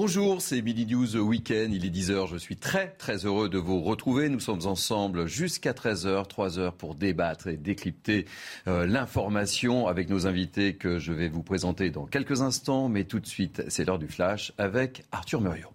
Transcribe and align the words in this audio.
Bonjour, 0.00 0.40
c'est 0.40 0.62
Billy 0.62 0.86
News 0.86 1.16
Weekend. 1.16 1.74
Il 1.74 1.84
est 1.84 1.90
10h. 1.90 2.28
Je 2.28 2.36
suis 2.36 2.54
très, 2.54 2.90
très 2.98 3.26
heureux 3.26 3.48
de 3.48 3.58
vous 3.58 3.80
retrouver. 3.80 4.28
Nous 4.28 4.38
sommes 4.38 4.64
ensemble 4.64 5.26
jusqu'à 5.26 5.72
13h, 5.72 6.28
3 6.28 6.60
heures 6.60 6.74
pour 6.74 6.94
débattre 6.94 7.48
et 7.48 7.56
décrypter 7.56 8.24
euh, 8.68 8.86
l'information 8.86 9.88
avec 9.88 10.08
nos 10.08 10.28
invités 10.28 10.76
que 10.76 11.00
je 11.00 11.12
vais 11.12 11.28
vous 11.28 11.42
présenter 11.42 11.90
dans 11.90 12.06
quelques 12.06 12.42
instants. 12.42 12.88
Mais 12.88 13.02
tout 13.02 13.18
de 13.18 13.26
suite, 13.26 13.64
c'est 13.66 13.84
l'heure 13.84 13.98
du 13.98 14.06
flash 14.06 14.52
avec 14.56 15.02
Arthur 15.10 15.40
Muriot. 15.40 15.72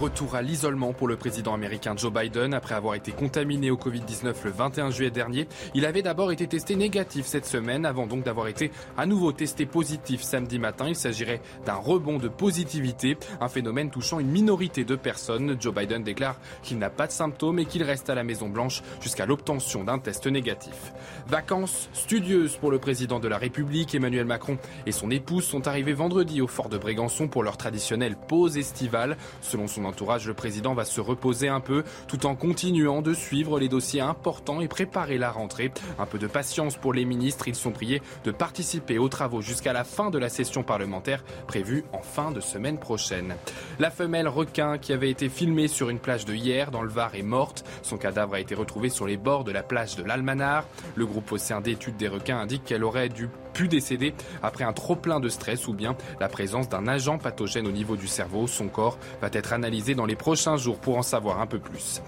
Retour 0.00 0.36
à 0.36 0.42
l'isolement 0.42 0.92
pour 0.92 1.08
le 1.08 1.16
président 1.16 1.54
américain 1.54 1.94
Joe 1.96 2.12
Biden 2.12 2.54
après 2.54 2.76
avoir 2.76 2.94
été 2.94 3.10
contaminé 3.10 3.72
au 3.72 3.76
Covid-19 3.76 4.32
le 4.44 4.50
21 4.52 4.90
juillet 4.90 5.10
dernier. 5.10 5.48
Il 5.74 5.84
avait 5.84 6.02
d'abord 6.02 6.30
été 6.30 6.46
testé 6.46 6.76
négatif 6.76 7.26
cette 7.26 7.46
semaine 7.46 7.84
avant 7.84 8.06
donc 8.06 8.22
d'avoir 8.22 8.46
été 8.46 8.70
à 8.96 9.06
nouveau 9.06 9.32
testé 9.32 9.66
positif 9.66 10.22
samedi 10.22 10.60
matin. 10.60 10.86
Il 10.86 10.94
s'agirait 10.94 11.40
d'un 11.66 11.74
rebond 11.74 12.18
de 12.18 12.28
positivité, 12.28 13.16
un 13.40 13.48
phénomène 13.48 13.90
touchant 13.90 14.20
une 14.20 14.30
minorité 14.30 14.84
de 14.84 14.94
personnes. 14.94 15.56
Joe 15.60 15.74
Biden 15.74 16.04
déclare 16.04 16.36
qu'il 16.62 16.78
n'a 16.78 16.90
pas 16.90 17.08
de 17.08 17.12
symptômes 17.12 17.58
et 17.58 17.64
qu'il 17.64 17.82
reste 17.82 18.08
à 18.08 18.14
la 18.14 18.22
Maison 18.22 18.48
Blanche 18.48 18.84
jusqu'à 19.00 19.26
l'obtention 19.26 19.82
d'un 19.82 19.98
test 19.98 20.28
négatif. 20.28 20.92
Vacances 21.26 21.88
studieuses 21.92 22.56
pour 22.56 22.70
le 22.70 22.78
président 22.78 23.18
de 23.18 23.26
la 23.26 23.36
République. 23.36 23.96
Emmanuel 23.96 24.26
Macron 24.26 24.58
et 24.86 24.92
son 24.92 25.10
épouse 25.10 25.42
sont 25.42 25.66
arrivés 25.66 25.92
vendredi 25.92 26.40
au 26.40 26.46
fort 26.46 26.68
de 26.68 26.78
Brégançon 26.78 27.26
pour 27.26 27.42
leur 27.42 27.56
traditionnelle 27.56 28.14
pause 28.28 28.58
estivale. 28.58 29.16
Selon 29.40 29.66
son 29.66 29.87
entourage, 29.88 30.26
le 30.26 30.34
président 30.34 30.74
va 30.74 30.84
se 30.84 31.00
reposer 31.00 31.48
un 31.48 31.60
peu 31.60 31.82
tout 32.06 32.26
en 32.26 32.36
continuant 32.36 33.02
de 33.02 33.14
suivre 33.14 33.58
les 33.58 33.68
dossiers 33.68 34.00
importants 34.00 34.60
et 34.60 34.68
préparer 34.68 35.18
la 35.18 35.30
rentrée. 35.30 35.72
Un 35.98 36.06
peu 36.06 36.18
de 36.18 36.26
patience 36.26 36.76
pour 36.76 36.92
les 36.92 37.04
ministres, 37.04 37.48
ils 37.48 37.54
sont 37.54 37.72
priés 37.72 38.02
de 38.24 38.30
participer 38.30 38.98
aux 38.98 39.08
travaux 39.08 39.40
jusqu'à 39.40 39.72
la 39.72 39.84
fin 39.84 40.10
de 40.10 40.18
la 40.18 40.28
session 40.28 40.62
parlementaire 40.62 41.24
prévue 41.46 41.84
en 41.92 42.02
fin 42.02 42.30
de 42.30 42.40
semaine 42.40 42.78
prochaine. 42.78 43.34
La 43.78 43.90
femelle 43.90 44.28
requin 44.28 44.78
qui 44.78 44.92
avait 44.92 45.10
été 45.10 45.28
filmée 45.28 45.68
sur 45.68 45.90
une 45.90 45.98
plage 45.98 46.24
de 46.24 46.34
hier 46.34 46.70
dans 46.70 46.82
le 46.82 46.88
Var 46.88 47.14
est 47.14 47.22
morte. 47.22 47.64
Son 47.82 47.96
cadavre 47.96 48.34
a 48.34 48.40
été 48.40 48.54
retrouvé 48.54 48.88
sur 48.88 49.06
les 49.06 49.16
bords 49.16 49.44
de 49.44 49.52
la 49.52 49.62
plage 49.62 49.96
de 49.96 50.02
l'Almanar. 50.02 50.64
Le 50.94 51.06
groupe 51.06 51.32
océan 51.32 51.60
d'études 51.60 51.96
des 51.96 52.08
requins 52.08 52.38
indique 52.38 52.64
qu'elle 52.64 52.84
aurait 52.84 53.08
dû 53.08 53.28
pu 53.48 53.68
décéder 53.68 54.14
après 54.42 54.64
un 54.64 54.72
trop 54.72 54.96
plein 54.96 55.20
de 55.20 55.28
stress 55.28 55.66
ou 55.68 55.72
bien 55.72 55.96
la 56.20 56.28
présence 56.28 56.68
d'un 56.68 56.86
agent 56.86 57.18
pathogène 57.18 57.66
au 57.66 57.72
niveau 57.72 57.96
du 57.96 58.06
cerveau. 58.06 58.46
Son 58.46 58.68
corps 58.68 58.98
va 59.20 59.28
être 59.32 59.52
analysé 59.52 59.94
dans 59.94 60.06
les 60.06 60.16
prochains 60.16 60.56
jours 60.56 60.78
pour 60.78 60.98
en 60.98 61.02
savoir 61.02 61.40
un 61.40 61.46
peu 61.46 61.58
plus. 61.58 62.02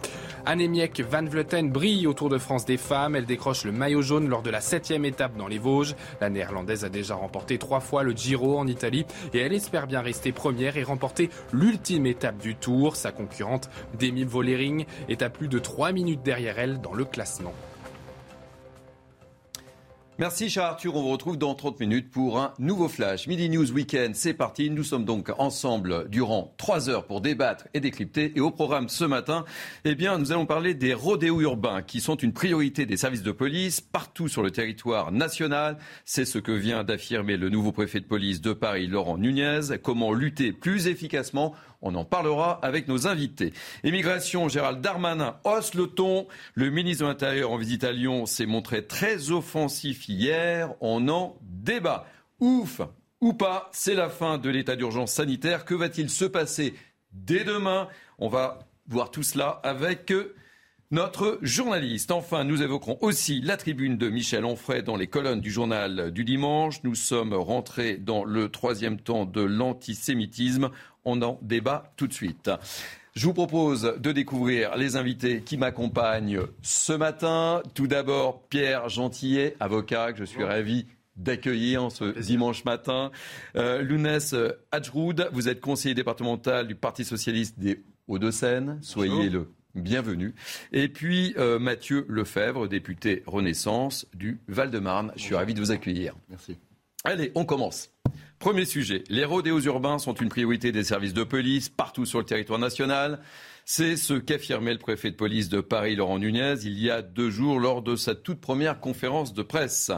Annemiek 0.47 1.01
van 1.03 1.25
Vleuten 1.25 1.71
brille 1.71 2.07
au 2.07 2.15
Tour 2.15 2.29
de 2.29 2.39
France 2.39 2.65
des 2.65 2.77
femmes. 2.77 3.15
Elle 3.15 3.27
décroche 3.27 3.65
le 3.65 3.73
maillot 3.73 4.03
jaune 4.03 4.29
lors 4.29 4.43
de 4.43 4.51
la 4.51 4.61
septième 4.61 5.05
étape 5.05 5.37
dans 5.37 5.49
les 5.49 5.59
Vosges. 5.59 5.95
La 6.21 6.31
néerlandaise 6.31 6.85
a 6.85 6.89
déjà 6.89 7.15
remporté 7.15 7.59
trois 7.59 7.81
fois 7.81 8.03
le 8.03 8.13
Giro 8.13 8.59
en 8.59 8.67
Italie 8.67 9.07
et 9.35 9.39
elle 9.39 9.53
espère 9.53 9.87
bien 9.87 10.01
rester 10.01 10.33
première 10.33 10.77
et 10.77 10.83
remporter 10.83 11.31
l'ultime 11.53 12.07
étape 12.07 12.39
du 12.39 12.55
Tour. 12.55 12.97
Sa 12.97 13.13
concurrente 13.13 13.71
Demi 13.99 14.25
Vollering 14.25 14.87
est 15.09 15.23
à 15.23 15.31
plus 15.31 15.49
de 15.49 15.59
trois 15.59 15.93
minutes 15.93 16.23
derrière 16.23 16.59
elle 16.59 16.81
dans 16.81 16.95
le 16.95 17.05
classement. 17.05 17.53
Merci 20.21 20.51
cher 20.51 20.65
Arthur, 20.65 20.97
on 20.97 21.01
vous 21.01 21.09
retrouve 21.09 21.39
dans 21.39 21.55
30 21.55 21.81
minutes 21.81 22.11
pour 22.11 22.39
un 22.39 22.53
nouveau 22.59 22.89
flash. 22.89 23.27
Midi 23.27 23.49
News 23.49 23.73
Weekend, 23.73 24.15
c'est 24.15 24.35
parti. 24.35 24.69
Nous 24.69 24.85
sommes 24.85 25.07
donc 25.07 25.33
ensemble 25.39 26.11
durant 26.11 26.53
3 26.59 26.91
heures 26.91 27.07
pour 27.07 27.23
débattre 27.23 27.69
et 27.73 27.81
décrypter. 27.81 28.35
Et 28.37 28.41
au 28.41 28.51
programme 28.51 28.91
ce 28.91 29.07
matin, 29.07 29.47
eh 29.87 29.95
bien, 29.95 30.19
nous 30.19 30.31
allons 30.31 30.45
parler 30.45 30.75
des 30.75 30.93
rodéos 30.93 31.41
urbains 31.41 31.81
qui 31.81 32.03
sont 32.03 32.17
une 32.17 32.35
priorité 32.35 32.85
des 32.85 32.99
services 32.99 33.23
de 33.23 33.33
police 33.33 33.81
partout 33.81 34.29
sur 34.29 34.43
le 34.43 34.51
territoire 34.51 35.11
national. 35.11 35.79
C'est 36.05 36.27
ce 36.27 36.37
que 36.37 36.53
vient 36.53 36.85
d'affirmer 36.85 37.39
le 37.39 37.49
nouveau 37.49 37.73
préfet 37.73 38.01
de 38.01 38.05
police 38.05 38.43
de 38.43 38.53
Paris, 38.53 38.89
Laurent 38.89 39.17
Nunez. 39.17 39.79
Comment 39.83 40.13
lutter 40.13 40.53
plus 40.53 40.87
efficacement 40.87 41.55
on 41.83 41.95
en 41.95 42.05
parlera 42.05 42.59
avec 42.63 42.89
nos 42.89 43.07
invités. 43.07 43.53
Immigration, 43.85 44.49
Gérald 44.49 44.81
Darmanin 44.81 45.39
hausse 45.45 45.75
le 45.75 45.87
ton. 45.87 46.27
Le 46.55 46.71
ministre 46.71 47.05
de 47.05 47.09
l'Intérieur 47.09 47.51
en 47.51 47.57
visite 47.57 47.85
à 47.85 47.93
Lyon 47.93 48.27
s'est 48.27 48.47
montré 48.47 48.87
très 48.87 49.31
offensif 49.31 50.09
hier. 50.09 50.75
On 50.81 51.09
en 51.09 51.37
débat. 51.43 52.07
Ouf 52.39 52.81
ou 53.21 53.33
pas, 53.33 53.69
c'est 53.73 53.95
la 53.95 54.09
fin 54.09 54.39
de 54.39 54.51
l'état 54.51 54.77
d'urgence 54.77 55.13
sanitaire. 55.13 55.65
Que 55.65 55.75
va-t-il 55.75 56.11
se 56.11 56.25
passer 56.25 56.75
dès 57.13 57.45
demain? 57.45 57.89
On 58.19 58.29
va 58.29 58.61
voir 58.87 59.11
tout 59.11 59.23
cela 59.23 59.61
avec 59.63 60.13
notre 60.91 61.39
journaliste. 61.43 62.11
Enfin, 62.11 62.45
nous 62.45 62.63
évoquerons 62.63 62.99
aussi 63.01 63.41
la 63.41 63.57
tribune 63.57 63.97
de 63.97 64.09
Michel 64.09 64.45
Onfray 64.45 64.83
dans 64.83 64.97
les 64.97 65.07
colonnes 65.07 65.41
du 65.41 65.51
journal 65.51 66.11
du 66.11 66.25
dimanche. 66.25 66.83
Nous 66.83 66.97
sommes 66.97 67.33
rentrés 67.33 67.97
dans 67.97 68.25
le 68.25 68.49
troisième 68.49 68.99
temps 68.99 69.25
de 69.25 69.41
l'antisémitisme. 69.41 70.71
On 71.05 71.23
en 71.23 71.39
débat 71.43 71.93
tout 71.97 72.09
de 72.09 72.13
suite. 72.13 72.51
Je 73.15 73.25
vous 73.27 73.35
propose 73.35 73.95
de 73.99 74.13
découvrir 74.13 74.77
les 74.77 74.97
invités 74.97 75.43
qui 75.43 75.57
m'accompagnent 75.57 76.41
ce 76.63 76.93
matin. 76.93 77.63
Tout 77.75 77.87
d'abord, 77.87 78.43
Pierre 78.49 78.89
Gentillet, 78.89 79.57
avocat, 79.61 80.13
que 80.13 80.19
je 80.19 80.25
suis 80.25 80.45
ravi 80.45 80.87
d'accueillir 81.17 81.91
ce 81.93 82.19
dimanche 82.19 82.65
matin. 82.65 83.11
Euh, 83.57 83.83
Lounès 83.83 84.35
Hadjroud, 84.73 85.29
vous 85.33 85.49
êtes 85.49 85.61
conseiller 85.61 85.95
départemental 85.95 86.67
du 86.67 86.75
Parti 86.75 87.05
socialiste 87.05 87.59
des 87.59 87.83
Hauts-de-Seine. 88.09 88.79
Soyez 88.81 89.29
le 89.29 89.49
bienvenu. 89.75 90.35
Et 90.73 90.89
puis 90.89 91.35
euh, 91.39 91.59
Mathieu 91.59 92.07
Lefebvre, 92.09 92.69
député 92.69 93.23
Renaissance 93.27 94.07
du 94.15 94.41
Val-de-Marne. 94.49 95.13
Je 95.17 95.23
suis 95.23 95.35
ravi 95.35 95.55
de 95.55 95.61
vous 95.61 95.71
accueillir. 95.71 96.15
Merci. 96.29 96.57
Allez, 97.05 97.33
on 97.35 97.45
commence. 97.45 97.91
Premier 98.39 98.65
sujet, 98.65 99.05
les 99.09 99.25
rodéos 99.25 99.61
urbains 99.61 99.99
sont 99.99 100.15
une 100.15 100.29
priorité 100.29 100.73
des 100.73 100.85
services 100.85 101.15
de 101.15 101.25
police 101.25 101.69
partout 101.69 102.07
sur 102.07 102.19
le 102.19 102.25
territoire 102.25 102.59
national. 102.59 103.21
C'est 103.65 103.97
ce 103.97 104.15
qu'affirmait 104.15 104.73
le 104.73 104.79
préfet 104.79 105.11
de 105.11 105.17
police 105.17 105.49
de 105.49 105.61
Paris, 105.61 105.95
Laurent 105.95 106.19
Nunez, 106.19 106.57
il 106.65 106.79
y 106.79 106.91
a 106.91 107.03
deux 107.03 107.31
jours 107.31 107.61
lors 107.61 107.83
de 107.83 107.97
sa 107.97 108.15
toute 108.15 108.41
première 108.41 108.81
conférence 108.81 109.33
de 109.35 109.43
presse. 109.43 109.91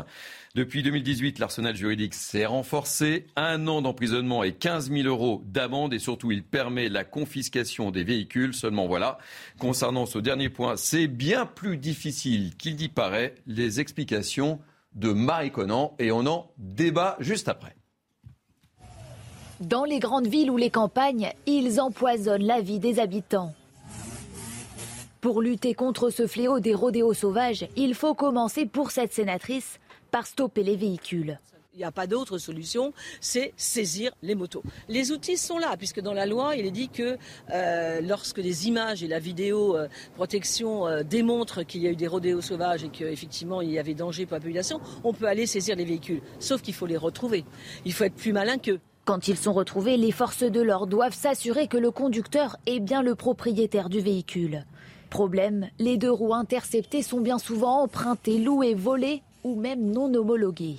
Depuis 0.54 0.82
2018, 0.82 1.38
l'arsenal 1.38 1.74
juridique 1.74 2.12
s'est 2.12 2.44
renforcé. 2.44 3.26
Un 3.36 3.66
an 3.68 3.80
d'emprisonnement 3.80 4.44
et 4.44 4.52
15 4.52 4.90
000 4.90 5.08
euros 5.08 5.40
d'amende 5.46 5.94
et 5.94 5.98
surtout 5.98 6.30
il 6.30 6.44
permet 6.44 6.90
la 6.90 7.04
confiscation 7.04 7.90
des 7.90 8.04
véhicules. 8.04 8.52
Seulement 8.52 8.86
voilà, 8.86 9.16
concernant 9.58 10.04
ce 10.04 10.18
dernier 10.18 10.50
point, 10.50 10.76
c'est 10.76 11.06
bien 11.06 11.46
plus 11.46 11.78
difficile 11.78 12.54
qu'il 12.58 12.76
n'y 12.76 12.88
paraît. 12.88 13.34
Les 13.46 13.80
explications 13.80 14.58
de 14.94 15.10
Marie 15.10 15.50
Conan 15.50 15.94
et 15.98 16.12
on 16.12 16.26
en 16.26 16.50
débat 16.58 17.16
juste 17.18 17.48
après. 17.48 17.74
Dans 19.60 19.84
les 19.84 20.00
grandes 20.00 20.26
villes 20.26 20.50
ou 20.50 20.58
les 20.58 20.68
campagnes, 20.68 21.32
ils 21.46 21.80
empoisonnent 21.80 22.44
la 22.44 22.60
vie 22.60 22.78
des 22.78 23.00
habitants. 23.00 23.54
Pour 25.22 25.40
lutter 25.40 25.72
contre 25.72 26.10
ce 26.10 26.26
fléau 26.26 26.60
des 26.60 26.74
rodéos 26.74 27.14
sauvages, 27.14 27.66
il 27.76 27.94
faut 27.94 28.12
commencer 28.12 28.66
pour 28.66 28.90
cette 28.90 29.14
sénatrice 29.14 29.78
par 30.12 30.26
stopper 30.26 30.62
les 30.62 30.76
véhicules. 30.76 31.40
Il 31.74 31.78
n'y 31.78 31.84
a 31.84 31.90
pas 31.90 32.06
d'autre 32.06 32.36
solution, 32.36 32.92
c'est 33.22 33.54
saisir 33.56 34.12
les 34.20 34.34
motos. 34.34 34.62
Les 34.90 35.10
outils 35.10 35.38
sont 35.38 35.56
là, 35.56 35.74
puisque 35.78 36.00
dans 36.00 36.12
la 36.12 36.26
loi, 36.26 36.54
il 36.54 36.66
est 36.66 36.70
dit 36.70 36.90
que 36.90 37.16
euh, 37.50 38.00
lorsque 38.02 38.36
les 38.36 38.68
images 38.68 39.02
et 39.02 39.08
la 39.08 39.18
vidéo 39.18 39.74
euh, 39.74 39.88
protection 40.14 40.86
euh, 40.86 41.02
démontrent 41.02 41.62
qu'il 41.62 41.80
y 41.80 41.86
a 41.86 41.90
eu 41.90 41.96
des 41.96 42.06
rodéos 42.06 42.42
sauvages 42.42 42.84
et 42.84 42.90
qu'effectivement 42.90 43.62
il 43.62 43.70
y 43.70 43.78
avait 43.78 43.94
danger 43.94 44.26
pour 44.26 44.34
la 44.34 44.40
population, 44.40 44.82
on 45.02 45.14
peut 45.14 45.24
aller 45.24 45.46
saisir 45.46 45.74
les 45.74 45.86
véhicules. 45.86 46.20
Sauf 46.40 46.60
qu'il 46.60 46.74
faut 46.74 46.84
les 46.84 46.98
retrouver. 46.98 47.46
Il 47.86 47.94
faut 47.94 48.04
être 48.04 48.16
plus 48.16 48.34
malin 48.34 48.58
qu'eux. 48.58 48.80
Quand 49.06 49.26
ils 49.26 49.38
sont 49.38 49.54
retrouvés, 49.54 49.96
les 49.96 50.12
forces 50.12 50.42
de 50.42 50.60
l'ordre 50.60 50.88
doivent 50.88 51.16
s'assurer 51.16 51.68
que 51.68 51.78
le 51.78 51.90
conducteur 51.90 52.58
est 52.66 52.80
bien 52.80 53.02
le 53.02 53.14
propriétaire 53.14 53.88
du 53.88 54.00
véhicule. 54.00 54.66
Problème, 55.08 55.70
les 55.78 55.96
deux 55.96 56.10
roues 56.10 56.34
interceptées 56.34 57.02
sont 57.02 57.20
bien 57.20 57.38
souvent 57.38 57.82
empruntées, 57.82 58.38
louées, 58.38 58.74
volées 58.74 59.22
ou 59.44 59.54
même 59.54 59.90
non 59.90 60.12
homologuées. 60.14 60.78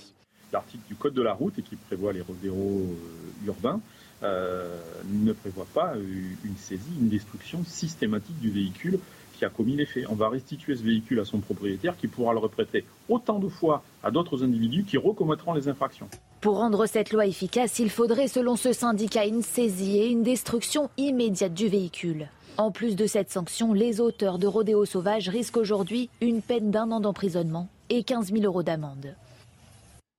L'article 0.51 0.83
du 0.87 0.95
Code 0.95 1.13
de 1.13 1.21
la 1.21 1.33
route 1.33 1.57
et 1.57 1.61
qui 1.61 1.75
prévoit 1.75 2.13
les 2.13 2.21
rodéos 2.21 2.53
euh, 2.53 3.47
urbains 3.47 3.81
euh, 4.23 4.77
ne 5.11 5.33
prévoit 5.33 5.67
pas 5.73 5.93
une 5.95 6.55
saisie, 6.57 6.93
une 6.99 7.09
destruction 7.09 7.63
systématique 7.65 8.39
du 8.39 8.51
véhicule 8.51 8.99
qui 9.37 9.45
a 9.45 9.49
commis 9.49 9.75
les 9.75 9.85
faits. 9.85 10.05
On 10.09 10.15
va 10.15 10.29
restituer 10.29 10.75
ce 10.75 10.83
véhicule 10.83 11.19
à 11.19 11.25
son 11.25 11.39
propriétaire 11.39 11.97
qui 11.97 12.07
pourra 12.07 12.33
le 12.33 12.39
reprêter 12.39 12.85
autant 13.09 13.39
de 13.39 13.49
fois 13.49 13.83
à 14.03 14.11
d'autres 14.11 14.43
individus 14.43 14.83
qui 14.83 14.97
recommettront 14.97 15.53
les 15.53 15.67
infractions. 15.67 16.07
Pour 16.39 16.57
rendre 16.57 16.85
cette 16.85 17.11
loi 17.11 17.25
efficace, 17.25 17.79
il 17.79 17.89
faudrait, 17.89 18.27
selon 18.27 18.55
ce 18.55 18.73
syndicat, 18.73 19.25
une 19.25 19.41
saisie 19.41 19.97
et 19.97 20.07
une 20.07 20.23
destruction 20.23 20.89
immédiate 20.97 21.53
du 21.53 21.67
véhicule. 21.67 22.27
En 22.57 22.71
plus 22.71 22.95
de 22.95 23.07
cette 23.07 23.31
sanction, 23.31 23.73
les 23.73 23.99
auteurs 23.99 24.37
de 24.37 24.45
rodéo 24.45 24.85
sauvage 24.85 25.29
risquent 25.29 25.57
aujourd'hui 25.57 26.09
une 26.21 26.41
peine 26.41 26.69
d'un 26.69 26.91
an 26.91 26.99
d'emprisonnement 26.99 27.67
et 27.89 28.03
15 28.03 28.31
000 28.31 28.43
euros 28.43 28.63
d'amende. 28.63 29.15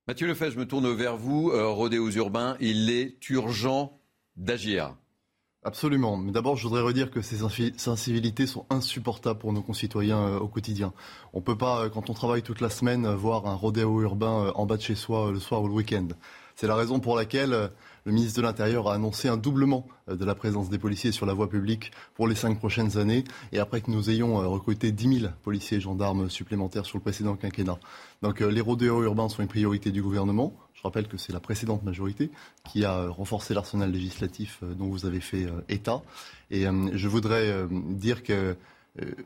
Mathieu 0.07 0.27
Lefebvre, 0.27 0.51
je 0.51 0.59
me 0.59 0.67
tourne 0.67 0.93
vers 0.93 1.17
vous. 1.17 1.49
Euh, 1.49 1.67
rodéos 1.67 2.11
urbains, 2.11 2.57
il 2.59 2.91
est 2.91 3.27
urgent 3.29 3.99
d'agir. 4.35 4.95
Absolument. 5.63 6.15
Mais 6.15 6.31
d'abord, 6.31 6.57
je 6.57 6.67
voudrais 6.67 6.83
redire 6.83 7.09
que 7.09 7.21
ces 7.21 7.41
incivilités 7.41 8.45
sont 8.45 8.67
insupportables 8.69 9.39
pour 9.39 9.51
nos 9.51 9.63
concitoyens 9.63 10.19
euh, 10.27 10.39
au 10.39 10.47
quotidien. 10.47 10.93
On 11.33 11.39
ne 11.39 11.43
peut 11.43 11.57
pas, 11.57 11.85
euh, 11.85 11.89
quand 11.89 12.11
on 12.11 12.13
travaille 12.13 12.43
toute 12.43 12.61
la 12.61 12.69
semaine, 12.69 13.07
voir 13.15 13.47
un 13.47 13.55
rodéo 13.55 13.99
urbain 14.01 14.51
en 14.53 14.67
bas 14.67 14.77
de 14.77 14.83
chez 14.83 14.93
soi 14.93 15.31
le 15.31 15.39
soir 15.39 15.63
ou 15.63 15.67
le 15.67 15.73
week-end. 15.73 16.09
C'est 16.55 16.67
la 16.67 16.75
raison 16.75 16.99
pour 16.99 17.15
laquelle 17.15 17.71
le 18.05 18.11
ministre 18.11 18.37
de 18.37 18.43
l'Intérieur 18.43 18.87
a 18.87 18.93
annoncé 18.93 19.27
un 19.27 19.37
doublement 19.37 19.87
euh, 20.09 20.15
de 20.15 20.23
la 20.23 20.35
présence 20.35 20.69
des 20.69 20.77
policiers 20.77 21.11
sur 21.11 21.25
la 21.25 21.33
voie 21.33 21.49
publique 21.49 21.91
pour 22.13 22.27
les 22.27 22.35
cinq 22.35 22.57
prochaines 22.59 22.97
années, 22.97 23.23
et 23.51 23.59
après 23.59 23.81
que 23.81 23.89
nous 23.89 24.09
ayons 24.09 24.41
euh, 24.41 24.47
recruté 24.47 24.91
10 24.91 25.19
000 25.21 25.31
policiers 25.41 25.77
et 25.77 25.81
gendarmes 25.81 26.29
supplémentaires 26.29 26.85
sur 26.85 26.97
le 26.97 27.01
précédent 27.01 27.35
quinquennat. 27.35 27.79
Donc 28.21 28.41
euh, 28.41 28.49
les 28.49 28.61
rodéos 28.61 29.03
urbains 29.03 29.27
sont 29.27 29.41
une 29.41 29.47
priorité 29.47 29.91
du 29.91 30.03
gouvernement. 30.03 30.53
Je 30.75 30.83
rappelle 30.83 31.07
que 31.07 31.17
c'est 31.17 31.33
la 31.33 31.39
précédente 31.39 31.81
majorité 31.81 32.29
qui 32.63 32.85
a 32.85 33.07
renforcé 33.07 33.55
l'arsenal 33.55 33.91
législatif 33.91 34.59
dont 34.61 34.87
vous 34.87 35.07
avez 35.07 35.19
fait 35.19 35.47
état. 35.67 36.03
Et 36.51 36.65
je 36.65 37.07
voudrais 37.07 37.65
dire 37.71 38.21
que 38.21 38.55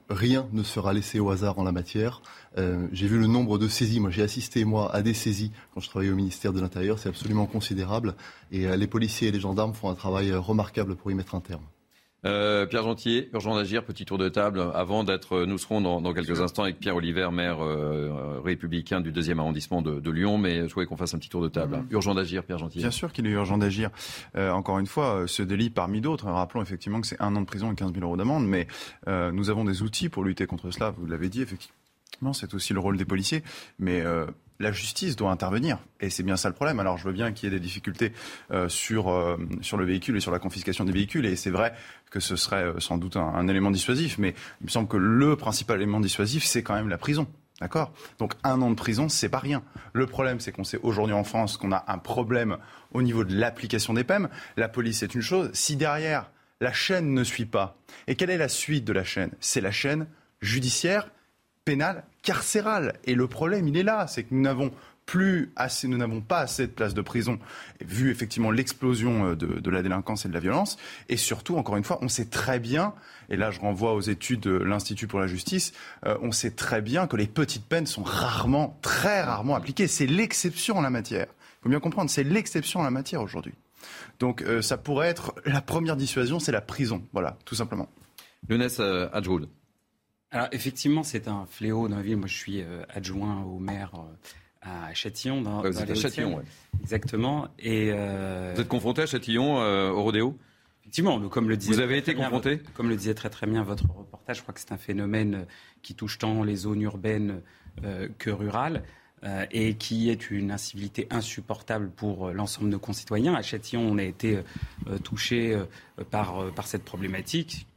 rien 0.09 0.47
ne 0.51 0.63
sera 0.63 0.93
laissé 0.93 1.19
au 1.19 1.29
hasard 1.29 1.59
en 1.59 1.63
la 1.63 1.71
matière. 1.71 2.21
Euh, 2.57 2.87
j'ai 2.91 3.07
vu 3.07 3.19
le 3.19 3.27
nombre 3.27 3.57
de 3.57 3.67
saisies. 3.67 3.99
Moi, 3.99 4.09
j'ai 4.09 4.23
assisté, 4.23 4.65
moi, 4.65 4.93
à 4.93 5.01
des 5.01 5.13
saisies 5.13 5.51
quand 5.73 5.81
je 5.81 5.89
travaillais 5.89 6.11
au 6.11 6.15
ministère 6.15 6.53
de 6.53 6.61
l'Intérieur. 6.61 6.99
C'est 6.99 7.09
absolument 7.09 7.45
considérable. 7.45 8.15
Et 8.51 8.67
euh, 8.67 8.75
les 8.75 8.87
policiers 8.87 9.27
et 9.27 9.31
les 9.31 9.39
gendarmes 9.39 9.73
font 9.73 9.89
un 9.89 9.95
travail 9.95 10.33
remarquable 10.33 10.95
pour 10.95 11.11
y 11.11 11.15
mettre 11.15 11.35
un 11.35 11.41
terme. 11.41 11.63
Euh, 12.25 12.65
Pierre 12.65 12.83
Gentier, 12.83 13.29
urgent 13.33 13.55
d'agir, 13.55 13.83
petit 13.83 14.05
tour 14.05 14.17
de 14.17 14.27
table. 14.29 14.61
Avant 14.73 15.03
d'être, 15.03 15.45
nous 15.45 15.57
serons 15.57 15.81
dans, 15.81 16.13
quelques 16.13 16.41
instants 16.41 16.63
avec 16.63 16.79
Pierre 16.79 16.95
Oliver, 16.95 17.29
maire 17.31 17.63
euh, 17.63 18.39
républicain 18.43 19.01
du 19.01 19.11
deuxième 19.11 19.39
arrondissement 19.39 19.81
de, 19.81 20.09
Lyon, 20.09 20.37
mais 20.37 20.67
je 20.67 20.73
voulais 20.73 20.87
qu'on 20.87 20.97
fasse 20.97 21.13
un 21.13 21.19
petit 21.19 21.29
tour 21.29 21.41
de 21.41 21.49
table. 21.49 21.77
Mhm. 21.77 21.87
Urgent 21.91 22.15
d'agir, 22.15 22.43
Pierre 22.43 22.57
Gentier. 22.57 22.81
Bien 22.81 22.91
sûr 22.91 23.13
qu'il 23.13 23.27
est 23.27 23.31
urgent 23.31 23.57
d'agir. 23.57 23.91
Euh, 24.35 24.51
encore 24.51 24.79
une 24.79 24.87
fois, 24.87 25.25
ce 25.27 25.43
délit 25.43 25.69
parmi 25.69 26.01
d'autres, 26.01 26.25
rappelons 26.25 26.61
effectivement 26.61 26.99
que 26.99 27.07
c'est 27.07 27.21
un 27.21 27.35
an 27.35 27.41
de 27.41 27.45
prison 27.45 27.71
et 27.71 27.75
15 27.75 27.93
000 27.93 28.03
euros 28.03 28.17
d'amende, 28.17 28.47
mais 28.47 28.67
nous 29.07 29.49
avons 29.49 29.63
des 29.63 29.81
outils 29.81 30.09
pour 30.09 30.23
lutter 30.23 30.45
contre 30.47 30.71
cela. 30.71 30.89
Vous 30.91 31.05
l'avez 31.05 31.29
dit, 31.29 31.41
effectivement, 31.41 32.33
c'est 32.33 32.53
aussi 32.53 32.73
le 32.73 32.79
rôle 32.79 32.97
des 32.97 33.05
policiers, 33.05 33.43
mais 33.77 34.03
la 34.59 34.71
justice 34.71 35.15
doit 35.15 35.31
intervenir. 35.31 35.79
Et 36.01 36.09
c'est 36.09 36.23
bien 36.23 36.35
ça 36.35 36.49
le 36.49 36.55
problème. 36.55 36.79
Alors 36.79 36.97
je 36.97 37.05
veux 37.05 37.13
bien 37.13 37.31
qu'il 37.31 37.49
y 37.49 37.55
ait 37.55 37.57
des 37.57 37.63
difficultés 37.63 38.11
euh, 38.51 38.67
sur, 38.67 39.09
euh, 39.09 39.37
sur 39.61 39.77
le 39.77 39.85
véhicule 39.85 40.17
et 40.17 40.19
sur 40.19 40.31
la 40.31 40.39
confiscation 40.39 40.83
des 40.83 40.91
véhicules. 40.91 41.25
Et 41.25 41.35
c'est 41.35 41.49
vrai 41.49 41.73
que 42.09 42.19
ce 42.19 42.35
serait 42.35 42.63
euh, 42.63 42.79
sans 42.79 42.97
doute 42.97 43.15
un, 43.17 43.47
élément 43.47 43.71
dissuasif. 43.71 44.17
Mais 44.17 44.35
il 44.61 44.65
me 44.65 44.69
semble 44.69 44.87
que 44.87 44.97
le 44.97 45.35
principal 45.35 45.77
élément 45.77 45.99
dissuasif, 45.99 46.43
c'est 46.43 46.63
quand 46.63 46.75
même 46.75 46.89
la 46.89 46.97
prison. 46.97 47.27
D'accord? 47.61 47.91
Donc 48.19 48.33
un 48.43 48.61
an 48.61 48.69
de 48.69 48.75
prison, 48.75 49.09
c'est 49.09 49.29
pas 49.29 49.39
rien. 49.39 49.63
Le 49.93 50.05
problème, 50.05 50.39
c'est 50.39 50.51
qu'on 50.51 50.63
sait 50.63 50.79
aujourd'hui 50.81 51.13
en 51.13 51.23
France 51.23 51.57
qu'on 51.57 51.71
a 51.71 51.83
un 51.87 51.97
problème 51.97 52.57
au 52.93 53.01
niveau 53.01 53.23
de 53.23 53.35
l'application 53.35 53.93
des 53.93 54.03
peines. 54.03 54.29
La 54.55 54.69
police, 54.69 54.99
c'est 54.99 55.13
une 55.13 55.21
chose. 55.21 55.49
Si 55.53 55.75
derrière, 55.75 56.31
la 56.61 56.71
chaîne 56.71 57.13
ne 57.13 57.23
suit 57.23 57.45
pas, 57.45 57.77
et 58.07 58.15
quelle 58.15 58.29
est 58.29 58.37
la 58.37 58.49
suite 58.49 58.85
de 58.85 58.93
la 58.93 59.03
chaîne? 59.03 59.31
C'est 59.39 59.61
la 59.61 59.71
chaîne 59.71 60.07
judiciaire 60.41 61.09
pénale 61.65 62.03
carcérale. 62.23 62.93
Et 63.05 63.15
le 63.15 63.27
problème, 63.27 63.67
il 63.67 63.77
est 63.77 63.83
là, 63.83 64.07
c'est 64.07 64.23
que 64.23 64.33
nous 64.33 64.41
n'avons 64.41 64.71
plus 65.09 65.51
assez, 65.55 65.87
nous 65.87 65.97
n'avons 65.97 66.21
pas 66.21 66.37
assez 66.37 66.67
de 66.67 66.71
places 66.71 66.93
de 66.93 67.01
prison, 67.01 67.39
vu 67.81 68.11
effectivement 68.11 68.51
l'explosion 68.51 69.31
euh, 69.31 69.35
de, 69.35 69.69
la 69.71 69.81
délinquance 69.81 70.25
et 70.25 70.29
de 70.29 70.35
la 70.35 70.39
violence. 70.39 70.77
Et 71.09 71.17
surtout, 71.17 71.57
encore 71.57 71.77
une 71.77 71.83
fois, 71.83 71.97
on 72.03 72.07
sait 72.07 72.25
très 72.25 72.59
bien, 72.59 72.93
et 73.31 73.35
là 73.35 73.49
je 73.49 73.59
renvoie 73.59 73.95
aux 73.95 74.01
études 74.01 74.41
de 74.41 74.51
l'Institut 74.51 75.07
pour 75.07 75.19
la 75.19 75.25
justice, 75.25 75.73
euh, 76.05 76.15
on 76.21 76.31
sait 76.31 76.51
très 76.51 76.83
bien 76.83 77.07
que 77.07 77.17
les 77.17 77.25
petites 77.25 77.65
peines 77.65 77.87
sont 77.87 78.03
rarement, 78.03 78.77
très 78.83 79.23
rarement 79.23 79.55
appliquées. 79.55 79.87
C'est 79.87 80.05
l'exception 80.05 80.77
en 80.77 80.81
la 80.81 80.91
matière. 80.91 81.25
Il 81.31 81.63
faut 81.63 81.69
bien 81.69 81.79
comprendre, 81.79 82.11
c'est 82.11 82.23
l'exception 82.23 82.81
en 82.81 82.83
la 82.83 82.91
matière 82.91 83.23
aujourd'hui. 83.23 83.55
Donc 84.19 84.43
euh, 84.43 84.61
ça 84.61 84.77
pourrait 84.77 85.07
être 85.07 85.33
la 85.43 85.61
première 85.61 85.95
dissuasion, 85.95 86.37
c'est 86.37 86.51
la 86.51 86.61
prison. 86.61 87.01
Voilà, 87.13 87.35
tout 87.45 87.55
simplement. 87.55 87.89
Younes 88.47 88.69
Adjoud. 89.11 89.49
Alors 90.31 90.47
effectivement, 90.51 91.03
c'est 91.03 91.27
un 91.27 91.45
fléau 91.47 91.87
dans 91.87 91.97
la 91.97 92.01
ville. 92.03 92.17
Moi, 92.17 92.27
je 92.27 92.35
suis 92.35 92.61
euh, 92.61 92.83
adjoint 92.89 93.41
au 93.43 93.57
maire 93.57 93.91
euh, 93.95 94.13
à 94.61 94.93
Châtillon. 94.93 95.41
Dans, 95.41 95.61
vous 95.61 95.79
êtes 95.79 95.89
à 95.89 95.95
Châtillon, 95.95 96.37
oui. 96.37 96.43
Exactement. 96.81 97.47
Et 97.59 97.91
euh, 97.91 98.53
vous 98.55 98.61
êtes 98.61 98.67
confronté 98.67 99.01
à 99.01 99.05
Châtillon 99.05 99.57
au 99.57 100.03
rodéo? 100.03 100.37
Effectivement, 100.81 101.19
comme 101.29 101.49
le 101.49 101.57
disait. 101.57 101.73
Vous 101.73 101.79
avez 101.79 101.97
été 101.97 102.15
confronté? 102.15 102.61
Comme 102.73 102.89
le 102.89 102.95
disait 102.95 103.13
très 103.13 103.29
très 103.29 103.47
bien 103.47 103.63
votre 103.63 103.85
reportage, 103.89 104.37
je 104.37 104.41
crois 104.41 104.53
que 104.53 104.59
c'est 104.59 104.71
un 104.71 104.77
phénomène 104.77 105.45
qui 105.81 105.93
touche 105.93 106.17
tant 106.17 106.43
les 106.43 106.55
zones 106.55 106.81
urbaines 106.81 107.41
que 108.17 108.29
rurales. 108.29 108.83
et 109.51 109.75
qui 109.75 110.09
est 110.09 110.31
une 110.31 110.51
incivilité 110.51 111.07
insupportable 111.09 111.89
pour 111.89 112.31
l'ensemble 112.31 112.67
de 112.67 112.73
nos 112.73 112.79
concitoyens. 112.79 113.35
À 113.35 113.41
Châtillon, 113.41 113.81
on 113.81 113.97
a 113.97 114.03
été 114.03 114.39
touché 115.03 115.57
par, 116.09 116.51
par 116.53 116.67
cette 116.67 116.83
problématique. 116.83 117.67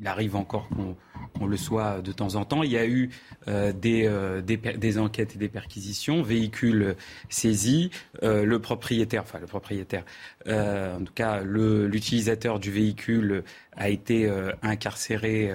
Il 0.00 0.06
arrive 0.06 0.36
encore 0.36 0.68
qu'on 0.68 1.46
le 1.46 1.56
soit 1.56 2.00
de 2.02 2.12
temps 2.12 2.34
en 2.34 2.44
temps. 2.44 2.62
Il 2.62 2.70
y 2.70 2.78
a 2.78 2.86
eu 2.86 3.10
euh, 3.48 3.72
euh, 3.84 4.40
des, 4.42 4.98
enquêtes 4.98 5.34
et 5.34 5.38
des 5.38 5.48
perquisitions, 5.48 6.22
véhicules 6.22 6.96
saisis, 7.28 7.90
euh, 8.22 8.44
le 8.44 8.58
propriétaire, 8.58 9.22
enfin 9.22 9.38
le 9.38 9.46
propriétaire, 9.46 10.04
en 10.46 11.02
tout 11.04 11.12
cas 11.14 11.42
l'utilisateur 11.42 12.58
du 12.60 12.70
véhicule 12.70 13.44
a 13.76 13.88
été 13.88 14.30
incarcéré 14.62 15.52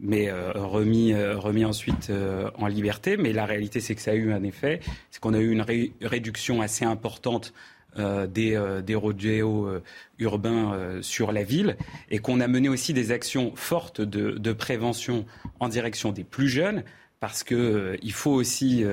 mais 0.00 0.30
remis, 0.30 1.14
remis 1.14 1.64
ensuite 1.64 2.12
en 2.58 2.66
liberté. 2.66 3.16
Mais 3.16 3.32
la 3.32 3.44
réalité, 3.44 3.80
c'est 3.80 3.94
que 3.94 4.02
ça 4.02 4.12
a 4.12 4.14
eu 4.14 4.32
un 4.32 4.42
effet, 4.42 4.80
c'est 5.10 5.20
qu'on 5.20 5.34
a 5.34 5.40
eu 5.40 5.50
une 5.50 5.64
réduction 6.02 6.60
assez 6.60 6.84
importante 6.84 7.52
euh, 7.98 8.28
des, 8.28 8.54
euh, 8.54 8.82
des 8.82 8.94
rodéos 8.94 9.66
euh, 9.66 9.82
urbains 10.20 11.00
sur 11.02 11.32
la 11.32 11.42
ville 11.42 11.76
et 12.08 12.20
qu'on 12.20 12.38
a 12.38 12.46
mené 12.46 12.68
aussi 12.68 12.92
des 12.94 13.10
actions 13.10 13.52
fortes 13.56 14.00
de, 14.00 14.52
prévention 14.52 15.26
en 15.58 15.68
direction 15.68 16.12
des 16.12 16.22
plus 16.22 16.48
jeunes 16.48 16.84
parce 17.18 17.42
qu'il 17.42 18.12
faut 18.12 18.30
aussi 18.30 18.84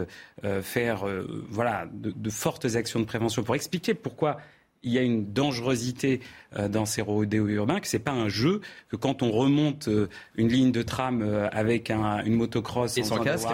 faire 0.62 1.06
voilà, 1.50 1.88
de, 1.94 2.30
fortes 2.30 2.66
actions 2.76 3.00
de 3.00 3.06
prévention 3.06 3.44
pour 3.44 3.56
expliquer 3.56 3.94
pourquoi 3.94 4.38
il 4.84 4.92
y 4.92 4.98
a 4.98 5.02
une 5.02 5.34
dangerosité 5.34 6.22
dans 6.70 6.86
ces 6.86 7.02
rodéos 7.02 7.48
urbains, 7.48 7.80
que 7.80 7.88
ce 7.88 7.98
n'est 7.98 8.04
pas 8.04 8.12
un 8.12 8.30
jeu, 8.30 8.62
que 8.90 8.96
quand 8.96 9.22
on 9.22 9.32
remonte 9.32 9.90
une 10.36 10.48
ligne 10.48 10.72
de 10.72 10.82
tram 10.82 11.22
avec 11.52 11.92
une 11.92 12.36
motocross 12.36 12.98
et 12.98 13.04
sans, 13.04 13.20
casque. 13.20 13.48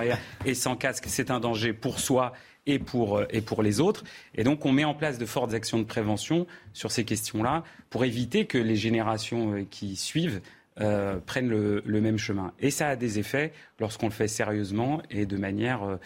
et 0.45 0.53
sans 0.53 0.75
casque, 0.75 1.05
c'est 1.07 1.31
un 1.31 1.39
danger 1.39 1.73
pour 1.73 1.99
soi 1.99 2.33
et 2.65 2.79
pour, 2.79 3.17
euh, 3.17 3.27
et 3.29 3.41
pour 3.41 3.63
les 3.63 3.79
autres. 3.79 4.03
Et 4.35 4.43
donc 4.43 4.65
on 4.65 4.71
met 4.71 4.83
en 4.83 4.93
place 4.93 5.17
de 5.17 5.25
fortes 5.25 5.53
actions 5.53 5.79
de 5.79 5.83
prévention 5.83 6.47
sur 6.73 6.91
ces 6.91 7.05
questions-là 7.05 7.63
pour 7.89 8.05
éviter 8.05 8.45
que 8.45 8.57
les 8.57 8.75
générations 8.75 9.53
euh, 9.53 9.63
qui 9.69 9.95
suivent 9.95 10.41
euh, 10.79 11.19
prennent 11.25 11.49
le, 11.49 12.01
même 12.01 12.17
chemin. 12.17 12.53
Et 12.59 12.71
ça 12.71 12.89
a 12.89 12.95
des 12.95 13.19
effets 13.19 13.53
lorsqu'on 13.79 14.07
le 14.07 14.11
fait 14.11 14.27
sérieusement 14.27 15.01
et 15.11 15.25
de 15.25 15.37
manière 15.37 15.99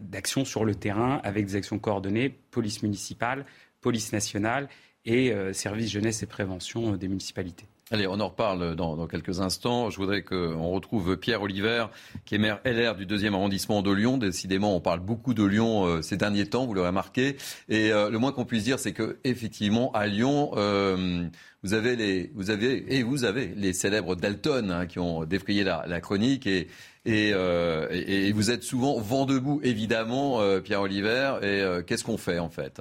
d'action 0.00 0.46
sur 0.46 0.64
le 0.64 0.74
terrain 0.74 1.20
avec 1.24 1.44
des 1.44 1.56
actions 1.56 1.78
coordonnées, 1.78 2.30
police 2.50 2.82
municipale, 2.82 3.44
police 3.82 4.14
nationale 4.14 4.70
et 5.04 5.34
service 5.52 5.90
jeunesse 5.90 6.22
et 6.22 6.26
prévention 6.26 6.96
des 6.96 7.08
municipalités. 7.08 7.66
Allez, 7.90 8.06
on 8.06 8.18
en 8.18 8.28
reparle 8.28 8.76
dans, 8.76 9.06
quelques 9.06 9.40
instants. 9.40 9.90
Je 9.90 9.98
voudrais 9.98 10.22
qu'on 10.22 10.70
retrouve 10.70 11.18
Pierre 11.18 11.42
Oliver, 11.42 11.86
qui 12.24 12.34
est 12.34 12.38
maire 12.38 12.60
LR 12.64 12.94
du 12.94 13.04
deuxième 13.04 13.34
arrondissement 13.34 13.82
de 13.82 13.90
Lyon. 13.90 14.16
Décidément, 14.16 14.74
on 14.74 14.80
parle 14.80 15.00
beaucoup 15.00 15.34
de 15.34 15.44
Lyon 15.44 15.84
euh, 15.84 16.00
ces 16.00 16.16
derniers 16.16 16.46
temps, 16.46 16.64
vous 16.64 16.72
l'aurez 16.72 16.88
remarqué. 16.88 17.36
Et 17.68 17.92
euh, 17.92 18.08
le 18.08 18.18
moins 18.18 18.32
qu'on 18.32 18.46
puisse 18.46 18.64
dire, 18.64 18.78
c'est 18.78 18.92
que 18.92 19.18
effectivement, 19.22 19.92
à 19.92 20.06
Lyon, 20.06 20.52
euh, 20.56 21.26
vous 21.62 21.74
avez 21.74 21.94
les, 21.94 22.32
vous 22.34 22.48
avez 22.48 22.96
et 22.96 23.02
vous 23.02 23.24
avez 23.24 23.52
les 23.54 23.74
célèbres 23.74 24.16
Dalton 24.16 24.70
hein, 24.70 24.86
qui 24.86 24.98
ont 24.98 25.26
défrayé 25.26 25.62
la, 25.62 26.00
chronique 26.00 26.46
et 26.46 26.68
et, 27.04 27.32
et, 27.32 28.32
vous 28.32 28.50
êtes 28.50 28.62
souvent 28.62 28.98
vent 28.98 29.26
debout, 29.26 29.60
évidemment, 29.62 30.40
Pierre 30.62 30.80
Oliver. 30.80 31.34
Et 31.42 31.82
qu'est-ce 31.86 32.02
qu'on 32.02 32.16
fait 32.16 32.38
en 32.38 32.48
fait? 32.48 32.80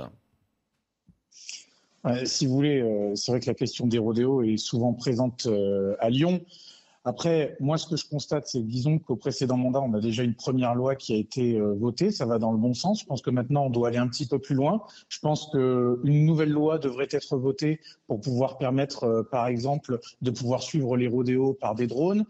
Si 2.26 2.46
vous 2.46 2.54
voulez, 2.54 2.82
euh, 2.82 3.16
c'est 3.16 3.32
vrai 3.32 3.40
que 3.40 3.48
la 3.48 3.54
question 3.54 3.88
des 3.88 3.98
rodéos 3.98 4.42
est 4.42 4.58
souvent 4.58 4.94
présente 4.94 5.46
euh, 5.46 5.96
à 6.00 6.10
Lyon. 6.10 6.42
Après, 7.06 7.58
moi, 7.60 7.78
ce 7.78 7.88
que 7.88 7.98
je 7.98 8.08
constate, 8.08 8.48
c'est 8.48 8.62
disons 8.62 8.98
qu'au 8.98 9.18
précédent 9.18 9.58
mandat, 9.58 9.82
on 9.82 9.94
a 9.94 10.00
déjà 10.00 10.24
une 10.24 10.36
première 10.36 10.74
loi 10.74 10.96
qui 10.96 11.14
a 11.14 11.18
été 11.18 11.58
euh, 11.58 11.74
votée. 11.74 12.12
Ça 12.12 12.26
va 12.26 12.40
dans 12.40 12.52
le 12.52 12.58
bon 12.58 12.74
sens. 12.74 13.02
Je 13.02 13.06
pense 13.06 13.22
que 13.22 13.30
maintenant, 13.30 13.66
on 13.66 13.70
doit 13.70 13.90
aller 13.90 13.98
un 13.98 14.08
petit 14.08 14.26
peu 14.26 14.40
plus 14.40 14.56
loin. 14.56 14.84
Je 15.10 15.20
pense 15.20 15.50
qu'une 15.52 16.26
nouvelle 16.26 16.52
loi 16.52 16.78
devrait 16.78 17.10
être 17.12 17.38
votée 17.38 17.80
pour 18.08 18.22
pouvoir 18.22 18.58
permettre, 18.58 19.28
par 19.32 19.48
exemple, 19.48 20.00
de 20.22 20.32
pouvoir 20.32 20.64
suivre 20.64 20.96
les 20.96 21.08
rodéos 21.08 21.54
par 21.54 21.76
des 21.76 21.88
drones. 21.88 22.26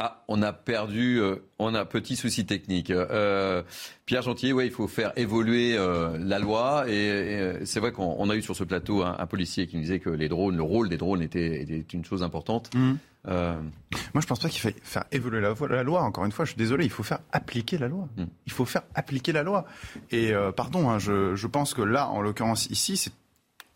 Ah, 0.00 0.22
on 0.28 0.42
a 0.42 0.52
perdu, 0.52 1.20
euh, 1.20 1.42
on 1.58 1.74
a 1.74 1.80
un 1.80 1.84
petit 1.84 2.14
souci 2.14 2.46
technique. 2.46 2.90
Euh, 2.92 3.64
Pierre 4.06 4.22
Gentil, 4.22 4.52
ouais, 4.52 4.66
il 4.66 4.70
faut 4.72 4.86
faire 4.86 5.12
évoluer 5.16 5.76
euh, 5.76 6.16
la 6.20 6.38
loi. 6.38 6.84
Et, 6.88 7.54
c'est 7.64 7.80
vrai 7.80 7.90
qu'on 7.90 8.30
a 8.30 8.36
eu 8.36 8.42
sur 8.42 8.54
ce 8.54 8.62
plateau 8.62 9.02
un, 9.02 9.26
policier 9.26 9.66
qui 9.66 9.74
nous 9.74 9.82
disait 9.82 9.98
que 9.98 10.10
les 10.10 10.28
drones, 10.28 10.56
le 10.56 10.62
rôle 10.62 10.88
des 10.88 10.98
drones 10.98 11.20
était, 11.20 11.84
une 11.92 12.04
chose 12.04 12.22
importante. 12.22 12.70
Mmh. 12.76 12.94
Moi, 13.26 14.22
je 14.22 14.26
pense 14.26 14.38
pas 14.38 14.48
qu'il 14.48 14.60
faille 14.60 14.76
faire 14.84 15.04
évoluer 15.10 15.40
la, 15.40 15.82
loi. 15.82 16.02
Encore 16.02 16.24
une 16.24 16.32
fois, 16.32 16.44
je 16.44 16.50
suis 16.50 16.58
désolé, 16.58 16.84
il 16.84 16.90
faut 16.90 17.02
faire 17.02 17.18
appliquer 17.32 17.76
la 17.76 17.88
loi. 17.88 18.08
Mmh. 18.16 18.24
Il 18.46 18.52
faut 18.52 18.64
faire 18.64 18.82
appliquer 18.94 19.32
la 19.32 19.42
loi. 19.42 19.64
Et 20.12 20.32
pardon, 20.56 20.90
hein, 20.90 21.00
je, 21.00 21.34
je 21.34 21.46
pense 21.48 21.74
que 21.74 21.82
là, 21.82 22.08
en 22.08 22.22
l'occurrence 22.22 22.66
ici, 22.66 22.96
c'est 22.96 23.12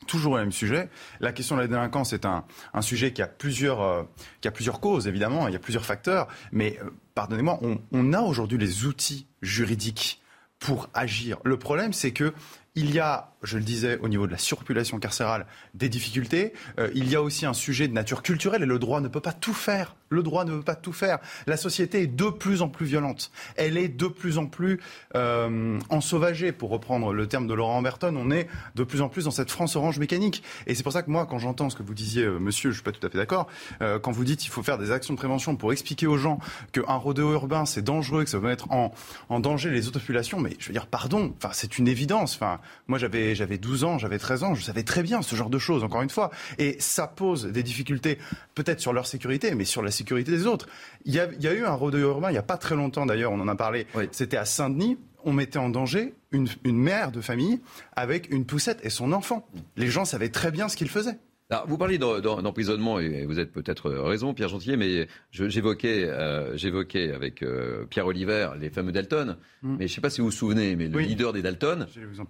toujours 0.06 0.36
le 0.36 0.42
même 0.42 0.52
sujet. 0.52 0.88
La 1.20 1.32
question 1.32 1.56
de 1.56 1.60
la 1.60 1.66
délinquance 1.66 2.12
est 2.12 2.26
un, 2.26 2.44
sujet 2.80 3.12
qui 3.12 3.22
a, 3.22 3.26
plusieurs, 3.26 3.82
euh, 3.82 4.02
qui 4.40 4.48
a 4.48 4.50
plusieurs 4.50 4.80
causes, 4.80 5.06
évidemment, 5.06 5.48
il 5.48 5.52
y 5.52 5.56
a 5.56 5.60
plusieurs 5.60 5.84
facteurs, 5.84 6.28
mais 6.52 6.78
euh, 6.82 6.90
pardonnez-moi, 7.14 7.58
on, 7.62 7.80
on, 7.92 8.12
a 8.12 8.20
aujourd'hui 8.20 8.58
les 8.58 8.84
outils 8.86 9.26
juridiques 9.42 10.20
pour 10.58 10.88
agir. 10.94 11.38
Le 11.44 11.58
problème, 11.58 11.92
c'est 11.92 12.12
que 12.12 12.32
il 12.74 12.92
y 12.94 13.00
a 13.00 13.31
je 13.42 13.58
le 13.58 13.64
disais, 13.64 13.98
au 14.00 14.08
niveau 14.08 14.26
de 14.26 14.32
la 14.32 14.38
surpopulation 14.38 14.98
carcérale, 14.98 15.46
des 15.74 15.88
difficultés. 15.88 16.52
Euh, 16.78 16.90
il 16.94 17.08
y 17.08 17.16
a 17.16 17.22
aussi 17.22 17.46
un 17.46 17.52
sujet 17.52 17.88
de 17.88 17.92
nature 17.92 18.22
culturelle 18.22 18.62
et 18.62 18.66
le 18.66 18.78
droit 18.78 19.00
ne 19.00 19.08
peut 19.08 19.20
pas 19.20 19.32
tout 19.32 19.54
faire. 19.54 19.96
Le 20.10 20.22
droit 20.22 20.44
ne 20.44 20.56
peut 20.56 20.62
pas 20.62 20.74
tout 20.74 20.92
faire. 20.92 21.18
La 21.46 21.56
société 21.56 22.02
est 22.02 22.06
de 22.06 22.28
plus 22.28 22.62
en 22.62 22.68
plus 22.68 22.86
violente. 22.86 23.30
Elle 23.56 23.78
est 23.78 23.88
de 23.88 24.06
plus 24.06 24.38
en 24.38 24.46
plus 24.46 24.80
euh, 25.14 25.78
ensauvagée, 25.88 26.52
pour 26.52 26.70
reprendre 26.70 27.12
le 27.12 27.26
terme 27.26 27.46
de 27.46 27.54
Laurent 27.54 27.78
Amberton. 27.78 28.14
On 28.16 28.30
est 28.30 28.48
de 28.74 28.84
plus 28.84 29.00
en 29.00 29.08
plus 29.08 29.24
dans 29.24 29.30
cette 29.30 29.50
France 29.50 29.74
orange 29.74 29.98
mécanique. 29.98 30.42
Et 30.66 30.74
c'est 30.74 30.82
pour 30.82 30.92
ça 30.92 31.02
que 31.02 31.10
moi, 31.10 31.26
quand 31.26 31.38
j'entends 31.38 31.70
ce 31.70 31.76
que 31.76 31.82
vous 31.82 31.94
disiez, 31.94 32.24
euh, 32.24 32.38
monsieur, 32.38 32.70
je 32.70 32.76
suis 32.76 32.84
pas 32.84 32.92
tout 32.92 33.04
à 33.06 33.10
fait 33.10 33.18
d'accord, 33.18 33.48
quand 33.80 34.12
vous 34.12 34.24
dites 34.24 34.40
qu'il 34.40 34.50
faut 34.50 34.62
faire 34.62 34.78
des 34.78 34.90
actions 34.90 35.14
de 35.14 35.18
prévention 35.18 35.56
pour 35.56 35.72
expliquer 35.72 36.06
aux 36.06 36.16
gens 36.16 36.38
qu'un 36.72 36.94
rodéo 36.94 37.32
urbain, 37.32 37.64
c'est 37.66 37.82
dangereux, 37.82 38.24
que 38.24 38.30
ça 38.30 38.38
va 38.38 38.48
mettre 38.48 38.70
en, 38.70 38.92
en 39.28 39.40
danger 39.40 39.70
les 39.70 39.88
autres 39.88 39.98
populations, 39.98 40.40
mais 40.40 40.56
je 40.58 40.68
veux 40.68 40.72
dire, 40.72 40.86
pardon, 40.86 41.34
c'est 41.52 41.78
une 41.78 41.88
évidence. 41.88 42.38
Moi, 42.86 42.98
j'avais 42.98 43.31
j'avais 43.34 43.58
12 43.58 43.84
ans, 43.84 43.98
j'avais 43.98 44.18
13 44.18 44.44
ans, 44.44 44.54
je 44.54 44.62
savais 44.62 44.82
très 44.82 45.02
bien 45.02 45.22
ce 45.22 45.36
genre 45.36 45.50
de 45.50 45.58
choses, 45.58 45.84
encore 45.84 46.02
une 46.02 46.10
fois. 46.10 46.30
Et 46.58 46.76
ça 46.78 47.06
pose 47.06 47.46
des 47.46 47.62
difficultés, 47.62 48.18
peut-être 48.54 48.80
sur 48.80 48.92
leur 48.92 49.06
sécurité, 49.06 49.54
mais 49.54 49.64
sur 49.64 49.82
la 49.82 49.90
sécurité 49.90 50.30
des 50.30 50.46
autres. 50.46 50.66
Il 51.04 51.14
y 51.14 51.20
a, 51.20 51.52
eu 51.52 51.64
un 51.64 51.72
rodeo 51.72 52.08
urbain, 52.10 52.30
il 52.30 52.32
n'y 52.32 52.38
a 52.38 52.42
pas 52.42 52.56
très 52.56 52.76
longtemps 52.76 53.06
d'ailleurs, 53.06 53.32
on 53.32 53.40
en 53.40 53.48
a 53.48 53.56
parlé, 53.56 53.86
c'était 54.10 54.36
à 54.36 54.44
Saint-Denis, 54.44 54.98
on 55.24 55.32
mettait 55.32 55.58
en 55.58 55.68
danger 55.68 56.14
une, 56.32 56.48
mère 56.64 57.12
de 57.12 57.20
famille 57.20 57.60
avec 57.94 58.30
une 58.30 58.44
poussette 58.44 58.80
et 58.82 58.90
son 58.90 59.12
enfant. 59.12 59.46
Les 59.76 59.88
gens 59.88 60.04
savaient 60.04 60.30
très 60.30 60.50
bien 60.50 60.68
ce 60.68 60.76
qu'ils 60.76 60.90
faisaient 60.90 61.18
vous 61.66 61.78
parlez 61.78 61.98
d'emprisonnement 61.98 62.98
et 62.98 63.24
vous 63.26 63.38
êtes 63.38 63.52
peut-être 63.52 63.90
raison, 63.90 64.34
Pierre 64.34 64.48
Gentilier, 64.48 64.76
mais 64.76 65.08
j'évoquais 65.30 66.04
euh, 66.04 66.56
j'évoquais 66.56 67.12
avec 67.12 67.42
euh, 67.42 67.84
Pierre 67.86 68.06
Oliver 68.06 68.50
les 68.58 68.70
fameux 68.70 68.92
Dalton. 68.92 69.36
Mm. 69.62 69.76
Mais 69.78 69.86
je 69.88 69.92
ne 69.92 69.94
sais 69.96 70.00
pas 70.00 70.10
si 70.10 70.20
vous 70.20 70.28
vous 70.28 70.32
souvenez, 70.32 70.76
mais 70.76 70.88
le 70.88 70.98
leader 71.00 71.32
des 71.32 71.42
Dalton 71.42 71.86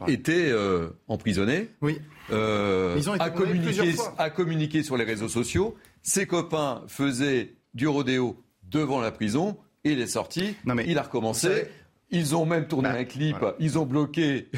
était 0.09 0.51
euh, 0.51 0.89
emprisonné. 1.09 1.71
Oui. 1.81 2.01
Ils 2.31 3.11
ont 3.11 3.15
été 3.15 3.25
a, 3.25 3.31
communiqué, 3.31 3.95
a 4.19 4.31
communiqué 4.31 4.83
sur 4.83 4.97
les 4.97 5.05
réseaux 5.05 5.29
sociaux. 5.29 5.77
Ses 6.03 6.27
copains 6.27 6.83
faisaient 6.89 7.55
du 7.75 7.87
rodéo 7.87 8.43
devant 8.71 9.01
la 9.01 9.11
prison. 9.11 9.57
Il 9.85 10.01
est 10.01 10.07
sorti, 10.07 10.55
non 10.65 10.75
mais 10.75 10.85
il 10.87 10.97
a 10.99 11.03
recommencé. 11.03 11.67
Ils 12.13 12.37
ont 12.37 12.45
même 12.45 12.67
tourné 12.67 12.91
bah, 12.91 12.97
un 12.99 13.05
clip, 13.05 13.37
ils 13.59 13.79
ont 13.79 13.87
bloqué 13.87 14.49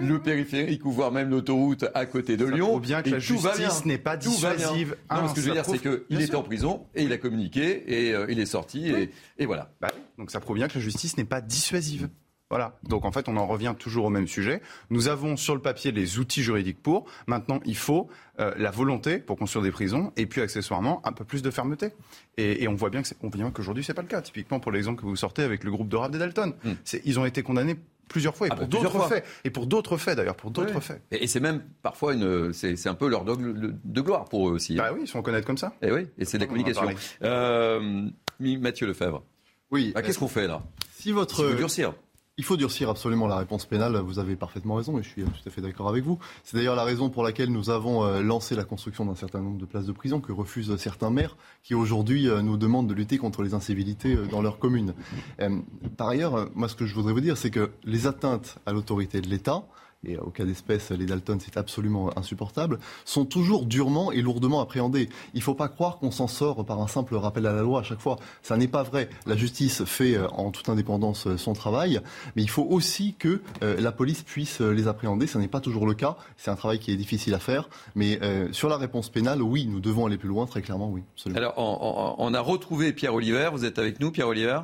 le 0.00 0.18
périphérique 0.18 0.86
ou 0.86 0.90
voire 0.90 1.12
même 1.12 1.30
l'autoroute 1.30 1.84
à 1.94 2.06
côté 2.06 2.36
de 2.36 2.46
Lyon. 2.46 2.78
bien 2.78 3.02
que 3.02 3.10
la 3.10 3.18
justice 3.18 3.84
n'est 3.84 3.98
pas 3.98 4.16
dissuasive. 4.16 4.96
Non, 5.10 5.28
ce 5.28 5.34
que 5.34 5.40
je 5.40 5.46
veux 5.46 5.52
dire, 5.52 5.66
c'est 5.66 5.78
qu'il 5.78 6.20
était 6.20 6.34
en 6.34 6.42
prison 6.42 6.86
et 6.94 7.02
il 7.04 7.12
a 7.12 7.18
communiqué 7.18 7.84
et 7.86 8.14
euh, 8.14 8.26
il 8.28 8.40
est 8.40 8.46
sorti 8.46 8.90
et, 9.38 9.46
voilà. 9.46 9.70
Bah 9.80 9.88
donc 10.18 10.30
ça 10.30 10.40
prouve 10.40 10.56
bien 10.56 10.68
que 10.68 10.74
la 10.74 10.80
justice 10.80 11.16
n'est 11.18 11.24
pas 11.24 11.40
dissuasive. 11.40 12.08
Voilà. 12.54 12.78
Donc 12.84 13.04
en 13.04 13.10
fait, 13.10 13.28
on 13.28 13.36
en 13.36 13.48
revient 13.48 13.74
toujours 13.76 14.04
au 14.04 14.10
même 14.10 14.28
sujet. 14.28 14.62
Nous 14.88 15.08
avons 15.08 15.36
sur 15.36 15.56
le 15.56 15.60
papier 15.60 15.90
les 15.90 16.20
outils 16.20 16.44
juridiques 16.44 16.80
pour. 16.80 17.04
Maintenant, 17.26 17.58
il 17.64 17.76
faut 17.76 18.06
euh, 18.38 18.54
la 18.56 18.70
volonté 18.70 19.18
pour 19.18 19.36
construire 19.36 19.64
des 19.64 19.72
prisons 19.72 20.12
et 20.16 20.26
puis 20.26 20.40
accessoirement 20.40 21.04
un 21.04 21.10
peu 21.10 21.24
plus 21.24 21.42
de 21.42 21.50
fermeté. 21.50 21.88
Et, 22.36 22.68
on 22.68 22.74
voit 22.74 22.90
bien 22.90 23.02
que 23.02 23.08
on 23.24 23.28
voit 23.28 23.38
bien 23.38 23.50
qu'aujourd'hui 23.50 23.82
c'est 23.82 23.92
pas 23.92 24.02
le 24.02 24.06
cas. 24.06 24.22
Typiquement 24.22 24.60
pour 24.60 24.70
l'exemple 24.70 25.00
que 25.00 25.04
vous 25.04 25.16
sortez 25.16 25.42
avec 25.42 25.64
le 25.64 25.72
groupe 25.72 25.88
de 25.88 25.96
rap 25.96 26.12
des 26.12 26.18
Dalton, 26.20 26.54
hmm. 26.62 26.74
ils 27.04 27.18
ont 27.18 27.24
été 27.24 27.42
condamnés 27.42 27.74
plusieurs 28.08 28.36
fois 28.36 28.46
et 28.46 28.50
ah 28.52 28.54
pour 28.54 28.68
bah, 28.68 28.78
d'autres 28.78 29.08
faits 29.08 29.24
et 29.42 29.50
pour 29.50 29.66
d'autres 29.66 29.96
faits 29.96 30.16
d'ailleurs 30.16 30.36
pour 30.36 30.50
d'autres 30.52 30.78
faits 30.78 31.00
et, 31.10 31.26
c'est 31.26 31.40
même 31.40 31.64
parfois 31.82 32.12
une 32.12 32.52
c'est 32.52 32.86
un 32.86 32.94
peu 32.94 33.08
leur 33.08 33.24
dogme 33.24 33.74
de 33.82 34.00
gloire 34.02 34.26
pour 34.26 34.46
eux 34.46 34.52
aussi 34.52 34.76
bah 34.76 34.90
oui 34.92 35.00
ils 35.04 35.08
sont 35.08 35.22
connaître 35.22 35.46
comme 35.46 35.56
ça 35.56 35.72
et 35.80 35.90
oui 35.90 36.06
et 36.18 36.26
c'est 36.26 36.36
de 36.36 36.42
la 36.42 36.46
communication 36.46 36.86
euh, 37.22 38.10
Mathieu 38.38 38.86
Lefebvre 38.86 39.24
oui 39.70 39.92
bah, 39.94 40.02
qu'est-ce 40.02 40.18
qu'on 40.18 40.28
fait 40.28 40.46
là? 40.46 40.62
si 40.92 41.12
votre 41.12 41.48
si 41.48 41.56
durcir 41.56 41.94
il 42.36 42.44
faut 42.44 42.56
durcir 42.56 42.90
absolument 42.90 43.28
la 43.28 43.36
réponse 43.36 43.64
pénale, 43.64 43.96
vous 43.98 44.18
avez 44.18 44.34
parfaitement 44.34 44.74
raison, 44.74 44.98
et 44.98 45.02
je 45.04 45.08
suis 45.08 45.22
tout 45.22 45.30
à 45.46 45.50
fait 45.50 45.60
d'accord 45.60 45.88
avec 45.88 46.02
vous. 46.02 46.18
C'est 46.42 46.56
d'ailleurs 46.56 46.74
la 46.74 46.82
raison 46.82 47.08
pour 47.08 47.22
laquelle 47.22 47.50
nous 47.50 47.70
avons 47.70 48.04
euh, 48.04 48.22
lancé 48.22 48.56
la 48.56 48.64
construction 48.64 49.06
d'un 49.06 49.14
certain 49.14 49.40
nombre 49.40 49.58
de 49.58 49.66
places 49.66 49.86
de 49.86 49.92
prison 49.92 50.20
que 50.20 50.32
refusent 50.32 50.74
certains 50.76 51.10
maires 51.10 51.36
qui 51.62 51.74
aujourd'hui 51.74 52.28
euh, 52.28 52.42
nous 52.42 52.56
demandent 52.56 52.88
de 52.88 52.94
lutter 52.94 53.18
contre 53.18 53.42
les 53.42 53.54
incivilités 53.54 54.16
euh, 54.16 54.26
dans 54.26 54.42
leur 54.42 54.58
commune. 54.58 54.94
Par 55.96 56.08
ailleurs, 56.08 56.48
moi 56.54 56.68
ce 56.68 56.74
que 56.74 56.86
je 56.86 56.94
voudrais 56.94 57.12
vous 57.12 57.20
dire, 57.20 57.36
c'est 57.36 57.50
que 57.50 57.70
les 57.84 58.06
atteintes 58.06 58.58
à 58.66 58.72
l'autorité 58.72 59.20
de 59.20 59.28
l'État, 59.28 59.64
et 60.06 60.18
au 60.18 60.30
cas 60.30 60.44
d'espèce, 60.44 60.90
les 60.90 61.06
Dalton, 61.06 61.38
c'est 61.40 61.56
absolument 61.56 62.16
insupportable, 62.18 62.78
sont 63.04 63.24
toujours 63.24 63.66
durement 63.66 64.12
et 64.12 64.22
lourdement 64.22 64.60
appréhendés. 64.60 65.08
Il 65.34 65.38
ne 65.38 65.42
faut 65.42 65.54
pas 65.54 65.68
croire 65.68 65.98
qu'on 65.98 66.10
s'en 66.10 66.26
sort 66.26 66.64
par 66.64 66.80
un 66.80 66.88
simple 66.88 67.14
rappel 67.16 67.46
à 67.46 67.52
la 67.52 67.62
loi 67.62 67.80
à 67.80 67.82
chaque 67.82 68.00
fois. 68.00 68.16
Ça 68.42 68.56
n'est 68.56 68.68
pas 68.68 68.82
vrai. 68.82 69.08
La 69.26 69.36
justice 69.36 69.84
fait 69.84 70.16
euh, 70.16 70.28
en 70.28 70.50
toute 70.50 70.68
indépendance 70.68 71.26
euh, 71.26 71.36
son 71.36 71.52
travail, 71.52 72.00
mais 72.36 72.42
il 72.42 72.50
faut 72.50 72.66
aussi 72.68 73.14
que 73.18 73.40
euh, 73.62 73.80
la 73.80 73.92
police 73.92 74.22
puisse 74.22 74.60
les 74.60 74.88
appréhender. 74.88 75.26
Ce 75.26 75.38
n'est 75.38 75.48
pas 75.48 75.60
toujours 75.60 75.86
le 75.86 75.94
cas. 75.94 76.16
C'est 76.36 76.50
un 76.50 76.56
travail 76.56 76.78
qui 76.78 76.92
est 76.92 76.96
difficile 76.96 77.34
à 77.34 77.38
faire. 77.38 77.68
Mais 77.94 78.18
sur 78.52 78.68
la 78.68 78.76
réponse 78.76 79.08
pénale, 79.08 79.42
oui, 79.42 79.66
nous 79.66 79.80
devons 79.80 80.06
aller 80.06 80.16
plus 80.16 80.28
loin, 80.28 80.46
très 80.46 80.62
clairement, 80.62 80.90
oui. 80.90 81.02
Alors, 81.34 81.54
on, 82.18 82.34
a 82.34 82.40
retrouvé 82.40 82.92
Pierre 82.92 83.14
Oliver. 83.14 83.50
Vous 83.52 83.64
êtes 83.64 83.78
avec 83.78 84.00
nous, 84.00 84.10
Pierre 84.10 84.28
Oliver? 84.28 84.60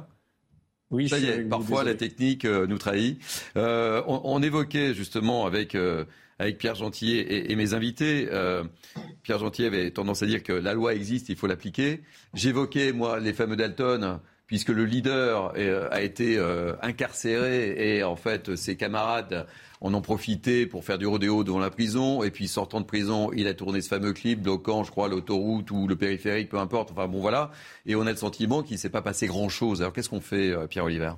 Oui, 0.90 1.09
ça 1.09 1.18
y 1.18 1.26
est, 1.26 1.42
parfois 1.42 1.85
la 1.85 1.94
technique 1.94 2.44
euh, 2.44 2.66
nous 2.66 2.78
trahit. 2.78 3.20
Euh, 3.56 4.02
on, 4.06 4.42
évoquait 4.42 4.92
justement 4.92 5.47
avec 5.47 5.75
euh, 5.75 6.04
avec 6.40 6.59
Pierre 6.59 6.75
Gentillet 6.75 7.50
et, 7.50 7.54
mes 7.54 7.75
invités. 7.75 8.28
Pierre 9.23 9.38
Gentillet 9.38 9.68
avait 9.68 9.90
tendance 9.90 10.23
à 10.23 10.26
dire 10.26 10.42
que 10.42 10.54
la 10.54 10.73
loi 10.73 10.94
existe, 10.94 11.28
il 11.28 11.37
faut 11.37 11.47
l'appliquer. 11.47 12.00
J'évoquais 12.32 12.92
moi 12.92 13.20
les 13.20 13.35
fameux 13.35 13.56
Dalton 13.56 14.20
puisque 14.50 14.71
le 14.71 14.85
leader 14.85 15.54
a 15.90 16.02
été 16.02 16.37
incarcéré 16.83 17.97
et 17.97 18.02
en 18.02 18.16
fait 18.16 18.57
ses 18.57 18.76
camarades 18.76 19.47
en 19.80 19.95
ont 19.95 20.02
profité 20.02 20.66
pour 20.66 20.85
faire 20.85 20.99
du 20.99 21.07
rodéo 21.07 21.42
devant 21.42 21.59
la 21.59 21.71
prison. 21.71 22.23
Et 22.23 22.30
puis, 22.30 22.49
sortant 22.49 22.80
de 22.80 22.87
prison, 22.87 23.30
il 23.33 23.47
a 23.47 23.54
tourné 23.54 23.80
ce 23.80 23.88
fameux 23.88 24.12
clip 24.12 24.42
bloquant, 24.42 24.85
je 24.85 24.90
crois, 24.90 25.09
l'autoroute 25.09 25.71
ou 25.71 25.88
le 25.88 25.97
périphérique, 25.97 26.50
peu 26.50 26.59
importe. 26.59 26.90
Enfin, 26.90 27.09
bon, 27.09 27.21
voilà. 27.21 27.50
Et 27.87 27.95
on 27.97 28.02
a 28.02 28.11
le 28.11 28.16
sentiment 28.16 28.62
qu'il 28.62 28.75
ne 28.75 28.78
s'est 28.78 28.90
pas 28.90 29.02
passé 29.02 29.26
grand-chose. 29.26 29.80
Alors, 29.80 29.92
qu'est-ce 29.92 30.11
qu'on 30.11 30.21
fait, 30.21 30.50
euh, 30.50 30.66
Pierre 30.66 30.85
Oliver? 30.85 31.12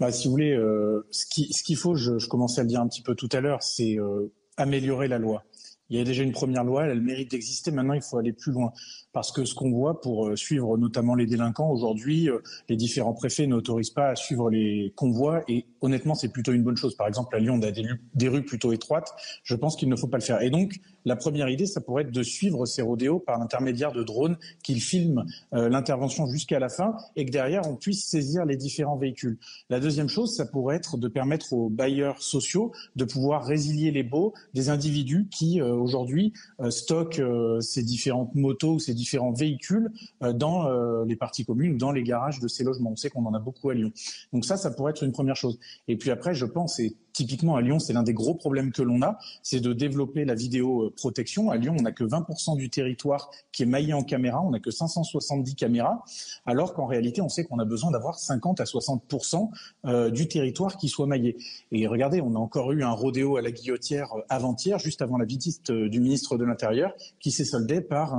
Bah, 0.00 0.10
Si 0.10 0.26
vous 0.26 0.32
voulez, 0.32 0.52
euh, 0.52 1.06
ce 1.10 1.26
qu'il 1.26 1.76
faut, 1.76 1.94
je, 1.94 2.26
commençais 2.28 2.60
à 2.60 2.64
le 2.64 2.68
dire 2.68 2.80
un 2.80 2.88
petit 2.88 3.02
peu 3.02 3.14
tout 3.14 3.28
à 3.32 3.40
l'heure, 3.40 3.62
c'est 3.62 3.98
euh, 3.98 4.32
améliorer 4.56 5.08
la 5.08 5.18
loi. 5.18 5.44
Il 5.90 5.98
y 5.98 6.00
a 6.00 6.04
déjà 6.04 6.22
une 6.22 6.32
première 6.32 6.64
loi, 6.64 6.84
elle 6.84 6.92
a 6.92 6.94
le 6.94 7.02
mérite 7.02 7.30
d'exister. 7.30 7.70
Maintenant, 7.70 7.92
il 7.92 8.02
faut 8.02 8.16
aller 8.16 8.32
plus 8.32 8.52
loin. 8.52 8.72
Parce 9.14 9.30
que 9.30 9.44
ce 9.44 9.54
qu'on 9.54 9.70
voit 9.70 10.00
pour 10.00 10.26
euh, 10.26 10.36
suivre 10.36 10.76
notamment 10.76 11.14
les 11.14 11.24
délinquants 11.24 11.70
aujourd'hui, 11.70 12.28
euh, 12.28 12.40
les 12.68 12.74
différents 12.74 13.14
préfets 13.14 13.46
n'autorisent 13.46 13.90
pas 13.90 14.08
à 14.08 14.16
suivre 14.16 14.50
les 14.50 14.92
convois. 14.96 15.42
Et 15.46 15.66
honnêtement, 15.80 16.16
c'est 16.16 16.30
plutôt 16.30 16.52
une 16.52 16.64
bonne 16.64 16.76
chose. 16.76 16.96
Par 16.96 17.06
exemple, 17.06 17.34
à 17.36 17.38
Lyon, 17.38 17.60
on 17.60 17.62
a 17.62 17.70
des, 17.70 18.28
rues 18.28 18.44
plutôt 18.44 18.72
étroites. 18.72 19.14
Je 19.44 19.54
pense 19.54 19.76
qu'il 19.76 19.88
ne 19.88 19.94
faut 19.94 20.08
pas 20.08 20.18
le 20.18 20.22
faire. 20.24 20.42
Et 20.42 20.50
donc, 20.50 20.80
la 21.04 21.14
première 21.14 21.48
idée, 21.48 21.66
ça 21.66 21.80
pourrait 21.80 22.02
être 22.02 22.10
de 22.10 22.22
suivre 22.24 22.66
ces 22.66 22.82
rodéos 22.82 23.20
par 23.20 23.38
l'intermédiaire 23.38 23.92
de 23.92 24.02
drones 24.02 24.36
qu'ils 24.64 24.80
filment 24.80 25.24
euh, 25.52 25.68
l'intervention 25.68 26.26
jusqu'à 26.26 26.58
la 26.58 26.68
fin 26.68 26.96
et 27.14 27.24
que 27.24 27.30
derrière, 27.30 27.68
on 27.68 27.76
puisse 27.76 28.04
saisir 28.04 28.44
les 28.44 28.56
différents 28.56 28.96
véhicules. 28.96 29.38
La 29.70 29.78
deuxième 29.78 30.08
chose, 30.08 30.34
ça 30.34 30.44
pourrait 30.44 30.76
être 30.76 30.96
de 30.96 31.06
permettre 31.06 31.52
aux 31.52 31.68
bailleurs 31.68 32.20
sociaux 32.20 32.72
de 32.96 33.04
pouvoir 33.04 33.44
résilier 33.44 33.92
les 33.92 34.02
baux 34.02 34.34
des 34.54 34.70
individus 34.70 35.28
qui, 35.30 35.62
aujourd'hui, 35.62 36.32
stockent 36.70 37.22
ces 37.60 37.82
différentes 37.84 38.34
motos 38.34 38.74
ou 38.74 38.78
ces 38.80 38.94
différents 39.04 39.32
véhicules 39.32 39.92
euh, 40.22 40.32
dans 40.32 40.66
euh, 40.66 41.04
les 41.04 41.16
parties 41.16 41.44
communes 41.44 41.74
ou 41.74 41.76
dans 41.76 41.92
les 41.92 42.02
garages 42.02 42.40
de 42.40 42.48
ces 42.48 42.64
logements. 42.64 42.92
On 42.92 42.96
sait 42.96 43.10
qu'on 43.10 43.26
en 43.26 43.34
a 43.34 43.38
beaucoup 43.38 43.68
à 43.68 43.74
Lyon. 43.74 43.92
Donc 44.32 44.46
ça, 44.46 44.56
ça 44.56 44.70
pourrait 44.70 44.92
être 44.92 45.04
une 45.04 45.12
première 45.12 45.36
chose. 45.36 45.58
Et 45.88 45.96
puis 45.96 46.10
après, 46.10 46.34
je 46.34 46.46
pense, 46.46 46.80
et 46.80 46.96
typiquement 47.14 47.56
à 47.56 47.62
Lyon, 47.62 47.78
c'est 47.78 47.94
l'un 47.94 48.02
des 48.02 48.12
gros 48.12 48.34
problèmes 48.34 48.72
que 48.72 48.82
l'on 48.82 49.00
a, 49.00 49.18
c'est 49.42 49.60
de 49.60 49.72
développer 49.72 50.26
la 50.26 50.34
vidéoprotection. 50.34 51.50
À 51.50 51.56
Lyon, 51.56 51.74
on 51.78 51.82
n'a 51.82 51.92
que 51.92 52.04
20% 52.04 52.56
du 52.56 52.68
territoire 52.68 53.30
qui 53.52 53.62
est 53.62 53.66
maillé 53.66 53.94
en 53.94 54.02
caméra, 54.02 54.42
on 54.42 54.50
n'a 54.50 54.60
que 54.60 54.70
570 54.70 55.54
caméras, 55.54 56.04
alors 56.44 56.74
qu'en 56.74 56.86
réalité, 56.86 57.22
on 57.22 57.30
sait 57.30 57.44
qu'on 57.44 57.58
a 57.58 57.64
besoin 57.64 57.90
d'avoir 57.90 58.18
50 58.18 58.60
à 58.60 58.64
60% 58.64 59.48
euh, 59.86 60.10
du 60.10 60.28
territoire 60.28 60.76
qui 60.76 60.88
soit 60.88 61.06
maillé. 61.06 61.36
Et 61.72 61.86
regardez, 61.86 62.20
on 62.20 62.34
a 62.34 62.38
encore 62.38 62.72
eu 62.72 62.82
un 62.82 62.90
rodéo 62.90 63.36
à 63.36 63.42
la 63.42 63.52
guillotière 63.52 64.12
euh, 64.14 64.22
avant-hier, 64.28 64.78
juste 64.78 65.00
avant 65.00 65.16
la 65.16 65.24
visite 65.24 65.70
euh, 65.70 65.88
du 65.88 66.00
ministre 66.00 66.36
de 66.36 66.44
l'Intérieur, 66.44 66.94
qui 67.20 67.30
s'est 67.30 67.44
soldé 67.44 67.80
par 67.80 68.14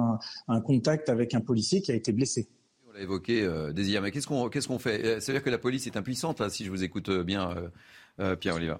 un, 0.48 0.62
contact 0.62 1.10
avec 1.10 1.34
un 1.34 1.42
policier 1.42 1.82
qui 1.82 1.92
a 1.92 1.96
été 1.96 2.12
blessé 2.12 2.48
l'a 2.94 3.02
évoqué, 3.02 3.44
euh, 3.44 3.74
Désir, 3.74 4.02
mais 4.02 4.10
qu'est-ce 4.12 4.28
qu'on 4.28 4.80
fait? 4.80 5.20
C'est-à-dire 5.20 5.44
que 5.44 5.50
la 5.50 5.58
police 5.58 5.86
est 5.86 5.98
impuissante, 5.98 6.48
si 6.50 6.64
je 6.64 6.70
vous 6.70 6.84
écoute 6.84 7.10
bien, 7.10 7.54
Pierre 8.40 8.56
Oliva. 8.56 8.78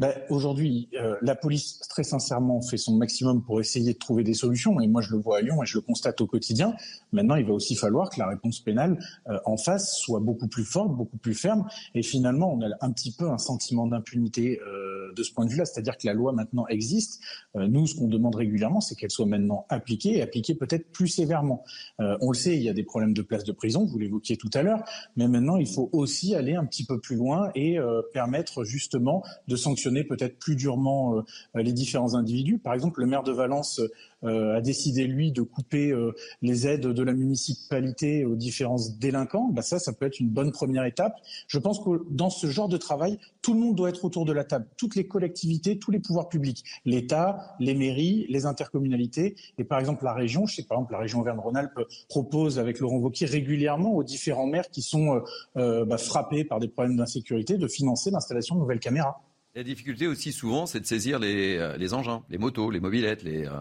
Ben, 0.00 0.14
Aujourd'hui, 0.30 0.88
euh, 0.94 1.16
la 1.20 1.34
police, 1.34 1.78
très 1.90 2.04
sincèrement, 2.04 2.62
fait 2.62 2.78
son 2.78 2.96
maximum 2.96 3.42
pour 3.42 3.60
essayer 3.60 3.92
de 3.92 3.98
trouver 3.98 4.24
des 4.24 4.32
solutions. 4.32 4.80
Et 4.80 4.88
moi, 4.88 5.02
je 5.02 5.10
le 5.10 5.18
vois 5.18 5.36
à 5.36 5.40
Lyon 5.42 5.62
et 5.62 5.66
je 5.66 5.76
le 5.76 5.82
constate 5.82 6.22
au 6.22 6.26
quotidien. 6.26 6.74
Maintenant, 7.12 7.34
il 7.34 7.44
va 7.44 7.52
aussi 7.52 7.74
falloir 7.74 8.08
que 8.08 8.18
la 8.18 8.26
réponse 8.26 8.60
pénale 8.60 8.98
euh, 9.28 9.38
en 9.44 9.58
face 9.58 9.98
soit 9.98 10.20
beaucoup 10.20 10.48
plus 10.48 10.64
forte, 10.64 10.96
beaucoup 10.96 11.18
plus 11.18 11.34
ferme. 11.34 11.68
Et 11.94 12.02
finalement, 12.02 12.54
on 12.54 12.62
a 12.62 12.70
un 12.80 12.92
petit 12.92 13.12
peu 13.12 13.28
un 13.28 13.36
sentiment 13.36 13.86
d'impunité 13.86 14.58
euh, 14.60 15.12
de 15.14 15.22
ce 15.22 15.34
point 15.34 15.44
de 15.44 15.50
vue-là. 15.50 15.66
C'est-à-dire 15.66 15.98
que 15.98 16.06
la 16.06 16.14
loi 16.14 16.32
maintenant 16.32 16.66
existe. 16.68 17.20
nous, 17.54 17.86
ce 17.86 17.94
qu'on 17.94 18.08
demande 18.08 18.36
régulièrement, 18.36 18.80
c'est 18.80 18.94
qu'elle 18.94 19.10
soit 19.10 19.26
maintenant 19.26 19.66
appliquée 19.68 20.16
et 20.16 20.22
appliquée 20.22 20.54
peut-être 20.54 20.92
plus 20.92 21.08
sévèrement. 21.08 21.62
on 21.98 22.30
le 22.30 22.36
sait, 22.36 22.56
il 22.56 22.62
y 22.62 22.70
a 22.70 22.72
des 22.72 22.84
problèmes 22.84 23.12
de 23.12 23.22
place 23.22 23.44
de 23.44 23.52
prison, 23.52 23.84
vous 23.84 23.98
l'évoquiez 23.98 24.36
tout 24.38 24.50
à 24.54 24.62
l'heure. 24.62 24.82
Mais 25.16 25.28
maintenant, 25.28 25.56
il 25.56 25.66
faut 25.66 25.90
aussi 25.92 26.34
aller 26.34 26.54
un 26.54 26.64
petit 26.64 26.84
peu 26.84 27.00
plus 27.00 27.16
loin 27.16 27.50
et 27.54 27.78
permettre 28.12 28.64
justement 28.64 29.24
de 29.48 29.56
sanctionner 29.56 29.89
peut-être 30.04 30.38
plus 30.38 30.56
durement 30.56 31.16
euh, 31.16 31.22
les 31.54 31.72
différents 31.72 32.14
individus. 32.14 32.58
Par 32.58 32.74
exemple, 32.74 33.00
le 33.00 33.06
maire 33.06 33.22
de 33.22 33.32
Valence 33.32 33.80
euh, 34.24 34.56
a 34.56 34.60
décidé, 34.60 35.06
lui, 35.06 35.32
de 35.32 35.42
couper 35.42 35.90
euh, 35.90 36.12
les 36.42 36.66
aides 36.66 36.86
de 36.86 37.02
la 37.02 37.12
municipalité 37.12 38.24
aux 38.24 38.36
différents 38.36 38.76
délinquants. 38.98 39.48
Bah 39.52 39.62
ça, 39.62 39.78
ça 39.78 39.92
peut 39.92 40.06
être 40.06 40.20
une 40.20 40.28
bonne 40.28 40.52
première 40.52 40.84
étape. 40.84 41.14
Je 41.46 41.58
pense 41.58 41.78
que 41.80 42.04
dans 42.10 42.30
ce 42.30 42.46
genre 42.48 42.68
de 42.68 42.76
travail, 42.76 43.18
tout 43.42 43.54
le 43.54 43.60
monde 43.60 43.74
doit 43.74 43.88
être 43.88 44.04
autour 44.04 44.26
de 44.26 44.32
la 44.32 44.44
table. 44.44 44.66
Toutes 44.76 44.94
les 44.94 45.06
collectivités, 45.06 45.78
tous 45.78 45.90
les 45.90 46.00
pouvoirs 46.00 46.28
publics, 46.28 46.64
l'État, 46.84 47.56
les 47.60 47.74
mairies, 47.74 48.26
les 48.28 48.46
intercommunalités. 48.46 49.36
Et 49.58 49.64
par 49.64 49.78
exemple, 49.78 50.04
la 50.04 50.12
région, 50.12 50.46
je 50.46 50.56
sais 50.56 50.62
par 50.62 50.78
exemple, 50.78 50.92
la 50.92 50.98
région 50.98 51.20
Auvergne-Rhône-Alpes 51.20 51.80
propose 52.08 52.58
avec 52.58 52.80
Laurent 52.80 52.98
Wauquiez 52.98 53.26
régulièrement 53.26 53.94
aux 53.94 54.04
différents 54.04 54.46
maires 54.46 54.68
qui 54.70 54.82
sont 54.82 55.22
bah, 55.54 55.98
frappés 55.98 56.44
par 56.44 56.60
des 56.60 56.68
problèmes 56.68 56.96
d'insécurité 56.96 57.56
de 57.56 57.68
financer 57.68 58.10
l'installation 58.10 58.56
de 58.56 58.60
nouvelles 58.60 58.80
caméras. 58.80 59.22
La 59.56 59.64
difficulté 59.64 60.06
aussi 60.06 60.32
souvent, 60.32 60.66
c'est 60.66 60.78
de 60.78 60.86
saisir 60.86 61.18
les, 61.18 61.56
euh, 61.56 61.92
engins, 61.92 62.22
les 62.30 62.38
motos, 62.38 62.70
les 62.70 62.78
mobilettes, 62.78 63.24
les. 63.24 63.46
Euh. 63.46 63.60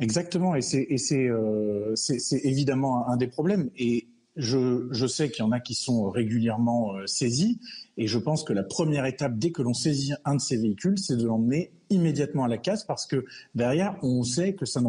Exactement, 0.00 0.56
et 0.56 0.60
c'est 0.60 0.88
euh, 1.12 1.94
évidemment 2.42 3.08
un 3.08 3.16
des 3.16 3.28
problèmes. 3.28 3.70
Et 3.78 4.08
je, 4.34 5.06
sais 5.06 5.30
qu'il 5.30 5.44
y 5.44 5.48
en 5.48 5.52
a 5.52 5.60
qui 5.60 5.74
sont 5.74 6.10
régulièrement 6.10 6.94
saisis, 7.06 7.60
et 7.96 8.06
je 8.06 8.18
pense 8.18 8.44
que 8.44 8.52
la 8.52 8.64
première 8.64 9.06
étape, 9.06 9.38
dès 9.38 9.52
que 9.52 9.62
l'on 9.62 9.72
saisit 9.72 10.12
un 10.26 10.34
de 10.34 10.40
ces 10.40 10.58
véhicules, 10.58 10.98
c'est 10.98 11.16
de 11.16 11.24
l'emmener 11.24 11.72
immédiatement 11.88 12.44
à 12.44 12.48
la 12.48 12.58
casse, 12.58 12.84
parce 12.84 13.06
que 13.06 13.24
derrière, 13.54 13.96
on 14.02 14.24
sait 14.24 14.54
que 14.54 14.66
ça 14.66 14.80
ne, 14.80 14.88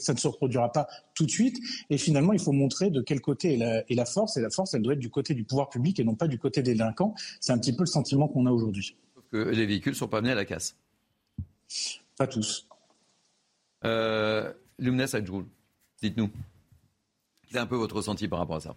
ça 0.00 0.14
ne 0.14 0.18
se 0.18 0.26
reproduira 0.26 0.72
pas 0.72 0.88
tout 1.14 1.26
de 1.26 1.30
suite. 1.30 1.58
Et 1.90 1.98
finalement, 1.98 2.32
il 2.32 2.40
faut 2.40 2.52
montrer 2.52 2.90
de 2.90 3.02
quel 3.02 3.20
côté 3.20 3.54
est 3.54 3.58
la, 3.58 3.84
est 3.88 3.94
la 3.94 4.06
force, 4.06 4.36
et 4.38 4.40
la 4.40 4.50
force, 4.50 4.74
elle 4.74 4.82
doit 4.82 4.94
être 4.94 4.98
du 4.98 5.10
côté 5.10 5.34
du 5.34 5.44
pouvoir 5.44 5.68
public 5.68 6.00
et 6.00 6.04
non 6.04 6.16
pas 6.16 6.26
du 6.26 6.38
côté 6.38 6.62
des 6.62 6.72
délinquants. 6.72 7.14
C'est 7.40 7.52
un 7.52 7.58
petit 7.58 7.74
peu 7.74 7.82
le 7.82 7.86
sentiment 7.86 8.26
qu'on 8.26 8.46
a 8.46 8.50
aujourd'hui 8.50 8.96
que 9.30 9.36
les 9.36 9.66
véhicules 9.66 9.92
ne 9.92 9.96
sont 9.98 10.08
pas 10.08 10.18
amenés 10.18 10.32
à 10.32 10.36
la 10.36 10.44
casse 10.44 10.76
Pas 12.16 12.26
tous. 12.26 12.66
Euh, 13.84 14.52
Lumnes 14.78 15.06
dites-nous. 16.02 16.30
C'est 17.50 17.58
un 17.58 17.66
peu 17.66 17.76
votre 17.76 17.96
ressenti 17.96 18.28
par 18.28 18.38
rapport 18.38 18.56
à 18.56 18.60
ça? 18.60 18.76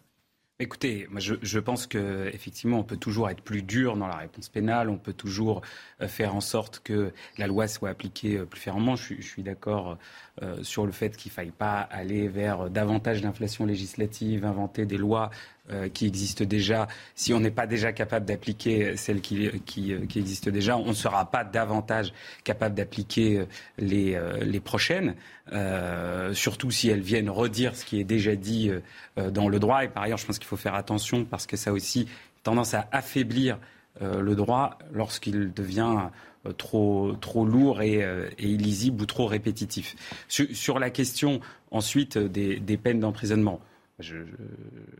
Écoutez, 0.61 1.07
moi 1.09 1.19
je, 1.19 1.33
je 1.41 1.57
pense 1.57 1.87
qu'effectivement, 1.87 2.77
on 2.77 2.83
peut 2.83 2.95
toujours 2.95 3.31
être 3.31 3.41
plus 3.41 3.63
dur 3.63 3.97
dans 3.97 4.05
la 4.05 4.17
réponse 4.17 4.47
pénale, 4.47 4.91
on 4.91 4.97
peut 4.97 5.11
toujours 5.11 5.63
euh, 6.01 6.07
faire 6.07 6.35
en 6.35 6.39
sorte 6.39 6.81
que 6.83 7.11
la 7.39 7.47
loi 7.47 7.67
soit 7.67 7.89
appliquée 7.89 8.37
euh, 8.37 8.45
plus 8.45 8.59
fermement. 8.59 8.95
Je, 8.95 9.15
je 9.15 9.21
suis 9.23 9.41
d'accord 9.41 9.97
euh, 10.43 10.61
sur 10.61 10.85
le 10.85 10.91
fait 10.91 11.17
qu'il 11.17 11.31
ne 11.31 11.33
faille 11.33 11.49
pas 11.49 11.79
aller 11.79 12.27
vers 12.27 12.69
davantage 12.69 13.23
d'inflation 13.23 13.65
législative, 13.65 14.45
inventer 14.45 14.85
des 14.85 14.97
lois 14.97 15.31
euh, 15.69 15.89
qui 15.89 16.07
existent 16.07 16.43
déjà, 16.43 16.87
si 17.15 17.33
on 17.33 17.39
n'est 17.39 17.51
pas 17.51 17.67
déjà 17.67 17.93
capable 17.93 18.25
d'appliquer 18.25 18.97
celles 18.97 19.21
qui, 19.21 19.49
qui, 19.65 19.93
qui, 20.07 20.19
existent 20.19 20.49
déjà, 20.49 20.75
on 20.77 20.87
ne 20.87 20.93
sera 20.93 21.29
pas 21.29 21.43
davantage 21.43 22.13
capable 22.43 22.75
d'appliquer 22.75 23.45
les, 23.77 24.19
les 24.41 24.59
prochaines, 24.59 25.15
euh, 25.53 26.33
surtout 26.33 26.71
si 26.71 26.89
elles 26.89 27.01
viennent 27.01 27.29
redire 27.29 27.75
ce 27.75 27.83
qui 27.83 27.99
est 27.99 28.05
déjà 28.05 28.35
dit 28.35 28.71
euh, 29.17 29.31
dans 29.31 29.49
le 29.49 29.59
droit. 29.59 29.83
Et 29.83 29.89
par 29.89 30.03
ailleurs, 30.03 30.17
je 30.17 30.25
pense 30.25 30.39
qu'il 30.39 30.47
faut 30.47 30.57
faire 30.57 30.75
attention 30.75 31.25
parce 31.25 31.45
que 31.45 31.57
ça 31.57 31.73
aussi 31.73 32.07
tendance 32.43 32.73
à 32.73 32.87
affaiblir 32.91 33.59
euh, 34.01 34.21
le 34.21 34.35
droit 34.35 34.77
lorsqu'il 34.93 35.51
devient 35.53 36.09
trop, 36.57 37.15
lourd 37.35 37.81
et, 37.81 38.03
illisible 38.39 39.03
ou 39.03 39.05
trop 39.05 39.27
répétitif. 39.27 39.95
Sur, 40.27 40.79
la 40.79 40.89
question 40.89 41.39
ensuite 41.69 42.17
des 42.17 42.77
peines 42.77 42.99
d'emprisonnement, 42.99 43.59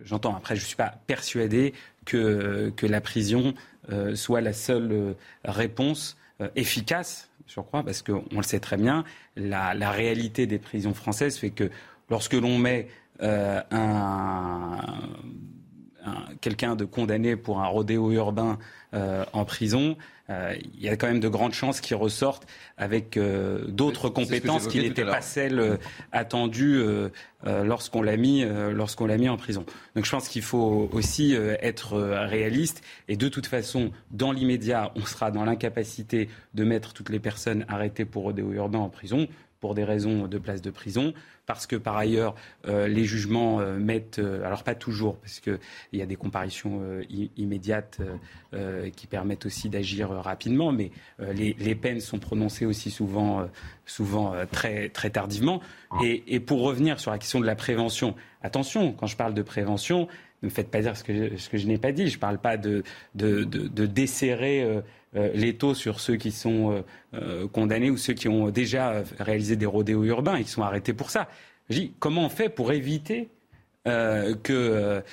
j'entends. 0.04 0.36
Après, 0.36 0.56
je 0.56 0.62
ne 0.62 0.66
suis 0.66 0.76
pas 0.76 0.94
persuadé 1.08 1.74
que, 2.06 2.72
que 2.76 2.86
la 2.86 3.02
prison 3.02 3.54
euh, 3.92 4.16
soit 4.16 4.42
la 4.42 4.54
seule 4.54 4.92
euh, 4.92 5.14
réponse 5.44 6.18
euh, 6.42 6.50
efficace, 6.56 7.30
je 7.48 7.60
crois, 7.60 7.84
parce 7.84 8.02
qu'on 8.02 8.24
le 8.36 8.44
sait 8.44 8.60
très 8.60 8.78
bien, 8.78 9.04
la, 9.36 9.74
la, 9.74 9.92
réalité 9.92 10.46
des 10.46 10.60
prisons 10.60 10.94
françaises 10.94 11.38
fait 11.38 11.50
que 11.50 11.70
lorsque 12.10 12.34
l'on 12.34 12.58
met 12.58 12.88
un, 13.20 13.64
un, 13.72 14.80
quelqu'un 16.42 16.76
de 16.76 16.86
condamné 16.86 17.36
pour 17.36 17.62
un 17.62 17.68
rodéo 17.68 18.12
urbain 18.12 18.58
en 18.94 19.46
prison, 19.46 19.96
euh, 20.32 20.56
il 20.76 20.82
y 20.82 20.90
a 20.90 20.96
quand 20.96 21.08
même 21.08 21.20
de 21.20 21.28
grandes 21.28 21.54
chances 21.54 21.82
qu'il 21.82 21.96
ressorte 21.96 22.48
avec 22.78 23.18
euh, 23.18 23.66
d'autres 23.68 24.10
compétences 24.10 24.68
qui 24.68 24.80
n'étaient 24.80 25.06
pas 25.06 25.22
celles 25.22 25.60
euh, 25.60 25.78
attendues 26.12 26.82
lorsqu'on 27.44 28.02
l'a 28.02 28.18
mis, 28.18 28.46
lorsqu'on 28.72 29.08
l'a 29.08 29.18
mis 29.18 29.30
en 29.30 29.38
prison. 29.38 29.66
Donc 29.96 30.06
je 30.06 30.12
pense 30.12 30.28
qu'il 30.28 30.44
faut 30.44 30.90
aussi 30.94 31.34
être 31.34 32.00
réaliste. 32.00 32.84
Et 33.08 33.18
de 33.18 33.28
toute 33.30 33.48
façon, 33.48 33.92
dans 34.12 34.32
l'immédiat, 34.32 34.92
on 34.96 35.06
sera 35.06 35.32
dans 35.32 35.44
l'incapacité 35.44 36.30
de 36.54 36.64
mettre 36.64 36.94
toutes 36.94 37.10
les 37.10 37.20
personnes 37.20 37.66
arrêtées 37.68 38.06
pour 38.06 38.24
rodéo 38.24 38.52
urbain 38.54 38.80
en 38.80 38.90
prison 38.90 39.28
pour 39.60 39.76
des 39.76 39.84
raisons 39.84 40.28
de 40.28 40.38
place 40.40 40.62
de 40.62 40.72
prison, 40.72 41.14
parce 41.54 41.68
que 41.68 41.76
par 41.76 41.98
ailleurs, 41.98 42.36
euh, 42.68 42.88
les 42.88 43.06
jugements 43.06 43.60
euh, 43.60 43.78
mettent, 43.78 44.20
euh, 44.20 44.46
alors 44.46 44.64
pas 44.64 44.76
toujours, 44.76 45.18
parce 45.18 45.40
qu'il 45.40 45.60
y 45.94 46.02
a 46.02 46.06
des 46.06 46.16
comparitions 46.16 46.82
immédiates 47.38 48.00
qui 48.96 49.08
permettent 49.08 49.46
aussi 49.46 49.70
d'agir 49.70 50.10
rapidement, 50.10 50.72
mais 50.72 50.92
les, 51.20 51.76
peines 51.76 52.00
sont 52.00 52.20
prononcées 52.20 52.66
aussi 52.66 52.92
souvent, 52.92 53.48
souvent 53.86 54.34
très, 54.52 54.90
très 54.90 55.10
tardivement. 55.10 55.62
Et, 56.04 56.40
pour 56.40 56.62
revenir 56.62 57.00
sur 57.00 57.12
la 57.12 57.18
question 57.18 57.40
de 57.40 57.46
la 57.46 57.56
prévention, 57.56 58.16
attention, 58.44 58.94
quand 58.94 59.08
je 59.08 59.16
parle 59.16 59.34
de 59.34 59.42
prévention, 59.42 60.08
ne 60.42 60.48
me 60.48 60.52
faites 60.52 60.70
pas 60.70 60.82
dire 60.82 60.98
ce 60.98 61.04
que 61.04 61.58
je, 61.58 61.68
n'ai 61.68 61.78
pas 61.78 61.92
dit. 61.92 62.08
Je 62.08 62.16
ne 62.16 62.20
parle 62.20 62.40
pas 62.40 62.58
de, 62.58 62.84
de, 63.16 63.44
de, 63.44 63.68
de 63.68 63.86
desserrer 63.86 64.82
les 65.14 65.56
taux 65.56 65.74
sur 65.74 66.00
ceux 66.00 66.16
qui 66.16 66.32
sont 66.32 66.72
euh, 66.72 66.82
euh, 67.14 67.48
condamnés 67.48 67.90
ou 67.90 67.98
ceux 67.98 68.14
qui 68.14 68.28
ont 68.28 68.50
déjà 68.50 69.04
réalisé 69.20 69.56
des 69.56 69.66
rodéos 69.66 70.04
urbains 70.06 70.36
et 70.36 70.44
qui 70.44 70.50
sont 70.50 70.64
arrêtés 70.64 70.94
pour 70.94 71.10
ça. 71.10 71.28
Dis, 71.70 71.94
comment 72.00 72.26
on 72.26 72.30
fait 72.30 72.50
pour 72.50 72.72
éviter 72.72 73.30
que 73.86 75.04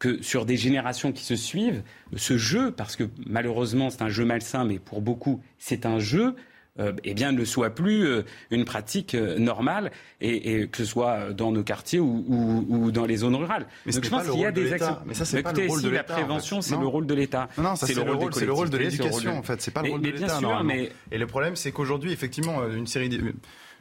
que 0.00 0.22
sur 0.22 0.46
des 0.46 0.56
générations 0.56 1.12
qui 1.12 1.22
se 1.22 1.36
suivent, 1.36 1.82
ce 2.16 2.38
jeu, 2.38 2.72
parce 2.72 2.96
que 2.96 3.04
malheureusement 3.26 3.90
c'est 3.90 4.02
un 4.02 4.08
jeu 4.08 4.24
malsain, 4.24 4.64
mais 4.64 4.78
pour 4.78 5.02
beaucoup 5.02 5.42
c'est 5.58 5.86
un 5.86 6.00
jeu, 6.00 6.28
euh, 6.28 6.32
eh 7.04 7.14
bien, 7.14 7.32
ne 7.32 7.44
soit 7.44 7.70
plus 7.70 8.06
euh, 8.06 8.22
une 8.50 8.64
pratique 8.64 9.14
euh, 9.14 9.38
normale, 9.38 9.90
et, 10.20 10.68
que 10.68 10.78
ce 10.78 10.84
soit 10.84 11.32
dans 11.32 11.50
nos 11.50 11.62
quartiers 11.62 11.98
ou, 11.98 12.90
dans 12.92 13.06
les 13.06 13.16
zones 13.16 13.36
rurales. 13.36 13.66
Mais 13.86 13.92
Donc, 13.92 14.04
je 14.04 14.10
pense 14.10 14.28
qu'il 14.28 14.40
y 14.40 14.44
a 14.44 14.52
des 14.52 14.72
actions. 14.72 14.98
Mais 15.06 15.14
ça, 15.14 15.24
c'est 15.24 15.42
pas 15.42 15.52
le 15.52 15.66
rôle 15.66 15.82
de 15.82 15.88
l'État. 15.88 16.04
La 16.08 16.14
prévention, 16.14 16.60
c'est 16.60 16.76
le 16.76 16.86
rôle 16.86 17.06
de 17.06 17.14
l'État. 17.14 17.48
Non, 17.56 17.76
c'est 17.76 17.94
le, 17.94 18.04
le, 18.04 18.52
rôle 18.52 18.70
de 18.70 18.78
l'éducation, 18.78 19.38
en 19.38 19.42
fait. 19.42 19.60
C'est 19.62 19.70
pas 19.70 19.82
le 19.82 19.90
rôle 19.90 20.02
de 20.02 20.10
l'État. 20.10 20.40
Mais... 20.64 20.92
Et 21.10 21.18
le 21.18 21.26
problème, 21.26 21.56
c'est 21.56 21.72
qu'aujourd'hui, 21.72 22.12
effectivement, 22.12 22.66
une 22.68 22.86
série 22.86 23.08
de 23.08 23.34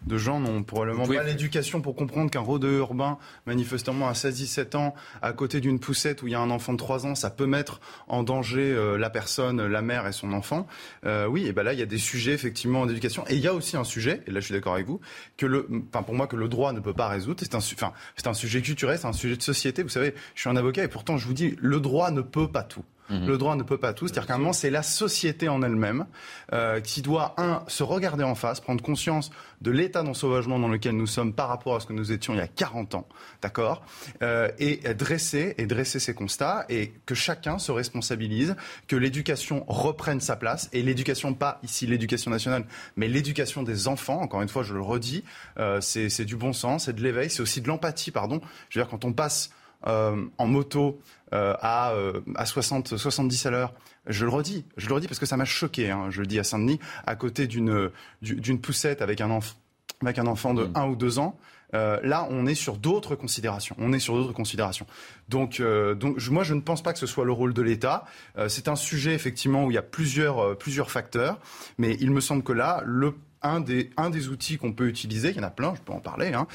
de 0.05 0.17
gens 0.17 0.39
n'ont 0.39 0.63
probablement 0.63 1.05
pas 1.05 1.23
l'éducation 1.23 1.81
pour 1.81 1.95
comprendre 1.95 2.31
qu'un 2.31 2.39
rôdeur 2.39 2.79
urbain, 2.79 3.17
manifestement 3.45 4.07
à 4.07 4.13
16-17 4.13 4.75
ans, 4.75 4.95
à 5.21 5.33
côté 5.33 5.59
d'une 5.59 5.79
poussette 5.79 6.21
où 6.23 6.27
il 6.27 6.31
y 6.31 6.35
a 6.35 6.39
un 6.39 6.49
enfant 6.49 6.73
de 6.73 6.77
3 6.77 7.05
ans, 7.05 7.15
ça 7.15 7.29
peut 7.29 7.45
mettre 7.45 7.79
en 8.07 8.23
danger 8.23 8.71
euh, 8.71 8.97
la 8.97 9.09
personne, 9.09 9.65
la 9.65 9.81
mère 9.81 10.07
et 10.07 10.11
son 10.11 10.33
enfant. 10.33 10.67
Euh, 11.05 11.25
oui, 11.27 11.45
et 11.47 11.53
ben 11.53 11.63
là, 11.63 11.73
il 11.73 11.79
y 11.79 11.83
a 11.83 11.87
des 11.87 11.97
sujets 11.97 12.33
effectivement 12.33 12.85
d'éducation. 12.85 13.23
Et 13.27 13.35
il 13.35 13.41
y 13.41 13.47
a 13.47 13.53
aussi 13.53 13.77
un 13.77 13.83
sujet, 13.83 14.21
et 14.27 14.31
là 14.31 14.39
je 14.39 14.45
suis 14.45 14.53
d'accord 14.53 14.73
avec 14.73 14.87
vous, 14.87 14.99
que 15.37 15.45
le, 15.45 15.67
enfin 15.89 16.03
pour 16.03 16.15
moi 16.15 16.27
que 16.27 16.35
le 16.35 16.47
droit 16.47 16.73
ne 16.73 16.79
peut 16.79 16.93
pas 16.93 17.07
résoudre. 17.07 17.39
C'est 17.41 17.55
un, 17.55 17.59
enfin, 17.59 17.93
c'est 18.15 18.27
un 18.27 18.33
sujet 18.33 18.61
culturel, 18.61 18.97
c'est 18.97 19.07
un 19.07 19.13
sujet 19.13 19.35
de 19.35 19.41
société. 19.41 19.83
Vous 19.83 19.89
savez, 19.89 20.13
je 20.35 20.41
suis 20.41 20.49
un 20.49 20.55
avocat 20.55 20.83
et 20.83 20.87
pourtant 20.87 21.17
je 21.17 21.25
vous 21.25 21.33
dis, 21.33 21.55
le 21.59 21.79
droit 21.79 22.11
ne 22.11 22.21
peut 22.21 22.49
pas 22.49 22.63
tout. 22.63 22.83
Mhm. 23.09 23.27
Le 23.27 23.37
droit 23.37 23.55
ne 23.55 23.63
peut 23.63 23.77
pas 23.77 23.93
tout. 23.93 24.07
C'est-à-dire 24.07 24.27
qu'à 24.27 24.35
un 24.35 24.37
moment, 24.37 24.53
c'est 24.53 24.69
la 24.69 24.83
société 24.83 25.49
en 25.49 25.61
elle-même 25.61 26.05
euh, 26.53 26.79
qui 26.79 27.01
doit, 27.01 27.33
un, 27.37 27.63
se 27.67 27.83
regarder 27.83 28.23
en 28.23 28.35
face, 28.35 28.59
prendre 28.59 28.83
conscience 28.83 29.31
de 29.61 29.71
l'état 29.71 30.03
d'ensauvagement 30.03 30.59
dans 30.59 30.67
lequel 30.67 30.95
nous 30.95 31.07
sommes 31.07 31.33
par 31.33 31.49
rapport 31.49 31.75
à 31.75 31.79
ce 31.79 31.85
que 31.85 31.93
nous 31.93 32.11
étions 32.11 32.33
il 32.33 32.37
y 32.37 32.41
a 32.41 32.47
40 32.47 32.95
ans, 32.95 33.07
d'accord 33.41 33.83
euh, 34.21 34.49
Et 34.57 34.77
dresser, 34.93 35.55
et 35.57 35.65
dresser 35.65 35.99
ces 35.99 36.13
constats, 36.13 36.65
et 36.69 36.93
que 37.05 37.15
chacun 37.15 37.59
se 37.59 37.71
responsabilise, 37.71 38.55
que 38.87 38.95
l'éducation 38.95 39.65
reprenne 39.67 40.21
sa 40.21 40.35
place, 40.35 40.69
et 40.71 40.81
l'éducation, 40.81 41.33
pas 41.33 41.59
ici 41.63 41.87
l'éducation 41.87 42.31
nationale, 42.31 42.65
mais 42.95 43.07
l'éducation 43.07 43.63
des 43.63 43.87
enfants, 43.87 44.21
encore 44.21 44.41
une 44.41 44.49
fois, 44.49 44.63
je 44.63 44.73
le 44.73 44.81
redis, 44.81 45.23
euh, 45.57 45.81
c'est 45.81 46.25
du 46.25 46.35
bon 46.35 46.53
sens, 46.53 46.85
c'est 46.85 46.93
de 46.93 47.01
l'éveil, 47.01 47.29
c'est 47.29 47.41
aussi 47.41 47.61
de 47.61 47.67
l'empathie, 47.67 48.11
pardon. 48.11 48.41
Je 48.69 48.79
veux 48.79 48.85
dire, 48.85 48.89
quand 48.89 49.05
on 49.05 49.13
passe 49.13 49.51
en 49.85 50.47
moto 50.47 50.99
à, 51.31 51.93
à 52.35 52.45
60, 52.45 52.97
70 52.97 53.45
à 53.45 53.51
l'heure, 53.51 53.73
je 54.07 54.25
le 54.25 54.31
redis, 54.31 54.65
je 54.77 54.87
le 54.87 54.95
redis 54.95 55.07
parce 55.07 55.19
que 55.19 55.25
ça 55.25 55.37
m'a 55.37 55.45
choqué, 55.45 55.91
hein, 55.91 56.07
je 56.09 56.21
le 56.21 56.27
dis 56.27 56.39
à 56.39 56.43
Saint-Denis, 56.43 56.79
à 57.05 57.15
côté 57.15 57.47
d'une 57.47 57.91
d'une 58.21 58.59
poussette 58.59 59.01
avec 59.01 59.21
un, 59.21 59.29
enfant 59.29 59.55
avec 60.01 60.17
un 60.19 60.27
enfant 60.27 60.53
de 60.53 60.69
1 60.75 60.85
mmh. 60.85 60.89
ou 60.89 60.95
2 60.95 61.19
ans. 61.19 61.37
Euh, 61.75 61.99
là, 62.03 62.27
on 62.31 62.45
est 62.47 62.55
sur 62.55 62.77
d'autres 62.77 63.15
considérations. 63.15 63.75
On 63.79 63.93
est 63.93 63.99
sur 63.99 64.15
d'autres 64.15 64.33
considérations. 64.33 64.87
Donc, 65.27 65.59
euh, 65.59 65.93
donc 65.93 66.17
moi, 66.29 66.43
je 66.43 66.53
ne 66.53 66.61
pense 66.61 66.81
pas 66.81 66.93
que 66.93 66.99
ce 66.99 67.05
soit 67.05 67.25
le 67.25 67.31
rôle 67.31 67.53
de 67.53 67.61
l'État. 67.61 68.05
Euh, 68.37 68.49
c'est 68.49 68.67
un 68.67 68.75
sujet 68.75 69.13
effectivement 69.13 69.65
où 69.65 69.71
il 69.71 69.75
y 69.75 69.77
a 69.77 69.83
plusieurs, 69.83 70.57
plusieurs 70.57 70.89
facteurs, 70.89 71.39
mais 71.77 71.95
il 71.99 72.11
me 72.11 72.21
semble 72.21 72.43
que 72.43 72.53
là, 72.53 72.81
le 72.85 73.13
un 73.41 73.59
des, 73.59 73.89
un 73.97 74.09
des 74.09 74.29
outils 74.29 74.57
qu'on 74.57 74.73
peut 74.73 74.87
utiliser, 74.87 75.29
il 75.29 75.37
y 75.37 75.39
en 75.39 75.43
a 75.43 75.49
plein, 75.49 75.73
je 75.75 75.81
peux 75.81 75.93
en 75.93 75.99
parler, 75.99 76.33
hein, 76.33 76.47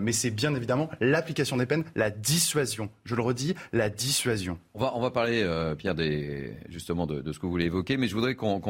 mais 0.00 0.12
c'est 0.12 0.30
bien 0.30 0.54
évidemment 0.54 0.90
l'application 1.00 1.56
des 1.56 1.66
peines, 1.66 1.84
la 1.94 2.10
dissuasion. 2.10 2.90
Je 3.04 3.14
le 3.14 3.22
redis, 3.22 3.54
la 3.72 3.88
dissuasion. 3.88 4.58
On 4.74 4.80
va, 4.80 4.92
on 4.94 5.00
va 5.00 5.10
parler, 5.10 5.44
Pierre, 5.78 5.94
des, 5.94 6.54
justement 6.68 7.06
de, 7.06 7.32
ce 7.32 7.38
que 7.38 7.46
vous 7.46 7.52
voulez 7.52 7.66
évoquer, 7.66 7.96
mais 7.96 8.08
je 8.08 8.14
voudrais 8.14 8.34
qu'on... 8.34 8.60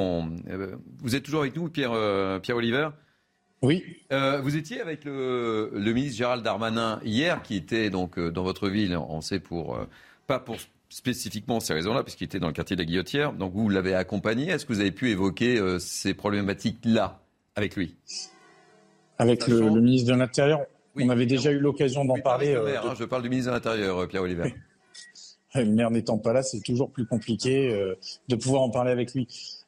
vous 1.01 1.15
êtes 1.15 1.23
toujours 1.23 1.41
avec 1.41 1.57
nous, 1.57 1.69
Pierre, 1.69 1.93
Pierre 2.43 2.57
Oliver? 2.57 2.91
Oui. 3.63 3.85
Euh, 4.13 4.41
vous 4.41 4.57
étiez 4.57 4.81
avec 4.81 5.05
le, 5.05 5.71
ministre 5.75 6.19
Gérald 6.19 6.45
Darmanin 6.45 7.01
hier, 7.05 7.43
qui 7.43 7.57
était 7.57 7.91
donc 7.91 8.19
euh, 8.19 8.31
dans 8.31 8.43
votre 8.43 8.69
ville, 8.69 8.97
on 8.97 9.21
sait 9.21 9.41
pour 9.41 9.77
euh, 9.77 9.87
pas 10.27 10.39
pour 10.39 10.57
spécifiquement 10.89 11.61
ces 11.61 11.75
raisons-là, 11.75 12.03
puisqu'il 12.03 12.25
était 12.25 12.39
dans 12.39 12.47
le 12.49 12.53
quartier 12.53 12.77
de 12.77 12.83
la 12.83 12.87
Guillotière. 12.87 13.33
Donc 13.33 13.55
vous 13.55 13.69
l'avez 13.69 13.95
accompagné. 13.95 14.49
Est-ce 14.49 14.67
que 14.67 14.73
vous 14.73 14.81
avez 14.81 14.93
pu 14.93 15.11
évoquer 15.11 15.61
ces 15.81 16.15
problématiques-là? 16.15 17.26
Avec 17.57 17.75
lui 17.75 17.97
Avec 19.19 19.47
le, 19.49 19.71
ministre 19.71 20.13
de 20.13 20.19
l'Intérieur, 20.19 20.61
on 20.95 21.09
avait 21.09 21.27
déjà 21.27 21.51
eu 21.51 21.59
l'occasion 21.59 22.05
d'en 22.05 22.21
parler. 22.21 22.55
Hein, 22.55 22.95
je 22.99 23.05
parle 23.05 23.23
du 23.23 23.31
ministre 23.31 23.51
de 23.51 23.57
l'Intérieur, 23.57 24.07
Pierre 24.07 24.23
Oliver. 24.23 24.55
le 25.55 25.65
maire 25.65 25.91
n'étant 25.91 26.19
pas 26.19 26.33
là, 26.33 26.43
c'est 26.43 26.61
toujours 26.61 26.91
plus 26.91 27.07
compliqué 27.07 27.95
de 28.29 28.37
pouvoir 28.37 28.63
en 28.63 28.71
parler 28.71 28.93
avec 28.93 29.15
lui. 29.15 29.27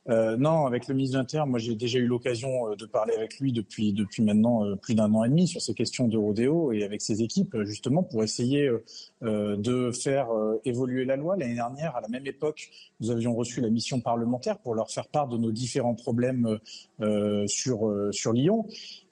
Euh, 0.08 0.38
non, 0.38 0.64
avec 0.64 0.88
le 0.88 0.94
ministre 0.94 1.20
de 1.20 1.44
moi 1.44 1.58
j'ai 1.58 1.74
déjà 1.74 1.98
eu 1.98 2.06
l'occasion 2.06 2.70
euh, 2.70 2.76
de 2.76 2.86
parler 2.86 3.14
avec 3.14 3.38
lui 3.40 3.52
depuis 3.52 3.92
depuis 3.92 4.22
maintenant 4.22 4.64
euh, 4.64 4.74
plus 4.74 4.94
d'un 4.94 5.12
an 5.12 5.22
et 5.24 5.28
demi 5.28 5.46
sur 5.46 5.60
ces 5.60 5.74
questions 5.74 6.08
de 6.08 6.16
rodéo 6.16 6.72
et 6.72 6.82
avec 6.82 7.02
ses 7.02 7.22
équipes 7.22 7.54
justement 7.64 8.02
pour 8.02 8.22
essayer 8.22 8.70
de 9.20 9.90
faire 9.92 10.28
évoluer 10.64 11.04
la 11.04 11.16
loi. 11.16 11.36
L'année 11.36 11.54
dernière, 11.54 11.96
à 11.96 12.00
la 12.00 12.08
même 12.08 12.26
époque, 12.26 12.70
nous 13.00 13.10
avions 13.10 13.34
reçu 13.34 13.60
la 13.60 13.68
mission 13.68 14.00
parlementaire 14.00 14.58
pour 14.58 14.74
leur 14.74 14.90
faire 14.90 15.08
part 15.08 15.28
de 15.28 15.36
nos 15.36 15.50
différents 15.50 15.94
problèmes 15.94 16.58
sur 17.46 17.92
sur 18.12 18.32
Lyon 18.32 18.66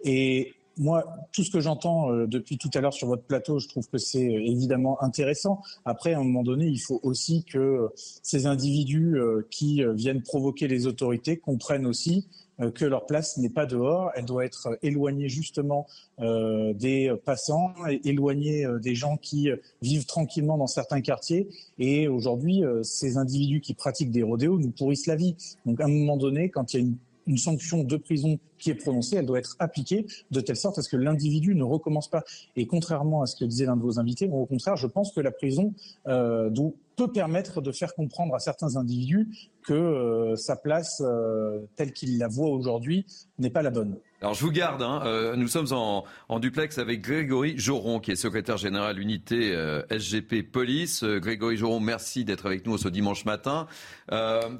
et 0.04 0.54
moi, 0.78 1.04
tout 1.32 1.42
ce 1.42 1.50
que 1.50 1.60
j'entends 1.60 2.12
euh, 2.12 2.26
depuis 2.26 2.58
tout 2.58 2.70
à 2.74 2.80
l'heure 2.80 2.92
sur 2.92 3.08
votre 3.08 3.22
plateau, 3.22 3.58
je 3.58 3.68
trouve 3.68 3.88
que 3.88 3.98
c'est 3.98 4.26
euh, 4.26 4.40
évidemment 4.44 5.02
intéressant. 5.02 5.62
Après, 5.84 6.12
à 6.12 6.18
un 6.18 6.22
moment 6.22 6.42
donné, 6.42 6.66
il 6.66 6.78
faut 6.78 7.00
aussi 7.02 7.44
que 7.44 7.58
euh, 7.58 7.88
ces 8.22 8.46
individus 8.46 9.16
qui 9.50 9.82
viennent 9.94 10.22
provoquer 10.22 10.68
les 10.68 10.86
autorités 10.86 11.36
comprennent 11.36 11.86
aussi 11.86 12.28
que 12.74 12.84
leur 12.84 13.06
place 13.06 13.36
n'est 13.36 13.50
pas 13.50 13.66
dehors, 13.66 14.10
elle 14.14 14.24
doit 14.24 14.44
être 14.44 14.78
éloignée 14.82 15.28
justement 15.28 15.86
des 16.18 17.14
passants, 17.24 17.74
éloignée 18.04 18.66
des 18.80 18.94
gens 18.94 19.16
qui 19.16 19.50
vivent 19.82 20.06
tranquillement 20.06 20.56
dans 20.56 20.66
certains 20.66 21.00
quartiers. 21.00 21.48
Et 21.78 22.08
aujourd'hui, 22.08 22.62
ces 22.82 23.18
individus 23.18 23.60
qui 23.60 23.74
pratiquent 23.74 24.10
des 24.10 24.22
rodéos 24.22 24.58
nous 24.58 24.70
pourrissent 24.70 25.06
la 25.06 25.16
vie. 25.16 25.36
Donc 25.66 25.80
à 25.80 25.84
un 25.84 25.88
moment 25.88 26.16
donné, 26.16 26.50
quand 26.50 26.72
il 26.72 26.76
y 26.76 26.82
a 26.82 26.86
une 26.86 26.96
une 27.26 27.38
sanction 27.38 27.84
de 27.84 27.96
prison 27.96 28.38
qui 28.58 28.70
est 28.70 28.74
prononcée, 28.74 29.16
elle 29.16 29.26
doit 29.26 29.38
être 29.38 29.56
appliquée 29.58 30.06
de 30.30 30.40
telle 30.40 30.56
sorte 30.56 30.78
à 30.78 30.82
ce 30.82 30.88
que 30.88 30.96
l'individu 30.96 31.54
ne 31.54 31.64
recommence 31.64 32.08
pas. 32.08 32.24
Et 32.56 32.66
contrairement 32.66 33.22
à 33.22 33.26
ce 33.26 33.36
que 33.36 33.44
disait 33.44 33.66
l'un 33.66 33.76
de 33.76 33.82
vos 33.82 33.98
invités, 33.98 34.28
au 34.28 34.46
contraire, 34.46 34.76
je 34.76 34.86
pense 34.86 35.12
que 35.12 35.20
la 35.20 35.30
prison 35.30 35.74
euh, 36.06 36.50
peut 36.96 37.12
permettre 37.12 37.60
de 37.60 37.72
faire 37.72 37.94
comprendre 37.94 38.34
à 38.34 38.38
certains 38.38 38.76
individus 38.76 39.28
que 39.62 39.74
euh, 39.74 40.36
sa 40.36 40.56
place, 40.56 41.02
euh, 41.04 41.60
telle 41.76 41.92
qu'il 41.92 42.18
la 42.18 42.28
voit 42.28 42.48
aujourd'hui, 42.48 43.06
n'est 43.38 43.50
pas 43.50 43.62
la 43.62 43.70
bonne. 43.70 43.96
Alors 44.22 44.34
je 44.34 44.42
vous 44.42 44.50
garde, 44.50 44.82
hein, 44.82 45.02
euh, 45.04 45.36
nous 45.36 45.48
sommes 45.48 45.72
en, 45.72 46.04
duplex 46.38 46.78
avec 46.78 47.02
Grégory 47.02 47.58
Joron, 47.58 48.00
qui 48.00 48.10
est 48.10 48.16
secrétaire 48.16 48.56
général 48.56 48.98
unité 48.98 49.52
SGP 49.90 50.42
Police. 50.42 51.04
Grégory 51.04 51.56
Joron, 51.56 51.80
merci 51.80 52.24
d'être 52.24 52.46
avec 52.46 52.66
nous 52.66 52.78
ce 52.78 52.88
dimanche 52.88 53.24
matin. 53.24 53.66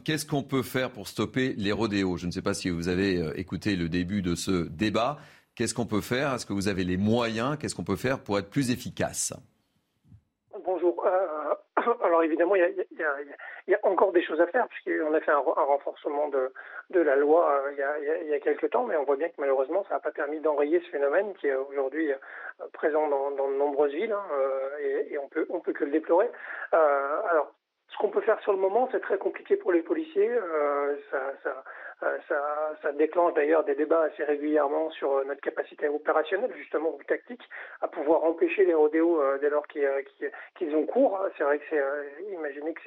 Qu'est-ce 0.04 0.26
qu'on 0.26 0.42
peut 0.42 0.62
faire 0.62 0.90
pour 0.90 1.08
stopper 1.08 1.54
les 1.56 1.72
rodéos? 1.72 2.16
Je 2.16 2.26
ne 2.26 2.32
sais 2.32 2.42
pas 2.42 2.54
si 2.54 2.68
vous 2.68 2.88
avez 2.88 3.32
écouté 3.36 3.76
le 3.76 3.88
début 3.88 4.22
de 4.22 4.34
ce 4.34 4.68
débat. 4.68 5.18
Qu'est-ce 5.54 5.72
qu'on 5.72 5.86
peut 5.86 6.02
faire? 6.02 6.34
Est-ce 6.34 6.44
que 6.44 6.52
vous 6.52 6.68
avez 6.68 6.84
les 6.84 6.98
moyens? 6.98 7.56
Qu'est-ce 7.58 7.74
qu'on 7.74 7.84
peut 7.84 7.96
faire 7.96 8.20
pour 8.20 8.38
être 8.38 8.50
plus 8.50 8.70
efficace? 8.70 9.32
Alors 12.16 12.24
évidemment, 12.24 12.54
il 12.54 12.86
y, 13.68 13.74
a, 13.74 13.78
encore 13.82 14.12
des 14.12 14.22
choses 14.22 14.40
à 14.40 14.46
faire, 14.46 14.66
puisqu'on 14.68 15.12
a 15.12 15.20
fait 15.20 15.32
un, 15.32 15.38
renforcement 15.38 16.28
de, 16.28 16.50
la 16.98 17.14
loi 17.14 17.50
euh, 17.50 17.72
il, 18.22 18.28
y 18.28 18.34
a, 18.34 18.40
quelques 18.40 18.70
temps, 18.70 18.84
mais 18.84 18.96
on 18.96 19.04
voit 19.04 19.16
bien 19.16 19.28
que 19.28 19.34
malheureusement, 19.36 19.84
ça 19.88 19.94
n'a 19.94 20.00
pas 20.00 20.12
permis 20.12 20.40
d'enrayer 20.40 20.80
ce 20.80 20.88
phénomène 20.88 21.34
qui 21.34 21.48
est 21.48 21.54
aujourd'hui 21.54 22.10
euh, 22.10 22.16
présent 22.72 23.06
dans, 23.08 23.32
de 23.32 23.56
nombreuses 23.58 23.92
villes, 23.92 24.12
hein, 24.12 24.24
euh, 24.32 25.04
et, 25.10 25.18
on 25.18 25.28
peut, 25.28 25.46
on 25.50 25.60
peut 25.60 25.74
que 25.74 25.84
le 25.84 25.90
déplorer. 25.90 26.30
alors, 26.72 27.52
ce 27.88 27.98
qu'on 27.98 28.08
peut 28.08 28.22
faire 28.22 28.40
sur 28.40 28.52
le 28.52 28.58
moment, 28.58 28.88
c'est 28.92 29.00
très 29.00 29.18
compliqué 29.18 29.56
pour 29.56 29.72
les 29.72 29.82
policiers. 29.82 30.30
Ça, 32.00 32.76
ça, 32.82 32.92
déclenche 32.92 33.32
d'ailleurs 33.34 33.64
des 33.64 33.74
débats 33.74 34.02
assez 34.02 34.22
régulièrement 34.22 34.90
sur 34.90 35.12
euh, 35.12 35.24
notre 35.24 35.40
capacité 35.40 35.88
opérationnelle, 35.88 36.52
justement, 36.56 36.94
ou 36.94 37.02
tactique, 37.04 37.42
à 37.80 37.88
pouvoir 37.88 38.24
empêcher 38.24 38.66
les 38.66 38.74
rodéos 38.74 39.20
euh, 39.20 39.38
dès 39.38 39.48
lors 39.48 39.66
qu'ils 39.66 40.76
ont 40.76 40.86
cours. 40.86 41.18
C'est 41.36 41.44
vrai 41.44 41.58
que 41.58 41.64
c'est, 41.70 41.82
imaginez 42.32 42.74
que 42.74 42.80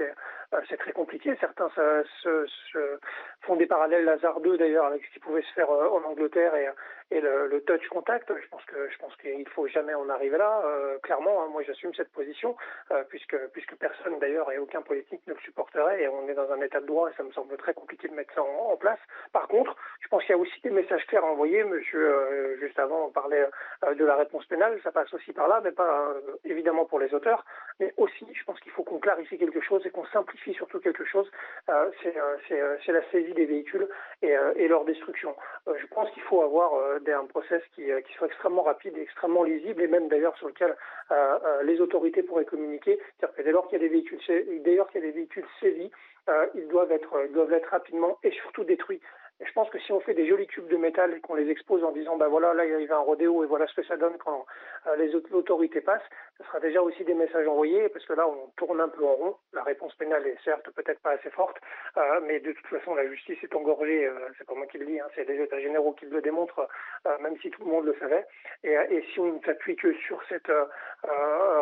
c'est 0.67 0.77
très 0.77 0.91
compliqué. 0.91 1.35
Certains 1.39 1.69
se, 1.69 2.45
se, 2.71 2.99
font 3.41 3.55
des 3.55 3.65
parallèles 3.65 4.07
hasardeux 4.07 4.57
d'ailleurs 4.57 4.85
avec 4.85 5.03
ce 5.05 5.13
qui 5.13 5.19
pouvait 5.19 5.41
se 5.41 5.53
faire 5.53 5.71
en 5.71 6.03
Angleterre 6.03 6.55
et, 6.55 6.67
et 7.11 7.21
le, 7.21 7.47
le, 7.47 7.61
touch 7.61 7.87
contact. 7.89 8.31
Je 8.35 8.47
pense 8.49 8.63
que 8.65 8.89
je 8.89 8.97
pense 8.97 9.15
qu'il 9.17 9.47
faut 9.49 9.67
jamais 9.67 9.93
en 9.93 10.09
arriver 10.09 10.37
là. 10.37 10.63
clairement, 11.03 11.43
hein, 11.43 11.47
moi 11.51 11.63
j'assume 11.63 11.93
cette 11.95 12.11
position 12.11 12.55
puisque 13.09 13.37
puisque 13.53 13.75
personne 13.75 14.19
d'ailleurs 14.19 14.51
et 14.51 14.57
aucun 14.57 14.81
politique 14.81 15.21
ne 15.27 15.33
le 15.33 15.39
supporterait 15.39 16.03
et 16.03 16.07
on 16.07 16.27
est 16.27 16.33
dans 16.33 16.51
un 16.51 16.61
état 16.61 16.79
de 16.79 16.85
droit 16.85 17.09
et 17.09 17.13
ça 17.15 17.23
me 17.23 17.31
semble 17.31 17.55
très 17.57 17.73
compliqué 17.73 18.07
de 18.07 18.13
mettre 18.13 18.33
ça 18.33 18.41
en 18.41 18.77
place. 18.77 18.99
Par 19.31 19.47
contre, 19.47 19.75
je 20.01 20.07
pense 20.07 20.23
qu'il 20.23 20.31
y 20.35 20.37
a 20.37 20.41
aussi 20.41 20.59
des 20.61 20.69
messages 20.69 21.05
clairs 21.07 21.23
à 21.23 21.27
envoyer. 21.27 21.63
Monsieur, 21.63 21.99
euh, 21.99 22.57
juste 22.59 22.79
avant, 22.79 23.05
on 23.05 23.11
parlait 23.11 23.45
euh, 23.83 23.95
de 23.95 24.05
la 24.05 24.15
réponse 24.15 24.45
pénale. 24.45 24.79
Ça 24.83 24.91
passe 24.91 25.13
aussi 25.13 25.33
par 25.33 25.47
là, 25.47 25.61
mais 25.63 25.71
pas 25.71 26.09
euh, 26.09 26.35
évidemment 26.45 26.85
pour 26.85 26.99
les 26.99 27.13
auteurs. 27.13 27.45
Mais 27.79 27.93
aussi, 27.97 28.25
je 28.33 28.43
pense 28.43 28.59
qu'il 28.59 28.71
faut 28.71 28.83
qu'on 28.83 28.99
clarifie 28.99 29.37
quelque 29.37 29.61
chose 29.61 29.85
et 29.85 29.89
qu'on 29.89 30.05
simplifie 30.07 30.53
surtout 30.53 30.79
quelque 30.79 31.05
chose. 31.05 31.29
c'est 32.01 32.91
la 32.91 33.11
saisie 33.11 33.33
des 33.33 33.45
véhicules 33.45 33.87
et, 34.21 34.67
leur 34.67 34.85
destruction. 34.85 35.35
je 35.67 35.85
pense 35.87 36.09
qu'il 36.11 36.21
faut 36.23 36.41
avoir 36.41 36.98
un 37.07 37.25
process 37.25 37.62
qui, 37.75 37.83
qui, 38.07 38.13
soit 38.13 38.27
extrêmement 38.27 38.63
rapide 38.63 38.97
et 38.97 39.01
extrêmement 39.01 39.43
lisible, 39.43 39.81
et 39.81 39.88
même 39.88 40.07
d'ailleurs 40.07 40.38
sur 40.38 40.47
lequel 40.47 40.75
les 41.63 41.81
autorités 41.81 42.23
pourraient 42.23 42.45
communiquer. 42.45 42.99
C'est-à-dire 43.19 43.35
que 43.35 43.41
dès 43.41 43.51
lors 43.51 43.67
qu'il 43.67 43.81
y 43.81 43.81
a 43.81 43.88
des 43.88 43.93
véhicules, 43.93 44.19
lors 44.75 44.88
qu'il 44.89 45.01
y 45.01 45.03
a 45.03 45.07
des 45.07 45.13
véhicules 45.13 45.45
saisis, 45.59 45.91
euh, 46.29 46.45
ils 46.53 46.67
doivent 46.67 46.91
être, 46.91 47.27
doivent 47.33 47.53
être 47.53 47.69
rapidement 47.69 48.19
et 48.23 48.31
surtout 48.31 48.63
détruits. 48.63 49.01
Et 49.41 49.45
je 49.45 49.54
pense 49.54 49.69
que 49.69 49.80
si 49.80 49.93
on 49.93 50.02
fait 50.02 50.13
des 50.13 50.28
jolis 50.28 50.47
cubes 50.47 50.67
de 50.67 50.75
métal 50.75 51.13
et 51.13 51.21
qu'on 51.21 51.36
les 51.36 51.49
expose 51.49 51.82
en 51.84 51.91
disant, 51.91 52.17
ben 52.17 52.28
voilà, 52.28 52.54
là 52.54 52.65
il 52.65 52.73
arrive 52.73 52.91
un 52.91 52.99
rodéo 52.99 53.43
et 53.43 53.47
voilà 53.47 53.67
ce 53.67 53.73
que 53.73 53.84
ça 53.84 53.95
donne 53.95 54.17
quand 54.17 54.45
euh, 54.88 54.95
les 54.97 55.15
autorités 55.15 55.80
passent, 55.80 56.02
ce 56.38 56.43
sera 56.43 56.60
déjà 56.60 56.82
aussi 56.82 57.06
des 57.06 57.13
messages 57.13 57.47
envoyés 57.47 57.88
parce 57.89 58.06
que 58.06 58.13
là 58.13 58.28
on 58.28 58.49
tourne 58.58 58.82
un 58.82 58.89
peu 58.89 59.06
en 59.06 59.13
rond. 59.13 59.36
La 59.54 59.63
réponse 59.63 59.95
pénale 59.95 60.28
est 60.28 60.38
certes 60.43 60.69
peut-être 60.75 60.99
pas 60.99 61.12
assez 61.12 61.30
forte, 61.30 61.56
euh, 61.97 62.19
mais 62.28 62.41
de 62.41 62.52
toute 62.52 62.67
façon 62.67 62.95
la 62.95 63.08
justice 63.08 63.38
est 63.41 63.56
engorgée. 63.56 64.08
Euh, 64.08 64.28
c'est 64.38 64.45
pas 64.45 64.56
moi 64.56 64.67
qui 64.67 64.78
le 64.78 64.86
dis, 64.86 64.99
hein, 64.99 65.08
c'est 65.15 65.28
les 65.28 65.41
États 65.41 65.62
généraux 65.62 65.93
qui 65.93 66.06
le 66.06 66.21
démontrent, 66.21 66.67
même 67.21 67.38
si 67.41 67.49
tout 67.49 67.63
le 67.63 67.71
monde 67.71 67.86
le 67.86 67.95
savait. 67.99 68.25
Et, 68.63 68.73
et 68.73 69.06
si 69.13 69.19
on 69.19 69.34
ne 69.34 69.39
s'appuie 69.45 69.78
que 69.78 69.93
sur 69.93 70.21
cette 70.28 70.52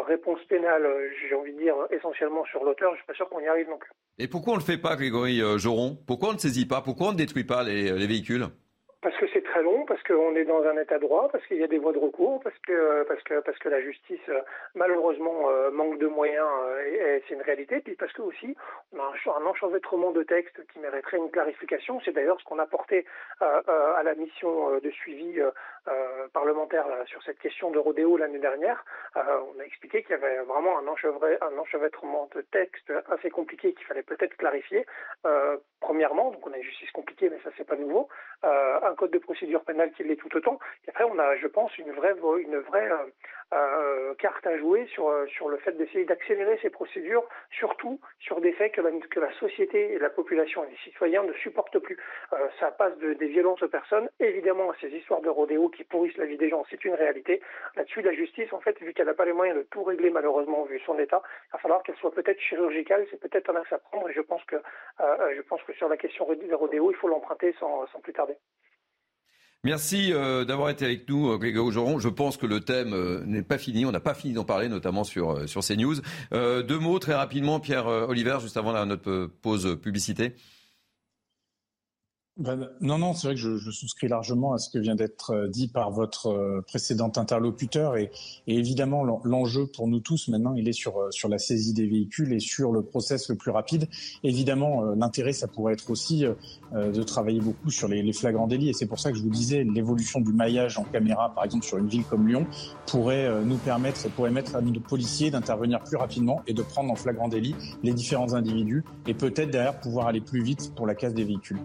réponse 0.08 0.44
pénale, 0.46 0.88
j'ai 1.22 1.36
envie 1.36 1.54
de 1.54 1.60
dire 1.60 1.76
essentiellement 1.92 2.44
sur 2.46 2.64
l'auteur, 2.64 2.92
je 2.94 2.98
suis 2.98 3.06
pas 3.06 3.14
sûr 3.14 3.30
qu'on 3.30 3.40
y 3.40 3.48
arrive 3.48 3.70
non 3.70 3.78
plus. 3.78 3.92
Et 4.20 4.28
pourquoi 4.28 4.54
on 4.54 4.56
ne 4.56 4.62
le 4.62 4.66
fait 4.66 4.80
pas, 4.80 4.96
Grégory 4.96 5.42
Joron? 5.58 5.98
Pourquoi 6.08 6.30
on 6.30 6.34
ne 6.34 6.40
saisit 6.40 6.68
pas? 6.68 6.82
Pourquoi 6.82 7.10
on 7.10 7.12
ne 7.12 7.18
détruit 7.18 7.44
pas 7.44 7.67
les, 7.68 8.08
véhicules 8.08 8.48
parce 9.08 9.20
que 9.20 9.28
c'est 9.32 9.44
très 9.44 9.64
long, 9.64 9.86
parce 9.86 10.04
qu'on 10.04 10.36
est 10.36 10.44
dans 10.44 10.62
un 10.66 10.78
état 10.78 11.00
droit, 11.00 11.30
parce 11.32 11.46
qu'il 11.46 11.56
y 11.56 11.64
a 11.64 11.68
des 11.68 11.78
voies 11.78 11.94
de 11.94 11.98
recours, 11.98 12.42
parce 12.44 12.58
que 12.60 13.04
parce 13.04 13.24
que 13.24 13.40
parce 13.40 13.58
que 13.58 13.70
la 13.70 13.80
justice 13.80 14.30
malheureusement 14.76 15.50
euh, 15.50 15.72
manque 15.72 15.98
de 15.98 16.08
moyens 16.08 16.46
euh, 16.66 17.16
et, 17.16 17.24
c'est 17.26 17.36
une 17.36 17.42
réalité, 17.42 17.80
puis 17.80 17.96
parce 17.96 18.12
que 18.12 18.22
aussi 18.22 18.54
on 18.92 19.00
a 19.00 19.14
un, 19.38 19.46
enchevêtrement 19.46 20.12
de 20.12 20.24
texte 20.24 20.60
qui 20.74 20.80
mériterait 20.80 21.20
une 21.20 21.32
clarification. 21.32 22.02
C'est 22.04 22.12
d'ailleurs 22.12 22.38
ce 22.42 22.44
qu'on 22.44 22.60
a 22.60 22.66
porté 22.66 23.06
euh, 23.42 23.62
à 23.96 24.04
la 24.04 24.14
mission 24.16 24.78
de 24.78 24.90
suivi 24.90 25.40
parlementaire 26.34 26.86
sur 27.06 27.24
cette 27.24 27.40
question 27.40 27.72
de 27.72 27.80
rodéo 27.80 28.18
l'année 28.18 28.40
dernière. 28.40 28.84
on 29.16 29.58
a 29.58 29.64
expliqué 29.64 30.04
qu'il 30.04 30.12
y 30.12 30.16
avait 30.16 30.40
vraiment 30.40 30.78
un, 30.80 30.86
un 30.86 31.58
enchevêtrement 31.58 32.28
de 32.36 32.42
texte 32.42 32.92
assez 33.10 33.30
compliqué 33.30 33.72
qu'il 33.72 33.86
fallait 33.86 34.04
peut-être 34.04 34.36
clarifier. 34.36 34.86
premièrement, 35.80 36.32
donc 36.32 36.46
on 36.46 36.52
a 36.52 36.58
une 36.58 36.64
justice 36.64 36.92
compliquée, 36.92 37.30
mais 37.30 37.40
ça 37.42 37.52
c'est 37.56 37.66
pas 37.66 37.78
nouveau. 37.78 38.10
Code 38.98 39.12
de 39.12 39.20
procédure 39.20 39.64
pénale 39.64 39.78
pénal 39.78 39.92
qui 39.96 40.04
l'est 40.04 40.16
tout 40.16 40.36
autant. 40.36 40.60
Et 40.86 40.90
après, 40.90 41.04
on 41.04 41.18
a, 41.20 41.38
je 41.38 41.48
pense, 41.48 41.78
une 41.78 41.92
vraie, 41.92 42.16
une 42.40 42.58
vraie 42.58 42.90
euh, 43.54 44.14
carte 44.16 44.46
à 44.46 44.58
jouer 44.58 44.88
sur, 44.88 45.08
euh, 45.08 45.26
sur 45.28 45.50
le 45.50 45.58
fait 45.58 45.72
d'essayer 45.74 46.06
d'accélérer 46.06 46.60
ces 46.62 46.70
procédures, 46.70 47.24
surtout 47.52 48.00
sur 48.20 48.42
des 48.42 48.52
faits 48.54 48.74
que 48.74 48.82
la, 49.20 49.32
société 49.40 49.94
et 49.94 50.00
la 50.00 50.10
population 50.10 50.64
et 50.64 50.70
les 50.70 50.78
citoyens 50.78 51.24
ne 51.24 51.34
supportent 51.34 51.80
plus. 51.80 51.98
Euh, 52.34 52.48
ça 52.60 52.72
passe 52.72 52.98
de, 52.98 53.14
des 53.14 53.28
violences 53.28 53.62
aux 53.62 53.68
personnes, 53.68 54.10
évidemment 54.20 54.72
à 54.72 54.76
ces 54.82 54.90
histoires 54.90 55.22
de 55.22 55.30
rodéo 55.30 55.70
qui 55.70 55.84
pourrissent 55.84 56.18
la 56.18 56.26
vie 56.26 56.38
des 56.38 56.50
gens, 56.50 56.66
c'est 56.70 56.84
une 56.84 56.96
réalité. 56.96 57.42
Là-dessus, 57.76 58.02
la 58.02 58.14
justice, 58.14 58.52
en 58.52 58.60
fait, 58.60 58.78
vu 58.82 58.94
qu'elle 58.94 59.06
n'a 59.06 59.14
pas 59.14 59.26
les 59.26 59.34
moyens 59.34 59.58
de 59.58 59.64
tout 59.64 59.84
régler 59.84 60.10
malheureusement 60.10 60.64
vu 60.64 60.80
son 60.86 60.98
état, 61.00 61.22
il 61.48 61.52
va 61.54 61.60
falloir 61.60 61.84
qu'elle 61.84 61.96
soit 61.98 62.12
peut-être 62.12 62.40
chirurgicale, 62.40 63.06
c'est 63.12 63.20
peut-être 63.20 63.50
un 63.50 63.56
axe 63.56 63.72
à 63.72 63.78
prendre 63.78 64.10
et 64.10 64.14
je 64.14 64.22
pense 64.22 64.44
que, 64.46 64.56
euh, 64.56 65.36
je 65.36 65.42
pense 65.42 65.62
que 65.64 65.74
sur 65.74 65.88
la 65.88 65.98
question 65.98 66.28
des 66.34 66.54
rodéo, 66.54 66.92
il 66.92 66.98
faut 66.98 67.08
l'emprunter 67.08 67.54
sans, 67.60 67.86
sans 67.88 68.00
plus 68.00 68.14
tarder. 68.14 68.36
Merci 69.64 70.14
euh, 70.14 70.46
d'avoir 70.46 70.70
été 70.70 70.86
avec 70.86 71.10
nous, 71.10 71.32
euh, 71.32 71.38
Grégory 71.38 71.74
Joron. 71.74 72.00
Je 72.00 72.10
pense 72.10 72.38
que 72.38 72.46
le 72.46 72.62
thème 72.62 72.94
euh, 72.94 73.24
n'est 73.26 73.42
pas 73.42 73.58
fini. 73.58 73.86
On 73.86 73.92
n'a 73.92 74.00
pas 74.00 74.14
fini 74.14 74.34
d'en 74.34 74.44
parler, 74.44 74.70
notamment 74.70 75.04
sur, 75.04 75.50
sur 75.50 75.62
CNews. 75.62 75.96
deux 76.32 76.80
mots 76.80 77.00
très 77.00 77.16
rapidement, 77.16 77.60
Pierre 77.60 77.88
Oliver, 77.88 78.38
juste 78.42 78.58
avant 78.58 78.86
notre 78.86 79.26
pause 79.42 79.78
publicité. 79.82 80.36
Ben, 82.40 82.70
non, 82.82 83.00
non, 83.00 83.14
c'est 83.16 83.26
vrai 83.26 83.36
que 83.36 83.42
je, 83.42 83.58
je, 83.58 83.72
souscris 83.72 84.08
largement 84.08 84.54
à 84.54 84.60
ce 84.60 84.70
que 84.70 84.78
vient 84.78 84.94
d'être 84.94 85.32
euh, 85.32 85.48
dit 85.48 85.68
par 85.68 85.90
votre 85.90 86.28
euh, 86.28 86.62
précédent 86.68 87.12
interlocuteur. 87.16 87.98
Et, 87.98 88.12
et 88.46 88.56
évidemment, 88.56 89.04
l'enjeu 89.24 89.66
pour 89.66 89.88
nous 89.88 90.00
tous 90.02 90.28
maintenant, 90.28 90.54
il 90.54 90.70
est 90.70 90.74
sur, 90.74 91.00
euh, 91.00 91.10
sur 91.10 91.30
la 91.30 91.40
saisie 91.40 91.74
des 91.74 91.88
véhicules 91.88 92.32
et 92.34 92.40
sur 92.40 92.72
le 92.72 92.84
process 92.84 93.30
le 93.30 93.38
plus 93.38 93.50
rapide. 93.50 93.88
Évidemment, 94.24 94.84
l'intérêt, 94.84 95.34
ça 95.34 95.48
pourrait 95.48 95.74
être 95.74 95.90
aussi 95.90 96.26
de 96.74 97.04
travailler 97.04 97.40
beaucoup 97.40 97.72
sur 97.72 97.88
les, 97.88 98.04
les 98.04 98.14
flagrants 98.14 98.48
délits. 98.48 98.70
Et 98.70 98.74
c'est 98.74 98.86
pour 98.86 99.00
ça 99.00 99.12
que 99.12 99.18
je 99.18 99.24
vous 99.24 99.30
disais, 99.30 99.64
l'évolution 99.64 100.20
du 100.20 100.32
maillage 100.32 100.78
en 100.78 100.84
caméra, 100.84 101.34
par 101.34 101.44
exemple 101.44 101.66
sur 101.66 101.78
une 101.78 101.88
ville 101.88 102.04
comme 102.04 102.28
Lyon, 102.28 102.46
pourrait 102.86 103.44
nous 103.44 103.58
permettre, 103.58 104.10
pourrait 104.12 104.32
mettre 104.32 104.56
à 104.56 104.62
nos 104.62 104.80
policiers 104.80 105.32
d'intervenir 105.32 105.84
plus 105.84 105.98
rapidement 105.98 106.42
et 106.48 106.54
de 106.54 106.62
prendre 106.62 106.92
en 106.92 106.96
flagrant 106.96 107.28
délit 107.28 107.56
les 107.84 107.94
différents 107.94 108.34
individus 108.34 108.84
et 109.08 109.14
peut-être 109.14 109.50
derrière 109.50 109.80
pouvoir 109.80 110.08
aller 110.08 110.22
plus 110.22 110.44
vite 110.44 110.74
pour 110.76 110.86
la 110.86 110.96
casse 110.96 111.14
des 111.14 111.24
véhicules. 111.24 111.60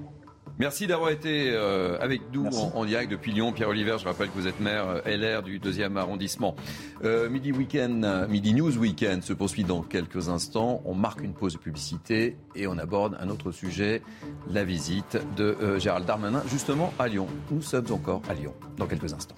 Merci 0.62 0.86
d'avoir 0.86 1.10
été 1.10 1.50
euh, 1.50 1.98
avec 1.98 2.22
nous 2.32 2.46
en, 2.46 2.84
direct 2.84 3.10
depuis 3.10 3.32
Lyon. 3.32 3.50
Pierre 3.50 3.70
Oliver, 3.70 3.96
je 3.98 4.04
rappelle 4.04 4.28
que 4.28 4.34
vous 4.34 4.46
êtes 4.46 4.60
maire 4.60 5.02
euh, 5.04 5.16
LR 5.16 5.42
du 5.42 5.58
deuxième 5.58 5.96
arrondissement. 5.96 6.54
Euh, 7.02 7.28
midi 7.28 7.50
Weekend, 7.50 8.28
Midi 8.28 8.54
News 8.54 8.78
Weekend 8.78 9.24
se 9.24 9.32
poursuit 9.32 9.64
dans 9.64 9.82
quelques 9.82 10.28
instants. 10.28 10.80
On 10.84 10.94
marque 10.94 11.20
une 11.22 11.34
pause 11.34 11.54
de 11.54 11.58
publicité 11.58 12.36
et 12.54 12.68
on 12.68 12.78
aborde 12.78 13.16
un 13.18 13.28
autre 13.28 13.50
sujet, 13.50 14.02
la 14.48 14.62
visite 14.62 15.18
de 15.36 15.80
Gérald 15.80 16.06
Darmanin, 16.06 16.44
justement 16.46 16.94
à 16.96 17.08
Lyon. 17.08 17.26
Nous 17.50 17.60
sommes 17.60 17.90
encore 17.90 18.22
à 18.28 18.34
Lyon 18.34 18.54
dans 18.76 18.86
quelques 18.86 19.12
instants. 19.12 19.34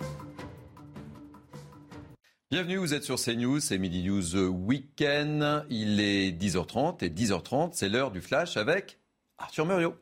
Bienvenue, 2.51 2.77
vous 2.77 2.93
êtes 2.93 3.05
sur 3.05 3.17
CNews, 3.17 3.61
c'est 3.61 3.79
Midi 3.79 4.03
News 4.03 4.37
Weekend. 4.37 5.65
Il 5.71 6.03
est 6.03 6.39
10h30 6.39 7.03
et 7.03 7.09
10h30, 7.09 7.71
c'est 7.73 7.89
l'heure 7.89 8.11
du 8.11 8.21
flash 8.21 8.59
avec 8.59 8.99
Arthur 9.39 9.65
Muriot. 9.65 9.95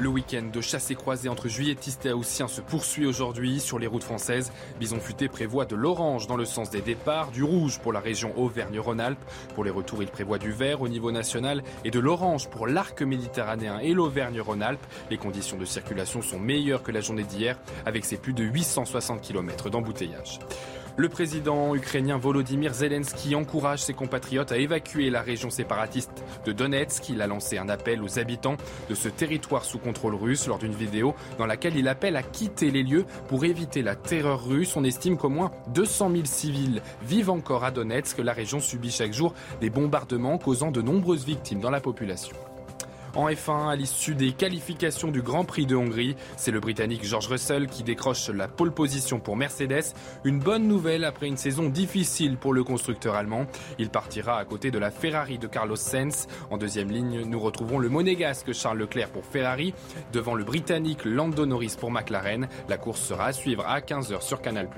Le 0.00 0.08
week-end 0.08 0.44
de 0.52 0.60
chasse 0.60 0.92
et 0.92 0.94
croisée 0.94 1.28
entre 1.28 1.48
juilletistes 1.48 2.06
et 2.06 2.12
haussiens 2.12 2.46
se 2.46 2.60
poursuit 2.60 3.04
aujourd'hui 3.04 3.58
sur 3.58 3.80
les 3.80 3.88
routes 3.88 4.04
françaises. 4.04 4.52
Bison 4.78 5.00
Futé 5.00 5.26
prévoit 5.28 5.64
de 5.64 5.74
l'orange 5.74 6.28
dans 6.28 6.36
le 6.36 6.44
sens 6.44 6.70
des 6.70 6.80
départs, 6.80 7.32
du 7.32 7.42
rouge 7.42 7.80
pour 7.80 7.92
la 7.92 7.98
région 7.98 8.32
Auvergne-Rhône-Alpes. 8.38 9.18
Pour 9.56 9.64
les 9.64 9.72
retours, 9.72 10.00
il 10.00 10.08
prévoit 10.08 10.38
du 10.38 10.52
vert 10.52 10.82
au 10.82 10.88
niveau 10.88 11.10
national 11.10 11.64
et 11.84 11.90
de 11.90 11.98
l'orange 11.98 12.48
pour 12.48 12.68
l'arc 12.68 13.02
méditerranéen 13.02 13.80
et 13.80 13.92
l'Auvergne-Rhône-Alpes. 13.92 14.86
Les 15.10 15.18
conditions 15.18 15.58
de 15.58 15.64
circulation 15.64 16.22
sont 16.22 16.38
meilleures 16.38 16.84
que 16.84 16.92
la 16.92 17.00
journée 17.00 17.24
d'hier 17.24 17.58
avec 17.84 18.04
ses 18.04 18.18
plus 18.18 18.34
de 18.34 18.44
860 18.44 19.20
km 19.20 19.68
d'embouteillage. 19.68 20.38
Le 21.00 21.08
président 21.08 21.76
ukrainien 21.76 22.18
Volodymyr 22.18 22.74
Zelensky 22.74 23.36
encourage 23.36 23.78
ses 23.78 23.94
compatriotes 23.94 24.50
à 24.50 24.56
évacuer 24.56 25.10
la 25.10 25.22
région 25.22 25.48
séparatiste 25.48 26.24
de 26.44 26.50
Donetsk. 26.50 27.10
Il 27.10 27.22
a 27.22 27.28
lancé 27.28 27.56
un 27.56 27.68
appel 27.68 28.02
aux 28.02 28.18
habitants 28.18 28.56
de 28.90 28.96
ce 28.96 29.08
territoire 29.08 29.64
sous 29.64 29.78
contrôle 29.78 30.16
russe 30.16 30.48
lors 30.48 30.58
d'une 30.58 30.74
vidéo 30.74 31.14
dans 31.38 31.46
laquelle 31.46 31.76
il 31.76 31.86
appelle 31.86 32.16
à 32.16 32.24
quitter 32.24 32.72
les 32.72 32.82
lieux 32.82 33.04
pour 33.28 33.44
éviter 33.44 33.80
la 33.82 33.94
terreur 33.94 34.44
russe. 34.44 34.74
On 34.74 34.82
estime 34.82 35.16
qu'au 35.16 35.28
moins 35.28 35.52
200 35.72 36.10
000 36.10 36.24
civils 36.24 36.82
vivent 37.00 37.30
encore 37.30 37.62
à 37.62 37.70
Donetsk. 37.70 38.18
La 38.18 38.32
région 38.32 38.58
subit 38.58 38.90
chaque 38.90 39.12
jour 39.12 39.34
des 39.60 39.70
bombardements 39.70 40.38
causant 40.38 40.72
de 40.72 40.82
nombreuses 40.82 41.24
victimes 41.24 41.60
dans 41.60 41.70
la 41.70 41.80
population. 41.80 42.34
En 43.14 43.28
F1, 43.28 43.68
à 43.68 43.76
l'issue 43.76 44.14
des 44.14 44.32
qualifications 44.32 45.10
du 45.10 45.22
Grand 45.22 45.44
Prix 45.44 45.66
de 45.66 45.74
Hongrie, 45.74 46.16
c'est 46.36 46.50
le 46.50 46.60
Britannique 46.60 47.04
George 47.04 47.28
Russell 47.28 47.66
qui 47.66 47.82
décroche 47.82 48.28
la 48.28 48.48
pole 48.48 48.72
position 48.72 49.18
pour 49.18 49.36
Mercedes. 49.36 49.94
Une 50.24 50.38
bonne 50.38 50.68
nouvelle 50.68 51.04
après 51.04 51.26
une 51.26 51.36
saison 51.36 51.68
difficile 51.68 52.36
pour 52.36 52.52
le 52.52 52.64
constructeur 52.64 53.14
allemand. 53.14 53.46
Il 53.78 53.90
partira 53.90 54.38
à 54.38 54.44
côté 54.44 54.70
de 54.70 54.78
la 54.78 54.90
Ferrari 54.90 55.38
de 55.38 55.46
Carlos 55.46 55.76
Sainz. 55.76 56.26
En 56.50 56.58
deuxième 56.58 56.90
ligne, 56.90 57.22
nous 57.24 57.40
retrouvons 57.40 57.78
le 57.78 57.88
monégasque 57.88 58.52
Charles 58.52 58.78
Leclerc 58.78 59.10
pour 59.10 59.24
Ferrari, 59.24 59.74
devant 60.12 60.34
le 60.34 60.44
Britannique 60.44 61.04
Lando 61.04 61.46
Norris 61.46 61.76
pour 61.78 61.90
McLaren. 61.90 62.48
La 62.68 62.78
course 62.78 63.00
sera 63.00 63.26
à 63.26 63.32
suivre 63.32 63.64
à 63.66 63.80
15h 63.80 64.22
sur 64.22 64.40
Canal+. 64.40 64.68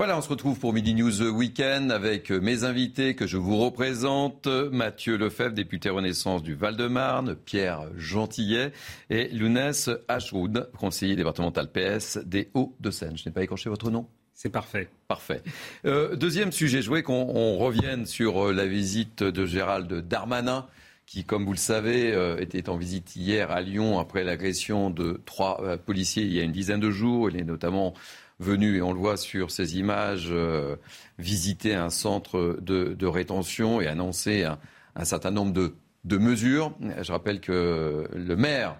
Voilà, 0.00 0.16
on 0.16 0.22
se 0.22 0.30
retrouve 0.30 0.58
pour 0.58 0.72
Midi 0.72 0.94
News 0.94 1.20
Weekend 1.20 1.92
avec 1.92 2.30
mes 2.30 2.64
invités 2.64 3.14
que 3.14 3.26
je 3.26 3.36
vous 3.36 3.58
représente. 3.58 4.46
Mathieu 4.46 5.18
Lefebvre, 5.18 5.52
député 5.52 5.90
Renaissance 5.90 6.42
du 6.42 6.54
Val-de-Marne, 6.54 7.34
Pierre 7.34 7.82
Gentillet 7.98 8.72
et 9.10 9.28
Lounès 9.28 9.90
Ashwood, 10.08 10.70
conseiller 10.78 11.16
départemental 11.16 11.70
PS 11.70 12.16
des 12.24 12.48
Hauts-de-Seine. 12.54 13.18
Je 13.18 13.28
n'ai 13.28 13.30
pas 13.30 13.42
écorché 13.42 13.68
votre 13.68 13.90
nom? 13.90 14.06
C'est 14.32 14.48
parfait. 14.48 14.88
Parfait. 15.06 15.42
Euh, 15.84 16.16
deuxième 16.16 16.50
sujet, 16.50 16.80
je 16.80 16.86
voudrais 16.86 17.02
qu'on 17.02 17.58
revienne 17.58 18.06
sur 18.06 18.46
euh, 18.46 18.52
la 18.54 18.64
visite 18.64 19.22
de 19.22 19.44
Gérald 19.44 19.92
Darmanin, 20.08 20.66
qui, 21.04 21.24
comme 21.24 21.44
vous 21.44 21.52
le 21.52 21.58
savez, 21.58 22.14
euh, 22.14 22.40
était 22.40 22.70
en 22.70 22.78
visite 22.78 23.16
hier 23.16 23.50
à 23.50 23.60
Lyon 23.60 23.98
après 23.98 24.24
l'agression 24.24 24.88
de 24.88 25.20
trois 25.26 25.76
policiers 25.84 26.22
il 26.22 26.32
y 26.32 26.40
a 26.40 26.42
une 26.42 26.52
dizaine 26.52 26.80
de 26.80 26.90
jours. 26.90 27.28
Il 27.28 27.36
est 27.36 27.44
notamment 27.44 27.92
venu, 28.40 28.78
et 28.78 28.82
on 28.82 28.92
le 28.92 28.98
voit 28.98 29.16
sur 29.16 29.50
ces 29.50 29.78
images, 29.78 30.28
euh, 30.30 30.76
visiter 31.18 31.74
un 31.74 31.90
centre 31.90 32.58
de, 32.60 33.06
rétention 33.06 33.80
et 33.80 33.86
annoncer 33.86 34.44
un, 34.44 35.04
certain 35.04 35.30
nombre 35.30 35.52
de, 35.52 36.18
mesures. 36.18 36.72
Je 37.02 37.12
rappelle 37.12 37.40
que 37.40 38.08
le 38.12 38.36
maire, 38.36 38.76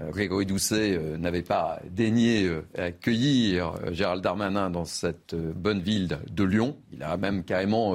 euh, 0.00 0.10
Grégory 0.10 0.46
Doucet, 0.46 0.96
euh, 0.96 1.16
n'avait 1.16 1.42
pas 1.42 1.80
daigné 1.90 2.50
accueillir 2.76 3.74
Gérald 3.92 4.22
Darmanin 4.22 4.68
dans 4.68 4.84
cette 4.84 5.34
bonne 5.34 5.80
ville 5.80 6.18
de 6.30 6.44
Lyon. 6.44 6.76
Il 6.92 7.02
a 7.02 7.16
même 7.16 7.44
carrément 7.44 7.94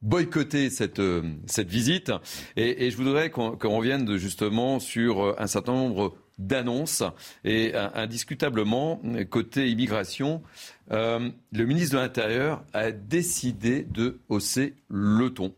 boycotter 0.00 0.70
cette, 0.70 1.02
cette 1.46 1.68
visite. 1.68 2.12
Et, 2.56 2.90
je 2.90 2.96
voudrais 2.96 3.30
qu'on 3.30 3.56
revienne 3.56 4.16
justement 4.16 4.80
sur 4.80 5.38
un 5.38 5.46
certain 5.46 5.72
nombre 5.72 6.16
d'annonces. 6.38 7.02
Et 7.44 7.72
euh, 7.74 7.88
indiscutablement, 7.94 9.00
côté 9.30 9.70
immigration, 9.70 10.42
euh, 10.90 11.30
le 11.52 11.66
ministre 11.66 11.96
de 11.96 12.00
l'Intérieur 12.00 12.64
a 12.72 12.90
décidé 12.90 13.82
de 13.82 14.18
hausser 14.28 14.74
le 14.88 15.30
ton. 15.30 15.52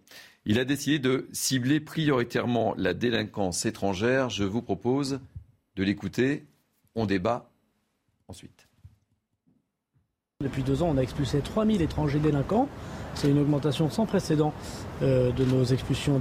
Il 0.46 0.58
a 0.58 0.64
décidé 0.64 0.98
de 0.98 1.28
cibler 1.32 1.80
prioritairement 1.80 2.74
la 2.76 2.94
délinquance 2.94 3.66
étrangère. 3.66 4.30
Je 4.30 4.44
vous 4.44 4.62
propose 4.62 5.20
de 5.76 5.84
l'écouter. 5.84 6.44
On 6.94 7.06
débat 7.06 7.50
ensuite. 8.26 8.68
Depuis 10.40 10.62
deux 10.62 10.82
ans, 10.82 10.88
on 10.88 10.96
a 10.96 11.02
expulsé 11.02 11.40
3000 11.40 11.82
étrangers 11.82 12.18
délinquants. 12.18 12.68
C'est 13.14 13.28
une 13.28 13.38
augmentation 13.38 13.90
sans 13.90 14.06
précédent 14.06 14.52
euh, 15.02 15.30
de 15.32 15.44
nos 15.44 15.64
expulsions 15.64 16.20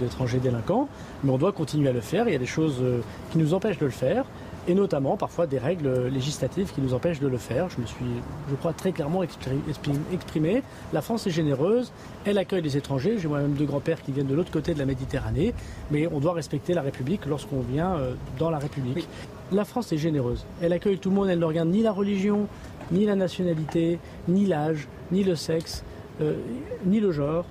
d'étrangers 0.00 0.38
délinquants, 0.38 0.88
mais 1.22 1.30
on 1.30 1.38
doit 1.38 1.52
continuer 1.52 1.88
à 1.88 1.92
le 1.92 2.00
faire. 2.00 2.28
Il 2.28 2.32
y 2.32 2.36
a 2.36 2.38
des 2.38 2.46
choses 2.46 2.78
euh, 2.80 3.00
qui 3.30 3.38
nous 3.38 3.54
empêchent 3.54 3.78
de 3.78 3.86
le 3.86 3.90
faire, 3.90 4.24
et 4.66 4.74
notamment 4.74 5.16
parfois 5.16 5.46
des 5.46 5.58
règles 5.58 6.08
législatives 6.08 6.72
qui 6.72 6.80
nous 6.80 6.94
empêchent 6.94 7.20
de 7.20 7.28
le 7.28 7.36
faire. 7.36 7.68
Je 7.70 7.80
me 7.80 7.86
suis, 7.86 8.04
je 8.50 8.54
crois, 8.54 8.72
très 8.72 8.92
clairement 8.92 9.22
exprimé. 9.22 10.62
La 10.92 11.02
France 11.02 11.26
est 11.26 11.30
généreuse, 11.30 11.92
elle 12.24 12.38
accueille 12.38 12.62
les 12.62 12.76
étrangers. 12.76 13.18
J'ai 13.18 13.28
moi-même 13.28 13.52
deux 13.52 13.66
grands-pères 13.66 14.02
qui 14.02 14.12
viennent 14.12 14.26
de 14.26 14.34
l'autre 14.34 14.50
côté 14.50 14.74
de 14.74 14.78
la 14.78 14.86
Méditerranée, 14.86 15.54
mais 15.90 16.06
on 16.06 16.18
doit 16.18 16.32
respecter 16.32 16.74
la 16.74 16.82
République 16.82 17.26
lorsqu'on 17.26 17.60
vient 17.60 17.96
euh, 17.96 18.14
dans 18.38 18.50
la 18.50 18.58
République. 18.58 19.06
La 19.52 19.64
France 19.64 19.92
est 19.92 19.98
généreuse. 19.98 20.46
Elle 20.62 20.72
accueille 20.72 20.98
tout 20.98 21.10
le 21.10 21.16
monde, 21.16 21.28
elle 21.28 21.38
ne 21.38 21.44
regarde 21.44 21.68
ni 21.68 21.82
la 21.82 21.92
religion, 21.92 22.46
ni 22.90 23.04
la 23.04 23.14
nationalité, 23.14 23.98
ni 24.28 24.46
l'âge, 24.46 24.88
ni 25.12 25.24
le 25.24 25.36
sexe. 25.36 25.84
Euh, 26.20 26.36
ni 26.84 27.00
le 27.00 27.12
genre. 27.12 27.46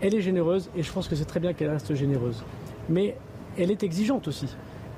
Elle 0.00 0.14
est 0.14 0.20
généreuse 0.20 0.70
et 0.76 0.82
je 0.82 0.92
pense 0.92 1.08
que 1.08 1.14
c'est 1.14 1.24
très 1.24 1.40
bien 1.40 1.52
qu'elle 1.52 1.70
reste 1.70 1.94
généreuse. 1.94 2.42
Mais 2.88 3.16
elle 3.56 3.70
est 3.70 3.82
exigeante 3.82 4.28
aussi. 4.28 4.48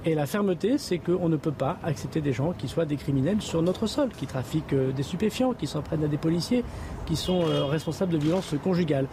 Et 0.07 0.14
la 0.14 0.27
fermeté, 0.27 0.77
c'est 0.77 0.99
qu'on 0.99 1.31
ne 1.31 1.37
peut 1.37 1.53
pas 1.53 1.79
accepter 1.83 2.20
des 2.20 2.35
gens 2.35 2.53
qui 2.53 2.68
soient 2.68 2.85
des 2.85 2.97
criminels 2.97 3.40
sur 3.40 3.62
notre 3.62 3.87
sol, 3.87 4.11
qui 4.11 4.27
trafiquent 4.27 4.75
euh, 4.75 4.92
des 4.92 5.03
stupéfiants, 5.03 5.55
qui 5.55 5.66
s'en 5.66 5.81
prennent 5.81 6.05
à 6.05 6.09
des 6.09 6.18
policiers, 6.18 6.62
qui 7.07 7.16
sont 7.16 7.42
euh, 7.42 7.64
responsables 7.64 8.12
de 8.12 8.18
violences 8.18 8.55
conjugales. 8.62 9.09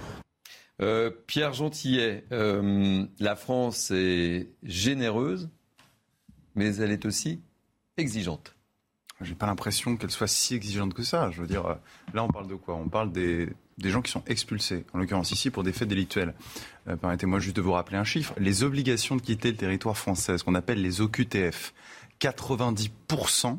Euh, 0.81 1.09
Pierre 1.27 1.53
Gentillet, 1.53 2.25
euh, 2.33 3.05
la 3.19 3.35
France 3.37 3.91
est 3.91 4.49
généreuse, 4.63 5.49
mais 6.55 6.75
elle 6.75 6.91
est 6.91 7.05
aussi 7.05 7.41
exigeante. 7.97 8.55
J'ai 9.21 9.35
pas 9.35 9.45
l'impression 9.45 9.95
qu'elle 9.95 10.11
soit 10.11 10.27
si 10.27 10.55
exigeante 10.55 10.93
que 10.93 11.03
ça. 11.03 11.29
Je 11.31 11.41
veux 11.41 11.47
dire, 11.47 11.77
là, 12.13 12.23
on 12.23 12.27
parle 12.27 12.47
de 12.47 12.55
quoi? 12.55 12.75
On 12.75 12.89
parle 12.89 13.11
des, 13.11 13.49
des 13.77 13.89
gens 13.89 14.01
qui 14.01 14.11
sont 14.11 14.23
expulsés, 14.27 14.85
en 14.93 14.99
l'occurrence 14.99 15.31
ici 15.31 15.49
pour 15.49 15.63
des 15.63 15.73
faits 15.73 15.87
délictuels. 15.87 16.33
Permettez-moi 16.85 17.39
juste 17.39 17.55
de 17.55 17.61
vous 17.61 17.71
rappeler 17.71 17.97
un 17.97 18.03
chiffre. 18.03 18.33
Les 18.37 18.63
obligations 18.63 19.15
de 19.15 19.21
quitter 19.21 19.51
le 19.51 19.57
territoire 19.57 19.97
français, 19.97 20.37
ce 20.37 20.43
qu'on 20.43 20.55
appelle 20.55 20.81
les 20.81 21.01
OQTF, 21.01 21.73
90% 22.19 23.57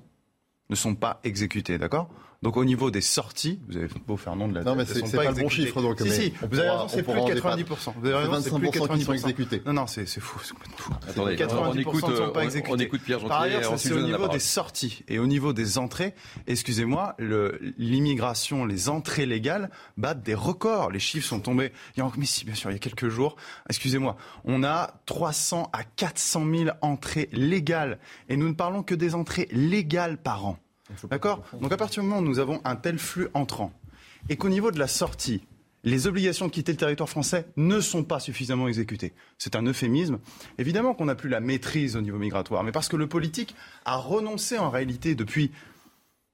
ne 0.70 0.74
sont 0.74 0.94
pas 0.94 1.20
exécutées, 1.24 1.78
d'accord? 1.78 2.10
Donc 2.42 2.56
au 2.56 2.64
niveau 2.64 2.90
des 2.90 3.00
sorties, 3.00 3.60
vous 3.68 3.76
avez 3.76 3.88
beau 4.06 4.16
faire 4.16 4.34
nom 4.34 4.48
de 4.48 4.54
la 4.54 4.62
Non, 4.62 4.74
mais 4.74 4.84
c'est 4.84 5.00
pas, 5.00 5.24
pas 5.24 5.30
le 5.30 5.42
bon 5.42 5.48
chiffre. 5.48 5.80
Donc, 5.80 6.00
si, 6.00 6.10
si, 6.10 6.32
vous 6.50 6.58
avez 6.58 6.70
raison, 6.70 6.88
c'est 6.88 7.02
plus 7.04 7.12
de 7.12 7.40
90%. 7.40 7.92
Vous 7.96 8.06
avez 8.08 8.16
raison, 8.16 8.40
c'est 8.42 8.50
plus 8.50 8.68
de 8.68 8.72
90% 8.72 8.98
qui 8.98 9.04
sont 9.04 9.12
exécutés. 9.12 9.62
Non, 9.64 9.72
non, 9.72 9.86
c'est 9.86 10.06
fou, 10.06 10.40
c'est 10.42 10.54
fou. 10.76 10.92
Attendez, 11.08 11.36
90% 11.36 11.56
on 11.56 11.74
écoute, 11.74 12.08
ne 12.08 12.16
sont 12.16 12.30
pas 12.30 12.42
exécutés. 12.42 12.72
On, 12.74 12.78
écoute 12.78 13.00
Pierre 13.02 13.20
Gentil. 13.20 13.28
Par 13.28 13.42
ailleurs, 13.42 13.78
c'est 13.78 13.92
au 13.92 14.02
niveau 14.02 14.26
des 14.26 14.40
sorties 14.40 15.04
et 15.06 15.20
au 15.20 15.26
niveau 15.28 15.52
des 15.52 15.78
entrées. 15.78 16.14
Excusez-moi, 16.48 17.16
l'immigration, 17.78 18.64
les 18.64 18.88
entrées 18.88 19.26
légales 19.26 19.70
battent 19.96 20.22
des 20.22 20.34
records. 20.34 20.90
Les 20.90 20.98
chiffres 20.98 21.28
sont 21.28 21.40
tombés. 21.40 21.72
Il 21.96 22.00
y 22.00 22.02
a, 22.02 22.10
mais 22.16 22.26
si, 22.26 22.44
bien 22.44 22.56
sûr, 22.56 22.70
il 22.70 22.74
y 22.74 22.76
a 22.76 22.80
quelques 22.80 23.08
jours. 23.08 23.36
Excusez-moi, 23.68 24.16
on 24.44 24.64
a 24.64 24.94
300 25.06 25.70
à 25.72 25.84
400 25.84 26.44
000 26.52 26.70
entrées 26.80 27.28
légales 27.32 28.00
et 28.28 28.36
nous 28.36 28.48
ne 28.48 28.54
parlons 28.54 28.82
que 28.82 28.96
des 28.96 29.14
entrées 29.14 29.48
légales 29.52 30.18
par 30.18 30.44
an. 30.44 30.58
D'accord 31.08 31.44
Donc 31.60 31.72
à 31.72 31.76
partir 31.76 32.02
du 32.02 32.08
moment 32.08 32.20
où 32.20 32.24
nous 32.24 32.38
avons 32.38 32.60
un 32.64 32.76
tel 32.76 32.98
flux 32.98 33.28
entrant 33.34 33.72
et 34.28 34.36
qu'au 34.36 34.48
niveau 34.48 34.70
de 34.70 34.78
la 34.78 34.86
sortie, 34.88 35.42
les 35.84 36.06
obligations 36.06 36.46
de 36.46 36.52
quitter 36.52 36.72
le 36.72 36.78
territoire 36.78 37.08
français 37.08 37.46
ne 37.56 37.80
sont 37.80 38.04
pas 38.04 38.20
suffisamment 38.20 38.68
exécutées. 38.68 39.14
C'est 39.38 39.56
un 39.56 39.62
euphémisme. 39.66 40.18
Évidemment 40.58 40.94
qu'on 40.94 41.06
n'a 41.06 41.14
plus 41.14 41.28
la 41.28 41.40
maîtrise 41.40 41.96
au 41.96 42.00
niveau 42.00 42.18
migratoire, 42.18 42.62
mais 42.62 42.72
parce 42.72 42.88
que 42.88 42.96
le 42.96 43.08
politique 43.08 43.54
a 43.84 43.96
renoncé 43.96 44.58
en 44.58 44.70
réalité 44.70 45.14
depuis, 45.14 45.50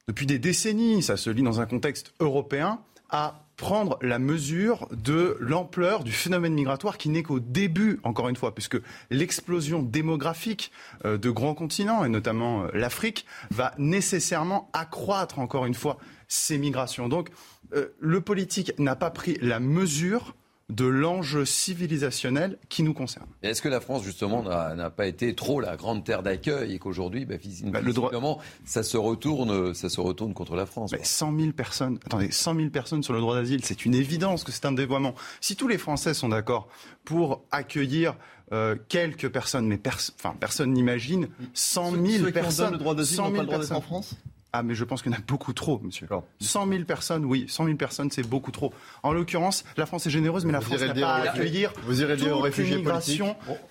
depuis 0.06 0.26
des 0.26 0.38
décennies, 0.38 1.02
ça 1.02 1.16
se 1.16 1.30
lit 1.30 1.42
dans 1.42 1.60
un 1.60 1.66
contexte 1.66 2.12
européen, 2.20 2.80
à 3.10 3.47
prendre 3.58 3.98
la 4.00 4.18
mesure 4.20 4.88
de 4.92 5.36
l'ampleur 5.40 6.04
du 6.04 6.12
phénomène 6.12 6.54
migratoire 6.54 6.96
qui 6.96 7.10
n'est 7.10 7.24
qu'au 7.24 7.40
début, 7.40 7.98
encore 8.04 8.28
une 8.28 8.36
fois, 8.36 8.54
puisque 8.54 8.78
l'explosion 9.10 9.82
démographique 9.82 10.70
euh, 11.04 11.18
de 11.18 11.28
grands 11.28 11.54
continents, 11.54 12.04
et 12.04 12.08
notamment 12.08 12.62
euh, 12.62 12.68
l'Afrique, 12.72 13.26
va 13.50 13.74
nécessairement 13.76 14.70
accroître, 14.72 15.40
encore 15.40 15.66
une 15.66 15.74
fois, 15.74 15.98
ces 16.28 16.56
migrations. 16.56 17.08
Donc, 17.08 17.30
euh, 17.74 17.88
le 17.98 18.20
politique 18.20 18.72
n'a 18.78 18.94
pas 18.94 19.10
pris 19.10 19.36
la 19.42 19.58
mesure 19.58 20.36
de 20.68 20.84
l'enjeu 20.84 21.46
civilisationnel 21.46 22.58
qui 22.68 22.82
nous 22.82 22.92
concerne. 22.92 23.26
Est-ce 23.42 23.62
que 23.62 23.68
la 23.68 23.80
France, 23.80 24.04
justement, 24.04 24.42
n'a 24.42 24.90
pas 24.90 25.06
été 25.06 25.34
trop 25.34 25.60
la 25.60 25.76
grande 25.76 26.04
terre 26.04 26.22
d'accueil 26.22 26.74
et 26.74 26.78
qu'aujourd'hui, 26.78 27.24
bah, 27.24 27.36
bah, 27.64 27.80
visiblement, 27.80 28.38
ça, 28.64 28.82
se 28.82 28.98
retourne, 28.98 29.74
ça 29.74 29.88
se 29.88 30.00
retourne 30.00 30.34
contre 30.34 30.56
la 30.56 30.66
France 30.66 30.92
mais 30.92 31.02
100 31.02 31.38
000 31.38 31.52
personnes, 31.52 31.98
attendez, 32.04 32.30
100 32.30 32.54
000 32.56 32.70
personnes 32.70 33.02
sur 33.02 33.12
le 33.12 33.20
droit 33.20 33.34
d'asile, 33.34 33.64
c'est 33.64 33.84
une 33.84 33.94
évidence 33.94 34.44
que 34.44 34.52
c'est 34.52 34.66
un 34.66 34.72
dévoiement. 34.72 35.14
Si 35.40 35.56
tous 35.56 35.68
les 35.68 35.78
Français 35.78 36.14
sont 36.14 36.28
d'accord 36.28 36.68
pour 37.04 37.42
accueillir 37.50 38.14
euh, 38.52 38.76
quelques 38.88 39.28
personnes, 39.28 39.66
mais 39.66 39.80
enfin, 39.86 40.34
personne 40.38 40.72
n'imagine 40.72 41.28
100 41.54 41.92
000 42.04 42.30
personnes. 42.30 42.72
le 42.72 42.78
droit 42.78 42.94
d'asile 42.94 43.18
n'ont 43.18 43.32
pas 43.32 43.40
le 43.40 43.46
droit 43.46 43.58
d'être 43.58 43.72
en 43.72 43.80
France? 43.80 44.16
Ah, 44.52 44.62
mais 44.62 44.74
je 44.74 44.84
pense 44.84 45.02
qu'il 45.02 45.12
y 45.12 45.14
en 45.14 45.18
a 45.18 45.22
beaucoup 45.26 45.52
trop, 45.52 45.78
monsieur. 45.82 46.06
100 46.40 46.68
000 46.68 46.84
personnes, 46.84 47.24
oui, 47.24 47.44
100 47.48 47.64
000 47.66 47.76
personnes, 47.76 48.10
c'est 48.10 48.26
beaucoup 48.26 48.50
trop. 48.50 48.72
En 49.02 49.12
l'occurrence, 49.12 49.64
la 49.76 49.84
France 49.84 50.06
est 50.06 50.10
généreuse, 50.10 50.44
mais 50.44 50.52
la 50.52 50.60
France 50.60 50.80
n'a 50.80 50.94
pas 50.94 51.14
à 51.16 51.30
accueillir 51.30 51.72
vous 51.84 52.02
irez 52.02 52.16
dire 52.16 52.36
aux 52.36 52.40
réfugiés 52.40 52.78
politiques. 52.78 53.22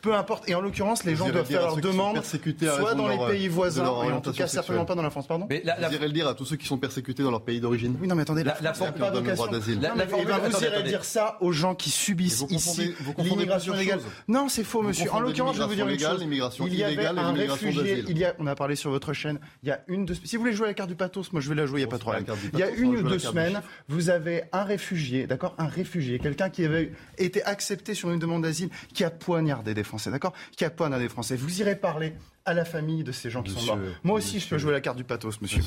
peu 0.02 0.14
importe. 0.14 0.50
Et 0.50 0.56
en 0.56 0.62
l'occurrence, 0.62 1.04
les 1.04 1.16
gens 1.16 1.30
doivent 1.30 1.46
faire 1.46 1.62
leur 1.62 1.78
demande, 1.78 2.22
soit 2.24 2.96
dans 2.96 3.08
les 3.08 3.18
pays 3.28 3.48
voisins, 3.48 3.86
et 4.04 4.12
en 4.12 4.22
tout 4.22 4.34
cas 4.34 4.48
certainement 4.48 4.86
pas 4.86 4.96
dans 4.96 5.02
la 5.02 5.10
France, 5.10 5.28
pardon. 5.28 5.48
Mais 5.50 5.64
vous 5.64 5.94
irez 5.94 6.08
le 6.08 6.14
dire 6.14 6.28
à 6.28 6.34
tous 6.34 6.46
ceux 6.46 6.56
qui 6.56 6.68
sont 6.68 6.78
persécutés 6.78 7.24
dans 7.24 7.32
leur 7.32 7.44
pays 7.44 7.60
d'origine. 7.60 7.96
Oui, 8.00 8.08
non, 8.08 8.16
mais 8.16 8.24
attendez, 8.24 8.44
la, 8.44 8.58
la 8.62 8.74
France 8.74 8.90
n'a 8.90 8.94
pas 8.94 9.12
droit 9.12 9.50
d'asile. 9.50 9.80
Vous 10.08 10.64
irez 10.64 10.84
dire 10.84 11.04
ça 11.04 11.38
aux 11.42 11.52
gens 11.52 11.76
qui 11.76 11.90
subissent 11.90 12.46
ici 12.50 12.94
l'immigration 13.18 13.74
légale. 13.74 14.00
Non, 14.28 14.50
c'est 14.50 14.64
faux, 14.64 14.82
monsieur. 14.82 15.12
En 15.12 15.20
l'occurrence, 15.20 15.56
je 15.56 15.62
vais 15.62 15.68
vous 15.68 15.76
dire 15.76 15.88
une 15.88 16.00
chose. 16.00 16.26
Il 16.68 16.76
y 16.76 16.84
avait 16.84 17.06
un 17.08 17.32
réfugié, 17.32 18.04
on 18.40 18.48
a 18.48 18.56
parlé 18.56 18.76
sur 18.76 18.92
votre 18.92 19.14
chaîne, 19.14 19.40
il 19.64 19.70
y 19.70 19.72
a 19.72 19.82
une 19.88 20.06
de... 20.06 20.14
Si 20.14 20.36
vous 20.36 20.42
voulez 20.42 20.54
jouer 20.54 20.68
la 20.68 20.74
carte 20.78 20.90
du 20.90 20.96
pathos, 20.96 21.34
moi 21.34 21.42
je 21.42 21.50
vais 21.50 21.56
la 21.56 21.66
jouer, 21.66 21.82
il 21.82 21.84
n'y 21.84 21.88
a 21.88 21.92
pas 21.92 21.98
de 21.98 22.02
problème. 22.02 22.26
Il 22.54 22.60
y 22.60 22.64
a 22.64 22.70
une 22.70 22.96
ou 22.96 23.04
deux 23.04 23.20
semaines, 23.20 23.62
vous 23.90 24.10
avez 24.10 24.44
un 24.54 24.64
réfugié, 24.64 25.28
d'accord 25.28 25.56
Un 25.58 25.68
réfugié, 25.68 26.20
quelqu'un 26.20 26.50
qui 26.50 26.64
avait 26.64 26.94
été 27.18 27.44
accepté 27.44 27.94
sur 27.94 28.12
une 28.12 28.20
demande 28.20 28.44
d'asile, 28.44 28.70
qui 28.94 29.04
a 29.04 29.10
poignardé 29.10 29.74
des 29.74 29.84
Français, 29.84 30.12
d'accord 30.12 30.34
Qui 30.56 30.64
a 30.64 30.70
poignardé 30.70 31.06
des 31.06 31.10
Français. 31.10 31.36
Vous 31.36 31.62
irez 31.62 31.76
parler 31.76 32.14
à 32.46 32.54
la 32.54 32.64
famille 32.64 33.04
de 33.04 33.12
ces 33.12 33.30
gens 33.30 33.44
qui 33.44 33.52
sont 33.52 33.66
morts. 33.66 33.80
Moi 34.04 34.18
aussi, 34.18 34.40
je 34.40 34.48
peux 34.48 34.58
jouer 34.58 34.72
la 34.72 34.82
carte 34.82 34.98
du 34.98 35.04
pathos, 35.04 35.42
monsieur. 35.42 35.62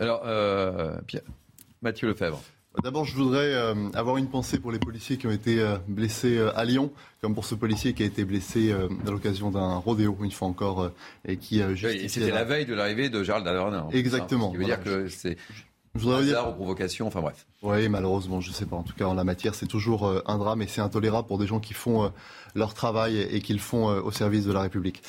Alors, 0.00 0.22
euh, 0.24 0.98
Mathieu 1.82 2.08
Lefebvre. 2.08 2.42
D'abord, 2.82 3.04
je 3.04 3.14
voudrais 3.14 3.52
euh, 3.54 3.74
avoir 3.94 4.16
une 4.16 4.28
pensée 4.28 4.58
pour 4.58 4.70
les 4.70 4.78
policiers 4.78 5.16
qui 5.16 5.26
ont 5.26 5.32
été 5.32 5.60
euh, 5.60 5.76
blessés 5.88 6.38
à 6.54 6.64
Lyon, 6.64 6.90
comme 7.20 7.34
pour 7.34 7.44
ce 7.44 7.54
policier 7.54 7.92
qui 7.92 8.02
a 8.02 8.06
été 8.06 8.24
blessé 8.24 8.72
à 8.72 9.10
l'occasion 9.10 9.50
d'un 9.50 9.76
rodéo, 9.76 10.16
une 10.22 10.30
fois 10.30 10.48
encore, 10.48 10.90
et 11.26 11.36
qui 11.36 11.62
a 11.62 11.68
C'était 12.08 12.30
la 12.30 12.44
veille 12.44 12.66
de 12.66 12.74
l'arrivée 12.74 13.08
de 13.08 13.22
Gérald 13.22 13.44
Darmanin. 13.44 13.88
Exactement. 13.92 14.48
Ce 14.48 14.52
qui 14.52 14.58
veut 14.58 14.64
dire 14.64 14.82
que 14.82 15.08
c'est 15.08 15.36
je 15.98 16.04
voudrais 16.04 16.24
dire... 16.24 16.46
aux 16.48 16.52
provocations, 16.52 17.06
enfin 17.06 17.20
bref. 17.20 17.46
Oui, 17.62 17.88
malheureusement, 17.88 18.40
je 18.40 18.50
ne 18.50 18.54
sais 18.54 18.66
pas. 18.66 18.76
En 18.76 18.82
tout 18.82 18.94
cas, 18.94 19.06
en 19.06 19.14
la 19.14 19.24
matière, 19.24 19.54
c'est 19.54 19.66
toujours 19.66 20.06
euh, 20.06 20.22
un 20.26 20.38
drame 20.38 20.62
et 20.62 20.66
c'est 20.66 20.80
intolérable 20.80 21.26
pour 21.26 21.38
des 21.38 21.46
gens 21.46 21.60
qui 21.60 21.74
font 21.74 22.04
euh, 22.04 22.08
leur 22.54 22.74
travail 22.74 23.18
et 23.18 23.40
qui 23.40 23.52
le 23.52 23.58
font 23.58 23.90
euh, 23.90 24.00
au 24.00 24.10
service 24.10 24.44
de 24.44 24.52
la 24.52 24.62
République. 24.62 25.02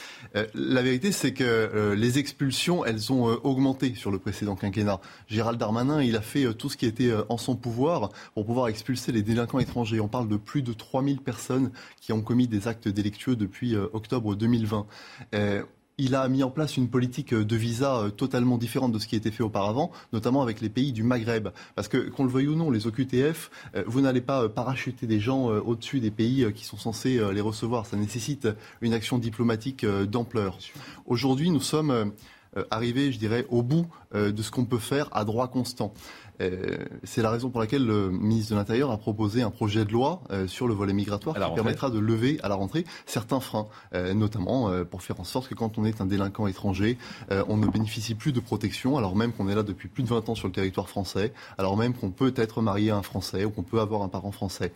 la 0.54 0.82
vérité, 0.82 1.12
c'est 1.12 1.34
que 1.34 1.94
les 1.96 2.20
expulsions, 2.20 2.86
elles 2.86 3.12
ont 3.12 3.26
augmenté 3.44 3.96
sur 3.96 4.12
le 4.12 4.20
précédent 4.20 4.56
quinquennat. 4.56 5.00
Gérald 5.28 5.60
Darmanin, 5.60 6.02
il 6.02 6.16
a 6.16 6.22
fait 6.22 6.54
tout 6.54 6.70
ce 6.70 6.78
qui 6.78 6.86
était 6.86 7.12
en 7.30 7.38
son 7.38 7.56
pouvoir 7.56 8.10
pour 8.34 8.46
pouvoir 8.46 8.68
expulser 8.68 9.12
les 9.12 9.22
délinquants 9.22 9.60
étrangers. 9.60 10.00
On 10.00 10.08
parle 10.08 10.28
de 10.28 10.38
plus 10.38 10.62
de 10.62 10.74
3000 10.74 11.20
personnes 11.20 11.72
qui 12.00 12.14
ont 12.14 12.22
commis 12.22 12.48
des 12.48 12.68
actes 12.68 12.88
délictueux 12.88 13.36
depuis 13.36 13.76
octobre 13.76 14.36
2020 14.36 14.86
il 16.00 16.16
a 16.16 16.28
mis 16.30 16.44
en 16.44 16.50
place 16.50 16.78
une 16.78 16.90
politique 16.90 17.34
de 17.34 17.56
visa 17.56 17.98
euh, 17.98 18.10
totalement 18.10 18.58
différente 18.58 18.92
de 18.94 19.00
ce 19.00 19.06
qui 19.06 19.16
était 19.16 19.32
fait 19.32 19.44
auparavant, 19.44 19.92
notamment 20.14 20.42
avec 20.42 20.62
les 20.62 20.70
pays 20.70 20.94
du 20.94 21.04
Maghreb. 21.04 21.50
Parce 21.76 21.88
que, 21.88 21.98
qu'on 22.10 22.24
le 22.24 22.30
veuille 22.30 22.48
ou 22.48 22.56
non, 22.56 22.72
les 22.72 22.88
OQTF, 22.88 23.52
euh, 23.76 23.84
vous 23.86 24.02
n'allez 24.02 24.22
pas 24.22 24.44
euh, 24.44 24.50
parachuter 24.50 25.06
des 25.06 25.20
gens 25.20 25.48
au-dessus 25.48 26.00
des 26.00 26.12
pays 26.12 26.52
qui 26.54 26.64
sont 26.64 26.78
censés 26.78 27.20
les 27.34 27.42
recevoir. 27.42 27.86
Ça 27.86 27.98
nécessite 27.98 28.48
une 28.82 28.94
action 28.94 29.18
diplomatique 29.18 29.86
d'ampleur. 29.86 30.58
Aujourd'hui, 31.06 31.50
nous 31.50 31.60
sommes 31.60 32.14
arrivés, 32.72 33.12
je 33.12 33.20
dirais, 33.20 33.46
au 33.50 33.62
bout 33.62 33.88
de 34.14 34.42
ce 34.42 34.52
qu'on 34.52 34.66
peut 34.66 34.80
faire 34.80 35.10
à 35.12 35.26
droit 35.26 35.48
constant. 35.50 35.94
Euh, 36.42 36.78
c'est 37.04 37.22
la 37.22 37.30
raison 37.30 37.50
pour 37.50 37.60
laquelle 37.60 37.86
le 37.86 38.10
ministre 38.10 38.52
de 38.52 38.58
l'Intérieur 38.58 38.92
a 38.92 38.98
proposé 38.98 39.42
un 39.42 39.50
projet 39.50 39.86
de 39.86 39.92
loi 39.92 40.22
euh, 40.32 40.48
sur 40.48 40.68
le 40.68 40.74
volet 40.74 40.94
migratoire 40.94 41.36
qui 41.36 41.56
permettra 41.56 41.90
de 41.90 42.00
lever 42.00 42.40
à 42.44 42.50
la 42.50 42.56
rentrée 42.56 42.86
certains 43.06 43.40
freins, 43.40 43.68
euh, 43.94 44.14
notamment 44.14 44.70
pour 44.90 45.02
faire 45.02 45.20
en 45.20 45.24
sorte 45.24 45.48
que 45.48 45.56
quand 45.56 45.78
on 45.78 45.86
est 45.86 46.02
un 46.02 46.06
délinquant 46.06 46.48
étranger, 46.48 46.98
on 47.30 47.58
ne 47.58 47.68
bénéficie 47.68 48.16
plus 48.16 48.32
de 48.32 48.40
protection, 48.40 48.98
alors 48.98 49.16
même 49.16 49.32
qu'on 49.32 49.48
est 49.50 49.56
là 49.56 49.64
depuis 49.64 49.88
plus 49.88 50.04
de 50.04 50.08
20 50.08 50.30
ans 50.30 50.36
sur 50.36 50.48
le 50.48 50.54
territoire 50.54 50.90
français, 50.90 51.34
alors 51.58 51.78
même 51.78 51.94
qu'on 51.94 52.12
peut 52.12 52.34
être 52.36 52.62
marié 52.62 52.92
à 52.92 52.98
un 52.98 53.02
Français 53.02 53.46
ou 53.46 53.50
qu'on 53.50 53.64
peut 53.64 53.80
avoir 53.80 54.02
un 54.02 54.08
parent 54.08 54.32
français. 54.32 54.72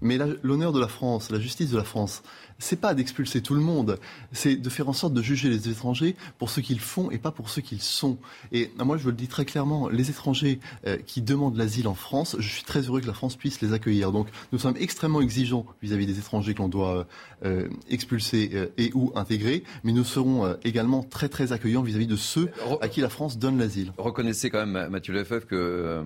Mais 0.00 0.18
l'honneur 0.42 0.72
de 0.72 0.80
la 0.80 0.88
France, 0.88 1.30
la 1.30 1.38
justice 1.38 1.70
de 1.70 1.76
la 1.76 1.84
France, 1.84 2.22
c'est 2.62 2.80
pas 2.80 2.94
d'expulser 2.94 3.42
tout 3.42 3.54
le 3.54 3.60
monde, 3.60 3.98
c'est 4.32 4.56
de 4.56 4.70
faire 4.70 4.88
en 4.88 4.92
sorte 4.92 5.12
de 5.12 5.22
juger 5.22 5.48
les 5.48 5.68
étrangers 5.68 6.16
pour 6.38 6.48
ce 6.48 6.60
qu'ils 6.60 6.80
font 6.80 7.10
et 7.10 7.18
pas 7.18 7.32
pour 7.32 7.50
ce 7.50 7.60
qu'ils 7.60 7.82
sont. 7.82 8.18
Et 8.52 8.70
moi, 8.78 8.96
je 8.96 9.06
le 9.06 9.12
dis 9.12 9.26
très 9.26 9.44
clairement, 9.44 9.88
les 9.88 10.10
étrangers 10.10 10.60
euh, 10.86 10.96
qui 11.04 11.22
demandent 11.22 11.56
l'asile 11.56 11.88
en 11.88 11.94
France, 11.94 12.36
je 12.38 12.48
suis 12.48 12.62
très 12.62 12.82
heureux 12.82 13.00
que 13.00 13.06
la 13.06 13.12
France 13.12 13.36
puisse 13.36 13.60
les 13.60 13.72
accueillir. 13.72 14.12
Donc, 14.12 14.28
nous 14.52 14.58
sommes 14.58 14.76
extrêmement 14.78 15.20
exigeants 15.20 15.66
vis-à-vis 15.82 16.06
des 16.06 16.18
étrangers 16.18 16.54
que 16.54 16.60
l'on 16.60 16.68
doit 16.68 17.06
euh, 17.44 17.68
expulser 17.90 18.50
euh, 18.54 18.66
et 18.78 18.92
ou 18.94 19.12
intégrer, 19.16 19.64
mais 19.82 19.92
nous 19.92 20.04
serons 20.04 20.56
également 20.64 21.02
très 21.02 21.28
très 21.28 21.52
accueillants 21.52 21.82
vis-à-vis 21.82 22.06
de 22.06 22.16
ceux 22.16 22.50
à 22.80 22.88
qui 22.88 23.00
la 23.00 23.08
France 23.08 23.38
donne 23.38 23.58
l'asile. 23.58 23.92
Reconnaissez 23.98 24.50
quand 24.50 24.64
même, 24.64 24.88
Mathieu 24.88 25.12
Lefebvre, 25.12 25.46
que 25.46 26.04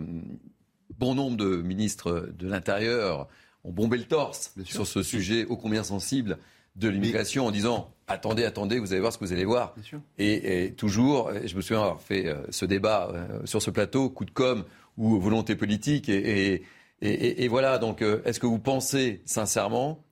bon 0.99 1.15
nombre 1.15 1.37
de 1.37 1.57
ministres 1.57 2.29
de 2.39 2.49
l'Intérieur 2.49 3.29
ont 3.65 3.73
bombé 3.73 3.99
le 3.99 4.05
torse 4.05 4.55
sur 4.65 4.87
ce 4.87 5.03
sujet 5.03 5.45
ô 5.45 5.57
combien 5.57 5.83
sensible 5.83 6.39
de 6.77 6.89
l'immigration 6.89 7.47
en 7.47 7.51
disant 7.51 7.91
attendez, 8.07 8.45
attendez, 8.45 8.79
vous 8.79 8.93
allez 8.93 9.01
voir 9.01 9.13
ce 9.13 9.19
que 9.19 9.25
vous 9.25 9.33
allez 9.33 9.45
voir. 9.45 9.75
Et, 10.19 10.75
toujours, 10.77 11.31
je 11.45 11.57
me 11.57 11.61
souviens 11.61 11.83
avoir 11.83 12.01
fait 12.01 12.27
euh, 12.27 12.37
ce 12.51 12.65
débat 12.65 13.11
euh, 13.13 13.41
sur 13.45 13.63
ce 13.63 13.71
plateau, 13.71 14.11
coup 14.11 14.25
de 14.25 14.31
com 14.31 14.65
ou 14.97 15.19
volonté 15.19 15.57
politique. 15.57 16.09
Et, 16.09 16.63
et 17.03 17.49
voilà, 17.49 17.79
donc 17.79 18.03
euh, 18.03 18.23
est-ce 18.25 18.41
que 18.41 18.47
vous 18.47 18.59
pensez 18.59 19.23
sincèrement 19.25 20.03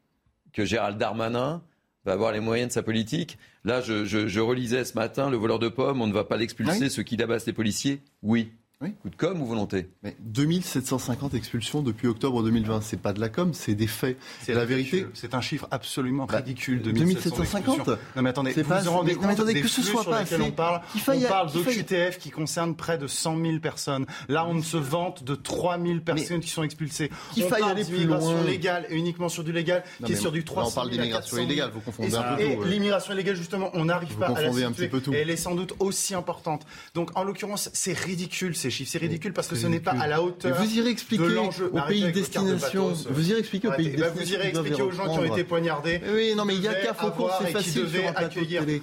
que 0.53 0.65
Gérald 0.65 0.99
Darmanin 0.99 1.63
va 2.05 2.13
avoir 2.13 2.33
les 2.33 2.41
moyens 2.41 2.69
de 2.69 2.73
sa 2.73 2.83
politique? 2.83 3.39
Là, 3.65 3.81
je, 3.81 4.41
relisais 4.41 4.85
ce 4.85 4.95
matin 4.95 5.31
le 5.31 5.37
voleur 5.37 5.59
de 5.59 5.69
pommes, 5.69 6.03
on 6.03 6.07
ne 6.07 6.13
va 6.13 6.25
pas 6.25 6.37
l'expulser, 6.37 6.91
ce 6.91 7.01
qui 7.01 7.17
tabasse 7.17 7.47
les 7.47 7.55
policiers? 7.55 8.03
Oui. 8.23 8.53
Coup 9.01 9.09
de 9.09 9.17
com 9.17 9.41
ou 9.41 9.47
volonté? 9.47 9.89
Mais 10.03 10.15
2750 10.21 11.33
expulsions 11.33 11.81
depuis 11.81 12.07
octobre 12.07 12.43
2020, 12.43 12.83
c'est 12.83 12.99
pas 13.01 13.15
de 13.15 13.21
la 13.21 13.31
com, 13.31 13.55
c'est 13.55 13.75
des 13.75 13.87
faits. 13.87 14.19
C'est 14.43 14.53
la 14.53 14.67
vérité. 14.67 15.07
C'est 15.15 15.33
un 15.35 15.41
chiffre 15.41 15.67
absolument 15.71 16.27
Bah, 16.27 16.39
ridicule. 16.39 16.83
2750 16.83 17.89
Non 17.89 17.97
mais 18.23 18.29
attendez, 18.31 18.53
vous 18.53 18.65
pas- 18.65 18.81
vous 18.81 18.89
en 18.89 18.93
rendez 18.99 19.13
mais- 19.13 19.15
non, 19.15 19.21
mais 19.23 19.27
compte 19.29 19.35
attendez, 19.39 19.55
des 19.55 19.63
que 19.63 19.69
ce 19.69 19.81
flux 19.81 19.91
soit 19.93 20.05
pas 20.05 20.19
assez. 20.19 20.39
on 20.39 20.51
parle 20.51 20.83
faille- 20.97 21.25
On 21.25 21.29
parle 21.29 21.53
d'OQTF 21.53 22.19
qui 22.19 22.29
concerne 22.31 22.75
près 22.77 22.99
de 22.99 23.07
100 23.07 23.41
000 23.41 23.59
personnes. 23.61 24.05
Là, 24.29 24.45
on 24.47 24.61
se 24.61 24.77
vante 24.77 25.25
de 25.25 25.35
3 25.35 25.79
000 25.81 26.01
personnes 26.01 26.41
qui 26.41 26.51
sont 26.51 26.63
expulsées. 26.63 27.11
qu'il 27.33 27.45
on 27.45 27.49
faille 27.49 27.61
parle 27.61 27.73
aller 27.73 27.85
plus 27.85 27.95
d'immigration 27.97 28.33
loin. 28.33 28.43
légale 28.45 28.87
et 28.91 28.97
uniquement 28.97 29.31
sur 29.31 29.45
du 29.45 29.53
légal, 29.53 29.83
Non, 30.01 30.07
qui 30.09 30.13
est 30.13 30.17
sur 30.17 30.33
du 30.33 30.41
là, 30.41 30.45
300 30.45 30.69
on 30.69 30.75
parle 30.75 30.89
000 30.91 31.01
à 31.01 31.03
d'immigration 31.05 31.37
400 31.37 31.37
000. 31.37 31.47
illégale, 31.47 31.71
vous 31.73 31.81
confondez 31.81 32.15
un 32.15 32.23
peu 32.37 32.43
et 32.43 32.57
l'immigration 32.69 33.13
illégale, 33.15 33.37
justement, 33.37 33.71
on 33.73 33.87
n'arrive 33.87 34.15
pas 34.19 34.27
à 34.27 34.29
la 34.31 34.35
confondez 34.43 34.65
un 34.65 34.69
situer. 34.69 34.89
petit 34.89 34.91
peu 34.91 35.01
tout. 35.01 35.15
Et 35.15 35.19
elle 35.19 35.31
est 35.31 35.37
sans 35.37 35.55
doute 35.55 35.73
aussi 35.79 36.15
importante. 36.15 36.67
Donc, 36.95 37.11
en 37.17 37.25
l'occurrence, 37.25 37.71
c'est 37.73 37.97
ridicule 37.99 38.55
ces 38.65 38.71
chiffres. 38.71 38.91
C'est 38.91 38.99
ridicule 38.99 39.33
parce 39.33 39.49
que 39.49 39.57
ce 39.57 39.67
n'est 39.67 39.81
pas 39.81 39.93
à 39.93 40.07
la 40.07 40.23
hauteur. 40.23 40.59
Mais 40.59 40.67
vous 40.67 40.79
irez 40.79 40.91
expliquer 40.91 41.25
de 41.25 41.33
l'enjeu. 41.35 41.71
Arrêtez 41.75 42.01
pays 42.01 42.05
de 42.05 42.11
destination. 42.11 42.89
Vous 43.11 43.31
irez 43.31 43.39
expliquer 43.41 43.69
aux 43.69 43.73
pays 43.73 43.91
de. 43.91 44.01
Bah, 44.01 44.11
destination. 44.11 44.23
Vous 44.25 44.33
irez 44.35 44.49
expliquer 44.49 44.83
aux 44.83 44.91
gens 44.91 45.13
qui 45.13 45.19
ont 45.19 45.25
été 45.25 45.45
poignardés. 45.45 46.01
Oui, 46.13 46.35
non, 46.37 46.45
mais 46.45 46.55
il 46.57 46.63
y 46.63 46.69
a 46.69 46.75
qu'à 46.75 46.95
Faucon, 46.95 47.27
avoir 47.27 47.43
c'est 47.43 47.53
facile 47.53 47.89
sur 47.89 48.09
un 48.09 48.13
plateau 48.13 48.41
de 48.41 48.47
télé. 48.47 48.83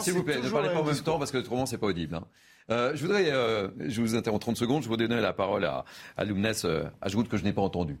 S'il 0.00 0.12
vous 0.14 0.22
plaît, 0.22 0.40
ne 0.42 0.48
parlez 0.48 0.68
le 0.68 0.74
pas 0.74 0.80
en 0.80 0.84
même 0.84 0.96
temps 1.00 1.18
parce 1.18 1.30
que 1.30 1.38
autrement 1.38 1.66
c'est 1.66 1.78
pas 1.78 1.86
audible. 1.86 2.14
hein. 2.14 2.24
Euh, 2.68 2.92
je 2.96 3.02
voudrais, 3.02 3.30
euh, 3.30 3.68
je 3.78 4.00
vous 4.00 4.16
interromps 4.16 4.40
30 4.42 4.56
secondes, 4.56 4.82
je 4.82 4.88
voudrais 4.88 5.06
donner 5.06 5.20
la 5.20 5.32
parole 5.32 5.64
à, 5.64 5.84
à 6.16 6.24
Lumnes 6.24 6.52
euh, 6.64 6.84
Ajoute 7.00 7.28
que 7.28 7.36
je 7.36 7.44
n'ai 7.44 7.52
pas 7.52 7.62
entendu. 7.62 7.96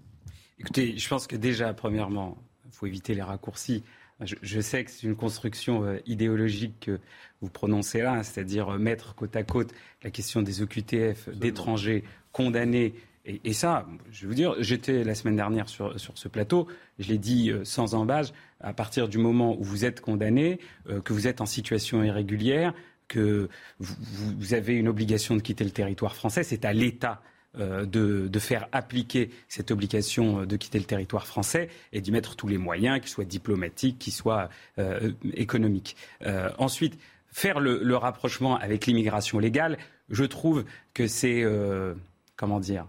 Écoutez, 0.58 0.98
je 0.98 1.08
pense 1.08 1.28
que 1.28 1.36
déjà, 1.36 1.72
premièrement, 1.72 2.36
il 2.64 2.72
faut 2.72 2.86
éviter 2.86 3.14
les 3.14 3.22
raccourcis. 3.22 3.84
Je, 4.24 4.34
je 4.40 4.60
sais 4.60 4.84
que 4.84 4.90
c'est 4.90 5.06
une 5.06 5.16
construction 5.16 5.84
euh, 5.84 5.98
idéologique 6.06 6.80
que 6.80 7.00
vous 7.42 7.50
prononcez 7.50 8.00
là, 8.00 8.22
c'est-à-dire 8.22 8.70
euh, 8.70 8.78
mettre 8.78 9.14
côte 9.14 9.36
à 9.36 9.42
côte 9.42 9.74
la 10.02 10.10
question 10.10 10.40
des 10.40 10.62
OQTF 10.62 11.28
d'étrangers 11.30 12.02
condamnés. 12.32 12.94
Et, 13.26 13.40
et 13.44 13.52
ça, 13.52 13.86
je 14.10 14.22
vais 14.22 14.28
vous 14.28 14.34
dire, 14.34 14.54
j'étais 14.60 15.04
la 15.04 15.14
semaine 15.14 15.36
dernière 15.36 15.68
sur, 15.68 16.00
sur 16.00 16.16
ce 16.16 16.28
plateau, 16.28 16.66
je 16.98 17.08
l'ai 17.08 17.18
dit 17.18 17.50
euh, 17.50 17.62
sans 17.64 17.94
embâche, 17.94 18.28
à 18.60 18.72
partir 18.72 19.08
du 19.08 19.18
moment 19.18 19.54
où 19.58 19.62
vous 19.62 19.84
êtes 19.84 20.00
condamné, 20.00 20.60
que 21.04 21.12
vous 21.12 21.26
êtes 21.26 21.42
en 21.42 21.46
situation 21.46 22.02
irrégulière, 22.02 22.72
que 23.06 23.50
vous, 23.78 24.54
avez 24.54 24.74
une 24.74 24.88
obligation 24.88 25.36
de 25.36 25.42
quitter 25.42 25.62
le 25.62 25.70
territoire 25.70 26.16
français, 26.16 26.42
c'est 26.42 26.64
à 26.64 26.72
l'État 26.72 27.20
de, 27.58 28.28
de 28.28 28.38
faire 28.38 28.68
appliquer 28.72 29.30
cette 29.48 29.70
obligation 29.70 30.40
euh, 30.40 30.46
de 30.46 30.56
quitter 30.56 30.78
le 30.78 30.84
territoire 30.84 31.26
français 31.26 31.68
et 31.92 32.00
d'y 32.00 32.12
mettre 32.12 32.36
tous 32.36 32.48
les 32.48 32.58
moyens, 32.58 33.00
qu'ils 33.00 33.08
soient 33.10 33.24
diplomatiques, 33.24 33.98
qu'ils 33.98 34.12
soient 34.12 34.48
euh, 34.78 35.12
économiques. 35.34 35.96
Euh, 36.26 36.50
ensuite, 36.58 36.98
faire 37.30 37.60
le, 37.60 37.80
le 37.82 37.96
rapprochement 37.96 38.56
avec 38.56 38.86
l'immigration 38.86 39.38
légale, 39.38 39.78
je 40.10 40.24
trouve 40.24 40.64
que 40.94 41.06
c'est, 41.06 41.42
euh, 41.42 41.94
comment 42.36 42.60
dire, 42.60 42.86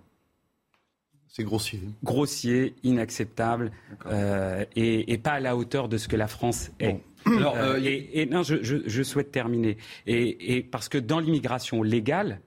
C'est 1.27 1.43
grossier. 1.43 1.79
grossier, 2.03 2.75
inacceptable 2.83 3.71
euh, 4.07 4.63
et, 4.75 5.11
et 5.13 5.17
pas 5.17 5.31
à 5.33 5.39
la 5.39 5.55
hauteur 5.57 5.89
de 5.89 5.97
ce 5.97 6.07
que 6.07 6.15
la 6.15 6.27
France 6.27 6.71
est. 6.79 6.99
Alors, 7.25 7.55
Euh, 7.57 7.75
euh, 7.75 7.81
et, 7.83 8.21
et 8.21 8.25
non, 8.25 8.43
je, 8.43 8.63
je- 8.63 8.87
je 8.87 9.03
souhaite 9.03 9.31
terminer. 9.31 9.77
Et, 10.05 10.55
et 10.57 10.63
parce 10.63 10.87
que 10.89 10.97
dans 10.97 11.19
l'immigration 11.19 11.83
légale, 11.83 12.39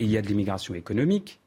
il 0.00 0.08
y 0.10 0.16
a 0.16 0.22
de 0.22 0.26
l'immigration 0.28 0.74
économique, 0.74 1.38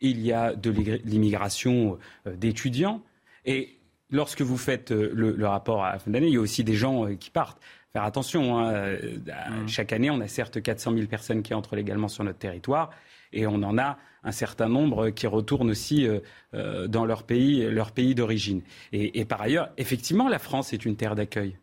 il 0.00 0.20
y 0.20 0.32
a 0.32 0.54
de 0.54 0.70
l'immigration 1.04 1.98
euh, 2.26 2.34
d'étudiants. 2.36 3.02
Et 3.44 3.78
lorsque 4.10 4.42
vous 4.42 4.56
faites 4.56 4.92
euh, 4.92 5.10
le, 5.14 5.32
le 5.32 5.46
rapport 5.46 5.84
à 5.84 5.92
la 5.92 5.98
fin 5.98 6.10
d'année, 6.10 6.28
il 6.28 6.34
y 6.34 6.36
a 6.36 6.40
aussi 6.40 6.64
des 6.64 6.74
gens 6.74 7.06
euh, 7.06 7.14
qui 7.14 7.30
partent. 7.30 7.60
Faire 7.92 8.04
attention, 8.04 8.58
hein, 8.58 8.96
à- 9.32 9.66
chaque 9.66 9.92
année, 9.92 10.10
on 10.10 10.20
a 10.20 10.28
certes 10.28 10.60
400 10.62 10.92
000 10.94 11.06
personnes 11.06 11.42
qui 11.42 11.54
entrent 11.54 11.74
légalement 11.74 12.08
sur 12.08 12.22
notre 12.24 12.38
territoire, 12.38 12.90
et 13.32 13.46
on 13.46 13.62
en 13.62 13.78
a 13.78 13.98
un 14.24 14.32
certain 14.32 14.68
nombre 14.68 15.10
qui 15.10 15.26
retournent 15.26 15.70
aussi 15.70 16.06
dans 16.52 17.04
leur 17.06 17.22
pays, 17.22 17.62
leur 17.70 17.92
pays 17.92 18.14
d'origine. 18.14 18.62
Et, 18.92 19.20
et 19.20 19.24
par 19.24 19.40
ailleurs, 19.40 19.70
effectivement, 19.78 20.28
la 20.28 20.38
France 20.38 20.72
est 20.72 20.84
une 20.84 20.96
terre 20.96 21.14
d'accueil. 21.14 21.56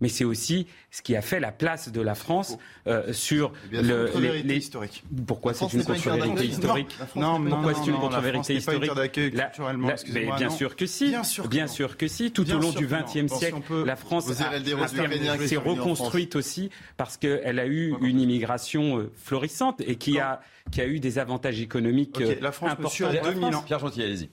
Mais 0.00 0.08
c'est 0.08 0.24
aussi 0.24 0.66
ce 0.90 1.02
qui 1.02 1.14
a 1.14 1.22
fait 1.22 1.40
la 1.40 1.52
place 1.52 1.90
de 1.92 2.00
la 2.00 2.14
France 2.14 2.56
euh, 2.86 3.12
sur 3.12 3.52
bien 3.70 3.82
le, 3.82 4.04
les, 4.04 4.10
contre-vérité 4.10 4.48
les- 4.48 4.56
historique. 4.56 5.04
Pourquoi 5.26 5.52
La 5.52 5.58
c'est 5.58 5.72
une 5.76 5.84
contre-vérité 5.84 6.44
historique 6.46 6.96
Non, 6.98 6.98
la 7.00 7.06
France 7.06 7.38
n'est 7.44 7.50
pas- 7.50 7.56
Pourquoi 7.56 7.72
non, 7.72 7.78
c'est 7.84 7.90
une 7.90 7.96
contre-vérité 7.98 8.54
historique 8.54 8.92
La- 9.34 9.52
la- 9.58 9.96
mais 10.12 10.24
Bien 10.36 10.48
non. 10.48 10.56
sûr 10.56 10.74
que 10.76 10.86
si. 10.86 11.08
Bien 11.08 11.22
sûr 11.24 11.44
que 11.44 11.48
Bien 11.48 11.66
non. 11.66 11.72
sûr 11.72 11.96
que 11.96 12.08
si. 12.08 12.30
Tout 12.32 12.44
Bien 12.44 12.56
au 12.56 12.60
long 12.60 12.72
du. 12.72 12.86
XXe 12.86 13.30
si 13.32 13.38
siècle, 13.38 13.60
peut- 13.66 13.84
la 13.84 13.96
France 13.96 14.32
s'est 14.32 15.56
reconstruite 15.56 16.36
aussi 16.36 16.70
parce 16.96 17.16
qu'elle 17.16 17.58
a 17.58 17.66
eu 17.66 17.94
une 18.00 18.20
immigration 18.20 18.98
euh, 18.98 19.10
florissante 19.22 19.80
et 19.86 19.96
qui 19.96 20.18
a, 20.18 20.40
qui 20.70 20.80
a 20.80 20.86
eu 20.86 21.00
des 21.00 21.18
avantages 21.18 21.60
économiques 21.60 22.16
Ok, 22.16 22.22
euh, 22.22 22.34
la 22.40 22.52
France, 22.52 22.70
importants. 22.72 22.88
monsieur, 22.88 23.06
a 23.06 23.08
pour 23.14 23.26
la 23.26 23.32
2000 23.32 23.44
ans. 23.46 23.50
France. 23.52 23.64
Pierre 23.66 23.78
Gentil, 23.80 24.02
allez-y. 24.02 24.30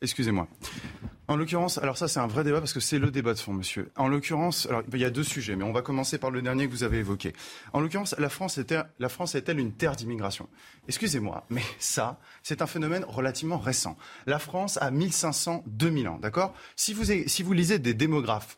Excusez-moi. 0.00 0.46
En 1.28 1.36
l'occurrence, 1.36 1.76
alors 1.76 1.98
ça 1.98 2.08
c'est 2.08 2.20
un 2.20 2.26
vrai 2.26 2.42
débat 2.42 2.58
parce 2.58 2.72
que 2.72 2.80
c'est 2.80 2.98
le 2.98 3.10
débat 3.10 3.34
de 3.34 3.38
fond, 3.38 3.52
monsieur. 3.52 3.90
En 3.96 4.08
l'occurrence, 4.08 4.64
alors 4.64 4.82
il 4.90 4.98
y 4.98 5.04
a 5.04 5.10
deux 5.10 5.22
sujets, 5.22 5.56
mais 5.56 5.64
on 5.64 5.72
va 5.72 5.82
commencer 5.82 6.16
par 6.16 6.30
le 6.30 6.40
dernier 6.40 6.66
que 6.66 6.72
vous 6.72 6.84
avez 6.84 6.98
évoqué. 6.98 7.34
En 7.74 7.80
l'occurrence, 7.80 8.14
la 8.18 8.30
France 8.30 8.56
était, 8.56 8.80
la 8.98 9.08
est-elle 9.34 9.58
une 9.58 9.72
terre 9.72 9.94
d'immigration? 9.94 10.48
Excusez-moi, 10.88 11.44
mais 11.50 11.62
ça, 11.78 12.18
c'est 12.42 12.62
un 12.62 12.66
phénomène 12.66 13.04
relativement 13.06 13.58
récent. 13.58 13.98
La 14.26 14.38
France 14.38 14.78
a 14.80 14.90
1500, 14.90 15.64
2000 15.66 16.08
ans, 16.08 16.18
d'accord? 16.18 16.54
Si 16.76 16.94
vous, 16.94 17.04
si 17.26 17.42
vous 17.42 17.52
lisez 17.52 17.78
des 17.78 17.92
démographes 17.92 18.56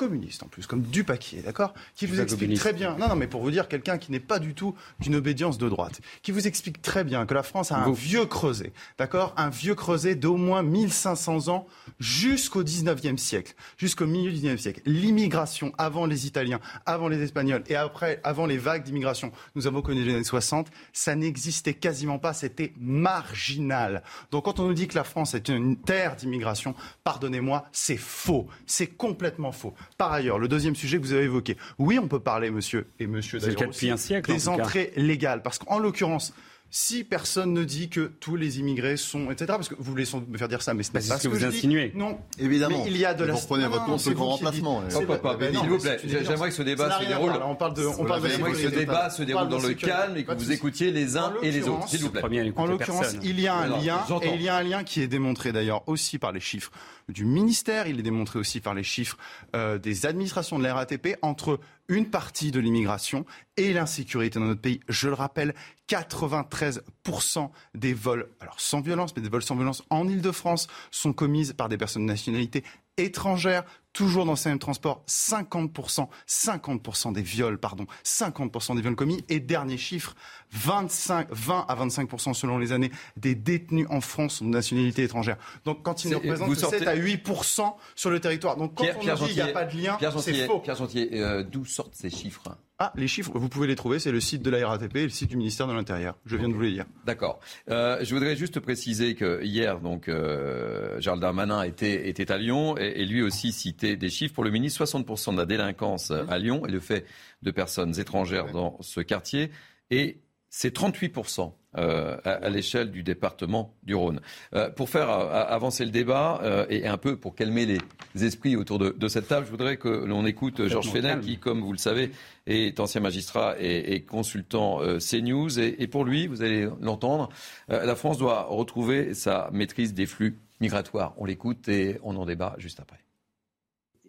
communiste 0.00 0.42
en 0.42 0.46
plus, 0.46 0.66
comme 0.66 0.80
Dupaquier, 0.80 1.42
d'accord 1.42 1.74
Qui 1.94 2.06
vous 2.06 2.22
explique 2.22 2.56
très 2.56 2.72
bien, 2.72 2.96
non, 2.96 3.06
non, 3.08 3.16
mais 3.16 3.26
pour 3.26 3.42
vous 3.42 3.50
dire, 3.50 3.68
quelqu'un 3.68 3.98
qui 3.98 4.10
n'est 4.10 4.18
pas 4.18 4.38
du 4.38 4.54
tout 4.54 4.74
d'une 4.98 5.14
obédience 5.14 5.58
de 5.58 5.68
droite, 5.68 6.00
qui 6.22 6.32
vous 6.32 6.46
explique 6.46 6.80
très 6.80 7.04
bien 7.04 7.26
que 7.26 7.34
la 7.34 7.42
France 7.42 7.70
a 7.70 7.76
un 7.76 7.92
vieux 7.92 8.24
creuset, 8.24 8.72
d'accord 8.98 9.34
Un 9.36 9.50
vieux 9.50 9.74
creuset 9.74 10.14
d'au 10.14 10.38
moins 10.38 10.62
1500 10.62 11.48
ans 11.48 11.66
jusqu'au 11.98 12.64
19e 12.64 13.18
siècle, 13.18 13.52
jusqu'au 13.76 14.06
milieu 14.06 14.32
du 14.32 14.38
19e 14.38 14.56
siècle. 14.56 14.80
L'immigration 14.86 15.74
avant 15.76 16.06
les 16.06 16.26
Italiens, 16.26 16.60
avant 16.86 17.08
les 17.08 17.20
Espagnols 17.20 17.62
et 17.66 17.76
après, 17.76 18.20
avant 18.24 18.46
les 18.46 18.56
vagues 18.56 18.84
d'immigration, 18.84 19.32
nous 19.54 19.66
avons 19.66 19.82
connu 19.82 20.02
les 20.02 20.14
années 20.14 20.24
60, 20.24 20.68
ça 20.94 21.14
n'existait 21.14 21.74
quasiment 21.74 22.18
pas, 22.18 22.32
c'était 22.32 22.72
marginal. 22.80 24.02
Donc 24.30 24.46
quand 24.46 24.60
on 24.60 24.66
nous 24.66 24.72
dit 24.72 24.88
que 24.88 24.94
la 24.96 25.04
France 25.04 25.34
est 25.34 25.50
une 25.50 25.76
terre 25.76 26.16
d'immigration, 26.16 26.74
pardonnez-moi, 27.04 27.66
c'est 27.70 27.98
faux. 27.98 28.46
C'est 28.64 28.86
complètement 28.86 29.52
faux. 29.52 29.74
Par 29.98 30.12
ailleurs, 30.12 30.38
le 30.38 30.48
deuxième 30.48 30.74
sujet 30.74 30.98
que 30.98 31.02
vous 31.02 31.12
avez 31.12 31.24
évoqué, 31.24 31.56
oui, 31.78 31.98
on 31.98 32.08
peut 32.08 32.20
parler, 32.20 32.50
monsieur, 32.50 32.86
et 32.98 33.06
monsieur 33.06 33.38
d'ailleurs 33.38 33.60
depuis 33.60 33.90
un 33.90 33.96
siècle, 33.96 34.32
des 34.32 34.48
entrées 34.48 34.92
légales. 34.96 35.42
Parce 35.42 35.58
qu'en 35.58 35.78
l'occurrence, 35.78 36.34
si 36.70 37.02
personne 37.04 37.52
ne 37.52 37.64
dit 37.64 37.88
que 37.88 38.12
tous 38.20 38.36
les 38.36 38.60
immigrés 38.60 38.96
sont, 38.96 39.30
etc., 39.30 39.46
parce 39.48 39.68
que 39.68 39.74
vous 39.76 39.90
voulez 39.90 40.04
me 40.28 40.38
faire 40.38 40.48
dire 40.48 40.62
ça, 40.62 40.72
mais 40.72 40.84
ce 40.84 40.92
Bah, 40.92 41.00
n'est 41.00 41.04
c'est 41.04 41.08
pas 41.10 41.18
ce 41.18 41.24
que 41.24 41.28
vous 41.28 41.44
insinuez. 41.44 41.92
Non, 41.94 42.18
Évidemment. 42.38 42.84
Mais 42.84 42.90
il 42.90 42.96
y 42.96 43.04
a 43.04 43.12
de 43.14 43.24
la. 43.24 43.32
Vous 43.34 43.40
reprenez 43.40 43.64
Non, 43.64 43.70
votre 43.70 43.84
compte 43.86 44.06
le 44.06 44.14
grand 44.14 44.28
remplacement. 44.36 44.80
Non, 44.82 44.88
s'il 44.90 45.68
vous 45.68 45.78
plaît, 45.78 45.98
j'aimerais 46.04 46.48
que 46.48 46.54
ce 46.54 46.62
débat 46.62 47.00
se 47.00 47.06
déroule. 47.06 47.32
On 47.44 47.56
parle 47.56 47.74
de, 47.74 47.84
on 47.84 48.04
parle 48.04 48.22
de 48.22 48.28
J'aimerais 48.28 48.52
que 48.52 48.58
ce 48.58 48.68
débat 48.68 49.10
se 49.10 49.22
déroule 49.22 49.48
dans 49.48 49.58
le 49.58 49.74
calme 49.74 50.16
et 50.16 50.24
que 50.24 50.32
vous 50.32 50.52
écoutiez 50.52 50.90
les 50.92 51.16
uns 51.16 51.34
et 51.42 51.50
les 51.50 51.68
autres, 51.68 51.88
s'il 51.88 52.00
vous 52.02 52.10
plaît. 52.10 52.22
En 52.56 52.66
l'occurrence, 52.66 53.16
il 53.22 53.40
y 53.40 53.48
a 53.48 53.54
un 53.54 53.66
lien, 53.66 54.00
et 54.22 54.34
il 54.34 54.42
y 54.42 54.48
a 54.48 54.56
un 54.56 54.62
lien 54.62 54.84
qui 54.84 55.02
est 55.02 55.08
démontré 55.08 55.52
d'ailleurs 55.52 55.82
aussi 55.88 56.18
par 56.18 56.32
les 56.32 56.40
chiffres 56.40 56.70
du 57.10 57.24
ministère, 57.24 57.86
il 57.86 57.98
est 57.98 58.02
démontré 58.02 58.38
aussi 58.38 58.60
par 58.60 58.74
les 58.74 58.82
chiffres 58.82 59.16
euh, 59.54 59.78
des 59.78 60.06
administrations 60.06 60.58
de 60.58 60.64
la 60.64 60.74
RATP 60.74 61.16
entre 61.22 61.58
une 61.90 62.08
partie 62.08 62.52
de 62.52 62.60
l'immigration 62.60 63.26
et 63.56 63.74
l'insécurité 63.74 64.38
dans 64.38 64.46
notre 64.46 64.60
pays. 64.60 64.80
Je 64.88 65.08
le 65.08 65.14
rappelle, 65.14 65.54
93% 65.88 67.50
des 67.74 67.92
vols, 67.92 68.30
alors 68.40 68.60
sans 68.60 68.80
violence, 68.80 69.14
mais 69.14 69.22
des 69.22 69.28
vols 69.28 69.42
sans 69.42 69.56
violence 69.56 69.82
en 69.90 70.08
Ile-de-France 70.08 70.68
sont 70.90 71.12
commises 71.12 71.52
par 71.52 71.68
des 71.68 71.76
personnes 71.76 72.06
de 72.06 72.10
nationalité 72.12 72.64
étrangère. 72.96 73.64
Toujours 73.92 74.24
dans 74.24 74.36
ces 74.36 74.48
mêmes 74.48 74.58
transports, 74.60 75.02
50%, 75.08 76.08
50% 76.28 77.12
des 77.12 77.22
viols, 77.22 77.58
pardon, 77.58 77.86
50% 78.04 78.76
des 78.76 78.82
viols 78.82 78.94
commis. 78.94 79.24
Et 79.28 79.40
dernier 79.40 79.76
chiffre, 79.78 80.14
25, 80.52 81.28
20 81.30 81.66
à 81.68 81.74
25% 81.74 82.34
selon 82.34 82.58
les 82.58 82.72
années 82.72 82.92
des 83.16 83.34
détenus 83.34 83.86
en 83.90 84.00
France 84.00 84.36
sont 84.36 84.44
de 84.44 84.50
nationalité 84.50 85.02
étrangère. 85.02 85.36
Donc 85.64 85.82
quand 85.82 86.04
ils 86.04 86.10
ne 86.10 86.16
représentent 86.16 86.56
sortez- 86.56 86.78
7 86.78 86.88
à 86.88 86.94
8% 86.96 87.74
sur 87.96 88.10
le 88.10 88.20
territoire. 88.20 88.56
Donc 88.56 88.74
quand 88.74 88.84
Pierre, 88.84 88.96
on 88.98 89.00
Pierre 89.00 89.18
dit 89.18 89.26
qu'il 89.26 89.34
n'y 89.34 89.40
a 89.40 89.48
pas 89.48 89.64
de 89.64 89.76
lien, 89.76 89.98
c'est 90.18 90.46
faux. 90.46 90.60
Pierre 90.60 90.76
euh, 90.80 91.42
d'où 91.42 91.64
sortent 91.64 91.94
ces 91.94 92.10
chiffres? 92.10 92.56
Ah, 92.82 92.94
les 92.96 93.08
chiffres, 93.08 93.30
vous 93.34 93.50
pouvez 93.50 93.66
les 93.66 93.76
trouver, 93.76 93.98
c'est 93.98 94.10
le 94.10 94.20
site 94.20 94.40
de 94.40 94.48
la 94.48 94.66
RATP 94.66 94.96
et 94.96 95.02
le 95.02 95.10
site 95.10 95.28
du 95.28 95.36
ministère 95.36 95.66
de 95.66 95.74
l'Intérieur. 95.74 96.16
Je 96.24 96.38
viens 96.38 96.48
de 96.48 96.54
vous 96.54 96.62
les 96.62 96.72
dire. 96.72 96.86
D'accord. 97.04 97.38
Euh, 97.68 97.98
je 98.02 98.14
voudrais 98.14 98.36
juste 98.36 98.58
préciser 98.58 99.14
que 99.14 99.42
hier, 99.44 99.80
donc, 99.80 100.08
euh, 100.08 100.98
Gérald 100.98 101.20
Darmanin 101.20 101.62
était, 101.62 102.08
était 102.08 102.32
à 102.32 102.38
Lyon 102.38 102.78
et, 102.78 103.02
et 103.02 103.04
lui 103.04 103.20
aussi 103.20 103.52
citait 103.52 103.96
des 103.96 104.08
chiffres 104.08 104.34
pour 104.34 104.44
le 104.44 104.50
ministre 104.50 104.82
60% 104.82 105.32
de 105.32 105.36
la 105.36 105.44
délinquance 105.44 106.10
à 106.10 106.38
Lyon 106.38 106.64
et 106.66 106.70
le 106.70 106.80
fait 106.80 107.04
de 107.42 107.50
personnes 107.50 108.00
étrangères 108.00 108.50
dans 108.50 108.78
ce 108.80 109.02
quartier. 109.02 109.50
Et 109.90 110.22
c'est 110.48 110.74
38% 110.74 111.52
euh, 111.78 112.16
à, 112.24 112.48
l'échelle 112.50 112.90
du 112.90 113.04
département 113.04 113.76
du 113.84 113.94
Rhône. 113.94 114.20
Euh, 114.54 114.70
pour 114.70 114.88
faire 114.88 115.08
euh, 115.08 115.44
avancer 115.46 115.84
le 115.84 115.92
débat 115.92 116.42
et 116.68 116.88
un 116.88 116.96
peu 116.96 117.16
pour 117.16 117.36
calmer 117.36 117.64
les 117.64 118.24
esprits 118.24 118.56
autour 118.56 118.80
de, 118.80 119.08
cette 119.08 119.28
table, 119.28 119.46
je 119.46 119.52
voudrais 119.52 119.76
que 119.76 119.88
l'on 119.88 120.26
écoute 120.26 120.66
Georges 120.66 120.90
Fenech, 120.90 121.20
qui, 121.20 121.38
comme 121.38 121.60
vous 121.60 121.70
le 121.70 121.78
savez, 121.78 122.10
est 122.48 122.80
ancien 122.80 123.00
magistrat 123.00 123.54
et, 123.60 124.02
consultant 124.02 124.80
CNews. 124.98 125.60
Et, 125.60 125.80
et, 125.80 125.86
pour 125.86 126.04
lui, 126.04 126.26
vous 126.26 126.42
allez 126.42 126.68
l'entendre, 126.80 127.28
la 127.68 127.94
France 127.94 128.18
doit 128.18 128.42
retrouver 128.42 129.14
sa 129.14 129.48
maîtrise 129.52 129.94
des 129.94 130.06
flux 130.06 130.38
migratoires. 130.60 131.14
On 131.18 131.24
l'écoute 131.24 131.68
et 131.68 132.00
on 132.02 132.16
en 132.16 132.26
débat 132.26 132.56
juste 132.58 132.80
après. 132.80 132.98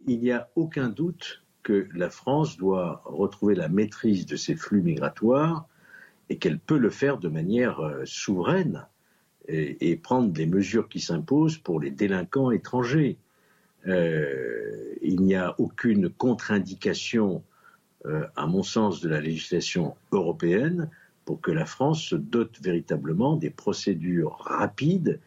Il 0.07 0.19
n'y 0.19 0.31
a 0.31 0.49
aucun 0.55 0.89
doute 0.89 1.43
que 1.61 1.87
la 1.93 2.09
France 2.09 2.57
doit 2.57 3.03
retrouver 3.05 3.53
la 3.53 3.69
maîtrise 3.69 4.25
de 4.25 4.35
ces 4.35 4.55
flux 4.55 4.81
migratoires 4.81 5.67
et 6.31 6.37
qu'elle 6.37 6.59
peut 6.59 6.77
le 6.77 6.89
faire 6.89 7.17
de 7.17 7.27
manière 7.27 7.81
euh, 7.81 8.05
souveraine 8.05 8.87
et, 9.49 9.97
prendre 9.97 10.31
des 10.31 10.45
mesures 10.45 10.87
qui 10.87 11.01
s'imposent 11.01 11.57
pour 11.57 11.81
les 11.81 11.91
délinquants 11.91 12.51
étrangers. 12.51 13.17
Euh, 13.85 14.95
il 15.01 15.19
n'y 15.23 15.35
a 15.35 15.59
aucune 15.59 16.09
contre-indication, 16.09 17.43
euh, 18.05 18.25
à 18.37 18.47
mon 18.47 18.63
sens, 18.63 19.01
de 19.01 19.09
la 19.09 19.19
législation 19.19 19.95
européenne 20.13 20.89
pour 21.25 21.41
que 21.41 21.51
la 21.51 21.65
France 21.65 22.01
se 22.01 22.15
dote 22.15 22.61
véritablement 22.61 23.35
des 23.35 23.49
procédures 23.49 24.37
rapides, 24.39 25.19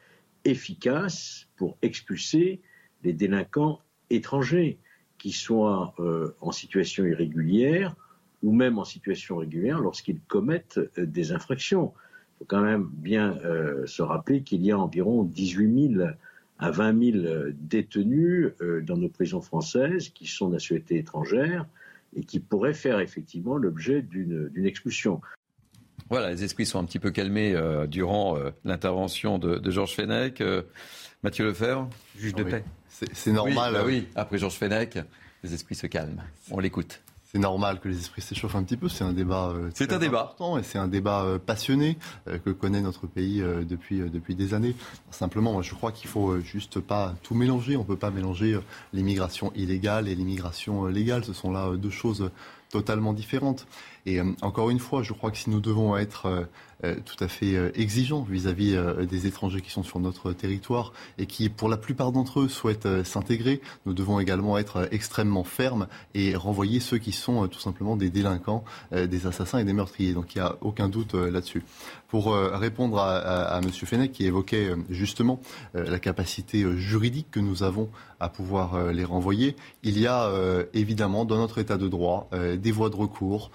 efficaces 0.47 1.47
pour 1.57 1.77
expulser 1.83 2.63
les 3.03 3.13
délinquants 3.13 3.81
étrangers, 4.09 4.79
qui 5.19 5.33
soient 5.33 5.95
en 6.41 6.53
situation 6.53 7.05
irrégulière 7.05 7.95
ou 8.45 8.53
même 8.53 8.78
en 8.78 8.84
situation 8.84 9.38
régulière 9.38 9.80
lorsqu'ils 9.80 10.20
commettent 10.28 10.78
euh, 10.99 11.07
des 11.07 11.32
infractions. 11.32 11.92
Il 11.95 12.38
faut 12.40 12.45
quand 12.45 12.61
même 12.61 12.88
bien 12.92 13.38
euh, 13.45 13.86
se 13.86 14.03
rappeler 14.03 14.42
qu'il 14.42 14.64
y 14.64 14.70
a 14.70 14.78
environ 14.78 15.24
18 15.24 15.95
000 15.97 16.09
à 16.59 16.70
20 16.70 17.12
000 17.12 17.24
euh, 17.24 17.53
détenus 17.55 18.53
dans 18.82 18.97
nos 18.97 19.09
prisons 19.09 19.40
françaises 19.40 20.11
qui 20.11 20.26
sont 20.26 20.51
nationalité 20.51 20.99
étrangère 20.99 21.66
et 22.14 22.22
qui 22.22 22.38
pourraient 22.38 22.74
faire 22.74 23.01
effectivement 23.01 23.57
l'objet 23.57 24.03
d'une 24.03 24.66
expulsion. 24.66 25.20
Voilà, 26.11 26.30
les 26.30 26.45
esprits 26.45 26.66
sont 26.66 26.78
un 26.78 26.84
petit 26.84 26.99
peu 26.99 27.11
calmés 27.11 27.57
durant 27.88 28.36
l'intervention 28.64 29.38
de, 29.38 29.70
Georges 29.70 29.97
Fenech. 29.97 30.40
Mathieu 31.24 31.47
Lefebvre, 31.47 31.88
juge 32.16 32.34
de 32.34 32.45
paix. 32.45 32.62
C'est 32.88 33.32
normal. 33.32 33.72
Bah 33.72 33.82
oui, 33.84 34.07
après 34.14 34.38
Georges 34.38 34.59
Fenech, 34.59 34.99
les 35.42 35.55
esprits 35.55 35.74
se 35.74 35.88
calment. 35.88 36.22
On 36.53 36.61
l'écoute 36.61 37.01
c'est 37.35 37.41
normal 37.41 37.80
que 37.80 37.89
les 37.89 37.99
esprits 37.99 38.22
s'échauffent 38.22 38.55
un 38.55 38.62
petit 38.62 38.76
peu. 38.76 38.89
C'est 38.89 39.03
un 39.03 39.12
débat. 39.12 39.49
Euh, 39.49 39.68
c'est 39.74 39.93
un 39.93 39.99
débat. 39.99 40.22
Important 40.22 40.57
et 40.57 40.62
c'est 40.62 40.78
un 40.78 40.87
débat 40.87 41.24
euh, 41.24 41.41
passionné 41.41 41.99
euh, 42.28 42.39
que 42.39 42.51
connaît 42.51 42.80
notre 42.80 43.09
pays 43.09 43.43
depuis 43.68 43.99
depuis 43.99 44.37
des 44.37 44.55
années. 44.55 44.76
Simplement, 45.11 45.61
je 45.61 45.74
crois 45.74 45.91
qu'il 45.91 46.09
faut 46.09 46.39
juste 46.39 46.78
pas 46.78 47.16
tout 47.24 47.35
mélanger. 47.35 47.76
On 47.76 47.82
peut 47.82 47.97
pas 47.97 48.12
mélanger 48.12 48.61
l'immigration 48.93 49.53
illégale 49.57 50.07
et 50.07 50.14
l'immigration 50.14 50.87
légale. 50.87 51.24
Ce 51.24 51.32
sont 51.32 51.51
là 51.51 51.72
deux 51.76 51.91
choses 51.91 52.30
totalement 52.70 53.12
différentes. 53.12 53.66
Et 54.07 54.21
encore 54.43 54.71
une 54.71 54.79
fois, 54.79 55.03
je 55.03 55.13
crois 55.13 55.31
que 55.31 55.39
si 55.39 55.51
nous 55.51 55.61
devons 55.61 55.97
être 55.97 56.47
euh, 56.85 56.97
tout 57.05 57.23
à 57.23 57.29
fait 57.29 57.55
euh, 57.55 57.71
exigeants 57.75 58.23
vis-à-vis 58.23 58.75
euh, 58.75 59.07
des 59.07 59.27
étrangers 59.27 59.61
qui 59.61 59.71
sont 59.71 59.83
sur 59.83 60.01
notre 60.01 60.33
territoire 60.33 60.93
et 61.19 61.27
qui, 61.27 61.49
pour 61.49 61.69
la 61.69 61.77
plupart 61.77 62.13
d'entre 62.13 62.41
eux, 62.41 62.49
souhaitent 62.49 63.05
s'intégrer. 63.05 63.61
Nous 63.87 63.95
devons 63.95 64.21
également 64.21 64.59
être 64.59 64.89
extrêmement 64.91 65.45
fermes 65.45 65.87
et 66.15 66.35
renvoyer 66.35 66.81
ceux 66.81 66.99
qui 66.99 67.13
sont 67.13 67.47
tout 67.49 67.61
simplement 67.61 67.97
des 67.97 68.11
délinquants, 68.11 68.65
des 68.93 69.27
assassins 69.27 69.59
et 69.59 69.65
des 69.65 69.73
meurtriers. 69.73 70.13
Donc 70.13 70.35
il 70.35 70.39
n'y 70.39 70.45
a 70.45 70.57
aucun 70.61 70.89
doute 70.89 71.15
là-dessus. 71.15 71.63
Pour 72.09 72.35
répondre 72.35 72.99
à, 72.99 73.17
à, 73.17 73.59
M. 73.59 73.71
Fenech 73.71 74.13
qui 74.13 74.25
évoquait 74.25 74.71
justement 74.91 75.41
la 75.75 75.99
capacité 75.99 76.65
juridique 76.77 77.31
que 77.31 77.41
nous 77.41 77.63
avons 77.63 77.89
à 78.21 78.29
pouvoir 78.29 78.93
les 78.93 79.05
renvoyer, 79.05 79.57
il 79.83 79.99
y 79.99 80.07
a 80.07 80.31
évidemment 80.75 81.25
dans 81.25 81.39
notre 81.39 81.59
état 81.59 81.77
de 81.77 81.89
droit 81.89 82.29
des 82.33 82.73
voies 82.73 82.91
de 82.91 82.97
recours, 82.97 83.51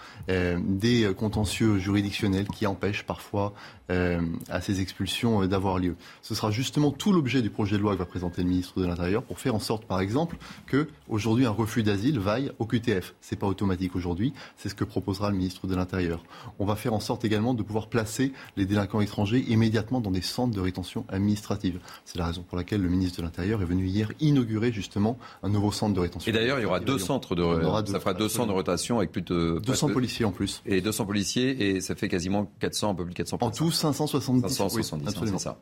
des 0.60 1.12
contentieux 1.16 1.78
juridictionnels 1.78 2.48
qui 2.48 2.66
empêchent 2.66 3.06
parfois 3.06 3.20
parfois 3.20 3.54
euh, 3.92 4.22
à 4.50 4.62
ces 4.62 4.82
expulsions 4.82 5.42
euh, 5.42 5.48
d'avoir 5.48 5.80
lieu. 5.80 5.96
Ce 6.22 6.36
sera 6.36 6.52
justement 6.52 6.92
tout 6.92 7.12
l'objet 7.12 7.42
du 7.42 7.50
projet 7.50 7.76
de 7.76 7.82
loi 7.82 7.94
que 7.96 8.00
va 8.00 8.06
présenter 8.06 8.44
le 8.44 8.48
ministre 8.48 8.80
de 8.80 8.86
l'Intérieur 8.86 9.24
pour 9.24 9.40
faire 9.40 9.56
en 9.56 9.60
sorte, 9.60 9.86
par 9.86 10.00
exemple, 10.00 10.38
que 10.68 10.88
aujourd'hui 11.10 11.46
un 11.46 11.50
refus 11.50 11.82
d'asile 11.82 12.20
vaille 12.20 12.52
au 12.60 12.66
QTF. 12.66 13.16
C'est 13.20 13.36
pas 13.36 13.48
automatique 13.48 13.96
aujourd'hui. 13.96 14.32
C'est 14.58 14.70
ce 14.70 14.76
que 14.76 14.84
proposera 14.84 15.32
le 15.32 15.38
ministre 15.38 15.66
de 15.66 15.76
l'Intérieur. 15.76 16.24
On 16.60 16.66
va 16.66 16.76
faire 16.76 16.94
en 16.94 17.00
sorte 17.00 17.26
également 17.26 17.56
de 17.56 17.64
pouvoir 17.64 17.88
placer 17.88 18.32
les 18.58 18.68
délinquants 18.68 19.02
étrangers 19.02 19.44
immédiatement 19.48 20.02
dans 20.02 20.12
des 20.12 20.22
centres 20.22 20.54
de 20.56 20.62
rétention 20.62 21.04
administrative. 21.10 21.80
C'est 22.06 22.20
la 22.20 22.28
raison 22.28 22.44
pour 22.44 22.58
laquelle 22.58 22.82
le 22.82 22.90
ministre 22.90 23.18
de 23.18 23.24
l'Intérieur 23.24 23.62
est 23.64 23.66
venu 23.66 23.88
hier 23.88 24.12
inaugurer 24.20 24.72
justement 24.72 25.18
un 25.42 25.50
nouveau 25.50 25.72
centre 25.72 25.96
de 25.96 26.00
rétention. 26.00 26.30
Et 26.30 26.34
d'ailleurs, 26.34 26.60
il 26.60 26.64
y 26.64 26.66
aura 26.66 26.80
deux 26.80 27.00
centres 27.00 27.36
de 27.36 27.44
ça 27.88 28.00
fera 28.00 28.14
200 28.14 28.46
de 28.46 28.52
rotation 28.52 29.00
avec 29.00 29.12
plus 29.12 29.24
de 29.24 29.60
200 29.66 29.90
policiers 29.90 30.26
en 30.30 30.32
plus. 30.32 30.62
Et 30.66 30.82
200 30.82 31.06
policiers 31.06 31.70
et 31.70 31.82
ça 31.82 31.96
fait 31.96 32.08
quasiment 32.08 32.52
400 32.60 32.92
un 32.92 32.96
peu 32.96 33.04
plus 33.04 33.12
de 33.12 33.18
400 33.18 33.38
En 33.42 33.52
tout 33.52 33.72
570. 33.72 34.42
570 34.54 35.16
c'est 35.26 35.40
ça. 35.40 35.60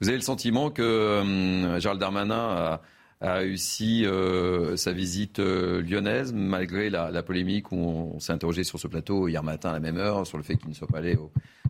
Vous 0.00 0.08
avez 0.08 0.16
le 0.16 0.22
sentiment 0.22 0.70
que 0.70 1.20
hum, 1.20 1.80
Gérald 1.80 2.00
Darmanin 2.00 2.80
a, 3.20 3.34
réussi 3.34 4.04
euh, 4.06 4.76
sa 4.76 4.92
visite 4.92 5.40
euh, 5.40 5.82
lyonnaise, 5.82 6.32
malgré 6.32 6.88
la, 6.88 7.22
polémique 7.22 7.72
où 7.72 7.76
on, 8.14 8.20
s'est 8.20 8.32
interrogé 8.32 8.62
sur 8.62 8.78
ce 8.78 8.86
plateau 8.86 9.28
hier 9.28 9.42
matin 9.42 9.70
à 9.70 9.72
la 9.72 9.80
même 9.80 9.96
heure, 9.96 10.26
sur 10.26 10.38
le 10.38 10.44
fait 10.44 10.56
qu'il 10.56 10.68
ne 10.68 10.74
soit 10.74 10.86
pas 10.86 10.98
allé 10.98 11.18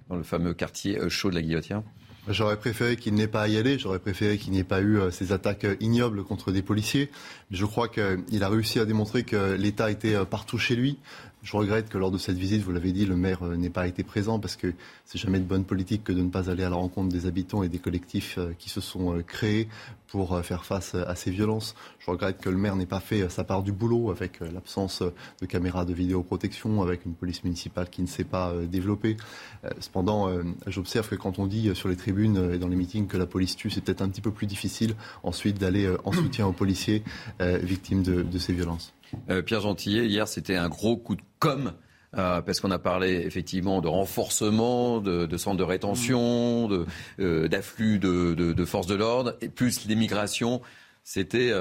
dans 0.09 0.16
le 0.16 0.22
fameux 0.22 0.53
quartier 0.53 0.99
euh, 0.99 1.09
chaud 1.09 1.30
de 1.30 1.36
la 1.36 1.42
Guillotière 1.42 1.82
J'aurais 2.30 2.59
préféré 2.59 2.96
qu'il 2.96 3.14
n'ait 3.14 3.26
pas 3.26 3.42
à 3.42 3.49
y 3.49 3.57
aller, 3.57 3.78
j'aurais 3.78 4.01
préféré 4.01 4.36
qu'il 4.36 4.53
n'y 4.53 4.59
ait 4.59 4.64
pas 4.64 4.82
eu 4.82 4.99
ces 5.11 5.32
attaques 5.32 5.66
ignobles 5.80 6.24
contre 6.24 6.53
des 6.53 6.61
policiers. 6.61 7.11
Je 7.51 7.64
crois 7.64 7.88
qu'il 7.88 8.42
a 8.44 8.49
réussi 8.51 8.78
à 8.78 8.84
démontrer 8.84 9.22
que 9.22 9.55
l'État 9.55 9.90
était 9.90 10.14
partout 10.26 10.59
chez 10.59 10.76
lui. 10.76 10.99
Je 11.49 11.57
regrette 11.57 11.88
que 11.88 11.96
lors 11.96 12.11
de 12.11 12.18
cette 12.18 12.36
visite, 12.36 12.61
vous 12.61 12.72
l'avez 12.72 12.92
dit, 12.92 13.07
le 13.07 13.16
maire 13.16 13.42
euh, 13.42 13.57
n'ait 13.57 13.70
pas 13.70 13.86
été 13.86 14.03
présent 14.03 14.38
parce 14.38 14.55
que 14.55 14.74
c'est 15.07 15.16
jamais 15.16 15.38
de 15.38 15.46
bonne 15.46 15.64
politique 15.64 16.05
que 16.05 16.12
de 16.12 16.20
ne 16.20 16.28
pas 16.28 16.51
aller 16.51 16.62
à 16.62 16.68
la 16.68 16.76
rencontre 16.76 17.09
des 17.09 17.24
habitants 17.24 17.62
et 17.62 17.70
des 17.70 17.78
collectifs 17.78 18.36
euh, 18.36 18.53
qui 18.59 18.68
se 18.68 18.82
sont 18.82 19.16
euh, 19.16 19.22
créés 19.22 19.66
pour 20.09 20.38
faire 20.42 20.66
face 20.66 20.94
à 20.94 21.14
ces 21.14 21.30
violences. 21.30 21.74
Je 22.01 22.11
regrette 22.11 22.38
que 22.38 22.49
le 22.49 22.57
maire 22.57 22.76
n'ait 22.76 22.86
pas 22.86 23.01
fait 23.01 23.28
sa 23.28 23.44
part 23.44 23.62
du 23.62 23.72
boulot 23.72 24.11
avec 24.11 24.40
l'absence 24.40 25.03
de 25.03 25.44
caméras 25.44 25.84
de 25.84 25.92
vidéoprotection, 25.92 26.80
avec 26.80 27.05
une 27.05 27.12
police 27.12 27.44
municipale 27.44 27.90
qui 27.90 28.01
ne 28.01 28.07
s'est 28.07 28.24
pas 28.24 28.55
développée. 28.55 29.18
Cependant, 29.80 30.30
j'observe 30.66 31.11
que 31.11 31.14
quand 31.14 31.38
on 31.38 31.46
dit 31.46 31.74
sur 31.74 31.90
les 31.90 31.96
tribunes 31.96 32.53
et 32.55 32.59
dans 32.59 32.68
les 32.68 32.76
meetings 32.76 33.07
que 33.07 33.18
la 33.18 33.26
police 33.26 33.55
tue, 33.55 33.68
c'est 33.68 33.82
peut-être 33.82 34.01
un 34.01 34.09
petit 34.09 34.22
peu 34.22 34.30
plus 34.30 34.46
difficile 34.46 34.94
ensuite 35.22 35.59
d'aller 35.59 35.94
en 36.05 36.12
soutien 36.12 36.46
aux 36.46 36.55
policiers 36.55 37.03
victimes 37.38 38.03
de, 38.03 38.22
de 38.22 38.38
ces 38.38 38.55
violences. 38.55 38.94
Euh, 39.30 39.42
Pierre 39.42 39.61
Gentillet, 39.61 40.06
hier, 40.06 40.28
c'était 40.28 40.56
un 40.56 40.68
gros 40.68 40.96
coup 40.96 41.16
de 41.16 41.22
com'. 41.38 41.72
Euh, 42.16 42.40
parce 42.40 42.61
qu'on 42.61 42.70
a 42.70 42.78
parlé 42.78 43.22
effectivement 43.26 43.82
de 43.82 43.88
renforcement, 43.88 44.98
de, 45.00 45.36
centres 45.36 45.59
de 45.59 45.62
rétention, 45.62 46.86
euh, 47.20 47.48
d'afflux 47.48 47.98
de, 47.98 48.64
forces 48.64 48.86
de 48.86 48.94
l'ordre, 48.94 49.36
et 49.42 49.50
plus 49.50 49.84
l'immigration. 49.84 50.62
C'était 51.11 51.54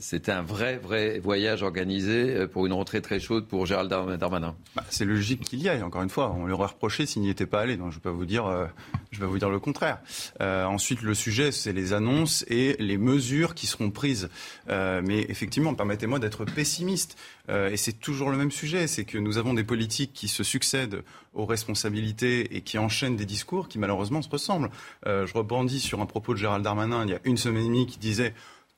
c'était 0.00 0.32
un 0.32 0.42
vrai, 0.42 0.78
vrai 0.78 1.20
voyage 1.20 1.62
organisé 1.62 2.48
pour 2.48 2.66
une 2.66 2.72
rentrée 2.72 3.00
très 3.00 3.20
chaude 3.20 3.46
pour 3.46 3.66
Gérald 3.66 3.88
Darmanin. 3.88 4.56
Bah, 4.74 4.82
c'est 4.90 5.04
logique 5.04 5.42
qu'il 5.42 5.62
y 5.62 5.68
aille, 5.68 5.84
encore 5.84 6.02
une 6.02 6.10
fois. 6.10 6.34
On 6.36 6.46
lui 6.46 6.52
aurait 6.52 6.66
reproché 6.66 7.06
s'il 7.06 7.22
n'y 7.22 7.30
était 7.30 7.46
pas 7.46 7.60
allé. 7.60 7.76
Donc 7.76 7.92
je 7.92 7.98
ne 7.98 8.00
vais 8.00 8.10
pas 8.10 8.10
vous 8.10 8.24
dire, 8.24 8.68
je 9.12 9.20
vais 9.20 9.26
vous 9.26 9.38
dire 9.38 9.48
le 9.48 9.60
contraire. 9.60 10.00
ensuite, 10.40 11.02
le 11.02 11.14
sujet, 11.14 11.52
c'est 11.52 11.72
les 11.72 11.92
annonces 11.92 12.44
et 12.48 12.74
les 12.80 12.98
mesures 12.98 13.54
qui 13.54 13.68
seront 13.68 13.92
prises. 13.92 14.28
mais 14.68 15.24
effectivement, 15.28 15.74
permettez-moi 15.74 16.18
d'être 16.18 16.44
pessimiste. 16.44 17.16
et 17.48 17.76
c'est 17.76 18.00
toujours 18.00 18.30
le 18.30 18.36
même 18.36 18.50
sujet. 18.50 18.88
C'est 18.88 19.04
que 19.04 19.18
nous 19.18 19.38
avons 19.38 19.54
des 19.54 19.64
politiques 19.64 20.12
qui 20.12 20.26
se 20.26 20.42
succèdent 20.42 21.04
aux 21.32 21.46
responsabilités 21.46 22.56
et 22.56 22.60
qui 22.60 22.78
enchaînent 22.78 23.16
des 23.16 23.24
discours 23.24 23.68
qui 23.68 23.78
malheureusement 23.78 24.20
se 24.20 24.28
ressemblent. 24.28 24.70
je 25.06 25.32
rebondis 25.32 25.78
sur 25.78 26.00
un 26.00 26.06
propos 26.06 26.34
de 26.34 26.38
Gérald 26.38 26.64
Darmanin 26.64 27.04
il 27.04 27.10
y 27.10 27.14
a 27.14 27.20
une 27.22 27.36
semaine 27.36 27.62
et 27.62 27.66
demie 27.66 27.86
qui 27.86 27.98
disait 27.98 28.34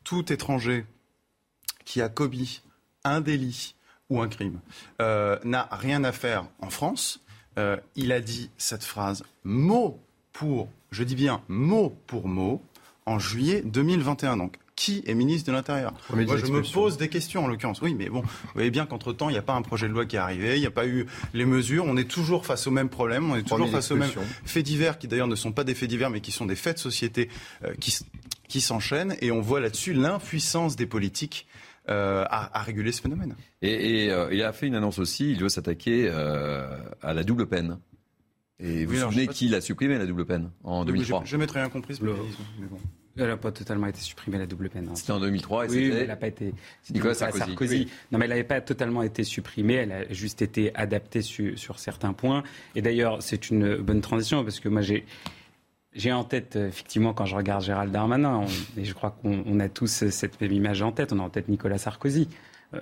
tout 0.06 0.32
étranger 0.32 0.86
qui 1.84 2.00
a 2.00 2.08
commis 2.08 2.62
un 3.02 3.20
délit 3.20 3.74
ou 4.08 4.22
un 4.22 4.28
crime 4.28 4.60
euh, 5.02 5.36
n'a 5.42 5.68
rien 5.72 6.04
à 6.04 6.12
faire 6.12 6.46
en 6.60 6.70
France. 6.70 7.20
Euh, 7.58 7.76
il 7.96 8.12
a 8.12 8.20
dit 8.20 8.50
cette 8.56 8.84
phrase 8.84 9.24
mot 9.42 10.00
pour, 10.32 10.68
je 10.92 11.02
dis 11.02 11.16
bien 11.16 11.42
mot 11.48 11.90
pour 12.06 12.28
mot, 12.28 12.62
en 13.04 13.18
juillet 13.18 13.62
2021. 13.64 14.36
Donc, 14.36 14.58
qui 14.76 15.02
est 15.06 15.14
ministre 15.14 15.50
de 15.50 15.56
l'Intérieur? 15.56 15.92
Moi, 16.10 16.36
je 16.36 16.52
me 16.52 16.62
pose 16.62 16.98
des 16.98 17.08
questions 17.08 17.44
en 17.44 17.48
l'occurrence. 17.48 17.80
Oui, 17.80 17.94
mais 17.94 18.08
bon, 18.08 18.20
vous 18.20 18.50
voyez 18.54 18.70
bien 18.70 18.86
qu'entre-temps, 18.86 19.30
il 19.30 19.32
n'y 19.32 19.38
a 19.38 19.42
pas 19.42 19.54
un 19.54 19.62
projet 19.62 19.88
de 19.88 19.92
loi 19.92 20.04
qui 20.04 20.16
est 20.16 20.20
arrivé, 20.20 20.56
il 20.56 20.60
n'y 20.60 20.66
a 20.66 20.70
pas 20.70 20.86
eu 20.86 21.06
les 21.32 21.46
mesures. 21.46 21.84
On 21.86 21.96
est 21.96 22.08
toujours 22.08 22.46
face 22.46 22.66
au 22.66 22.70
même 22.70 22.90
problème, 22.90 23.30
on 23.30 23.36
est 23.36 23.42
toujours 23.42 23.70
face 23.70 23.90
aux 23.90 23.96
mêmes 23.96 24.12
faits 24.44 24.64
divers 24.64 24.98
qui 24.98 25.08
d'ailleurs 25.08 25.26
ne 25.26 25.34
sont 25.34 25.52
pas 25.52 25.64
des 25.64 25.74
faits 25.74 25.88
divers, 25.88 26.10
mais 26.10 26.20
qui 26.20 26.30
sont 26.30 26.46
des 26.46 26.56
faits 26.56 26.76
de 26.76 26.80
société 26.80 27.30
euh, 27.64 27.74
qui, 27.80 27.96
qui 28.48 28.60
s'enchaînent. 28.60 29.16
Et 29.20 29.30
on 29.30 29.40
voit 29.40 29.60
là-dessus 29.60 29.92
l'impuissance 29.92 30.76
des 30.76 30.86
politiques 30.86 31.46
euh, 31.88 32.24
à, 32.28 32.62
réguler 32.62 32.92
ce 32.92 33.00
phénomène. 33.00 33.36
Et, 33.62 34.10
euh, 34.10 34.28
il 34.32 34.42
a 34.42 34.52
fait 34.52 34.66
une 34.66 34.74
annonce 34.74 34.98
aussi, 34.98 35.30
il 35.30 35.40
veut 35.40 35.48
s'attaquer 35.48 36.08
à 36.08 37.14
la 37.14 37.22
double 37.24 37.46
peine. 37.46 37.78
Et 38.58 38.86
vous 38.86 38.94
vous 38.94 39.00
souvenez 39.00 39.26
qui 39.26 39.48
l'a 39.48 39.60
supprimé, 39.60 39.98
la 39.98 40.06
double 40.06 40.24
peine, 40.24 40.50
en 40.64 40.84
2003 40.84 41.24
Je 41.26 41.36
n'ai 41.36 41.44
rien 41.44 41.68
compris, 41.68 41.94
ce 41.96 42.02
Elle 43.18 43.26
n'a 43.26 43.36
pas 43.36 43.52
totalement 43.52 43.86
été 43.86 44.00
supprimée, 44.00 44.38
la 44.38 44.46
double 44.46 44.70
peine. 44.70 44.88
Hein. 44.90 44.94
C'était 44.94 45.12
en 45.12 45.20
2003 45.20 45.66
et 45.66 45.68
oui, 45.68 45.90
elle 45.92 46.06
n'a 46.06 46.16
pas 46.16 46.28
été. 46.28 46.54
Nicolas 46.90 47.14
Sarkozy. 47.14 47.88
Non, 48.10 48.18
mais 48.18 48.24
elle 48.24 48.30
n'avait 48.30 48.44
pas 48.44 48.62
totalement 48.62 49.02
été 49.02 49.24
supprimée, 49.24 49.74
elle 49.74 49.92
a 49.92 50.10
juste 50.12 50.40
été 50.40 50.74
adaptée 50.74 51.20
sur 51.20 51.78
certains 51.78 52.14
points. 52.14 52.44
Et 52.74 52.80
d'ailleurs, 52.80 53.22
c'est 53.22 53.50
une 53.50 53.76
bonne 53.76 54.00
transition 54.00 54.42
parce 54.42 54.60
que 54.60 54.68
moi, 54.68 54.80
j'ai. 54.80 55.04
J'ai 55.96 56.12
en 56.12 56.24
tête, 56.24 56.56
effectivement, 56.56 57.14
quand 57.14 57.24
je 57.24 57.34
regarde 57.34 57.64
Gérald 57.64 57.90
Darmanin, 57.90 58.44
et 58.76 58.84
je 58.84 58.92
crois 58.92 59.16
qu'on 59.22 59.58
a 59.60 59.68
tous 59.68 60.08
cette 60.10 60.40
même 60.40 60.52
image 60.52 60.82
en 60.82 60.92
tête, 60.92 61.12
on 61.12 61.18
a 61.18 61.22
en 61.22 61.30
tête 61.30 61.48
Nicolas 61.48 61.78
Sarkozy. 61.78 62.28
Euh, 62.74 62.80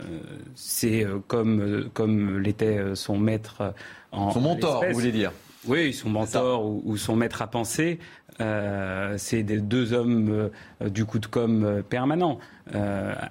c'est 0.54 1.04
euh, 1.04 1.18
comme, 1.26 1.60
euh, 1.60 1.90
comme 1.92 2.38
l'était 2.38 2.80
son 2.94 3.18
maître 3.18 3.74
en. 4.12 4.30
Son 4.30 4.40
mentor, 4.40 4.84
vous 4.88 4.94
voulez 4.94 5.12
dire 5.12 5.30
oui, 5.66 5.92
son 5.92 6.10
mentor 6.10 6.64
ou, 6.64 6.96
son 6.96 7.16
maître 7.16 7.40
à 7.40 7.46
penser, 7.46 7.98
euh, 8.40 9.14
c'est 9.16 9.42
des 9.42 9.60
deux 9.60 9.92
hommes 9.92 10.50
euh, 10.82 10.88
du 10.90 11.04
coup 11.04 11.18
de 11.18 11.26
com 11.26 11.64
euh, 11.64 11.82
permanent. 11.82 12.38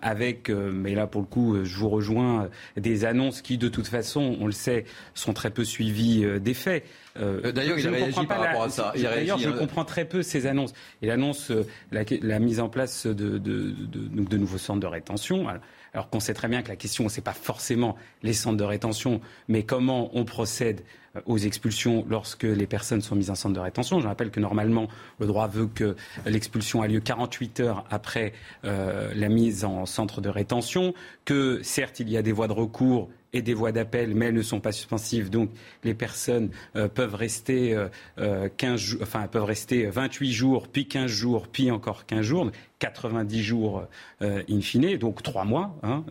avec, 0.02 0.50
mais 0.50 0.94
là 0.94 1.08
pour 1.08 1.22
le 1.22 1.28
coup, 1.28 1.64
je 1.64 1.76
vous 1.78 1.90
rejoins, 1.90 2.50
des 2.78 3.04
annonces 3.04 3.42
qui 3.42 3.58
de 3.58 3.68
toute 3.68 3.88
façon, 3.88 4.38
on 4.40 4.46
le 4.46 4.52
sait, 4.52 4.86
sont 5.16 5.34
très 5.34 5.50
peu 5.50 5.64
suivies 5.64 6.40
des 6.40 6.54
faits. 6.54 6.84
D'ailleurs, 7.16 7.78
il 7.80 7.88
réagit 7.88 8.26
par 8.26 8.40
rapport 8.40 8.64
à 8.64 8.70
ça. 8.70 8.94
D'ailleurs, 8.96 9.38
je 9.38 9.50
comprends 9.50 9.86
très 9.86 10.06
peu 10.06 10.24
ces 10.24 10.48
annonces. 10.48 10.74
Et 11.02 11.08
l'annonce, 11.08 11.52
la, 11.92 12.40
mise 12.40 12.60
en 12.60 12.70
place 12.70 13.06
de, 13.06 13.38
de, 13.38 13.72
de, 13.72 14.38
nouveaux 14.38 14.58
centres 14.58 14.80
de 14.80 14.88
rétention. 14.88 15.48
Alors 15.94 16.10
qu'on 16.10 16.20
sait 16.20 16.34
très 16.34 16.48
bien 16.48 16.64
que 16.64 16.70
la 16.70 16.76
question, 16.76 17.08
ce 17.08 17.18
n'est 17.18 17.24
pas 17.24 17.34
forcément 17.34 17.96
les 18.24 18.34
centres 18.34 18.58
de 18.58 18.64
rétention, 18.64 19.22
mais 19.48 19.64
comment 19.64 20.10
on 20.18 20.26
procède 20.26 20.82
euh, 21.16 21.22
aux 21.26 21.38
expulsions 21.38 22.06
lorsque 22.10 22.44
les 22.44 22.66
personnes 22.66 23.02
sont 23.02 23.16
mises 23.16 23.30
en 23.30 23.36
centre 23.36 23.54
de 23.54 23.60
rétention. 23.60 24.00
Je 24.00 24.08
rappelle 24.08 24.32
que 24.32 24.40
normalement, 24.40 24.88
le 25.20 25.28
droit 25.28 25.48
veut 25.48 25.68
que 25.68 25.96
l'expulsion 26.26 26.82
a 26.82 26.88
lieu 26.88 27.00
48 27.00 27.60
heures 27.60 27.86
après 27.92 28.34
euh, 28.66 29.12
la 29.16 29.30
mise 29.30 29.66
en 29.66 29.86
centre 29.86 30.22
de 30.22 30.30
rétention, 30.30 30.94
que 31.26 31.62
certes, 31.62 32.00
il 32.00 32.10
y 32.10 32.18
a 32.18 32.24
des 32.24 32.32
voies 32.32 32.48
de 32.48 32.54
recours 32.54 33.10
et 33.34 33.42
des 33.42 33.54
voies 33.54 33.72
d'appel, 33.72 34.16
mais 34.16 34.28
elles 34.28 34.34
ne 34.34 34.42
sont 34.42 34.60
pas 34.60 34.72
suspensives. 34.72 35.30
Donc 35.30 35.50
les 35.84 35.94
personnes 35.94 36.50
euh, 36.76 36.88
peuvent 36.88 37.16
rester 37.16 37.76
euh, 38.18 38.50
15 38.58 38.98
enfin 39.02 39.28
peuvent 39.28 39.44
rester 39.44 39.88
28 39.88 40.32
jours, 40.32 40.68
puis 40.68 40.88
15 40.88 41.10
jours, 41.10 41.48
puis 41.48 41.72
encore 41.72 42.06
15 42.06 42.22
jours, 42.22 42.52
90 42.80 43.44
jours 43.44 43.88
in 44.22 44.62
fine, 44.62 44.98
donc 44.98 45.24
3 45.24 45.46
mois. 45.46 45.76
Hein, 45.84 46.04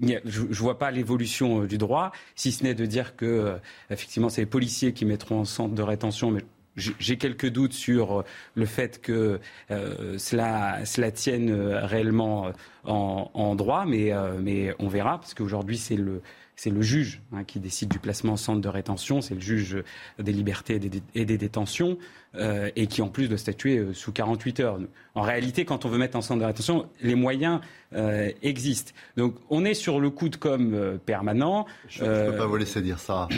je 0.00 0.42
ne 0.42 0.54
vois 0.54 0.78
pas 0.78 0.90
l'évolution 0.90 1.62
euh, 1.62 1.66
du 1.66 1.78
droit, 1.78 2.12
si 2.34 2.52
ce 2.52 2.64
n'est 2.64 2.74
de 2.74 2.86
dire 2.86 3.16
que, 3.16 3.26
euh, 3.26 3.56
effectivement, 3.90 4.28
c'est 4.28 4.42
les 4.42 4.46
policiers 4.46 4.92
qui 4.92 5.04
mettront 5.04 5.40
en 5.40 5.44
centre 5.44 5.74
de 5.74 5.82
rétention, 5.82 6.36
j'ai 6.78 7.16
quelques 7.16 7.48
doutes 7.48 7.72
sur 7.72 8.20
euh, 8.20 8.24
le 8.54 8.66
fait 8.66 9.00
que 9.00 9.40
cela, 9.68 10.84
cela, 10.84 11.10
tienne 11.10 11.52
réellement 11.52 12.52
en, 12.84 13.30
en 13.34 13.54
droit, 13.54 13.84
mais, 13.86 14.12
mais, 14.40 14.74
on 14.78 14.88
verra, 14.88 15.18
parce 15.18 15.34
qu'aujourd'hui, 15.34 15.78
c'est 15.78 15.96
le, 15.96 16.22
c'est 16.58 16.70
le 16.70 16.82
juge 16.82 17.22
hein, 17.32 17.44
qui 17.44 17.60
décide 17.60 17.88
du 17.88 18.00
placement 18.00 18.32
en 18.32 18.36
centre 18.36 18.60
de 18.60 18.68
rétention, 18.68 19.20
c'est 19.20 19.34
le 19.34 19.40
juge 19.40 19.76
des 20.18 20.32
libertés 20.32 20.80
et 21.14 21.24
des, 21.24 21.38
détentions, 21.38 21.98
euh, 22.34 22.68
et 22.74 22.88
qui 22.88 23.00
en 23.00 23.08
plus 23.08 23.28
doit 23.28 23.38
statuer 23.38 23.78
euh, 23.78 23.94
sous 23.94 24.10
48 24.10 24.60
heures. 24.60 24.80
En 25.14 25.22
réalité, 25.22 25.64
quand 25.64 25.84
on 25.84 25.88
veut 25.88 25.98
mettre 25.98 26.16
en 26.16 26.20
centre 26.20 26.40
de 26.40 26.46
rétention, 26.46 26.88
les 27.00 27.14
moyens 27.14 27.60
euh, 27.94 28.32
existent. 28.42 28.90
Donc 29.16 29.36
on 29.50 29.64
est 29.64 29.74
sur 29.74 30.00
le 30.00 30.10
coup 30.10 30.28
de 30.28 30.34
com 30.34 30.98
permanent. 31.06 31.64
Je 31.88 32.02
ne 32.02 32.30
peux 32.30 32.36
pas 32.36 32.46
vous 32.46 32.56
laisser 32.56 32.82
dire 32.82 32.98
ça. 32.98 33.28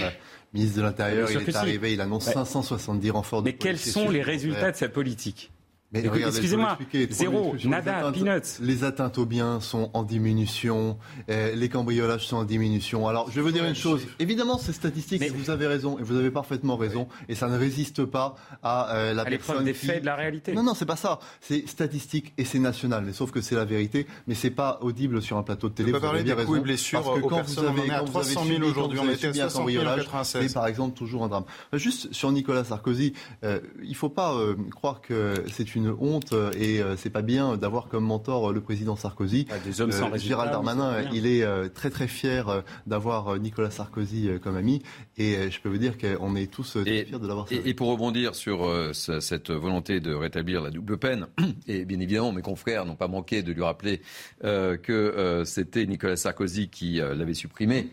Ministre 0.53 0.77
de 0.77 0.83
l'Intérieur, 0.83 1.31
il 1.31 1.37
est 1.49 1.57
arrivé, 1.57 1.93
il 1.93 2.01
annonce 2.01 2.25
570 2.25 3.11
renforts 3.11 3.43
de 3.43 3.51
Mais 3.51 3.57
quels 3.57 3.79
sont 3.79 4.11
les 4.11 4.23
résultats 4.23 4.73
de 4.73 4.77
sa 4.77 4.89
politique? 4.89 5.51
Excusez-moi, 5.95 6.79
zéro, 7.11 7.55
nada, 7.65 8.13
peanuts. 8.13 8.61
Les 8.61 8.85
atteintes 8.85 9.19
aux 9.19 9.27
biens 9.27 9.61
sont 9.61 9.91
en 9.95 10.03
diminution, 10.03 10.99
eh, 11.29 11.55
les 11.55 11.69
cambriolages 11.69 12.27
sont 12.27 12.37
en 12.37 12.45
diminution. 12.45 13.09
Alors, 13.09 13.31
je 13.31 13.41
veux 13.41 13.53
dire 13.53 13.65
une 13.65 13.75
chose. 13.75 14.07
Évidemment, 14.19 14.59
ces 14.59 14.73
statistiques, 14.73 15.23
vous 15.33 15.51
avez 15.51 15.67
raison, 15.67 15.99
et 15.99 16.03
vous 16.03 16.17
avez 16.17 16.31
parfaitement 16.31 16.77
raison, 16.77 17.09
et 17.29 17.35
ça 17.35 17.49
ne 17.49 17.59
résiste 17.59 18.05
pas 18.05 18.37
à 18.63 18.95
euh, 18.95 19.15
la 19.15 19.23
à 19.23 19.31
l'épreuve 19.31 19.65
des 19.65 19.75
faits 19.75 20.01
de 20.01 20.07
la 20.07 20.17
réalité. 20.17 20.53
Non, 20.53 20.63
non, 20.63 20.75
c'est 20.75 20.87
pas 20.87 20.97
ça. 20.97 21.19
C'est 21.41 21.67
statistique 21.69 22.33
et 22.39 22.45
c'est 22.45 22.59
national. 22.59 23.05
Mais 23.05 23.13
sauf 23.13 23.31
que 23.31 23.41
c'est 23.41 23.55
la 23.55 23.65
vérité, 23.65 24.07
mais 24.27 24.35
c'est 24.35 24.51
pas 24.51 24.79
audible 24.83 25.23
sur 25.23 25.37
un 25.39 25.43
plateau 25.43 25.69
de 25.69 25.75
télé. 25.75 25.91
On 25.91 25.95
peut 25.95 26.01
parler 26.01 26.23
des 26.23 26.35
coups 26.35 26.59
et 26.59 26.63
blessures 26.63 27.03
parce 27.03 27.21
que 27.21 27.27
quand 27.27 27.43
vous 27.43 27.59
avez, 27.65 27.89
quand 27.89 28.05
300 28.05 28.45
000 28.45 28.63
aujourd'hui, 28.63 28.99
on 29.01 29.11
était 29.11 29.29
à 29.41 29.49
60 29.49 29.71
000 29.71 29.85
en 29.87 29.97
96. 29.97 30.53
par 30.55 30.67
exemple 30.67 30.97
toujours 30.97 31.25
un 31.25 31.29
drame. 31.29 31.45
Juste 31.73 32.13
sur 32.13 32.31
Nicolas 32.33 32.65
Sarkozy, 32.65 33.13
euh, 33.45 33.61
il 33.83 33.97
faut 33.97 34.09
pas 34.09 34.35
euh, 34.35 34.55
croire 34.71 35.01
que 35.01 35.35
c'est 35.53 35.75
une 35.75 35.80
une 35.81 35.97
honte 35.99 36.33
euh, 36.33 36.51
et 36.59 36.81
euh, 36.81 36.97
c'est 36.97 37.11
pas 37.11 37.23
bien 37.23 37.57
d'avoir 37.57 37.89
comme 37.89 38.05
mentor 38.05 38.51
euh, 38.51 38.53
le 38.53 38.61
président 38.61 38.97
Sarkozy. 38.97 39.47
Ah, 39.51 39.55
des 39.65 39.81
hommes 39.81 39.93
sans 39.93 40.15
Gérald 40.17 40.51
Darmanin, 40.51 41.03
il 41.13 41.27
est 41.27 41.45
très 41.71 41.91
très 41.91 42.09
fier 42.09 42.63
d'avoir 42.87 43.39
Nicolas 43.39 43.71
Sarkozy 43.71 44.29
comme 44.43 44.57
ami 44.57 44.83
et 45.17 45.51
je 45.51 45.61
peux 45.61 45.69
vous 45.69 45.79
dire 45.79 45.97
qu'on 45.99 46.37
est 46.37 46.51
tous 46.51 46.73
très 46.73 47.05
fiers 47.05 47.19
de 47.19 47.27
l'avoir. 47.27 47.47
Et, 47.51 47.69
et, 47.69 47.75
pour 47.75 47.89
rebondir 47.89 48.35
sur 48.35 48.69
cette 48.93 49.51
volonté 49.51 50.01
de 50.01 50.15
rétablir 50.15 50.63
la 50.63 50.71
double 50.71 50.99
peine, 50.99 51.27
et 51.67 51.85
bien 51.85 52.01
évidemment 52.01 52.33
mes 52.33 52.43
confrères 52.43 52.85
n'ont 52.85 52.97
pas 52.97 53.09
manqué 53.09 53.43
de 53.43 53.53
lui 53.53 53.63
rappeler 53.63 54.03
que 54.43 55.43
c'était 55.45 55.87
Nicolas 55.87 56.17
Sarkozy 56.17 56.69
qui 56.69 56.97
l'avait 56.97 57.35
supprimé 57.35 57.91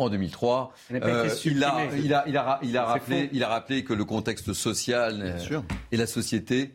en 0.00 0.08
2003. 0.08 0.72
Euh, 0.92 1.28
il, 1.44 1.64
a, 1.64 1.86
il, 1.94 2.14
a, 2.14 2.24
il, 2.26 2.36
a, 2.36 2.60
il, 2.62 2.76
a, 2.76 2.84
rappelé, 2.84 3.28
il 3.32 3.44
a 3.44 3.48
rappelé 3.48 3.84
que 3.84 3.92
le 3.92 4.04
contexte 4.04 4.52
social 4.52 5.36
et 5.92 5.96
la 5.96 6.06
société 6.06 6.74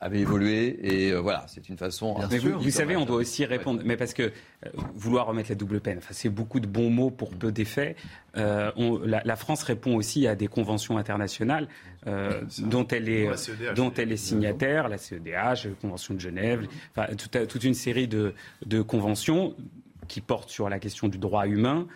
avait 0.00 0.20
évolué 0.20 0.78
et 0.82 1.12
euh, 1.12 1.20
voilà, 1.20 1.44
c'est 1.46 1.68
une 1.68 1.76
façon. 1.76 2.14
vous, 2.14 2.70
savez, 2.70 2.96
on 2.96 3.04
doit 3.04 3.16
aussi 3.16 3.44
répondre, 3.44 3.82
mais 3.84 3.96
parce 3.96 4.14
que 4.14 4.22
euh, 4.22 4.68
vouloir 4.94 5.26
remettre 5.26 5.50
la 5.50 5.56
double 5.56 5.80
peine, 5.80 5.98
enfin, 5.98 6.12
c'est 6.12 6.30
beaucoup 6.30 6.58
de 6.58 6.66
bons 6.66 6.88
mots 6.88 7.10
pour 7.10 7.30
peu 7.30 7.52
d'effets. 7.52 7.96
Euh, 8.36 8.70
la, 9.04 9.36
France 9.36 9.62
répond 9.62 9.96
aussi 9.96 10.26
à 10.26 10.34
des 10.34 10.46
conventions 10.46 10.96
internationales 10.96 11.68
dont 12.06 12.86
elle 12.88 13.08
est, 13.10 13.28
e 13.28 13.74
dont 13.74 13.92
elle 13.92 14.12
est 14.12 14.16
signataire, 14.16 14.88
la 14.88 14.96
CEDH, 14.96 15.64
la 15.64 15.74
Convention 15.80 16.14
de 16.14 16.20
Genève, 16.20 16.66
enfin, 16.96 17.14
toute, 17.14 17.64
une 17.64 17.74
série 17.74 18.08
de, 18.08 18.34
de, 18.64 18.80
conventions 18.80 19.54
qui 20.08 20.22
portent 20.22 20.48
sur 20.48 20.70
la 20.70 20.78
question 20.78 21.08
du 21.08 21.18
droit 21.18 21.46
humain 21.46 21.86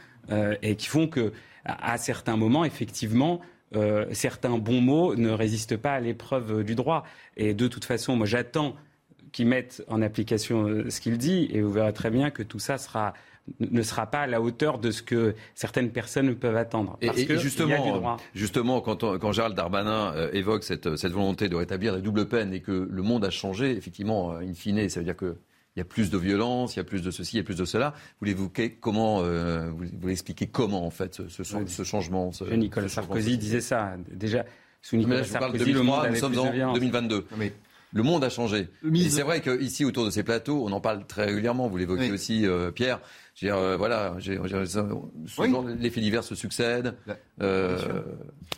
et 0.63 0.77
qui 0.77 0.89
font 0.89 1.07
que 1.07 1.33
à 1.65 1.97
certains 1.97 2.37
moments, 2.37 2.65
effectivement, 2.67 3.41
euh, 3.77 4.07
certains 4.13 4.59
bons 4.59 4.81
mots 4.81 5.15
ne 5.15 5.31
résistent 5.31 5.77
pas 5.77 5.93
à 5.93 6.01
l'épreuve 6.01 6.65
du 6.65 6.75
droit. 6.75 7.05
Et 7.37 7.55
de 7.55 7.69
toute 7.69 7.85
façon, 7.85 8.17
moi 8.17 8.27
j'attends 8.27 8.75
qu'ils 9.33 9.47
mettent 9.47 9.83
en 9.89 10.01
application 10.01 10.69
euh, 10.69 10.91
ce 10.91 11.01
qu'il 11.01 11.19
dit, 11.19 11.49
et 11.53 11.61
vous 11.61 11.73
verrez 11.73 11.93
très 11.93 12.11
bien 12.11 12.31
que 12.31 12.43
tout 12.43 12.61
ça 12.61 12.77
ne 13.61 13.83
sera 13.83 14.07
pas 14.07 14.21
à 14.21 14.27
la 14.27 14.41
hauteur 14.41 14.79
de 14.79 14.91
ce 14.91 15.03
que 15.03 15.35
certaines 15.55 15.91
personnes 15.91 16.35
peuvent 16.37 16.57
attendre. 16.57 16.97
Parce 17.01 17.19
et, 17.19 17.39
justement, 17.39 18.17
justement, 18.35 18.81
quand, 18.81 19.33
Gérald 19.33 19.57
Darmanin 19.57 20.15
euh, 20.15 20.31
évoque 20.33 20.63
cette, 20.65 20.87
volonté 20.87 21.49
de 21.49 21.57
rétablir 21.57 21.93
la 21.93 22.01
double 22.01 22.27
peine 22.29 22.55
et 22.55 22.61
que 22.61 22.89
le 22.91 23.03
monde 23.03 23.25
a 23.25 23.31
changé, 23.31 23.73
effectivement, 23.73 24.37
in 24.37 24.55
fine, 24.55 24.89
ça 24.89 25.01
veut 25.01 25.05
dire 25.05 25.17
que 25.17 25.37
il 25.77 25.81
y 25.81 25.83
a 25.83 25.85
plus 25.85 26.11
de 26.11 26.19
violence, 26.19 26.77
il 26.77 26.79
y 26.79 26.81
a 26.81 26.85
plus 26.85 27.03
de 27.03 27.11
ceci, 27.11 27.37
il 27.37 27.39
y 27.39 27.41
a 27.41 27.45
plus 27.45 27.57
de 27.57 27.65
cela. 27.65 27.95
Vous 28.21 28.27
l'évoquez 28.27 28.71
comment, 28.73 29.23
euh, 29.23 29.71
vous, 29.71 29.85
vous 30.01 30.09
expliquez 30.09 30.47
comment 30.47 30.87
en 30.87 30.91
fait 30.91 31.23
ce, 31.29 31.43
ce, 31.43 31.83
changement 31.83 32.33
ce, 32.33 32.45
Nicolas 32.45 32.89
Sarkozy 32.89 33.39
disait 33.39 33.61
ça 33.61 33.97
déjà. 34.11 34.45
Sous 34.83 34.97
Nicolas 34.97 35.25
Sarkozy, 35.25 35.73
le 35.73 35.83
monde 35.83 36.07
nous 36.11 36.17
sommes 36.17 36.39
en 36.39 36.75
2022. 36.75 37.27
Mais 37.39 37.53
le 37.95 38.03
monde 38.03 38.25
a 38.25 38.29
changé. 38.29 38.69
C'est 39.09 39.23
vrai 39.23 39.41
qu'ici, 39.41 39.85
autour 39.85 40.05
de 40.05 40.11
ces 40.11 40.25
plateaux, 40.25 40.65
on 40.67 40.73
en 40.73 40.81
parle 40.81 41.07
très 41.07 41.27
régulièrement. 41.27 41.69
Vous 41.69 41.77
l'évoquez 41.77 42.11
aussi, 42.11 42.47
euh, 42.47 42.71
Pierre. 42.73 43.01
Euh, 43.43 43.77
voilà, 43.77 44.17
les 45.79 45.91
faits 45.91 46.03
divers 46.03 46.23
se 46.23 46.35
succèdent. 46.35 46.95
Euh, 47.43 48.03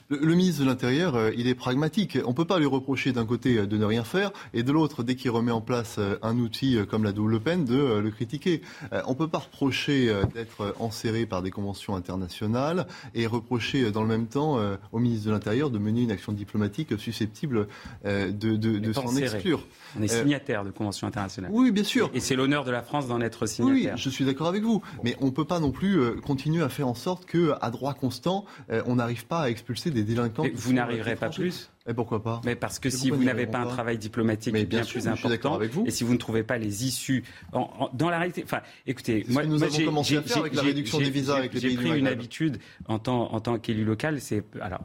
le, 0.09 0.35
ministre 0.35 0.63
de 0.63 0.67
l'Intérieur, 0.67 1.15
euh, 1.15 1.31
il 1.37 1.49
est 1.49 1.55
pragmatique. 1.55 2.19
On 2.27 2.31
ne 2.31 2.35
peut 2.35 2.45
pas 2.45 2.59
lui 2.59 2.67
reprocher 2.67 3.13
d'un 3.13 3.25
côté 3.25 3.67
de 3.67 3.77
ne 3.77 3.85
rien 3.85 4.05
faire 4.05 4.33
et 4.53 4.63
de 4.63 4.71
l'autre, 4.73 5.03
dès 5.03 5.15
qu'il 5.15 5.31
remet 5.31 5.51
en 5.51 5.63
place 5.63 5.99
un 6.23 6.39
outil 6.39 6.79
comme 6.91 7.05
la 7.05 7.13
double 7.13 7.41
peine, 7.41 7.65
de 7.65 7.99
le 7.99 8.11
critiquer. 8.11 8.61
on 9.07 9.13
ne 9.13 9.17
peut 9.17 9.29
pas 9.29 9.39
reprocher 9.39 10.13
d'être 10.35 10.75
enserré 10.79 11.25
par 11.27 11.43
des 11.43 11.51
conventions 11.51 11.97
internationales 11.97 12.87
et 13.15 13.27
reprocher 13.27 13.91
dans 13.91 14.03
le 14.03 14.09
même 14.09 14.27
temps 14.27 14.59
au 14.93 14.99
ministre 14.99 15.27
de 15.27 15.33
l'Intérieur 15.33 15.71
de 15.71 15.79
mener 15.79 16.03
une 16.03 16.11
action 16.11 16.33
diplomatique 16.33 16.99
susceptible 16.99 17.67
de, 18.05 18.31
de 18.57 18.93
s'en 18.93 19.17
exclure. 19.17 19.67
On 19.99 20.03
est 20.03 20.09
signataire 20.09 20.65
de 20.65 20.71
conventions 20.71 21.07
internationales. 21.07 21.51
Oui, 21.53 21.71
bien 21.71 21.85
sûr. 21.85 22.11
Et 22.13 22.21
c'est 22.21 22.37
l'honneur 22.37 22.65
de 22.65 22.71
la 22.71 22.83
France 22.83 23.09
d'en 23.09 23.21
être 23.21 23.47
signataire. 23.47 23.95
Oui, 23.95 24.01
je 24.01 24.11
suis 24.11 24.25
d'accord 24.25 24.49
avec 24.49 24.63
vous. 24.63 24.66
Vous. 24.67 24.83
Mais 25.03 25.17
on 25.21 25.27
ne 25.27 25.31
peut 25.31 25.45
pas 25.45 25.61
non 25.61 25.71
plus 25.71 25.99
euh, 25.99 26.21
continuer 26.21 26.63
à 26.63 26.69
faire 26.69 26.89
en 26.89 26.95
sorte 26.95 27.27
qu'à 27.27 27.71
droit 27.71 27.95
constant, 27.95 28.45
euh, 28.71 28.83
on 28.87 28.97
n'arrive 28.97 29.27
pas 29.27 29.43
à 29.43 29.51
expulser 29.51 29.91
des 29.91 30.03
délinquants. 30.03 30.45
Vous 30.55 30.73
n'arriverez 30.73 31.17
pas 31.17 31.31
plus 31.31 31.71
et 31.89 31.95
pourquoi 31.95 32.23
pas 32.23 32.41
Mais 32.45 32.57
parce 32.57 32.79
que 32.79 32.91
si 32.91 33.11
vous 33.11 33.23
n'avez 33.23 33.47
pas 33.47 33.61
un 33.61 33.67
travail 33.67 33.97
diplomatique 33.99 34.53
bien, 34.53 34.65
bien 34.65 34.85
plus 34.85 35.07
important, 35.07 35.55
avec 35.55 35.71
vous. 35.71 35.85
et 35.87 35.91
si 35.91 36.03
vous 36.05 36.13
ne 36.13 36.19
trouvez 36.19 36.43
pas 36.43 36.59
les 36.59 36.85
issues 36.85 37.23
dans 37.53 38.11
la 38.11 38.19
réalité, 38.19 38.43
enfin, 38.45 38.61
écoutez, 38.87 39.25
moi, 39.29 39.45
nous 39.45 39.63
avons 39.63 39.85
commencé 39.85 40.17
à 40.17 40.23
faire 40.23 40.39
avec 40.39 40.55
la 40.55 40.63
réduction 40.63 40.99
des 40.99 41.11
visas 41.11 41.37
avec 41.37 41.55
les 41.55 41.61
pays 41.61 41.71
J'ai 41.71 41.77
pris 41.77 41.99
une 41.99 42.09
habitude 42.09 42.59
en 42.89 42.99
tant, 42.99 43.33
en 43.33 43.41
tant 43.41 43.59
qu'élu 43.59 43.85
local, 43.85 44.21
c'est 44.21 44.43
alors 44.61 44.81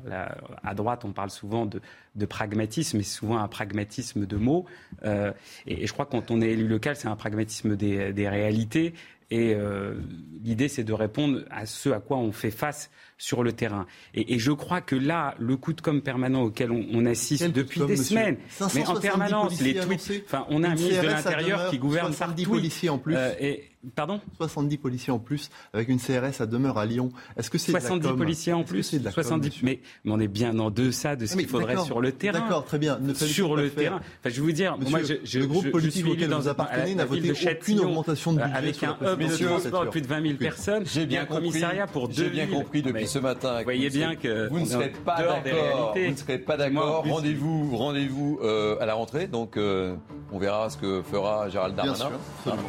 à 0.64 0.76
droite 0.76 1.04
on 1.04 1.12
parle 1.12 1.32
souvent 1.32 1.66
de, 1.66 1.82
de 2.16 2.26
pragmatisme, 2.26 2.98
mais 2.98 3.04
souvent 3.04 3.38
un 3.38 3.48
pragmatisme 3.48 4.26
de 4.26 4.38
mots. 4.38 4.66
Euh, 5.04 5.32
et, 5.66 5.84
et, 5.84 5.88
je 5.88 5.94
crois 5.94 6.06
que 6.06 6.12
quand 6.12 6.30
on 6.30 6.42
est 6.42 6.50
élu 6.50 6.68
local, 6.68 6.96
c'est 6.96 7.08
un 7.08 7.16
pragmatisme 7.16 7.76
des, 7.76 8.14
des 8.14 8.30
réalités. 8.30 8.94
Et 9.32 9.56
euh, 9.56 9.96
l'idée, 10.44 10.68
c'est 10.68 10.84
de 10.84 10.94
répondre 10.94 11.44
à 11.50 11.66
ce 11.66 11.90
à 11.90 12.00
quoi 12.00 12.18
on 12.18 12.34
fait 12.34 12.52
face 12.52 12.92
sur 13.22 13.44
le 13.44 13.54
terrain. 13.54 13.86
Et, 14.16 14.34
et, 14.34 14.40
je 14.40 14.52
crois 14.52 14.82
que 14.82 14.96
là, 14.96 15.36
le 15.38 15.56
coup 15.56 15.74
de 15.74 15.82
com 15.82 16.02
permanent 16.02 16.42
auquel 16.42 16.72
on, 16.72 16.84
on 16.92 17.06
assiste 17.06 17.52
depuis 17.52 17.82
des 17.82 17.96
semaines, 17.96 18.38
mais 18.74 18.88
en 18.88 19.00
permanence, 19.00 19.62
les 19.62 19.76
tweets. 19.76 20.24
Enfin, 20.26 20.48
on 20.50 20.64
a 20.64 20.70
un 20.70 20.76
ministre 20.76 21.04
de 21.04 21.08
l'Intérieur 21.08 21.70
qui 21.70 21.78
gouverne 21.78 22.16
par 22.16 22.34
tweet. 22.34 22.50
policiers 22.50 22.90
en 22.90 22.98
plus. 22.98 23.16
Euh, 23.16 23.34
et, 23.40 23.70
pardon? 23.96 24.20
70 24.38 24.78
policiers 24.78 25.14
en 25.14 25.20
plus 25.20 25.52
avec 25.72 25.90
une 25.90 26.00
CRS 26.00 26.42
à 26.42 26.48
demeure 26.48 26.80
à 26.80 26.88
Lyon. 26.88 27.12
Est-ce 27.38 27.52
que 27.52 27.60
c'est 27.60 27.72
70 27.72 28.14
policiers 28.18 28.54
en 28.54 28.64
plus 28.64 28.98
70 29.12 29.62
mais, 29.62 29.80
mais, 30.04 30.12
on 30.12 30.20
est 30.20 30.28
bien 30.28 30.58
en 30.58 30.72
deçà 30.72 31.16
de 31.16 31.28
ce 31.28 31.34
ah, 31.34 31.38
qu'il 31.38 31.48
faudrait 31.48 31.78
sur 31.78 32.02
le 32.02 32.12
terrain. 32.12 32.40
D'accord, 32.40 32.66
très 32.66 32.80
bien. 32.80 32.98
Ne 33.00 33.14
sur 33.14 33.56
le 33.56 33.70
terrain. 33.70 33.98
Enfin, 33.98 34.30
je 34.30 34.36
vais 34.36 34.42
vous 34.42 34.52
dire, 34.52 34.78
moi, 34.80 35.02
je, 35.04 35.14
je, 35.24 35.38
le 35.38 35.46
groupe 35.46 35.70
politique 35.70 36.08
auquel 36.08 36.34
vous 36.34 36.48
appartenez 36.48 36.96
n'a 36.96 37.06
voté 37.06 37.32
aucune 37.32 37.82
augmentation 37.82 38.34
de 38.34 38.42
budget 38.42 38.56
avec 38.56 38.84
un 38.84 38.98
hub 39.00 39.20
de 39.20 39.90
plus 39.90 40.02
de 40.02 40.08
20 40.08 40.22
000 40.24 40.38
personnes. 40.38 40.84
J'ai 40.92 41.06
bien 41.06 41.22
un 41.22 41.26
commissariat 41.26 41.86
pour 41.86 42.12
J'ai 42.12 42.30
bien 42.30 42.48
compris 42.48 42.82
depuis 42.82 43.11
ce 43.12 43.20
matin 43.20 43.62
bien 43.64 44.16
que 44.16 44.48
vous 44.50 44.60
ne 44.60 44.66
serez 44.66 44.90
pas 44.90 45.18
d'accord. 45.18 45.94
Vous 45.94 46.12
ne 46.12 46.16
serez 46.16 46.38
pas 46.40 46.58
d'accord. 46.58 47.04
Rendez-vous, 47.06 47.76
rendez-vous 47.76 48.40
euh, 48.42 48.78
à 48.80 48.86
la 48.86 48.94
rentrée. 48.94 49.28
Donc, 49.28 49.58
euh, 49.58 49.96
on 50.32 50.40
verra 50.40 50.70
ce 50.70 50.78
que 50.78 51.02
fera 51.02 51.50
Gérald 51.50 51.76
Darmanin 51.76 52.12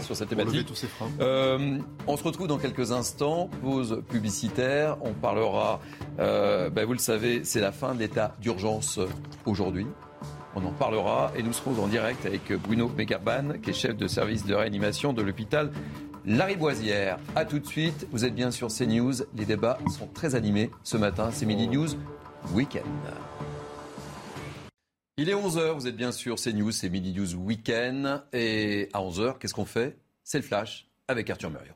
sur 0.00 0.16
cette 0.16 0.28
thématique. 0.28 0.66
Euh, 1.20 1.78
on 2.06 2.16
se 2.16 2.24
retrouve 2.24 2.48
dans 2.48 2.58
quelques 2.58 2.92
instants. 2.92 3.48
Pause 3.62 4.02
publicitaire. 4.08 4.96
On 5.02 5.12
parlera. 5.12 5.80
Ben, 6.18 6.84
vous 6.84 6.92
le 6.92 6.98
savez, 6.98 7.44
c'est 7.44 7.60
la 7.60 7.72
fin 7.72 7.94
de 7.94 8.00
l'état 8.00 8.34
d'urgence 8.40 8.98
aujourd'hui. 9.46 9.86
On 10.54 10.64
en 10.66 10.72
parlera 10.72 11.32
et 11.34 11.42
nous 11.42 11.52
serons 11.52 11.82
en 11.82 11.86
direct 11.86 12.26
avec 12.26 12.52
Bruno 12.52 12.90
Megarban, 12.94 13.54
qui 13.62 13.70
est 13.70 13.74
chef 13.74 13.96
de 13.96 14.06
service 14.06 14.44
de 14.44 14.54
réanimation 14.54 15.14
de 15.14 15.22
l'hôpital 15.22 15.70
Larry 16.24 16.56
Boisière. 16.56 17.18
A 17.34 17.44
tout 17.44 17.58
de 17.58 17.66
suite, 17.66 18.06
vous 18.12 18.24
êtes 18.24 18.34
bien 18.34 18.50
sur 18.50 18.68
CNews. 18.68 19.24
Les 19.34 19.44
débats 19.44 19.78
sont 19.90 20.06
très 20.06 20.34
animés 20.34 20.70
ce 20.84 20.96
matin. 20.96 21.30
C'est 21.32 21.46
Midi 21.46 21.66
News 21.66 21.88
Weekend. 22.52 22.84
Il 25.16 25.28
est 25.28 25.34
11h, 25.34 25.72
vous 25.74 25.86
êtes 25.88 25.96
bien 25.96 26.12
sûr 26.12 26.36
CNews, 26.36 26.70
c'est 26.70 26.88
Midi 26.88 27.12
News 27.12 27.34
Weekend. 27.34 28.22
Et 28.32 28.88
à 28.92 29.00
11h, 29.00 29.38
qu'est-ce 29.38 29.54
qu'on 29.54 29.64
fait? 29.64 29.98
C'est 30.22 30.38
le 30.38 30.44
flash 30.44 30.88
avec 31.08 31.28
Arthur 31.28 31.50
Muriot. 31.50 31.74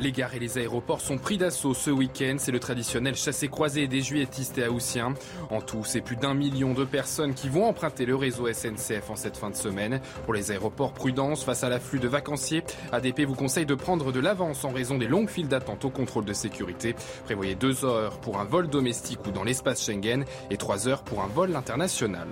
Les 0.00 0.10
gares 0.10 0.34
et 0.34 0.40
les 0.40 0.58
aéroports 0.58 1.00
sont 1.00 1.18
pris 1.18 1.38
d'assaut 1.38 1.72
ce 1.72 1.90
week-end. 1.90 2.34
C'est 2.38 2.50
le 2.50 2.58
traditionnel 2.58 3.14
chassé-croisé 3.14 3.86
des 3.86 4.00
juilletistes 4.00 4.58
et 4.58 4.66
haussiens. 4.66 5.14
En 5.50 5.60
tout, 5.60 5.84
c'est 5.84 6.00
plus 6.00 6.16
d'un 6.16 6.34
million 6.34 6.74
de 6.74 6.84
personnes 6.84 7.32
qui 7.32 7.48
vont 7.48 7.66
emprunter 7.66 8.04
le 8.04 8.16
réseau 8.16 8.52
SNCF 8.52 9.10
en 9.10 9.16
cette 9.16 9.36
fin 9.36 9.50
de 9.50 9.54
semaine. 9.54 10.00
Pour 10.24 10.34
les 10.34 10.50
aéroports, 10.50 10.94
prudence 10.94 11.44
face 11.44 11.62
à 11.62 11.68
l'afflux 11.68 12.00
de 12.00 12.08
vacanciers. 12.08 12.64
ADP 12.90 13.20
vous 13.20 13.36
conseille 13.36 13.66
de 13.66 13.76
prendre 13.76 14.10
de 14.10 14.18
l'avance 14.18 14.64
en 14.64 14.70
raison 14.70 14.98
des 14.98 15.06
longues 15.06 15.30
files 15.30 15.48
d'attente 15.48 15.84
au 15.84 15.90
contrôle 15.90 16.24
de 16.24 16.32
sécurité. 16.32 16.96
Prévoyez 17.24 17.54
deux 17.54 17.84
heures 17.84 18.18
pour 18.18 18.40
un 18.40 18.44
vol 18.44 18.68
domestique 18.68 19.24
ou 19.28 19.30
dans 19.30 19.44
l'espace 19.44 19.84
Schengen 19.84 20.24
et 20.50 20.56
trois 20.56 20.88
heures 20.88 21.04
pour 21.04 21.22
un 21.22 21.28
vol 21.28 21.54
international. 21.54 22.26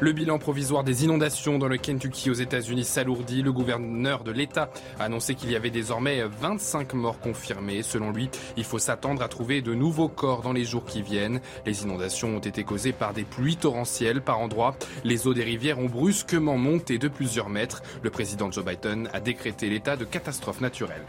Le 0.00 0.12
bilan 0.12 0.38
provisoire 0.38 0.84
des 0.84 1.04
inondations 1.04 1.58
dans 1.58 1.68
le 1.68 1.76
Kentucky 1.76 2.30
aux 2.30 2.34
États-Unis 2.34 2.84
s'alourdit. 2.84 3.42
Le 3.42 3.52
gouverneur 3.52 4.24
de 4.24 4.32
l'État 4.32 4.70
a 4.98 5.04
annoncé 5.04 5.34
qu'il 5.34 5.50
y 5.50 5.56
avait 5.56 5.70
désormais 5.70 6.24
25 6.24 6.91
morts 6.94 7.20
confirmés. 7.20 7.82
Selon 7.82 8.10
lui, 8.10 8.30
il 8.56 8.64
faut 8.64 8.78
s'attendre 8.78 9.22
à 9.22 9.28
trouver 9.28 9.62
de 9.62 9.74
nouveaux 9.74 10.08
corps 10.08 10.42
dans 10.42 10.52
les 10.52 10.64
jours 10.64 10.84
qui 10.84 11.02
viennent. 11.02 11.40
Les 11.66 11.82
inondations 11.82 12.36
ont 12.36 12.40
été 12.40 12.64
causées 12.64 12.92
par 12.92 13.12
des 13.12 13.24
pluies 13.24 13.56
torrentielles 13.56 14.22
par 14.22 14.40
endroits. 14.40 14.76
Les 15.04 15.26
eaux 15.26 15.34
des 15.34 15.44
rivières 15.44 15.78
ont 15.78 15.86
brusquement 15.86 16.56
monté 16.56 16.98
de 16.98 17.08
plusieurs 17.08 17.48
mètres. 17.48 17.82
Le 18.02 18.10
président 18.10 18.50
Joe 18.50 18.64
Biden 18.64 19.08
a 19.12 19.20
décrété 19.20 19.68
l'état 19.68 19.96
de 19.96 20.04
catastrophe 20.04 20.60
naturelle. 20.60 21.04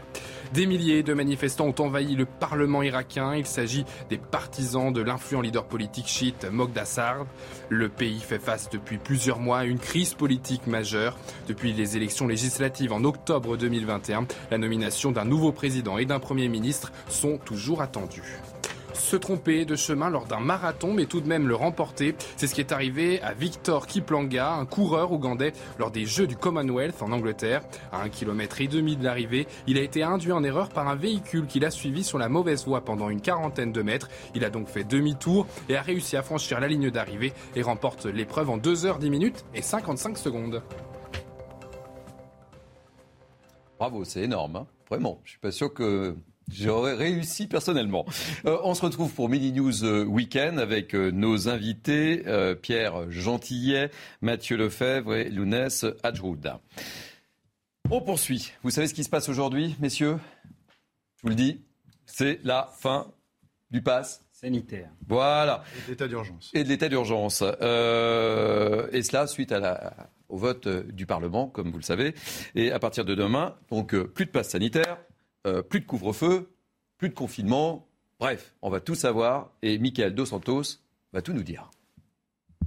Des 0.52 0.66
milliers 0.66 1.02
de 1.02 1.14
manifestants 1.14 1.66
ont 1.66 1.82
envahi 1.82 2.14
le 2.14 2.26
Parlement 2.26 2.82
irakien. 2.82 3.34
Il 3.34 3.46
s'agit 3.46 3.84
des 4.10 4.18
partisans 4.18 4.92
de 4.92 5.00
l'influent 5.00 5.40
leader 5.40 5.64
politique 5.64 6.06
chiite 6.06 6.46
Mogdassar. 6.50 7.26
Le 7.68 7.88
pays 7.88 8.20
fait 8.20 8.38
face 8.38 8.68
depuis 8.70 8.98
plusieurs 8.98 9.40
mois 9.40 9.58
à 9.58 9.64
une 9.64 9.78
crise 9.78 10.14
politique 10.14 10.66
majeure. 10.66 11.16
Depuis 11.48 11.72
les 11.72 11.96
élections 11.96 12.26
législatives 12.26 12.92
en 12.92 13.04
octobre 13.04 13.56
2021, 13.56 14.26
la 14.50 14.58
nomination 14.58 15.10
d'un 15.12 15.24
nouveau 15.24 15.52
président 15.52 15.98
et 15.98 16.04
d'un 16.04 16.20
premier 16.20 16.48
ministre 16.48 16.92
sont 17.08 17.38
toujours 17.38 17.82
attendues 17.82 18.40
se 18.94 19.16
tromper 19.16 19.64
de 19.64 19.76
chemin 19.76 20.10
lors 20.10 20.26
d'un 20.26 20.40
marathon, 20.40 20.92
mais 20.92 21.06
tout 21.06 21.20
de 21.20 21.28
même 21.28 21.48
le 21.48 21.54
remporter. 21.54 22.14
C'est 22.36 22.46
ce 22.46 22.54
qui 22.54 22.60
est 22.60 22.72
arrivé 22.72 23.20
à 23.22 23.32
Victor 23.32 23.86
Kiplanga, 23.86 24.52
un 24.54 24.66
coureur 24.66 25.12
ougandais, 25.12 25.52
lors 25.78 25.90
des 25.90 26.06
Jeux 26.06 26.26
du 26.26 26.36
Commonwealth 26.36 27.02
en 27.02 27.12
Angleterre. 27.12 27.62
À 27.92 28.02
un 28.02 28.08
kilomètre 28.08 28.60
et 28.60 28.68
demi 28.68 28.96
de 28.96 29.04
l'arrivée, 29.04 29.46
il 29.66 29.78
a 29.78 29.82
été 29.82 30.02
induit 30.02 30.32
en 30.32 30.44
erreur 30.44 30.68
par 30.68 30.88
un 30.88 30.94
véhicule 30.94 31.46
qui 31.46 31.60
l'a 31.60 31.70
suivi 31.70 32.04
sur 32.04 32.18
la 32.18 32.28
mauvaise 32.28 32.64
voie 32.64 32.84
pendant 32.84 33.10
une 33.10 33.20
quarantaine 33.20 33.72
de 33.72 33.82
mètres. 33.82 34.08
Il 34.34 34.44
a 34.44 34.50
donc 34.50 34.68
fait 34.68 34.84
demi-tour 34.84 35.46
et 35.68 35.76
a 35.76 35.82
réussi 35.82 36.16
à 36.16 36.22
franchir 36.22 36.60
la 36.60 36.68
ligne 36.68 36.90
d'arrivée 36.90 37.32
et 37.56 37.62
remporte 37.62 38.06
l'épreuve 38.06 38.50
en 38.50 38.56
2 38.56 38.86
heures 38.86 38.98
10 38.98 39.10
minutes 39.10 39.44
et 39.54 39.62
55 39.62 40.18
secondes. 40.18 40.62
Bravo, 43.78 44.04
c'est 44.04 44.22
énorme. 44.22 44.56
Hein. 44.56 44.66
Vraiment, 44.88 45.20
je 45.24 45.30
suis 45.30 45.40
pas 45.40 45.50
sûr 45.50 45.72
que 45.72 46.16
J'aurais 46.52 46.94
réussi 46.94 47.46
personnellement. 47.46 48.04
Euh, 48.44 48.58
on 48.64 48.74
se 48.74 48.82
retrouve 48.82 49.12
pour 49.12 49.28
Mini 49.28 49.52
News 49.52 49.84
euh, 49.84 50.04
Weekend 50.04 50.58
avec 50.58 50.94
euh, 50.94 51.10
nos 51.10 51.48
invités 51.48 52.22
Pierre 52.60 53.10
Gentillet, 53.10 53.90
Mathieu 54.20 54.56
Lefebvre 54.56 55.14
et 55.14 55.30
Lounès 55.30 55.84
Adjoud. 56.02 56.52
On 57.90 58.00
poursuit. 58.00 58.52
Vous 58.62 58.70
savez 58.70 58.86
ce 58.86 58.94
qui 58.94 59.04
se 59.04 59.10
passe 59.10 59.28
aujourd'hui, 59.28 59.76
messieurs? 59.80 60.18
Je 61.16 61.22
vous 61.22 61.28
le 61.28 61.34
dis, 61.34 61.60
c'est 62.06 62.40
la 62.44 62.70
fin 62.78 63.10
du 63.70 63.82
pass 63.82 64.24
sanitaire. 64.32 64.90
Voilà. 65.06 65.64
Et 65.78 65.86
de 65.86 65.90
l'état 65.90 66.08
d'urgence. 66.08 66.50
Et 66.54 66.64
de 66.64 66.68
l'état 66.68 66.88
d'urgence. 66.88 67.42
et 67.42 69.02
cela 69.02 69.26
suite 69.26 69.52
à 69.52 69.60
la, 69.60 69.94
au 70.28 70.36
vote 70.36 70.68
du 70.68 71.06
Parlement, 71.06 71.48
comme 71.48 71.70
vous 71.70 71.78
le 71.78 71.84
savez. 71.84 72.14
Et 72.54 72.72
à 72.72 72.78
partir 72.78 73.04
de 73.04 73.14
demain, 73.14 73.54
donc 73.70 73.96
plus 73.96 74.26
de 74.26 74.30
passe 74.30 74.50
sanitaire, 74.50 74.98
euh, 75.46 75.62
plus 75.62 75.80
de 75.80 75.86
couvre-feu, 75.86 76.54
plus 76.98 77.08
de 77.08 77.14
confinement. 77.14 77.88
Bref, 78.18 78.54
on 78.62 78.70
va 78.70 78.80
tout 78.80 78.94
savoir 78.94 79.52
et 79.62 79.78
Michael 79.78 80.14
Dos 80.14 80.26
Santos 80.26 80.80
va 81.12 81.22
tout 81.22 81.32
nous 81.32 81.42
dire. 81.42 81.70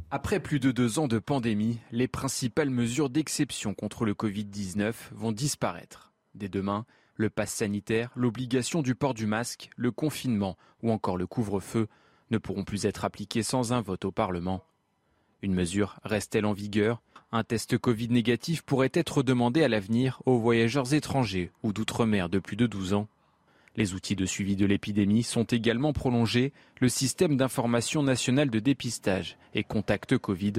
Après 0.10 0.40
plus 0.40 0.60
de 0.60 0.72
deux 0.72 1.00
ans 1.00 1.08
de 1.08 1.20
pandémie, 1.20 1.80
les 1.92 2.08
principales 2.08 2.70
mesures 2.70 3.10
d'exception 3.10 3.74
contre 3.74 4.06
le 4.06 4.14
Covid-19 4.14 4.94
vont 5.12 5.34
disparaître. 5.34 6.14
Dès 6.34 6.48
demain, 6.48 6.86
le 7.16 7.30
pass 7.30 7.52
sanitaire, 7.52 8.12
l'obligation 8.16 8.82
du 8.82 8.96
port 8.96 9.14
du 9.14 9.26
masque, 9.26 9.70
le 9.76 9.92
confinement 9.92 10.56
ou 10.82 10.92
encore 10.92 11.18
le 11.18 11.28
couvre-feu 11.28 11.88
ne 12.30 12.38
pourront 12.38 12.64
plus 12.64 12.86
être 12.86 13.04
appliqués 13.04 13.44
sans 13.44 13.74
un 13.74 13.82
vote 13.82 14.06
au 14.06 14.12
Parlement. 14.12 14.64
Une 15.42 15.54
mesure 15.54 16.00
reste-t-elle 16.04 16.46
en 16.46 16.54
vigueur? 16.54 17.02
Un 17.32 17.44
test 17.44 17.78
Covid 17.78 18.10
négatif 18.10 18.62
pourrait 18.62 18.92
être 18.94 19.22
demandé 19.22 19.64
à 19.64 19.68
l'avenir 19.68 20.22
aux 20.26 20.38
voyageurs 20.38 20.94
étrangers 20.94 21.52
ou 21.62 21.74
d'outre-mer 21.74 22.30
de 22.30 22.40
plus 22.40 22.56
de 22.56 22.68
12 22.68 22.94
ans. 22.94 23.08
Les 23.76 23.94
outils 23.94 24.16
de 24.16 24.26
suivi 24.26 24.56
de 24.56 24.66
l'épidémie 24.66 25.24
sont 25.24 25.44
également 25.44 25.94
prolongés, 25.94 26.54
le 26.80 26.90
système 26.90 27.38
d'information 27.38 28.02
national 28.02 28.50
de 28.50 28.60
dépistage 28.60 29.38
et 29.54 29.64
contact 29.64 30.18
Covid. 30.18 30.54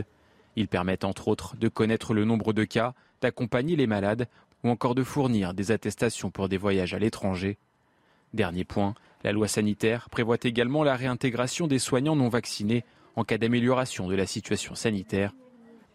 Ils 0.56 0.68
permettent 0.68 1.04
entre 1.04 1.28
autres 1.28 1.56
de 1.56 1.68
connaître 1.68 2.14
le 2.14 2.24
nombre 2.24 2.52
de 2.52 2.64
cas, 2.64 2.94
d'accompagner 3.22 3.74
les 3.74 3.86
malades 3.86 4.28
ou 4.62 4.68
encore 4.68 4.94
de 4.94 5.02
fournir 5.02 5.54
des 5.54 5.72
attestations 5.72 6.30
pour 6.30 6.48
des 6.48 6.58
voyages 6.58 6.94
à 6.94 6.98
l'étranger. 6.98 7.56
Dernier 8.34 8.64
point, 8.64 8.94
la 9.24 9.32
loi 9.32 9.48
sanitaire 9.48 10.10
prévoit 10.10 10.36
également 10.42 10.84
la 10.84 10.96
réintégration 10.96 11.66
des 11.66 11.78
soignants 11.78 12.16
non 12.16 12.28
vaccinés 12.28 12.84
en 13.16 13.24
cas 13.24 13.38
d'amélioration 13.38 14.06
de 14.06 14.14
la 14.14 14.26
situation 14.26 14.74
sanitaire. 14.74 15.34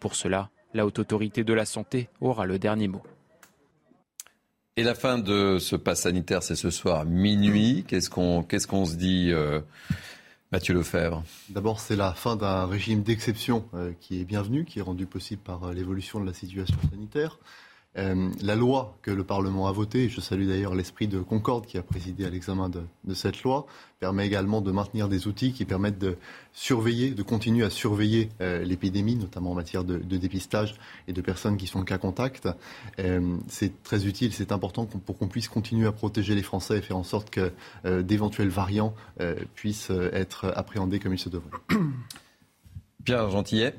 Pour 0.00 0.14
cela, 0.14 0.50
la 0.74 0.84
haute 0.84 0.98
autorité 0.98 1.44
de 1.44 1.54
la 1.54 1.64
santé 1.64 2.08
aura 2.20 2.44
le 2.46 2.58
dernier 2.58 2.88
mot. 2.88 3.02
Et 4.76 4.82
la 4.82 4.96
fin 4.96 5.18
de 5.18 5.58
ce 5.60 5.76
pass 5.76 6.02
sanitaire, 6.02 6.42
c'est 6.42 6.56
ce 6.56 6.70
soir 6.70 7.04
minuit. 7.04 7.84
Qu'est-ce 7.86 8.10
qu'on 8.10 8.42
qu'est-ce 8.42 8.66
qu'on 8.66 8.84
se 8.84 8.96
dit, 8.96 9.30
euh, 9.30 9.60
Mathieu 10.50 10.74
Lefebvre? 10.74 11.22
D'abord, 11.48 11.78
c'est 11.78 11.94
la 11.94 12.12
fin 12.12 12.34
d'un 12.34 12.66
régime 12.66 13.04
d'exception 13.04 13.68
euh, 13.74 13.92
qui 14.00 14.20
est 14.20 14.24
bienvenu, 14.24 14.64
qui 14.64 14.80
est 14.80 14.82
rendu 14.82 15.06
possible 15.06 15.40
par 15.42 15.62
euh, 15.62 15.72
l'évolution 15.72 16.18
de 16.18 16.26
la 16.26 16.34
situation 16.34 16.76
sanitaire. 16.90 17.38
Euh, 17.96 18.30
la 18.42 18.56
loi 18.56 18.96
que 19.02 19.10
le 19.10 19.22
Parlement 19.24 19.68
a 19.68 19.72
votée, 19.72 20.08
je 20.08 20.20
salue 20.20 20.48
d'ailleurs 20.48 20.74
l'esprit 20.74 21.06
de 21.06 21.20
concorde 21.20 21.66
qui 21.66 21.78
a 21.78 21.82
présidé 21.82 22.24
à 22.24 22.30
l'examen 22.30 22.68
de, 22.68 23.14
cette 23.14 23.42
loi, 23.42 23.66
permet 24.00 24.26
également 24.26 24.60
de 24.60 24.72
maintenir 24.72 25.08
des 25.08 25.28
outils 25.28 25.52
qui 25.52 25.64
permettent 25.64 25.98
de 25.98 26.16
surveiller, 26.52 27.10
de 27.12 27.22
continuer 27.22 27.64
à 27.64 27.70
surveiller 27.70 28.30
euh, 28.40 28.64
l'épidémie, 28.64 29.14
notamment 29.14 29.52
en 29.52 29.54
matière 29.54 29.84
de, 29.84 29.98
dépistage 29.98 30.74
et 31.06 31.12
de 31.12 31.20
personnes 31.20 31.56
qui 31.56 31.66
sont 31.66 31.82
cas 31.84 31.98
contact. 31.98 32.48
Euh, 32.98 33.36
c'est 33.48 33.82
très 33.82 34.06
utile, 34.06 34.32
c'est 34.32 34.52
important 34.52 34.86
pour 34.86 35.16
qu'on 35.16 35.28
puisse 35.28 35.48
continuer 35.48 35.86
à 35.86 35.92
protéger 35.92 36.34
les 36.34 36.42
Français 36.42 36.78
et 36.78 36.82
faire 36.82 36.96
en 36.96 37.04
sorte 37.04 37.30
que 37.30 37.52
d'éventuels 38.02 38.48
variants 38.48 38.94
puissent 39.54 39.90
être 40.12 40.52
appréhendés 40.56 40.98
comme 40.98 41.12
il 41.12 41.18
se 41.18 41.28
devrait. 41.28 41.50
Pierre 43.04 43.30
Gentillet. 43.30 43.74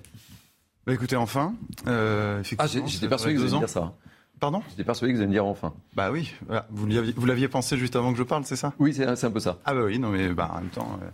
Bah 0.86 0.94
écoutez, 0.94 1.16
enfin. 1.16 1.56
Euh, 1.88 2.44
ah, 2.60 2.68
j'étais 2.68 3.08
persuadé 3.08 3.36
que 3.36 3.40
vous 3.40 3.48
alliez 3.48 3.60
dire 3.60 3.70
ça. 3.70 3.94
Pardon 4.40 4.62
J'étais 4.70 4.84
persuadé 4.84 5.14
que 5.14 5.18
vous 5.18 5.22
alliez 5.22 5.30
me 5.30 5.34
dire 5.34 5.46
enfin. 5.46 5.74
Bah 5.96 6.12
oui, 6.12 6.34
vous 6.70 7.26
l'aviez 7.26 7.48
pensé 7.48 7.78
juste 7.78 7.96
avant 7.96 8.12
que 8.12 8.18
je 8.18 8.24
parle, 8.24 8.46
c'est 8.46 8.56
ça? 8.56 8.74
Oui, 8.80 8.94
c'est 8.94 9.24
un 9.24 9.32
peu 9.32 9.40
ça. 9.40 9.60
Ah 9.66 9.74
bah 9.74 9.82
oui, 9.86 10.00
non 10.00 10.10
mais 10.10 10.30
bah, 10.30 10.52
en 10.54 10.62
même 10.62 10.70
temps. 10.70 11.00
Euh, 11.02 11.08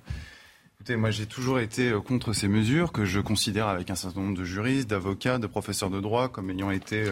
écoutez, 0.75 0.95
moi 0.95 1.11
j'ai 1.11 1.27
toujours 1.27 1.59
été 1.59 1.89
euh, 1.89 2.01
contre 2.01 2.33
ces 2.33 2.47
mesures 2.47 2.91
que 2.91 3.05
je 3.05 3.19
considère 3.19 3.67
avec 3.67 3.89
un 3.89 3.95
certain 3.95 4.21
nombre 4.21 4.37
de 4.37 4.43
juristes, 4.43 4.89
d'avocats, 4.89 5.37
de 5.37 5.47
professeurs 5.47 5.89
de 5.89 5.99
droit 5.99 6.29
comme 6.29 6.49
ayant 6.49 6.71
été 6.71 7.05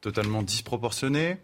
totalement 0.00 0.42
disproportionnées. 0.42 1.36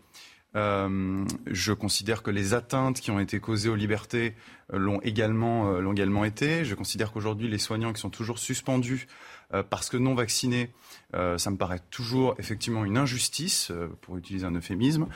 je 0.54 1.72
considère 1.74 2.22
que 2.22 2.30
les 2.30 2.54
atteintes 2.54 3.00
qui 3.00 3.10
ont 3.10 3.20
été 3.20 3.38
causées 3.40 3.68
aux 3.68 3.76
libertés 3.76 4.34
l'ont 4.72 5.00
également, 5.02 5.72
l'ont 5.78 5.92
également 5.92 6.24
été. 6.24 6.64
Je 6.64 6.74
considère 6.74 7.12
qu'aujourd'hui, 7.12 7.48
les 7.48 7.58
soignants 7.58 7.92
qui 7.92 8.00
sont 8.00 8.10
toujours 8.10 8.38
suspendus 8.38 9.06
euh, 9.54 9.62
parce 9.62 9.88
que 9.88 9.96
non 9.96 10.14
vaccinés, 10.14 10.72
euh, 11.16 11.38
ça 11.38 11.50
me 11.50 11.56
paraît 11.56 11.80
toujours 11.90 12.34
effectivement 12.38 12.84
une 12.84 12.98
injustice, 12.98 13.70
euh, 13.70 13.88
pour 14.02 14.16
utiliser 14.16 14.46
un 14.46 14.54
euphémisme. 14.54 15.06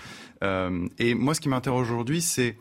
et 0.98 1.14
moi, 1.14 1.34
ce 1.34 1.40
qui 1.40 1.48
m'interroge 1.48 1.90
aujourd'hui, 1.90 2.22
c'est, 2.22 2.57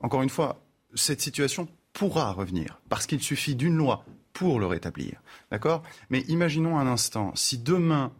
encore 0.00 0.22
une 0.22 0.30
fois, 0.30 0.60
cette 0.94 1.20
situation 1.20 1.68
pourra 1.92 2.32
revenir, 2.32 2.80
parce 2.88 3.06
qu'il 3.06 3.20
suffit 3.20 3.54
d'une 3.54 3.76
loi 3.76 4.04
pour 4.32 4.60
le 4.60 4.66
rétablir. 4.66 5.20
D'accord? 5.50 5.82
Mais 6.08 6.20
imaginons 6.22 6.78
un 6.78 6.86
instant, 6.86 7.32
si 7.34 7.58
demain 7.58 8.12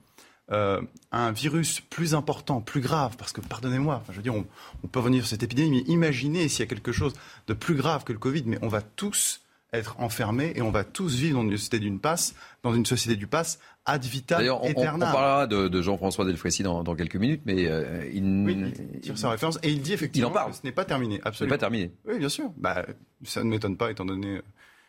un 1.12 1.30
virus 1.30 1.80
plus 1.80 2.14
important, 2.14 2.60
plus 2.60 2.80
grave, 2.80 3.16
parce 3.16 3.32
que 3.32 3.40
pardonnez-moi, 3.40 4.02
je 4.10 4.16
veux 4.16 4.22
dire, 4.22 4.34
on, 4.34 4.46
on, 4.82 4.88
peut 4.88 4.98
revenir 4.98 5.22
sur 5.22 5.30
cette 5.30 5.44
épidémie, 5.44 5.70
mais 5.70 5.92
imaginez 5.92 6.48
s'il 6.48 6.60
y 6.60 6.62
a 6.62 6.66
quelque 6.66 6.92
chose 6.92 7.14
de 7.46 7.54
plus 7.54 7.76
grave 7.76 8.02
que 8.02 8.12
le 8.12 8.18
Covid, 8.18 8.42
mais 8.46 8.58
on 8.62 8.68
va 8.68 8.82
tous 8.82 9.42
être 9.72 9.96
enfermés 9.98 10.52
et 10.56 10.62
on 10.62 10.70
va 10.70 10.84
tous 10.84 11.14
vivre 11.14 11.36
dans 11.36 11.48
une 11.48 11.56
société 11.56 11.78
d'une 11.78 12.00
passe, 12.00 12.34
dans 12.62 12.74
une 12.74 12.86
société 12.86 13.16
du 13.16 13.26
passe 13.26 13.58
ad 13.90 14.04
vitam 14.04 14.38
D'ailleurs, 14.38 14.62
on, 14.62 14.70
on, 14.70 14.98
parlera 14.98 15.46
de, 15.46 15.82
Jean-François 15.82 16.24
Delfrécy 16.24 16.62
dans, 16.62 16.82
dans, 16.82 16.94
quelques 16.94 17.16
minutes, 17.16 17.42
mais 17.44 17.66
euh, 17.66 18.08
il, 18.12 19.00
tire 19.00 19.18
sa 19.18 19.30
référence 19.30 19.58
et 19.62 19.70
il 19.70 19.82
dit 19.82 19.92
effectivement 19.92 20.30
que 20.30 20.54
ce 20.54 20.60
n'est 20.64 20.72
pas 20.72 20.84
terminé. 20.84 21.20
Absolument. 21.24 21.54
pas 21.54 21.58
terminé. 21.58 21.92
Oui, 22.06 22.18
bien 22.18 22.28
sûr. 22.28 22.52
Bah, 22.56 22.86
ça 23.24 23.42
ne 23.44 23.50
m'étonne 23.50 23.76
pas 23.76 23.90
étant 23.90 24.04
donné 24.04 24.36
euh, 24.36 24.42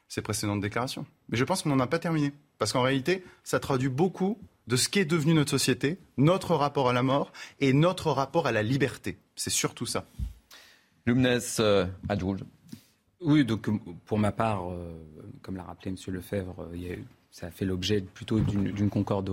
ses 0.07 0.21
précédentes 0.21 0.61
déclarations. 0.61 1.05
Mais 1.29 1.37
je 1.37 1.43
pense 1.43 1.61
qu'on 1.61 1.69
n'en 1.69 1.79
a 1.79 1.87
pas 1.87 1.99
terminé. 1.99 2.31
Parce 2.57 2.73
qu'en 2.73 2.83
réalité, 2.83 3.23
ça 3.43 3.59
traduit 3.59 3.89
beaucoup 3.89 4.37
de 4.67 4.75
ce 4.75 4.87
qu'est 4.89 5.05
devenu 5.05 5.33
notre 5.33 5.51
société, 5.51 5.97
notre 6.17 6.55
rapport 6.55 6.89
à 6.89 6.93
la 6.93 7.03
mort 7.03 7.31
et 7.59 7.73
notre 7.73 8.11
rapport 8.11 8.47
à 8.47 8.51
la 8.51 8.63
liberté. 8.63 9.17
C'est 9.35 9.49
surtout 9.49 9.85
ça. 9.85 10.05
Lumnes 11.05 11.39
euh, 11.59 11.85
oui, 13.21 13.45
donc 13.45 13.69
pour 14.05 14.17
ma 14.17 14.31
part, 14.31 14.71
euh, 14.71 14.93
comme 15.43 15.55
l'a 15.55 15.63
rappelé 15.63 15.91
M. 15.91 16.13
Lefebvre, 16.13 16.67
euh, 16.73 16.75
ça 16.75 16.93
a 16.93 16.95
fait 17.31 17.65
l'objet 17.65 18.01
plutôt 18.01 18.39
d'une 18.39 18.89
concorde 18.89 19.29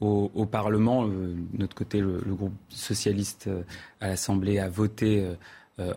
au, 0.00 0.46
Parlement. 0.50 1.06
de 1.06 1.34
notre 1.54 1.74
côté, 1.74 2.00
le, 2.00 2.20
groupe 2.26 2.54
socialiste 2.68 3.48
à 4.00 4.08
l'Assemblée 4.08 4.58
a 4.58 4.68
voté 4.68 5.26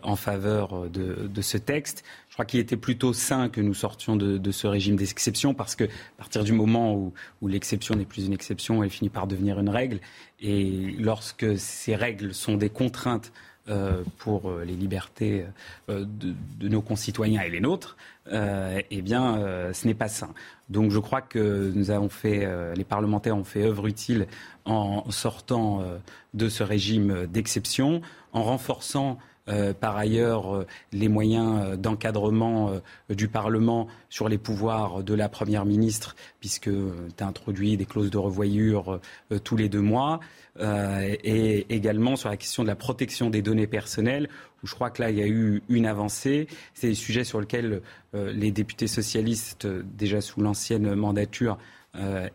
en 0.02 0.16
faveur 0.16 0.88
de, 0.90 1.42
ce 1.42 1.58
texte. 1.58 2.04
Je 2.28 2.34
crois 2.34 2.44
qu'il 2.44 2.60
était 2.60 2.76
plutôt 2.76 3.12
sain 3.12 3.48
que 3.48 3.60
nous 3.60 3.74
sortions 3.74 4.16
de, 4.16 4.50
ce 4.50 4.66
régime 4.66 4.96
d'exception 4.96 5.54
parce 5.54 5.76
que 5.76 5.84
à 5.84 6.18
partir 6.18 6.44
du 6.44 6.52
moment 6.52 7.12
où, 7.40 7.48
l'exception 7.48 7.94
n'est 7.94 8.04
plus 8.04 8.26
une 8.26 8.32
exception, 8.32 8.82
elle 8.82 8.90
finit 8.90 9.10
par 9.10 9.26
devenir 9.26 9.58
une 9.60 9.70
règle. 9.70 10.00
Et 10.40 10.94
lorsque 10.98 11.58
ces 11.58 11.94
règles 11.94 12.32
sont 12.32 12.56
des 12.56 12.70
contraintes 12.70 13.32
euh, 13.68 14.02
pour 14.18 14.50
euh, 14.50 14.64
les 14.64 14.74
libertés 14.74 15.44
euh, 15.90 16.04
de, 16.04 16.68
nos 16.68 16.80
concitoyens 16.80 17.42
et 17.42 17.50
les 17.50 17.60
nôtres, 17.60 17.96
eh 18.32 19.02
bien, 19.02 19.72
ce 19.72 19.86
n'est 19.86 19.94
pas 19.94 20.08
sain. 20.08 20.32
Donc, 20.70 20.90
je 20.90 20.98
crois 20.98 21.20
que 21.20 21.70
nous 21.74 21.90
avons 21.90 22.08
fait, 22.08 22.48
les 22.74 22.84
parlementaires 22.84 23.36
ont 23.36 23.44
fait 23.44 23.64
œuvre 23.64 23.86
utile 23.86 24.26
en 24.64 25.10
sortant 25.10 25.84
de 26.32 26.48
ce 26.48 26.62
régime 26.62 27.26
d'exception, 27.26 28.00
en 28.32 28.44
renforçant 28.44 29.18
euh, 29.50 29.74
par 29.74 29.96
ailleurs, 29.96 30.54
euh, 30.54 30.66
les 30.92 31.08
moyens 31.08 31.60
euh, 31.60 31.76
d'encadrement 31.76 32.80
du 33.08 33.28
Parlement 33.28 33.88
sur 34.08 34.28
les 34.28 34.38
pouvoirs 34.38 35.02
de 35.02 35.14
la 35.14 35.28
Première 35.28 35.64
ministre, 35.64 36.14
puisque 36.40 36.70
tu 36.70 37.22
as 37.22 37.26
introduit 37.26 37.76
des 37.76 37.84
clauses 37.84 38.10
de 38.10 38.18
revoyure 38.18 39.00
tous 39.44 39.56
les 39.56 39.68
deux 39.68 39.80
mois, 39.80 40.20
et 40.60 41.66
également 41.74 42.16
sur 42.16 42.28
la 42.28 42.36
question 42.36 42.62
de 42.62 42.68
la 42.68 42.76
protection 42.76 43.30
des 43.30 43.42
données 43.42 43.66
personnelles, 43.66 44.28
où 44.62 44.66
je 44.66 44.74
crois 44.74 44.90
que 44.90 45.02
là, 45.02 45.10
il 45.10 45.18
y 45.18 45.22
a 45.22 45.26
eu 45.26 45.62
une 45.68 45.86
avancée. 45.86 46.46
C'est 46.74 46.88
des 46.88 46.94
sujets 46.94 47.24
sur 47.24 47.40
lesquels 47.40 47.82
les 48.14 48.50
députés 48.50 48.86
socialistes, 48.86 49.66
déjà 49.66 50.20
sous 50.20 50.40
l'ancienne 50.40 50.94
mandature, 50.94 51.58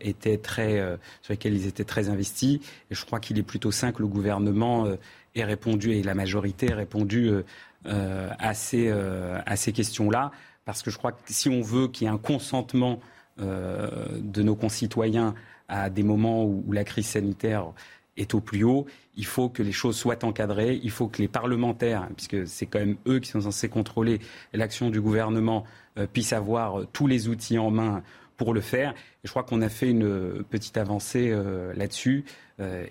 étaient 0.00 0.38
très, 0.38 0.98
sur 1.22 1.32
lesquels 1.32 1.54
ils 1.54 1.66
étaient 1.66 1.84
très 1.84 2.08
investis. 2.08 2.60
Et 2.90 2.94
je 2.94 3.04
crois 3.04 3.20
qu'il 3.20 3.38
est 3.38 3.44
plutôt 3.44 3.70
sain 3.70 3.92
que 3.92 4.00
le 4.00 4.08
gouvernement 4.08 4.86
et 5.36 6.02
la 6.02 6.14
majorité 6.14 6.66
ait 6.66 6.74
répondu 6.74 7.28
euh, 7.28 7.42
euh, 7.86 8.30
à 8.38 8.54
ces, 8.54 8.88
euh, 8.88 9.38
à 9.46 9.56
ces 9.56 9.72
questions-là. 9.72 10.30
Parce 10.64 10.82
que 10.82 10.90
je 10.90 10.98
crois 10.98 11.12
que 11.12 11.18
si 11.26 11.48
on 11.48 11.60
veut 11.60 11.88
qu'il 11.88 12.06
y 12.06 12.10
ait 12.10 12.12
un 12.12 12.18
consentement 12.18 13.00
de 13.38 14.42
nos 14.42 14.56
concitoyens 14.56 15.34
à 15.68 15.90
des 15.90 16.02
moments 16.02 16.44
où, 16.46 16.72
la 16.72 16.84
crise 16.84 17.06
sanitaire 17.06 17.66
est 18.16 18.32
au 18.34 18.40
plus 18.40 18.64
haut, 18.64 18.86
il 19.14 19.26
faut 19.26 19.50
que 19.50 19.62
les 19.62 19.72
choses 19.72 19.94
soient 19.94 20.24
encadrées, 20.24 20.80
il 20.82 20.90
faut 20.90 21.06
que 21.06 21.20
les 21.20 21.28
parlementaires, 21.28 22.08
puisque 22.16 22.48
c'est 22.48 22.64
quand 22.64 22.78
même 22.78 22.96
eux 23.06 23.20
qui 23.20 23.28
sont 23.30 23.42
censés 23.42 23.68
contrôler 23.68 24.20
l'action 24.54 24.88
du 24.88 25.02
gouvernement, 25.02 25.64
puissent 26.14 26.32
avoir 26.32 26.86
tous 26.94 27.06
les 27.06 27.28
outils 27.28 27.58
en 27.58 27.70
main 27.70 28.02
pour 28.36 28.54
le 28.54 28.60
faire. 28.60 28.94
Je 29.24 29.30
crois 29.30 29.42
qu'on 29.42 29.62
a 29.62 29.68
fait 29.68 29.90
une 29.90 30.44
petite 30.44 30.76
avancée 30.76 31.34
là-dessus. 31.74 32.24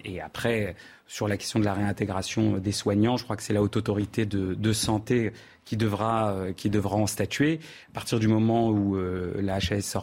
et 0.03 0.21
après, 0.21 0.75
sur 1.07 1.27
la 1.27 1.37
question 1.37 1.59
de 1.59 1.65
la 1.65 1.73
réintégration 1.73 2.57
des 2.57 2.71
soignants. 2.71 3.17
Je 3.17 3.23
crois 3.23 3.35
que 3.35 3.43
c'est 3.43 3.53
la 3.53 3.61
haute 3.61 3.77
autorité 3.77 4.25
de, 4.25 4.73
santé 4.73 5.31
qui 5.63 5.77
devra, 5.77 6.31
euh, 6.31 6.53
qui 6.53 6.69
devra 6.69 6.95
en 6.95 7.07
statuer. 7.07 7.59
À 7.89 7.93
partir 7.93 8.19
du 8.19 8.27
moment 8.27 8.69
où 8.69 8.95
euh, 8.95 9.33
la 9.41 9.55
HAS 9.55 9.97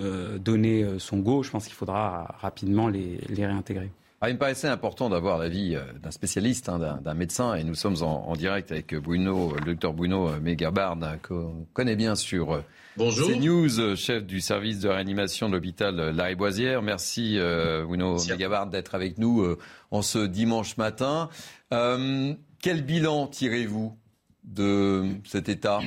euh, 0.00 0.38
donné 0.38 0.98
son 0.98 1.18
go, 1.18 1.42
je 1.42 1.50
pense 1.50 1.66
qu'il 1.66 1.74
faudra 1.74 2.36
rapidement 2.40 2.88
les, 2.88 3.20
réintégrer. 3.28 3.90
Ah, 4.24 4.30
il 4.30 4.34
me 4.34 4.38
paraissait 4.38 4.68
important 4.68 5.10
d'avoir 5.10 5.36
l'avis 5.36 5.76
d'un 6.00 6.10
spécialiste, 6.12 6.68
hein, 6.68 7.00
d'un 7.02 7.14
médecin, 7.14 7.54
et 7.54 7.64
nous 7.64 7.74
sommes 7.74 8.02
en, 8.02 8.34
direct 8.36 8.70
avec 8.70 8.94
Bruno, 8.94 9.52
le 9.56 9.72
docteur 9.72 9.92
Bruno 9.92 10.30
Megabard, 10.40 10.96
qu'on 11.22 11.66
connaît 11.74 11.96
bien 11.96 12.14
sur 12.14 12.62
Bonjour. 12.98 13.30
C'est 13.30 13.36
News, 13.36 13.96
chef 13.96 14.26
du 14.26 14.42
service 14.42 14.80
de 14.80 14.88
réanimation 14.90 15.48
de 15.48 15.54
l'hôpital 15.54 15.96
Lariboisière. 16.10 16.82
Merci 16.82 17.38
euh, 17.38 17.84
Bruno 17.84 18.22
Megabard 18.28 18.66
d'être 18.66 18.94
avec 18.94 19.16
nous 19.16 19.40
euh, 19.40 19.58
en 19.90 20.02
ce 20.02 20.18
dimanche 20.18 20.76
matin. 20.76 21.30
Euh, 21.72 22.34
quel 22.60 22.84
bilan 22.84 23.28
tirez-vous 23.28 23.96
de 24.44 25.06
cet 25.24 25.48
état? 25.48 25.80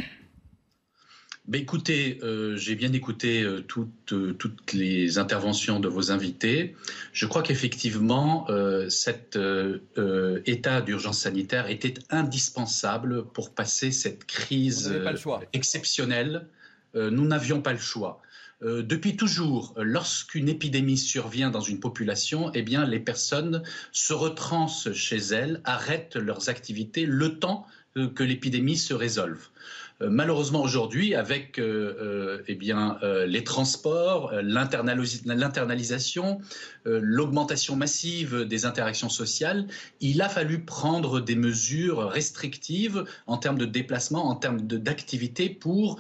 Ben 1.48 1.62
écoutez, 1.62 2.20
j'ai 2.56 2.76
bien 2.76 2.92
écouté 2.94 3.46
toutes, 3.68 4.14
toutes, 4.40 4.74
les 4.74 5.20
interventions 5.20 5.80
de 5.80 5.88
vos 5.88 6.12
invités. 6.12 6.76
Je 7.14 7.26
crois 7.28 7.44
qu'effectivement, 7.44 8.48
cet 8.90 9.38
état 10.46 10.82
d'urgence 10.82 11.20
sanitaire 11.20 11.70
était 11.70 11.94
indispensable 12.10 13.26
pour 13.28 13.54
passer 13.54 13.92
cette 13.92 14.26
crise 14.26 14.92
exceptionnelle 15.54 16.48
euh, 16.96 17.10
nous 17.10 17.26
n'avions 17.26 17.62
pas 17.62 17.74
le 17.74 17.80
choix. 17.80 18.22
Euh, 18.64 18.82
depuis 18.82 19.18
toujours, 19.18 19.74
lorsqu'une 19.78 20.48
épidémie 20.48 20.98
survient 20.98 21.50
dans 21.50 21.62
une 21.62 21.80
population, 21.80 22.52
eh 22.54 22.62
bien, 22.62 22.86
les 22.86 23.00
personnes 23.00 23.64
se 23.92 24.14
retrancent 24.14 24.94
chez 24.94 25.18
elles, 25.18 25.62
arrêtent 25.66 26.16
leurs 26.16 26.50
activités 26.50 27.06
le 27.06 27.38
temps 27.38 27.68
euh, 27.98 28.08
que 28.08 28.24
l'épidémie 28.24 28.78
se 28.78 28.94
résolve. 28.94 29.50
Malheureusement 30.02 30.62
aujourd'hui, 30.62 31.16
avec 31.16 31.58
eh 31.60 32.56
bien, 32.56 33.00
les 33.26 33.44
transports, 33.44 34.34
l'internalisation, 34.42 36.40
l'augmentation 36.86 37.78
massive 37.78 38.44
des 38.44 38.66
interactions 38.66 39.10
sociales, 39.10 39.68
il 40.02 40.22
a 40.22 40.28
fallu 40.28 40.66
prendre 40.66 41.22
des 41.22 41.36
mesures 41.36 42.10
restrictives 42.10 43.06
en 43.26 43.38
termes 43.38 43.58
de 43.58 43.66
déplacement, 43.66 44.28
en 44.28 44.36
termes 44.36 44.62
d'activité 44.62 45.50
pour 45.50 45.98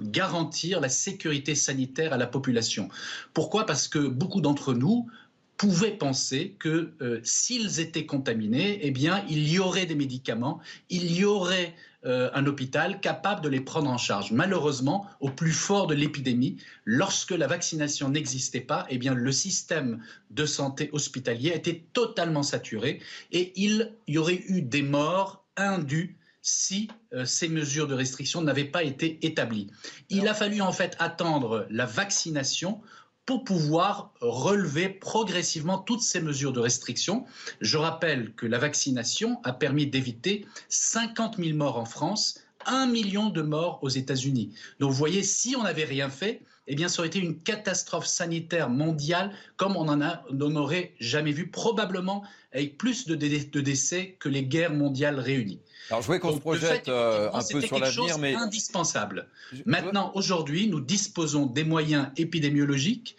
garantir 0.00 0.80
la 0.80 0.88
sécurité 0.88 1.54
sanitaire 1.54 2.12
à 2.12 2.16
la 2.16 2.26
population. 2.26 2.88
Pourquoi? 3.32 3.66
Parce 3.66 3.88
que 3.88 3.98
beaucoup 3.98 4.40
d'entre 4.40 4.74
nous 4.74 5.08
pouvaient 5.56 5.96
penser 5.96 6.56
que 6.58 6.92
euh, 7.00 7.20
s'ils 7.22 7.80
étaient 7.80 8.06
contaminés, 8.06 8.80
eh 8.82 8.90
bien, 8.90 9.24
il 9.28 9.48
y 9.48 9.58
aurait 9.58 9.86
des 9.86 9.94
médicaments, 9.94 10.60
il 10.90 11.12
y 11.12 11.24
aurait 11.24 11.74
euh, 12.06 12.30
un 12.34 12.46
hôpital 12.46 13.00
capable 13.00 13.40
de 13.40 13.48
les 13.48 13.60
prendre 13.60 13.90
en 13.90 13.98
charge. 13.98 14.32
Malheureusement, 14.32 15.06
au 15.20 15.30
plus 15.30 15.52
fort 15.52 15.86
de 15.86 15.94
l'épidémie, 15.94 16.58
lorsque 16.84 17.30
la 17.30 17.46
vaccination 17.46 18.10
n'existait 18.10 18.60
pas, 18.60 18.86
eh 18.90 18.98
bien, 18.98 19.14
le 19.14 19.32
système 19.32 20.02
de 20.30 20.44
santé 20.44 20.90
hospitalier 20.92 21.52
était 21.54 21.84
totalement 21.92 22.42
saturé 22.42 23.00
et 23.32 23.52
il 23.56 23.92
y 24.06 24.18
aurait 24.18 24.42
eu 24.48 24.62
des 24.62 24.82
morts 24.82 25.44
indues 25.56 26.16
si 26.42 26.88
euh, 27.14 27.24
ces 27.24 27.48
mesures 27.48 27.86
de 27.86 27.94
restriction 27.94 28.42
n'avaient 28.42 28.64
pas 28.64 28.84
été 28.84 29.18
établies. 29.26 29.70
Il 30.10 30.28
a 30.28 30.34
fallu 30.34 30.60
en 30.60 30.72
fait 30.72 30.94
attendre 30.98 31.66
la 31.70 31.86
vaccination 31.86 32.82
pour 33.26 33.44
pouvoir 33.44 34.12
relever 34.20 34.88
progressivement 34.88 35.78
toutes 35.78 36.02
ces 36.02 36.20
mesures 36.20 36.52
de 36.52 36.60
restriction. 36.60 37.24
Je 37.60 37.78
rappelle 37.78 38.34
que 38.34 38.46
la 38.46 38.58
vaccination 38.58 39.40
a 39.44 39.52
permis 39.52 39.86
d'éviter 39.86 40.46
50 40.68 41.38
000 41.38 41.56
morts 41.56 41.78
en 41.78 41.86
France, 41.86 42.40
1 42.66 42.86
million 42.86 43.30
de 43.30 43.42
morts 43.42 43.78
aux 43.82 43.88
États-Unis. 43.88 44.52
Donc 44.78 44.90
vous 44.90 44.96
voyez, 44.96 45.22
si 45.22 45.56
on 45.56 45.62
n'avait 45.62 45.84
rien 45.84 46.10
fait, 46.10 46.42
eh 46.66 46.74
bien, 46.74 46.88
ça 46.88 47.00
aurait 47.00 47.08
été 47.08 47.18
une 47.18 47.38
catastrophe 47.38 48.06
sanitaire 48.06 48.70
mondiale 48.70 49.32
comme 49.56 49.76
on 49.76 49.84
n'en 49.84 50.56
aurait 50.56 50.94
jamais 50.98 51.32
vu, 51.32 51.48
probablement 51.50 52.24
avec 52.52 52.78
plus 52.78 53.06
de, 53.06 53.14
de 53.14 53.60
décès 53.60 54.16
que 54.18 54.28
les 54.28 54.44
guerres 54.44 54.72
mondiales 54.72 55.18
réunies. 55.20 55.60
Alors 55.90 56.00
je 56.00 56.06
voulais 56.06 56.20
qu'on 56.20 56.34
se 56.34 56.40
projette 56.40 56.88
euh, 56.88 57.30
un 57.32 57.42
peu 57.42 57.60
sur 57.60 57.78
l'avenir, 57.78 58.18
mais 58.18 58.34
indispensable. 58.34 59.28
Maintenant, 59.66 60.12
aujourd'hui, 60.14 60.68
nous 60.68 60.80
disposons 60.80 61.46
des 61.46 61.64
moyens 61.64 62.08
épidémiologiques, 62.16 63.16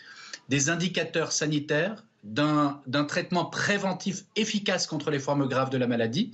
des 0.50 0.70
indicateurs 0.70 1.32
sanitaires, 1.32 2.04
d'un 2.24 2.82
traitement 3.08 3.46
préventif 3.46 4.24
efficace 4.36 4.88
contre 4.88 5.12
les 5.12 5.20
formes 5.20 5.48
graves 5.48 5.70
de 5.70 5.78
la 5.78 5.86
maladie 5.86 6.32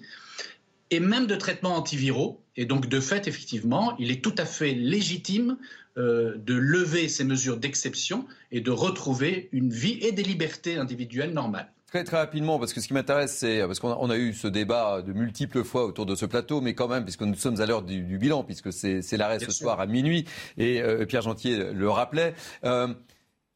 et 0.91 0.99
même 0.99 1.25
de 1.25 1.35
traitements 1.35 1.75
antiviraux. 1.75 2.43
Et 2.55 2.65
donc, 2.65 2.87
de 2.87 2.99
fait, 2.99 3.27
effectivement, 3.27 3.95
il 3.97 4.11
est 4.11 4.21
tout 4.21 4.35
à 4.37 4.45
fait 4.45 4.73
légitime 4.73 5.57
euh, 5.97 6.35
de 6.37 6.53
lever 6.53 7.07
ces 7.07 7.23
mesures 7.23 7.57
d'exception 7.57 8.25
et 8.51 8.61
de 8.61 8.71
retrouver 8.71 9.49
une 9.51 9.71
vie 9.71 9.97
et 10.01 10.11
des 10.11 10.23
libertés 10.23 10.77
individuelles 10.77 11.33
normales. 11.33 11.71
Très 11.87 12.05
très 12.05 12.17
rapidement, 12.17 12.57
parce 12.57 12.71
que 12.71 12.79
ce 12.79 12.87
qui 12.87 12.93
m'intéresse, 12.93 13.35
c'est 13.35 13.59
parce 13.65 13.81
qu'on 13.81 14.09
a, 14.09 14.17
eu 14.17 14.33
ce 14.33 14.47
débat 14.47 15.01
de 15.01 15.11
multiples 15.11 15.65
fois 15.65 15.85
autour 15.85 16.05
de 16.05 16.15
ce 16.15 16.25
plateau, 16.25 16.61
mais 16.61 16.73
quand 16.73 16.87
même, 16.87 17.03
puisque 17.03 17.23
nous 17.23 17.35
sommes 17.35 17.59
à 17.59 17.65
l'heure 17.65 17.81
du, 17.81 18.17
bilan, 18.17 18.45
puisque 18.45 18.71
c'est 18.71 19.17
l'arrêt 19.17 19.39
ce 19.39 19.51
soir 19.51 19.81
à 19.81 19.87
minuit, 19.87 20.23
et 20.57 20.81
euh, 20.81 21.05
Pierre 21.05 21.23
Gentier 21.23 21.73
le 21.73 21.89
rappelait. 21.89 22.33
Euh, 22.63 22.93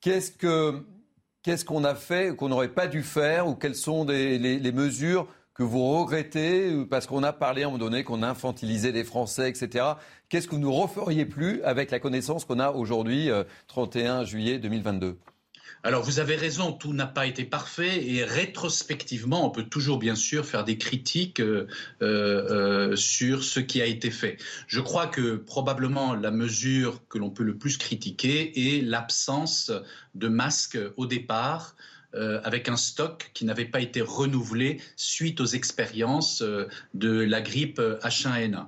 qu'est-ce 0.02 0.32
que 0.32 0.84
qu'est-ce 1.44 1.64
qu'on 1.64 1.86
a 1.86 1.96
fait 1.96 2.36
qu'on 2.36 2.50
n'aurait 2.50 2.74
pas 2.74 2.88
dû 2.88 3.04
faire, 3.04 3.48
ou 3.48 3.56
quelles 3.56 3.76
sont 3.76 4.04
les, 4.04 4.72
mesures 4.74 5.28
que 5.56 5.64
vous 5.64 5.99
regrettez, 5.99 6.86
parce 6.89 7.08
qu'on 7.08 7.24
a 7.24 7.32
parlé 7.34 7.64
à 7.64 7.68
un 7.68 7.70
moment 7.70 7.84
donné 7.84 8.03
qu'on 8.03 8.24
infantilisait 8.24 8.91
les 8.91 9.06
Français, 9.06 9.49
etc. 9.49 9.86
Qu'est-ce 10.28 10.47
que 10.47 10.56
vous 10.56 10.62
ne 10.62 10.68
referiez 10.68 11.26
plus 11.26 11.64
avec 11.64 11.91
la 11.91 11.99
connaissance 11.99 12.43
qu'on 12.43 12.60
a 12.60 12.72
aujourd'hui, 12.72 13.30
31 13.68 14.22
euh, 14.22 14.26
juillet 14.26 14.60
2022 14.60 15.18
alors 15.84 16.01
vous 16.01 16.20
avez 16.20 16.36
raison, 16.36 16.72
tout 16.72 16.93
n'a 16.93 17.06
pas 17.06 17.28
été 17.28 17.43
parfait 17.43 18.03
et 18.10 18.24
rétrospectivement, 18.24 19.45
on 19.45 19.51
peut 19.51 19.66
toujours 19.66 19.99
bien 19.99 20.16
sûr 20.16 20.43
faire 20.43 20.64
des 20.64 20.80
critiques 20.80 21.39
euh, 21.39 21.68
euh, 22.01 22.95
sur 22.95 23.43
ce 23.43 23.60
qui 23.60 23.84
a 23.84 23.86
été 23.86 24.10
fait. 24.10 24.38
Je 24.66 24.80
crois 24.80 25.06
que 25.06 25.36
probablement 25.36 26.16
la 26.16 26.32
mesure 26.32 27.08
que 27.08 27.20
l'on 27.20 27.30
peut 27.30 27.43
le 27.43 27.56
plus 27.56 27.78
critiquer 27.78 28.78
est 28.78 28.82
l'absence 28.82 29.72
de 30.16 30.28
masques 30.28 30.80
au 30.97 31.06
départ. 31.06 31.76
Euh, 32.16 32.39
avec 32.43 32.70
un 32.70 32.78
stock 32.78 33.32
qui 33.34 33.45
n'avait 33.45 33.66
pas 33.66 33.82
été 33.82 34.01
renouvelé 34.01 34.80
suite 34.95 35.41
aux 35.41 35.45
expériences 35.45 36.43
de 36.93 37.22
la 37.22 37.41
grippe 37.41 37.80
H1N1. 37.80 38.68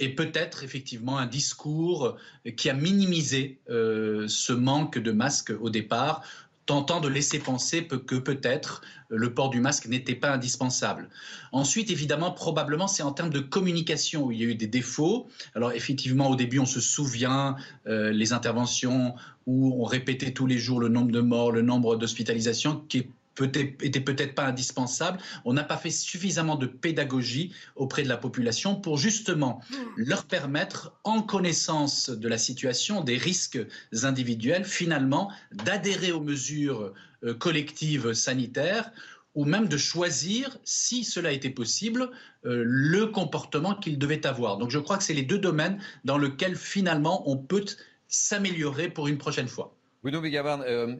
et 0.00 0.08
peut-être 0.10 0.64
effectivement 0.64 1.18
un 1.18 1.26
discours 1.26 2.16
qui 2.56 2.68
a 2.68 2.74
minimisé 2.74 3.58
ce 3.68 4.52
manque 4.52 4.98
de 4.98 5.12
masques 5.12 5.52
au 5.60 5.70
départ 5.70 6.22
tentant 6.66 7.00
de 7.00 7.08
laisser 7.08 7.38
penser 7.38 7.86
que 7.86 8.14
peut-être 8.14 8.82
le 9.08 9.32
port 9.34 9.50
du 9.50 9.60
masque 9.60 9.86
n'était 9.86 10.14
pas 10.14 10.32
indispensable. 10.32 11.08
Ensuite, 11.52 11.90
évidemment, 11.90 12.32
probablement, 12.32 12.86
c'est 12.86 13.02
en 13.02 13.12
termes 13.12 13.30
de 13.30 13.40
communication 13.40 14.24
où 14.24 14.32
il 14.32 14.40
y 14.40 14.42
a 14.42 14.46
eu 14.46 14.54
des 14.54 14.66
défauts. 14.66 15.28
Alors, 15.54 15.72
effectivement, 15.72 16.28
au 16.28 16.36
début, 16.36 16.58
on 16.58 16.66
se 16.66 16.80
souvient 16.80 17.56
euh, 17.86 18.12
les 18.12 18.32
interventions 18.32 19.14
où 19.46 19.74
on 19.80 19.84
répétait 19.84 20.32
tous 20.32 20.46
les 20.46 20.58
jours 20.58 20.80
le 20.80 20.88
nombre 20.88 21.12
de 21.12 21.20
morts, 21.20 21.52
le 21.52 21.62
nombre 21.62 21.96
d'hospitalisations, 21.96 22.82
qui 22.88 23.08
était 23.42 24.00
peut-être 24.00 24.34
pas 24.34 24.46
indispensable. 24.46 25.18
On 25.44 25.52
n'a 25.52 25.64
pas 25.64 25.76
fait 25.76 25.90
suffisamment 25.90 26.56
de 26.56 26.66
pédagogie 26.66 27.52
auprès 27.76 28.02
de 28.02 28.08
la 28.08 28.16
population 28.16 28.76
pour 28.76 28.98
justement 28.98 29.60
leur 29.96 30.24
permettre, 30.24 30.92
en 31.04 31.22
connaissance 31.22 32.10
de 32.10 32.28
la 32.28 32.38
situation, 32.38 33.02
des 33.02 33.16
risques 33.16 33.58
individuels, 34.02 34.64
finalement, 34.64 35.30
d'adhérer 35.52 36.12
aux 36.12 36.20
mesures 36.20 36.92
euh, 37.24 37.34
collectives 37.34 38.12
sanitaires 38.12 38.90
ou 39.34 39.44
même 39.44 39.66
de 39.66 39.76
choisir, 39.76 40.58
si 40.64 41.02
cela 41.02 41.32
était 41.32 41.50
possible, 41.50 42.10
euh, 42.46 42.62
le 42.64 43.06
comportement 43.06 43.74
qu'ils 43.74 43.98
devaient 43.98 44.26
avoir. 44.26 44.58
Donc 44.58 44.70
je 44.70 44.78
crois 44.78 44.96
que 44.96 45.02
c'est 45.02 45.14
les 45.14 45.22
deux 45.22 45.38
domaines 45.38 45.80
dans 46.04 46.18
lesquels 46.18 46.56
finalement 46.56 47.28
on 47.28 47.36
peut 47.36 47.64
s'améliorer 48.06 48.88
pour 48.88 49.08
une 49.08 49.18
prochaine 49.18 49.48
fois. 49.48 49.76
Bruno 50.04 50.20
Begabarn, 50.20 50.62
euh, 50.68 50.96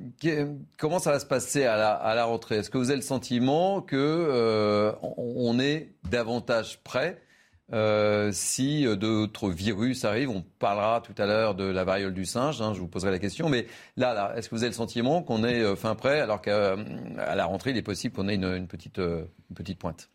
comment 0.79 0.99
ça 0.99 1.13
va 1.13 1.21
se 1.21 1.27
passer 1.27 1.67
à 1.67 1.77
la, 1.77 2.25
rentrée? 2.25 2.57
Est-ce 2.57 2.71
que 2.71 2.79
vous 2.79 2.89
avez 2.89 2.97
le 2.97 3.03
sentiment 3.03 3.83
qu'on 3.83 3.99
euh, 3.99 5.59
est 5.59 5.91
davantage 6.09 6.83
prêt 6.83 7.21
euh, 7.75 8.31
si 8.33 8.87
d'autres 8.97 9.51
virus 9.51 10.07
arrivent? 10.07 10.31
On 10.31 10.43
parlera 10.59 11.03
tout 11.03 11.13
à 11.19 11.27
l'heure 11.27 11.55
de 11.55 11.65
la 11.65 11.85
variole 11.85 12.15
du 12.15 12.25
singe, 12.25 12.63
hein, 12.63 12.73
je 12.73 12.81
vous 12.81 12.89
poserai 12.89 13.11
la 13.11 13.19
question. 13.19 13.51
Mais 13.51 13.67
là, 13.99 14.15
là 14.15 14.33
est-ce 14.39 14.49
que 14.49 14.55
vous 14.55 14.63
avez 14.63 14.71
le 14.71 14.75
sentiment 14.75 15.23
qu'on 15.23 15.45
est 15.45 15.77
fin 15.77 15.95
prêt 15.95 16.21
alors 16.21 16.41
qu'à 16.41 16.75
la 16.75 17.45
rentrée, 17.45 17.73
il 17.73 17.77
est 17.77 17.83
possible 17.83 18.17
qu'on 18.17 18.29
ait 18.29 18.37
une, 18.37 18.67
petite, 18.67 18.97
une 18.97 19.55
petite 19.55 19.79
pointe? 19.79 20.09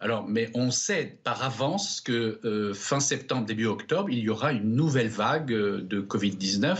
Alors, 0.00 0.28
mais 0.28 0.48
on 0.54 0.70
sait 0.70 1.18
par 1.24 1.42
avance 1.42 2.00
que 2.00 2.38
euh, 2.44 2.72
fin 2.72 3.00
septembre, 3.00 3.46
début 3.46 3.66
octobre, 3.66 4.10
il 4.10 4.20
y 4.20 4.30
aura 4.30 4.52
une 4.52 4.76
nouvelle 4.76 5.08
vague 5.08 5.52
euh, 5.52 5.82
de 5.82 6.00
Covid-19, 6.00 6.78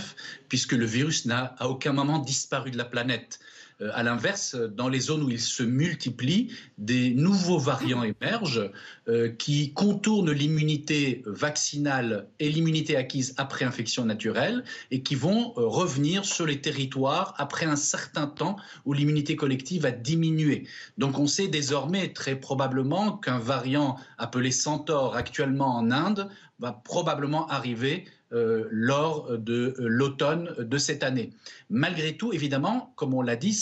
puisque 0.48 0.72
le 0.72 0.84
virus 0.84 1.26
n'a 1.26 1.56
à 1.58 1.66
aucun 1.66 1.92
moment 1.92 2.20
disparu 2.20 2.70
de 2.70 2.78
la 2.78 2.84
planète. 2.84 3.40
Euh, 3.80 3.90
à 3.94 4.02
l'inverse, 4.02 4.56
dans 4.56 4.88
les 4.88 5.00
zones 5.00 5.22
où 5.22 5.30
il 5.30 5.40
se 5.40 5.62
multiplie, 5.62 6.52
des 6.78 7.14
nouveaux 7.14 7.58
variants 7.58 8.02
émergent 8.02 8.70
euh, 9.08 9.28
qui 9.28 9.72
contournent 9.72 10.32
l'immunité 10.32 11.22
vaccinale 11.26 12.28
et 12.40 12.48
l'immunité 12.48 12.96
acquise 12.96 13.34
après 13.36 13.64
infection 13.64 14.04
naturelle 14.04 14.64
et 14.90 15.02
qui 15.02 15.14
vont 15.14 15.54
euh, 15.56 15.66
revenir 15.66 16.24
sur 16.24 16.44
les 16.44 16.60
territoires 16.60 17.34
après 17.38 17.66
un 17.66 17.76
certain 17.76 18.26
temps 18.26 18.56
où 18.84 18.92
l'immunité 18.92 19.36
collective 19.36 19.86
a 19.86 19.92
diminué. 19.92 20.66
Donc 20.96 21.18
on 21.18 21.26
sait 21.26 21.48
désormais 21.48 22.12
très 22.12 22.34
probablement 22.34 23.16
qu'un 23.16 23.38
variant 23.38 23.96
appelé 24.18 24.50
Centaure 24.50 25.14
actuellement 25.14 25.76
en 25.76 25.90
Inde 25.90 26.28
va 26.58 26.72
probablement 26.72 27.46
arriver 27.48 28.06
lors 28.30 29.38
de 29.38 29.74
euh, 29.78 29.88
l'automne 29.88 30.54
de 30.58 30.78
cette 30.78 31.02
année. 31.02 31.30
Malgré 31.70 32.16
tout, 32.16 32.32
évidemment, 32.32 32.92
comme 32.96 33.14
on 33.14 33.22
l'a 33.22 33.36
dit, 33.36 33.56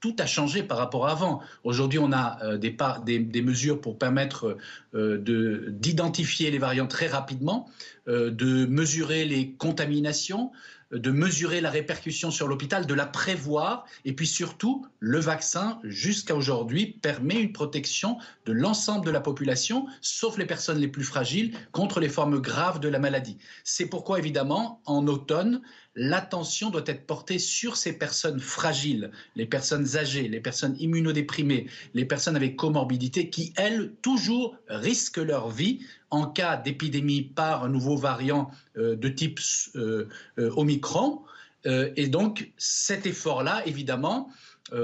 tout 0.00 0.16
a 0.18 0.26
changé 0.26 0.64
par 0.64 0.78
rapport 0.78 1.06
à 1.06 1.12
avant. 1.12 1.40
Aujourd'hui, 1.62 2.00
on 2.00 2.12
a 2.12 2.38
euh, 2.42 2.58
des, 2.58 3.42
mesures 3.42 3.80
pour 3.80 3.98
permettre 3.98 4.56
d'identifier 4.94 6.50
les 6.50 6.58
variants 6.58 6.88
très 6.88 7.06
rapidement, 7.06 7.68
de 8.06 8.66
mesurer 8.66 9.24
les 9.24 9.52
contaminations, 9.52 10.50
de 10.92 11.10
mesurer 11.10 11.60
la 11.60 11.70
répercussion 11.70 12.30
sur 12.30 12.48
l'hôpital, 12.48 12.86
de 12.86 12.94
la 12.94 13.06
prévoir, 13.06 13.86
et 14.04 14.12
puis 14.12 14.26
surtout, 14.26 14.86
le 14.98 15.18
vaccin, 15.18 15.80
jusqu'à 15.84 16.34
aujourd'hui, 16.34 16.98
permet 17.00 17.40
une 17.40 17.52
protection 17.52 18.18
de 18.44 18.52
l'ensemble 18.52 19.06
de 19.06 19.10
la 19.10 19.20
population, 19.20 19.86
sauf 20.00 20.36
les 20.38 20.46
personnes 20.46 20.78
les 20.78 20.88
plus 20.88 21.04
fragiles, 21.04 21.56
contre 21.72 21.98
les 22.00 22.08
formes 22.08 22.40
graves 22.40 22.80
de 22.80 22.88
la 22.88 22.98
maladie. 22.98 23.38
C'est 23.64 23.86
pourquoi, 23.86 24.18
évidemment, 24.18 24.80
en 24.84 25.06
automne, 25.06 25.62
l'attention 25.94 26.70
doit 26.70 26.84
être 26.86 27.06
portée 27.06 27.38
sur 27.38 27.76
ces 27.76 27.92
personnes 27.92 28.40
fragiles, 28.40 29.10
les 29.36 29.46
personnes 29.46 29.96
âgées, 29.96 30.28
les 30.28 30.40
personnes 30.40 30.76
immunodéprimées, 30.78 31.66
les 31.94 32.04
personnes 32.04 32.36
avec 32.36 32.56
comorbidité 32.56 33.30
qui, 33.30 33.52
elles, 33.56 33.92
toujours 34.02 34.56
risquent 34.68 35.18
leur 35.18 35.50
vie 35.50 35.80
en 36.10 36.26
cas 36.26 36.56
d'épidémie 36.56 37.22
par 37.22 37.64
un 37.64 37.68
nouveau 37.68 37.96
variant 37.96 38.50
euh, 38.76 38.96
de 38.96 39.08
type 39.08 39.40
euh, 39.76 40.08
euh, 40.38 40.50
Omicron. 40.56 41.22
et 41.64 42.08
donc 42.08 42.50
cet 42.56 43.06
effort-là, 43.06 43.62
évidemment, 43.66 44.30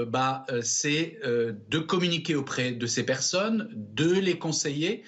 bah, 0.07 0.45
c'est 0.61 1.19
de 1.23 1.79
communiquer 1.79 2.35
auprès 2.35 2.71
de 2.71 2.87
ces 2.87 3.03
personnes, 3.03 3.69
de 3.73 4.09
les 4.13 4.39
conseiller, 4.39 5.03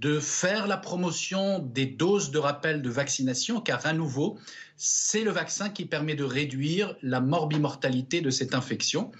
de 0.00 0.18
faire 0.18 0.66
la 0.66 0.76
promotion 0.76 1.58
des 1.58 1.86
doses 1.86 2.30
de 2.30 2.38
rappel 2.38 2.82
de 2.82 2.90
vaccination, 2.90 3.60
car 3.60 3.86
à 3.86 3.92
nouveau, 3.92 4.38
c'est 4.76 5.22
le 5.22 5.30
vaccin 5.30 5.68
qui 5.68 5.84
permet 5.84 6.14
de 6.14 6.24
réduire 6.24 6.96
la 7.02 7.20
morbimortalité 7.20 8.20
de 8.20 8.30
cette 8.30 8.54
infection. 8.54 9.12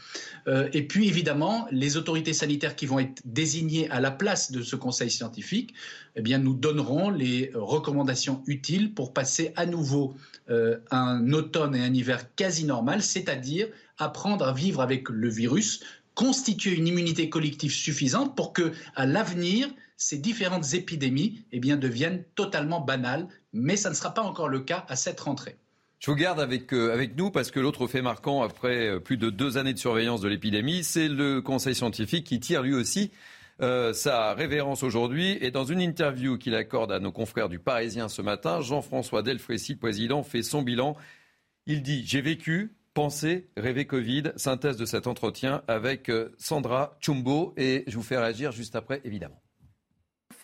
Euh, 0.49 0.69
et 0.73 0.83
puis 0.87 1.09
évidemment, 1.09 1.67
les 1.71 1.97
autorités 1.97 2.33
sanitaires 2.33 2.75
qui 2.75 2.87
vont 2.87 2.99
être 2.99 3.23
désignées 3.25 3.89
à 3.91 4.01
la 4.01 4.11
place 4.11 4.51
de 4.51 4.63
ce 4.63 4.77
conseil 4.77 5.11
scientifique, 5.11 5.75
eh 6.17 6.23
bien, 6.23 6.39
nous 6.39 6.55
donneront 6.55 7.11
les 7.11 7.51
recommandations 7.55 8.43
utiles 8.47 8.95
pour 8.95 9.13
passer 9.13 9.53
à 9.57 9.67
nouveau 9.67 10.17
euh, 10.51 10.79
un 10.91 11.33
automne 11.33 11.75
et 11.77 11.81
un 11.81 11.95
hiver 11.95 12.35
quasi 12.35 12.65
normal, 12.65 13.03
c'est-à-dire 13.03 13.69
apprendre 13.99 14.47
à 14.47 14.53
vivre 14.53 14.81
avec 14.81 15.09
le 15.09 15.29
virus, 15.29 15.81
constituer 16.15 16.75
une 16.75 16.87
immunité 16.89 17.29
collective 17.29 17.73
suffisante 17.73 18.37
pour 18.37 18.53
que, 18.53 18.73
à 18.97 19.07
l'avenir, 19.07 19.69
ces 19.97 20.19
différentes 20.19 20.75
épidémies 20.75 21.45
eh 21.53 21.61
bien, 21.61 21.77
deviennent 21.77 22.25
totalement 22.35 22.81
banales, 22.81 23.29
mais 23.53 23.77
ça 23.77 23.91
ne 23.91 23.95
sera 23.95 24.13
pas 24.13 24.23
encore 24.23 24.49
le 24.49 24.61
cas 24.61 24.85
à 24.89 24.97
cette 24.97 25.21
rentrée. 25.21 25.57
Je 26.05 26.11
vous 26.11 26.17
garde 26.17 26.39
avec, 26.39 26.75
euh, 26.75 26.93
avec 26.93 27.17
nous 27.17 27.31
parce 27.31 27.51
que 27.51 27.61
l'autre 27.61 27.87
fait 27.87 28.03
marquant 28.03 28.43
après 28.43 28.89
euh, 28.89 29.01
plus 29.01 29.17
de 29.17 29.31
deux 29.31 29.57
années 29.57 29.73
de 29.73 29.79
surveillance 29.79 30.21
de 30.21 30.29
l'épidémie, 30.29 30.85
c'est 30.85 31.09
le 31.09 31.41
Conseil 31.41 31.75
scientifique 31.75 32.27
qui 32.27 32.41
tire 32.41 32.63
lui 32.63 32.75
aussi 32.75 33.11
euh, 33.63 33.95
sa 33.95 34.35
révérence 34.35 34.83
aujourd'hui. 34.83 35.39
Et 35.41 35.51
dans 35.51 35.65
une 35.65 35.81
interview 35.81 36.37
qu'il 36.37 36.55
accorde 36.57 36.93
à 36.93 37.01
nos 37.01 37.11
confrères 37.11 37.49
du 37.49 37.59
Parisien 37.59 38.11
ce 38.11 38.21
matin, 38.21 38.61
Jean-François 38.61 39.23
Delfrécy, 39.23 39.77
président, 39.77 40.23
fait 40.23 40.43
son 40.43 40.61
bilan. 40.61 40.95
Il 41.67 41.83
dit 41.83 42.05
J'ai 42.05 42.21
vécu, 42.21 42.77
pensé, 42.93 43.49
rêvé 43.57 43.87
Covid. 43.87 44.25
Synthèse 44.37 44.77
de 44.77 44.85
cet 44.85 45.07
entretien 45.07 45.63
avec 45.69 46.13
Sandra 46.37 46.99
Chumbo. 47.01 47.55
Et 47.57 47.85
je 47.87 47.97
vous 47.97 48.03
fais 48.03 48.19
réagir 48.19 48.53
juste 48.53 48.77
après, 48.77 49.01
évidemment 49.05 49.41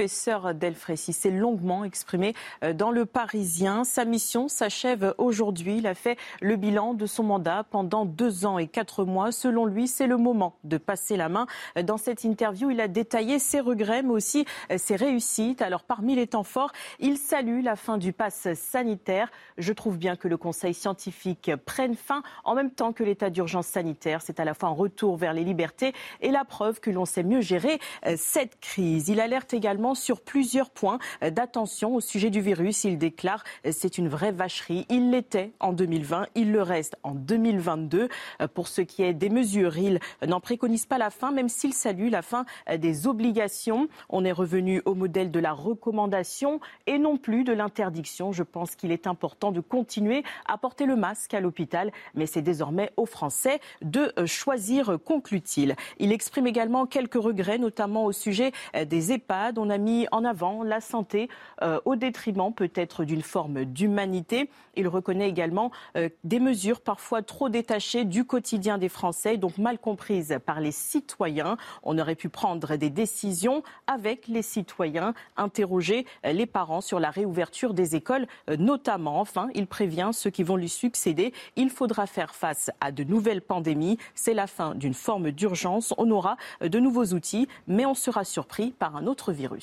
professeur 0.00 0.54
Delfrécy 0.54 1.12
s'est 1.12 1.30
longuement 1.30 1.84
exprimé 1.84 2.32
euh, 2.64 2.72
dans 2.72 2.90
Le 2.90 3.04
Parisien. 3.04 3.84
Sa 3.84 4.06
mission 4.06 4.48
s'achève 4.48 5.14
aujourd'hui. 5.18 5.76
Il 5.76 5.86
a 5.86 5.94
fait 5.94 6.16
le 6.40 6.56
bilan 6.56 6.94
de 6.94 7.04
son 7.04 7.22
mandat 7.22 7.64
pendant 7.64 8.06
deux 8.06 8.46
ans 8.46 8.56
et 8.56 8.66
quatre 8.66 9.04
mois. 9.04 9.30
Selon 9.30 9.66
lui, 9.66 9.88
c'est 9.88 10.06
le 10.06 10.16
moment 10.16 10.56
de 10.64 10.78
passer 10.78 11.18
la 11.18 11.28
main. 11.28 11.46
Euh, 11.76 11.82
dans 11.82 11.98
cette 11.98 12.24
interview, 12.24 12.70
il 12.70 12.80
a 12.80 12.88
détaillé 12.88 13.38
ses 13.38 13.60
regrets, 13.60 14.02
mais 14.02 14.12
aussi 14.12 14.46
euh, 14.72 14.78
ses 14.78 14.96
réussites. 14.96 15.60
Alors, 15.60 15.82
parmi 15.82 16.14
les 16.14 16.28
temps 16.28 16.44
forts, 16.44 16.72
il 16.98 17.18
salue 17.18 17.62
la 17.62 17.76
fin 17.76 17.98
du 17.98 18.14
pass 18.14 18.54
sanitaire. 18.54 19.30
Je 19.58 19.74
trouve 19.74 19.98
bien 19.98 20.16
que 20.16 20.28
le 20.28 20.38
Conseil 20.38 20.72
scientifique 20.72 21.50
prenne 21.66 21.94
fin 21.94 22.22
en 22.44 22.54
même 22.54 22.70
temps 22.70 22.94
que 22.94 23.04
l'état 23.04 23.28
d'urgence 23.28 23.66
sanitaire. 23.66 24.22
C'est 24.22 24.40
à 24.40 24.46
la 24.46 24.54
fois 24.54 24.70
un 24.70 24.72
retour 24.72 25.18
vers 25.18 25.34
les 25.34 25.44
libertés 25.44 25.92
et 26.22 26.30
la 26.30 26.46
preuve 26.46 26.80
que 26.80 26.90
l'on 26.90 27.04
sait 27.04 27.22
mieux 27.22 27.42
gérer 27.42 27.78
cette 28.16 28.58
crise. 28.60 29.10
Il 29.10 29.20
alerte 29.20 29.52
également 29.52 29.89
sur 29.94 30.20
plusieurs 30.20 30.70
points 30.70 30.98
d'attention 31.22 31.94
au 31.94 32.00
sujet 32.00 32.30
du 32.30 32.40
virus. 32.40 32.84
Il 32.84 32.98
déclare 32.98 33.44
c'est 33.70 33.98
une 33.98 34.08
vraie 34.08 34.32
vacherie. 34.32 34.86
Il 34.88 35.10
l'était 35.10 35.52
en 35.60 35.72
2020, 35.72 36.26
il 36.34 36.52
le 36.52 36.62
reste 36.62 36.96
en 37.02 37.14
2022. 37.14 38.08
Pour 38.54 38.68
ce 38.68 38.80
qui 38.80 39.02
est 39.02 39.14
des 39.14 39.30
mesures, 39.30 39.78
il 39.78 40.00
n'en 40.26 40.40
préconise 40.40 40.86
pas 40.86 40.98
la 40.98 41.10
fin, 41.10 41.30
même 41.30 41.48
s'il 41.48 41.72
salue 41.72 42.10
la 42.10 42.22
fin 42.22 42.44
des 42.78 43.06
obligations. 43.06 43.88
On 44.08 44.24
est 44.24 44.32
revenu 44.32 44.82
au 44.84 44.94
modèle 44.94 45.30
de 45.30 45.40
la 45.40 45.52
recommandation 45.52 46.60
et 46.86 46.98
non 46.98 47.16
plus 47.16 47.44
de 47.44 47.52
l'interdiction. 47.52 48.32
Je 48.32 48.42
pense 48.42 48.76
qu'il 48.76 48.92
est 48.92 49.06
important 49.06 49.52
de 49.52 49.60
continuer 49.60 50.24
à 50.46 50.58
porter 50.58 50.86
le 50.86 50.96
masque 50.96 51.34
à 51.34 51.40
l'hôpital, 51.40 51.92
mais 52.14 52.26
c'est 52.26 52.42
désormais 52.42 52.90
aux 52.96 53.06
Français 53.06 53.60
de 53.82 54.12
choisir, 54.26 54.98
conclut-il. 55.04 55.76
Il 55.98 56.12
exprime 56.12 56.46
également 56.46 56.86
quelques 56.86 57.14
regrets, 57.14 57.58
notamment 57.58 58.04
au 58.04 58.12
sujet 58.12 58.52
des 58.86 59.12
EHPAD. 59.12 59.58
A 59.70 59.78
mis 59.78 60.06
en 60.12 60.24
avant 60.24 60.62
la 60.62 60.80
santé 60.80 61.28
euh, 61.62 61.80
au 61.84 61.96
détriment 61.96 62.52
peut-être 62.52 63.04
d'une 63.04 63.22
forme 63.22 63.64
d'humanité. 63.64 64.50
Il 64.76 64.88
reconnaît 64.88 65.28
également 65.28 65.70
euh, 65.96 66.08
des 66.24 66.40
mesures 66.40 66.80
parfois 66.80 67.22
trop 67.22 67.48
détachées 67.48 68.04
du 68.04 68.24
quotidien 68.24 68.78
des 68.78 68.88
Français, 68.88 69.36
donc 69.36 69.58
mal 69.58 69.78
comprises 69.78 70.38
par 70.44 70.60
les 70.60 70.72
citoyens. 70.72 71.56
On 71.82 71.98
aurait 71.98 72.14
pu 72.14 72.28
prendre 72.28 72.76
des 72.76 72.90
décisions 72.90 73.62
avec 73.86 74.28
les 74.28 74.42
citoyens, 74.42 75.14
interroger 75.36 76.06
euh, 76.26 76.32
les 76.32 76.46
parents 76.46 76.80
sur 76.80 77.00
la 77.00 77.10
réouverture 77.10 77.74
des 77.74 77.96
écoles 77.96 78.26
notamment. 78.58 79.20
Enfin, 79.20 79.48
il 79.54 79.66
prévient 79.66 80.10
ceux 80.12 80.30
qui 80.30 80.42
vont 80.42 80.56
lui 80.56 80.68
succéder. 80.68 81.32
Il 81.56 81.70
faudra 81.70 82.06
faire 82.06 82.34
face 82.34 82.70
à 82.80 82.92
de 82.92 83.04
nouvelles 83.04 83.42
pandémies. 83.42 83.98
C'est 84.14 84.34
la 84.34 84.46
fin 84.46 84.74
d'une 84.74 84.94
forme 84.94 85.30
d'urgence. 85.30 85.94
On 85.98 86.10
aura 86.10 86.36
de 86.60 86.78
nouveaux 86.78 87.06
outils, 87.06 87.48
mais 87.66 87.86
on 87.86 87.94
sera 87.94 88.24
surpris 88.24 88.70
par 88.72 88.96
un 88.96 89.06
autre 89.06 89.32
virus. 89.32 89.59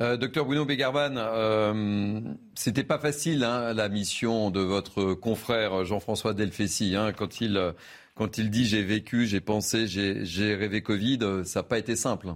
Euh, 0.00 0.16
docteur 0.16 0.44
Bruno 0.44 0.64
Begarban, 0.64 1.14
euh, 1.16 2.20
c'était 2.56 2.82
pas 2.82 2.98
facile 2.98 3.44
hein, 3.44 3.72
la 3.74 3.88
mission 3.88 4.50
de 4.50 4.60
votre 4.60 5.14
confrère 5.14 5.84
Jean-François 5.84 6.34
Delfessi. 6.34 6.96
Hein, 6.96 7.12
quand, 7.12 7.40
il, 7.40 7.74
quand 8.16 8.38
il 8.38 8.50
dit 8.50 8.66
j'ai 8.66 8.82
vécu, 8.82 9.26
j'ai 9.26 9.40
pensé, 9.40 9.86
j'ai 9.86 10.54
rêvé 10.54 10.82
Covid, 10.82 11.44
ça 11.44 11.60
n'a 11.60 11.62
pas 11.62 11.78
été 11.78 11.94
simple. 11.94 12.34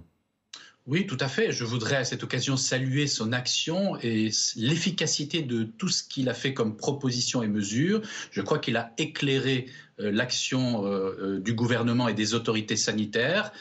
Oui, 0.88 1.06
tout 1.06 1.18
à 1.20 1.28
fait. 1.28 1.52
Je 1.52 1.64
voudrais 1.64 1.96
à 1.96 2.04
cette 2.04 2.22
occasion 2.22 2.56
saluer 2.56 3.06
son 3.06 3.32
action 3.34 3.98
et 4.00 4.30
l'efficacité 4.56 5.42
de 5.42 5.64
tout 5.64 5.90
ce 5.90 6.02
qu'il 6.02 6.30
a 6.30 6.34
fait 6.34 6.54
comme 6.54 6.78
proposition 6.78 7.42
et 7.42 7.46
mesures. 7.46 8.00
Je 8.30 8.40
crois 8.40 8.58
qu'il 8.58 8.78
a 8.78 8.94
éclairé 8.96 9.66
euh, 9.68 9.72
l'action 9.98 10.84
euh, 10.84 11.16
euh, 11.20 11.40
du 11.40 11.54
gouvernement 11.54 12.08
et 12.08 12.14
des 12.14 12.34
autorités 12.34 12.76
sanitaires. 12.76 13.52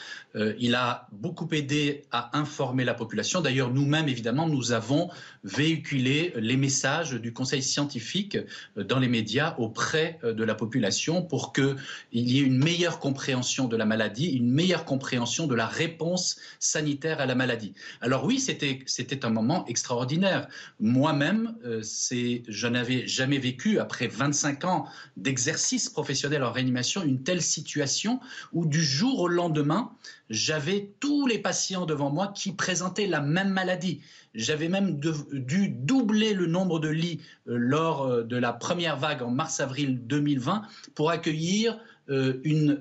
il 0.60 0.74
a 0.76 1.08
beaucoup 1.10 1.48
aidé 1.52 2.04
à 2.12 2.38
informer 2.38 2.84
la 2.84 2.94
population. 2.94 3.40
D'ailleurs, 3.40 3.72
nous-mêmes, 3.72 4.08
évidemment, 4.08 4.46
nous 4.46 4.70
avons 4.70 5.10
véhiculé 5.42 6.32
les 6.36 6.56
messages 6.56 7.14
du 7.14 7.32
Conseil 7.32 7.62
scientifique 7.62 8.38
dans 8.76 9.00
les 9.00 9.08
médias 9.08 9.56
auprès 9.58 10.20
de 10.22 10.44
la 10.44 10.54
population 10.54 11.22
pour 11.22 11.52
qu'il 11.52 11.76
y 12.12 12.38
ait 12.38 12.42
une 12.42 12.58
meilleure 12.58 13.00
compréhension 13.00 13.66
de 13.66 13.76
la 13.76 13.86
maladie, 13.86 14.26
une 14.26 14.52
meilleure 14.52 14.84
compréhension 14.84 15.48
de 15.48 15.56
la 15.56 15.66
réponse 15.66 16.38
sanitaire 16.60 17.20
à 17.20 17.26
la 17.26 17.34
maladie. 17.34 17.72
Alors 18.00 18.24
oui, 18.24 18.38
c'était 18.38 19.24
un 19.24 19.30
moment 19.30 19.66
extraordinaire. 19.66 20.46
Moi-même, 20.78 21.56
je 21.82 22.66
n'avais 22.68 23.08
jamais 23.08 23.38
vécu, 23.38 23.80
après 23.80 24.06
25 24.06 24.64
ans 24.66 24.86
d'exercice 25.16 25.88
professionnel, 25.88 26.27
en 26.36 26.52
réanimation 26.52 27.02
une 27.02 27.22
telle 27.22 27.42
situation 27.42 28.20
où 28.52 28.66
du 28.66 28.82
jour 28.82 29.20
au 29.20 29.28
lendemain, 29.28 29.90
j'avais 30.30 30.90
tous 31.00 31.26
les 31.26 31.38
patients 31.38 31.86
devant 31.86 32.10
moi 32.10 32.28
qui 32.28 32.52
présentaient 32.52 33.06
la 33.06 33.20
même 33.20 33.50
maladie. 33.50 34.00
J'avais 34.34 34.68
même 34.68 35.00
dû 35.00 35.68
doubler 35.68 36.34
le 36.34 36.46
nombre 36.46 36.78
de 36.78 36.88
lits 36.88 37.20
euh, 37.48 37.56
lors 37.56 38.02
euh, 38.02 38.22
de 38.22 38.36
la 38.36 38.52
première 38.52 38.98
vague 38.98 39.22
en 39.22 39.30
mars-avril 39.30 40.06
2020 40.06 40.62
pour 40.94 41.10
accueillir 41.10 41.78
euh, 42.10 42.40
une 42.44 42.80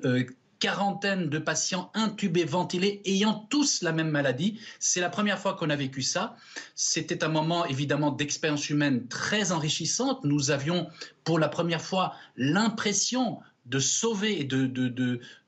quarantaine 0.60 1.30
de 1.30 1.40
patients 1.40 1.92
intubés, 1.94 2.46
ventilés, 2.46 3.02
ayant 3.06 3.46
tous 3.50 3.82
la 3.82 3.92
même 3.92 4.10
maladie. 4.10 4.60
C'est 4.80 5.02
la 5.02 5.10
première 5.10 5.40
fois 5.40 5.54
qu'on 5.54 5.70
a 5.70 5.76
vécu 5.76 6.02
ça. 6.02 6.36
C'était 6.76 7.24
un 7.24 7.30
moment 7.30 7.66
évidemment 7.66 8.12
d'expérience 8.12 8.70
humaine 8.70 9.08
très 9.08 9.52
enrichissante. 9.52 10.24
Nous 10.24 10.52
avions 10.52 10.88
pour 11.24 11.40
la 11.40 11.50
première 11.50 11.82
fois 11.82 12.14
l'impression 12.36 13.40
de 13.68 13.80
sauver 13.80 14.40
et 14.40 14.44
d'être 14.46 14.70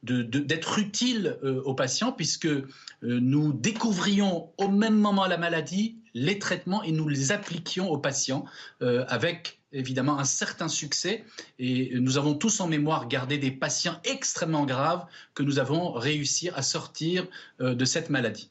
de, 0.03 0.81
utile 0.81 1.37
euh, 1.43 1.61
aux 1.63 1.73
patients, 1.73 2.11
puisque 2.11 2.47
euh, 2.47 2.67
nous 3.01 3.53
découvrions 3.53 4.51
au 4.57 4.67
même 4.67 4.97
moment 4.97 5.25
la 5.25 5.37
maladie, 5.37 5.99
les 6.13 6.37
traitements, 6.37 6.83
et 6.83 6.91
nous 6.91 7.07
les 7.07 7.31
appliquions 7.31 7.89
aux 7.89 7.97
patients 7.97 8.45
euh, 8.81 9.05
avec 9.07 9.58
évidemment 9.71 10.19
un 10.19 10.23
certain 10.23 10.67
succès 10.67 11.23
et 11.59 11.91
nous 11.99 12.17
avons 12.17 12.33
tous 12.33 12.59
en 12.59 12.67
mémoire 12.67 13.07
gardé 13.07 13.37
des 13.37 13.51
patients 13.51 13.99
extrêmement 14.03 14.65
graves 14.65 15.05
que 15.33 15.43
nous 15.43 15.59
avons 15.59 15.91
réussi 15.91 16.49
à 16.49 16.61
sortir 16.61 17.27
euh, 17.61 17.75
de 17.75 17.85
cette 17.85 18.09
maladie. 18.09 18.49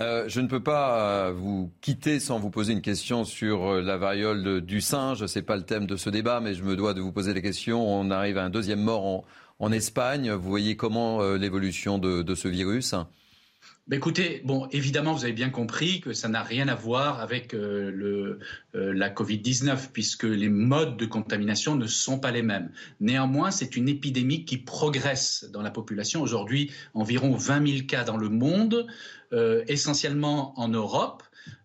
Euh, 0.00 0.24
je 0.28 0.40
ne 0.40 0.46
peux 0.46 0.62
pas 0.62 1.26
euh, 1.26 1.32
vous 1.32 1.70
quitter 1.80 2.18
sans 2.18 2.38
vous 2.38 2.50
poser 2.50 2.72
une 2.72 2.80
question 2.80 3.24
sur 3.24 3.74
la 3.74 3.96
variole 3.96 4.60
du 4.62 4.80
singe. 4.80 5.26
Ce 5.26 5.38
n'est 5.38 5.44
pas 5.44 5.56
le 5.56 5.62
thème 5.62 5.86
de 5.86 5.96
ce 5.96 6.10
débat, 6.10 6.40
mais 6.40 6.54
je 6.54 6.62
me 6.62 6.76
dois 6.76 6.94
de 6.94 7.00
vous 7.00 7.12
poser 7.12 7.34
la 7.34 7.40
question. 7.40 7.86
On 7.86 8.10
arrive 8.10 8.38
à 8.38 8.44
un 8.44 8.50
deuxième 8.50 8.80
mort 8.80 9.24
en, 9.58 9.70
Espagne. 9.70 10.32
Vous 10.32 10.48
voyez 10.48 10.74
comment 10.74 11.22
l'évolution 11.34 11.98
de 11.98 12.34
ce 12.34 12.48
virus? 12.48 12.96
Bah, 13.88 13.96
écoutez, 13.96 14.42
bon, 14.44 14.68
évidemment, 14.70 15.12
vous 15.12 15.24
avez 15.24 15.32
bien 15.32 15.50
compris 15.50 16.00
que 16.00 16.12
ça 16.12 16.28
n'a 16.28 16.42
rien 16.42 16.68
à 16.68 16.74
voir 16.76 17.20
avec 17.20 17.52
euh, 17.52 18.38
euh, 18.76 18.92
la 18.94 19.10
Covid-19, 19.10 19.88
puisque 19.92 20.22
les 20.22 20.48
modes 20.48 20.96
de 20.96 21.04
contamination 21.04 21.74
ne 21.74 21.88
sont 21.88 22.20
pas 22.20 22.30
les 22.30 22.42
mêmes. 22.42 22.70
Néanmoins, 23.00 23.50
c'est 23.50 23.74
une 23.74 23.88
épidémie 23.88 24.44
qui 24.44 24.56
progresse 24.56 25.50
dans 25.52 25.62
la 25.62 25.72
population. 25.72 26.22
Aujourd'hui, 26.22 26.70
environ 26.94 27.34
20 27.34 27.66
000 27.66 27.86
cas 27.86 28.04
dans 28.04 28.16
le 28.16 28.28
monde, 28.28 28.86
euh, 29.32 29.64
essentiellement 29.66 30.58
en 30.60 30.68
Europe. 30.68 31.24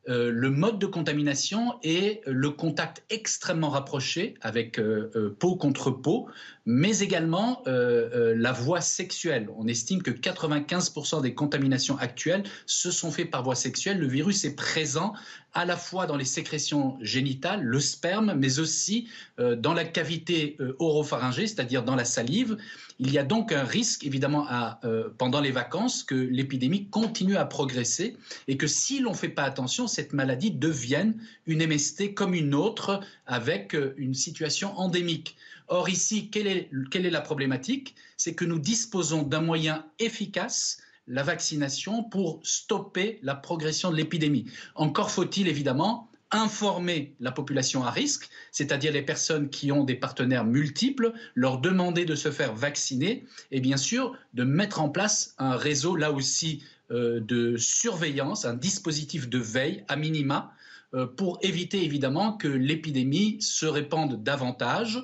Euh, 0.10 0.32
le 0.32 0.50
mode 0.50 0.80
de 0.80 0.86
contamination 0.86 1.74
est 1.84 2.22
le 2.26 2.50
contact 2.50 3.04
extrêmement 3.10 3.70
rapproché 3.70 4.36
avec 4.42 4.80
euh, 4.80 5.12
euh, 5.16 5.36
peau 5.38 5.56
contre 5.56 5.92
peau, 5.92 6.28
mais 6.66 7.00
également 7.00 7.64
la 7.66 8.52
voie 8.52 8.82
sexuelle. 8.82 9.48
On 9.58 9.70
estime 9.70 10.04
que 10.04 10.12
95% 10.12 11.22
des 11.22 11.34
contaminations 11.34 11.98
actuelles 11.98 12.44
se 12.66 12.92
sont 12.92 13.10
faites 13.10 13.32
par 13.32 13.42
voie 13.42 13.56
sexuelle. 13.56 14.00
Le 14.00 14.08
virus 14.08 14.44
est 14.44 14.54
présent 14.54 15.14
à 15.54 15.64
la 15.64 15.78
fois 15.78 16.08
dans 16.08 16.18
les 16.18 16.26
sécrétions 16.26 16.98
génitales, 17.02 17.64
le 17.64 17.80
sperme, 17.80 18.34
mais 18.36 18.60
aussi 18.60 19.08
dans 19.38 19.74
la 19.74 19.86
cavité 19.86 20.58
oropharyngée, 20.80 21.48
c'est-à-dire 21.48 21.84
dans 21.84 21.96
la 21.96 22.04
salive. 22.04 22.58
Il 23.00 23.14
y 23.14 23.18
a 23.18 23.24
donc 23.24 23.54
un 23.54 23.64
risque, 23.64 24.06
évidemment, 24.06 24.46
à, 24.50 24.82
pendant 25.18 25.40
les 25.40 25.52
vacances, 25.52 26.04
que 26.04 26.16
l'épidémie 26.16 26.90
continue 26.90 27.38
à 27.38 27.46
progresser 27.46 28.18
et 28.50 28.58
que 28.58 28.68
si 28.68 29.00
l'on 29.00 29.12
ne 29.12 29.16
fait 29.16 29.30
pas 29.30 29.44
attention, 29.44 29.88
cette 29.98 30.14
maladie 30.14 30.52
devienne 30.52 31.20
une 31.48 31.66
MST 31.66 32.14
comme 32.14 32.36
une 32.36 32.54
autre 32.54 33.00
avec 33.26 33.74
euh, 33.74 33.96
une 33.98 34.14
situation 34.14 34.78
endémique. 34.78 35.36
Or 35.70 35.90
ici, 35.90 36.30
quelle 36.30 36.46
est, 36.46 36.70
quelle 36.92 37.08
est 37.08 37.10
la 37.10 37.22
problématique? 37.22 37.96
C'est 38.16 38.36
que 38.36 38.46
nous 38.46 38.60
disposons 38.60 39.24
d'un 39.24 39.42
moyen 39.42 39.88
efficace 39.98 40.78
la 41.08 41.24
vaccination 41.24 42.04
pour 42.04 42.40
stopper 42.44 43.18
la 43.24 43.34
progression 43.34 43.90
de 43.90 43.96
l'épidémie. 43.96 44.46
Encore 44.76 45.10
faut-il 45.10 45.48
évidemment 45.48 46.12
informer 46.30 47.16
la 47.20 47.32
population 47.32 47.84
à 47.84 47.90
risque, 47.90 48.30
c'est-à-dire 48.52 48.92
les 48.92 49.02
personnes 49.02 49.50
qui 49.50 49.72
ont 49.72 49.84
des 49.84 49.96
partenaires 49.96 50.46
multiples, 50.46 51.14
leur 51.34 51.58
demander 51.58 52.06
de 52.06 52.14
se 52.14 52.30
faire 52.30 52.54
vacciner 52.54 53.26
et 53.50 53.62
bien 53.62 53.78
sûr 53.78 54.16
de 54.36 54.44
mettre 54.44 54.80
en 54.80 54.90
place 54.90 55.34
un 55.40 55.56
réseau 55.56 55.96
là 55.96 56.12
aussi 56.12 56.62
de 56.90 57.58
surveillance, 57.58 58.46
un 58.46 58.54
dispositif 58.54 59.28
de 59.28 59.40
veille 59.40 59.84
à 59.88 59.96
minima 59.96 60.54
euh, 60.94 61.06
pour 61.06 61.38
éviter 61.42 61.84
évidemment 61.84 62.32
que 62.32 62.48
l'épidémie 62.48 63.42
se 63.42 63.66
répande 63.66 64.24
davantage. 64.24 65.04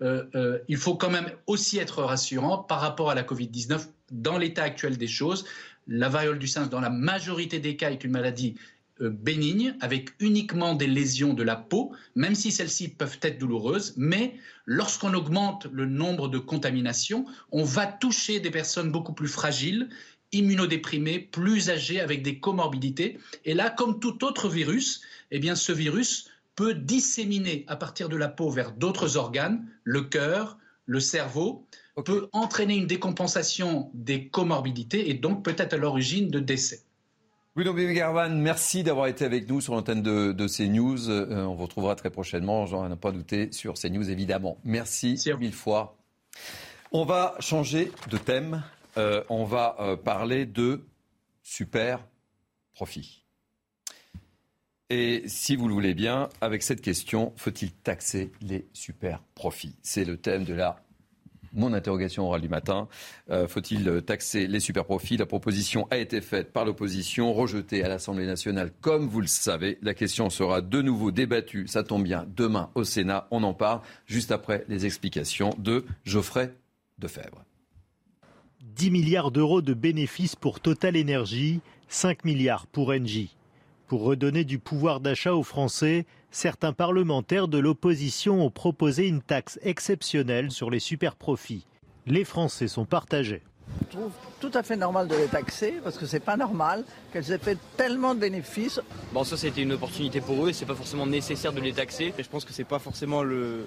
Euh, 0.00 0.58
il 0.68 0.76
faut 0.76 0.94
quand 0.94 1.10
même 1.10 1.28
aussi 1.48 1.78
être 1.78 2.04
rassurant 2.04 2.58
par 2.58 2.80
rapport 2.80 3.10
à 3.10 3.16
la 3.16 3.24
Covid-19 3.24 3.80
dans 4.12 4.38
l'état 4.38 4.62
actuel 4.62 4.96
des 4.96 5.08
choses. 5.08 5.44
La 5.88 6.08
variole 6.08 6.38
du 6.38 6.46
singe, 6.46 6.68
dans 6.68 6.80
la 6.80 6.88
majorité 6.90 7.58
des 7.58 7.76
cas, 7.76 7.90
est 7.90 8.04
une 8.04 8.12
maladie 8.12 8.54
bénigne, 9.00 9.74
avec 9.80 10.10
uniquement 10.20 10.74
des 10.76 10.86
lésions 10.86 11.34
de 11.34 11.42
la 11.42 11.56
peau, 11.56 11.92
même 12.14 12.36
si 12.36 12.52
celles-ci 12.52 12.88
peuvent 12.88 13.18
être 13.22 13.40
douloureuses. 13.40 13.92
Mais 13.96 14.36
lorsqu'on 14.66 15.12
augmente 15.14 15.66
le 15.72 15.84
nombre 15.84 16.28
de 16.28 16.38
contaminations, 16.38 17.26
on 17.50 17.64
va 17.64 17.86
toucher 17.86 18.38
des 18.38 18.52
personnes 18.52 18.92
beaucoup 18.92 19.12
plus 19.12 19.26
fragiles 19.26 19.88
immunodéprimés, 20.34 21.18
plus 21.18 21.70
âgés, 21.70 22.00
avec 22.00 22.22
des 22.22 22.38
comorbidités. 22.38 23.18
Et 23.44 23.54
là, 23.54 23.70
comme 23.70 24.00
tout 24.00 24.24
autre 24.24 24.48
virus, 24.48 25.00
eh 25.30 25.38
bien, 25.38 25.54
ce 25.54 25.72
virus 25.72 26.30
peut 26.54 26.74
disséminer 26.74 27.64
à 27.68 27.76
partir 27.76 28.08
de 28.08 28.16
la 28.16 28.28
peau 28.28 28.50
vers 28.50 28.72
d'autres 28.72 29.16
organes, 29.16 29.66
le 29.82 30.02
cœur, 30.02 30.58
le 30.86 31.00
cerveau, 31.00 31.66
peut 32.04 32.28
entraîner 32.32 32.76
une 32.76 32.86
décompensation 32.86 33.90
des 33.94 34.28
comorbidités 34.28 35.10
et 35.10 35.14
donc 35.14 35.44
peut-être 35.44 35.74
à 35.74 35.76
l'origine 35.76 36.28
de 36.28 36.40
décès. 36.40 36.82
Bruno 37.56 37.72
Garvan, 37.72 38.30
merci 38.30 38.82
d'avoir 38.82 39.06
été 39.06 39.24
avec 39.24 39.48
nous 39.48 39.60
sur 39.60 39.74
l'antenne 39.74 40.02
de, 40.02 40.32
de 40.32 40.48
CNews. 40.48 41.08
Euh, 41.08 41.44
on 41.44 41.54
vous 41.54 41.62
retrouvera 41.62 41.94
très 41.94 42.10
prochainement, 42.10 42.66
j'en 42.66 42.92
ai 42.92 42.96
pas 42.96 43.12
douté, 43.12 43.52
sur 43.52 43.74
CNews 43.74 44.10
évidemment. 44.10 44.58
Merci 44.64 45.20
mille 45.38 45.52
fois. 45.52 45.96
On 46.90 47.04
va 47.04 47.36
changer 47.38 47.92
de 48.10 48.18
thème. 48.18 48.64
Euh, 48.96 49.22
on 49.28 49.44
va 49.44 49.76
euh, 49.80 49.96
parler 49.96 50.46
de 50.46 50.84
super 51.42 52.06
profit. 52.74 53.24
Et 54.90 55.22
si 55.26 55.56
vous 55.56 55.66
le 55.66 55.74
voulez 55.74 55.94
bien, 55.94 56.28
avec 56.40 56.62
cette 56.62 56.80
question, 56.80 57.32
faut-il 57.36 57.72
taxer 57.72 58.30
les 58.40 58.66
super 58.72 59.22
profits? 59.34 59.76
C'est 59.82 60.04
le 60.04 60.16
thème 60.16 60.44
de 60.44 60.54
la 60.54 60.84
mon 61.54 61.72
interrogation 61.72 62.26
orale 62.26 62.40
du 62.40 62.48
matin. 62.48 62.88
Euh, 63.30 63.46
faut-il 63.46 64.02
taxer 64.02 64.48
les 64.48 64.58
super 64.58 64.84
profits? 64.84 65.16
La 65.16 65.26
proposition 65.26 65.86
a 65.90 65.98
été 65.98 66.20
faite 66.20 66.52
par 66.52 66.64
l'opposition, 66.64 67.32
rejetée 67.32 67.84
à 67.84 67.88
l'Assemblée 67.88 68.26
nationale, 68.26 68.72
comme 68.80 69.06
vous 69.06 69.20
le 69.20 69.28
savez. 69.28 69.78
La 69.80 69.94
question 69.94 70.30
sera 70.30 70.60
de 70.60 70.82
nouveau 70.82 71.12
débattue, 71.12 71.68
ça 71.68 71.84
tombe 71.84 72.02
bien, 72.02 72.26
demain 72.36 72.70
au 72.74 72.82
Sénat. 72.82 73.28
On 73.30 73.44
en 73.44 73.54
parle 73.54 73.80
juste 74.06 74.32
après 74.32 74.64
les 74.68 74.84
explications 74.84 75.50
de 75.58 75.84
Geoffrey 76.04 76.52
Defebvre. 76.98 77.44
10 78.76 78.90
milliards 78.90 79.30
d'euros 79.30 79.62
de 79.62 79.72
bénéfices 79.72 80.34
pour 80.34 80.58
Total 80.58 81.00
Energy, 81.00 81.60
5 81.88 82.24
milliards 82.24 82.66
pour 82.66 82.88
Engie. 82.88 83.36
Pour 83.86 84.02
redonner 84.02 84.42
du 84.42 84.58
pouvoir 84.58 84.98
d'achat 84.98 85.32
aux 85.32 85.44
Français, 85.44 86.06
certains 86.32 86.72
parlementaires 86.72 87.46
de 87.46 87.58
l'opposition 87.58 88.44
ont 88.44 88.50
proposé 88.50 89.06
une 89.06 89.22
taxe 89.22 89.60
exceptionnelle 89.62 90.50
sur 90.50 90.70
les 90.70 90.80
superprofits. 90.80 91.64
Les 92.06 92.24
Français 92.24 92.66
sont 92.66 92.84
partagés. 92.84 93.42
Je 93.92 93.96
trouve 93.96 94.10
tout 94.40 94.50
à 94.52 94.64
fait 94.64 94.76
normal 94.76 95.06
de 95.06 95.14
les 95.14 95.26
taxer 95.26 95.74
parce 95.84 95.96
que 95.96 96.06
c'est 96.06 96.18
pas 96.18 96.36
normal 96.36 96.84
qu'elles 97.12 97.30
aient 97.30 97.38
fait 97.38 97.58
tellement 97.76 98.16
de 98.16 98.20
bénéfices. 98.20 98.80
Bon, 99.12 99.22
ça 99.22 99.36
c'était 99.36 99.62
une 99.62 99.72
opportunité 99.72 100.20
pour 100.20 100.44
eux 100.44 100.48
et 100.48 100.52
c'est 100.52 100.66
pas 100.66 100.74
forcément 100.74 101.06
nécessaire 101.06 101.52
de 101.52 101.60
les 101.60 101.72
taxer. 101.72 102.12
Et 102.18 102.22
je 102.24 102.28
pense 102.28 102.44
que 102.44 102.52
c'est 102.52 102.64
pas 102.64 102.80
forcément 102.80 103.22
le, 103.22 103.66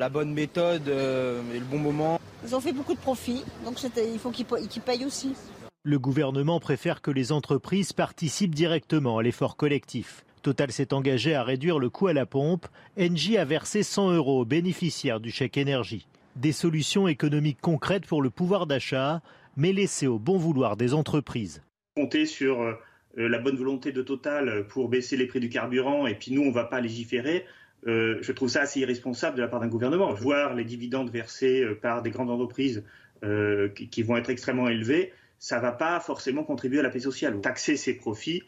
la 0.00 0.08
bonne 0.08 0.32
méthode 0.32 0.88
euh, 0.88 1.42
et 1.54 1.58
le 1.58 1.64
bon 1.66 1.78
moment. 1.78 2.18
Ils 2.42 2.56
ont 2.56 2.60
fait 2.60 2.72
beaucoup 2.72 2.94
de 2.94 2.98
profits, 2.98 3.44
donc 3.66 3.76
il 3.82 4.18
faut 4.18 4.30
qu'ils 4.30 4.46
payent 4.82 5.04
aussi. 5.04 5.34
Le 5.82 5.98
gouvernement 5.98 6.58
préfère 6.58 7.02
que 7.02 7.10
les 7.10 7.32
entreprises 7.32 7.92
participent 7.92 8.54
directement 8.54 9.18
à 9.18 9.22
l'effort 9.22 9.56
collectif. 9.56 10.24
Total 10.40 10.72
s'est 10.72 10.94
engagé 10.94 11.34
à 11.34 11.44
réduire 11.44 11.78
le 11.78 11.90
coût 11.90 12.06
à 12.06 12.14
la 12.14 12.24
pompe. 12.24 12.66
Engie 12.98 13.36
a 13.36 13.44
versé 13.44 13.82
100 13.82 14.12
euros 14.12 14.40
aux 14.40 14.44
bénéficiaires 14.46 15.20
du 15.20 15.30
chèque 15.30 15.58
énergie. 15.58 16.06
Des 16.34 16.52
solutions 16.52 17.06
économiques 17.06 17.60
concrètes 17.60 18.06
pour 18.06 18.22
le 18.22 18.30
pouvoir 18.30 18.66
d'achat, 18.66 19.20
mais 19.58 19.74
laissées 19.74 20.06
au 20.06 20.18
bon 20.18 20.38
vouloir 20.38 20.78
des 20.78 20.94
entreprises. 20.94 21.62
Compter 21.94 22.24
sur 22.24 22.62
euh, 22.62 22.78
la 23.16 23.38
bonne 23.38 23.56
volonté 23.56 23.92
de 23.92 24.00
Total 24.00 24.66
pour 24.66 24.88
baisser 24.88 25.18
les 25.18 25.26
prix 25.26 25.40
du 25.40 25.50
carburant 25.50 26.06
et 26.06 26.14
puis 26.14 26.32
nous, 26.32 26.40
on 26.40 26.48
ne 26.48 26.54
va 26.54 26.64
pas 26.64 26.80
légiférer. 26.80 27.44
Euh, 27.86 28.18
je 28.20 28.32
trouve 28.32 28.48
ça 28.48 28.62
assez 28.62 28.80
irresponsable 28.80 29.36
de 29.36 29.42
la 29.42 29.48
part 29.48 29.60
d'un 29.60 29.68
gouvernement. 29.68 30.12
Voir 30.12 30.54
les 30.54 30.64
dividendes 30.64 31.10
versés 31.10 31.62
euh, 31.62 31.74
par 31.74 32.02
des 32.02 32.10
grandes 32.10 32.30
entreprises 32.30 32.84
euh, 33.24 33.68
qui, 33.68 34.02
vont 34.02 34.16
être 34.16 34.30
extrêmement 34.30 34.68
élevés, 34.68 35.12
ça 35.38 35.56
ne 35.56 35.62
va 35.62 35.72
pas 35.72 36.00
forcément 36.00 36.44
contribuer 36.44 36.80
à 36.80 36.82
la 36.82 36.90
paix 36.90 37.00
sociale. 37.00 37.40
Taxer 37.40 37.76
ces 37.76 37.94
profits, 37.94 38.42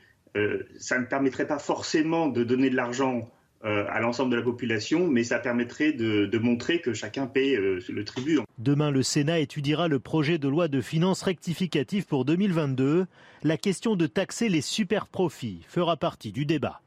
ça 0.78 0.98
ne 0.98 1.04
permettrait 1.04 1.46
pas 1.46 1.58
forcément 1.58 2.28
de 2.28 2.42
donner 2.42 2.70
de 2.70 2.76
l'argent 2.76 3.30
à 3.62 4.00
l'ensemble 4.00 4.30
de 4.30 4.36
la 4.36 4.42
population, 4.42 5.06
mais 5.06 5.24
ça 5.24 5.38
permettrait 5.38 5.92
de, 5.92 6.24
de 6.24 6.38
montrer 6.38 6.80
que 6.80 6.94
chacun 6.94 7.26
paie 7.26 7.54
le 7.56 8.04
tribut. 8.04 8.40
Demain, 8.58 8.90
le 8.90 9.02
Sénat 9.02 9.40
étudiera 9.40 9.88
le 9.88 10.00
projet 10.00 10.38
de 10.38 10.48
loi 10.48 10.68
de 10.68 10.80
finances 10.80 11.22
rectificative 11.22 12.06
pour 12.06 12.24
2022. 12.24 13.06
La 13.42 13.56
question 13.58 13.94
de 13.94 14.06
taxer 14.06 14.48
les 14.48 14.62
super 14.62 15.06
profits 15.06 15.60
fera 15.68 15.96
partie 15.96 16.32
du 16.32 16.46
débat. 16.46 16.80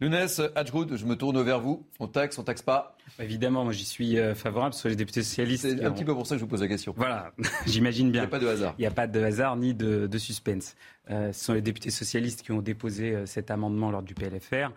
Younes 0.00 0.14
Hadjgoud, 0.54 0.96
je 0.96 1.04
me 1.04 1.14
tourne 1.14 1.42
vers 1.42 1.60
vous. 1.60 1.86
On 1.98 2.08
taxe, 2.08 2.38
on 2.38 2.42
taxe 2.42 2.62
pas 2.62 2.96
Évidemment, 3.18 3.64
moi 3.64 3.72
j'y 3.74 3.84
suis 3.84 4.18
euh, 4.18 4.34
favorable 4.34 4.72
sur 4.72 4.88
les 4.88 4.96
députés 4.96 5.22
socialistes. 5.22 5.68
C'est 5.68 5.84
un 5.84 5.90
petit 5.90 6.04
peu 6.04 6.14
pour 6.14 6.26
ça 6.26 6.36
que 6.36 6.38
je 6.38 6.44
vous 6.44 6.48
pose 6.48 6.62
la 6.62 6.68
question. 6.68 6.94
Voilà, 6.96 7.32
j'imagine 7.66 8.10
bien. 8.10 8.22
Il 8.22 8.24
n'y 8.24 8.28
a 8.28 8.30
pas 8.30 8.38
de 8.38 8.48
hasard. 8.48 8.74
Il 8.78 8.80
n'y 8.80 8.86
a 8.86 8.90
pas 8.92 9.06
de 9.06 9.22
hasard 9.22 9.56
ni 9.56 9.74
de, 9.74 10.18
suspense. 10.18 10.74
Euh, 11.10 11.34
ce 11.34 11.44
sont 11.44 11.52
les 11.52 11.60
députés 11.60 11.90
socialistes 11.90 12.40
qui 12.40 12.52
ont 12.52 12.62
déposé 12.62 13.14
euh, 13.14 13.26
cet 13.26 13.50
amendement 13.50 13.90
lors 13.90 14.02
du 14.02 14.14
PLFR. 14.14 14.72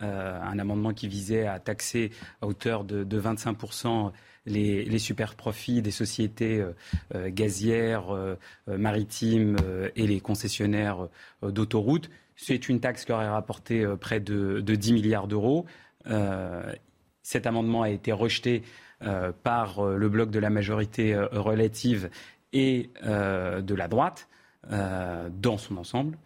un 0.00 0.58
amendement 0.60 0.92
qui 0.94 1.08
visait 1.08 1.48
à 1.48 1.58
taxer 1.58 2.12
à 2.40 2.46
hauteur 2.46 2.84
de, 2.84 3.20
25% 3.20 4.12
les, 4.46 4.84
les, 4.84 4.98
super 5.00 5.34
profits 5.34 5.82
des 5.82 5.90
sociétés 5.90 6.64
gazières, 7.26 8.14
maritimes 8.68 9.56
et 9.96 10.06
les 10.06 10.20
concessionnaires 10.20 11.08
d'autoroutes. 11.42 12.10
C'est 12.40 12.68
une 12.68 12.78
taxe 12.78 13.04
qui 13.04 13.10
aurait 13.10 13.28
rapporté 13.28 13.84
euh, 13.84 13.96
près 13.96 14.20
de, 14.20 14.60
10 14.60 14.92
milliards 14.92 15.26
d'euros. 15.26 15.66
Euh, 16.06 16.72
cet 17.22 17.48
amendement 17.48 17.82
a 17.82 17.90
été 17.90 18.12
rejeté 18.12 18.62
euh, 19.02 19.32
par 19.42 19.84
le 19.84 20.08
bloc 20.08 20.30
de 20.30 20.38
la 20.38 20.48
majorité 20.48 21.16
relative 21.32 22.10
et 22.52 22.90
de 23.02 23.74
la 23.74 23.88
droite 23.88 24.28
dans 24.70 25.58
son 25.58 25.76
ensemble. 25.76 26.16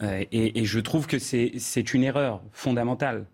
Et, 0.00 0.64
je 0.64 0.78
trouve 0.78 1.08
que 1.08 1.18
c'est 1.18 1.94
une 1.94 2.04
erreur 2.04 2.42
fondamentale. 2.52 3.26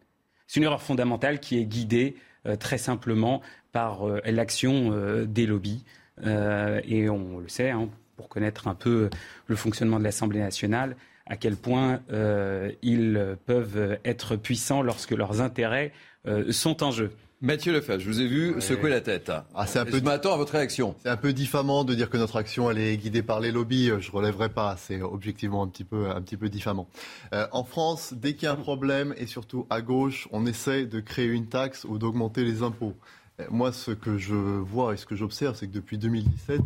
C'est 0.47 0.59
une 0.61 0.65
erreur 0.65 0.81
fondamentale 0.81 1.39
qui 1.41 1.59
est 1.59 1.67
guidée 1.67 2.17
très 2.59 2.79
simplement 2.79 3.43
par 3.73 4.07
l'action 4.25 5.25
des 5.27 5.47
lobbies. 5.47 5.85
et 6.25 7.11
on 7.11 7.41
le 7.41 7.49
sait, 7.49 7.71
hein, 7.71 7.91
pour 8.17 8.31
connaître 8.31 8.69
un 8.69 8.75
peu 8.75 9.11
le 9.47 9.57
fonctionnement 9.57 9.99
de 9.99 10.05
l'Assemblée 10.05 10.41
nationale, 10.41 10.97
à 11.31 11.37
quel 11.37 11.57
point 11.57 12.01
euh, 12.13 12.73
ils 12.83 13.37
peuvent 13.47 13.99
être 14.05 14.37
puissants 14.37 14.83
lorsque 14.83 15.13
leurs 15.13 15.41
intérêts 15.41 15.93
euh, 16.27 16.53
sont 16.53 16.83
en 16.83 16.91
jeu. 16.91 17.13
Mathieu 17.43 17.73
Lefebvre, 17.73 18.01
je 18.01 18.07
vous 18.07 18.21
ai 18.21 18.27
vu 18.27 18.61
secouer 18.61 18.91
la 18.91 19.01
tête. 19.01 19.33
Ah, 19.55 19.67
c'est 19.67 19.79
un 19.79 19.87
peu... 19.87 19.97
Je 19.97 20.05
m'attends 20.05 20.35
à 20.35 20.37
votre 20.37 20.53
réaction. 20.53 20.95
C'est 21.03 21.09
un 21.09 21.17
peu 21.17 21.33
diffamant 21.33 21.85
de 21.85 21.95
dire 21.95 22.11
que 22.11 22.19
notre 22.19 22.37
action 22.37 22.71
elle 22.71 22.77
est 22.77 22.99
guidée 22.99 23.23
par 23.23 23.41
les 23.41 23.51
lobbies. 23.51 23.91
Je 23.99 24.13
relèverai 24.13 24.51
pas. 24.51 24.77
C'est 24.77 25.01
objectivement 25.01 25.63
un 25.63 25.69
petit 25.69 25.85
peu, 25.85 26.11
un 26.11 26.21
petit 26.21 26.37
peu 26.37 26.51
diffamant. 26.51 26.87
Euh, 27.33 27.47
en 27.53 27.65
France, 27.65 28.13
dès 28.15 28.35
qu'il 28.35 28.43
y 28.43 28.47
a 28.47 28.53
un 28.53 28.57
problème 28.57 29.15
et 29.17 29.25
surtout 29.25 29.67
à 29.71 29.81
gauche, 29.81 30.29
on 30.33 30.45
essaie 30.45 30.85
de 30.85 31.01
créer 31.01 31.29
une 31.29 31.47
taxe 31.47 31.85
ou 31.85 31.97
d'augmenter 31.97 32.45
les 32.45 32.63
impôts. 32.63 32.95
Euh, 33.41 33.47
moi, 33.49 33.73
ce 33.73 33.93
que 33.93 34.19
je 34.19 34.35
vois 34.35 34.93
et 34.93 34.99
ce 34.99 35.07
que 35.07 35.17
j'observe, 35.17 35.57
c'est 35.57 35.67
que 35.67 35.73
depuis 35.73 35.97
2017, 35.97 36.61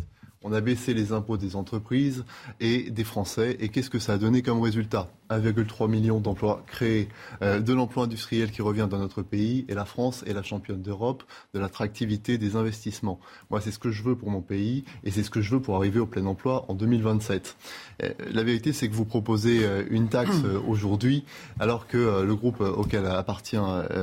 on 0.45 0.53
a 0.53 0.61
baissé 0.61 0.93
les 0.93 1.11
impôts 1.11 1.37
des 1.37 1.55
entreprises 1.55 2.23
et 2.59 2.91
des 2.91 3.03
Français. 3.03 3.57
Et 3.59 3.69
qu'est-ce 3.69 3.89
que 3.89 3.97
ça 3.97 4.13
a 4.13 4.17
donné 4.17 4.43
comme 4.43 4.61
résultat? 4.61 5.09
1,3 5.29 5.89
million 5.89 6.19
d'emplois 6.19 6.63
créés, 6.67 7.09
euh, 7.41 7.59
de 7.59 7.73
l'emploi 7.73 8.05
industriel 8.05 8.51
qui 8.51 8.61
revient 8.61 8.87
dans 8.89 8.99
notre 8.99 9.21
pays, 9.21 9.65
et 9.67 9.73
la 9.73 9.85
France 9.85 10.23
est 10.27 10.33
la 10.33 10.43
championne 10.43 10.81
d'Europe 10.81 11.23
de 11.53 11.59
l'attractivité 11.59 12.37
des 12.37 12.55
investissements. 12.55 13.19
Moi, 13.49 13.61
c'est 13.61 13.71
ce 13.71 13.79
que 13.79 13.91
je 13.91 14.03
veux 14.03 14.15
pour 14.15 14.29
mon 14.29 14.41
pays, 14.41 14.83
et 15.03 15.11
c'est 15.11 15.23
ce 15.23 15.29
que 15.29 15.41
je 15.41 15.51
veux 15.51 15.61
pour 15.61 15.75
arriver 15.75 15.99
au 15.99 16.05
plein 16.05 16.25
emploi 16.25 16.65
en 16.67 16.73
2027. 16.73 17.55
Euh, 18.03 18.09
la 18.31 18.43
vérité, 18.43 18.73
c'est 18.73 18.89
que 18.89 18.93
vous 18.93 19.05
proposez 19.05 19.63
euh, 19.63 19.83
une 19.89 20.09
taxe 20.09 20.37
aujourd'hui, 20.67 21.23
alors 21.59 21.87
que 21.87 22.23
le 22.23 22.35
groupe 22.35 22.61
auquel 22.61 23.05
appartient 23.05 23.57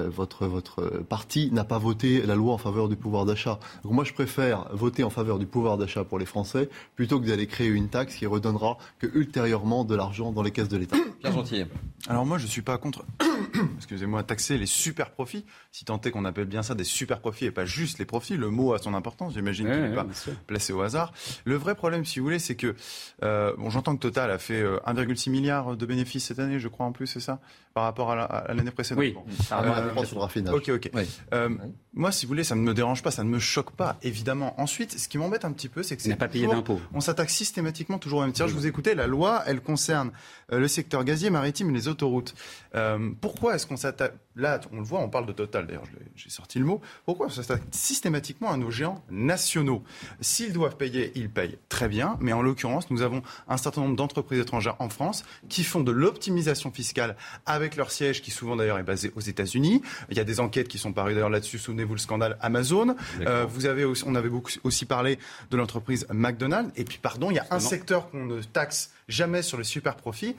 votre, 0.08 0.46
votre 0.46 1.02
parti 1.08 1.50
n'a 1.52 1.64
pas 1.64 1.78
voté 1.78 2.22
la 2.22 2.34
loi 2.34 2.54
en 2.54 2.58
faveur 2.58 2.88
du 2.88 2.96
pouvoir 2.96 3.24
d'achat. 3.24 3.58
Donc 3.84 3.92
moi, 3.92 4.04
je 4.04 4.12
préfère 4.12 4.66
voter 4.72 5.04
en 5.04 5.10
faveur 5.10 5.38
du 5.38 5.46
pouvoir 5.46 5.78
d'achat 5.78 6.04
pour 6.04 6.18
les 6.18 6.26
Français, 6.26 6.68
plutôt 6.96 7.20
que 7.20 7.26
d'aller 7.26 7.46
créer 7.46 7.68
une 7.68 7.88
taxe 7.88 8.16
qui 8.16 8.26
redonnera 8.26 8.78
que 8.98 9.06
ultérieurement 9.14 9.84
de 9.84 9.94
l'argent 9.94 10.32
dans 10.32 10.42
les 10.42 10.50
caisses 10.50 10.68
de 10.68 10.76
l'État. 10.76 10.96
Pierre 11.20 11.32
Gentil. 11.32 11.64
Alors 12.08 12.26
moi, 12.26 12.36
je 12.38 12.44
ne 12.44 12.48
suis 12.48 12.62
pas 12.62 12.78
contre, 12.78 13.04
excusez-moi, 13.76 14.24
taxer 14.24 14.58
les 14.58 14.66
super 14.66 15.12
profits, 15.12 15.44
si 15.70 15.84
tant 15.84 16.00
est 16.00 16.10
qu'on 16.10 16.24
appelle 16.24 16.46
bien 16.46 16.62
ça 16.62 16.74
des 16.74 16.84
super 16.84 17.20
profits 17.20 17.44
et 17.44 17.50
pas 17.52 17.64
juste 17.64 17.98
les 18.00 18.04
profits. 18.04 18.36
Le 18.36 18.50
mot 18.50 18.74
a 18.74 18.78
son 18.78 18.94
importance, 18.94 19.34
j'imagine 19.34 19.70
qu'il 19.70 19.82
n'est 19.82 19.94
pas 19.94 20.06
placé 20.46 20.72
au 20.72 20.80
hasard. 20.82 21.12
Le 21.44 21.54
vrai 21.54 21.76
problème, 21.76 22.04
si 22.04 22.18
vous 22.18 22.24
voulez, 22.24 22.40
c'est 22.40 22.56
que, 22.56 22.74
euh, 23.22 23.54
bon, 23.56 23.70
j'entends 23.70 23.94
que 23.94 24.00
Total 24.00 24.30
a 24.30 24.38
fait 24.38 24.64
1,6 24.64 25.28
euh, 25.28 25.32
milliard 25.32 25.76
de 25.76 25.86
bénéfices 25.86 26.24
cette 26.24 26.40
année, 26.40 26.58
je 26.58 26.68
crois 26.68 26.86
en 26.86 26.92
plus, 26.92 27.06
c'est 27.06 27.20
ça? 27.20 27.40
Par 27.74 27.84
rapport 27.84 28.10
à 28.12 28.52
l'année 28.52 28.70
précédente. 28.70 29.00
Oui, 29.00 29.16
ça 29.44 29.62
euh, 29.62 30.04
sur 30.04 30.16
le 30.16 30.22
raffinage. 30.22 30.54
Ok, 30.54 30.68
ok. 30.68 30.90
Euh, 31.32 31.48
moi, 31.94 32.12
si 32.12 32.26
vous 32.26 32.28
voulez, 32.30 32.44
ça 32.44 32.54
ne 32.54 32.60
me 32.60 32.74
dérange 32.74 33.02
pas, 33.02 33.10
ça 33.10 33.24
ne 33.24 33.28
me 33.28 33.38
choque 33.38 33.72
pas, 33.72 33.96
évidemment. 34.02 34.60
Ensuite, 34.60 34.98
ce 34.98 35.08
qui 35.08 35.18
m'embête 35.18 35.44
un 35.44 35.52
petit 35.52 35.68
peu, 35.68 35.82
c'est 35.82 35.96
que 35.96 36.02
c'est 36.02 36.16
pas 36.16 36.28
payé 36.28 36.46
d'impôts. 36.46 36.80
On 36.92 37.00
s'attaque 37.00 37.30
systématiquement 37.30 37.98
toujours 37.98 38.20
au 38.20 38.22
même 38.22 38.32
tir. 38.32 38.48
Je 38.48 38.54
vous 38.54 38.66
écoutais, 38.66 38.94
la 38.94 39.06
loi, 39.06 39.42
elle 39.46 39.60
concerne 39.60 40.12
euh, 40.52 40.58
le 40.58 40.68
secteur 40.68 41.04
gazier, 41.04 41.30
maritime 41.30 41.70
et 41.70 41.72
les 41.72 41.88
autoroutes. 41.88 42.34
Euh, 42.74 43.10
pourquoi 43.20 43.54
est-ce 43.54 43.66
qu'on 43.66 43.76
s'attaque 43.76 44.14
Là, 44.36 44.60
on 44.72 44.78
le 44.78 44.82
voit, 44.82 45.00
on 45.00 45.08
parle 45.08 45.26
de 45.26 45.32
Total. 45.32 45.66
D'ailleurs, 45.66 45.84
j'ai 46.16 46.30
sorti 46.30 46.58
le 46.58 46.64
mot. 46.64 46.80
Pourquoi? 47.04 47.26
On 47.26 47.30
s'attaque 47.30 47.62
systématiquement 47.70 48.50
à 48.50 48.56
nos 48.56 48.70
géants 48.70 49.02
nationaux 49.10 49.82
S'ils 50.20 50.52
doivent 50.52 50.76
payer, 50.76 51.12
ils 51.14 51.30
payent 51.30 51.58
très 51.68 51.88
bien. 51.88 52.16
Mais 52.20 52.32
en 52.32 52.42
l'occurrence, 52.42 52.90
nous 52.90 53.02
avons 53.02 53.22
un 53.48 53.56
certain 53.56 53.82
nombre 53.82 53.96
d'entreprises 53.96 54.40
étrangères 54.40 54.76
en 54.78 54.88
France 54.88 55.24
qui 55.48 55.64
font 55.64 55.80
de 55.80 55.92
l'optimisation 55.92 56.70
fiscale 56.70 57.16
avec 57.46 57.76
leur 57.76 57.90
siège, 57.90 58.22
qui 58.22 58.30
souvent 58.30 58.56
d'ailleurs 58.56 58.78
est 58.78 58.84
basé 58.84 59.12
aux 59.16 59.20
États-Unis. 59.20 59.82
Il 60.10 60.16
y 60.16 60.20
a 60.20 60.24
des 60.24 60.40
enquêtes 60.40 60.68
qui 60.68 60.78
sont 60.78 60.92
parues 60.92 61.14
d'ailleurs 61.14 61.30
là-dessus. 61.30 61.58
Souvenez-vous 61.58 61.94
le 61.94 62.00
scandale 62.00 62.38
Amazon. 62.40 62.96
Euh, 63.20 63.44
vous 63.44 63.66
avez 63.66 63.84
aussi, 63.84 64.04
on 64.06 64.14
avait 64.14 64.28
beaucoup 64.28 64.50
aussi 64.64 64.86
parlé 64.86 65.18
de 65.50 65.56
l'entreprise 65.56 66.06
McDonald's. 66.10 66.72
Et 66.76 66.84
puis, 66.84 66.98
pardon, 67.00 67.30
il 67.30 67.36
y 67.36 67.40
a 67.40 67.46
un 67.50 67.60
secteur 67.60 68.10
qu'on 68.10 68.24
ne 68.24 68.40
taxe 68.40 68.90
jamais 69.12 69.42
sur 69.42 69.58
les 69.58 69.64
super 69.64 69.96
profits. 69.96 70.36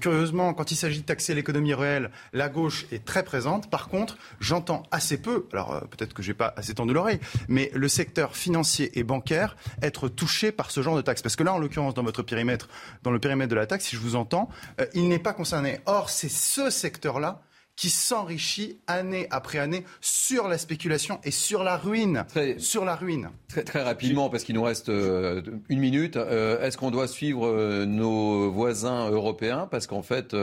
Curieusement, 0.00 0.54
quand 0.54 0.70
il 0.70 0.76
s'agit 0.76 1.00
de 1.00 1.04
taxer 1.06 1.34
l'économie 1.34 1.74
réelle, 1.74 2.10
la 2.32 2.48
gauche 2.48 2.86
est 2.92 3.04
très 3.04 3.22
présente. 3.22 3.68
Par 3.70 3.88
contre, 3.88 4.16
j'entends 4.40 4.84
assez 4.90 5.20
peu, 5.20 5.46
alors 5.52 5.72
euh, 5.72 5.80
peut-être 5.80 6.14
que 6.14 6.22
j'ai 6.22 6.34
pas 6.34 6.54
assez 6.56 6.74
tendu 6.74 6.92
l'oreille, 6.92 7.20
mais 7.48 7.70
le 7.74 7.88
secteur 7.88 8.36
financier 8.36 8.98
et 8.98 9.04
bancaire 9.04 9.56
être 9.82 10.08
touché 10.08 10.52
par 10.52 10.70
ce 10.70 10.82
genre 10.82 10.96
de 10.96 11.02
taxe. 11.02 11.22
Parce 11.22 11.36
que 11.36 11.42
là, 11.42 11.52
en 11.52 11.58
l'occurrence, 11.58 11.94
dans 11.94 12.02
votre 12.02 12.22
périmètre, 12.22 12.68
dans 13.02 13.10
le 13.10 13.18
périmètre 13.18 13.50
de 13.50 13.56
la 13.56 13.66
taxe, 13.66 13.86
si 13.86 13.96
je 13.96 14.00
vous 14.00 14.16
entends, 14.16 14.48
euh, 14.80 14.86
il 14.94 15.08
n'est 15.08 15.18
pas 15.18 15.32
concerné. 15.32 15.80
Or, 15.86 16.10
c'est 16.10 16.30
ce 16.30 16.70
secteur-là 16.70 17.42
qui 17.76 17.90
s'enrichit 17.90 18.78
année 18.86 19.26
après 19.30 19.58
année 19.58 19.84
sur 20.00 20.48
la 20.48 20.58
spéculation 20.58 21.20
et 21.24 21.30
sur 21.30 21.64
la 21.64 21.76
ruine. 21.76 22.24
Très, 22.28 22.58
sur 22.58 22.84
la 22.84 22.96
ruine. 22.96 23.30
Très, 23.48 23.64
très 23.64 23.82
rapidement, 23.82 24.28
parce 24.30 24.44
qu'il 24.44 24.54
nous 24.54 24.62
reste 24.62 24.88
euh, 24.88 25.42
une 25.68 25.80
minute, 25.80 26.16
euh, 26.16 26.60
est-ce 26.62 26.76
qu'on 26.76 26.90
doit 26.90 27.08
suivre 27.08 27.46
euh, 27.46 27.84
nos 27.86 28.50
voisins 28.50 29.10
européens? 29.10 29.68
Parce 29.70 29.86
qu'en 29.86 30.02
fait, 30.02 30.34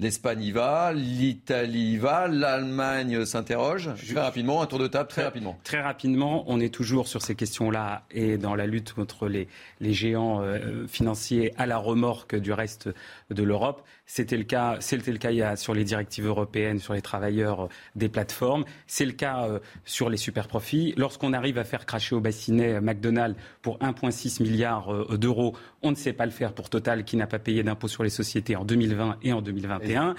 L'Espagne 0.00 0.42
y 0.42 0.50
va, 0.50 0.94
l'Italie 0.94 1.92
y 1.92 1.96
va, 1.98 2.26
l'Allemagne 2.26 3.26
s'interroge. 3.26 3.90
Très 3.96 4.18
rapidement, 4.18 4.62
un 4.62 4.66
tour 4.66 4.78
de 4.78 4.86
table, 4.86 5.10
très, 5.10 5.24
rapidement. 5.24 5.58
Très 5.62 5.82
rapidement, 5.82 6.44
on 6.46 6.58
est 6.58 6.72
toujours 6.72 7.06
sur 7.06 7.20
ces 7.20 7.34
questions-là 7.34 8.04
et 8.10 8.38
dans 8.38 8.54
la 8.54 8.66
lutte 8.66 8.94
contre 8.94 9.28
les, 9.28 9.46
les 9.78 9.92
géants 9.92 10.40
euh, 10.40 10.86
financiers 10.86 11.52
à 11.58 11.66
la 11.66 11.76
remorque 11.76 12.34
du 12.34 12.50
reste 12.50 12.88
de 13.28 13.42
l'Europe. 13.42 13.84
C'était 14.12 14.36
le 14.36 14.42
cas, 14.42 14.76
c'était 14.80 15.12
le 15.12 15.18
cas 15.18 15.54
sur 15.54 15.72
les 15.72 15.84
directives 15.84 16.26
européennes, 16.26 16.80
sur 16.80 16.94
les 16.94 17.00
travailleurs 17.00 17.66
euh, 17.66 17.68
des 17.94 18.08
plateformes. 18.08 18.64
C'est 18.88 19.04
le 19.04 19.12
cas 19.12 19.46
euh, 19.46 19.60
sur 19.84 20.10
les 20.10 20.16
super 20.16 20.48
profits. 20.48 20.94
Lorsqu'on 20.96 21.32
arrive 21.32 21.58
à 21.58 21.64
faire 21.64 21.86
cracher 21.86 22.16
au 22.16 22.20
bassinet 22.20 22.80
McDonald's 22.80 23.38
pour 23.62 23.78
1,6 23.78 24.42
milliard 24.42 25.16
d'euros, 25.16 25.54
on 25.82 25.92
ne 25.92 25.94
sait 25.94 26.12
pas 26.12 26.24
le 26.24 26.32
faire 26.32 26.54
pour 26.54 26.70
Total 26.70 27.04
qui 27.04 27.16
n'a 27.16 27.28
pas 27.28 27.38
payé 27.38 27.62
d'impôts 27.62 27.86
sur 27.86 28.02
les 28.02 28.10
sociétés 28.10 28.56
en 28.56 28.64
2020 28.64 29.18
et 29.22 29.32
en 29.32 29.42
2021. 29.42 30.16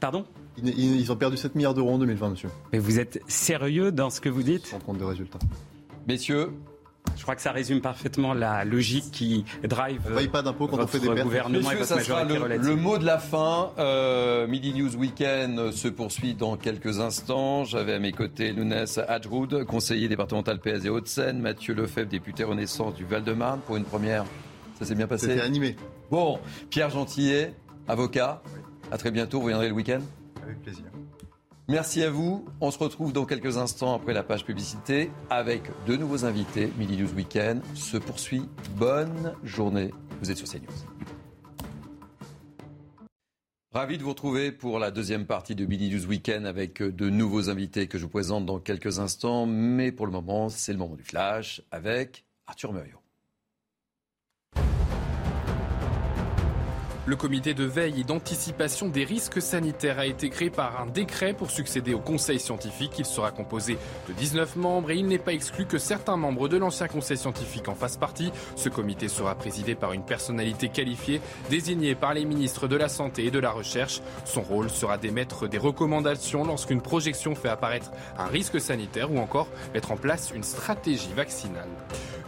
pardon? 0.00 0.24
Ils, 0.60 1.12
ont 1.12 1.16
perdu 1.16 1.36
7 1.36 1.54
milliards 1.54 1.74
d'euros 1.74 1.92
en 1.92 1.98
2020, 1.98 2.30
monsieur. 2.30 2.48
Mais 2.72 2.80
vous 2.80 2.98
êtes 2.98 3.20
sérieux 3.28 3.92
dans 3.92 4.10
ce 4.10 4.20
que 4.20 4.28
vous 4.28 4.42
dites? 4.42 4.66
Sans 4.66 4.80
compte 4.80 4.98
de 4.98 5.04
résultats. 5.04 5.38
Messieurs, 6.08 6.50
je 7.16 7.22
crois 7.22 7.34
que 7.34 7.42
ça 7.42 7.52
résume 7.52 7.80
parfaitement 7.80 8.34
la 8.34 8.64
logique 8.64 9.10
qui 9.10 9.44
drive 9.62 10.00
on 10.10 10.16
paye 10.16 10.28
pas 10.28 10.42
d'impôts 10.42 10.66
quand 10.66 10.78
on 10.78 10.86
fait 10.86 11.00
des 11.00 11.08
gouvernement 11.08 11.68
Monsieur, 11.70 11.84
ça 11.84 12.00
sera 12.00 12.24
le, 12.24 12.76
mot 12.76 12.98
de 12.98 13.04
la 13.04 13.18
fin. 13.18 13.72
Euh, 13.78 14.46
Midi 14.46 14.72
News 14.74 14.96
Weekend 14.96 15.72
se 15.72 15.88
poursuit 15.88 16.34
dans 16.34 16.56
quelques 16.56 17.00
instants. 17.00 17.64
J'avais 17.64 17.94
à 17.94 17.98
mes 17.98 18.12
côtés 18.12 18.52
Lounès 18.52 18.98
Hadjroud, 18.98 19.64
conseiller 19.64 20.08
départemental 20.08 20.58
PS 20.60 20.84
et 20.84 20.88
Hauts-de-Seine, 20.88 21.40
Mathieu 21.40 21.74
Lefebvre, 21.74 22.08
député 22.08 22.44
Renaissance 22.44 22.94
du 22.94 23.04
Val-de-Marne, 23.04 23.60
pour 23.66 23.76
une 23.76 23.84
première. 23.84 24.24
Ça 24.78 24.84
s'est 24.84 24.94
bien 24.94 25.06
passé 25.06 25.26
C'était 25.26 25.40
animé. 25.40 25.76
Bon, 26.10 26.38
Pierre 26.70 26.90
Gentillet, 26.90 27.54
avocat. 27.88 28.42
À 28.90 28.98
très 28.98 29.10
bientôt. 29.10 29.40
Vous 29.40 29.48
viendrez 29.48 29.68
le 29.68 29.74
week-end? 29.74 30.00
Avec 30.42 30.62
plaisir. 30.62 30.84
Merci 31.70 32.02
à 32.02 32.08
vous. 32.08 32.46
On 32.62 32.70
se 32.70 32.78
retrouve 32.78 33.12
dans 33.12 33.26
quelques 33.26 33.58
instants 33.58 33.94
après 33.94 34.14
la 34.14 34.22
page 34.22 34.46
publicité 34.46 35.10
avec 35.28 35.64
de 35.86 35.96
nouveaux 35.96 36.24
invités. 36.24 36.72
Midi 36.78 36.96
News 36.96 37.12
Weekend 37.12 37.60
se 37.74 37.98
poursuit. 37.98 38.48
Bonne 38.76 39.34
journée. 39.44 39.92
Vous 40.22 40.30
êtes 40.30 40.38
sur 40.38 40.48
CNews. 40.48 40.64
Ravi 43.70 43.98
de 43.98 44.02
vous 44.02 44.08
retrouver 44.08 44.50
pour 44.50 44.78
la 44.78 44.90
deuxième 44.90 45.26
partie 45.26 45.54
de 45.54 45.66
Midi 45.66 45.90
News 45.90 46.06
Weekend 46.06 46.46
avec 46.46 46.82
de 46.82 47.10
nouveaux 47.10 47.50
invités 47.50 47.86
que 47.86 47.98
je 47.98 48.04
vous 48.04 48.08
présente 48.08 48.46
dans 48.46 48.60
quelques 48.60 48.98
instants. 48.98 49.44
Mais 49.44 49.92
pour 49.92 50.06
le 50.06 50.12
moment, 50.12 50.48
c'est 50.48 50.72
le 50.72 50.78
moment 50.78 50.96
du 50.96 51.04
flash 51.04 51.60
avec 51.70 52.24
Arthur 52.46 52.72
Muriot. 52.72 53.02
Le 57.08 57.16
comité 57.16 57.54
de 57.54 57.64
veille 57.64 58.02
et 58.02 58.04
d'anticipation 58.04 58.90
des 58.90 59.02
risques 59.02 59.40
sanitaires 59.40 59.98
a 59.98 60.04
été 60.04 60.28
créé 60.28 60.50
par 60.50 60.78
un 60.78 60.84
décret 60.84 61.32
pour 61.32 61.50
succéder 61.50 61.94
au 61.94 62.00
conseil 62.00 62.38
scientifique. 62.38 62.98
Il 62.98 63.06
sera 63.06 63.30
composé 63.30 63.78
de 64.08 64.12
19 64.12 64.56
membres 64.56 64.90
et 64.90 64.96
il 64.96 65.06
n'est 65.06 65.16
pas 65.16 65.32
exclu 65.32 65.64
que 65.64 65.78
certains 65.78 66.18
membres 66.18 66.48
de 66.48 66.58
l'ancien 66.58 66.86
conseil 66.86 67.16
scientifique 67.16 67.66
en 67.68 67.74
fassent 67.74 67.96
partie. 67.96 68.30
Ce 68.56 68.68
comité 68.68 69.08
sera 69.08 69.34
présidé 69.36 69.74
par 69.74 69.94
une 69.94 70.02
personnalité 70.02 70.68
qualifiée 70.68 71.22
désignée 71.48 71.94
par 71.94 72.12
les 72.12 72.26
ministres 72.26 72.68
de 72.68 72.76
la 72.76 72.90
Santé 72.90 73.24
et 73.24 73.30
de 73.30 73.38
la 73.38 73.52
Recherche. 73.52 74.02
Son 74.26 74.42
rôle 74.42 74.68
sera 74.68 74.98
d'émettre 74.98 75.48
des 75.48 75.56
recommandations 75.56 76.44
lorsqu'une 76.44 76.82
projection 76.82 77.34
fait 77.34 77.48
apparaître 77.48 77.90
un 78.18 78.26
risque 78.26 78.60
sanitaire 78.60 79.10
ou 79.10 79.18
encore 79.18 79.48
mettre 79.72 79.92
en 79.92 79.96
place 79.96 80.30
une 80.34 80.44
stratégie 80.44 81.14
vaccinale. 81.16 81.70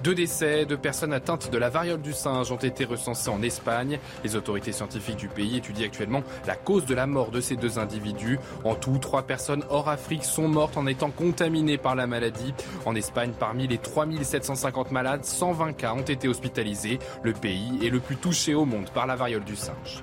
Deux 0.02 0.14
décès 0.14 0.64
de 0.64 0.76
personnes 0.76 1.12
atteintes 1.12 1.50
de 1.50 1.58
la 1.58 1.68
variole 1.68 2.00
du 2.00 2.14
singe 2.14 2.50
ont 2.50 2.56
été 2.56 2.86
recensés 2.86 3.28
en 3.28 3.42
Espagne. 3.42 3.98
Les 4.24 4.34
autorités 4.34 4.72
scientifiques 4.72 5.18
du 5.18 5.28
pays 5.28 5.58
étudient 5.58 5.86
actuellement 5.86 6.22
la 6.46 6.56
cause 6.56 6.86
de 6.86 6.94
la 6.94 7.06
mort 7.06 7.30
de 7.30 7.42
ces 7.42 7.56
deux 7.56 7.78
individus. 7.78 8.38
En 8.64 8.74
tout, 8.74 8.96
trois 8.96 9.24
personnes 9.24 9.64
hors 9.68 9.90
Afrique 9.90 10.24
sont 10.24 10.48
mortes 10.48 10.78
en 10.78 10.86
étant 10.86 11.10
contaminées 11.10 11.76
par 11.76 11.96
la 11.96 12.06
maladie. 12.06 12.54
En 12.86 12.94
Espagne, 12.94 13.32
parmi 13.38 13.68
les 13.68 13.76
3750 13.76 14.90
malades, 14.90 15.24
120 15.26 15.74
cas 15.74 15.92
ont 15.92 16.00
été 16.00 16.28
hospitalisés. 16.28 16.98
Le 17.22 17.34
pays 17.34 17.78
est 17.84 17.90
le 17.90 18.00
plus 18.00 18.16
touché 18.16 18.54
au 18.54 18.64
monde 18.64 18.88
par 18.94 19.06
la 19.06 19.16
variole 19.16 19.44
du 19.44 19.56
singe. 19.56 20.02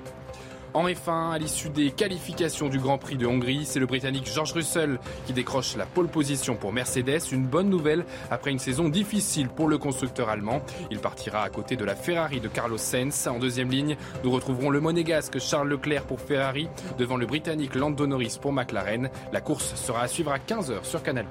En 0.78 0.86
F1, 0.86 1.32
à 1.32 1.38
l'issue 1.38 1.70
des 1.70 1.90
qualifications 1.90 2.68
du 2.68 2.78
Grand 2.78 2.98
Prix 2.98 3.16
de 3.16 3.26
Hongrie, 3.26 3.64
c'est 3.64 3.80
le 3.80 3.86
Britannique 3.86 4.30
George 4.32 4.52
Russell 4.52 5.00
qui 5.26 5.32
décroche 5.32 5.76
la 5.76 5.86
pole 5.86 6.06
position 6.06 6.54
pour 6.54 6.72
Mercedes. 6.72 7.32
Une 7.32 7.46
bonne 7.46 7.68
nouvelle 7.68 8.04
après 8.30 8.52
une 8.52 8.60
saison 8.60 8.88
difficile 8.88 9.48
pour 9.48 9.66
le 9.66 9.76
constructeur 9.76 10.28
allemand. 10.28 10.62
Il 10.92 11.00
partira 11.00 11.42
à 11.42 11.48
côté 11.48 11.74
de 11.74 11.84
la 11.84 11.96
Ferrari 11.96 12.38
de 12.38 12.46
Carlos 12.46 12.78
Sainz. 12.78 13.26
En 13.26 13.40
deuxième 13.40 13.72
ligne, 13.72 13.96
nous 14.22 14.30
retrouverons 14.30 14.70
le 14.70 14.78
monégasque 14.78 15.40
Charles 15.40 15.68
Leclerc 15.68 16.04
pour 16.04 16.20
Ferrari 16.20 16.68
devant 16.96 17.16
le 17.16 17.26
Britannique 17.26 17.74
Lando 17.74 18.06
Norris 18.06 18.38
pour 18.40 18.52
McLaren. 18.52 19.10
La 19.32 19.40
course 19.40 19.74
sera 19.74 20.02
à 20.02 20.06
suivre 20.06 20.30
à 20.30 20.38
15h 20.38 20.84
sur 20.84 21.02
Canal+. 21.02 21.26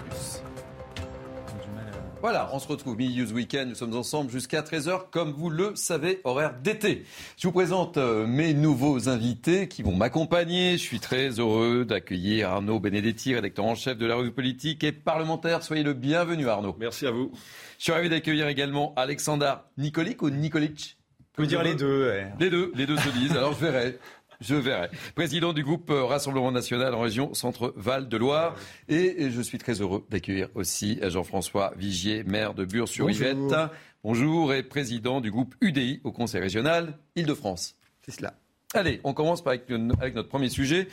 Voilà, 2.20 2.50
on 2.52 2.60
se 2.60 2.68
retrouve 2.68 2.98
Midi 2.98 3.22
News 3.22 3.32
Weekend. 3.32 3.70
Nous 3.70 3.76
sommes 3.76 3.96
ensemble 3.96 4.32
jusqu'à 4.32 4.62
13h, 4.62 5.12
comme 5.12 5.32
vous 5.34 5.52
le 5.52 5.76
savez, 5.76 6.20
horaire 6.24 6.56
d'été. 6.64 7.04
Je 7.38 7.48
vous 7.48 7.54
présente 7.54 7.98
euh, 7.98 8.26
mes 8.26 8.56
nouveaux 8.56 9.08
invités 9.08 9.68
qui 9.68 9.84
vont 9.84 9.96
m'accompagner. 9.96 10.74
Je 10.74 10.82
suis 10.82 11.00
très 11.00 11.40
heureux 11.40 11.86
d'accueillir 11.86 12.50
Arnaud 12.50 12.80
Benedetti, 12.80 13.36
rédacteur 13.36 13.66
en 13.66 13.76
chef 13.76 14.00
de 14.00 14.06
la 14.08 14.16
revue 14.16 14.32
politique 14.32 14.84
et 14.84 14.92
parlementaire. 14.92 15.62
Soyez 15.62 15.84
le 15.84 15.94
bienvenu, 15.94 16.50
Arnaud. 16.50 16.76
Merci 16.80 17.06
à 17.06 17.12
vous. 17.12 17.32
Je 17.78 17.84
suis 17.84 17.92
ravi 17.92 18.10
d'accueillir 18.10 18.48
également 18.48 18.96
Alexandra 18.96 19.70
Nikolic 19.78 20.24
ou 20.24 20.32
Nikolic? 20.32 20.98
On 21.38 21.44
peut 21.44 21.48
dire 21.48 21.62
les 21.62 21.76
deux. 21.76 22.12
Les 22.40 22.50
deux, 22.50 22.72
les 22.74 22.88
deux 22.88 22.98
se 22.98 23.10
disent. 23.10 23.34
Alors 23.34 23.54
je 23.54 23.60
verrai. 23.60 24.00
Je 24.40 24.56
verrai. 24.56 24.90
Président 25.16 25.52
du 25.54 25.64
groupe 25.64 25.90
euh, 25.90 26.04
Rassemblement 26.04 26.52
National 26.52 26.94
en 26.94 27.02
région 27.02 27.34
Centre-Val 27.34 28.08
de 28.08 28.18
Loire. 28.18 28.56
Et 28.88 29.30
je 29.32 29.42
suis 29.42 29.58
très 29.58 29.82
heureux 29.82 30.06
d'accueillir 30.10 30.50
aussi 30.54 31.00
Jean-François 31.02 31.74
Vigier, 31.76 32.24
maire 32.24 32.54
de 32.54 32.66
Bure-sur-Yvette. 32.66 33.56
Bonjour. 34.04 34.54
Et 34.54 34.64
président 34.64 35.22
du 35.22 35.32
groupe 35.32 35.56
UDI 35.62 36.02
au 36.04 36.12
Conseil 36.12 36.42
régional 36.42 37.00
Île-de-France. 37.16 37.76
C'est 38.06 38.12
cela. 38.12 38.36
Allez, 38.74 39.02
on 39.04 39.14
commence 39.14 39.42
avec, 39.46 39.70
notre 39.70 40.30
premier 40.30 40.50
sujet. 40.50 40.88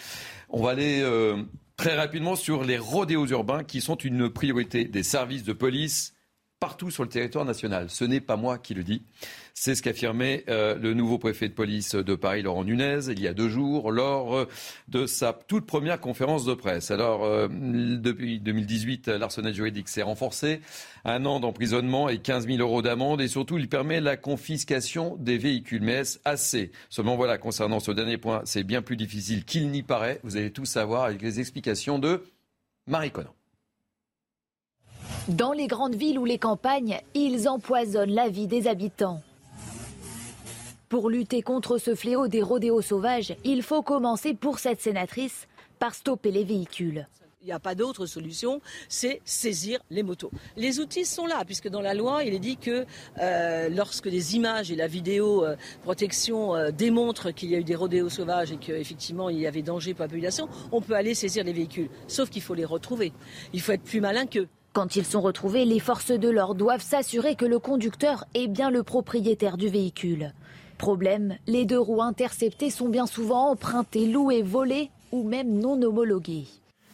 On 0.48 0.62
va 0.62 0.70
aller 0.70 1.00
euh, 1.02 1.42
très 1.76 1.96
rapidement 1.96 2.36
sur 2.36 2.64
les 2.64 2.78
rodéos 2.78 3.26
urbains 3.26 3.64
qui 3.64 3.80
sont 3.80 3.96
une 3.96 4.30
priorité 4.30 4.84
des 4.84 5.02
services 5.02 5.44
de 5.44 5.52
police 5.52 6.13
partout 6.64 6.90
sur 6.90 7.02
le 7.02 7.10
territoire 7.10 7.44
national. 7.44 7.90
Ce 7.90 8.06
n'est 8.06 8.22
pas 8.22 8.36
moi 8.36 8.56
qui 8.56 8.72
le 8.72 8.84
dis. 8.84 9.02
C'est 9.52 9.74
ce 9.74 9.82
qu'affirmait 9.82 10.44
euh, 10.48 10.76
le 10.76 10.94
nouveau 10.94 11.18
préfet 11.18 11.46
de 11.46 11.52
police 11.52 11.94
de 11.94 12.14
Paris, 12.14 12.40
Laurent 12.40 12.64
Nunez, 12.64 13.00
il 13.10 13.20
y 13.20 13.28
a 13.28 13.34
deux 13.34 13.50
jours, 13.50 13.92
lors 13.92 14.34
euh, 14.34 14.48
de 14.88 15.04
sa 15.04 15.34
toute 15.34 15.66
première 15.66 16.00
conférence 16.00 16.46
de 16.46 16.54
presse. 16.54 16.90
Alors, 16.90 17.22
euh, 17.22 17.48
depuis 17.50 18.40
2018, 18.40 19.08
l'arsenal 19.08 19.52
juridique 19.52 19.90
s'est 19.90 20.00
renforcé. 20.00 20.62
Un 21.04 21.26
an 21.26 21.38
d'emprisonnement 21.38 22.08
et 22.08 22.16
15 22.16 22.46
000 22.46 22.60
euros 22.60 22.80
d'amende. 22.80 23.20
Et 23.20 23.28
surtout, 23.28 23.58
il 23.58 23.68
permet 23.68 24.00
la 24.00 24.16
confiscation 24.16 25.16
des 25.20 25.36
véhicules. 25.36 25.82
Mais 25.82 25.92
est-ce 25.92 26.18
assez? 26.24 26.72
Seulement, 26.88 27.16
voilà, 27.16 27.36
concernant 27.36 27.78
ce 27.78 27.90
dernier 27.90 28.16
point, 28.16 28.40
c'est 28.46 28.64
bien 28.64 28.80
plus 28.80 28.96
difficile 28.96 29.44
qu'il 29.44 29.68
n'y 29.68 29.82
paraît. 29.82 30.18
Vous 30.24 30.38
allez 30.38 30.50
tout 30.50 30.64
savoir 30.64 31.04
avec 31.04 31.20
les 31.20 31.40
explications 31.40 31.98
de 31.98 32.24
Marie 32.86 33.10
Conan. 33.10 33.34
Dans 35.28 35.52
les 35.52 35.66
grandes 35.66 35.94
villes 35.94 36.18
ou 36.18 36.24
les 36.24 36.38
campagnes, 36.38 37.00
ils 37.14 37.48
empoisonnent 37.48 38.14
la 38.14 38.28
vie 38.28 38.46
des 38.46 38.68
habitants. 38.68 39.22
Pour 40.88 41.10
lutter 41.10 41.42
contre 41.42 41.78
ce 41.78 41.94
fléau 41.94 42.28
des 42.28 42.42
rodéos 42.42 42.82
sauvages, 42.82 43.34
il 43.42 43.62
faut 43.62 43.82
commencer 43.82 44.34
pour 44.34 44.58
cette 44.58 44.80
sénatrice 44.80 45.48
par 45.78 45.94
stopper 45.94 46.30
les 46.30 46.44
véhicules. 46.44 47.08
Il 47.44 47.48
n'y 47.48 47.52
a 47.52 47.58
pas 47.58 47.74
d'autre 47.74 48.06
solution, 48.06 48.62
c'est 48.88 49.20
saisir 49.26 49.78
les 49.90 50.02
motos. 50.02 50.30
Les 50.56 50.80
outils 50.80 51.04
sont 51.04 51.26
là, 51.26 51.44
puisque 51.44 51.68
dans 51.68 51.82
la 51.82 51.92
loi, 51.92 52.24
il 52.24 52.32
est 52.32 52.38
dit 52.38 52.56
que 52.56 52.86
euh, 53.20 53.68
lorsque 53.68 54.06
les 54.06 54.34
images 54.34 54.70
et 54.70 54.76
la 54.76 54.86
vidéo 54.86 55.44
euh, 55.44 55.56
protection 55.82 56.54
euh, 56.54 56.70
démontrent 56.70 57.32
qu'il 57.32 57.50
y 57.50 57.54
a 57.54 57.58
eu 57.58 57.64
des 57.64 57.74
rodéos 57.74 58.08
sauvages 58.08 58.52
et 58.52 58.56
qu'effectivement 58.56 59.28
il 59.28 59.38
y 59.40 59.46
avait 59.46 59.60
danger 59.60 59.92
pour 59.92 60.04
la 60.04 60.08
population, 60.08 60.48
on 60.72 60.80
peut 60.80 60.94
aller 60.94 61.14
saisir 61.14 61.44
les 61.44 61.52
véhicules. 61.52 61.90
Sauf 62.08 62.30
qu'il 62.30 62.40
faut 62.40 62.54
les 62.54 62.64
retrouver. 62.64 63.12
Il 63.52 63.60
faut 63.60 63.72
être 63.72 63.82
plus 63.82 64.00
malin 64.00 64.24
qu'eux. 64.24 64.48
Quand 64.74 64.96
ils 64.96 65.06
sont 65.06 65.20
retrouvés, 65.20 65.64
les 65.64 65.78
forces 65.78 66.10
de 66.10 66.28
l'ordre 66.28 66.56
doivent 66.56 66.82
s'assurer 66.82 67.36
que 67.36 67.44
le 67.44 67.60
conducteur 67.60 68.24
est 68.34 68.48
bien 68.48 68.70
le 68.72 68.82
propriétaire 68.82 69.56
du 69.56 69.68
véhicule. 69.68 70.32
Problème, 70.78 71.36
les 71.46 71.64
deux 71.64 71.78
roues 71.78 72.02
interceptées 72.02 72.70
sont 72.70 72.88
bien 72.88 73.06
souvent 73.06 73.52
empruntées, 73.52 74.08
louées, 74.08 74.42
volées 74.42 74.90
ou 75.12 75.22
même 75.22 75.60
non 75.60 75.80
homologuées. 75.80 76.48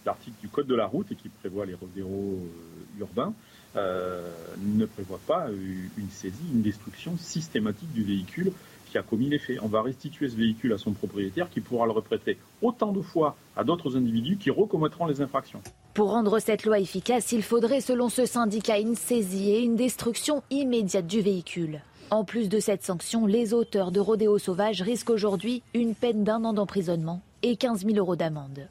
L'article 0.05 0.36
du 0.43 0.48
Code 0.48 0.66
de 0.66 0.74
la 0.74 0.85
route 0.85 1.09
qui 1.16 1.31
prévoit 1.31 1.65
les 1.65 1.73
rodéos 1.73 2.07
euh, 2.07 3.01
urbains 3.01 3.32
euh, 3.77 4.28
ne 4.59 4.85
prévoit 4.85 5.20
pas 5.27 5.47
une 5.48 6.11
saisie, 6.11 6.51
une 6.52 6.61
destruction 6.61 7.16
systématique 7.16 7.94
du 7.94 8.05
véhicule 8.05 8.52
qui 8.91 8.99
a 8.99 9.03
commis 9.03 9.29
les 9.29 9.39
faits. 9.39 9.59
On 9.62 9.69
va 9.69 9.83
restituer 9.83 10.29
ce 10.29 10.37
véhicule 10.37 10.73
à 10.73 10.79
son 10.79 10.93
propriétaire 10.93 11.49
qui 11.49 11.61
pourra 11.61 11.87
le 11.87 11.93
reprêter 11.93 12.39
autant 12.62 12.93
de 12.93 13.01
fois 13.01 13.37
à 13.57 13.65
d'autres 13.65 13.97
individus 13.97 14.37
qui 14.37 14.51
recommettront 14.51 15.07
les 15.07 15.21
infractions. 15.21 15.62
Pour 15.95 16.11
rendre 16.11 16.39
cette 16.39 16.65
loi 16.65 16.79
efficace, 16.79 17.33
il 17.33 17.43
faudrait, 17.43 17.81
selon 17.81 18.09
ce 18.09 18.27
syndicat, 18.27 18.79
une 18.79 18.95
saisie 18.95 19.51
et 19.51 19.61
une 19.61 19.77
destruction 19.77 20.43
immédiate 20.51 21.07
du 21.07 21.21
véhicule. 21.21 21.81
En 22.11 22.25
plus 22.25 22.49
de 22.49 22.59
cette 22.59 22.83
sanction, 22.83 23.27
les 23.27 23.55
auteurs 23.55 23.93
de 23.93 24.01
rodéos 24.01 24.39
sauvages 24.39 24.83
risquent 24.83 25.11
aujourd'hui 25.11 25.62
une 25.75 25.95
peine 25.95 26.25
d'un 26.25 26.45
an 26.45 26.53
d'emprisonnement 26.53 27.23
et 27.43 27.57
15 27.57 27.85
000 27.87 27.97
euros 27.97 28.17
d'amende. 28.17 28.69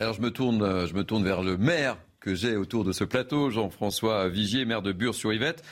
Alors 0.00 0.14
je 0.14 0.22
me 0.22 0.30
tourne, 0.30 0.62
euh, 0.62 0.86
je 0.86 0.94
me 0.94 1.04
tourne 1.04 1.22
vers 1.22 1.42
le 1.42 1.58
maire 1.58 1.96
que 2.20 2.34
j'ai 2.34 2.56
autour 2.56 2.84
de 2.84 2.92
ce 2.92 3.04
plateau, 3.04 3.50
Jean-François 3.50 4.28
Vigier, 4.28 4.64
maire 4.64 4.82
de 4.82 4.92
Bure-sur-Yvette. 4.92 5.62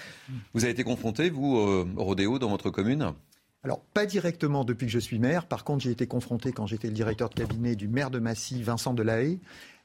Vous 0.55 0.65
avez 0.65 0.73
été 0.73 0.85
confronté, 0.85 1.29
vous, 1.29 1.57
au 1.57 2.05
rodéo 2.05 2.39
dans 2.39 2.49
votre 2.49 2.71
commune? 2.71 3.13
Alors, 3.65 3.81
pas 3.93 4.07
directement 4.07 4.65
depuis 4.65 4.87
que 4.87 4.93
je 4.93 4.99
suis 4.99 5.19
maire. 5.19 5.47
Par 5.47 5.65
contre, 5.65 5.83
j'ai 5.83 5.91
été 5.91 6.07
confronté 6.07 6.53
quand 6.53 6.67
j'étais 6.67 6.89
le 6.89 6.95
directeur 6.95 7.29
de 7.29 7.35
cabinet 7.35 7.75
du 7.75 7.89
maire 7.89 8.11
de 8.11 8.21
Massy, 8.21 8.63
Vincent 8.63 8.95
Delahaye, 8.95 9.41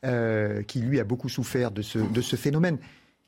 euh, 0.05 0.61
qui 0.61 0.79
lui 0.79 0.99
a 0.99 1.03
beaucoup 1.03 1.29
souffert 1.29 1.71
de 1.71 1.81
ce, 1.81 2.35
phénomène, 2.35 2.77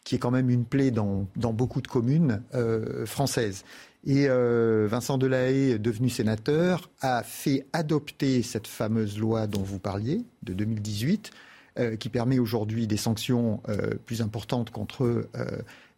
qui 0.04 0.16
est 0.16 0.20
quand 0.20 0.32
même 0.32 0.52
une 0.52 0.66
plaie 0.66 0.92
dans, 0.92 1.28
beaucoup 1.36 1.82
de 1.82 1.88
communes 1.88 2.44
euh, 2.54 3.08
françaises. 3.08 3.66
Et 4.06 4.28
euh, 4.30 4.88
Vincent 4.88 5.18
Delahaye, 5.18 5.80
devenu 5.80 6.10
sénateur, 6.10 6.92
a 7.02 7.24
fait 7.24 7.66
adopter 7.74 8.44
cette 8.44 8.68
fameuse 8.68 9.18
loi 9.18 9.48
dont 9.48 9.64
vous 9.64 9.80
parliez, 9.80 10.24
de 10.44 10.54
2018, 10.54 11.32
euh, 11.80 11.96
qui 11.96 12.10
permet 12.10 12.38
aujourd'hui 12.38 12.86
des 12.86 12.98
sanctions 12.98 13.64
plus 14.06 14.22
importantes 14.22 14.70
contre 14.70 15.28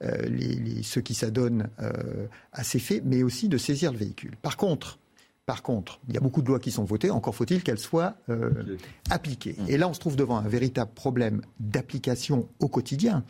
euh, 0.03 0.28
les, 0.28 0.84
ceux 0.84 1.02
qui 1.02 1.14
s'adonnent 1.14 1.69
à 2.52 2.64
ces 2.64 2.80
faits, 2.80 3.03
mais 3.06 3.24
aussi 3.24 3.49
de 3.49 3.57
saisir 3.57 3.91
le 3.91 3.98
véhicule. 3.98 4.36
Par 4.41 4.57
contre, 4.57 4.99
par 5.45 5.64
contre, 5.64 6.02
il 6.10 6.14
y 6.14 6.18
a 6.18 6.19
beaucoup 6.19 6.41
de 6.41 6.48
lois 6.48 6.60
qui 6.60 6.72
sont 6.72 6.84
votées, 6.84 7.10
encore 7.10 7.34
faut-il 7.34 7.64
qu'elles 7.64 7.80
soient 7.80 8.18
appliquées. 9.10 9.56
Mmh. 9.57 9.69
Et 9.69 9.78
là, 9.78 9.88
on 9.88 9.94
se 9.94 9.99
trouve 9.99 10.18
devant 10.18 10.38
un 10.38 10.48
véritable 10.48 10.91
problème 10.94 11.41
d'application 11.61 12.49
au 12.60 12.68
quotidien. 12.68 13.24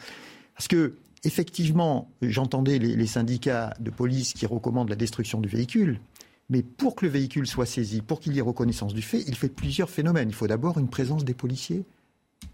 Parce 0.55 0.67
que, 0.67 0.95
effectivement, 1.23 2.09
j'entendais 2.23 2.79
les, 2.79 2.95
les, 2.95 3.07
syndicats 3.07 3.75
de 3.79 3.91
police 3.91 4.33
qui 4.33 4.47
recommandent 4.47 4.89
la 4.89 4.95
destruction 4.95 5.39
du 5.39 5.47
véhicule. 5.47 5.99
Mais 6.49 6.63
pour 6.63 6.95
que 6.95 7.05
le 7.05 7.11
véhicule 7.11 7.45
soit 7.45 7.65
saisi, 7.65 8.01
pour 8.01 8.19
qu'il 8.19 8.33
y 8.33 8.39
ait 8.39 8.41
reconnaissance 8.41 8.93
du 8.93 9.01
fait, 9.01 9.23
il 9.27 9.35
fait 9.35 9.49
plusieurs 9.49 9.89
phénomènes. 9.89 10.29
Il 10.29 10.35
faut 10.35 10.47
d'abord 10.47 10.77
une 10.77 10.89
présence 10.89 11.25
des 11.25 11.33
policiers 11.33 11.85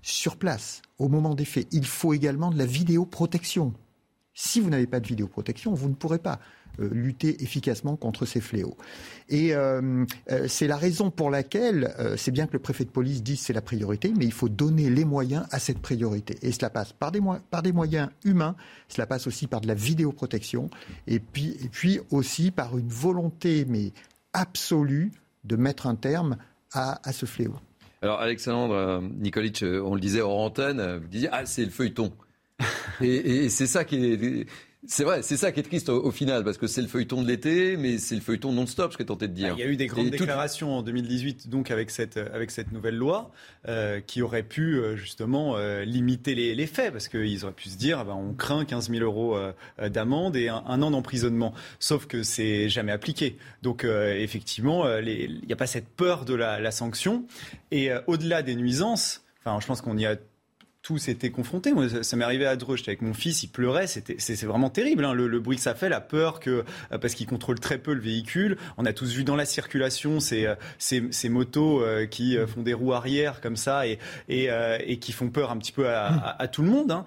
sur 0.02 0.38
place, 0.38 0.82
au 0.98 1.10
moment 1.10 1.36
des 1.36 1.46
faits. 1.46 1.68
Il 1.72 1.86
faut 1.86 2.14
également 2.14 2.50
de 2.50 2.58
la 2.58 2.66
vidéoprotection. 2.66 3.74
Si 4.34 4.60
vous 4.60 4.70
n'avez 4.70 4.88
pas 4.88 5.00
de 5.00 5.08
vidéoprotection, 5.08 5.74
vous 5.74 5.90
ne 5.90 5.94
pourrez 5.94 6.18
pas 6.18 6.40
euh, 6.80 6.90
lutter 6.92 7.44
efficacement 7.44 7.96
contre 7.96 8.26
ces 8.26 8.42
fléaux. 8.42 8.76
Et 9.30 9.54
euh, 9.54 10.06
euh, 10.32 10.48
c'est 10.48 10.66
la 10.66 10.76
raison 10.76 11.12
pour 11.12 11.30
laquelle 11.30 11.94
c'est 12.18 12.32
bien 12.32 12.48
que 12.48 12.54
le 12.54 12.60
préfet 12.60 12.84
de 12.84 12.90
police 12.90 13.22
dise 13.22 13.40
c'est 13.40 13.54
la 13.54 13.62
priorité, 13.62 14.12
mais 14.18 14.26
il 14.26 14.32
faut 14.32 14.50
donner 14.50 14.90
les 14.90 15.06
moyens 15.06 15.46
à 15.52 15.60
cette 15.60 15.80
priorité. 15.80 16.36
Et 16.42 16.52
cela 16.52 16.72
passe 16.72 16.94
par 16.94 17.12
des, 17.12 17.22
moyens 17.72 18.10
humains, 18.26 18.56
cela 18.88 19.06
passe 19.06 19.28
aussi 19.28 19.46
par 19.46 19.62
de 19.62 19.68
la 19.68 19.76
vidéoprotection, 19.76 20.72
et 21.06 21.20
puis, 21.20 21.56
et 21.64 21.70
puis 21.70 22.00
aussi 22.10 22.50
par 22.50 22.76
une 22.76 22.90
volonté 22.90 23.66
mais 23.68 23.94
absolue 24.34 25.12
de 25.44 25.56
mettre 25.56 25.86
un 25.86 25.96
terme 25.96 26.38
à 26.72 27.14
ce 27.14 27.28
fléau. 27.28 27.54
Alors, 28.02 28.20
Alexandre 28.20 29.04
Nikolic, 29.20 29.64
on 29.64 29.94
le 29.94 30.02
disait 30.02 30.22
hors 30.22 30.40
antenne, 30.40 30.98
vous 30.98 31.08
disiez, 31.08 31.30
ah, 31.32 31.46
c'est 31.46 31.64
le 31.64 31.70
feuilleton. 31.70 32.12
Et, 33.02 33.46
et 33.46 33.50
c'est 33.50 33.68
ça 33.68 33.84
qui 33.86 33.96
est 33.96 34.46
c'est 34.86 35.06
vrai, 35.06 35.22
c'est 35.22 35.38
ça 35.38 35.54
qui 35.54 35.62
est 35.62 35.64
triste 35.64 35.88
au, 35.88 36.12
final, 36.12 36.44
parce 36.44 36.58
que 36.58 36.68
c'est 36.68 36.82
le 36.82 36.88
feuilleton 36.88 37.22
de 37.22 37.28
l'été, 37.28 37.78
mais 37.78 37.98
c'est 37.98 38.16
le 38.16 38.22
feuilleton 38.22 38.52
non-stop, 38.52 38.92
je 38.92 38.96
serais 38.96 39.06
tenté 39.06 39.30
de 39.30 39.34
dire. 39.34 39.50
Bah, 39.50 39.56
il 39.58 39.62
y 39.62 39.64
a 39.64 39.72
eu 39.72 39.78
des 39.78 39.88
grandes 39.88 40.10
déclarations 40.10 40.78
en 40.78 40.82
2018, 40.82 41.50
donc 41.50 41.72
avec 41.72 41.90
cette, 41.90 42.18
avec 42.18 42.52
cette 42.52 42.74
nouvelle 42.74 42.98
loi, 42.98 43.32
euh, 43.70 44.02
qui 44.02 44.22
aurait 44.22 44.44
pu 44.44 44.76
euh, 44.76 44.98
justement 44.98 45.56
euh, 45.56 45.86
limiter 45.86 46.36
les, 46.36 46.54
les, 46.54 46.68
faits, 46.68 46.92
parce 46.92 47.08
qu'ils 47.08 47.46
auraient 47.46 47.54
pu 47.54 47.70
se 47.70 47.78
dire, 47.78 48.04
bah, 48.04 48.14
on 48.14 48.34
craint 48.34 48.66
15 48.66 48.90
000 48.90 49.04
euros 49.04 49.38
d'amende 49.82 50.36
et 50.36 50.50
un, 50.50 50.82
an 50.82 50.92
d'emprisonnement. 50.92 51.54
Sauf 51.80 52.06
que 52.06 52.24
c'est 52.24 52.68
jamais 52.68 52.92
appliqué. 52.92 53.38
Donc 53.62 53.86
effectivement, 53.86 54.86
il 55.00 55.42
n'y 55.46 55.54
a 55.54 55.56
pas 55.56 55.68
cette 55.68 55.88
peur 55.88 56.26
de 56.26 56.34
la, 56.34 56.60
la 56.60 56.72
sanction. 56.72 57.26
Et 57.72 57.90
au-delà 58.08 58.42
des 58.42 58.56
nuisances, 58.56 59.24
enfin, 59.40 59.60
je 59.62 59.68
pense 59.68 59.82
qu'on 59.82 59.98
y 59.98 60.06
a 60.06 60.18
tous 60.84 61.08
été 61.08 61.32
confrontés. 61.32 61.72
Moi, 61.72 61.86
ça, 62.04 62.18
m'est 62.18 62.26
arrivé 62.26 62.46
à 62.46 62.58
Dreux, 62.58 62.76
j'étais 62.76 62.90
avec 62.90 63.02
mon 63.02 63.14
fils, 63.14 63.42
il 63.44 63.48
pleurait, 63.48 63.88
c'était, 63.88 64.18
c'est, 64.20 64.44
vraiment 64.46 64.70
terrible, 64.70 65.06
hein, 65.06 65.14
le, 65.14 65.40
bruit 65.40 65.56
que 65.56 65.64
ça 65.64 65.76
fait, 65.76 65.88
la 65.88 66.02
peur 66.02 66.42
que, 66.42 66.66
euh, 66.92 66.98
parce 66.98 67.16
qu'il 67.16 67.26
contrôle 67.26 67.58
très 67.60 67.78
peu 67.78 67.94
le 67.94 68.02
véhicule. 68.02 68.58
On 68.78 68.86
a 68.86 68.92
tous 68.92 69.14
vu 69.14 69.24
dans 69.24 69.38
la 69.38 69.46
circulation 69.46 70.20
ces, 70.20 70.46
euh, 70.46 70.56
ces, 70.78 71.06
ces 71.12 71.30
motos 71.30 71.82
euh, 71.82 72.06
qui 72.06 72.38
font 72.48 72.62
des 72.62 72.74
roues 72.74 72.94
arrière 72.94 73.40
comme 73.40 73.56
ça 73.56 73.88
et, 73.88 73.98
et, 74.28 74.50
et 74.86 75.00
qui 75.00 75.14
font 75.14 75.30
peur 75.30 75.52
un 75.52 75.58
petit 75.58 75.72
peu 75.72 75.88
à, 75.88 76.36
à, 76.38 76.48
tout 76.50 76.62
le 76.62 76.70
monde. 76.70 76.92
Hein. 76.92 77.06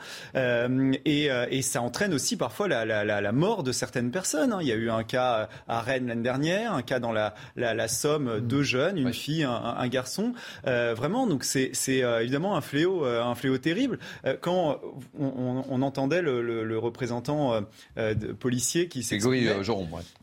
et, 1.05 1.29
et, 1.51 1.63
ça 1.63 1.83
entraîne 1.83 2.15
aussi 2.15 2.37
parfois 2.37 2.69
la, 2.69 2.87
la, 2.87 3.05
la, 3.05 3.33
mort 3.33 3.63
de 3.63 3.73
certaines 3.73 4.11
personnes. 4.11 4.53
Hein. 4.53 4.59
Il 4.63 4.69
y 4.69 4.73
a 4.73 4.77
eu 4.77 4.89
un 4.89 5.05
cas 5.05 5.49
à 5.69 5.81
Rennes 5.81 6.07
l'année 6.07 6.23
dernière, 6.23 6.73
un 6.73 6.83
cas 6.83 6.99
dans 6.99 7.13
la, 7.13 7.35
la, 7.57 7.89
Somme, 7.89 8.41
deux 8.41 8.63
jeunes, 8.63 8.97
une 8.97 9.13
fille, 9.13 9.45
un, 9.45 9.77
un 9.79 9.89
garçon. 9.89 10.33
vraiment, 10.65 11.27
donc 11.27 11.45
c'est, 11.45 11.71
c'est 11.75 11.99
évidemment 11.99 12.57
un 12.57 12.63
fléau, 12.63 13.05
un 13.05 13.35
fléau 13.35 13.59
terrible. 13.67 13.99
Euh, 14.25 14.37
quand 14.41 14.81
on, 15.19 15.83
entendait 15.83 16.23
le, 16.23 16.79
représentant 16.79 17.53
euh, 17.53 17.61
euh, 17.99 18.15
policier 18.39 18.87
qui 18.87 19.03
s'exprimait, 19.03 19.57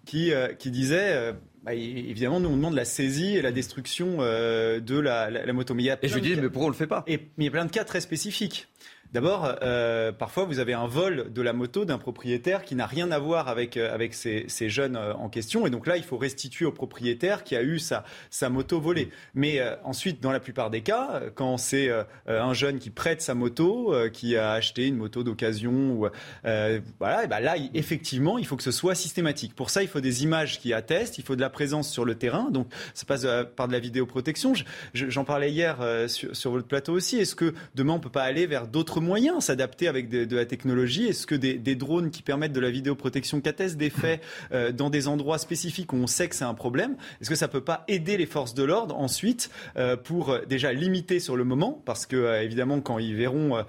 qui, 0.05 0.31
qui 0.59 0.71
disait 0.71 1.33
bah, 1.63 1.73
évidemment, 1.73 2.39
nous 2.39 2.49
on 2.49 2.55
demande 2.55 2.75
la 2.75 2.85
saisie 2.85 3.35
et 3.35 3.41
la 3.41 3.51
destruction 3.51 4.19
de 4.19 4.99
la, 4.99 5.53
moto. 5.53 5.73
Mais 5.73 5.83
et 6.01 6.07
je 6.07 6.15
lui 6.15 6.21
dis, 6.21 6.35
mais 6.35 6.49
pourquoi 6.49 6.67
on 6.67 6.69
le 6.69 6.75
fait 6.75 6.87
pas? 6.87 7.03
Et, 7.07 7.17
Mais 7.37 7.43
il 7.43 7.45
y 7.45 7.47
a 7.49 7.51
plein 7.51 7.65
de 7.65 7.71
cas 7.71 7.83
très 7.83 7.99
spécifiques. 7.99 8.69
D'abord, 9.13 9.57
euh, 9.61 10.11
parfois, 10.11 10.45
vous 10.45 10.57
avez 10.57 10.73
un 10.73 10.87
vol 10.87 11.31
de 11.31 11.41
la 11.43 11.53
moto 11.53 11.85
d'un 11.85 11.99
propriétaire 11.99 12.63
qui 12.63 12.73
n'a 12.73 12.87
rien 12.87 13.11
à 13.11 13.19
voir 13.19 13.47
avec, 13.47 13.77
euh, 13.77 13.95
ces, 14.11 14.69
jeunes 14.69 14.95
euh, 14.95 15.13
en 15.13 15.29
question. 15.29 15.67
Et 15.67 15.69
donc 15.69 15.85
là, 15.85 15.97
il 15.97 16.03
faut 16.03 16.17
restituer 16.17 16.65
au 16.65 16.71
propriétaire 16.71 17.43
qui 17.43 17.55
a 17.55 17.61
eu 17.61 17.77
sa, 17.77 18.03
moto 18.49 18.81
volée. 18.81 19.09
Mais 19.35 19.61
ensuite, 19.83 20.19
dans 20.19 20.31
la 20.31 20.39
plupart 20.39 20.71
des 20.71 20.81
cas, 20.81 21.21
quand 21.35 21.57
c'est 21.57 21.89
un 22.27 22.53
jeune 22.53 22.79
qui 22.79 22.89
prête 22.89 23.21
sa 23.21 23.35
moto, 23.35 23.93
qui 24.11 24.35
a 24.35 24.51
acheté 24.51 24.87
une 24.87 24.97
moto 24.97 25.23
d'occasion, 25.23 26.09
voilà, 26.43 27.27
ben 27.27 27.39
là, 27.39 27.55
effectivement, 27.73 28.37
il 28.37 28.45
faut 28.45 28.57
que 28.57 28.63
ce 28.63 28.71
soit 28.71 28.95
systématique. 28.95 29.55
Pour 29.55 29.69
ça, 29.69 29.81
il 29.81 29.87
faut 29.87 30.01
des 30.01 30.23
images 30.23 30.59
qui 30.59 30.73
attestent, 30.73 31.17
il 31.17 31.23
faut 31.23 31.35
de 31.35 31.41
la 31.41 31.49
présence 31.49 31.89
sur 31.89 32.03
le 32.03 32.15
terrain. 32.15 32.49
Donc, 32.51 32.67
ça 32.93 33.05
passe 33.05 33.25
par 33.55 33.67
de 33.67 33.73
la 33.73 33.79
vidéoprotection. 33.79 34.53
J'en 34.93 35.23
parlais 35.23 35.51
hier 35.51 35.77
sur, 36.07 36.35
sur, 36.35 36.51
votre 36.51 36.67
plateau 36.67 36.93
aussi. 36.93 37.17
Est-ce 37.17 37.35
que 37.35 37.53
demain, 37.75 37.93
on 37.93 37.99
peut 37.99 38.09
pas 38.09 38.23
aller 38.23 38.45
vers 38.45 38.67
d'autres 38.67 39.02
moyens 39.03 39.45
s'adapter 39.45 39.87
avec 39.87 40.09
de, 40.09 40.35
la 40.35 40.45
technologie 40.45 41.05
Est-ce 41.05 41.27
que 41.27 41.35
des, 41.35 41.75
drones 41.75 42.09
qui 42.09 42.21
permettent 42.21 42.53
de 42.53 42.59
la 42.59 42.71
vidéoprotection 42.71 43.41
qu'attestent 43.41 43.77
des 43.77 43.89
faits 43.89 44.21
euh, 44.51 44.71
dans 44.71 44.89
des 44.89 45.07
endroits 45.07 45.37
spécifiques 45.37 45.93
où 45.93 45.97
on 45.97 46.07
sait 46.07 46.27
que 46.27 46.35
c'est 46.35 46.43
un 46.45 46.53
problème 46.53 46.95
Est-ce 47.21 47.29
que 47.29 47.35
ça 47.35 47.47
peut 47.47 47.63
pas 47.63 47.83
aider 47.87 48.17
les 48.17 48.25
forces 48.25 48.53
de 48.53 48.63
l'ordre 48.63 48.97
ensuite 48.97 49.49
euh, 49.77 49.97
pour 49.97 50.29
euh, 50.29 50.41
déjà 50.47 50.73
limiter 50.73 51.19
sur 51.19 51.35
le 51.35 51.43
moment? 51.43 51.81
Parce 51.85 52.05
que 52.05 52.41
évidemment, 52.41 52.79
quand 52.81 52.99
ils 52.99 53.15
verront 53.15 53.63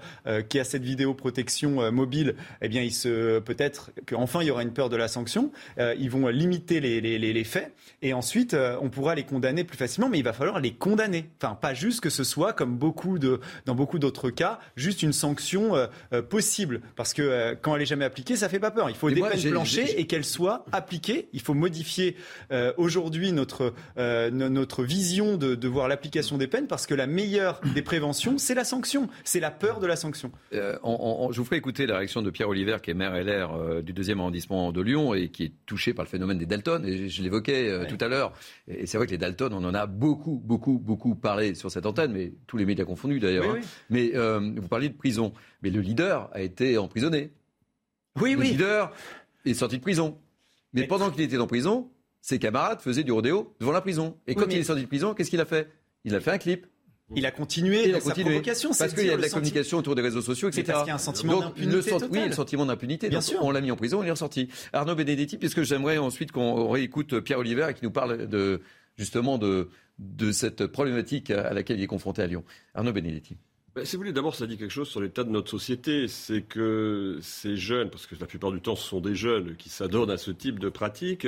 qu'il 0.49 0.57
y 0.57 0.61
a 0.61 0.63
cette 0.63 0.83
vidéoprotection 0.83 1.91
mobile, 1.91 2.35
eh 2.61 2.69
bien, 2.69 2.81
il 2.81 2.93
se 2.93 3.39
peut-être 3.39 3.91
qu'enfin 4.05 4.41
il 4.41 4.47
y 4.47 4.51
aura 4.51 4.63
une 4.63 4.73
peur 4.73 4.89
de 4.89 4.95
la 4.95 5.07
sanction. 5.07 5.51
ils 5.77 6.09
vont 6.09 6.27
limiter 6.27 6.79
les, 6.79 7.01
les, 7.01 7.17
les, 7.17 7.43
faits 7.43 7.73
et 8.01 8.13
ensuite 8.13 8.55
on 8.81 8.89
pourra 8.89 9.15
les 9.15 9.23
condamner 9.23 9.63
plus 9.63 9.77
facilement, 9.77 10.09
mais 10.09 10.19
il 10.19 10.23
va 10.23 10.33
falloir 10.33 10.59
les 10.59 10.73
condamner. 10.73 11.29
Enfin, 11.41 11.55
pas 11.55 11.73
juste 11.73 12.01
que 12.01 12.09
ce 12.09 12.23
soit 12.23 12.53
comme 12.53 12.77
beaucoup 12.77 13.19
de 13.19 13.39
dans 13.65 13.75
beaucoup 13.75 13.99
d'autres 13.99 14.29
cas, 14.29 14.59
juste 14.75 15.03
une 15.03 15.13
sanction 15.13 15.24
sanction 15.25 15.75
euh, 15.75 15.87
euh, 16.13 16.21
possible. 16.21 16.81
Parce 16.95 17.13
que 17.13 17.21
euh, 17.23 17.55
quand 17.59 17.75
elle 17.75 17.81
est 17.81 17.87
jamais 17.87 18.05
appliquée, 18.05 18.35
ça 18.35 18.47
fait 18.47 18.59
pas 18.59 18.69
peur. 18.69 18.89
Il 18.89 18.95
faut 18.95 19.09
des 19.09 19.21
peines 19.21 19.51
planchées 19.51 19.99
et 19.99 20.05
qu'elles 20.05 20.25
soient 20.25 20.65
appliquées. 20.71 21.29
Il 21.33 21.41
faut 21.41 21.53
modifier 21.53 22.15
aujourd'hui 22.77 23.31
notre, 23.31 23.73
notre 23.97 24.83
vision 24.83 25.37
de, 25.37 25.55
de 25.55 25.67
voir 25.67 25.87
l'application 25.87 26.37
des 26.37 26.47
peines 26.47 26.67
parce 26.67 26.85
que 26.85 26.93
la 26.93 27.07
meilleure 27.07 27.61
des 27.73 27.81
préventions, 27.81 28.37
c'est 28.37 28.53
la 28.53 28.63
sanction. 28.63 29.09
C'est 29.23 29.39
la 29.39 29.51
peur 29.51 29.79
de 29.79 29.87
la 29.87 29.95
sanction. 29.95 30.31
je 30.51 31.37
vous 31.37 31.45
ferai 31.45 31.57
écouter 31.57 31.85
la 31.85 31.97
réaction 31.97 32.21
de 32.21 32.29
Pierre 32.29 32.49
Oliver, 32.49 32.77
qui 32.81 32.91
est 32.91 32.93
maire 32.93 33.13
LR 33.13 33.81
du 33.81 33.93
deuxième 33.93 34.19
arrondissement 34.19 34.71
de 34.71 34.81
Lyon 34.81 35.13
et 35.13 35.29
qui 35.29 35.45
est 35.45 35.51
touché 35.65 35.93
par 35.93 36.05
le 36.05 36.09
phénomène 36.09 36.37
des 36.37 36.45
Dalton. 36.45 36.85
Et 36.85 37.09
je 37.09 37.23
l'évoquais 37.23 37.87
tout 37.87 37.97
à 37.99 38.07
l'heure. 38.07 38.33
Et 38.67 38.85
c'est 38.85 38.97
vrai 38.97 39.07
que 39.07 39.11
les 39.11 39.17
Dalton, 39.17 39.53
on 39.53 39.63
en 39.63 39.73
a 39.73 39.85
beaucoup, 39.85 40.41
beaucoup, 40.43 40.79
beaucoup 40.79 41.15
parlé 41.15 41.55
sur 41.55 41.71
cette 41.71 41.85
antenne, 41.85 42.11
mais 42.11 42.33
tous 42.47 42.57
les 42.57 42.65
médias 42.65 42.85
confondus 42.85 43.19
d'ailleurs. 43.19 43.49
Hein. 43.49 43.59
Mais 43.89 44.11
vous 44.13 44.67
parliez 44.67 44.89
de 44.89 44.93
prison. 45.05 45.33
Mais 45.61 45.69
le 45.69 45.81
leader 45.81 46.29
a 46.33 46.41
été 46.41 46.79
emprisonné. 46.79 47.31
Oui, 48.19 48.35
oui. 48.35 48.47
Le 48.47 48.51
leader 48.53 48.91
est 49.45 49.53
sorti 49.53 49.77
de 49.77 49.81
prison. 49.83 50.17
Mais, 50.73 50.87
pendant 50.87 51.11
qu'il 51.11 51.21
était 51.21 51.37
en 51.37 51.45
prison, 51.45 51.89
ses 52.21 52.39
camarades 52.39 52.81
faisaient 52.81 53.03
du 53.03 53.11
rodéo 53.11 53.55
devant 53.59 53.71
la 53.71 53.81
prison. 53.81 54.17
Et 54.25 54.33
quand 54.33 54.47
il 54.49 54.57
est 54.57 54.63
sorti 54.63 54.81
de 54.81 54.87
prison, 54.87 55.13
qu'est-ce 55.13 55.29
qu'il 55.29 55.39
a 55.39 55.45
fait? 55.45 55.69
Il 56.05 56.15
a 56.15 56.19
fait 56.19 56.31
un 56.31 56.37
clip. 56.39 56.65
Il 57.15 57.25
a 57.27 57.31
continué 57.31 57.87
il 57.87 57.93
a 57.93 57.99
continué. 57.99 58.23
sa 58.23 58.29
provocation. 58.31 58.69
Parce 58.77 58.93
qu'il 58.95 59.05
y 59.05 59.11
a 59.11 59.17
de 59.17 59.21
la 59.21 59.29
communication 59.29 59.77
autour 59.77 59.93
des 59.93 60.01
réseaux 60.01 60.23
sociaux, 60.23 60.47
etc. 60.47 60.63
parce 60.65 60.79
qu'il 60.79 60.87
y 60.87 60.91
a 60.91 60.95
un 60.95 60.97
sentiment 60.97 61.39
d'impunité 61.39 61.93
Oui, 62.09 62.27
le 62.27 62.33
sentiment 62.33 62.65
d'impunité. 62.65 63.09
Bien 63.09 63.21
sûr. 63.21 63.43
On 63.43 63.51
l'a 63.51 63.61
mis 63.61 63.69
en 63.69 63.75
prison, 63.75 64.01
il 64.01 64.07
est 64.07 64.11
ressorti. 64.11 64.49
Arnaud 64.73 64.95
Benedetti, 64.95 65.37
puisque 65.37 65.61
j'aimerais 65.61 65.99
ensuite 65.99 66.31
qu'on 66.31 66.67
réécoute 66.67 67.19
Pierre 67.19 67.37
Oliver 67.37 67.67
qui 67.75 67.83
nous 67.83 67.91
parle 67.91 68.27
de, 68.27 68.61
justement 68.97 69.37
de, 69.37 69.69
de 69.99 70.31
cette 70.31 70.65
problématique 70.65 71.29
à 71.29 71.53
laquelle 71.53 71.77
il 71.77 71.83
est 71.83 71.87
confronté 71.87 72.23
à 72.23 72.27
Lyon. 72.27 72.43
Arnaud 72.73 72.91
Benedetti. 72.91 73.37
Ben, 73.75 73.83
si 73.83 73.97
vous 73.97 74.03
voulez, 74.03 74.13
d'abord, 74.13 74.35
ça 74.35 74.47
dit 74.47 74.57
quelque 74.57 74.71
chose 74.71 74.87
sur 74.87 75.01
l'état 75.01 75.25
de 75.25 75.29
notre 75.29 75.49
société. 75.51 76.07
C'est 76.07 76.43
que 76.43 77.19
ces 77.21 77.57
jeunes, 77.57 77.89
parce 77.89 78.07
que 78.07 78.15
la 78.17 78.25
plupart 78.25 78.53
du 78.53 78.61
temps, 78.61 78.77
ce 78.77 78.87
sont 78.87 79.01
des 79.01 79.15
jeunes 79.15 79.57
qui 79.57 79.67
s'adonnent 79.67 80.11
à 80.11 80.17
ce 80.17 80.31
type 80.31 80.59
de 80.59 80.69
pratique, 80.69 81.27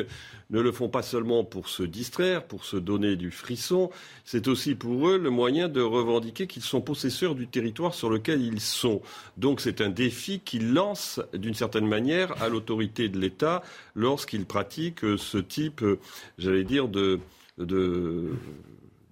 ne 0.50 0.62
le 0.62 0.72
font 0.72 0.88
pas 0.88 1.02
seulement 1.02 1.44
pour 1.44 1.68
se 1.68 1.84
distraire, 1.84 2.46
pour 2.46 2.64
se 2.64 2.78
donner 2.78 3.18
du 3.18 3.32
frisson. 3.32 3.90
C'est 4.24 4.48
aussi 4.48 4.76
pour 4.76 5.10
eux 5.10 5.18
le 5.18 5.30
moyen 5.30 5.68
de 5.68 5.82
revendiquer 5.82 6.48
qu'ils 6.48 6.64
sont 6.64 6.80
possesseurs 6.80 7.36
du 7.36 7.48
territoire 7.48 7.94
sur 7.94 8.10
lequel 8.10 8.42
ils 8.42 8.62
sont. 8.62 9.02
Donc, 9.36 9.60
c'est 9.60 9.82
un 9.82 9.90
défi 9.90 10.40
qu'ils 10.40 10.72
lancent, 10.72 11.20
d'une 11.34 11.54
certaine 11.54 11.86
manière, 11.86 12.42
à 12.42 12.48
l'autorité 12.48 13.10
de 13.10 13.20
l'État 13.20 13.62
lorsqu'ils 13.94 14.46
pratiquent 14.46 15.18
ce 15.18 15.38
type, 15.38 15.84
j'allais 16.38 16.64
dire, 16.64 16.88
de, 16.88 17.20
de 17.58 18.32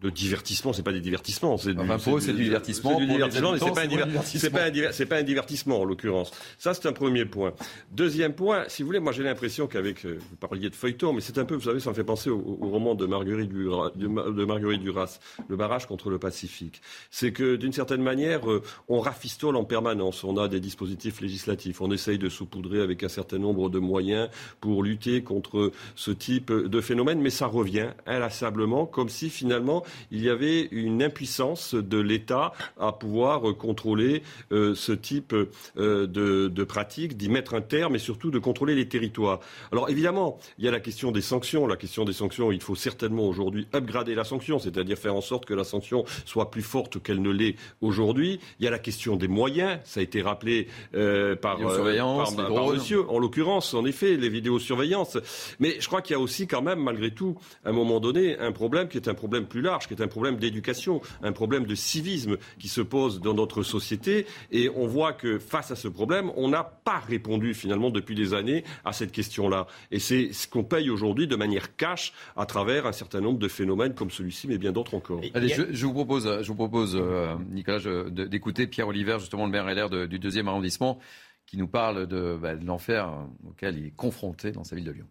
de 0.06 0.10
divertissement, 0.10 0.73
c'est 0.73 0.84
pas 0.84 0.91
des 0.91 1.02
divertissements. 1.02 1.57
C'est 1.57 1.77
enfin, 1.77 1.98
pour 1.98 2.18
eux, 2.18 2.19
c'est 2.19 2.34
du 2.34 2.44
divertissement. 2.44 2.98
C'est 2.99 3.06
du 3.06 3.11
divertissement, 3.11 3.53
mais 3.53 3.60
c'est 3.60 4.49
pas, 4.49 4.65
un 4.65 5.06
pas, 5.06 5.18
un 5.18 5.23
divertissement 5.23 5.82
en 5.82 5.86
l'occurrence. 5.86 6.32
Ça, 6.57 6.73
c'est 6.73 6.88
un 6.88 6.94
premier 6.94 7.26
point. 7.26 7.53
Deuxième 7.91 8.34
point, 8.34 8.65
si 8.68 8.84
vous 8.84 8.88
voulez, 8.88 8.99
moi 8.99 9.11
j'ai 9.11 9.23
l'impression 9.23 9.68
qu'avec, 9.68 10.06
euh, 10.06 10.19
vous 10.30 10.36
parliez 10.36 10.69
de 10.69 10.76
feuilleton, 10.76 11.14
mais 11.14 11.22
c'est 11.22 11.38
un 11.38 11.45
peu, 11.45 11.56
vous 11.56 11.61
savez, 11.61 11.80
ça 11.80 11.90
me 11.90 11.95
fait 11.95 12.03
penser 12.03 12.30
au, 12.30 12.40
roman 12.40 12.94
de 12.95 13.06
Marguerite, 13.06 13.49
Duras, 13.49 13.91
de 13.95 14.45
Marguerite 14.45 14.82
Duras, 14.82 15.19
Le 15.48 15.56
barrage 15.56 15.88
contre 15.88 16.10
le 16.10 16.19
Pacifique. 16.19 16.82
C'est 17.10 17.32
que 17.32 17.56
d'une 17.56 17.73
certaine 17.73 18.02
manière, 18.02 18.49
euh, 18.49 18.61
on 18.88 18.99
rafistole 18.99 19.56
en 19.56 19.64
permanence. 19.64 20.23
On 20.23 20.38
a 20.38 20.48
des 20.48 20.60
dispositifs 20.60 21.22
législatifs. 21.22 21.82
On 21.82 21.91
essaye 21.91 22.19
de 22.19 22.30
saupoudrer 22.30 22.82
avec 22.82 23.03
un 23.03 23.10
certain 23.10 23.40
nombre 23.40 23.69
de 23.69 23.80
moyens 23.80 24.30
pour 24.61 24.84
lutter 24.84 25.23
contre 25.23 25.72
ce 25.95 26.11
type 26.11 26.52
de 26.52 26.82
phénomène, 26.82 27.22
mais 27.22 27.30
ça 27.30 27.48
revient 27.48 27.90
inlassablement, 28.06 28.86
comme 28.86 29.10
si 29.10 29.30
finalement 29.30 29.84
il 30.11 30.23
y 30.23 30.30
avait 30.30 30.67
une 30.72 31.03
impuissance 31.03 31.76
de 31.76 31.97
l'État 31.97 32.53
à 32.80 32.91
pouvoir 32.91 33.41
contrôler 33.57 34.23
euh, 34.51 34.76
ce 34.76 34.91
type 34.91 35.34
euh, 35.34 36.07
de, 36.07 36.47
de 36.47 36.63
pratiques, 36.63 37.17
d'y 37.17 37.30
mettre 37.30 37.53
un 37.53 37.61
terme 37.61 37.95
et 37.95 37.99
surtout 37.99 38.31
de 38.31 38.39
contrôler 38.39 38.76
les 38.76 38.88
territoires. 38.88 39.39
Alors 39.72 39.89
évidemment, 39.89 40.38
il 40.57 40.65
y 40.65 40.67
a 40.67 40.72
la 40.72 40.80
question 40.80 41.11
des 41.11 41.22
sanctions. 41.22 41.67
La 41.67 41.77
question 41.77 42.05
des 42.05 42.13
sanctions, 42.13 42.51
il 42.51 42.61
faut 42.61 42.76
certainement 42.76 43.27
aujourd'hui 43.27 43.67
upgrader 43.73 44.15
la 44.15 44.23
sanction, 44.23 44.59
c'est-à-dire 44.59 44.97
faire 44.97 45.15
en 45.15 45.22
sorte 45.22 45.45
que 45.45 45.53
la 45.53 45.63
sanction 45.63 46.05
soit 46.26 46.51
plus 46.51 46.61
forte 46.61 47.01
qu'elle 47.01 47.22
ne 47.22 47.31
l'est 47.31 47.55
aujourd'hui. 47.81 48.39
Il 48.59 48.65
y 48.65 48.67
a 48.67 48.72
la 48.72 48.80
question 48.80 49.15
des 49.15 49.27
moyens, 49.27 49.80
ça 49.84 49.99
a 49.99 50.03
été 50.03 50.22
rappelé 50.22 50.67
euh, 50.95 51.35
par, 51.35 51.57
par, 51.57 52.35
par, 52.35 52.67
monsieur, 52.67 53.09
en 53.09 53.19
l'occurrence, 53.19 53.73
en 53.73 53.85
effet, 53.85 54.17
les 54.17 54.30
vidéosurveillances. 54.30 55.17
Mais 55.59 55.77
je 55.80 55.88
crois 55.88 56.01
qu'il 56.01 56.15
y 56.15 56.17
a 56.17 56.22
aussi 56.22 56.47
quand 56.47 56.61
même, 56.61 56.80
malgré 56.80 57.11
tout, 57.11 57.38
à 57.63 57.69
un 57.69 57.73
moment 57.73 57.99
donné, 57.99 58.38
un 58.39 58.51
problème 58.51 58.88
qui 58.88 58.97
est 58.97 59.07
un 59.07 59.13
problème 59.13 59.45
plus 59.45 59.61
large 59.61 59.84
qui 59.87 59.93
est 59.93 60.01
un 60.01 60.07
problème 60.07 60.37
d'éducation, 60.37 61.01
un 61.23 61.31
problème 61.31 61.65
de 61.65 61.75
civisme 61.75 62.37
qui 62.59 62.67
se 62.67 62.81
pose 62.81 63.21
dans 63.21 63.33
notre 63.33 63.63
société. 63.63 64.25
Et 64.51 64.69
on 64.75 64.87
voit 64.87 65.13
que 65.13 65.39
face 65.39 65.71
à 65.71 65.75
ce 65.75 65.87
problème, 65.87 66.31
on 66.35 66.49
n'a 66.49 66.63
pas 66.63 66.99
répondu 66.99 67.53
finalement 67.53 67.89
depuis 67.89 68.15
des 68.15 68.33
années 68.33 68.63
à 68.83 68.93
cette 68.93 69.11
question-là. 69.11 69.67
Et 69.91 69.99
c'est 69.99 70.33
ce 70.33 70.47
qu'on 70.47 70.63
paye 70.63 70.89
aujourd'hui 70.89 71.27
de 71.27 71.35
manière 71.35 71.75
cash 71.75 72.13
à 72.35 72.45
travers 72.45 72.85
un 72.85 72.91
certain 72.91 73.21
nombre 73.21 73.39
de 73.39 73.47
phénomènes 73.47 73.93
comme 73.93 74.11
celui-ci, 74.11 74.47
mais 74.47 74.57
bien 74.57 74.71
d'autres 74.71 74.95
encore. 74.95 75.21
Allez, 75.33 75.49
je, 75.49 75.85
vous 75.85 75.93
propose, 75.93 76.41
je 76.41 76.47
vous 76.47 76.55
propose 76.55 76.95
euh, 76.95 77.35
Nicolas, 77.49 77.79
d'écouter 78.09 78.67
Pierre 78.67 78.87
Oliver, 78.87 79.17
justement 79.19 79.45
le 79.45 79.51
maire 79.51 79.65
LR 79.65 80.07
du 80.07 80.19
deuxième 80.19 80.47
arrondissement, 80.47 80.99
qui 81.45 81.57
nous 81.57 81.67
parle 81.67 82.07
de, 82.07 82.37
bah, 82.41 82.55
de 82.55 82.65
l'enfer 82.65 83.11
auquel 83.47 83.77
il 83.77 83.85
est 83.87 83.95
confronté 83.95 84.51
dans 84.51 84.63
sa 84.63 84.75
ville 84.75 84.85
de 84.85 84.91
Lyon 84.91 85.07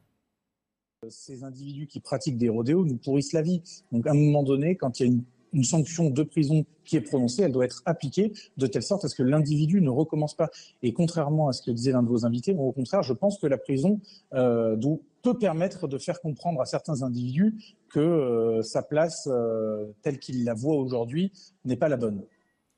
ces 1.10 1.44
individus 1.44 1.86
qui 1.86 2.00
pratiquent 2.00 2.38
des 2.38 2.48
rodéos 2.48 2.84
nous 2.84 2.96
pourrissent 2.96 3.32
la 3.32 3.42
vie. 3.42 3.62
Donc 3.92 4.06
à 4.06 4.10
un 4.10 4.14
moment 4.14 4.42
donné, 4.42 4.76
quand 4.76 5.00
il 5.00 5.06
y 5.06 5.10
a 5.10 5.12
une, 5.12 5.24
sanction 5.62 6.10
de 6.10 6.24
prison 6.24 6.66
qui 6.84 6.96
est 6.96 7.00
prononcée, 7.00 7.42
elle 7.42 7.52
doit 7.52 7.64
être 7.64 7.80
appliquée 7.86 8.32
de 8.56 8.66
telle 8.66 8.82
sorte 8.82 9.04
à 9.04 9.08
ce 9.08 9.14
que 9.14 9.22
l'individu 9.22 9.80
ne 9.80 9.88
recommence 9.88 10.34
pas. 10.34 10.50
Et 10.82 10.92
contrairement 10.92 11.46
à 11.46 11.52
ce 11.52 11.62
que 11.62 11.70
disait 11.70 11.92
l'un 11.92 12.02
de 12.02 12.08
vos 12.08 12.26
invités, 12.26 12.56
au 12.58 12.72
contraire, 12.72 13.04
je 13.04 13.12
pense 13.12 13.38
que 13.38 13.46
la 13.46 13.56
prison 13.56 14.00
euh, 14.32 14.76
peut 15.22 15.38
permettre 15.38 15.86
de 15.86 15.96
faire 15.96 16.20
comprendre 16.20 16.60
à 16.60 16.66
certains 16.66 17.02
individus 17.02 17.54
que 17.88 18.00
euh, 18.00 18.62
sa 18.62 18.82
place, 18.82 19.28
euh, 19.30 19.86
telle 20.02 20.18
qu'il 20.18 20.44
la 20.44 20.54
voit 20.54 20.74
aujourd'hui, 20.74 21.30
n'est 21.64 21.76
pas 21.76 21.88
la 21.88 21.98
bonne. 21.98 22.24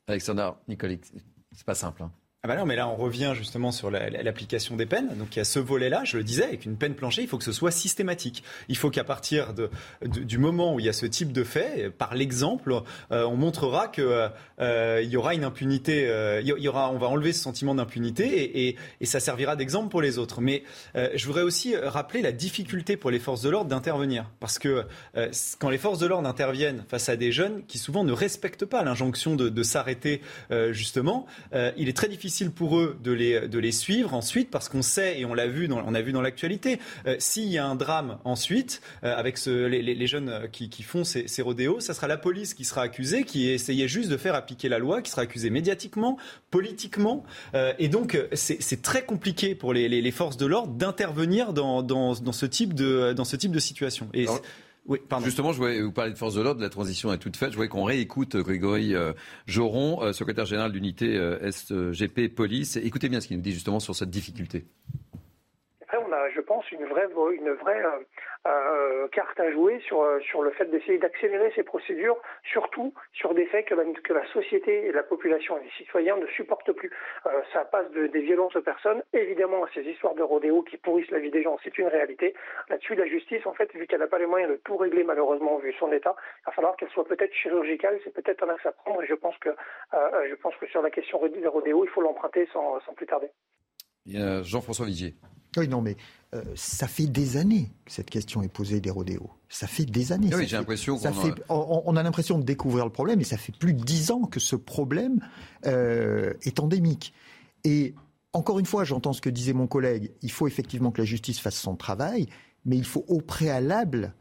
Alexandre 0.07 0.59
Nicolic, 0.69 1.03
C'est 1.53 1.65
pas 1.65 1.74
simple. 1.74 2.03
Hein. 2.03 2.12
Ah 2.48 2.55
bah 2.55 2.64
mais 2.64 2.77
là, 2.77 2.86
on 2.86 2.94
revient 2.94 3.32
justement 3.35 3.73
sur 3.73 3.90
l'application 3.90 4.77
des 4.77 4.86
peines. 4.86 5.09
Donc 5.18 5.35
il 5.35 5.40
y 5.40 5.43
a 5.43 5.44
ce 5.44 5.59
volet-là, 5.59 6.02
je 6.05 6.16
le 6.16 6.23
disais, 6.23 6.44
avec 6.44 6.64
une 6.64 6.77
peine 6.77 6.94
planchée, 6.94 7.23
il 7.23 7.28
faut 7.28 7.39
que 7.39 7.44
ce 7.44 7.51
soit 7.51 7.73
systématique. 7.73 8.44
Il 8.68 8.77
faut 8.77 8.89
qu'à 8.89 9.02
partir 9.02 9.52
du 10.05 10.39
moment 10.39 10.73
où 10.73 10.78
il 10.78 10.86
y 10.86 10.89
a 10.89 10.93
ce 10.93 11.06
type 11.06 11.32
de 11.32 11.43
fait, 11.43 11.90
par 11.90 12.14
l'exemple, 12.14 12.82
euh, 13.10 13.24
on 13.24 13.35
montrera 13.35 13.89
que 13.89 14.28
euh, 14.60 15.01
il 15.02 15.10
y 15.10 15.16
aura 15.16 15.35
une 15.35 15.43
impunité, 15.43 16.06
euh, 16.06 16.40
il 16.40 16.47
y 16.47 16.68
aura, 16.68 16.93
on 16.93 16.98
va 16.98 17.09
enlever 17.09 17.32
ce 17.32 17.40
sentiment 17.40 17.74
d'impunité 17.74 18.68
et, 18.68 18.77
ça 19.06 19.18
servira 19.18 19.56
d'exemple 19.56 19.89
pour 19.89 20.02
les 20.02 20.18
autres. 20.18 20.40
Mais 20.40 20.62
je 20.94 21.27
voudrais 21.27 21.43
aussi 21.43 21.77
rappeler 21.77 22.23
la 22.23 22.32
difficulté 22.32 22.97
pour 22.97 23.10
les 23.10 23.18
forces 23.18 23.43
de 23.43 23.51
l'ordre 23.51 23.70
d'intervenir. 23.70 24.31
Parce 24.39 24.60
que 24.60 24.85
quand 25.59 25.70
les 25.70 25.78
forces 25.78 25.98
de 25.98 26.06
l'ordre 26.06 26.28
interviennent 26.28 26.85
face 26.89 27.09
à 27.09 27.16
des 27.16 27.32
jeunes 27.32 27.62
qui 27.66 27.78
souvent 27.78 28.05
ne 28.05 28.12
respectent 28.12 28.66
pas 28.66 28.85
l'injonction 28.85 29.35
de, 29.35 29.48
de 29.48 29.62
s'arrêter, 29.62 30.20
justement, 30.70 31.27
il 31.77 31.89
est 31.89 31.97
très 31.97 32.09
difficile 32.09 32.36
difficile 32.37 32.51
pour 32.51 32.79
eux 32.79 32.99
de 33.03 33.13
les, 33.13 33.49
de 33.49 33.59
les 33.59 33.73
suivre 33.73 34.13
ensuite 34.13 34.51
parce 34.51 34.69
qu'on 34.69 34.83
sait, 34.83 35.19
et 35.19 35.25
on 35.25 35.33
l'a 35.33 35.47
vu 35.47 35.69
dans, 35.69 35.83
on 35.87 35.95
a 35.95 36.03
vu 36.03 36.13
dans 36.13 36.21
l'actualité, 36.21 36.79
euh, 37.07 37.17
s'il 37.19 37.49
y 37.49 37.57
a 37.57 37.67
un 37.67 37.77
drame 37.77 38.19
ensuite, 38.25 38.83
euh, 39.05 39.17
avec 39.17 39.39
ce, 39.39 39.65
les, 39.65 39.81
les, 39.81 40.07
jeunes 40.07 40.47
qui, 40.53 40.69
qui 40.69 40.83
font 40.83 41.03
ces, 41.03 41.29
ces, 41.29 41.41
rodéos, 41.41 41.81
ça 41.81 41.95
sera 41.95 42.09
la 42.09 42.19
police 42.19 42.53
qui 42.53 42.65
sera 42.65 42.83
accusée, 42.83 43.25
qui 43.25 43.49
essayait 43.49 43.89
juste 43.89 44.11
de 44.11 44.19
faire 44.19 44.35
appliquer 44.35 44.69
la 44.69 44.79
loi, 44.79 45.01
qui 45.01 45.11
sera 45.11 45.23
accusée 45.23 45.49
médiatiquement, 45.49 46.19
politiquement. 46.51 47.25
Euh, 47.55 47.73
et 47.79 47.89
donc, 47.89 48.19
c'est 48.35 48.83
très 48.83 49.05
compliqué 49.05 49.55
pour 49.55 49.73
les, 49.73 49.89
les 49.89 50.11
forces 50.11 50.37
de 50.37 50.45
l'ordre 50.45 50.75
d'intervenir 50.75 51.55
dans, 51.55 51.83
dans, 51.83 52.15
dans, 52.15 52.33
ce 52.33 52.45
type 52.45 52.75
de, 52.75 53.15
dans 53.15 53.25
ce 53.25 53.37
type 53.37 53.53
de 53.53 53.59
situation. 53.59 54.09
Et 54.13 54.27
oui, 54.89 55.01
Justement, 55.25 55.53
je 55.53 55.59
voulais 55.59 55.81
vous 55.81 55.93
parler 55.93 56.13
de 56.13 56.19
force 56.19 56.35
de 56.35 56.43
l'ordre, 56.43 56.61
la 56.61 56.69
transition 56.69 57.13
est 57.13 57.19
toute 57.19 57.37
faite. 57.37 57.51
Je 57.51 57.57
voulais 57.57 57.69
qu'on 57.69 57.83
réécoute 57.83 58.37
Grégory 58.37 58.95
euh, 58.95 59.13
Joron, 59.47 60.03
euh, 60.03 60.13
secrétaire 60.13 60.45
général 60.45 60.71
d'unité 60.71 61.17
euh, 61.17 61.51
SGP 61.51 62.33
Police. 62.35 62.77
Écoutez 62.77 63.09
bien 63.09 63.21
ce 63.21 63.27
qu'il 63.27 63.37
nous 63.37 63.43
dit 63.43 63.53
justement 63.53 63.81
sur 63.81 63.97
cette 63.97 64.11
difficulté. 64.11 64.65
Après, 65.83 65.99
on 65.99 66.13
a, 66.13 66.31
je 66.31 66.41
pense, 66.41 66.71
une 66.71 66.85
vraie, 66.85 67.09
une 67.35 67.51
vraie 67.51 67.83
euh, 68.47 69.09
carte 69.09 69.40
à 69.40 69.51
jouer 69.51 69.81
sur, 69.81 70.02
euh, 70.02 70.20
sur 70.20 70.43
le 70.43 70.51
fait 70.51 70.66
d'essayer 70.66 70.98
d'accélérer 70.98 71.52
ces 71.56 71.62
procédures, 71.62 72.16
surtout 72.44 72.94
sur 73.12 73.35
des 73.35 73.47
faits 73.47 73.66
que 73.66 73.74
la, 73.74 73.85
que 73.85 74.12
la 74.12 74.27
société 74.32 74.86
et 74.86 74.93
la 74.93 75.02
population 75.02 75.59
et 75.59 75.64
les 75.64 75.70
citoyens 75.70 76.16
ne 76.16 76.27
supportent 76.27 76.73
plus. 76.73 76.90
Euh, 77.27 77.31
ça 77.52 77.64
passe 77.64 77.90
de, 77.93 78.06
des 78.06 78.20
violences 78.20 78.55
aux 78.55 78.62
personnes, 78.62 79.02
évidemment 79.12 79.64
à 79.64 79.68
ces 79.74 79.82
histoires 79.82 80.14
de 80.14 80.23
rodéo 80.23 80.62
qui 80.62 80.77
pourrissent 80.77 81.10
la 81.10 81.18
vie 81.18 81.31
des 81.31 81.43
gens, 81.43 81.59
c'est 81.64 81.77
une 81.78 81.89
réalité. 81.89 82.35
Là-dessus, 82.68 82.94
la 82.94 83.06
justice, 83.06 83.44
en 83.47 83.52
fait, 83.52 83.73
vu 83.74 83.86
qu'elle 83.86 84.01
n'a 84.01 84.06
pas 84.06 84.18
les 84.18 84.27
moyens 84.27 84.52
de 84.52 84.56
tout 84.64 84.77
régler 84.77 85.02
malheureusement 85.02 85.59
vu 85.59 85.73
son 85.78 85.90
état, 85.93 86.14
il 86.43 86.47
va 86.47 86.52
falloir 86.52 86.77
qu'elle 86.77 86.90
soit 86.90 87.06
peut-être 87.06 87.32
chirurgicale, 87.35 87.98
c'est 88.05 88.12
peut-être 88.12 88.43
un 88.44 88.51
axe 88.51 88.66
à 88.66 88.73
prendre 88.73 89.02
et 89.02 89.06
je 89.06 89.14
pense 89.14 89.36
que, 89.39 89.51
je 89.93 90.35
pense 90.36 90.55
que 90.56 90.66
sur 90.66 90.82
la 90.82 90.90
question 90.90 91.20
des 91.27 91.47
rodéo, 91.47 91.85
il 91.85 91.90
faut 91.90 92.01
l'emprunter 92.01 92.48
sans, 92.52 92.81
sans 92.81 92.94
plus 92.94 93.06
tarder. 93.06 93.28
Jean-François 94.06 94.86
Vigier. 94.86 95.14
Oui, 95.56 95.68
non, 95.68 95.81
mais 95.81 95.97
euh, 96.37 96.43
ça 96.55 96.87
fait 96.87 97.07
des 97.07 97.37
années 97.37 97.71
que 97.85 97.93
cette 97.93 98.11
question 98.11 98.43
est 98.43 98.49
posée 98.49 98.81
des 98.81 98.91
rodéos. 98.91 99.31
Ça 99.49 99.67
fait 99.67 99.85
des 99.85 100.13
années. 100.13 100.35
Oui, 100.35 100.47
j'ai 100.47 100.57
l'impression 100.57 100.99
qu'on 100.99 101.09
a... 101.09 101.35
On, 101.49 101.97
a 101.97 102.03
l'impression 102.03 102.39
de 102.39 102.45
découvrir 102.45 102.85
le 102.85 102.93
problème, 102.93 103.21
et 103.21 103.25
ça 103.25 103.37
fait 103.37 103.57
plus 103.57 103.75
de 103.75 103.83
dix 103.83 104.11
ans 104.11 104.23
que 104.23 104.41
ce 104.41 104.57
problème 104.57 105.21
euh, 105.67 106.33
est 106.43 106.61
endémique. 106.61 107.13
Et 107.65 107.95
encore 108.33 108.59
une 108.59 108.67
fois, 108.67 108.85
j'entends 108.85 109.13
ce 109.13 109.21
que 109.21 109.31
disait 109.31 109.53
mon 109.53 109.67
collègue. 109.67 110.13
Il 110.23 110.31
faut 110.31 110.47
effectivement 110.47 110.91
que 110.91 111.01
la 111.01 111.07
justice 111.07 111.41
fasse 111.41 111.57
son 111.57 111.77
travail, 111.77 112.27
mais 112.65 112.77
il 112.77 112.85
faut 112.85 113.05
au 113.09 113.21
préalable 113.21 114.15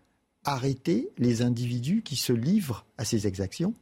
arrêter 0.45 1.09
les 1.17 1.41
individus 1.41 2.01
qui 2.03 2.15
se 2.15 2.31
livrent 2.31 2.85
à 2.97 3.05
ces 3.05 3.27
exactions. 3.27 3.73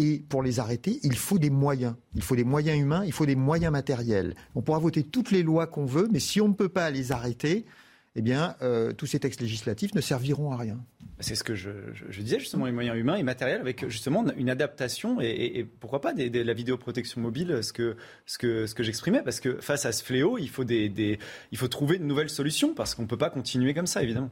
Et 0.00 0.24
pour 0.30 0.42
les 0.42 0.60
arrêter, 0.60 0.98
il 1.02 1.14
faut 1.14 1.38
des 1.38 1.50
moyens. 1.50 1.94
Il 2.14 2.22
faut 2.22 2.34
des 2.34 2.44
moyens 2.44 2.80
humains, 2.80 3.04
il 3.04 3.12
faut 3.12 3.26
des 3.26 3.36
moyens 3.36 3.70
matériels. 3.70 4.34
On 4.54 4.62
pourra 4.62 4.78
voter 4.78 5.02
toutes 5.02 5.30
les 5.30 5.42
lois 5.42 5.66
qu'on 5.66 5.84
veut, 5.84 6.08
mais 6.10 6.20
si 6.20 6.40
on 6.40 6.48
ne 6.48 6.54
peut 6.54 6.70
pas 6.70 6.88
les 6.90 7.12
arrêter, 7.12 7.66
eh 8.16 8.22
bien, 8.22 8.56
euh, 8.62 8.94
tous 8.94 9.04
ces 9.04 9.20
textes 9.20 9.42
législatifs 9.42 9.92
ne 9.94 10.00
serviront 10.00 10.52
à 10.52 10.56
rien. 10.56 10.80
C'est 11.18 11.34
ce 11.34 11.44
que 11.44 11.54
je, 11.54 11.70
disais 12.18 12.38
justement, 12.38 12.64
les 12.64 12.72
moyens 12.72 12.96
humains 12.96 13.16
et 13.16 13.22
matériels, 13.22 13.60
avec 13.60 13.86
justement 13.90 14.24
une 14.38 14.48
adaptation 14.48 15.20
et, 15.20 15.68
pourquoi 15.80 16.00
pas 16.00 16.14
de 16.14 16.40
la 16.40 16.54
vidéoprotection 16.54 17.20
mobile, 17.20 17.58
ce 17.62 17.74
que, 17.74 17.96
ce 18.24 18.38
que, 18.38 18.66
ce 18.66 18.74
que 18.74 18.82
j'exprimais, 18.82 19.22
parce 19.22 19.38
que 19.38 19.60
face 19.60 19.84
à 19.84 19.92
ce 19.92 20.02
fléau, 20.02 20.38
il 20.38 20.48
faut, 20.48 20.64
des, 20.64 21.18
il 21.52 21.58
faut 21.58 21.68
trouver 21.68 21.98
de 21.98 22.04
nouvelles 22.04 22.30
solutions, 22.30 22.72
parce 22.72 22.94
qu'on 22.94 23.02
ne 23.02 23.06
peut 23.06 23.18
pas 23.18 23.28
continuer 23.28 23.74
comme 23.74 23.86
ça, 23.86 24.02
évidemment. 24.02 24.30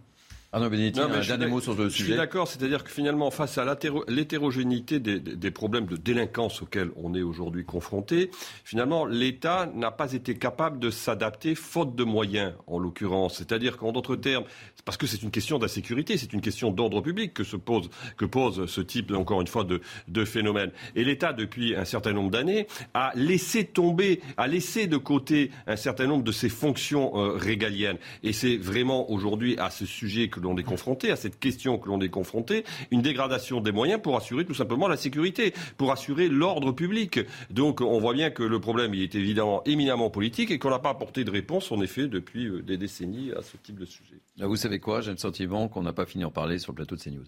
Arnaud 0.51 0.71
Benedetti, 0.71 0.99
un 0.99 1.09
dernier 1.09 1.47
mot 1.47 1.61
sur 1.61 1.75
le 1.75 1.91
sujet. 1.91 2.05
Je 2.05 2.09
suis 2.09 2.17
d'accord, 2.17 2.49
c'est-à-dire 2.49 2.83
que 2.83 2.91
finalement, 2.91 3.31
face 3.31 3.59
à 3.59 3.77
l'hétérogénéité 4.09 4.99
des, 4.99 5.21
des, 5.21 5.51
problèmes 5.51 5.85
de 5.85 5.97
délinquance 5.97 6.63
auxquels 6.63 6.91
on 6.97 7.13
est 7.15 7.21
aujourd'hui 7.21 7.67
confronté, 7.67 8.31
finalement, 8.65 9.05
l'État 9.05 9.71
n'a 9.75 9.91
pas 9.91 10.15
été 10.15 10.37
capable 10.37 10.79
de 10.79 10.89
s'adapter, 10.89 11.55
faute 11.55 11.95
de 11.95 12.03
moyens, 12.03 12.55
en 12.67 12.79
l'occurrence. 12.79 13.37
C'est-à-dire 13.37 13.77
qu'en 13.77 13.93
d'autres 13.93 14.17
termes, 14.17 14.45
parce 14.87 14.97
que 14.97 15.07
c'est 15.07 15.23
une 15.23 15.31
question 15.31 15.59
d'insécurité, 15.59 16.17
c'est 16.17 16.33
une 16.33 16.41
question 16.41 16.71
d'ordre 16.71 17.03
public 17.03 17.35
que, 17.35 17.45
se 17.45 17.57
pose, 17.57 17.91
que 18.17 18.25
pose 18.25 18.65
ce 18.71 18.81
type, 18.81 19.13
encore 19.13 19.43
une 19.43 19.49
fois, 19.49 19.65
de, 19.65 19.83
de 20.09 20.25
phénomène. 20.25 20.71
Et 20.97 21.05
l'État, 21.05 21.35
depuis 21.35 21.77
un 21.77 21.85
certain 21.85 22.15
nombre 22.15 22.31
d'années, 22.31 22.69
a 22.95 23.13
laissé 23.15 23.65
tomber, 23.65 24.23
a 24.39 24.47
laissé 24.47 24.87
de 24.87 24.97
côté 24.97 25.51
un 25.67 25.77
certain 25.77 26.07
nombre 26.07 26.25
de 26.25 26.33
ses 26.33 26.49
fonctions 26.49 27.19
euh, 27.19 27.33
régaliennes. 27.37 27.99
Et 28.23 28.33
c'est 28.33 28.57
vraiment 28.57 29.11
aujourd'hui 29.11 29.59
à 29.59 29.69
ce 29.69 29.85
sujet 29.85 30.29
que 30.29 30.38
que 30.39 30.45
l'on 30.45 30.57
est 30.57 30.63
confronté, 30.63 31.11
à 31.11 31.17
cette 31.17 31.39
question 31.39 31.79
que 31.79 31.89
l'on 31.89 32.01
est 32.01 32.09
confronté, 32.09 32.65
une 32.91 33.03
dégradation 33.03 33.61
des 33.61 33.73
moyens 33.73 34.01
pour 34.01 34.17
assurer 34.17 34.45
tout 34.45 34.55
simplement 34.55 34.89
la 34.89 34.97
sécurité, 34.97 35.53
pour 35.77 35.93
assurer 35.93 36.29
l'ordre 36.29 36.73
public. 36.73 37.21
Donc 37.51 37.81
on 37.81 37.99
voit 37.99 38.15
bien 38.15 38.31
que 38.31 38.43
le 38.43 38.61
problème 38.61 38.95
il 38.95 39.03
est 39.03 39.15
évidemment 39.15 39.63
éminemment 39.65 40.11
politique 40.11 40.51
et 40.51 40.59
qu'on 40.59 40.71
n'a 40.71 40.79
pas 40.79 40.91
apporté 40.91 41.25
de 41.25 41.31
réponse 41.31 41.71
en 41.73 41.81
effet 41.81 42.09
depuis 42.09 42.47
euh, 42.47 42.63
des 42.63 42.77
décennies 42.77 43.33
à 43.33 43.43
ce 43.43 43.57
type 43.57 43.79
de 43.79 43.85
sujet. 43.85 44.21
vous 44.39 44.57
savez 44.57 44.79
quoi? 44.79 45.01
J'ai 45.01 45.11
le 45.11 45.17
sentiment 45.17 45.69
qu'on 45.69 45.83
n'a 45.83 45.93
pas 45.93 46.07
fini 46.07 46.25
en 46.25 46.31
parler 46.31 46.59
sur 46.59 46.73
le 46.73 46.77
plateau 46.77 46.97
de 46.97 47.01
CNews. 47.01 47.27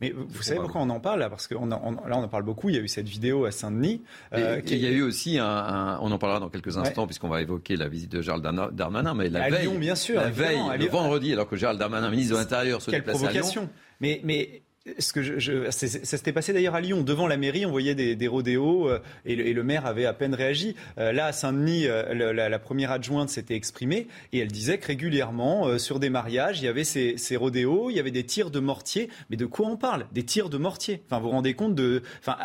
Mais 0.00 0.10
vous 0.10 0.42
savez 0.42 0.58
pourquoi 0.58 0.80
on 0.80 0.88
en 0.88 1.00
parle 1.00 1.20
là 1.20 1.28
Parce 1.28 1.46
que 1.46 1.54
là, 1.54 1.60
on 1.60 2.10
en 2.10 2.28
parle 2.28 2.44
beaucoup. 2.44 2.70
Il 2.70 2.76
y 2.76 2.78
a 2.78 2.80
eu 2.80 2.88
cette 2.88 3.08
vidéo 3.08 3.44
à 3.44 3.50
Saint-Denis. 3.50 4.02
Euh, 4.32 4.60
il 4.66 4.78
y 4.78 4.86
a 4.86 4.90
eu 4.90 5.02
aussi 5.02 5.38
un, 5.38 5.98
On 6.00 6.10
en 6.10 6.18
parlera 6.18 6.40
dans 6.40 6.48
quelques 6.48 6.78
instants, 6.78 7.06
puisqu'on 7.06 7.28
va 7.28 7.42
évoquer 7.42 7.76
la 7.76 7.88
visite 7.88 8.10
de 8.10 8.22
Gérald 8.22 8.44
Darmanin. 8.72 9.14
Mais 9.14 9.28
la 9.28 9.50
veille, 9.50 9.62
Lyon, 9.62 9.78
bien 9.78 9.94
sûr. 9.94 10.20
La 10.20 10.30
veille, 10.30 10.60
le 10.78 10.86
vendredi, 10.86 11.32
alors 11.32 11.48
que 11.48 11.56
Gérald 11.56 11.78
Darmanin, 11.78 12.10
ministre 12.10 12.34
de 12.34 12.38
l'Intérieur, 12.38 12.80
se 12.80 12.90
déplace 12.90 13.22
à 13.22 13.32
Lyon. 13.32 13.68
Mais, 14.00 14.20
mais 14.24 14.62
ce 14.98 15.12
que 15.12 15.22
je, 15.22 15.70
ça 15.70 15.86
s'était 15.88 16.32
passé 16.32 16.52
d'ailleurs 16.52 16.74
à 16.74 16.80
Lyon. 16.80 17.02
Devant 17.02 17.26
la 17.26 17.36
mairie, 17.36 17.66
on 17.66 17.70
voyait 17.70 17.94
des, 17.94 18.14
des 18.14 18.28
rodéos 18.28 18.88
euh, 18.88 19.00
et, 19.24 19.34
le, 19.34 19.46
et, 19.46 19.52
le, 19.52 19.62
maire 19.64 19.86
avait 19.86 20.06
à 20.06 20.12
peine 20.12 20.34
réagi. 20.34 20.76
Euh, 20.98 21.12
là, 21.12 21.26
à 21.26 21.32
Saint-Denis, 21.32 21.86
euh, 21.86 22.32
la, 22.32 22.48
la, 22.48 22.58
première 22.58 22.92
adjointe 22.92 23.28
s'était 23.28 23.54
exprimée 23.54 24.06
et 24.32 24.38
elle 24.38 24.48
disait 24.48 24.78
que 24.78 24.86
régulièrement, 24.86 25.78
sur 25.78 25.98
des 25.98 26.10
mariages, 26.10 26.60
il 26.60 26.64
y 26.64 26.68
avait 26.68 26.84
ces, 26.84 27.16
ces, 27.16 27.36
rodéos, 27.36 27.90
il 27.90 27.96
y 27.96 28.00
avait 28.00 28.10
des 28.10 28.24
tirs 28.24 28.50
de 28.50 28.60
mortier. 28.60 29.08
Mais 29.30 29.36
de 29.36 29.46
quoi 29.46 29.66
on 29.66 29.76
parle? 29.76 30.06
Des 30.12 30.24
tirs 30.24 30.48
de 30.48 30.58
mortier. 30.58 31.02
Enfin, 31.06 31.18
vous 31.18 31.26
vous 31.26 31.30
rendez 31.30 31.54
compte 31.54 31.74
de, 31.74 32.02
enfin, 32.20 32.36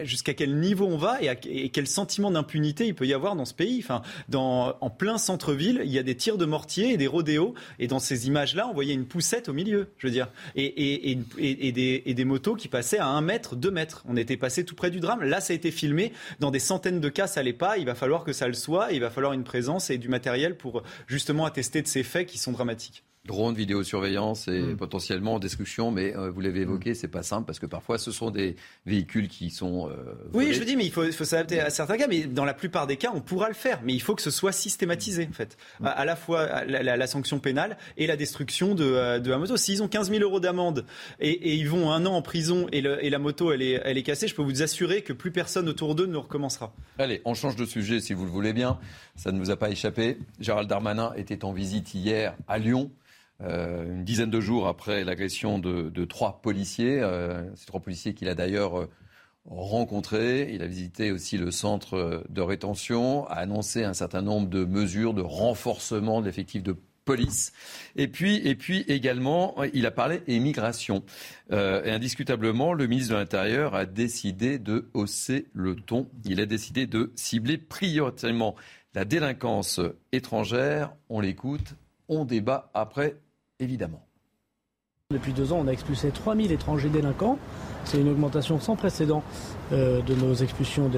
jusqu'à 0.00 0.34
quel 0.34 0.56
niveau 0.56 0.86
on 0.86 0.96
va 0.96 1.22
et, 1.22 1.30
et 1.44 1.68
quel 1.70 1.86
sentiment 1.86 2.30
d'impunité 2.30 2.86
il 2.86 2.94
peut 2.94 3.06
y 3.06 3.14
avoir 3.14 3.36
dans 3.36 3.44
ce 3.44 3.54
pays? 3.54 3.80
Enfin, 3.82 4.02
dans, 4.28 4.76
en 4.80 4.90
plein 4.90 5.18
centre-ville, 5.18 5.82
il 5.84 5.90
y 5.90 5.98
a 5.98 6.02
des 6.02 6.16
tirs 6.16 6.38
de 6.38 6.44
mortier 6.44 6.92
et 6.92 6.96
des 6.96 7.06
rodéos. 7.06 7.54
Et 7.78 7.86
dans 7.86 7.98
ces 7.98 8.26
images-là, 8.26 8.68
on 8.68 8.74
voyait 8.74 8.94
une 8.94 9.06
poussette 9.06 9.48
au 9.48 9.52
milieu, 9.52 9.88
je 9.98 10.06
veux 10.06 10.12
dire. 10.12 10.28
et, 10.54 11.18
et 11.38 11.63
et 11.66 12.14
des, 12.14 12.24
motos 12.24 12.54
qui 12.54 12.68
passaient 12.68 12.98
à 12.98 13.06
1 13.06 13.20
mètre, 13.20 13.56
2 13.56 13.70
mètres. 13.70 14.02
On 14.08 14.16
était 14.16 14.36
passé 14.36 14.64
tout 14.64 14.74
près 14.74 14.90
du 14.90 15.00
drame. 15.00 15.22
Là, 15.22 15.40
ça 15.40 15.52
a 15.52 15.56
été 15.56 15.70
filmé. 15.70 16.12
Dans 16.40 16.50
des 16.50 16.58
centaines 16.58 17.00
de 17.00 17.08
cas, 17.08 17.26
ça 17.26 17.40
n'allait 17.40 17.52
pas. 17.52 17.78
Il 17.78 17.86
va 17.86 17.94
falloir 17.94 18.24
que 18.24 18.32
ça 18.32 18.48
le 18.48 18.54
soit. 18.54 18.92
il 18.92 19.00
va 19.00 19.10
falloir 19.10 19.32
une 19.32 19.44
présence 19.44 19.90
et 19.90 19.98
du 19.98 20.08
matériel 20.08 20.56
pour 20.56 20.82
justement 21.06 21.44
attester 21.44 21.82
de 21.82 21.86
ces 21.86 22.02
faits 22.02 22.26
qui 22.26 22.38
sont 22.38 22.52
dramatiques. 22.52 23.04
Drone, 23.26 23.54
vidéosurveillance 23.54 24.48
et 24.48 24.60
mm. 24.60 24.76
potentiellement 24.76 25.38
destruction, 25.38 25.90
mais 25.90 26.14
euh, 26.14 26.30
vous 26.30 26.42
l'avez 26.42 26.60
évoqué, 26.60 26.90
mm. 26.90 26.94
c'est 26.94 27.08
pas 27.08 27.22
simple 27.22 27.46
parce 27.46 27.58
que 27.58 27.64
parfois 27.64 27.96
ce 27.96 28.12
sont 28.12 28.30
des 28.30 28.54
véhicules 28.84 29.28
qui 29.28 29.48
sont. 29.48 29.88
Euh, 29.88 29.94
oui, 30.34 30.52
je 30.52 30.62
dis, 30.62 30.76
mais 30.76 30.84
il 30.84 30.92
faut, 30.92 31.10
faut 31.10 31.24
s'adapter 31.24 31.58
à 31.58 31.70
certains 31.70 31.96
cas, 31.96 32.06
mais 32.06 32.24
dans 32.24 32.44
la 32.44 32.52
plupart 32.52 32.86
des 32.86 32.98
cas, 32.98 33.12
on 33.14 33.22
pourra 33.22 33.48
le 33.48 33.54
faire, 33.54 33.80
mais 33.82 33.94
il 33.94 34.00
faut 34.00 34.14
que 34.14 34.20
ce 34.20 34.30
soit 34.30 34.52
systématisé 34.52 35.26
en 35.30 35.32
fait, 35.32 35.56
mm. 35.80 35.86
à, 35.86 36.04
la 36.04 36.16
fois 36.16 36.64
la, 36.66 36.96
la, 36.96 37.06
sanction 37.06 37.38
pénale 37.38 37.78
et 37.96 38.06
la 38.06 38.16
destruction 38.16 38.74
de, 38.74 38.84
euh, 38.84 39.18
de 39.20 39.30
la 39.30 39.38
moto. 39.38 39.56
S'ils 39.56 39.82
ont 39.82 39.88
15 39.88 40.10
000 40.10 40.22
euros 40.22 40.40
d'amende 40.40 40.84
et, 41.18 41.30
et, 41.30 41.54
ils 41.54 41.68
vont 41.68 41.92
un 41.92 42.04
an 42.04 42.12
en 42.12 42.22
prison 42.22 42.66
et, 42.72 42.82
le, 42.82 43.02
et 43.02 43.08
la 43.08 43.18
moto 43.18 43.52
elle 43.52 43.62
est, 43.62 43.80
elle 43.84 43.96
est 43.96 44.02
cassée, 44.02 44.28
je 44.28 44.34
peux 44.34 44.42
vous 44.42 44.62
assurer 44.62 45.00
que 45.00 45.14
plus 45.14 45.30
personne 45.30 45.70
autour 45.70 45.94
d'eux 45.94 46.06
ne 46.06 46.18
recommencera. 46.18 46.74
Allez, 46.98 47.22
on 47.24 47.32
change 47.32 47.56
de 47.56 47.64
sujet 47.64 48.00
si 48.00 48.12
vous 48.12 48.26
le 48.26 48.30
voulez 48.30 48.52
bien. 48.52 48.78
Ça 49.16 49.32
ne 49.32 49.38
vous 49.38 49.50
a 49.50 49.56
pas 49.56 49.70
échappé. 49.70 50.18
Gérald 50.40 50.68
Darmanin 50.68 51.14
était 51.16 51.44
en 51.46 51.52
visite 51.52 51.94
hier 51.94 52.36
à 52.48 52.58
Lyon. 52.58 52.90
Euh, 53.42 53.84
une 53.84 54.04
dizaine 54.04 54.30
de 54.30 54.40
jours 54.40 54.68
après 54.68 55.04
l'agression 55.04 55.58
de, 55.58 56.04
trois 56.04 56.40
policiers. 56.42 57.00
Euh, 57.00 57.42
ces 57.56 57.66
trois 57.66 57.80
policiers 57.80 58.14
qu'il 58.14 58.28
a 58.28 58.34
d'ailleurs 58.34 58.78
euh, 58.78 58.90
rencontrés. 59.46 60.52
Il 60.52 60.62
a 60.62 60.66
visité 60.66 61.10
aussi 61.12 61.36
le 61.36 61.50
centre 61.50 62.24
de 62.28 62.40
rétention, 62.40 63.26
a 63.26 63.34
annoncé 63.34 63.84
un 63.84 63.94
certain 63.94 64.22
nombre 64.22 64.48
de 64.48 64.64
mesures 64.64 65.14
de 65.14 65.22
renforcement 65.22 66.20
de 66.20 66.26
l'effectif 66.26 66.62
de 66.62 66.76
police. 67.04 67.52
Et 67.96 68.08
puis, 68.08 68.36
et 68.36 68.54
puis 68.54 68.80
également, 68.88 69.54
il 69.72 69.86
a 69.86 69.90
parlé 69.90 70.22
immigration. 70.26 71.04
Euh, 71.52 71.84
et 71.84 71.90
indiscutablement, 71.90 72.72
le 72.72 72.86
ministre 72.86 73.12
de 73.12 73.18
l'Intérieur 73.18 73.74
a 73.74 73.86
décidé 73.86 74.58
de 74.58 74.88
hausser 74.94 75.46
le 75.52 75.76
ton. 75.76 76.08
Il 76.24 76.40
a 76.40 76.46
décidé 76.46 76.86
de 76.86 77.12
cibler 77.14 77.58
prioritairement 77.58 78.54
la 78.94 79.04
délinquance 79.04 79.80
étrangère. 80.12 80.94
On 81.08 81.20
l'écoute, 81.20 81.74
on 82.08 82.24
débat 82.24 82.70
après, 82.74 83.16
évidemment. 83.60 84.06
Depuis 85.10 85.32
deux 85.32 85.52
ans, 85.52 85.60
on 85.62 85.68
a 85.68 85.70
expulsé 85.70 86.10
3000 86.10 86.50
étrangers 86.50 86.88
délinquants. 86.88 87.38
C'est 87.84 88.00
une 88.00 88.08
augmentation 88.08 88.58
sans 88.58 88.74
précédent 88.74 89.22
euh, 89.72 90.00
de 90.00 90.14
nos 90.14 90.34
expulsions 90.34 90.90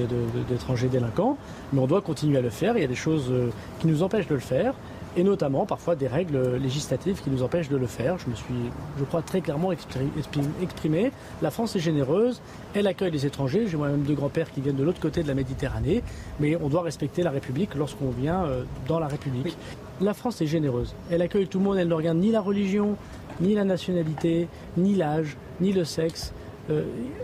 d'étrangers 0.49 0.87
délinquants. 0.87 1.37
Mais 1.73 1.79
on 1.79 1.87
doit 1.87 2.01
continuer 2.01 2.37
à 2.37 2.41
le 2.41 2.49
faire. 2.49 2.77
Il 2.77 2.81
y 2.81 2.85
a 2.85 2.87
des 2.87 2.95
choses 2.95 3.27
euh, 3.29 3.49
qui 3.79 3.87
nous 3.87 4.03
empêchent 4.03 4.27
de 4.27 4.35
le 4.35 4.39
faire 4.39 4.73
et 5.17 5.23
notamment 5.23 5.65
parfois 5.65 5.95
des 5.95 6.07
règles 6.07 6.57
législatives 6.57 7.21
qui 7.21 7.29
nous 7.29 7.41
empêchent 7.41 7.69
de 7.69 7.75
le 7.75 7.87
faire. 7.87 8.17
Je 8.19 8.29
me 8.29 8.35
suis, 8.35 8.71
je 8.99 9.03
crois, 9.03 9.23
très 9.23 9.41
clairement 9.41 9.71
exprimé. 9.71 11.11
La 11.41 11.51
France 11.51 11.75
est 11.75 11.79
généreuse, 11.79 12.41
elle 12.75 12.87
accueille 12.87 13.11
les 13.11 13.25
étrangers. 13.25 13.67
J'ai 13.67 13.77
moi-même 13.77 14.03
deux 14.03 14.13
grands-pères 14.13 14.51
qui 14.51 14.61
viennent 14.61 14.75
de 14.75 14.83
l'autre 14.83 14.99
côté 14.99 15.23
de 15.23 15.27
la 15.27 15.33
Méditerranée, 15.33 16.03
mais 16.39 16.55
on 16.55 16.69
doit 16.69 16.83
respecter 16.83 17.23
la 17.23 17.31
République 17.31 17.73
lorsqu'on 17.73 18.11
vient 18.11 18.45
euh, 18.45 18.63
dans 18.87 18.99
la 18.99 19.07
République. 19.07 19.57
La 19.99 20.13
France 20.13 20.41
est 20.41 20.47
généreuse, 20.47 20.93
elle 21.09 21.23
accueille 21.23 21.47
tout 21.47 21.57
le 21.57 21.63
monde, 21.63 21.77
elle 21.77 21.87
ne 21.87 21.93
regarde 21.93 22.19
ni 22.19 22.29
la 22.29 22.39
religion, 22.39 22.95
ni 23.41 23.55
la 23.55 23.63
nationalité, 23.63 24.47
ni 24.77 24.93
l'âge, 24.93 25.37
ni 25.59 25.73
le 25.73 25.85
sexe, 25.85 26.33
euh, 26.69 26.83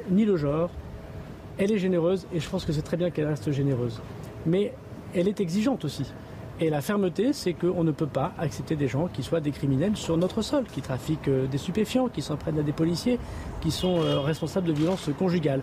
ni 0.09 0.25
le 0.25 0.37
genre. 0.37 0.71
Elle 1.59 1.71
est 1.71 1.77
généreuse 1.77 2.25
et 2.33 2.39
je 2.39 2.49
pense 2.49 2.65
que 2.65 2.73
c'est 2.73 2.81
très 2.81 2.97
bien 2.97 3.11
qu'elle 3.11 3.27
reste 3.27 3.51
généreuse. 3.51 4.01
Mais 4.47 4.73
elle 5.13 5.27
est 5.27 5.39
exigeante 5.39 5.85
aussi. 5.85 6.11
Et 6.59 6.71
la 6.71 6.81
fermeté, 6.81 7.31
c'est 7.31 7.53
qu'on 7.53 7.83
ne 7.83 7.91
peut 7.91 8.07
pas 8.07 8.33
accepter 8.39 8.75
des 8.75 8.87
gens 8.87 9.07
qui 9.07 9.21
soient 9.21 9.41
des 9.41 9.51
criminels 9.51 9.95
sur 9.95 10.17
notre 10.17 10.41
sol, 10.41 10.63
qui 10.65 10.81
trafiquent 10.81 11.27
euh, 11.27 11.45
des 11.45 11.59
stupéfiants, 11.59 12.07
qui 12.09 12.23
s'en 12.23 12.37
prennent 12.37 12.59
à 12.59 12.63
des 12.63 12.71
policiers, 12.71 13.19
qui 13.61 13.69
sont 13.69 13.97
euh, 13.97 14.19
responsables 14.19 14.67
de 14.67 14.73
violences 14.73 15.11
conjugales. 15.19 15.61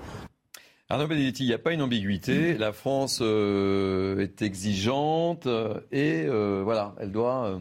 Arnaud 0.91 1.07
Benedetti, 1.07 1.45
il 1.45 1.47
n'y 1.47 1.55
a 1.55 1.59
pas 1.59 1.73
une 1.73 1.83
ambiguïté. 1.83 2.59
La 2.59 2.73
France 2.73 3.21
euh, 3.23 4.19
est 4.19 4.43
exigeante 4.43 5.49
et 5.93 6.27
voilà, 6.27 6.95
elle 7.01 7.13
doit 7.13 7.61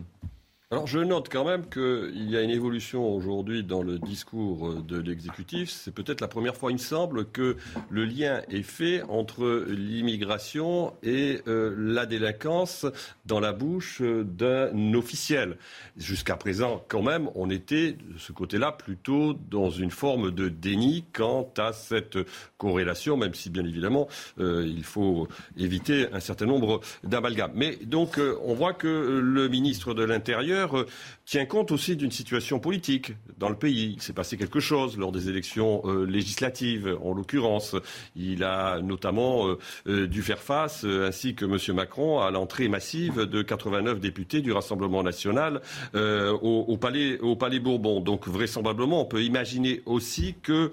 alors 0.72 0.86
je 0.86 1.00
note 1.00 1.30
quand 1.32 1.46
même 1.46 1.68
qu'il 1.68 2.30
y 2.30 2.38
a 2.38 2.44
une 2.44 2.52
évolution 2.52 3.12
aujourd'hui 3.16 3.64
dans 3.64 3.82
le 3.82 3.98
discours 3.98 4.76
de 4.84 5.00
l'exécutif. 5.00 5.72
C'est 5.72 5.92
peut-être 5.92 6.22
la 6.22 6.28
première 6.28 6.56
fois, 6.56 6.70
il 6.70 6.76
me 6.76 6.78
semble, 6.78 7.26
que 7.26 7.58
le 7.90 8.06
lien 8.06 8.44
est 8.52 8.62
fait 8.62 9.02
entre 9.10 9.66
l'immigration 9.68 10.94
et 11.02 11.42
euh, 11.48 11.74
la 11.76 12.06
délinquance 12.06 12.86
dans 13.26 13.40
la 13.40 13.52
bouche 13.52 14.04
d'un 14.04 14.94
officiel. 14.94 15.58
Jusqu'à 15.98 16.36
présent, 16.36 16.86
quand 16.88 17.02
même, 17.02 17.32
on 17.34 17.50
était 17.50 17.94
de 17.94 18.20
ce 18.20 18.32
côté-là 18.32 18.72
plutôt 18.72 19.34
dans 19.34 19.72
une 19.72 19.90
forme 19.90 20.30
de 20.30 20.50
déni 20.50 21.04
quant 21.14 21.52
à 21.58 21.74
cette 21.74 22.20
corrélation, 22.60 23.18
même 23.18 23.34
si 23.34 23.50
bien 23.50 23.66
évidemment 23.66 24.08
euh, 24.40 24.64
il 24.68 24.84
faut 24.84 25.28
éviter 25.58 26.14
un 26.14 26.20
certain 26.20 26.46
nombre 26.46 26.82
d'amalgames. 27.04 27.54
Mais 27.56 27.76
donc 27.78 28.20
euh, 28.20 28.38
on 28.44 28.54
voit 28.54 28.74
que 28.74 28.88
le 28.88 29.50
ministre 29.50 29.96
de 29.96 30.04
l'Intérieur 30.04 30.59
euh, 30.74 30.86
tient 31.26 31.46
compte 31.46 31.72
aussi 31.72 31.96
d'une 31.96 32.12
situation 32.12 32.60
politique 32.60 33.14
dans 33.38 33.50
le 33.50 33.56
pays. 33.56 33.94
Il 33.98 34.02
s'est 34.02 34.14
passé 34.14 34.38
quelque 34.38 34.60
chose 34.60 34.98
lors 34.98 35.12
des 35.12 35.30
élections 35.30 35.82
euh, 35.86 36.06
législatives, 36.06 36.98
en 37.04 37.14
l'occurrence. 37.14 37.76
Il 38.16 38.44
a 38.44 38.82
notamment 38.82 39.56
euh, 39.88 40.08
dû 40.08 40.22
faire 40.22 40.40
face, 40.40 40.84
ainsi 40.84 41.36
que 41.36 41.46
M. 41.46 41.76
Macron, 41.76 42.20
à 42.20 42.32
l'entrée 42.32 42.68
massive 42.68 43.22
de 43.22 43.42
89 43.42 44.00
députés 44.00 44.42
du 44.42 44.52
Rassemblement 44.52 45.04
national 45.04 45.62
au, 45.94 46.78
palais, 46.78 47.20
au 47.20 47.36
Palais 47.36 47.60
Bourbon. 47.60 48.00
Donc 48.00 48.28
vraisemblablement, 48.28 49.02
on 49.02 49.06
peut 49.06 49.24
imaginer 49.24 49.82
aussi 49.86 50.36
que, 50.42 50.72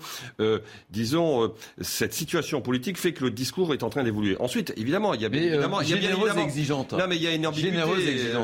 disons, 0.91 1.53
cette 1.81 2.13
situation 2.13 2.61
politique 2.61 2.99
fait 2.99 3.13
que 3.13 3.25
le 3.25 3.31
discours 3.31 3.73
est 3.75 3.83
en 3.83 3.91
train 3.91 4.05
d'évoluer. 4.05 4.37
Ensuite, 4.41 4.73
évidemment, 4.77 5.15
il 5.15 5.23
y 5.23 5.25
a 5.25 5.29
bien 5.29 5.43
évidemment, 5.43 5.81
il 5.81 5.91
y 5.91 5.95
a 5.95 5.97
bien 5.97 6.11
évidemment, 6.11 6.45
exigeante. 6.45 6.93
Non, 6.93 7.07
mais 7.09 7.17
il 7.17 7.23
y 7.23 7.27
a 7.27 7.35
une 7.35 7.47
ambiguïté. 7.47 7.77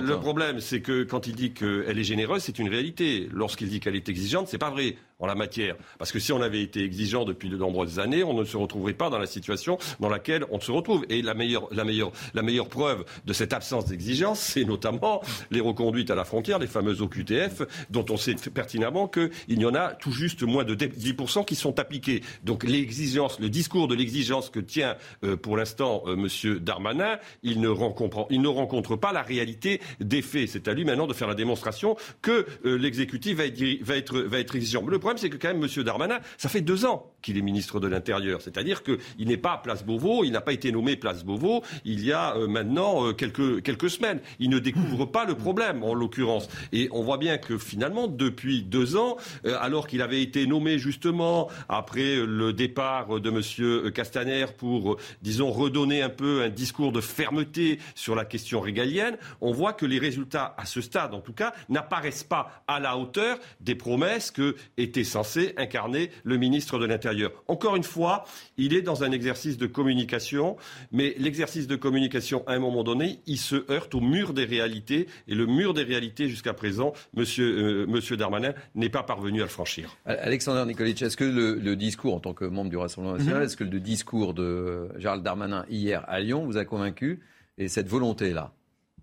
Le 0.02 0.18
problème, 0.18 0.60
c'est 0.60 0.80
que 0.80 1.04
quand 1.04 1.26
il 1.26 1.31
il 1.32 1.36
dit 1.36 1.52
qu'elle 1.52 1.98
est 1.98 2.04
généreuse, 2.04 2.42
c'est 2.42 2.58
une 2.58 2.68
réalité. 2.68 3.28
Lorsqu'il 3.32 3.68
dit 3.68 3.80
qu'elle 3.80 3.96
est 3.96 4.08
exigeante, 4.08 4.48
c'est 4.48 4.58
pas 4.58 4.70
vrai 4.70 4.96
en 5.18 5.26
la 5.26 5.34
matière. 5.34 5.76
Parce 5.98 6.12
que 6.12 6.18
si 6.18 6.32
on 6.32 6.42
avait 6.42 6.62
été 6.62 6.84
exigeant 6.84 7.24
depuis 7.24 7.48
de 7.48 7.56
nombreuses 7.56 7.98
années, 7.98 8.24
on 8.24 8.34
ne 8.34 8.44
se 8.44 8.56
retrouverait 8.56 8.94
pas 8.94 9.10
dans 9.10 9.18
la 9.18 9.26
situation 9.26 9.78
dans 10.00 10.08
laquelle 10.08 10.44
on 10.50 10.60
se 10.60 10.72
retrouve. 10.72 11.04
Et 11.08 11.22
la 11.22 11.34
meilleure, 11.34 11.68
la 11.70 11.84
meilleure, 11.84 12.12
la 12.34 12.42
meilleure 12.42 12.68
preuve 12.68 13.04
de 13.24 13.32
cette 13.32 13.52
absence 13.52 13.86
d'exigence, 13.86 14.40
c'est 14.52 14.64
notamment 14.64 15.22
les 15.50 15.60
reconduites 15.60 16.10
à 16.10 16.14
la 16.14 16.24
frontière, 16.24 16.58
les 16.58 16.66
fameuses 16.66 17.02
OQTF, 17.02 17.62
dont 17.90 18.04
on 18.10 18.16
sait 18.16 18.34
pertinemment 18.52 19.08
qu'il 19.08 19.30
y 19.48 19.64
en 19.64 19.74
a 19.74 19.94
tout 19.94 20.12
juste 20.12 20.42
moins 20.42 20.64
de 20.64 20.74
10% 20.74 21.44
qui 21.44 21.54
sont 21.54 21.78
appliquées. 21.78 22.22
Donc 22.44 22.64
l'exigence, 22.64 23.38
le 23.40 23.48
discours 23.48 23.88
de 23.88 23.94
l'exigence 23.94 24.50
que 24.50 24.60
tient 24.60 24.96
euh, 25.24 25.36
pour 25.36 25.56
l'instant 25.56 26.02
euh, 26.06 26.14
M. 26.14 26.58
Darmanin, 26.58 27.18
il 27.42 27.60
ne, 27.60 27.68
rencontre, 27.68 28.26
il 28.30 28.40
ne 28.40 28.48
rencontre 28.48 28.96
pas 28.96 29.12
la 29.12 29.22
réalité 29.22 29.80
des 30.00 30.22
faits. 30.22 30.48
C'est 30.48 30.68
à 30.68 30.74
lui 30.74 30.84
maintenant 30.84 31.06
de 31.06 31.12
faire 31.12 31.28
la 31.28 31.34
démonstration 31.34 31.96
que 32.20 32.46
euh, 32.64 32.76
l'exécutif 32.76 33.36
va 33.36 33.44
être, 33.44 34.56
exigeant. 34.56 34.82
C'est 35.18 35.30
que 35.30 35.36
quand 35.36 35.48
même, 35.48 35.64
M. 35.64 35.84
Darmanin, 35.84 36.20
ça 36.38 36.48
fait 36.48 36.60
deux 36.60 36.84
ans 36.84 37.12
qu'il 37.22 37.38
est 37.38 37.42
ministre 37.42 37.80
de 37.80 37.86
l'Intérieur. 37.86 38.42
C'est-à-dire 38.42 38.82
qu'il 38.82 39.28
n'est 39.28 39.36
pas 39.36 39.52
à 39.52 39.58
Place 39.58 39.84
Beauvau, 39.84 40.24
il 40.24 40.32
n'a 40.32 40.40
pas 40.40 40.52
été 40.52 40.72
nommé 40.72 40.96
Place 40.96 41.24
Beauvau 41.24 41.62
il 41.84 42.04
y 42.04 42.12
a 42.12 42.36
euh, 42.36 42.46
maintenant 42.46 43.06
euh, 43.06 43.12
quelques, 43.12 43.62
quelques 43.62 43.90
semaines. 43.90 44.20
Il 44.38 44.50
ne 44.50 44.58
découvre 44.58 45.06
pas 45.06 45.24
le 45.24 45.34
problème, 45.34 45.82
en 45.82 45.94
l'occurrence. 45.94 46.48
Et 46.72 46.88
on 46.92 47.02
voit 47.02 47.18
bien 47.18 47.38
que 47.38 47.58
finalement, 47.58 48.08
depuis 48.08 48.62
deux 48.62 48.96
ans, 48.96 49.16
alors 49.44 49.86
qu'il 49.86 50.02
avait 50.02 50.22
été 50.22 50.46
nommé 50.46 50.78
justement 50.78 51.48
après 51.68 52.16
le 52.16 52.52
départ 52.52 53.20
de 53.20 53.30
M. 53.30 53.90
Castaner 53.92 54.46
pour, 54.56 54.96
disons, 55.22 55.50
redonner 55.50 56.02
un 56.02 56.08
peu 56.08 56.42
un 56.42 56.48
discours 56.48 56.92
de 56.92 57.00
fermeté 57.00 57.78
sur 57.94 58.14
la 58.14 58.24
question 58.24 58.60
régalienne, 58.60 59.16
on 59.40 59.52
voit 59.52 59.72
que 59.72 59.86
les 59.86 59.98
résultats, 59.98 60.54
à 60.56 60.64
ce 60.64 60.80
stade 60.80 61.14
en 61.14 61.20
tout 61.20 61.32
cas, 61.32 61.52
n'apparaissent 61.68 62.24
pas 62.24 62.62
à 62.66 62.80
la 62.80 62.96
hauteur 62.96 63.38
des 63.60 63.74
promesses 63.74 64.30
que 64.30 64.56
censé 65.04 65.54
incarner 65.56 66.10
le 66.24 66.36
ministre 66.36 66.78
de 66.78 66.86
l'Intérieur. 66.86 67.32
Encore 67.48 67.76
une 67.76 67.82
fois, 67.82 68.24
il 68.56 68.74
est 68.74 68.82
dans 68.82 69.04
un 69.04 69.12
exercice 69.12 69.56
de 69.56 69.66
communication, 69.66 70.56
mais 70.92 71.14
l'exercice 71.18 71.66
de 71.66 71.76
communication, 71.76 72.44
à 72.46 72.52
un 72.52 72.58
moment 72.58 72.84
donné, 72.84 73.20
il 73.26 73.38
se 73.38 73.70
heurte 73.70 73.94
au 73.94 74.00
mur 74.00 74.34
des 74.34 74.44
réalités, 74.44 75.08
et 75.28 75.34
le 75.34 75.46
mur 75.46 75.74
des 75.74 75.82
réalités, 75.82 76.28
jusqu'à 76.28 76.52
présent, 76.52 76.92
monsieur, 77.14 77.82
euh, 77.82 77.86
monsieur 77.86 78.16
Darmanin 78.16 78.54
n'est 78.74 78.90
pas 78.90 79.02
parvenu 79.02 79.40
à 79.40 79.44
le 79.44 79.50
franchir. 79.50 79.96
Alexandre 80.04 80.64
Nikolic, 80.66 81.00
est-ce 81.02 81.16
que 81.16 81.24
le, 81.24 81.76
discours, 81.76 82.14
en 82.14 82.20
tant 82.20 82.34
que 82.34 82.44
membre 82.44 82.70
du 82.70 82.76
Rassemblement 82.76 83.16
national, 83.16 83.40
mhm. 83.40 83.46
est-ce 83.46 83.56
que 83.56 83.64
le 83.64 83.80
discours 83.80 84.34
de 84.34 84.88
Gérald 84.98 85.22
Darmanin 85.22 85.64
hier 85.68 86.04
à 86.08 86.20
Lyon 86.20 86.44
vous 86.44 86.56
a 86.56 86.64
convaincu 86.64 87.20
et 87.58 87.68
cette 87.68 87.88
volonté-là? 87.88 88.52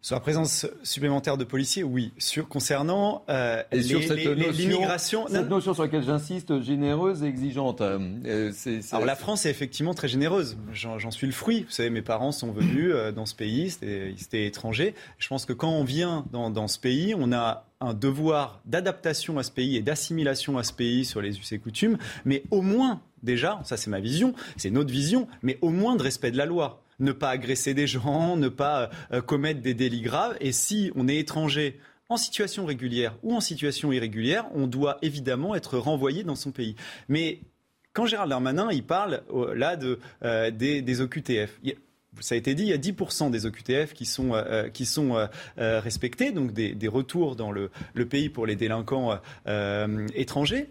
Sur 0.01 0.15
la 0.15 0.21
présence 0.21 0.65
supplémentaire 0.83 1.37
de 1.37 1.43
policiers, 1.43 1.83
oui. 1.83 2.13
Sur, 2.17 2.47
concernant 2.47 3.23
euh, 3.29 3.61
l'immigration... 3.71 5.27
Cette 5.27 5.49
notion 5.49 5.73
sur 5.73 5.83
laquelle 5.83 6.03
j'insiste, 6.03 6.61
généreuse 6.61 7.23
et 7.23 7.27
exigeante. 7.27 7.81
Euh, 7.81 7.99
euh, 8.25 8.81
Alors 8.91 9.05
la 9.05 9.15
France 9.15 9.45
est 9.45 9.49
effectivement 9.49 9.93
très 9.93 10.07
généreuse. 10.07 10.57
J'en 10.71 11.11
suis 11.11 11.27
le 11.27 11.33
fruit. 11.33 11.63
Vous 11.63 11.71
savez, 11.71 11.89
mes 11.89 12.01
parents 12.01 12.31
sont 12.31 12.51
venus 12.51 12.91
euh, 12.93 13.11
dans 13.11 13.25
ce 13.25 13.35
pays, 13.35 13.75
ils 13.81 14.21
étaient 14.21 14.45
étrangers. 14.45 14.95
Je 15.17 15.27
pense 15.27 15.45
que 15.45 15.53
quand 15.53 15.71
on 15.71 15.83
vient 15.83 16.25
dans, 16.31 16.49
dans 16.49 16.67
ce 16.67 16.79
pays, 16.79 17.13
on 17.17 17.33
a 17.33 17.65
un 17.81 17.93
devoir 17.93 18.61
d'adaptation 18.65 19.37
à 19.37 19.43
ce 19.43 19.51
pays 19.51 19.77
et 19.77 19.81
d'assimilation 19.81 20.57
à 20.57 20.63
ce 20.63 20.73
pays 20.73 21.05
sur 21.05 21.21
les 21.21 21.37
us 21.37 21.51
et 21.51 21.59
coutumes, 21.59 21.97
mais 22.25 22.43
au 22.51 22.61
moins, 22.61 23.01
déjà, 23.23 23.59
ça 23.63 23.77
c'est 23.77 23.89
ma 23.89 23.99
vision, 23.99 24.33
c'est 24.57 24.69
notre 24.69 24.91
vision, 24.91 25.27
mais 25.43 25.57
au 25.61 25.69
moins 25.69 25.95
de 25.95 26.03
respect 26.03 26.31
de 26.31 26.37
la 26.37 26.45
loi 26.45 26.81
ne 26.99 27.11
pas 27.11 27.29
agresser 27.29 27.73
des 27.73 27.87
gens, 27.87 28.35
ne 28.35 28.49
pas 28.49 28.89
euh, 29.11 29.21
commettre 29.21 29.61
des 29.61 29.73
délits 29.73 30.01
graves. 30.01 30.37
Et 30.39 30.51
si 30.51 30.91
on 30.95 31.07
est 31.07 31.17
étranger 31.17 31.79
en 32.09 32.17
situation 32.17 32.65
régulière 32.65 33.15
ou 33.23 33.35
en 33.35 33.41
situation 33.41 33.91
irrégulière, 33.91 34.45
on 34.53 34.67
doit 34.67 34.97
évidemment 35.01 35.55
être 35.55 35.77
renvoyé 35.77 36.23
dans 36.23 36.35
son 36.35 36.51
pays. 36.51 36.75
Mais 37.07 37.41
quand 37.93 38.05
Gérald 38.05 38.29
Darmanin, 38.29 38.69
il 38.71 38.83
parle 38.83 39.21
euh, 39.33 39.53
là 39.55 39.75
de, 39.75 39.99
euh, 40.23 40.51
des, 40.51 40.81
des 40.81 41.01
OQTF, 41.01 41.59
ça 42.21 42.35
a 42.35 42.37
été 42.37 42.55
dit, 42.55 42.63
il 42.63 42.69
y 42.69 42.73
a 42.73 42.77
10% 42.77 43.31
des 43.31 43.45
OQTF 43.45 43.93
qui 43.93 44.05
sont, 44.05 44.33
euh, 44.33 44.43
euh, 44.47 44.69
qui 44.69 44.85
sont 44.85 45.15
euh, 45.15 45.79
respectés, 45.79 46.31
donc 46.31 46.53
des, 46.53 46.73
des, 46.73 46.87
retours 46.87 47.35
dans 47.35 47.51
le, 47.51 47.69
le, 47.93 48.05
pays 48.07 48.29
pour 48.29 48.45
les 48.45 48.55
délinquants 48.55 49.19
étrangers. 50.15 50.69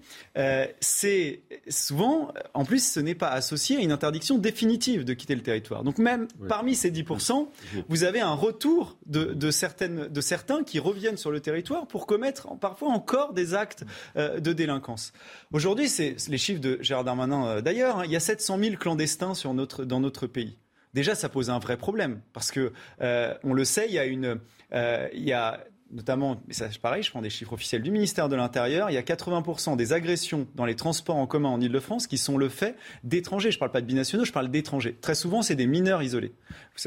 c'est 0.80 1.40
souvent, 1.68 2.32
en 2.54 2.64
plus, 2.64 2.92
ce 2.92 3.00
n'est 3.00 3.14
pas 3.14 3.28
associé 3.28 3.76
à 3.76 3.80
une 3.80 3.92
interdiction 3.92 4.38
définitive 4.38 5.04
de 5.04 5.14
quitter 5.14 5.34
le 5.34 5.42
territoire. 5.42 5.84
Donc 5.84 5.98
même 5.98 6.26
parmi 6.48 6.74
ces 6.74 6.90
10%, 6.90 7.48
vous 7.88 8.04
avez 8.04 8.20
un 8.20 8.34
retour 8.34 8.98
de, 9.06 9.32
de, 9.34 9.50
certaines, 9.50 10.08
de 10.08 10.20
certains 10.20 10.64
qui 10.64 10.78
reviennent 10.78 11.16
sur 11.16 11.30
le 11.30 11.40
territoire 11.40 11.86
pour 11.86 12.06
commettre 12.06 12.48
parfois 12.58 12.88
encore 12.88 13.32
des 13.32 13.54
actes 13.54 13.84
de 14.16 14.52
délinquance. 14.52 15.12
Aujourd'hui, 15.52 15.88
c'est 15.88 16.16
les 16.28 16.38
chiffres 16.38 16.60
de 16.60 16.78
Gérard 16.80 17.04
Darmanin 17.04 17.62
d'ailleurs, 17.62 17.98
hein, 17.98 18.02
il 18.04 18.10
y 18.10 18.16
a 18.16 18.20
700 18.20 18.58
000 18.58 18.76
clandestins 18.76 19.34
sur 19.34 19.54
notre, 19.54 19.84
dans 19.84 20.00
notre 20.00 20.26
pays 20.26 20.56
déjà 20.94 21.14
ça 21.14 21.28
pose 21.28 21.50
un 21.50 21.58
vrai 21.58 21.76
problème 21.76 22.20
parce 22.32 22.50
que 22.50 22.72
euh, 23.00 23.34
on 23.44 23.52
le 23.52 23.64
sait, 23.64 23.86
il 23.88 23.94
y 23.94 23.98
a 23.98 24.04
une, 24.04 24.40
euh, 24.72 25.08
il 25.12 25.24
y 25.24 25.32
a 25.32 25.64
notamment, 25.90 26.42
mais 26.46 26.52
ça 26.52 26.68
pareil, 26.82 27.02
je 27.02 27.10
prends 27.10 27.22
des 27.22 27.30
chiffres 27.30 27.52
officiels 27.52 27.82
du 27.82 27.90
ministère 27.90 28.28
de 28.28 28.36
l'Intérieur, 28.36 28.90
il 28.90 28.94
y 28.94 28.98
a 28.98 29.02
80% 29.02 29.76
des 29.76 29.92
agressions 29.92 30.46
dans 30.54 30.66
les 30.66 30.76
transports 30.76 31.16
en 31.16 31.26
commun 31.26 31.48
en 31.48 31.60
Ile-de-France 31.60 32.06
qui 32.06 32.18
sont 32.18 32.36
le 32.36 32.48
fait 32.48 32.76
d'étrangers. 33.04 33.50
Je 33.50 33.56
ne 33.56 33.60
parle 33.60 33.70
pas 33.70 33.80
de 33.80 33.86
binationaux, 33.86 34.24
je 34.24 34.32
parle 34.32 34.50
d'étrangers. 34.50 34.96
Très 35.00 35.14
souvent, 35.14 35.42
c'est 35.42 35.54
des 35.54 35.66
mineurs 35.66 36.02
isolés, 36.02 36.32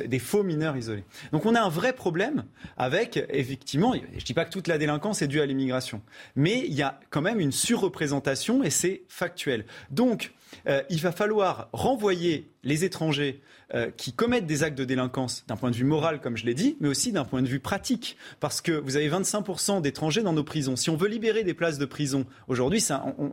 des 0.06 0.20
faux 0.20 0.44
mineurs 0.44 0.78
isolés. 0.78 1.04
Donc 1.32 1.46
on 1.46 1.56
a 1.56 1.62
un 1.62 1.70
vrai 1.70 1.94
problème 1.94 2.46
avec, 2.78 3.24
effectivement, 3.30 3.94
je 3.94 4.00
ne 4.00 4.22
dis 4.22 4.34
pas 4.34 4.46
que 4.46 4.52
toute 4.52 4.68
la 4.68 4.78
délinquance 4.78 5.22
est 5.22 5.28
due 5.28 5.42
à 5.42 5.46
l'immigration, 5.46 6.02
mais 6.36 6.60
il 6.60 6.74
y 6.74 6.84
a 6.84 7.00
quand 7.10 7.22
même 7.22 7.40
une 7.40 7.52
surreprésentation 7.52 8.64
et 8.64 8.70
c'est 8.70 9.04
factuel. 9.08 9.66
Donc, 9.90 10.34
euh, 10.68 10.82
il 10.90 11.00
va 11.00 11.12
falloir 11.12 11.70
renvoyer 11.74 12.52
les 12.64 12.86
étrangers 12.86 13.42
euh, 13.74 13.90
qui 13.96 14.12
commettent 14.12 14.48
des 14.48 14.64
actes 14.64 14.78
de 14.78 14.84
délinquance 14.84 15.46
d'un 15.48 15.56
point 15.56 15.72
de 15.72 15.76
vue 15.76 15.86
moral, 15.86 16.20
comme 16.20 16.36
je 16.36 16.46
l'ai 16.46 16.54
dit, 16.54 16.76
mais 16.82 16.90
aussi 16.90 17.14
d'un 17.14 17.24
point 17.24 17.42
de 17.42 17.48
vue 17.48 17.62
pratique. 17.62 18.18
Parce 18.42 18.60
que 18.60 18.74
vous 18.74 18.98
avez 18.98 19.10
25% 19.10 19.82
d'étrangers 19.82 20.24
dans 20.24 20.34
nos 20.34 20.44
prisons. 20.44 20.76
Si 20.76 20.90
on 20.90 20.98
veut 20.98 21.08
libérer 21.08 21.46
des 21.46 21.54
places 21.54 21.78
de 21.78 21.86
prison, 21.86 22.26
aujourd'hui, 22.50 22.84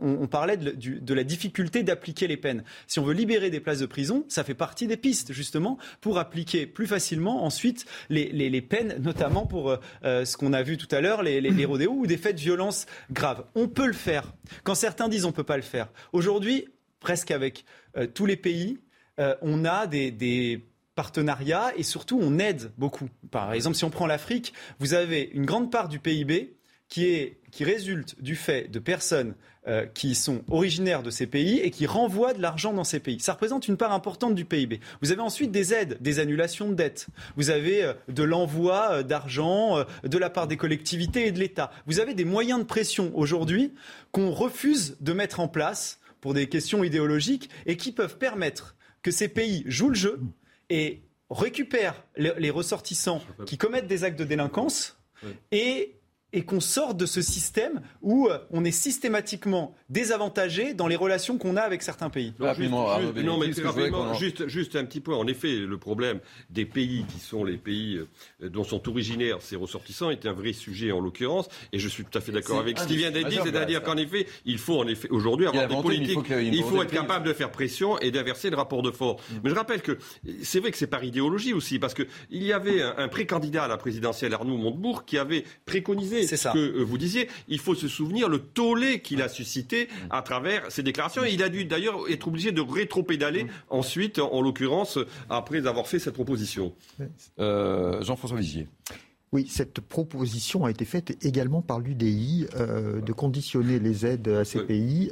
on, 0.01 0.27
parlait 0.27 0.55
de, 0.55 1.13
la 1.13 1.23
difficulté 1.25 1.83
d'appliquer 1.83 2.27
les 2.27 2.37
peines. 2.37 2.63
Si 2.87 2.99
on 2.99 3.03
veut 3.03 3.13
libérer 3.13 3.49
des 3.49 3.59
places 3.59 3.79
de 3.79 3.85
prison, 3.85 4.23
ça 4.29 4.45
fait 4.45 4.53
partie 4.53 4.87
des 4.87 4.95
pistes, 4.95 5.33
justement, 5.33 5.77
pour 5.99 6.19
appliquer 6.19 6.65
plus 6.65 6.87
facilement 6.87 7.43
ensuite 7.43 7.85
les, 8.09 8.61
peines, 8.61 8.95
notamment 9.01 9.45
pour 9.45 9.77
euh, 10.03 10.25
ce 10.25 10.37
qu'on 10.37 10.53
a 10.53 10.63
vu 10.63 10.77
tout 10.77 10.93
à 10.95 11.01
l'heure, 11.01 11.21
les, 11.21 11.41
les, 11.41 11.51
les 11.51 11.65
rodéos 11.65 11.93
ou 11.93 12.07
des 12.07 12.17
faits 12.17 12.37
de 12.37 12.41
violence 12.41 12.85
graves. 13.11 13.43
On 13.55 13.67
peut 13.67 13.87
le 13.87 13.93
faire. 13.93 14.31
Quand 14.63 14.75
certains 14.75 15.09
disent 15.09 15.25
on 15.25 15.29
ne 15.29 15.33
peut 15.33 15.43
pas 15.43 15.57
le 15.57 15.63
faire. 15.63 15.89
Aujourd'hui, 16.13 16.69
presque 16.99 17.31
avec 17.31 17.65
euh, 17.97 18.07
tous 18.07 18.25
les 18.25 18.35
pays, 18.35 18.79
euh, 19.19 19.35
on 19.41 19.65
a 19.65 19.87
des, 19.87 20.65
partenariats 20.95 21.71
et 21.77 21.83
surtout 21.83 22.19
on 22.21 22.39
aide 22.39 22.73
beaucoup. 22.77 23.07
Par 23.31 23.53
exemple, 23.53 23.77
si 23.77 23.85
on 23.85 23.89
prend 23.89 24.05
l'Afrique, 24.05 24.53
vous 24.79 24.93
avez 24.93 25.29
une 25.33 25.45
grande 25.45 25.71
part 25.71 25.87
du 25.87 25.97
PIB 25.97 26.57
qui, 26.89 27.37
résulte 27.61 28.21
du 28.21 28.35
fait 28.35 28.69
de 28.69 28.79
personnes 28.79 29.33
euh, 29.65 29.85
qui 29.85 30.13
sont 30.13 30.43
originaires 30.49 31.01
de 31.01 31.09
ces 31.09 31.25
pays 31.25 31.59
et 31.59 31.71
qui 31.71 31.85
renvoient 31.85 32.33
de 32.33 32.41
l'argent 32.41 32.73
dans 32.73 32.83
ces 32.83 32.99
pays. 32.99 33.21
Ça 33.21 33.31
représente 33.31 33.69
une 33.69 33.77
part 33.77 33.93
importante 33.93 34.35
du 34.35 34.43
PIB. 34.43 34.81
Vous 35.01 35.13
avez 35.13 35.21
ensuite 35.21 35.51
des 35.51 35.73
aides, 35.73 35.97
des 36.01 36.19
annulations 36.19 36.67
de 36.67 36.73
dettes. 36.73 37.07
Vous 37.37 37.49
avez 37.49 37.93
de 38.09 38.23
l'envoi 38.23 39.01
d'argent 39.03 39.85
de 40.03 40.17
la 40.17 40.29
part 40.29 40.47
des 40.47 40.57
collectivités 40.57 41.27
et 41.27 41.31
de 41.31 41.39
l'État. 41.39 41.71
Vous 41.85 42.01
avez 42.01 42.13
des 42.13 42.25
moyens 42.25 42.59
de 42.59 42.65
pression 42.65 43.13
aujourd'hui 43.15 43.73
qu'on 44.11 44.31
refuse 44.31 44.97
de 44.99 45.13
mettre 45.13 45.39
en 45.39 45.47
place 45.47 45.98
pour 46.21 46.33
des 46.33 46.47
questions 46.47 46.83
idéologiques 46.83 47.49
et 47.65 47.77
qui 47.77 47.91
peuvent 47.91 48.17
permettre 48.17 48.75
que 49.01 49.11
ces 49.11 49.27
pays 49.27 49.63
jouent 49.65 49.89
le 49.89 49.95
jeu 49.95 50.19
et 50.69 51.01
récupèrent 51.29 52.03
les, 52.17 52.49
ressortissants 52.49 53.21
qui 53.45 53.57
commettent 53.57 53.87
des 53.87 54.03
actes 54.03 54.19
de 54.19 54.25
délinquance 54.25 54.97
et 55.51 55.98
et 56.31 56.43
qu'on 56.43 56.59
sorte 56.59 56.97
de 56.97 57.05
ce 57.05 57.21
système 57.21 57.81
où 58.01 58.27
euh, 58.27 58.37
on 58.51 58.63
est 58.63 58.71
systématiquement 58.71 59.75
désavantagé 59.89 60.73
dans 60.73 60.87
les 60.87 60.95
relations 60.95 61.37
qu'on 61.37 61.57
a 61.57 61.61
avec 61.61 61.81
certains 61.81 62.09
pays. 62.09 62.33
juste, 64.13 64.47
juste, 64.47 64.75
un 64.75 64.85
petit 64.85 64.99
point. 64.99 65.15
En 65.15 65.27
effet, 65.27 65.55
le 65.55 65.77
problème 65.77 66.19
des 66.49 66.65
pays 66.65 67.05
qui 67.11 67.19
sont 67.19 67.43
les 67.43 67.57
pays 67.57 67.97
euh, 68.41 68.49
dont 68.49 68.63
sont 68.63 68.87
originaires 68.89 69.37
ces 69.41 69.55
ressortissants 69.55 70.11
est 70.11 70.25
un 70.27 70.33
vrai 70.33 70.53
sujet 70.53 70.91
en 70.91 70.99
l'occurrence. 70.99 71.49
Et 71.73 71.79
je 71.79 71.87
suis 71.87 72.03
tout 72.03 72.15
à 72.17 72.21
fait 72.21 72.31
d'accord 72.31 72.59
avec 72.59 72.77
ce 72.77 72.87
qui 72.87 72.97
vient 72.97 73.11
d'être 73.11 73.29
dit, 73.29 73.39
c'est-à-dire 73.43 73.81
qu'en 73.81 73.97
effet, 73.97 74.27
il 74.45 74.59
faut 74.59 74.79
en 74.79 74.87
effet 74.87 75.09
aujourd'hui 75.09 75.47
avoir 75.47 75.67
des 75.67 75.81
politiques. 75.81 76.19
Il 76.29 76.63
faut, 76.63 76.83
être 76.83 76.91
capable 76.91 77.25
de 77.25 77.33
faire 77.33 77.51
pression 77.51 77.99
et 77.99 78.11
d'inverser 78.11 78.49
le 78.49 78.55
rapport 78.55 78.81
de 78.81 78.91
force. 78.91 79.21
Mm. 79.29 79.35
Mais 79.43 79.49
je 79.49 79.55
rappelle 79.55 79.81
que 79.81 79.97
c'est 80.43 80.59
vrai 80.59 80.71
que 80.71 80.77
c'est 80.77 80.87
par 80.87 81.03
idéologie 81.03 81.53
aussi, 81.53 81.79
parce 81.79 81.93
qu'il 81.93 82.07
y 82.31 82.53
avait 82.53 82.81
un, 82.81 82.93
un 82.97 83.07
pré-candidat 83.07 83.63
à 83.63 83.67
la 83.67 83.77
présidentielle, 83.77 84.33
Arnaud 84.33 84.57
Montebourg, 84.57 85.05
qui 85.05 85.17
avait 85.17 85.43
préconisé 85.65 86.18
que 86.27 86.57
euh, 86.57 86.83
vous 86.83 86.97
disiez. 86.97 87.29
Il 87.47 87.59
faut 87.59 87.75
se 87.75 87.87
souvenir 87.87 88.29
le 88.29 88.39
tollé 88.39 89.01
qu'il 89.01 89.21
a 89.21 89.29
suscité 89.29 89.85
mm. 89.85 90.07
à 90.11 90.21
travers 90.21 90.71
ces 90.71 90.83
déclarations. 90.83 91.23
il 91.23 91.43
a 91.43 91.49
dû 91.49 91.65
d'ailleurs 91.65 92.09
être 92.09 92.27
obligé 92.27 92.51
de 92.51 92.61
rétro-pédaler 92.61 93.45
mm. 93.45 93.49
ensuite, 93.69 94.19
en, 94.19 94.41
l'occurrence, 94.41 94.99
après 95.29 95.67
avoir 95.67 95.87
fait 95.87 95.99
cette 95.99 96.13
proposition. 96.13 96.73
Euh, 97.39 98.01
Jean-François 98.03 98.37
Vigier. 98.37 98.67
Oui, 99.31 99.47
cette 99.47 99.79
proposition 99.79 100.65
a 100.65 100.71
été 100.71 100.85
faite 100.85 101.23
également 101.23 101.61
par 101.61 101.79
l'UDI 101.79 102.47
euh, 102.55 102.99
de 102.99 103.13
conditionner 103.13 103.79
les 103.79 104.05
aides 104.05 104.27
à 104.27 104.45
ces 104.45 104.61
pays 104.61 105.11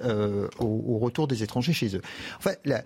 au, 0.60 0.98
retour 0.98 1.28
des 1.28 1.44
étrangers 1.44 1.74
chez 1.74 1.96
eux. 1.96 2.02
Enfin, 2.40 2.52
la, 2.66 2.84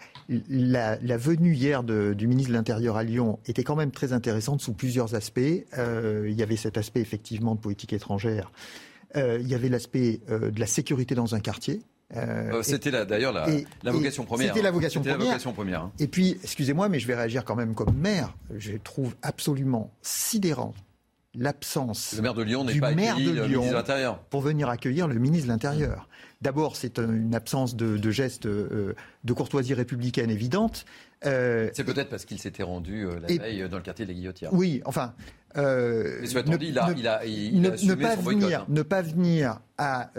la, 1.01 1.17
venue 1.17 1.53
hier 1.53 1.83
du 1.83 2.27
ministre 2.27 2.49
de 2.49 2.57
l'Intérieur 2.57 2.97
à 2.97 3.03
Lyon 3.03 3.39
était 3.45 3.63
quand 3.63 3.75
même 3.75 3.91
très 3.91 4.13
intéressante 4.13 4.61
sous 4.61 4.73
plusieurs 4.73 5.15
aspects. 5.15 5.39
Euh, 5.77 6.27
il 6.29 6.37
y 6.37 6.43
avait 6.43 6.55
cet 6.55 6.77
aspect 6.77 7.01
effectivement 7.01 7.55
de 7.55 7.59
politique 7.59 7.93
étrangère. 7.93 8.51
Euh, 9.15 9.39
il 9.41 9.47
y 9.47 9.55
avait 9.55 9.69
l'aspect 9.69 10.21
euh, 10.29 10.51
de 10.51 10.59
la 10.59 10.67
sécurité 10.67 11.15
dans 11.15 11.35
un 11.35 11.39
quartier. 11.39 11.81
c'était 12.61 12.91
d'ailleurs 13.05 13.33
la, 13.33 13.45
vocation 13.91 14.25
première. 14.25 14.49
C'était 14.49 14.63
la 14.63 14.71
vocation 14.71 15.01
première. 15.53 15.81
Hein. 15.81 15.91
Et 15.99 16.07
puis, 16.07 16.37
excusez-moi, 16.43 16.89
mais 16.89 16.99
je 16.99 17.07
vais 17.07 17.15
réagir 17.15 17.43
quand 17.43 17.55
même 17.55 17.73
comme 17.73 17.95
maire. 17.95 18.35
Je 18.55 18.73
trouve 18.77 19.15
absolument 19.21 19.91
sidérant 20.01 20.73
l'absence 21.35 22.13
le 22.15 22.21
maire 22.21 22.33
de 22.33 22.43
Lyon 22.43 22.65
pas 22.79 22.93
maire 22.93 23.17
de 23.17 23.45
Lyon 23.45 23.63
pour 24.29 24.41
venir 24.41 24.69
accueillir 24.69 25.07
le 25.07 25.15
ministre 25.15 25.47
de 25.47 25.51
l'Intérieur. 25.51 26.07
D'abord, 26.41 26.75
c'est 26.75 26.97
une 26.97 27.35
absence 27.35 27.75
de, 27.75 27.97
de 27.97 28.11
geste 28.11 28.47
euh, 28.47 28.95
de 29.23 29.33
courtoisie 29.33 29.75
républicaine 29.75 30.31
évidente. 30.31 30.85
Euh, 31.25 31.69
c'est 31.73 31.83
peut-être 31.83 32.09
parce 32.09 32.25
qu'il 32.25 32.39
s'était 32.39 32.63
rendu 32.63 33.05
euh, 33.05 33.19
la 33.19 33.27
veille 33.27 33.69
dans 33.69 33.77
le 33.77 33.83
quartier 33.83 34.05
de 34.05 34.11
la 34.11 34.15
Guillotière. 34.15 34.51
Oui, 34.51 34.81
enfin. 34.85 35.13
Mais 35.55 35.61
ne, 35.61 36.57
dit, 36.57 36.67
il 36.69 36.79
a, 36.79 36.93
il 36.95 37.07
a, 37.07 37.25
il 37.25 37.61
ne, 37.61 37.93
pas 37.93 38.15
venir, 38.15 38.65
ne 38.69 38.81
pas 38.81 39.01
venir 39.01 39.59
à, 39.77 40.09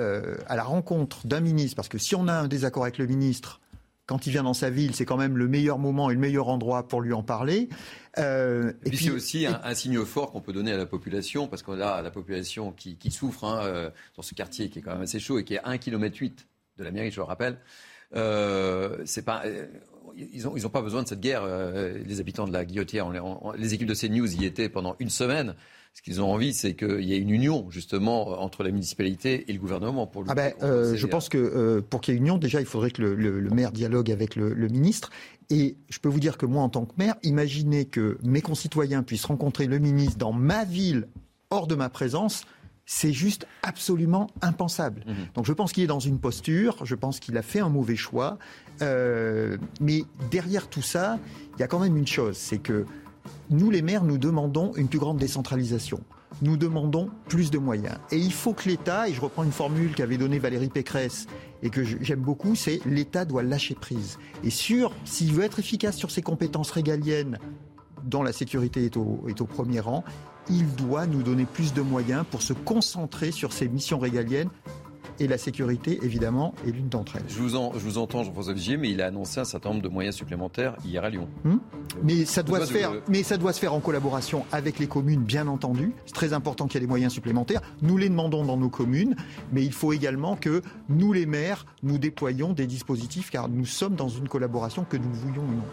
à 0.46 0.56
la 0.56 0.62
rencontre 0.62 1.26
d'un 1.26 1.40
ministre, 1.40 1.74
parce 1.74 1.88
que 1.88 1.98
si 1.98 2.14
on 2.14 2.28
a 2.28 2.34
un 2.34 2.48
désaccord 2.48 2.82
avec 2.82 2.98
le 2.98 3.06
ministre, 3.06 3.61
quand 4.12 4.26
il 4.26 4.30
vient 4.30 4.42
dans 4.42 4.52
sa 4.52 4.68
ville, 4.68 4.94
c'est 4.94 5.06
quand 5.06 5.16
même 5.16 5.38
le 5.38 5.48
meilleur 5.48 5.78
moment 5.78 6.10
et 6.10 6.12
le 6.12 6.20
meilleur 6.20 6.48
endroit 6.48 6.86
pour 6.86 7.00
lui 7.00 7.14
en 7.14 7.22
parler. 7.22 7.70
Euh, 8.18 8.74
et, 8.84 8.90
puis, 8.90 9.06
c'est 9.06 9.10
aussi 9.10 9.46
un, 9.46 9.74
signe 9.74 10.04
fort 10.04 10.32
qu'on 10.32 10.42
peut 10.42 10.52
donner 10.52 10.70
à 10.70 10.76
la 10.76 10.84
population, 10.84 11.48
parce 11.48 11.62
qu'on 11.62 11.80
a 11.80 12.02
la 12.02 12.10
population 12.10 12.72
qui, 12.72 13.10
souffre 13.10 13.44
hein, 13.44 13.62
euh, 13.64 13.90
dans 14.14 14.22
ce 14.22 14.34
quartier 14.34 14.68
qui 14.68 14.80
est 14.80 14.82
quand 14.82 14.92
même 14.92 15.00
assez 15.00 15.18
chaud 15.18 15.38
et 15.38 15.44
qui 15.44 15.54
est 15.54 15.60
à 15.60 15.70
1,8 15.70 15.78
km 15.78 16.44
de 16.76 16.84
la 16.84 16.90
mairie, 16.90 17.10
je 17.10 17.16
le 17.16 17.22
rappelle. 17.22 17.56
Euh, 18.14 18.98
c'est 19.06 19.24
pas, 19.24 19.44
ils 20.14 20.42
n'ont 20.42 20.58
ils 20.58 20.66
ont 20.66 20.70
pas 20.70 20.82
besoin 20.82 21.02
de 21.02 21.08
cette 21.08 21.20
guerre, 21.20 21.46
les 21.46 22.20
habitants 22.20 22.46
de 22.46 22.52
la 22.52 22.66
Guillotière. 22.66 23.10
les 23.56 23.72
équipes 23.72 23.88
de 23.88 23.94
CNews 23.94 24.30
y 24.34 24.44
étaient 24.44 24.68
pendant 24.68 24.94
une 24.98 25.08
semaine. 25.08 25.54
Ce 25.94 26.00
qu'ils 26.00 26.22
ont 26.22 26.32
envie, 26.32 26.54
c'est 26.54 26.74
qu'il 26.74 27.04
y 27.04 27.12
ait 27.12 27.18
une 27.18 27.30
union, 27.30 27.70
justement, 27.70 28.40
entre 28.42 28.62
la 28.62 28.70
municipalité 28.70 29.44
et 29.48 29.52
le 29.52 29.58
gouvernement. 29.58 30.06
Pour 30.06 30.24
ah 30.28 30.34
ben, 30.34 30.54
je 30.60 31.06
pense 31.06 31.28
que 31.28 31.80
pour 31.80 32.00
qu'il 32.00 32.14
y 32.14 32.16
ait 32.16 32.18
une 32.18 32.24
union, 32.24 32.38
déjà, 32.38 32.60
il 32.60 32.66
faudrait 32.66 32.90
que 32.90 33.02
le, 33.02 33.50
maire 33.50 33.72
dialogue 33.72 34.10
avec 34.10 34.34
le, 34.34 34.54
le 34.54 34.68
ministre. 34.68 35.10
Et 35.50 35.76
je 35.90 35.98
peux 35.98 36.08
vous 36.08 36.20
dire 36.20 36.38
que 36.38 36.46
moi, 36.46 36.62
en 36.62 36.70
tant 36.70 36.86
que 36.86 36.94
maire, 36.96 37.14
imaginez 37.22 37.84
que 37.84 38.16
mes 38.22 38.40
concitoyens 38.40 39.02
puissent 39.02 39.26
rencontrer 39.26 39.66
le 39.66 39.78
ministre 39.78 40.16
dans 40.16 40.32
ma 40.32 40.64
ville, 40.64 41.08
hors 41.50 41.66
de 41.66 41.74
ma 41.74 41.90
présence, 41.90 42.46
c'est 42.86 43.12
juste 43.12 43.46
absolument 43.62 44.28
impensable. 44.40 45.04
Mhm. 45.06 45.14
Donc 45.34 45.46
je 45.46 45.52
pense 45.52 45.72
qu'il 45.72 45.84
est 45.84 45.88
dans 45.88 46.00
une 46.00 46.18
posture, 46.18 46.84
je 46.84 46.94
pense 46.94 47.20
qu'il 47.20 47.36
a 47.36 47.42
fait 47.42 47.60
un 47.60 47.68
mauvais 47.68 47.96
choix, 47.96 48.38
euh, 48.80 49.56
mais 49.80 50.02
derrière 50.30 50.68
tout 50.68 50.82
ça, 50.82 51.18
il 51.56 51.60
y 51.60 51.62
a 51.62 51.68
quand 51.68 51.78
même 51.78 51.96
une 51.96 52.06
chose, 52.06 52.36
c'est 52.36 52.58
que 52.58 52.86
nous 53.50 53.70
les 53.70 53.82
maires, 53.82 54.04
nous 54.04 54.18
demandons 54.18 54.72
une 54.76 54.88
plus 54.88 54.98
grande 54.98 55.18
décentralisation 55.18 56.00
nous 56.40 56.56
demandons 56.56 57.10
plus 57.28 57.50
de 57.50 57.58
moyens. 57.58 57.96
Et 58.10 58.16
il 58.16 58.32
faut 58.32 58.54
que 58.54 58.68
l'État, 58.68 59.08
et 59.08 59.12
je 59.12 59.20
reprends 59.20 59.44
une 59.44 59.52
formule 59.52 59.94
qu'avait 59.94 60.16
donnée 60.16 60.38
Valérie 60.38 60.68
Pécresse 60.68 61.26
et 61.62 61.70
que 61.70 61.84
j'aime 61.84 62.20
beaucoup, 62.20 62.54
c'est 62.54 62.80
l'État 62.86 63.24
doit 63.24 63.42
lâcher 63.42 63.74
prise. 63.74 64.18
Et 64.42 64.50
sur, 64.50 64.92
s'il 65.04 65.32
veut 65.32 65.44
être 65.44 65.58
efficace 65.58 65.96
sur 65.96 66.10
ses 66.10 66.22
compétences 66.22 66.70
régaliennes, 66.70 67.38
dont 68.04 68.22
la 68.22 68.32
sécurité 68.32 68.84
est 68.84 68.96
au, 68.96 69.24
est 69.28 69.40
au 69.40 69.46
premier 69.46 69.80
rang, 69.80 70.04
il 70.50 70.74
doit 70.74 71.06
nous 71.06 71.22
donner 71.22 71.44
plus 71.44 71.72
de 71.72 71.82
moyens 71.82 72.24
pour 72.28 72.42
se 72.42 72.52
concentrer 72.52 73.30
sur 73.30 73.52
ses 73.52 73.68
missions 73.68 73.98
régaliennes 74.00 74.50
et 75.18 75.26
la 75.28 75.38
sécurité, 75.38 75.98
évidemment, 76.02 76.54
est 76.66 76.70
l'une 76.70 76.88
d'entre 76.88 77.16
elles. 77.16 77.24
Je 77.28 77.38
vous, 77.38 77.56
en, 77.56 77.72
je 77.74 77.78
vous 77.78 77.98
entends, 77.98 78.24
Jean-François 78.24 78.54
Vigier, 78.54 78.76
mais 78.76 78.90
il 78.90 79.00
a 79.02 79.06
annoncé 79.06 79.40
un 79.40 79.44
certain 79.44 79.70
nombre 79.70 79.82
de 79.82 79.88
moyens 79.88 80.16
supplémentaires 80.16 80.76
hier 80.84 81.04
à 81.04 81.10
Lyon. 81.10 81.28
Hmm 81.44 81.58
mais, 82.02 82.24
ça 82.24 82.42
doit 82.42 82.64
se 82.64 82.72
faire, 82.72 82.92
mais 83.08 83.22
ça 83.22 83.36
doit 83.36 83.52
se 83.52 83.60
faire 83.60 83.74
en 83.74 83.80
collaboration 83.80 84.44
avec 84.52 84.78
les 84.78 84.86
communes, 84.86 85.22
bien 85.22 85.46
entendu. 85.46 85.92
C'est 86.06 86.14
très 86.14 86.32
important 86.32 86.66
qu'il 86.66 86.74
y 86.74 86.78
ait 86.78 86.86
des 86.86 86.90
moyens 86.90 87.12
supplémentaires. 87.12 87.60
Nous 87.82 87.96
les 87.96 88.08
demandons 88.08 88.44
dans 88.44 88.56
nos 88.56 88.70
communes, 88.70 89.16
mais 89.52 89.64
il 89.64 89.72
faut 89.72 89.92
également 89.92 90.36
que 90.36 90.62
nous, 90.88 91.12
les 91.12 91.26
maires, 91.26 91.66
nous 91.82 91.98
déployions 91.98 92.52
des 92.52 92.66
dispositifs, 92.66 93.30
car 93.30 93.48
nous 93.48 93.66
sommes 93.66 93.94
dans 93.94 94.08
une 94.08 94.28
collaboration 94.28 94.84
que 94.88 94.96
nous 94.96 95.12
voulions 95.12 95.42
ou 95.42 95.56
non. 95.56 95.64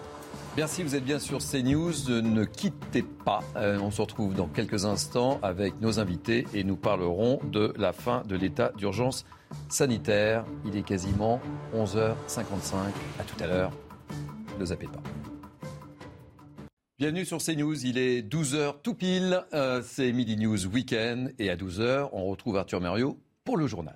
Merci, 0.57 0.83
vous 0.83 0.95
êtes 0.95 1.05
bien 1.05 1.19
sur 1.19 1.39
CNews. 1.39 2.21
Ne 2.21 2.43
quittez 2.43 3.03
pas. 3.03 3.41
Euh, 3.55 3.79
on 3.79 3.91
se 3.91 4.01
retrouve 4.01 4.33
dans 4.33 4.47
quelques 4.47 4.85
instants 4.85 5.39
avec 5.41 5.79
nos 5.79 5.99
invités 5.99 6.45
et 6.53 6.63
nous 6.63 6.75
parlerons 6.75 7.39
de 7.43 7.73
la 7.77 7.93
fin 7.93 8.23
de 8.27 8.35
l'état 8.35 8.71
d'urgence 8.75 9.25
sanitaire. 9.69 10.45
Il 10.65 10.75
est 10.75 10.83
quasiment 10.83 11.39
11h55. 11.73 12.75
À 13.19 13.23
tout 13.23 13.41
à 13.43 13.47
l'heure. 13.47 13.71
Ne 14.59 14.65
zappez 14.65 14.87
pas. 14.87 15.01
Bienvenue 16.97 17.23
sur 17.23 17.37
CNews, 17.37 17.85
il 17.85 17.97
est 17.97 18.21
12h 18.21 18.81
tout 18.83 18.93
pile, 18.93 19.45
euh, 19.53 19.81
c'est 19.85 20.11
Midi 20.11 20.35
News 20.35 20.65
Weekend 20.67 21.33
et 21.39 21.49
à 21.49 21.55
12h 21.55 22.09
on 22.11 22.25
retrouve 22.25 22.57
Arthur 22.57 22.81
Mériot 22.81 23.17
pour 23.45 23.55
le 23.55 23.67
journal. 23.67 23.95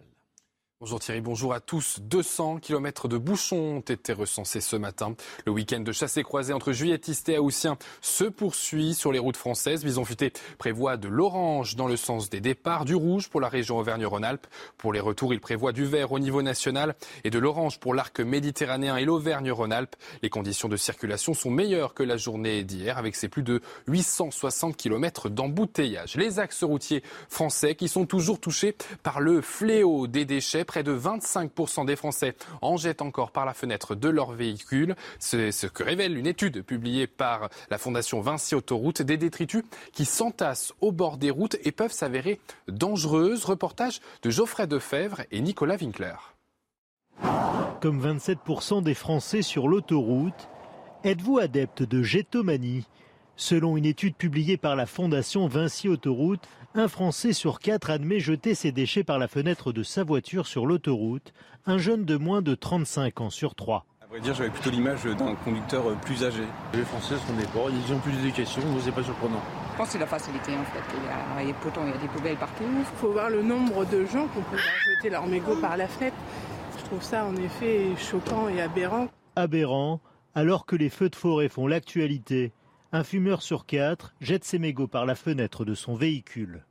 Bonjour 0.83 0.99
Thierry, 0.99 1.21
bonjour 1.21 1.53
à 1.53 1.61
tous. 1.61 2.01
200 2.01 2.57
km 2.57 3.07
de 3.07 3.17
bouchons 3.17 3.77
ont 3.77 3.79
été 3.79 4.11
recensés 4.11 4.59
ce 4.59 4.75
matin. 4.75 5.15
Le 5.45 5.53
week-end 5.53 5.79
de 5.79 5.93
chassé 5.93 6.23
croisé 6.23 6.51
entre 6.51 6.73
juilletistes 6.73 7.29
et 7.29 7.37
haussiens 7.37 7.77
se 8.01 8.25
poursuit 8.25 8.93
sur 8.93 9.13
les 9.13 9.19
routes 9.19 9.37
françaises. 9.37 9.85
Bison 9.85 10.03
Futé 10.03 10.33
prévoit 10.57 10.97
de 10.97 11.07
l'orange 11.07 11.77
dans 11.77 11.87
le 11.87 11.95
sens 11.95 12.29
des 12.29 12.41
départs, 12.41 12.83
du 12.83 12.95
rouge 12.95 13.29
pour 13.29 13.39
la 13.39 13.47
région 13.47 13.77
Auvergne-Rhône-Alpes. 13.77 14.45
Pour 14.77 14.91
les 14.91 14.99
retours, 14.99 15.33
il 15.33 15.39
prévoit 15.39 15.71
du 15.71 15.85
vert 15.85 16.11
au 16.11 16.19
niveau 16.19 16.41
national 16.41 16.95
et 17.23 17.29
de 17.29 17.39
l'orange 17.39 17.79
pour 17.79 17.93
l'arc 17.93 18.19
méditerranéen 18.19 18.97
et 18.97 19.05
l'Auvergne-Rhône-Alpes. 19.05 19.95
Les 20.21 20.29
conditions 20.29 20.67
de 20.67 20.75
circulation 20.75 21.33
sont 21.33 21.49
meilleures 21.49 21.93
que 21.93 22.03
la 22.03 22.17
journée 22.17 22.65
d'hier 22.65 22.97
avec 22.97 23.15
ses 23.15 23.29
plus 23.29 23.43
de 23.43 23.61
860 23.87 24.75
km 24.75 25.29
d'embouteillage. 25.29 26.17
Les 26.17 26.39
axes 26.39 26.65
routiers 26.65 27.03
français 27.29 27.75
qui 27.75 27.87
sont 27.87 28.05
toujours 28.05 28.41
touchés 28.41 28.75
par 29.01 29.21
le 29.21 29.39
fléau 29.39 30.07
des 30.07 30.25
déchets 30.25 30.65
près 30.73 30.81
de 30.81 30.97
25% 30.97 31.85
des 31.85 31.95
Français 31.95 32.35
en 32.63 32.77
jettent 32.77 33.03
encore 33.03 33.29
par 33.29 33.45
la 33.45 33.53
fenêtre 33.53 33.93
de 33.93 34.09
leur 34.09 34.31
véhicule. 34.31 34.95
C'est 35.19 35.51
ce 35.51 35.67
que 35.67 35.83
révèle 35.83 36.17
une 36.17 36.25
étude 36.25 36.63
publiée 36.63 37.05
par 37.05 37.49
la 37.69 37.77
Fondation 37.77 38.21
Vinci 38.21 38.55
Autoroute. 38.55 39.03
Des 39.03 39.17
détritus 39.17 39.61
qui 39.91 40.05
s'entassent 40.05 40.73
au 40.81 40.91
bord 40.91 41.17
des 41.17 41.29
routes 41.29 41.57
et 41.63 41.71
peuvent 41.71 41.91
s'avérer 41.91 42.39
dangereuses. 42.67 43.45
Reportage 43.45 43.99
de 44.23 44.31
Geoffrey 44.31 44.65
Defebvre 44.65 45.21
et 45.29 45.41
Nicolas 45.41 45.75
Winkler. 45.75 46.15
Comme 47.79 48.01
27% 48.03 48.81
des 48.81 48.95
Français 48.95 49.43
sur 49.43 49.67
l'autoroute, 49.67 50.49
êtes-vous 51.03 51.37
adepte 51.37 51.83
de 51.83 52.01
jetomanie 52.01 52.87
Selon 53.35 53.77
une 53.77 53.85
étude 53.85 54.15
publiée 54.15 54.57
par 54.57 54.75
la 54.75 54.85
Fondation 54.85 55.47
Vinci 55.47 55.89
Autoroute, 55.89 56.47
un 56.75 56.87
Français 56.87 57.33
sur 57.33 57.59
quatre 57.59 57.89
admet 57.89 58.19
jeter 58.19 58.53
ses 58.53 58.71
déchets 58.71 59.03
par 59.03 59.17
la 59.17 59.27
fenêtre 59.27 59.71
de 59.71 59.81
sa 59.81 60.03
voiture 60.03 60.45
sur 60.45 60.67
l'autoroute. 60.67 61.33
Un 61.65 61.79
jeune 61.79 62.05
de 62.05 62.15
moins 62.15 62.43
de 62.43 62.53
35 62.53 63.21
ans 63.21 63.29
sur 63.31 63.55
trois. 63.55 63.85
À 64.01 64.05
vrai 64.05 64.19
dire, 64.19 64.35
j'avais 64.35 64.51
plutôt 64.51 64.69
l'image 64.69 65.03
d'un 65.05 65.33
conducteur 65.33 65.83
plus 66.01 66.23
âgé. 66.23 66.43
Les 66.75 66.83
Français 66.83 67.15
sont 67.27 67.33
des 67.33 67.47
porcs, 67.47 67.71
ils 67.71 67.93
ont 67.93 67.97
plus 67.99 68.11
d'éducation, 68.11 68.61
c'est 68.79 68.91
pas 68.91 69.03
surprenant. 69.03 69.41
Je 69.71 69.77
pense 69.77 69.87
que 69.87 69.93
c'est 69.93 69.99
la 69.99 70.07
facilité 70.07 70.51
en 70.51 70.63
fait. 70.65 70.95
Il 71.41 71.47
y 71.47 71.51
a, 71.51 71.53
pourtant, 71.55 71.81
il 71.85 71.91
y 71.91 71.93
a 71.93 71.97
des 71.97 72.07
poubelles 72.07 72.37
partout. 72.37 72.63
Il 72.63 72.85
faut 72.99 73.11
voir 73.11 73.31
le 73.31 73.41
nombre 73.41 73.85
de 73.85 74.05
gens 74.05 74.27
qui 74.27 74.37
ont 74.37 74.57
jeter 74.95 75.09
leur 75.09 75.25
mégot 75.25 75.55
par 75.55 75.75
la 75.75 75.87
fenêtre. 75.87 76.15
Je 76.77 76.83
trouve 76.85 77.01
ça 77.01 77.25
en 77.25 77.35
effet 77.37 77.95
choquant 77.97 78.47
et 78.49 78.61
aberrant. 78.61 79.07
Aberrant, 79.35 80.01
alors 80.35 80.67
que 80.67 80.75
les 80.75 80.89
feux 80.89 81.09
de 81.09 81.15
forêt 81.15 81.49
font 81.49 81.65
l'actualité. 81.65 82.51
Un 82.95 83.03
fumeur 83.03 83.41
sur 83.41 83.65
quatre 83.65 84.13
jette 84.21 84.43
ses 84.43 84.59
mégots 84.59 84.87
par 84.87 85.07
la 85.07 85.15
fenêtre 85.15 85.65
de 85.65 85.73
son 85.73 85.95
véhicule. 85.95 86.63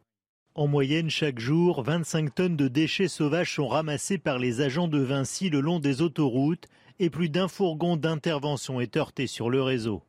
En 0.54 0.68
moyenne, 0.68 1.10
chaque 1.10 1.40
jour, 1.40 1.82
25 1.82 2.32
tonnes 2.32 2.56
de 2.56 2.68
déchets 2.68 3.08
sauvages 3.08 3.56
sont 3.56 3.66
ramassés 3.66 4.18
par 4.18 4.38
les 4.38 4.60
agents 4.60 4.86
de 4.86 5.00
Vinci 5.00 5.50
le 5.50 5.58
long 5.58 5.80
des 5.80 6.00
autoroutes 6.00 6.68
et 7.00 7.10
plus 7.10 7.28
d'un 7.28 7.48
fourgon 7.48 7.96
d'intervention 7.96 8.80
est 8.80 8.96
heurté 8.96 9.26
sur 9.26 9.50
le 9.50 9.62
réseau. 9.62 10.00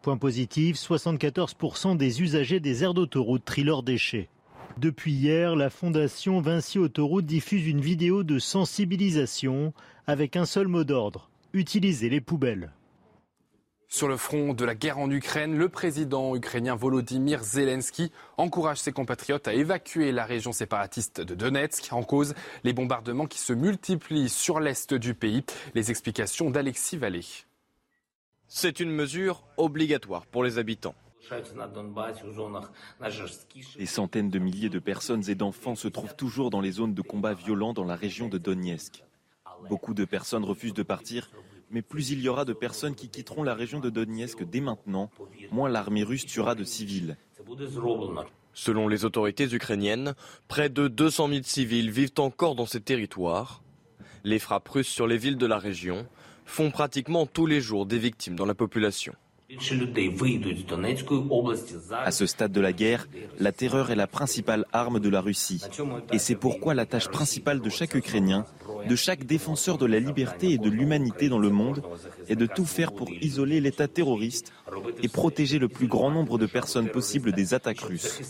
Point 0.00 0.16
positif, 0.16 0.76
74% 0.76 1.98
des 1.98 2.22
usagers 2.22 2.60
des 2.60 2.82
aires 2.82 2.94
d'autoroute 2.94 3.44
trient 3.44 3.64
leurs 3.64 3.82
déchets. 3.82 4.30
Depuis 4.78 5.12
hier, 5.12 5.54
la 5.54 5.68
fondation 5.68 6.40
Vinci 6.40 6.78
Autoroute 6.78 7.26
diffuse 7.26 7.66
une 7.66 7.82
vidéo 7.82 8.22
de 8.22 8.38
sensibilisation 8.38 9.74
avec 10.06 10.34
un 10.34 10.46
seul 10.46 10.66
mot 10.66 10.84
d'ordre, 10.84 11.28
utiliser 11.52 12.08
les 12.08 12.22
poubelles. 12.22 12.72
Sur 13.90 14.06
le 14.06 14.18
front 14.18 14.52
de 14.52 14.66
la 14.66 14.74
guerre 14.74 14.98
en 14.98 15.10
Ukraine, 15.10 15.56
le 15.56 15.70
président 15.70 16.36
ukrainien 16.36 16.76
Volodymyr 16.76 17.42
Zelensky 17.42 18.12
encourage 18.36 18.80
ses 18.80 18.92
compatriotes 18.92 19.48
à 19.48 19.54
évacuer 19.54 20.12
la 20.12 20.26
région 20.26 20.52
séparatiste 20.52 21.22
de 21.22 21.34
Donetsk. 21.34 21.90
En 21.92 22.02
cause, 22.02 22.34
les 22.64 22.74
bombardements 22.74 23.26
qui 23.26 23.38
se 23.38 23.54
multiplient 23.54 24.28
sur 24.28 24.60
l'est 24.60 24.92
du 24.92 25.14
pays. 25.14 25.42
Les 25.74 25.90
explications 25.90 26.50
d'Alexis 26.50 26.98
Vallée. 26.98 27.24
C'est 28.46 28.78
une 28.78 28.90
mesure 28.90 29.42
obligatoire 29.56 30.26
pour 30.26 30.44
les 30.44 30.58
habitants. 30.58 30.94
Des 33.78 33.86
centaines 33.86 34.30
de 34.30 34.38
milliers 34.38 34.68
de 34.68 34.78
personnes 34.78 35.30
et 35.30 35.34
d'enfants 35.34 35.76
se 35.76 35.88
trouvent 35.88 36.14
toujours 36.14 36.50
dans 36.50 36.60
les 36.60 36.72
zones 36.72 36.92
de 36.92 37.02
combat 37.02 37.32
violents 37.32 37.72
dans 37.72 37.84
la 37.84 37.96
région 37.96 38.28
de 38.28 38.36
Donetsk. 38.36 39.02
Beaucoup 39.70 39.94
de 39.94 40.04
personnes 40.04 40.44
refusent 40.44 40.74
de 40.74 40.82
partir 40.82 41.30
mais 41.70 41.82
plus 41.82 42.10
il 42.10 42.20
y 42.20 42.28
aura 42.28 42.44
de 42.44 42.52
personnes 42.52 42.94
qui 42.94 43.08
quitteront 43.08 43.42
la 43.42 43.54
région 43.54 43.80
de 43.80 43.90
Donetsk 43.90 44.42
dès 44.44 44.60
maintenant, 44.60 45.10
moins 45.50 45.68
l'armée 45.68 46.02
russe 46.02 46.26
tuera 46.26 46.54
de 46.54 46.64
civils. 46.64 47.16
Selon 48.54 48.88
les 48.88 49.04
autorités 49.04 49.44
ukrainiennes, 49.52 50.14
près 50.48 50.68
de 50.68 50.88
200 50.88 51.28
000 51.28 51.40
civils 51.44 51.90
vivent 51.90 52.12
encore 52.18 52.54
dans 52.54 52.66
ces 52.66 52.80
territoires. 52.80 53.62
Les 54.24 54.38
frappes 54.38 54.68
russes 54.68 54.88
sur 54.88 55.06
les 55.06 55.16
villes 55.16 55.38
de 55.38 55.46
la 55.46 55.58
région 55.58 56.06
font 56.44 56.70
pratiquement 56.70 57.26
tous 57.26 57.46
les 57.46 57.60
jours 57.60 57.86
des 57.86 57.98
victimes 57.98 58.34
dans 58.34 58.46
la 58.46 58.54
population. 58.54 59.14
À 62.04 62.10
ce 62.10 62.26
stade 62.26 62.52
de 62.52 62.60
la 62.60 62.74
guerre, 62.74 63.08
la 63.38 63.50
terreur 63.50 63.90
est 63.90 63.96
la 63.96 64.06
principale 64.06 64.66
arme 64.74 65.00
de 65.00 65.08
la 65.08 65.22
Russie. 65.22 65.62
Et 66.12 66.18
c'est 66.18 66.34
pourquoi 66.34 66.74
la 66.74 66.84
tâche 66.84 67.08
principale 67.08 67.60
de 67.60 67.70
chaque 67.70 67.94
Ukrainien, 67.94 68.44
de 68.86 68.94
chaque 68.94 69.24
défenseur 69.24 69.78
de 69.78 69.86
la 69.86 70.00
liberté 70.00 70.50
et 70.50 70.58
de 70.58 70.68
l'humanité 70.68 71.30
dans 71.30 71.38
le 71.38 71.48
monde, 71.48 71.82
est 72.28 72.36
de 72.36 72.44
tout 72.44 72.66
faire 72.66 72.92
pour 72.92 73.10
isoler 73.10 73.62
l'État 73.62 73.88
terroriste 73.88 74.52
et 75.02 75.08
protéger 75.08 75.58
le 75.58 75.68
plus 75.68 75.86
grand 75.86 76.10
nombre 76.10 76.36
de 76.36 76.44
personnes 76.44 76.90
possible 76.90 77.32
des 77.32 77.54
attaques 77.54 77.80
russes. 77.80 78.20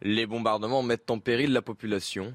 Les 0.00 0.26
bombardements 0.26 0.82
mettent 0.82 1.10
en 1.10 1.18
péril 1.18 1.52
la 1.52 1.62
population, 1.62 2.32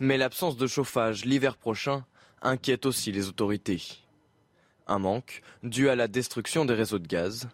mais 0.00 0.18
l'absence 0.18 0.56
de 0.56 0.66
chauffage 0.66 1.24
l'hiver 1.24 1.56
prochain 1.56 2.04
inquiète 2.42 2.84
aussi 2.84 3.12
les 3.12 3.28
autorités 3.28 3.80
un 4.86 4.98
manque 4.98 5.42
dû 5.62 5.88
à 5.88 5.96
la 5.96 6.08
destruction 6.08 6.64
des 6.64 6.74
réseaux 6.74 6.98
de 6.98 7.06
gaz. 7.06 7.48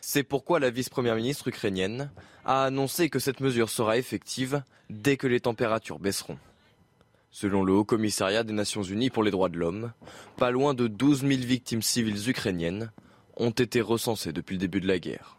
C'est 0.00 0.22
pourquoi 0.22 0.60
la 0.60 0.70
vice-première 0.70 1.16
ministre 1.16 1.48
ukrainienne 1.48 2.10
a 2.44 2.64
annoncé 2.64 3.10
que 3.10 3.18
cette 3.18 3.40
mesure 3.40 3.70
sera 3.70 3.98
effective 3.98 4.62
dès 4.88 5.16
que 5.16 5.26
les 5.26 5.40
températures 5.40 5.98
baisseront. 5.98 6.38
Selon 7.30 7.64
le 7.64 7.72
Haut 7.72 7.84
Commissariat 7.84 8.44
des 8.44 8.52
Nations 8.52 8.82
Unies 8.82 9.10
pour 9.10 9.22
les 9.22 9.30
droits 9.30 9.48
de 9.48 9.58
l'homme, 9.58 9.92
pas 10.36 10.50
loin 10.50 10.74
de 10.74 10.86
12 10.86 11.20
000 11.20 11.32
victimes 11.42 11.82
civiles 11.82 12.30
ukrainiennes 12.30 12.90
ont 13.36 13.50
été 13.50 13.80
recensées 13.80 14.32
depuis 14.32 14.54
le 14.54 14.60
début 14.60 14.80
de 14.80 14.88
la 14.88 14.98
guerre. 14.98 15.35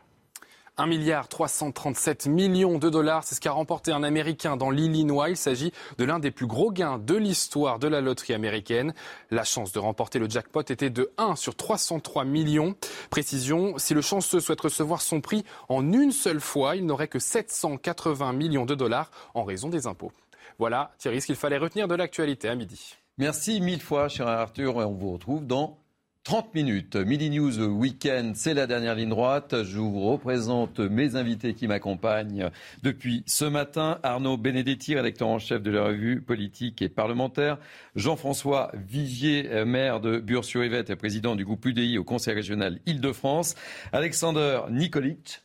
1 0.77 0.85
milliard 0.85 1.27
337 1.27 2.27
millions 2.27 2.77
de 2.77 2.89
dollars, 2.89 3.23
c'est 3.23 3.35
ce 3.35 3.41
qu'a 3.41 3.51
remporté 3.51 3.91
un 3.91 4.03
Américain 4.03 4.57
dans 4.57 4.69
l'Illinois. 4.69 5.29
Il 5.29 5.37
s'agit 5.37 5.71
de 5.97 6.05
l'un 6.05 6.19
des 6.19 6.29
plus 6.29 6.45
gros 6.45 6.71
gains 6.71 6.99
de 6.99 7.15
l'histoire 7.15 7.79
de 7.79 7.87
la 7.87 7.99
loterie 7.99 8.33
américaine. 8.33 8.93
La 9.31 9.43
chance 9.43 9.71
de 9.71 9.79
remporter 9.79 10.19
le 10.19 10.29
jackpot 10.29 10.61
était 10.61 10.91
de 10.91 11.11
1 11.17 11.35
sur 11.35 11.55
303 11.55 12.25
millions. 12.25 12.75
Précision, 13.09 13.77
si 13.77 13.93
le 13.95 14.01
chanceux 14.01 14.39
souhaite 14.39 14.61
recevoir 14.61 15.01
son 15.01 15.19
prix 15.19 15.43
en 15.67 15.91
une 15.91 16.11
seule 16.11 16.41
fois, 16.41 16.75
il 16.75 16.85
n'aurait 16.85 17.07
que 17.07 17.19
780 17.19 18.33
millions 18.33 18.65
de 18.65 18.75
dollars 18.75 19.09
en 19.33 19.43
raison 19.43 19.69
des 19.69 19.87
impôts. 19.87 20.11
Voilà, 20.59 20.91
Thierry, 20.99 21.21
ce 21.21 21.27
qu'il 21.27 21.35
fallait 21.35 21.57
retenir 21.57 21.87
de 21.87 21.95
l'actualité 21.95 22.49
à 22.49 22.55
midi. 22.55 22.97
Merci 23.17 23.61
mille 23.61 23.81
fois, 23.81 24.09
cher 24.09 24.27
Arthur, 24.27 24.81
et 24.81 24.85
on 24.85 24.93
vous 24.93 25.13
retrouve 25.13 25.45
dans 25.45 25.79
30 26.27 26.53
minutes. 26.55 26.97
Midi 26.97 27.29
News 27.29 27.57
Weekend, 27.61 28.35
c'est 28.35 28.53
la 28.53 28.67
dernière 28.67 28.95
ligne 28.95 29.07
droite. 29.07 29.63
Je 29.63 29.77
vous 29.77 30.11
représente 30.11 30.81
mes 30.81 31.15
invités 31.15 31.53
qui 31.53 31.69
m'accompagnent 31.69 32.49
depuis 32.83 33.23
ce 33.27 33.45
matin. 33.45 33.99
Arnaud 34.03 34.35
Benedetti, 34.35 34.93
rédacteur 34.93 35.29
en 35.29 35.39
chef 35.39 35.63
de 35.63 35.71
la 35.71 35.85
revue 35.85 36.19
politique 36.19 36.81
et 36.81 36.89
parlementaire. 36.89 37.59
Jean-François 37.95 38.73
Vigier, 38.73 39.63
maire 39.63 40.01
de 40.01 40.19
Bure-sur-Yvette 40.19 40.89
et 40.89 40.97
président 40.97 41.37
du 41.37 41.45
groupe 41.45 41.65
UDI 41.65 41.97
au 41.97 42.03
Conseil 42.03 42.33
régional 42.33 42.79
Île-de-France. 42.85 43.55
Alexander 43.93 44.63
Nikolic, 44.69 45.43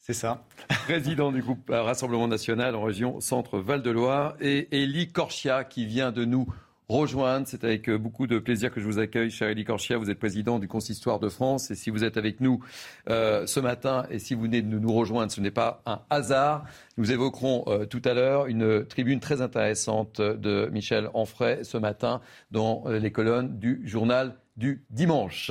c'est 0.00 0.14
ça. 0.14 0.44
Président 0.86 1.30
du 1.30 1.42
groupe 1.42 1.70
Rassemblement 1.70 2.26
national 2.26 2.74
en 2.74 2.82
région 2.82 3.20
Centre-Val 3.20 3.82
de 3.82 3.90
Loire. 3.90 4.34
Et 4.40 4.66
Elie 4.72 5.12
Corchia 5.12 5.62
qui 5.62 5.86
vient 5.86 6.10
de 6.10 6.24
nous 6.24 6.46
rejoindre. 6.88 7.46
C'est 7.46 7.64
avec 7.64 7.88
euh, 7.88 7.98
beaucoup 7.98 8.26
de 8.26 8.38
plaisir 8.38 8.72
que 8.72 8.80
je 8.80 8.86
vous 8.86 8.98
accueille, 8.98 9.30
cher 9.30 9.48
Elie 9.48 9.64
Corchia. 9.64 9.96
Vous 9.96 10.10
êtes 10.10 10.18
président 10.18 10.58
du 10.58 10.68
Consistoire 10.68 11.18
de 11.18 11.28
France. 11.28 11.70
Et 11.70 11.74
si 11.74 11.90
vous 11.90 12.04
êtes 12.04 12.16
avec 12.16 12.40
nous 12.40 12.62
euh, 13.08 13.46
ce 13.46 13.60
matin 13.60 14.06
et 14.10 14.18
si 14.18 14.34
vous 14.34 14.42
venez 14.42 14.62
de 14.62 14.78
nous 14.78 14.92
rejoindre, 14.92 15.32
ce 15.32 15.40
n'est 15.40 15.50
pas 15.50 15.82
un 15.86 16.00
hasard. 16.10 16.64
Nous 16.96 17.10
évoquerons 17.10 17.64
euh, 17.68 17.86
tout 17.86 18.02
à 18.04 18.14
l'heure 18.14 18.46
une 18.46 18.84
tribune 18.84 19.20
très 19.20 19.40
intéressante 19.40 20.20
de 20.20 20.68
Michel 20.72 21.08
Onfray 21.14 21.64
ce 21.64 21.78
matin 21.78 22.20
dans 22.50 22.84
les 22.88 23.10
colonnes 23.10 23.58
du 23.58 23.82
journal 23.84 24.36
du 24.56 24.84
dimanche. 24.90 25.50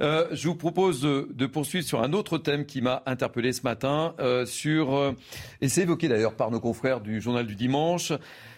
je 0.00 0.46
vous 0.46 0.54
propose 0.54 1.00
de, 1.00 1.46
poursuivre 1.46 1.86
sur 1.86 2.02
un 2.02 2.12
autre 2.12 2.36
thème 2.36 2.66
qui 2.66 2.82
m'a 2.82 3.02
interpellé 3.06 3.54
ce 3.54 3.62
matin, 3.62 4.14
sur, 4.44 5.14
et 5.62 5.68
c'est 5.70 5.82
évoqué 5.82 6.08
d'ailleurs 6.08 6.34
par 6.34 6.50
nos 6.50 6.60
confrères 6.60 7.00
du 7.00 7.22
journal 7.22 7.46
du 7.46 7.54
dimanche, 7.54 8.12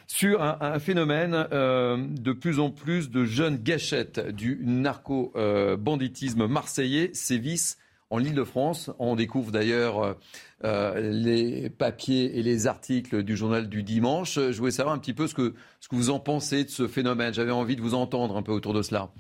sur 0.09 0.43
un, 0.43 0.79
phénomène 0.81 1.47
euh, 1.53 1.97
de 1.99 2.33
plus 2.33 2.59
en 2.59 2.71
plus 2.71 3.11
de 3.11 3.25
jeunes 3.25 3.59
gâchettes 3.59 4.19
du 4.35 4.59
narco-banditisme 4.65 6.47
marseillais 6.47 7.11
sévissent 7.13 7.79
en 8.11 8.19
Ile-de-France. 8.19 8.91
On 8.99 9.17
découvre 9.17 9.53
d'ailleurs 9.53 10.17
les 10.65 11.69
papiers 11.69 12.39
et 12.39 12.43
les 12.43 12.67
articles 12.67 13.23
du 13.23 13.37
journal 13.37 13.69
du 13.69 13.83
dimanche. 13.83 14.37
Je 14.37 14.59
voulais 14.59 14.73
savoir 14.73 14.95
un 14.95 14.99
petit 14.99 15.13
peu 15.13 15.27
ce 15.27 15.35
que, 15.35 15.55
ce 15.81 15.89
que 15.89 15.95
vous 15.95 16.09
en 16.09 16.19
pensez 16.19 16.65
de 16.65 16.71
ce 16.71 16.89
phénomène. 16.89 17.35
J'avais 17.35 17.53
envie 17.53 17.77
de 17.77 17.83
vous 17.83 17.93
entendre 17.93 18.37
un 18.37 18.43
peu 18.43 18.53
autour 18.53 18.73
de 18.73 18.81
cela. 18.81 19.11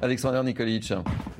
Alexander 0.00 0.40
Nikolic, 0.42 0.88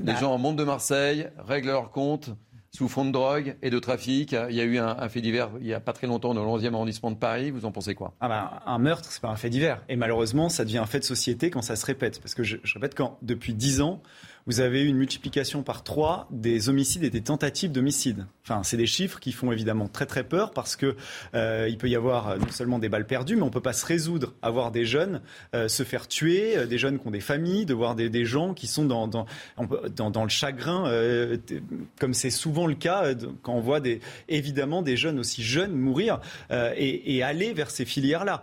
les 0.01 0.12
bah. 0.12 0.20
gens 0.20 0.36
montent 0.36 0.56
de 0.56 0.64
Marseille, 0.64 1.28
règlent 1.39 1.69
leurs 1.69 1.90
comptes 1.90 2.31
sous 2.74 2.89
fond 2.89 3.05
de 3.05 3.11
drogue 3.11 3.57
et 3.62 3.69
de 3.69 3.78
trafic. 3.78 4.35
Il 4.49 4.57
y 4.57 4.61
a 4.61 4.65
eu 4.65 4.78
un, 4.78 5.09
fait 5.09 5.20
divers 5.20 5.51
il 5.61 5.66
n'y 5.66 5.74
a 5.74 5.81
pas 5.81 5.93
très 5.93 6.07
longtemps 6.07 6.32
dans 6.32 6.43
le 6.43 6.62
11e 6.62 6.73
arrondissement 6.73 7.11
de 7.11 7.16
Paris. 7.16 7.51
Vous 7.51 7.66
en 7.66 7.73
pensez 7.73 7.94
quoi? 7.94 8.15
Ah 8.20 8.28
bah, 8.28 8.62
Un 8.65 8.78
meurtre, 8.78 9.12
c'est 9.12 9.20
pas 9.20 9.28
un 9.28 9.36
fait 9.36 9.51
divers. 9.51 9.82
Et 9.89 9.97
malheureusement, 9.97 10.49
ça 10.49 10.65
devient 10.65 10.78
un 10.78 10.86
fait 10.86 11.01
de 11.01 11.05
société 11.05 11.51
quand 11.51 11.62
ça 11.62 11.77
se 11.77 11.85
répète. 11.85 12.20
Parce 12.20 12.35
que 12.35 12.43
je, 12.43 12.57
répète, 12.74 12.94
quand 12.94 13.19
depuis 13.20 13.53
10 13.53 13.82
ans, 13.82 14.03
vous 14.47 14.60
avez 14.60 14.82
eu 14.82 14.86
une 14.86 14.97
multiplication 14.97 15.62
par 15.62 15.85
trois 15.85 16.27
des 16.31 16.69
homicides 16.69 17.05
et 17.05 17.10
des 17.10 17.23
tentatives 17.23 17.73
d'homicide. 17.73 18.27
Enfin, 18.44 18.62
c'est 18.64 18.77
des 18.77 18.86
chiffres 18.86 19.20
qui 19.20 19.31
font 19.31 19.52
évidemment 19.52 19.86
très 19.86 20.06
très 20.06 20.24
peur 20.24 20.51
parce 20.51 20.74
que 20.74 20.97
euh, 21.35 21.69
il 21.70 21.78
peut 21.78 21.89
y 21.89 21.94
avoir 21.94 22.36
non 22.39 22.51
seulement 22.51 22.81
des 22.81 22.89
balles 22.89 23.06
perdues, 23.06 23.36
mais 23.36 23.43
on 23.43 23.51
peut 23.51 23.60
pas 23.60 23.73
se 23.73 23.86
résoudre 23.86 24.35
à 24.43 24.51
voir 24.51 24.73
des 24.73 24.85
jeunes 24.85 25.20
euh, 25.55 25.69
se 25.69 25.85
faire 25.85 26.09
tuer, 26.09 26.56
euh, 26.56 26.66
des 26.66 26.77
jeunes 26.77 26.98
qui 26.98 27.06
ont 27.06 27.12
des 27.12 27.20
familles, 27.20 27.66
de 27.66 27.74
voir 27.74 27.94
des, 27.94 28.10
des 28.10 28.24
gens 28.24 28.52
qui 28.52 28.66
sont 28.66 28.85
dans 28.85 29.06
dans, 29.06 29.27
dans, 30.10 30.23
le 30.24 30.28
chagrin, 30.28 30.90
comme 31.98 32.14
c'est 32.14 32.31
souvent 32.31 32.66
le 32.66 32.74
cas 32.74 33.14
quand 33.43 33.55
on 33.55 33.60
voit 33.60 33.81
des 33.81 34.01
évidemment 34.28 34.82
des 34.82 34.97
jeunes 34.97 35.19
aussi 35.19 35.43
jeunes 35.43 35.73
mourir 35.73 36.20
et, 36.51 37.23
aller 37.23 37.52
vers 37.52 37.70
ces 37.70 37.85
filières-là. 37.85 38.43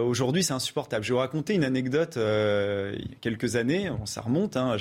Aujourd'hui, 0.00 0.42
c'est 0.44 0.52
insupportable. 0.52 1.04
Je 1.04 1.10
vais 1.10 1.14
vous 1.14 1.20
raconter 1.20 1.54
une 1.54 1.64
anecdote. 1.64 2.16
il 2.16 2.20
y 2.20 3.12
a 3.12 3.18
quelques 3.20 3.56
années, 3.56 3.90
ça 4.04 4.20
remonte. 4.20 4.56
Hein, 4.56 4.76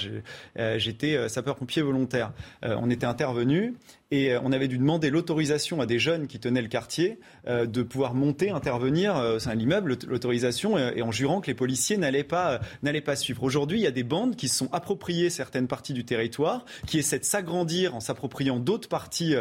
j'étais 0.77 1.15
euh, 1.15 1.27
sapeur-pompier 1.27 1.81
volontaire. 1.81 2.33
Euh, 2.65 2.75
on 2.79 2.89
était 2.89 3.05
intervenu 3.05 3.75
et 4.11 4.35
on 4.37 4.51
avait 4.51 4.67
dû 4.67 4.77
demander 4.77 5.09
l'autorisation 5.09 5.81
à 5.81 5.85
des 5.85 5.99
jeunes 5.99 6.27
qui 6.27 6.39
tenaient 6.39 6.61
le 6.61 6.67
quartier 6.67 7.19
de 7.47 7.83
pouvoir 7.83 8.13
monter, 8.13 8.49
intervenir 8.49 9.37
c'est 9.39 9.49
un 9.49 9.59
immeuble, 9.59 9.97
l'autorisation, 10.07 10.77
et 10.77 11.01
en 11.01 11.11
jurant 11.11 11.41
que 11.41 11.47
les 11.47 11.53
policiers 11.53 11.97
n'allaient 11.97 12.23
pas, 12.23 12.59
n'allaient 12.81 13.01
pas 13.01 13.15
suivre. 13.15 13.43
Aujourd'hui, 13.43 13.79
il 13.79 13.83
y 13.83 13.87
a 13.87 13.91
des 13.91 14.03
bandes 14.03 14.35
qui 14.35 14.47
se 14.47 14.57
sont 14.57 14.69
appropriées 14.71 15.29
certaines 15.29 15.67
parties 15.67 15.93
du 15.93 16.05
territoire, 16.05 16.65
qui 16.87 16.97
essaient 16.97 17.19
de 17.19 17.23
s'agrandir 17.23 17.95
en 17.95 17.99
s'appropriant 17.99 18.59
d'autres 18.59 18.89
parties, 18.89 19.35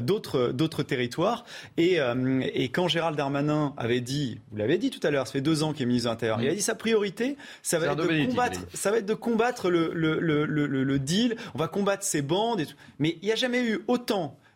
d'autres, 0.00 0.52
d'autres 0.52 0.82
territoires. 0.82 1.44
Et, 1.76 1.98
et, 2.54 2.68
quand 2.68 2.88
Gérald 2.88 3.16
Darmanin 3.16 3.74
avait 3.76 4.00
dit, 4.00 4.40
vous 4.50 4.58
l'avez 4.58 4.78
dit 4.78 4.90
tout 4.90 5.04
à 5.06 5.10
l'heure, 5.10 5.26
ça 5.26 5.32
fait 5.32 5.40
deux 5.40 5.62
ans 5.62 5.72
qu'il 5.72 5.82
est 5.82 5.86
ministre 5.86 6.08
de 6.08 6.12
l'Intérieur, 6.12 6.40
il 6.40 6.48
a 6.48 6.54
dit 6.54 6.62
sa 6.62 6.74
priorité, 6.74 7.36
ça 7.62 7.78
va, 7.78 7.86
être 7.86 7.96
de, 7.96 8.26
combattre, 8.26 8.60
ça 8.72 8.90
va 8.90 8.98
être 8.98 9.06
de 9.06 9.14
combattre 9.14 9.70
le, 9.70 9.90
le, 9.92 10.20
le, 10.20 10.44
le, 10.44 10.98
deal, 10.98 11.36
on 11.54 11.58
va 11.58 11.68
combattre 11.68 12.04
ces 12.04 12.22
bandes. 12.22 12.60
Et 12.60 12.66
tout. 12.66 12.74
Mais 12.98 13.18
il 13.22 13.26
n'y 13.26 13.32
a 13.32 13.36
jamais 13.36 13.62
eu 13.64 13.80
autant 13.88 14.11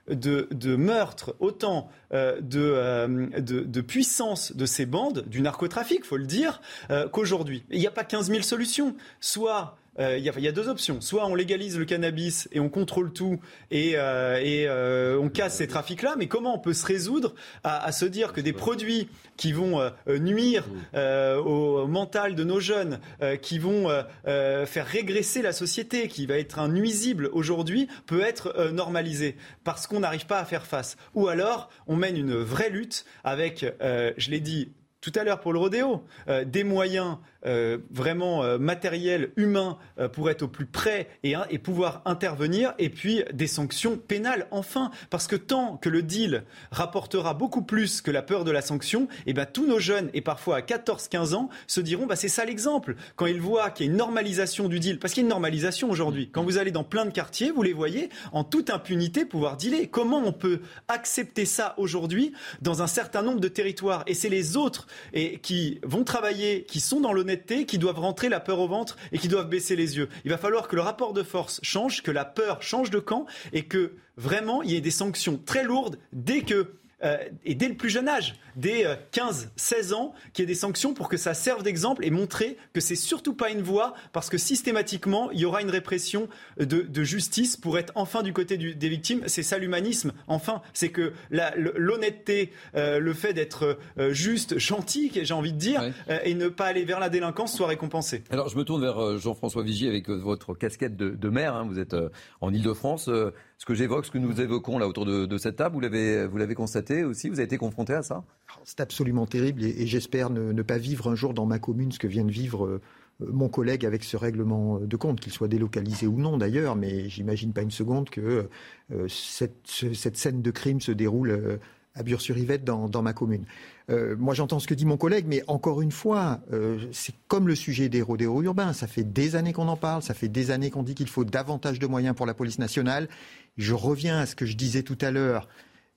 de, 0.08 0.48
de 0.50 0.76
meurtres, 0.76 1.34
autant 1.40 1.90
euh, 2.12 2.40
euh, 2.54 3.28
de, 3.40 3.60
de, 3.60 3.80
puissance 3.80 4.54
de 4.54 4.66
ces 4.66 4.86
bandes, 4.86 5.24
du 5.26 5.40
narcotrafic, 5.40 6.04
faut 6.04 6.16
le 6.16 6.26
dire, 6.26 6.60
euh, 6.90 7.08
qu'aujourd'hui. 7.08 7.64
Il 7.70 7.80
n'y 7.80 7.86
a 7.86 7.90
pas 7.90 8.04
15 8.04 8.30
000 8.30 8.42
solutions. 8.42 8.94
Soit 9.20 9.76
il 9.98 10.18
y, 10.18 10.42
y, 10.42 10.48
a 10.48 10.52
deux 10.52 10.68
options. 10.68 11.00
Soit 11.00 11.26
on 11.26 11.34
légalise 11.34 11.78
le 11.78 11.84
cannabis 11.84 12.48
et 12.52 12.60
on 12.60 12.68
contrôle 12.68 13.12
tout 13.12 13.40
et, 13.70 13.92
et 13.92 14.68
on 14.68 15.28
casse 15.28 15.56
ces 15.56 15.66
trafics-là, 15.66 16.14
mais 16.18 16.26
comment 16.26 16.54
on 16.54 16.58
peut 16.58 16.74
se 16.74 16.86
résoudre 16.86 17.34
à, 17.64 17.84
à 17.84 17.92
se 17.92 18.04
dire 18.04 18.32
que 18.32 18.40
des 18.40 18.52
produits 18.52 19.08
qui 19.36 19.52
vont 19.52 19.80
euh, 19.80 19.90
euh, 20.08 20.18
nuire 20.18 20.64
euh, 20.94 21.36
au 21.36 21.86
mental 21.86 22.34
de 22.34 22.44
nos 22.44 22.60
jeunes, 22.60 23.00
qui 23.42 23.58
vont 23.58 23.88
faire 24.24 24.86
régresser 24.86 25.42
la 25.42 25.52
société, 25.52 26.08
qui 26.08 26.26
va 26.26 26.38
être 26.38 26.58
un 26.58 26.68
nuisible 26.68 27.28
aujourd'hui, 27.32 27.88
peut 28.06 28.20
être 28.20 28.70
normalisé 28.72 29.36
parce 29.64 29.86
qu'on 29.86 30.00
n'arrive 30.00 30.26
pas 30.26 30.38
à 30.38 30.44
faire 30.44 30.66
face. 30.66 30.96
Ou 31.14 31.28
alors, 31.28 31.70
on 31.86 31.96
mène 31.96 32.16
une 32.16 32.34
vraie 32.34 32.70
lutte 32.70 33.04
avec, 33.24 33.64
je 33.80 34.30
l'ai 34.30 34.40
dit 34.40 34.70
tout 35.06 35.20
à 35.20 35.22
l'heure 35.22 35.38
pour 35.38 35.52
le 35.52 35.60
rodéo, 35.60 36.02
des 36.46 36.64
moyens 36.64 37.18
euh, 37.46 37.78
vraiment 37.92 38.42
euh, 38.42 38.58
matériel, 38.58 39.30
humain, 39.36 39.78
euh, 40.00 40.08
pour 40.08 40.30
être 40.30 40.42
au 40.42 40.48
plus 40.48 40.66
près 40.66 41.08
et, 41.22 41.34
et, 41.50 41.58
pouvoir 41.58 42.02
intervenir, 42.04 42.74
et 42.78 42.90
puis 42.90 43.22
des 43.32 43.46
sanctions 43.46 43.98
pénales, 43.98 44.48
enfin, 44.50 44.90
parce 45.10 45.28
que 45.28 45.36
tant 45.36 45.76
que 45.76 45.88
le 45.88 46.02
deal 46.02 46.42
rapportera 46.72 47.34
beaucoup 47.34 47.62
plus 47.62 48.00
que 48.00 48.10
la 48.10 48.22
peur 48.22 48.42
de 48.42 48.50
la 48.50 48.62
sanction, 48.62 49.04
et 49.26 49.30
eh 49.30 49.32
ben, 49.32 49.46
tous 49.46 49.64
nos 49.64 49.78
jeunes, 49.78 50.10
et 50.12 50.22
parfois 50.22 50.56
à 50.56 50.60
14-15 50.60 51.34
ans, 51.34 51.48
se 51.68 51.80
diront, 51.80 52.06
bah, 52.06 52.16
c'est 52.16 52.26
ça 52.26 52.44
l'exemple. 52.44 52.96
Quand 53.14 53.26
ils 53.26 53.40
voient 53.40 53.70
qu'il 53.70 53.86
y 53.86 53.88
a 53.88 53.92
une 53.92 53.98
normalisation 53.98 54.68
du 54.68 54.80
deal, 54.80 54.98
parce 54.98 55.14
qu'il 55.14 55.22
y 55.22 55.24
a 55.24 55.26
une 55.26 55.30
normalisation 55.30 55.88
aujourd'hui, 55.88 56.30
quand 56.32 56.42
vous 56.42 56.58
allez 56.58 56.72
dans 56.72 56.84
plein 56.84 57.04
de 57.04 57.12
quartiers, 57.12 57.52
vous 57.52 57.62
les 57.62 57.72
voyez 57.72 58.08
en 58.32 58.42
toute 58.42 58.70
impunité 58.70 59.24
pouvoir 59.24 59.56
dealer. 59.56 59.88
Comment 59.88 60.22
on 60.24 60.32
peut 60.32 60.62
accepter 60.88 61.44
ça 61.44 61.74
aujourd'hui 61.76 62.32
dans 62.60 62.82
un 62.82 62.88
certain 62.88 63.22
nombre 63.22 63.40
de 63.40 63.48
territoires? 63.48 64.02
Et 64.08 64.14
c'est 64.14 64.28
les 64.28 64.56
autres 64.56 64.88
et, 65.12 65.38
qui 65.38 65.80
vont 65.82 66.04
travailler, 66.04 66.64
qui 66.64 66.80
sont 66.80 67.00
dans 67.00 67.12
l'honnêteté, 67.12 67.66
qui 67.66 67.78
doivent 67.78 68.00
rentrer 68.00 68.28
la 68.28 68.40
peur 68.40 68.60
au 68.60 68.68
ventre 68.68 68.96
et 69.12 69.18
qui 69.18 69.28
doivent 69.28 69.48
baisser 69.48 69.76
les 69.76 69.96
yeux. 69.96 70.08
Il 70.24 70.30
va 70.30 70.38
falloir 70.38 70.68
que 70.68 70.76
le 70.76 70.82
rapport 70.82 71.12
de 71.12 71.22
force 71.22 71.60
change, 71.62 72.02
que 72.02 72.10
la 72.10 72.24
peur 72.24 72.62
change 72.62 72.90
de 72.90 72.98
camp 72.98 73.26
et 73.52 73.64
que 73.64 73.92
vraiment 74.16 74.62
il 74.62 74.70
y 74.70 74.76
ait 74.76 74.80
des 74.80 74.90
sanctions 74.90 75.40
très 75.44 75.64
lourdes 75.64 75.98
dès 76.12 76.42
que 76.42 76.72
euh, 77.04 77.18
et 77.44 77.54
dès 77.54 77.68
le 77.68 77.74
plus 77.74 77.90
jeune 77.90 78.08
âge, 78.08 78.36
dès 78.56 78.84
15-16 79.12 79.92
euh, 79.92 79.94
ans, 79.94 80.14
qu'il 80.32 80.42
y 80.42 80.44
ait 80.44 80.46
des 80.46 80.54
sanctions 80.54 80.94
pour 80.94 81.08
que 81.08 81.16
ça 81.16 81.34
serve 81.34 81.62
d'exemple 81.62 82.04
et 82.04 82.10
montrer 82.10 82.56
que 82.72 82.80
c'est 82.80 82.96
surtout 82.96 83.34
pas 83.34 83.50
une 83.50 83.60
voie 83.60 83.94
parce 84.12 84.30
que 84.30 84.38
systématiquement 84.38 85.30
il 85.30 85.40
y 85.40 85.44
aura 85.44 85.60
une 85.60 85.70
répression 85.70 86.28
de, 86.58 87.04
justice 87.04 87.56
pour 87.56 87.78
être 87.78 87.92
enfin 87.94 88.22
du 88.22 88.32
côté 88.32 88.56
des 88.56 88.88
victimes. 88.88 89.22
C'est 89.26 89.42
ça 89.42 89.58
l'humanisme. 89.58 90.12
Enfin, 90.26 90.62
c'est 90.72 90.88
que 90.88 91.12
l'honnêteté, 91.30 92.52
euh, 92.74 92.98
le 92.98 93.12
fait 93.12 93.34
d'être 93.34 93.78
juste, 94.10 94.58
gentil, 94.58 95.12
j'ai 95.14 95.34
envie 95.34 95.52
de 95.52 95.58
dire, 95.58 95.82
et 96.24 96.34
ne 96.34 96.48
pas 96.48 96.66
aller 96.66 96.84
vers 96.84 96.98
la 96.98 97.08
délinquance 97.08 97.54
soit 97.54 97.66
récompensé. 97.66 98.24
Alors 98.30 98.48
je 98.48 98.56
me 98.56 98.64
tourne 98.64 98.80
vers 98.80 99.18
Jean-François 99.18 99.62
Vigier 99.62 99.88
avec 99.88 100.08
votre 100.08 100.54
casquette 100.54 100.96
de, 100.96 101.28
maire. 101.28 101.54
Hein. 101.54 101.66
Vous 101.68 101.78
êtes 101.78 101.94
en 102.40 102.52
Ile-de-France 102.52 103.10
ce 103.58 103.64
que 103.64 103.74
j'évoque, 103.74 104.06
ce 104.06 104.10
que 104.10 104.18
nous 104.18 104.40
évoquons 104.40 104.78
là 104.78 104.86
autour 104.86 105.06
de, 105.06 105.38
cette 105.38 105.56
table, 105.56 105.74
vous 105.74 105.80
l'avez, 105.80 106.54
constaté 106.54 107.04
aussi 107.04 107.28
Vous 107.28 107.36
avez 107.36 107.44
été 107.44 107.58
confronté 107.58 107.94
à 107.94 108.02
ça? 108.02 108.22
C'est 108.64 108.80
absolument 108.80 109.26
terrible 109.26 109.64
et, 109.64 109.86
j'espère 109.86 110.30
ne, 110.30 110.62
pas 110.62 110.78
vivre 110.78 111.10
un 111.10 111.14
jour 111.14 111.34
dans 111.34 111.46
ma 111.46 111.58
commune 111.58 111.92
ce 111.92 111.98
que 111.98 112.06
vient 112.06 112.24
de 112.24 112.30
vivre 112.30 112.66
euh, 112.66 112.80
mon 113.20 113.48
collègue 113.48 113.86
avec 113.86 114.04
ce 114.04 114.16
règlement 114.16 114.78
de 114.78 114.96
compte, 114.96 115.20
qu'il 115.20 115.32
soit 115.32 115.48
délocalisé 115.48 116.06
ou 116.06 116.18
non 116.18 116.36
d'ailleurs, 116.36 116.76
mais 116.76 117.08
j'imagine 117.08 117.52
pas 117.52 117.62
une 117.62 117.70
seconde 117.70 118.10
que 118.10 118.48
euh, 118.92 119.08
cette, 119.08 120.16
scène 120.16 120.42
de 120.42 120.50
crime 120.50 120.80
se 120.80 120.92
déroule 120.92 121.30
euh, 121.30 121.56
à 121.96 122.02
Bure-sur-Yvette 122.02 122.64
dans, 122.64 123.02
ma 123.02 123.12
commune. 123.12 123.44
Euh, 123.90 124.14
moi, 124.18 124.34
j'entends 124.34 124.58
ce 124.58 124.66
que 124.66 124.74
dit 124.74 124.84
mon 124.84 124.96
collègue, 124.96 125.24
mais 125.26 125.42
encore 125.48 125.80
une 125.80 125.90
fois, 125.90 126.40
euh, 126.52 126.78
c'est 126.92 127.14
comme 127.26 127.48
le 127.48 127.54
sujet 127.54 127.88
des 127.88 128.02
rodéos 128.02 128.42
urbains. 128.42 128.72
Ça 128.72 128.86
fait 128.86 129.04
des 129.04 129.34
années 129.34 129.52
qu'on 129.52 129.68
en 129.68 129.76
parle, 129.76 130.02
ça 130.02 130.14
fait 130.14 130.28
des 130.28 130.50
années 130.50 130.70
qu'on 130.70 130.82
dit 130.82 130.94
qu'il 130.94 131.08
faut 131.08 131.24
davantage 131.24 131.78
de 131.78 131.86
moyens 131.86 132.14
pour 132.14 132.26
la 132.26 132.34
police 132.34 132.58
nationale. 132.58 133.08
Je 133.56 133.74
reviens 133.74 134.18
à 134.18 134.26
ce 134.26 134.36
que 134.36 134.46
je 134.46 134.56
disais 134.56 134.82
tout 134.82 134.98
à 135.00 135.10
l'heure. 135.10 135.48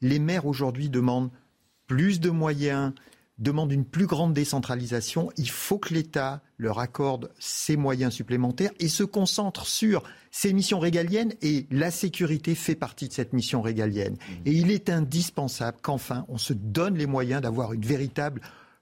Les 0.02 0.20
maires 0.20 0.46
aujourd'hui 0.46 0.90
demandent 0.90 1.32
plus 1.88 2.20
de 2.20 2.30
moyens, 2.30 2.94
demandent 3.40 3.72
une 3.72 3.86
plus 3.86 4.06
grande 4.06 4.34
décentralisation. 4.34 5.32
Il 5.38 5.49
faut 5.49 5.78
que 5.78 5.94
l'État 5.94 6.41
leur 6.57 6.80
accorde 6.80 7.32
ces 7.40 7.78
moyens 7.78 8.14
supplémentaires 8.14 8.72
et 8.80 8.90
se 8.90 9.03
concentre 9.03 9.66
sur 9.66 10.03
ces 10.32 10.53
missions 10.53 10.80
régaliennes 10.80 11.34
et 11.41 11.66
la 11.72 11.90
sécurité 11.90 12.53
fait 12.53 12.76
partie 12.76 13.07
de 13.07 13.14
cette 13.14 13.34
mission 13.34 13.61
régalienne. 13.61 14.14
Mmh. 14.14 14.34
Et 14.45 14.52
il 14.52 14.72
est 14.72 14.90
indispensable 14.90 15.78
qu'enfin 15.82 16.26
on 16.28 16.38
se 16.38 16.53
donne 16.53 16.95
les 16.95 17.07
moyens 17.07 17.41
d'avoir 17.41 17.74
une 17.74 17.86
véritable 17.86 18.41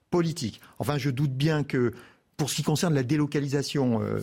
politique. 0.10 0.62
Enfin, 0.80 0.98
je 0.98 1.10
doute 1.10 1.34
bien 1.34 1.64
que 1.64 1.94
pour 2.38 2.52
ce 2.52 2.56
qui 2.56 2.64
concerne 2.64 2.94
la 2.94 3.04
délocalisation. 3.04 4.02
Euh, 4.02 4.20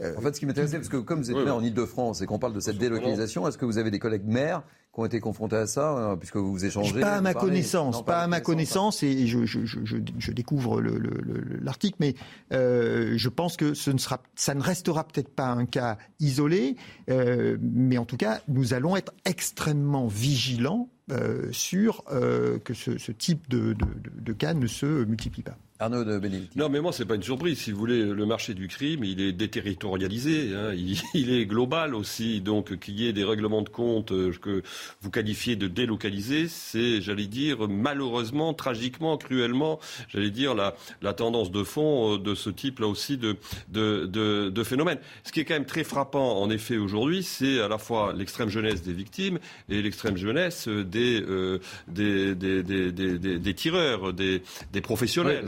euh, 0.00 0.16
en 0.18 0.20
fait, 0.20 0.34
ce 0.34 0.40
qui 0.40 0.46
m'intéressait, 0.46 0.76
parce 0.76 0.88
que 0.88 0.96
comme 0.96 1.22
vous 1.22 1.30
êtes 1.30 1.36
maire 1.36 1.56
en 1.56 1.62
Ile-de-France 1.62 2.22
et 2.22 2.26
qu'on 2.26 2.40
parle 2.40 2.52
de 2.52 2.60
cette 2.60 2.76
délocalisation, 2.76 3.46
est-ce 3.46 3.56
que 3.56 3.64
vous 3.64 3.78
avez 3.78 3.92
des 3.92 4.00
collègues 4.00 4.26
maires 4.26 4.62
qui 4.92 5.00
ont 5.00 5.04
été 5.04 5.20
confrontés 5.20 5.56
à 5.56 5.66
ça, 5.66 5.96
euh, 5.96 6.16
puisque 6.16 6.36
vous 6.36 6.50
vous 6.50 6.64
échangez 6.64 7.00
Pas 7.00 7.16
à 7.16 7.20
ma 7.20 7.34
connaissance, 7.34 8.04
pas, 8.04 8.22
à 8.22 8.26
ma 8.26 8.40
connaissance, 8.40 9.02
et 9.02 9.26
je, 9.26 9.46
je, 9.46 9.64
je, 9.64 9.96
je 10.18 10.32
découvre 10.32 10.80
l'article, 10.80 11.96
mais 12.00 12.14
euh, 12.52 13.14
je 13.16 13.28
pense 13.28 13.56
que 13.56 13.74
ce 13.74 13.90
ne 13.90 13.98
sera, 13.98 14.20
ça 14.34 14.54
ne 14.54 14.60
restera 14.60 15.04
peut-être 15.04 15.28
pas 15.28 15.46
un 15.46 15.64
cas 15.64 15.96
isolé, 16.18 16.76
euh, 17.08 17.56
mais 17.60 17.98
en 17.98 18.04
tout 18.04 18.16
cas, 18.16 18.40
nous 18.48 18.74
allons 18.74 18.96
être 18.96 19.12
extrêmement 19.24 20.08
vigilants 20.08 20.88
euh, 21.12 21.48
sur 21.52 22.04
que 22.04 22.74
ce, 22.74 22.98
ce 22.98 23.12
type 23.12 23.48
de, 23.48 23.74
de, 23.74 23.86
de, 24.20 24.32
cas 24.32 24.54
ne 24.54 24.66
se 24.66 25.04
multiplie 25.04 25.42
pas. 25.42 25.56
Arnaud 25.80 26.04
de 26.04 26.18
Benedicti. 26.18 26.58
Non, 26.58 26.68
mais 26.68 26.80
moi, 26.80 26.92
c'est 26.92 27.06
pas 27.06 27.14
une 27.14 27.22
surprise. 27.22 27.58
Si 27.58 27.72
vous 27.72 27.78
voulez, 27.78 28.04
le 28.04 28.26
marché 28.26 28.52
du 28.52 28.68
crime, 28.68 29.02
il 29.02 29.20
est 29.20 29.32
déterritorialisé. 29.32 30.54
Hein. 30.54 30.74
Il, 31.14 31.32
est 31.32 31.46
global 31.46 31.94
aussi. 31.94 32.40
Donc, 32.40 32.78
qu'il 32.78 33.00
y 33.00 33.08
ait 33.08 33.12
des 33.12 33.24
règlements 33.24 33.62
de 33.62 33.68
compte 33.68 34.12
euh, 34.12 34.32
que 34.40 34.62
vous 35.00 35.10
qualifiez 35.10 35.56
de 35.56 35.68
délocalisés, 35.68 36.48
c'est, 36.48 37.00
j'allais 37.00 37.26
dire, 37.26 37.68
malheureusement, 37.68 38.52
tragiquement, 38.52 39.16
cruellement, 39.16 39.80
j'allais 40.08 40.30
dire, 40.30 40.54
la, 40.54 40.74
la 41.00 41.14
tendance 41.14 41.50
de 41.50 41.64
fond 41.64 42.14
euh, 42.14 42.18
de 42.18 42.34
ce 42.34 42.50
type-là 42.50 42.86
aussi 42.86 43.16
de, 43.16 43.36
de, 43.68 44.04
de, 44.06 44.50
de 44.50 44.64
phénomène. 44.64 44.98
Ce 45.24 45.32
qui 45.32 45.40
est 45.40 45.44
quand 45.44 45.54
même 45.54 45.64
très 45.64 45.84
frappant, 45.84 46.40
en 46.40 46.50
effet, 46.50 46.76
aujourd'hui, 46.76 47.22
c'est 47.22 47.60
à 47.60 47.68
la 47.68 47.78
fois 47.78 48.12
l'extrême 48.12 48.50
jeunesse 48.50 48.82
des 48.82 48.92
victimes 48.92 49.38
et 49.70 49.80
l'extrême 49.80 50.16
jeunesse 50.16 50.68
des, 50.68 51.22
euh, 51.22 51.58
des, 51.88 52.34
des, 52.34 52.62
des, 52.62 52.92
des, 52.92 53.38
des, 53.38 53.54
tireurs, 53.54 54.12
des, 54.12 54.42
des 54.72 54.80
professionnels. 54.80 55.46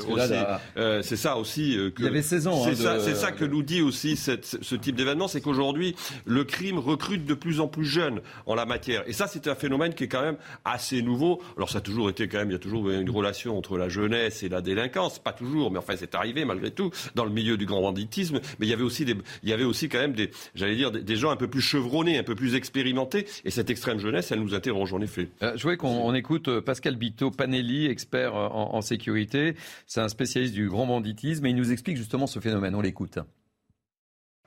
Euh, 0.77 1.03
c'est 1.03 1.17
ça 1.17 1.37
aussi 1.37 1.77
euh, 1.77 1.91
que. 1.91 2.03
Il 2.03 2.05
y 2.07 2.09
avait 2.09 2.23
16 2.23 2.47
ans. 2.47 2.65
C'est 2.65 2.87
hein, 2.87 2.99
ça, 3.01 3.15
ça, 3.15 3.33
que 3.33 3.45
nous 3.45 3.63
dit 3.63 3.83
aussi 3.83 4.17
cette, 4.17 4.45
ce 4.45 4.75
type 4.75 4.97
d'événement, 4.97 5.29
c'est 5.29 5.41
qu'aujourd'hui 5.41 5.95
le 6.25 6.45
crime 6.45 6.79
recrute 6.79 7.25
de 7.25 7.35
plus 7.35 7.61
en 7.61 7.69
plus 7.69 7.85
jeunes 7.85 8.21
en 8.47 8.55
la 8.55 8.67
matière. 8.67 9.03
Et 9.07 9.13
ça, 9.13 9.27
c'est 9.27 9.47
un 9.49 9.55
phénomène 9.55 9.95
qui 9.95 10.05
est 10.05 10.09
quand 10.09 10.23
même 10.23 10.37
assez 10.65 11.03
nouveau. 11.03 11.41
Alors 11.57 11.71
ça 11.71 11.79
a 11.79 11.81
toujours 11.81 12.09
été 12.11 12.29
quand 12.29 12.39
même, 12.39 12.51
il 12.51 12.55
y 12.55 12.57
a 12.57 12.61
toujours 12.61 12.91
une 12.91 13.11
relation 13.11 13.57
entre 13.57 13.79
la 13.79 13.89
jeunesse 13.89 14.43
et 14.43 14.49
la 14.49 14.61
délinquance, 14.61 15.19
pas 15.19 15.33
toujours, 15.33 15.71
mais 15.71 15.79
enfin 15.79 15.95
c'est 15.97 16.15
arrivé 16.15 16.45
malgré 16.45 16.71
tout 16.71 16.91
dans 17.15 17.25
le 17.25 17.31
milieu 17.31 17.57
du 17.57 17.67
grand 17.67 17.83
banditisme. 17.83 18.41
Mais 18.59 18.67
il 18.67 18.71
y 18.71 18.73
avait 18.73 18.83
aussi 18.83 19.05
des, 19.05 19.17
il 19.43 19.49
y 19.49 19.53
avait 19.53 19.65
aussi 19.65 19.89
quand 19.89 19.99
même 19.99 20.15
des, 20.15 20.31
j'allais 20.55 20.77
dire 20.77 20.91
des, 20.91 21.17
gens 21.17 21.31
un 21.31 21.37
peu 21.37 21.49
plus 21.49 21.61
chevronnés, 21.61 22.19
un 22.19 22.23
peu 22.23 22.35
plus 22.35 22.55
expérimentés. 22.55 23.27
Et 23.45 23.51
cette 23.51 23.71
extrême 23.71 23.99
jeunesse, 23.99 24.33
elle 24.33 24.41
nous 24.41 24.55
interroge 24.55 24.93
en 24.93 25.01
effet. 25.01 25.29
Euh, 25.43 25.53
je 25.57 25.63
voulais 25.63 25.77
qu'on 25.77 26.15
écoute 26.15 26.61
Pascal 26.61 26.97
Bito 26.97 27.31
Panelli, 27.31 27.87
expert 27.87 28.35
en, 28.35 28.75
en 28.75 28.81
sécurité. 28.81 29.55
C'est 29.87 30.01
un 30.01 30.09
spécialiste 30.13 30.55
du 30.55 30.69
grand 30.69 30.87
banditisme, 30.87 31.45
et 31.47 31.51
il 31.51 31.57
nous 31.57 31.73
explique 31.73 31.97
justement 31.97 32.27
ce 32.27 32.39
phénomène. 32.41 32.75
On 32.75 32.81
l'écoute. 32.81 33.19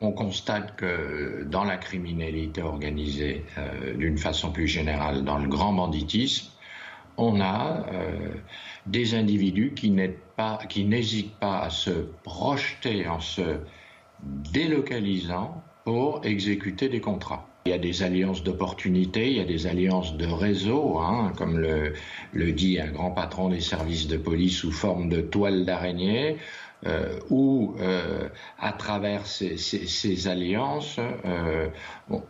On 0.02 0.12
constate 0.12 0.76
que 0.76 1.44
dans 1.50 1.64
la 1.64 1.78
criminalité 1.78 2.62
organisée, 2.62 3.46
euh, 3.58 3.96
d'une 3.96 4.18
façon 4.18 4.52
plus 4.52 4.68
générale, 4.68 5.24
dans 5.24 5.38
le 5.38 5.48
grand 5.48 5.74
banditisme, 5.74 6.52
on 7.18 7.40
a 7.40 7.86
euh, 7.94 8.34
des 8.88 9.16
individus 9.16 9.74
qui 9.74 9.90
n'hésitent 9.90 11.40
pas 11.40 11.60
à 11.60 11.70
se 11.70 11.92
projeter 12.24 13.08
en 13.08 13.22
se 13.22 13.60
délocalisant 14.22 15.64
pour 15.86 16.26
exécuter 16.26 16.90
des 16.90 17.00
contrats. 17.00 17.48
Il 17.68 17.72
y 17.72 17.74
a 17.74 17.80
des 17.80 18.04
alliances 18.04 18.44
d'opportunités, 18.44 19.32
il 19.32 19.38
y 19.38 19.40
a 19.40 19.44
des 19.44 19.66
alliances 19.66 20.16
de 20.18 20.28
réseau, 20.28 21.00
hein, 21.00 21.34
comme 21.36 21.58
le, 21.58 21.94
le, 22.32 22.52
dit 22.52 22.80
un 22.80 22.92
grand 22.92 23.10
patron 23.10 23.50
des 23.50 23.60
services 23.60 24.06
de 24.08 24.18
police 24.18 24.58
sous 24.58 24.72
forme 24.72 25.10
de 25.10 25.20
toile 25.20 25.66
d'araignée, 25.66 26.38
euh, 26.86 27.20
où 27.32 27.74
euh, 27.80 28.30
à 28.60 28.72
travers 28.72 29.26
ces, 29.26 29.58
ces, 29.58 29.88
ces 29.88 30.28
alliances, 30.28 31.00
euh, 31.00 31.70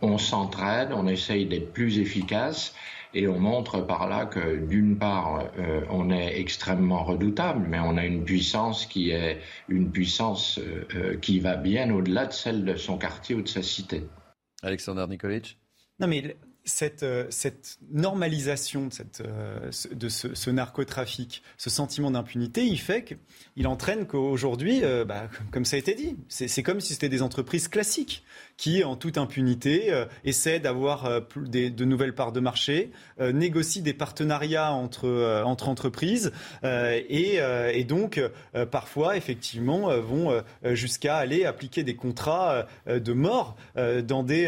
on, 0.00 0.16
s'entraide, 0.16 0.88
on 0.94 1.06
essaye 1.06 1.44
d'être 1.44 1.70
plus 1.74 1.98
efficace. 1.98 2.74
Et 3.12 3.28
on 3.28 3.38
montre 3.38 3.82
par 3.82 4.08
là 4.08 4.24
que 4.24 4.56
d'une 4.66 4.96
part, 4.96 5.44
on 5.90 6.10
est 6.10 6.38
extrêmement 6.40 7.04
redoutable, 7.04 7.66
mais 7.68 7.78
on 7.78 7.96
a 7.98 8.04
une 8.06 8.24
puissance 8.24 8.86
qui 8.86 9.10
est 9.10 9.40
une 9.68 9.90
puissance 9.90 10.60
qui 11.22 11.40
va 11.40 11.56
bien 11.56 11.90
au-delà 11.94 12.26
de 12.26 12.32
celle 12.32 12.64
de 12.64 12.76
son 12.76 12.98
quartier 12.98 13.34
ou 13.34 13.42
de 13.42 13.48
sa 13.48 13.62
cité. 13.62 14.02
Alexander 14.62 15.06
Nikolic? 15.08 15.58
Non, 15.98 16.06
mais 16.06 16.36
cette, 16.66 17.04
euh, 17.04 17.26
cette, 17.30 17.78
normalisation 17.92 18.88
de, 18.88 19.24
euh, 19.24 19.70
ce, 19.70 20.50
narcotrafic, 20.50 21.42
ce 21.56 21.70
sentiment 21.70 22.10
d'impunité, 22.10 22.64
il 22.66 22.78
fait 22.78 23.04
qu'il 23.04 23.66
entraîne 23.66 24.06
qu'aujourd'hui, 24.06 24.80
euh, 24.82 25.04
bah, 25.04 25.30
comme 25.52 25.64
ça 25.64 25.76
a 25.76 25.78
été 25.78 25.94
dit, 25.94 26.16
c'est 26.28 26.62
comme 26.62 26.80
si 26.80 26.92
c'était 26.92 27.08
des 27.08 27.22
entreprises 27.22 27.68
classiques 27.68 28.24
qui, 28.56 28.84
en 28.84 28.96
toute 28.96 29.18
impunité, 29.18 29.92
euh, 29.92 30.06
essaient 30.24 30.60
d'avoir 30.60 31.06
euh, 31.06 31.20
de 31.36 31.84
nouvelles 31.84 32.14
parts 32.14 32.32
de 32.32 32.40
marché, 32.40 32.90
négocient 33.20 33.82
des 33.82 33.94
partenariats 33.94 34.72
entre, 34.72 35.42
entre 35.44 35.68
entreprises 35.68 36.32
et, 36.62 37.84
donc, 37.84 38.20
parfois, 38.70 39.16
effectivement, 39.16 39.88
vont 40.00 40.42
jusqu'à 40.64 41.16
aller 41.16 41.44
appliquer 41.44 41.82
des 41.82 41.96
contrats 41.96 42.66
de 42.86 43.12
mort 43.12 43.56
dans 43.76 44.22
des, 44.22 44.46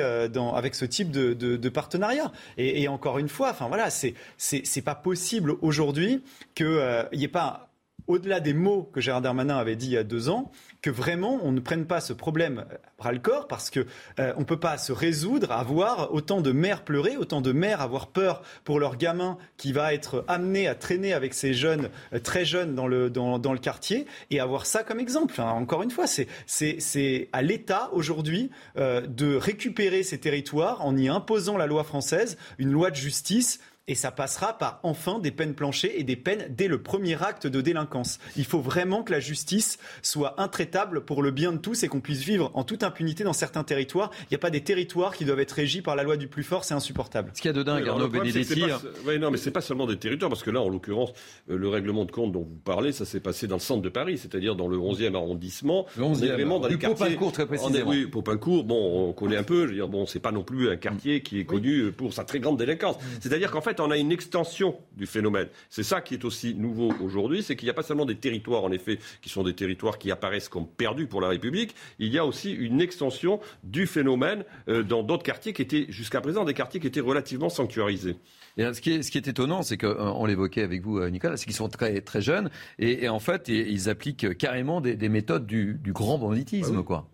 avec 0.54 0.74
ce 0.74 0.84
type 0.84 1.10
de, 1.10 1.68
partenariat. 1.68 2.32
Et, 2.56 2.88
encore 2.88 3.18
une 3.18 3.28
fois, 3.28 3.50
enfin 3.50 3.68
voilà, 3.68 3.90
c'est 3.90 4.14
c'est 4.36 4.82
pas 4.82 4.94
possible 4.94 5.54
aujourd'hui 5.60 6.22
qu'il 6.54 6.66
n'y 6.66 6.72
euh, 6.74 7.04
ait 7.12 7.28
pas 7.28 7.67
au-delà 8.08 8.40
des 8.40 8.54
mots 8.54 8.90
que 8.92 9.00
Gérard 9.00 9.20
Darmanin 9.20 9.56
avait 9.56 9.76
dit 9.76 9.86
il 9.86 9.92
y 9.92 9.98
a 9.98 10.04
deux 10.04 10.28
ans, 10.28 10.50
que 10.82 10.90
vraiment 10.90 11.38
on 11.42 11.52
ne 11.52 11.60
prenne 11.60 11.86
pas 11.86 12.00
ce 12.00 12.12
problème 12.12 12.64
bras 12.96 13.12
le 13.12 13.18
corps 13.18 13.46
parce 13.46 13.70
que 13.70 13.86
euh, 14.18 14.32
on 14.36 14.44
peut 14.44 14.58
pas 14.58 14.78
se 14.78 14.92
résoudre 14.92 15.52
à 15.52 15.62
voir 15.62 16.12
autant 16.12 16.40
de 16.40 16.52
mères 16.52 16.84
pleurer, 16.84 17.16
autant 17.16 17.40
de 17.40 17.52
mères 17.52 17.80
avoir 17.80 18.08
peur 18.08 18.42
pour 18.64 18.80
leur 18.80 18.96
gamin 18.96 19.38
qui 19.56 19.72
va 19.72 19.92
être 19.92 20.24
amené 20.26 20.66
à 20.66 20.74
traîner 20.74 21.12
avec 21.12 21.34
ces 21.34 21.52
jeunes 21.52 21.90
euh, 22.12 22.18
très 22.18 22.44
jeunes 22.44 22.74
dans 22.74 22.86
le 22.86 23.10
dans, 23.10 23.38
dans, 23.38 23.52
le 23.52 23.58
quartier 23.58 24.06
et 24.30 24.40
avoir 24.40 24.66
ça 24.66 24.82
comme 24.82 25.00
exemple. 25.00 25.40
Encore 25.40 25.82
une 25.82 25.90
fois, 25.90 26.06
c'est 26.06 26.26
c'est 26.46 27.28
à 27.32 27.42
l'État 27.42 27.90
aujourd'hui 27.92 28.50
euh, 28.76 29.02
de 29.06 29.36
récupérer 29.36 30.02
ces 30.02 30.18
territoires 30.18 30.84
en 30.84 30.96
y 30.96 31.08
imposant 31.08 31.56
la 31.56 31.66
loi 31.66 31.84
française, 31.84 32.38
une 32.58 32.70
loi 32.70 32.90
de 32.90 32.96
justice 32.96 33.60
et 33.88 33.94
ça 33.94 34.12
passera 34.12 34.56
par 34.56 34.78
enfin 34.82 35.18
des 35.18 35.30
peines 35.30 35.54
planchées 35.54 35.98
et 35.98 36.04
des 36.04 36.16
peines 36.16 36.46
dès 36.50 36.68
le 36.68 36.80
premier 36.80 37.20
acte 37.22 37.46
de 37.46 37.60
délinquance. 37.60 38.18
Il 38.36 38.44
faut 38.44 38.60
vraiment 38.60 39.02
que 39.02 39.12
la 39.12 39.20
justice 39.20 39.78
soit 40.02 40.40
intraitable 40.40 41.04
pour 41.04 41.22
le 41.22 41.30
bien 41.30 41.52
de 41.52 41.58
tous 41.58 41.82
et 41.82 41.88
qu'on 41.88 42.00
puisse 42.00 42.22
vivre 42.22 42.50
en 42.54 42.64
toute 42.64 42.82
impunité 42.82 43.24
dans 43.24 43.32
certains 43.32 43.64
territoires. 43.64 44.10
Il 44.22 44.26
n'y 44.32 44.36
a 44.36 44.38
pas 44.38 44.50
des 44.50 44.60
territoires 44.60 45.16
qui 45.16 45.24
doivent 45.24 45.40
être 45.40 45.52
régis 45.52 45.82
par 45.82 45.96
la 45.96 46.02
loi 46.02 46.16
du 46.16 46.28
plus 46.28 46.42
fort, 46.42 46.64
c'est 46.64 46.74
insupportable. 46.74 47.30
Ce 47.34 47.40
qu'il 47.40 47.48
y 47.48 47.54
a 47.54 47.56
de 47.56 47.62
dingue, 47.62 47.88
Arnaud 47.88 48.08
Benedetti. 48.08 48.64
Oui, 49.06 49.18
non, 49.18 49.30
mais 49.30 49.38
c'est 49.38 49.50
pas 49.50 49.62
seulement 49.62 49.86
des 49.86 49.96
territoires, 49.96 50.30
parce 50.30 50.42
que 50.42 50.50
là, 50.50 50.60
en 50.60 50.68
l'occurrence, 50.68 51.12
euh, 51.50 51.56
le 51.56 51.68
règlement 51.68 52.04
de 52.04 52.12
compte 52.12 52.32
dont 52.32 52.42
vous 52.42 52.60
parlez, 52.62 52.92
ça 52.92 53.06
s'est 53.06 53.20
passé 53.20 53.46
dans 53.46 53.56
le 53.56 53.60
centre 53.60 53.82
de 53.82 53.88
Paris, 53.88 54.18
c'est-à-dire 54.18 54.54
dans 54.54 54.68
le 54.68 54.76
11e 54.76 55.14
arrondissement. 55.14 55.86
Le 55.96 56.04
11e, 56.04 56.32
vraiment 56.32 56.60
dans 56.60 56.68
les 56.68 56.76
quartiers. 56.78 57.06
Popincourt, 57.06 57.32
très 57.32 57.46
précisément. 57.46 57.90
oui, 57.90 58.06
Popincourt, 58.06 58.64
bon, 58.64 59.08
on 59.08 59.12
connaît 59.12 59.36
un 59.36 59.42
peu, 59.42 59.62
je 59.62 59.68
veux 59.68 59.74
dire, 59.74 59.88
bon, 59.88 60.04
c'est 60.06 60.20
pas 60.20 60.32
non 60.32 60.42
plus 60.42 60.70
un 60.70 60.76
quartier 60.76 61.22
qui 61.22 61.40
est 61.40 61.44
connu 61.44 61.90
pour 61.92 62.12
sa 62.12 62.24
très 62.24 62.40
grande 62.40 62.58
délinquance. 62.58 62.96
C'est-à-dire 63.20 63.50
qu'en 63.50 63.60
fait, 63.60 63.77
on 63.80 63.90
a 63.90 63.96
une 63.96 64.12
extension 64.12 64.76
du 64.96 65.06
phénomène. 65.06 65.48
C'est 65.70 65.82
ça 65.82 66.00
qui 66.00 66.14
est 66.14 66.24
aussi 66.24 66.54
nouveau 66.54 66.92
aujourd'hui, 67.02 67.42
c'est 67.42 67.56
qu'il 67.56 67.66
n'y 67.66 67.70
a 67.70 67.74
pas 67.74 67.82
seulement 67.82 68.04
des 68.04 68.16
territoires, 68.16 68.64
en 68.64 68.72
effet, 68.72 68.98
qui 69.22 69.28
sont 69.28 69.42
des 69.42 69.54
territoires 69.54 69.98
qui 69.98 70.10
apparaissent 70.10 70.48
comme 70.48 70.66
perdus 70.66 71.06
pour 71.06 71.20
la 71.20 71.28
République, 71.28 71.74
il 71.98 72.12
y 72.12 72.18
a 72.18 72.24
aussi 72.24 72.52
une 72.52 72.80
extension 72.80 73.40
du 73.64 73.86
phénomène 73.86 74.44
euh, 74.68 74.82
dans 74.82 75.02
d'autres 75.02 75.22
quartiers 75.22 75.52
qui 75.52 75.62
étaient 75.62 75.86
jusqu'à 75.88 76.20
présent 76.20 76.44
des 76.44 76.54
quartiers 76.54 76.80
qui 76.80 76.86
étaient 76.86 77.00
relativement 77.00 77.48
sanctuarisés. 77.48 78.16
Et 78.56 78.72
ce, 78.72 78.80
qui 78.80 78.92
est, 78.92 79.02
ce 79.02 79.10
qui 79.10 79.18
est 79.18 79.28
étonnant, 79.28 79.62
c'est 79.62 79.76
qu'on 79.76 80.24
euh, 80.24 80.26
l'évoquait 80.26 80.62
avec 80.62 80.82
vous, 80.82 80.98
euh, 80.98 81.10
Nicolas, 81.10 81.36
c'est 81.36 81.44
qu'ils 81.44 81.54
sont 81.54 81.68
très, 81.68 82.00
très 82.00 82.20
jeunes 82.20 82.50
et, 82.78 83.08
en 83.08 83.20
fait, 83.20 83.48
ils 83.48 83.88
appliquent 83.88 84.36
carrément 84.36 84.80
des, 84.80 85.08
méthodes 85.08 85.46
du, 85.46 85.78
grand 85.86 86.18
banditisme, 86.18 86.78
ah 86.80 86.82
quoi. 86.82 87.08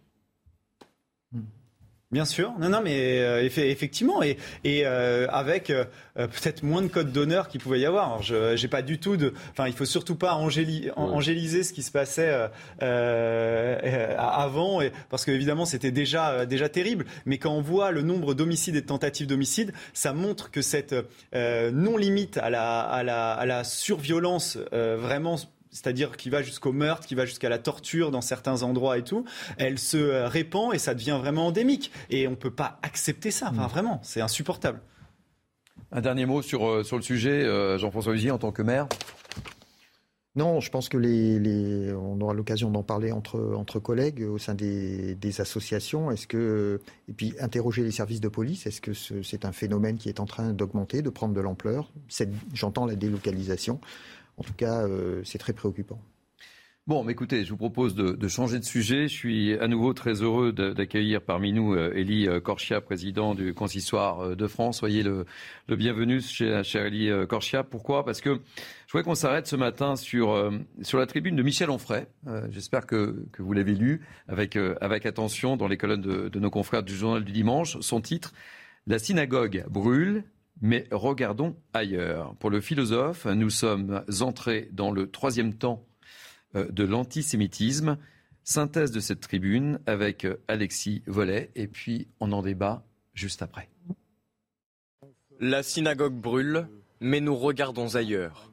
Bien 2.14 2.24
sûr, 2.24 2.52
non, 2.60 2.68
non, 2.68 2.80
mais 2.80 3.18
euh, 3.18 3.42
effectivement, 3.42 4.22
et, 4.22 4.38
et 4.62 4.82
euh, 4.86 5.26
avec 5.30 5.70
euh, 5.70 5.84
peut-être 6.14 6.62
moins 6.62 6.80
de 6.80 6.86
codes 6.86 7.10
d'honneur 7.10 7.48
qu'il 7.48 7.60
pouvait 7.60 7.80
y 7.80 7.86
avoir. 7.86 8.06
Alors, 8.06 8.22
je 8.22 8.54
j'ai 8.54 8.68
pas 8.68 8.82
du 8.82 9.00
tout 9.00 9.16
de, 9.16 9.34
enfin, 9.50 9.66
il 9.66 9.72
faut 9.72 9.84
surtout 9.84 10.14
pas 10.14 10.34
angéli, 10.34 10.92
angéliser 10.94 11.64
ce 11.64 11.72
qui 11.72 11.82
se 11.82 11.90
passait 11.90 12.32
avant, 14.16 14.80
et, 14.80 14.92
parce 15.10 15.24
qu'évidemment 15.24 15.64
c'était 15.64 15.90
déjà 15.90 16.46
déjà 16.46 16.68
terrible. 16.68 17.04
Mais 17.26 17.38
quand 17.38 17.50
on 17.50 17.62
voit 17.62 17.90
le 17.90 18.02
nombre 18.02 18.34
d'homicides 18.34 18.76
et 18.76 18.80
de 18.80 18.86
tentatives 18.86 19.26
d'homicide, 19.26 19.72
ça 19.92 20.12
montre 20.12 20.52
que 20.52 20.62
cette 20.62 20.94
non 21.34 21.96
limite 21.96 22.36
à 22.36 22.48
la 22.48 22.82
à 22.82 23.02
la, 23.02 23.32
à 23.32 23.44
la 23.44 23.64
surviolence 23.64 24.56
vraiment 24.70 25.36
c'est-à-dire 25.74 26.16
qui 26.16 26.30
va 26.30 26.40
jusqu'au 26.40 26.72
meurtre, 26.72 27.06
qui 27.06 27.16
va 27.16 27.26
jusqu'à 27.26 27.48
la 27.48 27.58
torture 27.58 28.12
dans 28.12 28.20
certains 28.20 28.62
endroits 28.62 28.96
et 28.96 29.02
tout, 29.02 29.24
elle 29.58 29.78
se 29.78 29.96
euh, 29.96 30.28
répand 30.28 30.72
et 30.72 30.78
ça 30.78 30.94
devient 30.94 31.18
vraiment 31.20 31.48
endémique. 31.48 31.90
Et 32.10 32.28
on 32.28 32.30
ne 32.30 32.36
peut 32.36 32.52
pas 32.52 32.78
accepter 32.82 33.32
ça. 33.32 33.48
Enfin, 33.50 33.66
mm. 33.66 33.70
vraiment, 33.70 34.00
c'est 34.04 34.20
insupportable. 34.20 34.80
Un 35.90 36.00
dernier 36.00 36.26
mot 36.26 36.42
sur, 36.42 36.66
euh, 36.66 36.84
sur 36.84 36.96
le 36.96 37.02
sujet, 37.02 37.44
euh, 37.44 37.76
Jean-François 37.76 38.14
Uzi, 38.14 38.30
en 38.30 38.38
tant 38.38 38.52
que 38.52 38.62
maire 38.62 38.88
non, 40.36 40.58
je 40.58 40.68
pense 40.68 40.88
que 40.88 40.96
les, 40.96 41.92
on 41.92 42.20
aura 42.20 42.34
l'occasion 42.34 42.68
d'en 42.68 42.82
parler 42.82 43.12
entre, 43.12 43.54
entre 43.56 43.78
collègues 43.78 44.24
au 44.28 44.36
sein 44.36 44.54
des, 44.54 45.14
des 45.14 45.40
associations. 45.40 46.10
Est-ce 46.10 46.26
que 46.26 46.80
et 47.08 47.12
puis 47.12 47.34
interroger 47.38 47.84
les 47.84 47.92
services 47.92 48.20
de 48.20 48.26
police. 48.26 48.66
Est-ce 48.66 48.80
que 48.80 48.92
c'est 48.94 49.44
un 49.44 49.52
phénomène 49.52 49.96
qui 49.96 50.08
est 50.08 50.18
en 50.18 50.26
train 50.26 50.52
d'augmenter, 50.52 51.02
de 51.02 51.10
prendre 51.10 51.34
de 51.34 51.40
l'ampleur? 51.40 51.92
J'entends 52.52 52.84
la 52.84 52.96
délocalisation. 52.96 53.80
En 54.36 54.42
tout 54.42 54.54
cas, 54.54 54.86
euh, 54.86 55.22
c'est 55.24 55.38
très 55.38 55.52
préoccupant. 55.52 56.00
Bon, 56.86 57.02
mais 57.02 57.12
écoutez, 57.12 57.46
je 57.46 57.50
vous 57.50 57.56
propose 57.56 57.94
de, 57.94 58.28
changer 58.28 58.58
de 58.58 58.64
sujet. 58.64 59.08
Je 59.08 59.14
suis 59.14 59.54
à 59.54 59.68
nouveau 59.68 59.94
très 59.94 60.20
heureux 60.20 60.52
d'accueillir 60.52 61.22
parmi 61.22 61.50
nous 61.50 61.74
Elie 61.74 62.28
euh, 62.28 62.40
Corchia, 62.40 62.82
président 62.82 63.34
du 63.34 63.54
Consistoire 63.54 64.20
euh, 64.20 64.36
de 64.36 64.46
France. 64.46 64.80
Soyez 64.80 65.02
le, 65.02 65.24
bienvenu 65.66 66.20
chez, 66.20 66.62
chez 66.62 66.80
Elie 66.80 67.08
euh, 67.08 67.24
Corchia. 67.24 67.64
Pourquoi? 67.64 68.04
Parce 68.04 68.20
que 68.20 68.38
je 68.86 68.92
voudrais 68.92 69.02
qu'on 69.02 69.14
s'arrête 69.14 69.46
ce 69.46 69.56
matin 69.56 69.96
sur, 69.96 70.52
sur 70.82 70.98
la 70.98 71.06
tribune 71.06 71.36
de 71.36 71.42
Michel 71.42 71.70
Onfray. 71.70 72.06
J'espère 72.50 72.86
que, 72.86 73.24
que, 73.32 73.40
vous 73.42 73.54
l'avez 73.54 73.74
lu 73.74 74.02
avec, 74.28 74.58
avec 74.82 75.06
attention 75.06 75.56
dans 75.56 75.68
les 75.68 75.78
colonnes 75.78 76.02
de 76.02 76.38
nos 76.38 76.50
confrères 76.50 76.82
du 76.82 76.94
journal 76.94 77.24
du 77.24 77.32
dimanche. 77.32 77.78
Son 77.80 78.02
titre, 78.02 78.34
La 78.86 78.98
synagogue 78.98 79.64
brûle, 79.70 80.22
mais 80.60 80.86
regardons 80.90 81.56
ailleurs. 81.72 82.34
Pour 82.36 82.50
le 82.50 82.60
philosophe, 82.60 83.26
nous 83.26 83.50
sommes 83.50 84.04
entrés 84.20 84.68
dans 84.72 84.90
le 84.90 85.10
troisième 85.10 85.54
temps 85.54 85.84
euh, 86.56 86.68
de 86.70 86.84
l'antisémitisme. 86.84 87.98
Synthèse 88.44 88.90
de 88.90 89.00
cette 89.00 89.20
tribune 89.20 89.80
avec 89.86 90.24
euh, 90.24 90.36
Alexis 90.48 91.02
Vollet 91.06 91.50
et 91.54 91.66
puis 91.66 92.08
on 92.20 92.32
en 92.32 92.42
débat 92.42 92.84
juste 93.14 93.42
après. 93.42 93.68
La 95.40 95.62
synagogue 95.62 96.14
brûle, 96.14 96.68
mais 97.00 97.20
nous 97.20 97.34
regardons 97.34 97.96
ailleurs. 97.96 98.50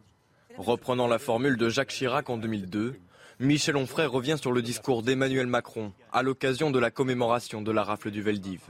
Reprenant 0.57 1.07
la 1.07 1.19
formule 1.19 1.57
de 1.57 1.69
Jacques 1.69 1.89
Chirac 1.89 2.29
en 2.29 2.37
2002, 2.37 2.95
Michel 3.39 3.75
Onfray 3.75 4.05
revient 4.05 4.37
sur 4.39 4.51
le 4.51 4.61
discours 4.61 5.03
d'Emmanuel 5.03 5.47
Macron 5.47 5.93
à 6.11 6.23
l'occasion 6.23 6.71
de 6.71 6.79
la 6.79 6.91
commémoration 6.91 7.61
de 7.61 7.71
la 7.71 7.83
rafle 7.83 8.11
du 8.11 8.21
Veldiv. 8.21 8.61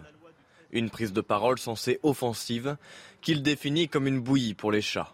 Une 0.72 0.90
prise 0.90 1.14
de 1.14 1.22
parole 1.22 1.60
censée 1.60 2.00
offensive 2.04 2.78
qu'il 3.22 3.44
définit 3.44 3.88
comme 3.88 4.08
une 4.08 4.22
bouillie 4.22 4.54
pour 4.54 4.72
les 4.72 4.82
chats. 4.82 5.14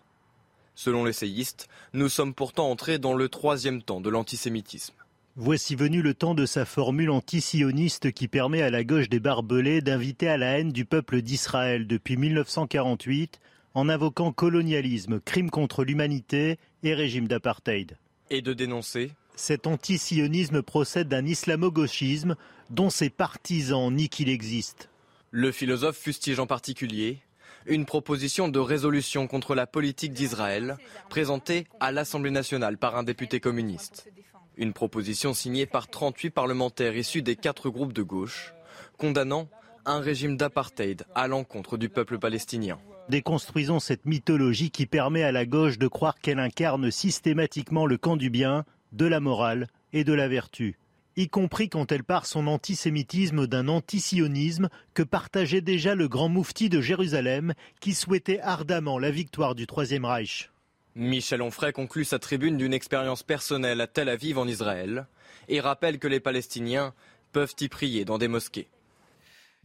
Selon 0.75 1.03
l'essayiste, 1.03 1.67
nous 1.93 2.09
sommes 2.09 2.35
pourtant 2.35 2.69
entrés 2.69 2.99
dans 2.99 3.15
le 3.15 3.29
troisième 3.29 3.81
temps 3.81 3.99
de 3.99 4.09
l'antisémitisme. 4.11 4.93
Voici 5.35 5.75
venu 5.75 6.01
le 6.01 6.13
temps 6.13 6.33
de 6.33 6.45
sa 6.45 6.65
formule 6.65 7.11
antisioniste 7.11 8.11
qui 8.11 8.27
permet 8.27 8.61
à 8.61 8.71
la 8.71 8.83
gauche 8.83 9.09
des 9.09 9.19
barbelés 9.19 9.81
d'inviter 9.81 10.27
à 10.27 10.37
la 10.37 10.57
haine 10.57 10.71
du 10.71 10.85
peuple 10.85 11.21
d'Israël 11.21 11.85
depuis 11.85 12.17
1948 12.17 13.39
en 13.75 13.89
invoquant 13.89 14.31
colonialisme, 14.31 15.19
crime 15.19 15.51
contre 15.51 15.83
l'humanité 15.83 16.57
et 16.81 16.95
régime 16.95 17.27
d'apartheid. 17.27 17.97
Et 18.31 18.41
de 18.41 18.53
dénoncer 18.53 19.11
Cet 19.35 19.67
antisionisme 19.67 20.63
procède 20.63 21.07
d'un 21.07 21.25
islamo-gauchisme 21.25 22.35
dont 22.71 22.89
ses 22.89 23.11
partisans 23.11 23.93
nient 23.93 24.09
qu'il 24.09 24.29
existe. 24.29 24.89
Le 25.31 25.51
philosophe 25.51 25.97
fustige 25.97 26.39
en 26.39 26.47
particulier 26.47 27.19
une 27.65 27.85
proposition 27.85 28.47
de 28.47 28.59
résolution 28.59 29.27
contre 29.27 29.55
la 29.55 29.67
politique 29.67 30.13
d'Israël 30.13 30.77
présentée 31.09 31.67
à 31.81 31.91
l'Assemblée 31.91 32.31
nationale 32.31 32.77
par 32.77 32.95
un 32.95 33.03
député 33.03 33.41
communiste. 33.41 34.09
Une 34.55 34.71
proposition 34.71 35.33
signée 35.33 35.65
par 35.65 35.89
38 35.89 36.29
parlementaires 36.29 36.95
issus 36.95 37.23
des 37.23 37.35
quatre 37.35 37.69
groupes 37.69 37.91
de 37.91 38.03
gauche, 38.03 38.53
condamnant 38.97 39.49
un 39.85 39.99
régime 39.99 40.37
d'apartheid 40.37 41.05
à 41.13 41.27
l'encontre 41.27 41.75
du 41.75 41.89
peuple 41.89 42.19
palestinien. 42.19 42.79
Déconstruisons 43.09 43.81
cette 43.81 44.05
mythologie 44.05 44.71
qui 44.71 44.85
permet 44.85 45.23
à 45.23 45.33
la 45.33 45.45
gauche 45.45 45.77
de 45.77 45.87
croire 45.87 46.19
qu'elle 46.19 46.39
incarne 46.39 46.89
systématiquement 46.89 47.85
le 47.85 47.97
camp 47.97 48.15
du 48.15 48.29
bien, 48.29 48.63
de 48.93 49.05
la 49.05 49.19
morale 49.19 49.67
et 49.91 50.05
de 50.05 50.13
la 50.13 50.29
vertu 50.29 50.77
y 51.17 51.27
compris 51.27 51.67
quand 51.67 51.91
elle 51.91 52.03
part 52.03 52.25
son 52.25 52.47
antisémitisme 52.47 53.47
d'un 53.47 53.67
antisionisme 53.67 54.69
que 54.93 55.03
partageait 55.03 55.61
déjà 55.61 55.95
le 55.95 56.07
grand 56.07 56.29
moufti 56.29 56.69
de 56.69 56.79
Jérusalem 56.79 57.53
qui 57.81 57.93
souhaitait 57.93 58.39
ardemment 58.39 58.99
la 58.99 59.11
victoire 59.11 59.55
du 59.55 59.67
Troisième 59.67 60.05
Reich. 60.05 60.51
Michel 60.95 61.41
Onfray 61.41 61.73
conclut 61.73 62.05
sa 62.05 62.19
tribune 62.19 62.57
d'une 62.57 62.73
expérience 62.73 63.23
personnelle 63.23 63.81
à 63.81 63.87
Tel 63.87 64.09
Aviv 64.09 64.37
en 64.37 64.47
Israël 64.47 65.07
et 65.49 65.59
rappelle 65.59 65.99
que 65.99 66.07
les 66.07 66.19
Palestiniens 66.19 66.93
peuvent 67.33 67.55
y 67.59 67.67
prier 67.67 68.05
dans 68.05 68.17
des 68.17 68.27
mosquées. 68.27 68.67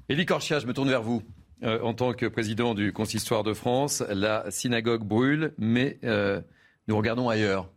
Élie 0.08 0.26
Korchia, 0.26 0.58
je 0.58 0.66
me 0.66 0.72
tourne 0.72 0.88
vers 0.88 1.02
vous. 1.02 1.22
Euh, 1.62 1.80
en 1.82 1.94
tant 1.94 2.12
que 2.12 2.26
président 2.26 2.74
du 2.74 2.92
Consistoire 2.92 3.44
de 3.44 3.54
France, 3.54 4.02
la 4.08 4.50
synagogue 4.50 5.04
brûle, 5.04 5.54
mais 5.58 5.98
euh, 6.02 6.40
nous 6.88 6.96
regardons 6.96 7.28
ailleurs. 7.28 7.68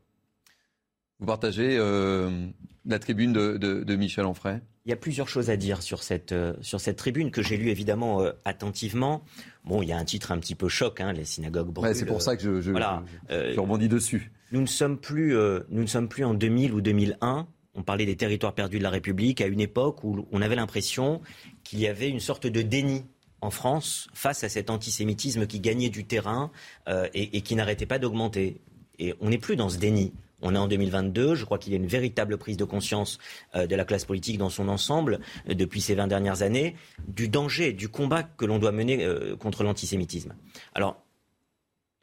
Vous 1.20 1.26
partagez 1.26 1.78
euh, 1.80 2.48
la 2.86 3.00
tribune 3.00 3.32
de, 3.32 3.96
Michel 3.96 4.26
Onfray? 4.26 4.60
Il 4.86 4.90
y 4.90 4.94
a 4.94 4.98
plusieurs 4.98 5.30
choses 5.30 5.50
à 5.50 5.58
dire 5.58 5.82
sur 5.82 6.04
cette, 6.04 6.34
euh, 6.34 6.54
sur 6.62 6.80
cette 6.80 6.98
tribune 6.98 7.32
que 7.32 7.42
j'ai 7.42 7.58
lue 7.58 7.70
évidemment 7.70 8.22
euh, 8.22 8.34
attentivement. 8.44 9.24
Bon, 9.64 9.82
il 9.82 9.90
y 9.90 9.94
a 9.94 9.98
un 9.98 10.06
titre 10.06 10.32
un 10.32 10.38
petit 10.38 10.56
peu 10.56 10.68
choc, 10.68 11.00
hein, 11.02 11.14
les 11.14 11.26
synagogues 11.26 11.70
brûlent. 11.70 11.96
c'est 11.96 12.06
pour 12.06 12.22
ça 12.22 12.36
que 12.36 12.44
je, 12.44 12.62
je, 12.62 12.72
voilà, 12.72 13.04
je, 13.30 13.60
rebondis 13.60 13.88
dessus. 13.88 14.32
Nous 14.52 14.62
ne, 14.62 14.68
sommes 14.68 15.00
plus, 15.00 15.36
nous 15.70 15.82
ne 15.82 15.88
sommes 15.88 16.08
plus 16.08 16.24
en 16.24 16.34
2000 16.34 16.74
ou 16.74 16.82
2001. 16.82 17.48
On 17.74 17.84
parlait 17.84 18.06
des 18.06 18.16
territoires 18.16 18.54
perdus 18.54 18.78
de 18.78 18.84
la 18.84 18.90
République 18.90 19.42
à 19.42 19.48
une 19.48 19.60
époque 19.60 20.04
où 20.04 20.28
on 20.32 20.42
avait 20.42 20.56
l'impression 20.56 21.22
qu'il 21.64 21.80
y 21.80 21.88
avait 21.88 22.10
une 22.10 22.20
sorte 22.20 22.46
de 22.46 22.62
déni 22.62 23.06
en 23.42 23.50
France 23.50 24.08
face 24.14 24.44
à 24.44 24.50
cet 24.50 24.70
antisémitisme 24.70 25.48
qui 25.48 25.60
gagnait 25.60 25.90
du 25.90 26.06
terrain 26.06 26.52
et, 26.88 27.38
et 27.38 27.42
qui 27.42 27.56
n'arrêtait 27.56 27.88
pas 27.88 28.00
d'augmenter. 28.00 28.62
Et 29.00 29.16
on 29.20 29.30
n'est 29.30 29.40
plus 29.40 29.56
dans 29.56 29.70
ce 29.70 29.78
déni. 29.78 30.14
On 30.46 30.54
est 30.54 30.60
en 30.60 30.68
2022. 30.68 31.34
Je 31.34 31.44
crois 31.44 31.58
qu'il 31.58 31.74
y 31.74 31.76
a 31.76 31.80
une 31.80 31.88
véritable 31.88 32.38
prise 32.38 32.56
de 32.56 32.66
conscience 32.66 33.18
euh, 33.56 33.66
de 33.66 33.76
la 33.76 33.84
classe 33.84 34.06
politique 34.06 34.38
dans 34.38 34.52
son 34.52 34.70
ensemble 34.70 35.20
euh, 35.50 35.56
depuis 35.56 35.82
ces 35.82 35.96
20 35.96 36.06
dernières 36.06 36.44
années 36.44 36.76
du 37.08 37.28
danger, 37.28 37.74
du 37.74 37.90
combat 37.90 38.22
que 38.22 38.46
l'on 38.46 38.60
doit 38.60 38.72
mener 38.72 39.04
euh, 39.04 39.36
contre 39.36 39.64
l'antisémitisme. 39.64 40.36
Alors, 40.76 41.02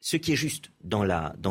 ce 0.00 0.16
qui 0.16 0.32
est 0.32 0.36
juste 0.36 0.72
dans, 0.82 1.04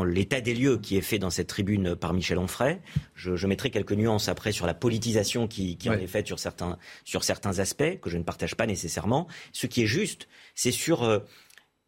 l'état 0.03 0.41
des 0.41 0.53
lieux 0.53 0.77
qui 0.77 0.97
est 0.97 1.01
fait 1.01 1.17
dans 1.17 1.29
cette 1.29 1.47
tribune 1.47 1.95
par 1.95 2.13
Michel 2.13 2.37
Onfray, 2.37 2.81
je, 3.15 3.47
mettrai 3.47 3.69
quelques 3.69 3.93
nuances 3.93 4.27
après 4.27 4.51
sur 4.51 4.65
la 4.65 4.73
politisation 4.73 5.47
qui, 5.47 5.77
en 5.87 5.93
est 5.93 6.07
faite 6.07 6.27
sur 6.27 6.39
certains, 6.39 6.77
sur 7.05 7.23
certains 7.23 7.59
aspects 7.59 8.01
que 8.01 8.09
je 8.09 8.17
ne 8.17 8.23
partage 8.23 8.55
pas 8.55 8.65
nécessairement. 8.65 9.29
Ce 9.53 9.67
qui 9.67 9.83
est 9.83 9.87
juste, 9.87 10.27
c'est 10.53 10.71
sur 10.71 11.21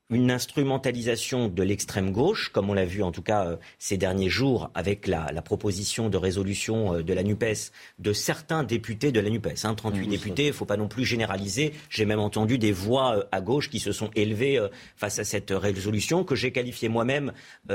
une 0.10 0.32
instrumentalisation 0.32 1.48
de 1.48 1.64
l'extrême 1.64 2.12
gauche, 2.12 2.50
comme 2.50 2.70
on 2.70 2.74
l'a 2.74 2.86
vu 2.86 3.04
en 3.04 3.12
tout 3.12 3.22
cas 3.22 3.46
euh, 3.46 3.56
ces 3.80 3.98
derniers 3.98 4.30
jours 4.30 4.70
avec 4.76 5.08
la, 5.08 5.42
proposition 5.42 6.10
de 6.10 6.18
résolution 6.18 6.96
euh, 6.96 7.04
de 7.04 7.14
la 7.14 7.24
NUPES, 7.24 7.72
de 8.00 8.14
certains 8.14 8.64
députés 8.64 9.12
de 9.12 9.20
la 9.20 9.30
NUPES. 9.30 9.66
Hein, 9.66 9.76
38 9.76 10.08
députés, 10.08 10.44
il 10.44 10.48
ne 10.48 10.54
faut 10.54 10.66
pas 10.66 10.78
non 10.78 10.88
plus 10.88 11.06
généraliser. 11.06 11.74
J'ai 11.90 12.06
même 12.06 12.20
entendu 12.20 12.58
des 12.58 12.72
voix 12.72 13.18
euh, 13.18 13.24
à 13.32 13.42
gauche 13.42 13.70
qui 13.70 13.80
se 13.80 13.92
sont 13.92 14.10
élevées 14.16 14.60
face 14.96 15.20
à 15.20 15.24
cette 15.24 15.52
résolution 15.52 16.24
que 16.24 16.36
j'ai 16.36 16.52
qualifiée 16.52 16.90
moi-même 16.90 17.34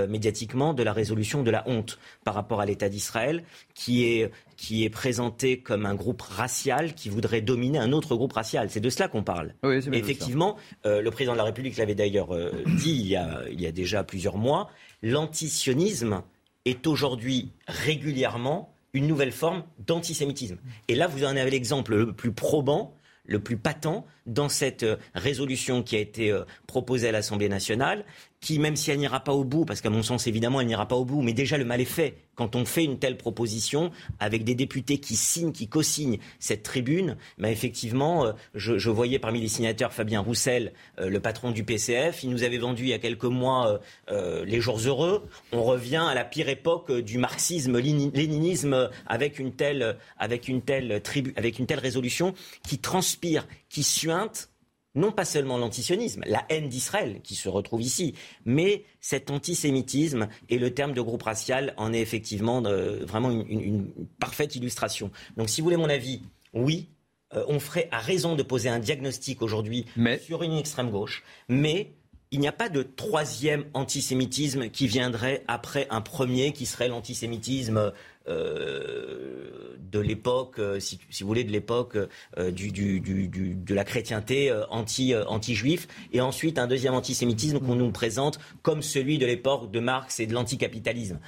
médiatiquement 0.08 0.74
de 0.74 0.82
la 0.82 0.92
résolution 0.92 1.42
de 1.42 1.50
la 1.50 1.66
honte 1.66 1.98
par 2.24 2.34
rapport 2.34 2.60
à 2.60 2.66
l'État 2.66 2.88
d'Israël, 2.88 3.42
qui 3.74 4.04
est 4.04 4.30
qui 4.58 4.84
est 4.84 4.90
présenté 4.90 5.60
comme 5.60 5.86
un 5.86 5.94
groupe 5.94 6.20
racial 6.20 6.94
qui 6.94 7.08
voudrait 7.08 7.40
dominer 7.40 7.78
un 7.78 7.92
autre 7.92 8.16
groupe 8.16 8.32
racial. 8.32 8.68
C'est 8.70 8.80
de 8.80 8.90
cela 8.90 9.06
qu'on 9.08 9.22
parle. 9.22 9.54
effectivement, 9.92 10.56
euh, 10.84 11.00
le 11.00 11.10
président 11.12 11.32
de 11.32 11.38
la 11.38 11.44
République 11.44 11.76
l'avait 11.76 11.94
d'ailleurs 11.94 12.34
euh, 12.34 12.50
dit 12.66 12.90
il 12.90 13.06
y, 13.06 13.16
a, 13.16 13.44
il 13.50 13.60
y 13.60 13.66
a 13.66 13.72
déjà 13.72 14.02
plusieurs 14.02 14.36
mois, 14.36 14.68
l'antisionisme 15.00 16.22
est 16.64 16.88
aujourd'hui 16.88 17.52
régulièrement 17.68 18.74
une 18.94 19.06
nouvelle 19.06 19.30
forme 19.30 19.62
d'antisémitisme. 19.86 20.58
Et 20.88 20.96
là, 20.96 21.06
vous 21.06 21.24
en 21.24 21.36
avez 21.36 21.50
l'exemple 21.50 21.94
le 21.94 22.12
plus 22.12 22.32
probant, 22.32 22.96
le 23.26 23.38
plus 23.38 23.58
patent 23.58 24.04
dans 24.28 24.48
cette 24.48 24.82
euh, 24.82 24.96
résolution 25.14 25.82
qui 25.82 25.96
a 25.96 25.98
été 25.98 26.36
proposée 26.66 27.08
à 27.08 27.12
l'Assemblée 27.12 27.48
nationale, 27.48 28.04
qui, 28.40 28.58
même 28.58 28.76
si 28.76 28.90
elle 28.90 28.98
n'ira 28.98 29.20
pas 29.20 29.32
au 29.32 29.44
bout, 29.44 29.64
parce 29.64 29.80
qu'à 29.80 29.90
mon 29.90 30.02
sens, 30.02 30.26
évidemment, 30.26 30.60
elle 30.60 30.66
n'ira 30.66 30.86
pas 30.86 30.96
au 30.96 31.04
bout, 31.04 31.22
mais 31.22 31.32
déjà 31.32 31.58
le 31.58 31.64
mal 31.64 31.80
est 31.80 31.84
fait 31.84 32.16
quand 32.38 32.54
on 32.54 32.64
fait 32.64 32.84
une 32.84 33.00
telle 33.00 33.16
proposition 33.16 33.90
avec 34.20 34.44
des 34.44 34.54
députés 34.54 34.98
qui 34.98 35.16
signent, 35.16 35.50
qui 35.50 35.66
co-signent 35.66 36.18
cette 36.38 36.62
tribune, 36.62 37.16
bah 37.36 37.50
effectivement, 37.50 38.26
euh, 38.26 38.32
je, 38.54 38.90
voyais 38.90 39.18
parmi 39.18 39.40
les 39.40 39.48
signataires 39.48 39.92
Fabien 39.92 40.20
Roussel, 40.20 40.72
euh, 41.00 41.10
le 41.10 41.18
patron 41.18 41.50
du 41.50 41.64
PCF, 41.64 42.22
il 42.22 42.30
nous 42.30 42.44
avait 42.44 42.58
vendu 42.58 42.84
il 42.84 42.90
y 42.90 42.92
a 42.92 43.00
quelques 43.00 43.24
mois 43.24 43.80
euh, 44.08 44.44
les 44.44 44.60
jours 44.60 44.78
heureux. 44.78 45.26
On 45.50 45.64
revient 45.64 46.04
à 46.08 46.14
la 46.14 46.24
pire 46.24 46.48
époque 46.48 46.92
du 46.92 47.18
marxisme-léninisme 47.18 48.88
avec 49.08 49.40
une 49.40 49.52
telle, 49.52 49.96
avec 50.16 50.46
une 50.46 50.62
telle 50.62 51.02
tribu, 51.02 51.34
avec 51.36 51.58
une 51.58 51.66
telle 51.66 51.80
résolution 51.80 52.34
qui 52.62 52.78
transpire, 52.78 53.48
qui 53.68 53.82
suinte 53.82 54.50
non 54.94 55.12
pas 55.12 55.24
seulement 55.24 55.58
l'antisionisme, 55.58 56.22
la 56.26 56.44
haine 56.48 56.68
d'Israël 56.68 57.20
qui 57.22 57.34
se 57.34 57.48
retrouve 57.48 57.82
ici, 57.82 58.14
mais 58.44 58.84
cet 59.00 59.30
antisémitisme 59.30 60.28
et 60.48 60.58
le 60.58 60.74
terme 60.74 60.92
de 60.92 61.00
groupe 61.00 61.22
racial 61.22 61.74
en 61.76 61.92
est 61.92 62.00
effectivement 62.00 62.64
euh, 62.64 63.04
vraiment 63.04 63.30
une, 63.30 63.92
parfaite 64.18 64.56
illustration. 64.56 65.10
Donc 65.36 65.48
si 65.48 65.60
vous 65.60 65.66
voulez 65.66 65.76
mon 65.76 65.88
avis, 65.88 66.22
oui, 66.52 66.88
euh, 67.34 67.44
on 67.48 67.60
ferait 67.60 67.88
à 67.92 67.98
raison 67.98 68.34
de 68.34 68.42
poser 68.42 68.68
un 68.68 68.78
diagnostic 68.78 69.42
aujourd'hui 69.42 69.86
sur 70.20 70.42
une 70.42 70.54
extrême 70.54 70.90
gauche, 70.90 71.22
mais 71.48 71.92
il 72.30 72.40
n'y 72.40 72.48
a 72.48 72.52
pas 72.52 72.68
de 72.68 72.82
troisième 72.82 73.64
antisémitisme 73.74 74.68
qui 74.68 74.86
viendrait 74.86 75.44
après 75.48 75.86
un 75.90 76.00
premier 76.00 76.52
qui 76.52 76.66
serait 76.66 76.88
l'antisémitisme 76.88 77.92
euh, 78.28 79.76
de 79.90 80.00
l'époque, 80.00 80.58
euh, 80.58 80.78
si, 80.80 80.98
vous 81.20 81.26
voulez, 81.26 81.44
de 81.44 81.50
l'époque 81.50 81.96
euh, 81.96 82.50
de 82.50 83.74
la 83.74 83.84
chrétienté 83.84 84.52
anti, 84.68 85.14
anti-juif, 85.14 85.88
et 86.12 86.20
ensuite 86.20 86.58
un 86.58 86.66
deuxième 86.66 86.92
antisémitisme 86.92 87.58
qu'on 87.60 87.76
nous 87.76 87.90
présente 87.90 88.38
comme 88.60 88.82
celui 88.82 89.16
de 89.16 89.24
l'époque 89.24 89.70
de 89.70 89.80
Marx 89.80 90.20
et 90.20 90.26
de 90.26 90.34
l'anticapitalisme. 90.34 91.18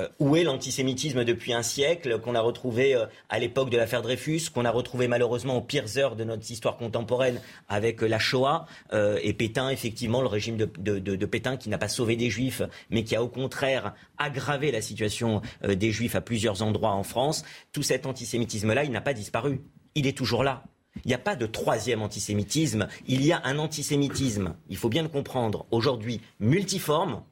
Euh, 0.00 0.08
où 0.18 0.36
est 0.36 0.44
l'antisémitisme 0.44 1.24
depuis 1.24 1.52
un 1.52 1.62
siècle, 1.62 2.18
qu'on 2.20 2.34
a 2.34 2.40
retrouvé 2.40 2.94
euh, 2.94 3.06
à 3.28 3.38
l'époque 3.38 3.70
de 3.70 3.76
l'affaire 3.76 4.02
Dreyfus, 4.02 4.50
qu'on 4.52 4.64
a 4.64 4.70
retrouvé 4.70 5.08
malheureusement 5.08 5.56
aux 5.56 5.62
pires 5.62 5.98
heures 5.98 6.16
de 6.16 6.24
notre 6.24 6.50
histoire 6.50 6.76
contemporaine 6.76 7.40
avec 7.68 8.02
la 8.02 8.18
Shoah 8.18 8.66
et 8.92 9.32
Pétain, 9.32 9.70
effectivement, 9.70 10.20
le 10.20 10.26
régime 10.26 10.56
de, 10.56 10.66
de 10.98 11.26
Pétain 11.26 11.56
qui 11.56 11.68
n'a 11.68 11.78
pas 11.78 11.88
sauvé 11.88 12.16
des 12.16 12.30
juifs, 12.30 12.62
mais 12.90 13.04
qui 13.04 13.14
a 13.16 13.22
au 13.22 13.28
contraire 13.28 13.94
aggravé 14.18 14.70
la 14.70 14.80
situation 14.80 15.42
des 15.66 15.92
juifs 15.92 16.14
à 16.14 16.20
plusieurs 16.20 16.62
endroits 16.62 16.92
en 16.92 17.02
France. 17.02 17.44
Tout 17.72 17.82
cet 17.82 18.06
antisémitisme-là, 18.06 18.84
il 18.84 18.90
n'a 18.90 19.00
pas 19.00 19.14
disparu. 19.14 19.60
Il 19.94 20.06
est 20.06 20.16
toujours 20.16 20.44
là. 20.44 20.64
Il 21.04 21.08
n'y 21.08 21.14
a 21.14 21.18
pas 21.18 21.36
de 21.36 21.46
troisième 21.46 22.02
antisémitisme, 22.02 22.88
il 23.06 23.24
y 23.24 23.32
a 23.32 23.40
un 23.44 23.58
antisémitisme, 23.58 24.56
il 24.68 24.76
faut 24.76 24.88
bien 24.88 25.02
le 25.02 25.08
comprendre, 25.08 25.66
aujourd'hui 25.70 26.20
multiforme, 26.40 27.22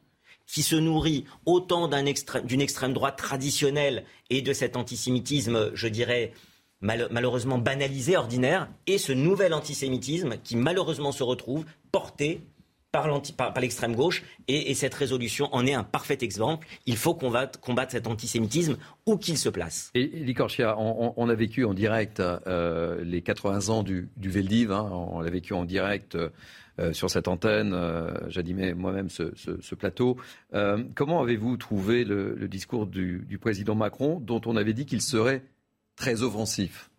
qui 0.48 0.62
se 0.62 0.74
nourrit 0.74 1.24
autant 1.46 1.88
d'une 1.88 2.60
extrême, 2.60 2.92
droite 2.92 3.16
traditionnelle 3.16 4.04
et 4.30 4.42
de 4.42 4.52
cet 4.52 4.76
antisémitisme, 4.76 5.70
je 5.74 5.88
dirais, 5.88 6.32
malheureusement 6.80 7.58
banalisé, 7.58 8.16
ordinaire, 8.16 8.68
et 8.86 8.98
ce 8.98 9.12
nouvel 9.12 9.54
antisémitisme 9.54 10.36
qui 10.42 10.56
malheureusement 10.56 11.12
se 11.12 11.22
retrouve 11.22 11.64
porté 11.92 12.40
par 12.90 13.60
l'extrême 13.60 13.94
gauche 13.94 14.24
et, 14.48 14.72
cette 14.74 14.94
résolution 14.94 15.54
en 15.54 15.66
est 15.66 15.74
un 15.74 15.84
parfait 15.84 16.18
exemple. 16.22 16.66
Il 16.86 16.96
faut 16.96 17.14
combattre, 17.14 17.60
combattre 17.60 17.92
cet 17.92 18.06
antisémitisme 18.06 18.78
où 19.06 19.18
qu'il 19.18 19.36
se 19.36 19.50
place. 19.50 19.90
Et 19.94 20.06
Licorchia, 20.06 20.76
on, 20.78 21.28
a 21.28 21.34
vécu 21.34 21.64
en 21.64 21.74
direct 21.74 22.20
euh, 22.20 23.04
les 23.04 23.20
80 23.20 23.68
ans 23.68 23.82
du, 23.82 24.08
du 24.16 24.30
Veldiv, 24.30 24.72
hein. 24.72 24.88
on 24.90 25.20
l'a 25.20 25.30
vécu 25.30 25.52
en 25.52 25.64
direct 25.64 26.14
euh, 26.14 26.30
sur 26.92 27.10
cette 27.10 27.28
antenne, 27.28 27.72
euh, 27.72 28.10
j'animais 28.28 28.74
moi-même 28.74 29.08
ce, 29.08 29.74
plateau. 29.74 30.16
comment 30.94 31.22
avez-vous 31.22 31.56
trouvé 31.56 32.04
le, 32.04 32.48
discours 32.48 32.86
du, 32.86 33.24
du, 33.28 33.38
président 33.38 33.74
Macron 33.74 34.20
dont 34.20 34.40
on 34.46 34.56
avait 34.56 34.74
dit 34.74 34.86
qu'il 34.86 35.02
serait 35.02 35.42
très 35.96 36.22
offensif? 36.22 36.90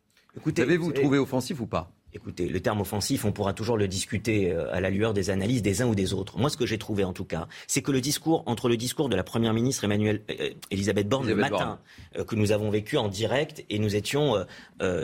Avez-vous 0.58 0.92
trouvé 0.92 1.18
offensif 1.18 1.60
ou 1.60 1.68
pas? 1.68 1.92
Écoutez, 2.12 2.48
le 2.48 2.60
terme 2.60 2.82
offensif, 2.82 3.24
on 3.24 3.32
pourra 3.32 3.54
toujours 3.54 3.78
le 3.78 3.88
discuter 3.88 4.52
euh, 4.52 4.74
à 4.74 4.82
la 4.82 4.90
lueur 4.90 5.14
des 5.14 5.30
analyses 5.30 5.62
des 5.62 5.84
uns 5.84 5.86
ou 5.86 5.94
des 5.94 6.12
autres. 6.14 6.40
Moi, 6.40 6.50
ce 6.50 6.58
que 6.58 6.66
j'ai 6.66 6.80
trouvé, 6.80 7.04
en 7.04 7.14
tout 7.14 7.24
cas, 7.24 7.48
c'est 7.68 7.84
que 7.84 7.92
le 7.92 8.02
discours, 8.02 8.42
entre 8.48 8.68
le 8.68 8.78
discours 8.78 9.10
de 9.10 9.16
la 9.16 9.24
Première 9.24 9.54
ministre 9.54 9.84
Emmanuel, 9.84 10.24
euh, 10.32 10.50
Elisabeth 10.72 11.08
Borne 11.08 11.28
le 11.28 11.36
matin, 11.36 11.80
euh, 12.18 12.24
que 12.24 12.36
nous 12.36 12.52
avons 12.52 12.72
vécu 12.72 12.98
en 12.98 13.10
direct, 13.10 13.64
et 13.70 13.78
nous 13.78 13.96
étions 13.96 14.36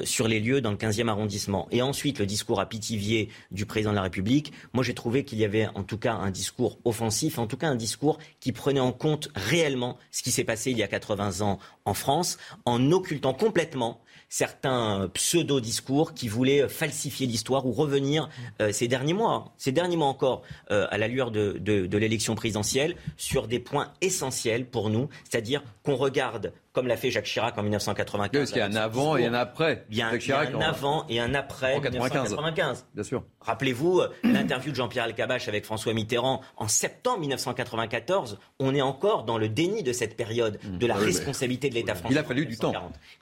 sur 0.03 0.27
les 0.27 0.39
lieux 0.39 0.61
dans 0.61 0.71
le 0.71 0.77
15e 0.77 1.07
arrondissement, 1.07 1.67
et 1.71 1.81
ensuite 1.81 2.19
le 2.19 2.25
discours 2.25 2.59
à 2.59 2.67
Pithiviers 2.67 3.29
du 3.51 3.65
président 3.65 3.91
de 3.91 3.95
la 3.95 4.01
République, 4.01 4.53
moi 4.73 4.83
j'ai 4.83 4.93
trouvé 4.93 5.25
qu'il 5.25 5.37
y 5.39 5.45
avait 5.45 5.67
en 5.75 5.83
tout 5.83 5.97
cas 5.97 6.13
un 6.13 6.31
discours 6.31 6.79
offensif, 6.85 7.37
en 7.37 7.47
tout 7.47 7.57
cas 7.57 7.67
un 7.67 7.75
discours 7.75 8.17
qui 8.39 8.51
prenait 8.51 8.79
en 8.79 8.91
compte 8.91 9.29
réellement 9.35 9.97
ce 10.11 10.23
qui 10.23 10.31
s'est 10.31 10.43
passé 10.43 10.71
il 10.71 10.77
y 10.77 10.83
a 10.83 10.87
80 10.87 11.41
ans 11.41 11.59
en 11.83 11.93
France, 11.93 12.37
en 12.65 12.91
occultant 12.91 13.33
complètement 13.33 14.01
certains 14.35 15.09
pseudo-discours 15.13 16.13
qui 16.13 16.27
voulaient 16.27 16.67
falsifier 16.67 17.25
l'histoire 17.25 17.65
ou 17.65 17.71
revenir 17.71 18.27
euh, 18.61 18.73
ces 18.73 18.89
derniers 18.89 19.13
mois, 19.13 19.53
ces 19.57 19.71
derniers 19.71 19.95
mois 19.95 20.07
encore, 20.07 20.41
euh, 20.71 20.87
à 20.91 20.97
la 20.97 21.07
lueur 21.07 21.31
de, 21.31 21.53
de 21.57 21.97
l'élection 21.97 22.35
présidentielle, 22.35 22.97
sur 23.15 23.47
des 23.47 23.59
points 23.59 23.93
essentiels 24.01 24.65
pour 24.65 24.89
nous, 24.89 25.07
c'est-à-dire 25.23 25.63
qu'on 25.83 25.95
regarde 25.95 26.51
comme 26.75 26.87
l'a 26.87 26.97
fait 26.97 27.09
Jacques 27.09 27.25
Chirac 27.25 27.57
en 27.57 27.63
1995. 27.63 28.37
Parce 28.37 28.51
qu'il 28.51 28.59
y 28.59 28.61
a 28.61 28.65
un 28.65 28.75
avant 28.75 29.15
et 29.15 29.25
un 29.25 29.33
après. 29.33 29.85
Il 29.89 29.97
y 29.97 30.01
a 30.01 30.09
un, 30.09 30.61
avant 30.61 31.05
et 31.07 31.19
un 31.21 31.33
après 31.33 31.75
en 31.75 31.81
1995. 31.81 32.87
Bien 32.93 33.03
sûr. 33.03 33.23
Rappelez-vous 33.39 34.01
euh, 34.01 34.09
l'interview 34.23 34.71
de 34.71 34.75
Jean-Pierre 34.75 35.05
Alcabache 35.05 35.47
avec 35.47 35.63
François 35.63 35.93
Mitterrand 35.93 36.41
en 36.57 36.67
septembre 36.67 37.19
1994. 37.21 38.39
On 38.59 38.75
est 38.75 38.81
encore 38.81 39.23
dans 39.23 39.37
le 39.37 39.47
déni 39.47 39.83
de 39.83 39.93
cette 39.93 40.17
période, 40.17 40.59
mmh. 40.63 40.77
de 40.77 40.85
la 40.85 40.95
responsabilité 40.95 41.69
de 41.69 41.75
l'État 41.75 41.95
français. 41.95 42.13
Il 42.13 42.17
a 42.17 42.23
fallu 42.23 42.45
du 42.45 42.57
temps. 42.57 42.73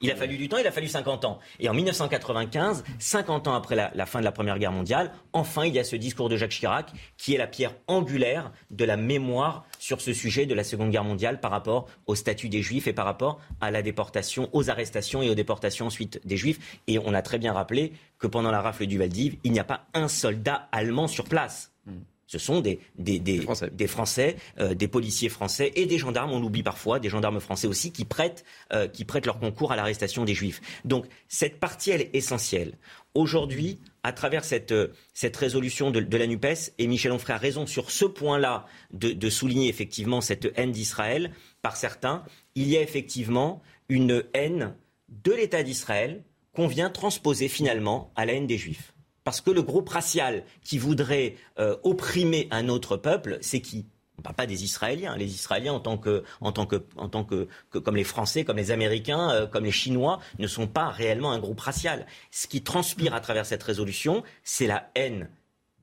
Il 0.01 0.11
a 0.11 0.15
fallu 0.15 0.37
du 0.37 0.49
temps, 0.49 0.57
il 0.57 0.67
a 0.67 0.71
fallu 0.71 0.87
50 0.87 1.25
ans. 1.25 1.39
Et 1.59 1.69
en 1.69 1.73
1995, 1.73 2.83
50 2.97 3.47
ans 3.47 3.53
après 3.53 3.75
la, 3.75 3.91
la 3.93 4.05
fin 4.07 4.19
de 4.19 4.25
la 4.25 4.31
Première 4.31 4.57
Guerre 4.57 4.71
mondiale, 4.71 5.11
enfin 5.31 5.65
il 5.65 5.75
y 5.75 5.79
a 5.79 5.83
ce 5.83 5.95
discours 5.95 6.27
de 6.27 6.37
Jacques 6.37 6.51
Chirac 6.51 6.91
qui 7.17 7.35
est 7.35 7.37
la 7.37 7.47
pierre 7.47 7.75
angulaire 7.87 8.51
de 8.71 8.83
la 8.83 8.97
mémoire 8.97 9.65
sur 9.83 9.99
ce 9.99 10.13
sujet 10.13 10.45
de 10.45 10.53
la 10.53 10.63
Seconde 10.63 10.91
Guerre 10.91 11.03
mondiale 11.03 11.41
par 11.41 11.51
rapport 11.51 11.89
au 12.05 12.15
statut 12.15 12.47
des 12.47 12.61
Juifs 12.61 12.87
et 12.87 12.93
par 12.93 13.03
rapport 13.03 13.41
à 13.59 13.69
la 13.69 13.81
déportation, 13.81 14.47
aux 14.53 14.69
arrestations 14.69 15.21
et 15.21 15.29
aux 15.29 15.35
déportations 15.35 15.87
ensuite 15.87 16.21
des 16.23 16.37
Juifs. 16.37 16.79
Et 16.87 16.99
on 16.99 17.13
a 17.13 17.21
très 17.21 17.37
bien 17.37 17.51
rappelé 17.51 17.91
que 18.17 18.25
pendant 18.25 18.49
la 18.49 18.61
rafle 18.61 18.85
du 18.85 18.97
Valdiv, 18.97 19.35
il 19.43 19.51
n'y 19.51 19.59
a 19.59 19.65
pas 19.65 19.85
un 19.93 20.07
soldat 20.07 20.69
allemand 20.71 21.09
sur 21.09 21.25
place. 21.25 21.73
Hmm. 21.85 21.99
Ce 22.27 22.39
sont 22.39 22.61
des, 22.61 22.79
des, 22.97 23.41
Français, 23.87 24.37
euh, 24.57 24.73
des, 24.73 24.87
policiers 24.87 25.27
français 25.27 25.73
et 25.75 25.85
des 25.85 25.97
gendarmes, 25.97 26.31
on 26.31 26.39
l'oublie 26.39 26.63
parfois, 26.63 26.99
des 26.99 27.09
gendarmes 27.09 27.41
français 27.41 27.67
aussi, 27.67 27.91
qui 27.91 28.05
prêtent, 28.05 28.45
euh, 28.71 28.87
qui 28.87 29.03
prêtent 29.03 29.25
leur 29.25 29.37
concours 29.37 29.73
à 29.73 29.75
l'arrestation 29.75 30.23
des 30.23 30.33
Juifs. 30.33 30.61
Donc 30.85 31.07
cette 31.27 31.59
partie, 31.59 31.91
elle 31.91 32.01
est 32.01 32.15
essentielle. 32.15 32.77
Aujourd'hui, 33.15 33.79
à 34.03 34.11
travers 34.11 34.43
cette, 34.43 34.71
euh, 34.71 34.93
résolution 35.35 35.91
de, 35.91 36.17
la 36.17 36.27
NUPES, 36.27 36.73
et 36.77 36.87
Michel 36.87 37.11
Onfray 37.11 37.35
a 37.35 37.39
raison 37.39 37.65
sur 37.65 37.89
ce 37.89 38.05
point-là 38.05 38.65
de, 38.91 39.29
souligner 39.29 39.69
effectivement 39.69 40.21
cette 40.21 40.51
haine 40.55 40.71
d'Israël 40.71 41.31
par 41.61 41.77
certains, 41.77 42.23
il 42.55 42.67
y 42.67 42.77
a 42.77 42.81
effectivement 42.81 43.61
une 43.89 44.23
haine 44.33 44.75
de 45.09 45.31
l'État 45.31 45.63
d'Israël 45.63 46.23
qu'on 46.53 46.67
vient 46.67 46.89
transposer 46.89 47.47
finalement 47.47 48.11
à 48.15 48.25
la 48.25 48.33
haine 48.33 48.47
des 48.47 48.57
Juifs. 48.57 48.93
Parce 49.23 49.41
que 49.41 49.51
le 49.51 49.61
groupe 49.61 49.89
racial 49.89 50.43
qui 50.63 50.77
voudrait 50.77 51.35
euh, 51.57 51.77
opprimer 51.83 52.47
un 52.51 52.67
autre 52.67 52.97
peuple, 52.97 53.37
c'est 53.41 53.61
qui? 53.61 53.85
Ne 54.23 54.29
parle 54.29 54.35
pas 54.35 54.45
des 54.45 54.63
Israéliens. 54.63 55.17
Les 55.17 55.33
Israéliens, 55.33 55.73
en 55.73 55.79
tant 55.79 55.97
que, 55.97 56.23
en 56.39 56.51
tant 56.51 56.65
que, 56.65 56.83
en 56.95 57.09
tant 57.09 57.25
que, 57.25 57.47
comme 57.71 57.95
les 57.95 58.03
Français, 58.05 58.45
comme 58.45 58.57
les 58.57 58.71
Américains, 58.71 59.29
euh, 59.31 59.47
comme 59.47 59.65
les 59.65 59.71
Chinois, 59.71 60.19
ne 60.39 60.47
sont 60.47 60.67
pas 60.67 60.89
réellement 60.89 61.31
un 61.31 61.39
groupe 61.39 61.59
racial. 61.59 62.05
Ce 62.31 62.47
qui 62.47 62.63
transpire 62.63 63.13
à 63.13 63.19
travers 63.19 63.45
cette 63.45 63.63
résolution, 63.63 64.23
c'est 64.43 64.67
la 64.67 64.89
haine 64.95 65.29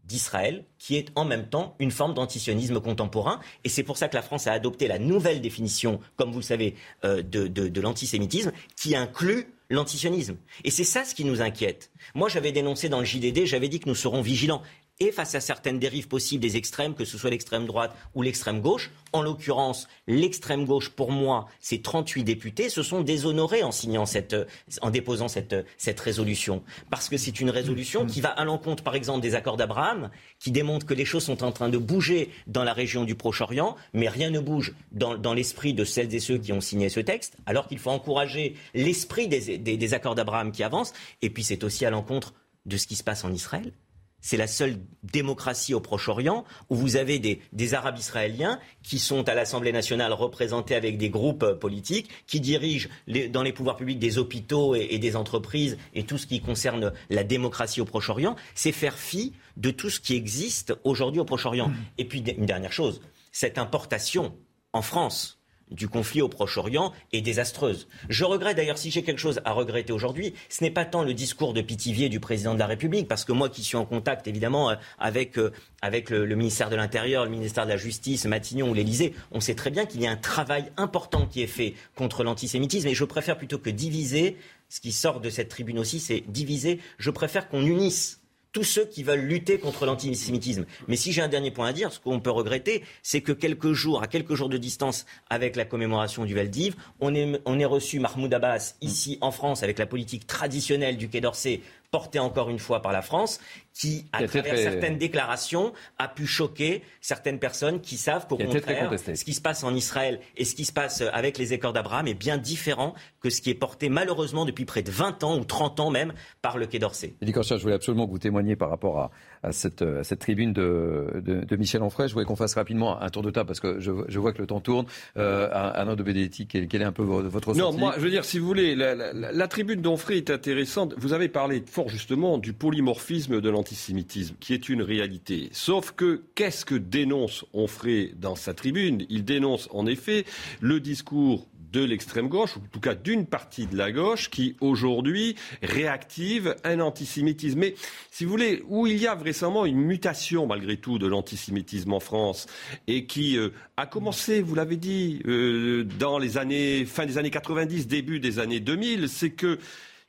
d'Israël, 0.05 0.65
qui 0.79 0.97
est 0.97 1.09
en 1.15 1.25
même 1.25 1.49
temps 1.49 1.77
une 1.79 1.91
forme 1.91 2.15
d'antisionisme 2.15 2.81
contemporain. 2.81 3.41
Et 3.63 3.69
c'est 3.69 3.85
pour 3.85 3.97
ça 3.97 4.09
que 4.09 4.17
la 4.17 4.23
France 4.23 4.47
a 4.47 4.53
adopté 4.53 4.89
la 4.89 4.99
nouvelle 4.99 5.41
définition, 5.41 6.01
comme 6.17 6.33
vous 6.33 6.39
le 6.41 6.45
savez, 6.45 6.75
euh, 7.05 7.23
de, 7.23 7.47
de 7.47 7.81
l'antisémitisme, 7.81 8.53
qui 8.75 8.97
inclut 8.97 9.47
l'antisionisme. 9.71 10.37
Et 10.65 10.71
c'est 10.71 10.85
ça 10.85 11.05
ce 11.05 11.15
qui 11.15 11.25
nous 11.25 11.41
inquiète. 11.41 11.91
Moi, 12.15 12.29
j'avais 12.29 12.53
dénoncé 12.53 12.89
dans 12.89 12.99
le 12.99 13.05
JDD, 13.05 13.45
j'avais 13.45 13.69
dit 13.69 13.79
que 13.79 13.89
nous 13.89 13.95
serons 13.95 14.21
vigilants 14.21 14.63
et 15.01 15.13
face 15.13 15.35
à 15.35 15.41
certaines 15.41 15.79
dérives 15.79 16.09
possibles 16.09 16.43
des 16.43 16.59
extrêmes, 16.59 16.95
que 16.95 17.07
ce 17.07 17.17
soit 17.17 17.31
l'extrême 17.31 17.67
droite 17.67 17.97
ou 18.15 18.21
l'extrême 18.21 18.61
gauche. 18.61 18.91
En 19.13 19.23
l'occurrence, 19.23 19.89
l'extrême 20.07 20.67
gauche, 20.67 20.91
pour 20.91 21.11
moi, 21.11 21.49
ces 21.59 21.81
38 21.81 22.23
députés 22.23 22.69
se 22.69 22.83
sont 22.83 23.01
déshonorés 23.01 23.63
en 23.63 23.73
signant 23.73 24.05
cette, 24.07 24.37
en 24.83 24.91
déposant 24.91 25.29
cette, 25.29 25.57
cette 25.79 25.99
résolution. 25.99 26.63
Parce 26.91 27.09
que 27.09 27.17
c'est 27.17 27.41
une 27.41 27.51
résolution 27.51 28.07
qui 28.07 28.21
va 28.21 28.29
à 28.29 28.45
l'encontre, 28.45 28.85
par 28.85 28.95
exemple, 28.95 29.23
des 29.23 29.35
accords 29.35 29.57
d'Abraham, 29.57 30.11
qui 30.39 30.51
démontrent 30.51 30.87
que 30.87 30.95
les 30.95 31.07
choses 31.07 31.25
sont 31.25 31.43
en 31.43 31.51
train 31.51 31.71
de 31.71 31.79
bouger 31.79 32.31
dans 32.47 32.63
la 32.63 32.75
région 32.75 33.05
du 33.05 33.15
Proche-Orient, 33.15 33.77
mais 33.95 34.09
rien 34.09 34.31
ne 34.31 34.39
bouge 34.39 34.75
dans, 34.93 35.35
l'esprit 35.35 35.73
de 35.73 35.85
celles 35.85 36.15
et 36.15 36.21
ceux 36.21 36.39
qui 36.39 36.53
ont 36.53 36.61
signé 36.61 36.91
ce 36.91 37.01
texte, 37.01 37.37
alors 37.47 37.69
qu'il 37.69 37.79
faut 37.79 37.91
encourager 37.91 38.55
l'esprit 38.75 39.29
des, 39.29 39.59
des, 39.59 39.77
des 39.77 39.95
accords 39.95 40.15
d'Abraham 40.15 40.53
qui 40.53 40.63
avancent. 40.63 40.93
Et 41.23 41.31
puis 41.31 41.43
c'est 41.43 41.65
aussi 41.65 41.87
à 41.87 41.91
l'encontre 41.91 42.35
de 42.67 42.77
ce 42.77 42.87
qui 42.87 42.97
se 42.97 43.05
passe 43.05 43.25
en 43.25 43.33
Israël. 43.33 43.73
C'est 44.21 44.37
la 44.37 44.47
seule 44.47 44.79
démocratie 45.03 45.75
au 45.75 45.81
Proche-Orient 45.81 46.45
où 46.69 46.77
vous 46.77 46.97
avez 46.97 47.19
des, 47.19 47.75
Arabes 47.75 47.99
israéliens 47.99 48.59
qui 48.83 48.99
sont 48.99 49.29
à 49.29 49.35
l'Assemblée 49.35 49.73
nationale 49.73 50.13
représentés 50.13 50.75
avec 50.75 50.99
des 50.99 51.09
groupes 51.09 51.45
euh, 51.45 51.55
politiques, 51.55 52.11
qui 52.27 52.41
dirigent 52.41 52.89
dans 53.31 53.43
les 53.43 53.53
pouvoirs 53.53 53.77
publics 53.77 53.99
des 53.99 54.19
hôpitaux 54.19 54.75
et, 54.75 54.99
des 54.99 55.17
entreprises 55.17 55.79
et 55.95 56.05
tout 56.05 56.19
ce 56.19 56.27
qui 56.27 56.41
concerne 56.41 56.93
la 57.11 57.23
démocratie 57.23 57.81
au 57.81 57.85
Proche-Orient. 57.85 58.37
C'est 58.55 58.73
faire 58.73 58.99
fi 58.99 59.33
de 59.57 59.71
tout 59.71 59.91
ce 59.91 60.01
qui 60.01 60.15
existe 60.15 60.75
aujourd'hui 60.85 61.21
au 61.21 61.25
Proche-Orient. 61.25 61.69
Mmh. 61.69 61.77
Et 61.99 62.05
puis 62.05 62.21
une 62.21 62.47
dernière 62.47 62.73
chose, 62.73 63.01
cette 63.33 63.59
importation 63.59 64.35
en 64.73 64.83
France 64.83 65.40
du 65.71 65.89
conflit 65.89 66.23
au 66.23 66.29
Proche-Orient 66.29 66.93
est 67.13 67.21
désastreuse. 67.21 67.89
Je 68.09 68.25
regrette 68.25 68.57
d'ailleurs, 68.57 68.79
si 68.79 68.91
j'ai 68.91 69.03
quelque 69.03 69.19
chose 69.19 69.41
à 69.45 69.53
regretter 69.53 69.93
aujourd'hui, 69.93 70.35
ce 70.49 70.65
n'est 70.65 70.71
pas 70.71 70.85
tant 70.85 71.03
le 71.03 71.15
discours 71.15 71.55
de 71.55 71.61
Pitivier 71.61 72.09
du 72.09 72.21
président 72.21 72.55
de 72.55 72.59
la 72.59 72.67
République, 72.67 73.09
parce 73.09 73.25
que 73.25 73.33
moi 73.33 73.49
qui 73.49 73.63
suis 73.63 73.77
en 73.77 73.85
contact 73.85 74.27
évidemment 74.27 74.71
euh, 74.71 74.75
avec, 74.99 75.39
euh, 75.39 75.53
avec 75.83 76.11
le, 76.11 76.35
ministère 76.35 76.71
de 76.71 76.77
l'Intérieur, 76.77 77.25
le 77.25 77.31
ministère 77.31 77.65
de 77.65 77.71
la 77.71 77.77
Justice, 77.77 78.25
Matignon 78.25 78.71
ou 78.71 78.75
l'Élysée, 78.75 79.15
on 79.33 79.41
sait 79.41 79.55
très 79.55 79.71
bien 79.71 79.87
qu'il 79.87 80.01
y 80.03 80.07
a 80.07 80.11
un 80.11 80.17
travail 80.17 80.71
important 80.77 81.27
qui 81.27 81.43
est 81.43 81.47
fait 81.47 81.75
contre 81.95 82.25
l'antisémitisme, 82.25 82.89
et 82.89 82.95
je 82.95 83.05
préfère 83.05 83.37
plutôt 83.37 83.59
que 83.59 83.71
diviser, 83.71 84.37
ce 84.69 84.81
qui 84.81 84.93
sort 84.93 85.21
de 85.21 85.31
cette 85.31 85.49
tribune 85.49 85.79
aussi, 85.79 86.01
c'est 86.01 86.23
diviser, 86.29 86.81
je 86.99 87.11
préfère 87.11 87.49
qu'on 87.49 87.63
unisse 87.63 88.20
tous 88.53 88.65
ceux 88.65 88.85
qui 88.85 89.03
veulent 89.03 89.21
lutter 89.21 89.59
contre 89.59 89.87
l'antisémitisme. 89.87 90.67
Mais 90.89 90.97
si 90.97 91.13
j'ai 91.13 91.23
un 91.23 91.29
dernier 91.29 91.51
point 91.51 91.69
à 91.69 91.73
dire, 91.73 91.93
ce 91.93 92.01
qu'on 92.01 92.21
peut 92.21 92.31
regretter, 92.31 92.83
c'est 93.03 93.21
que 93.21 93.33
quelques 93.33 93.73
jours, 93.73 94.03
à 94.03 94.07
quelques 94.07 94.35
jours 94.35 94.49
de 94.49 94.57
distance 94.57 95.07
avec 95.29 95.57
la 95.57 95.65
commémoration 95.65 96.25
du 96.25 96.35
Valdiv, 96.35 96.77
on 97.01 97.15
est, 97.15 97.41
on 97.45 97.59
est 97.59 97.65
reçu 97.65 98.01
Mahmoud 98.01 98.33
Abbas 98.33 98.75
ici 98.81 99.19
en 99.21 99.31
France 99.31 99.63
avec 99.63 99.79
la 99.79 99.87
politique 99.87 100.27
traditionnelle 100.27 100.97
du 100.97 101.09
Quai 101.09 101.21
d'Orsay 101.21 101.61
portée 101.91 102.19
encore 102.19 102.51
une 102.51 102.59
fois 102.59 102.83
par 102.83 102.93
la 102.93 103.03
France, 103.03 103.41
qui, 103.73 104.07
à 104.13 104.27
travers 104.27 104.57
certaines 104.57 104.99
déclarations, 104.99 105.73
a 105.99 106.09
pu 106.09 106.27
choquer 106.27 106.83
certaines 107.01 107.39
personnes 107.39 107.81
qui 107.81 107.97
savent 107.97 108.27
qu'au 108.27 108.37
contraire, 108.37 108.93
ce 108.99 109.25
qui 109.25 109.35
se 109.35 109.41
passe 109.41 109.65
en 109.65 109.75
Israël 109.75 110.21
et 110.37 110.45
ce 110.45 110.55
qui 110.55 110.65
se 110.65 110.73
passe 110.73 111.03
avec 111.13 111.39
les 111.39 111.53
accords 111.53 111.73
d'Abraham 111.73 112.07
est 112.07 112.15
bien 112.15 112.37
différent 112.37 112.95
que 113.21 113.31
ce 113.31 113.41
qui 113.41 113.51
est 113.51 113.55
porté 113.55 113.89
malheureusement 113.89 114.45
depuis 114.45 114.65
près 114.65 114.83
de 114.83 114.91
20 114.91 115.25
ans 115.25 115.39
ou 115.39 115.45
30 115.45 115.81
ans 115.81 115.91
même 115.91 116.13
par 116.43 116.59
le 116.59 116.67
Quai 116.67 116.79
d'Orsay. 116.79 117.15
je 117.57 117.63
voulais 117.63 117.75
absolument 117.75 118.07
que 118.07 118.13
vous 118.13 118.19
témoigniez 118.19 118.57
par 118.57 118.71
rapport 118.71 118.99
à, 118.99 119.11
à 119.43 119.53
cette, 119.53 119.83
à 119.83 120.05
cette 120.05 120.21
tribune 120.21 120.53
de, 120.53 121.21
de, 121.25 121.45
de 121.45 121.57
Michel 121.57 121.83
Onfray. 121.83 122.09
Je 122.09 122.15
voulais 122.15 122.27
qu'on 122.27 122.37
fasse 122.37 122.55
rapidement 122.55 123.01
un 123.01 123.09
tour 123.09 123.23
de 123.23 123.31
table 123.31 123.47
parce 123.47 123.61
que 123.61 123.81
je, 123.81 123.93
je 124.09 124.19
vois 124.19 124.33
que 124.33 124.39
le 124.41 124.47
temps 124.47 124.61
tourne. 124.61 124.87
Euh, 125.17 125.49
de 125.91 126.03
Benedetti, 126.03 126.47
quel, 126.47 126.69
quel, 126.69 126.83
est 126.83 126.85
un 126.85 126.93
peu 126.93 127.03
votre 127.03 127.49
ressenti 127.49 127.59
Non, 127.59 127.73
moi, 127.77 127.95
je 127.97 128.03
veux 128.03 128.11
dire, 128.11 128.25
si 128.25 128.39
vous 128.39 128.47
voulez, 128.47 128.75
la, 128.75 128.95
la, 128.95 129.13
la 129.13 129.49
tribune 129.49 129.81
d'Onfray 129.81 130.19
est 130.19 130.31
intéressante. 130.31 130.95
Vous 130.99 131.13
avez 131.13 131.29
parlé 131.29 131.63
fort 131.67 131.89
justement 131.89 132.39
du 132.39 132.53
polymorphisme 132.53 133.41
de 133.41 133.51
l'antisémitisme, 133.51 134.37
qui 134.41 134.55
est 134.55 134.69
une 134.69 134.83
réalité. 134.83 135.49
Sauf 135.53 135.93
que 135.93 136.23
qu'est-ce 136.35 136.65
que 136.65 136.75
dénonce 136.75 137.45
Onfray 137.53 138.15
dans 138.17 138.37
sa 138.37 138.55
tribune? 138.55 139.05
Il 139.09 139.25
dénonce 139.25 139.69
en 139.73 139.87
effet 139.87 140.25
le 140.61 140.81
discours 140.81 141.47
de 141.73 141.85
l'extrême 141.85 142.29
gauche, 142.29 142.57
ou 142.57 142.61
en 142.61 142.69
tout 142.71 142.81
cas 142.81 142.95
d'une 142.95 143.27
partie 143.27 143.67
de 143.67 143.77
la 143.77 143.93
gauche, 143.93 144.31
qui 144.31 144.57
aujourd'hui 144.61 145.37
réactive 145.63 146.57
un 146.65 146.81
antisémitisme. 146.81 147.59
Mais 147.59 147.75
si 148.11 148.25
vous 148.25 148.31
voulez, 148.31 148.63
où 148.69 148.87
il 148.87 148.97
y 148.97 149.07
a 149.07 149.15
récemment 149.15 149.67
une 149.67 149.81
mutation 149.81 150.47
malgré 150.47 150.77
tout 150.77 150.99
de 150.99 151.07
l'antisémitisme 151.07 151.93
en 151.93 152.01
France, 152.01 152.47
et 152.87 153.07
qui 153.07 153.37
euh, 153.37 153.51
a 153.77 153.87
commencé, 153.87 154.43
vous 154.43 154.55
l'avez 154.55 154.77
dit, 154.77 155.23
euh, 155.27 155.85
dans 155.99 156.19
les 156.19 156.39
années 156.39 156.85
fin 156.85 157.07
des 157.07 157.19
années 157.19 157.31
90, 157.31 157.87
début 157.87 158.21
des 158.21 158.39
années 158.39 158.61
2000, 158.61 159.09
c'est 159.09 159.31
que 159.31 159.59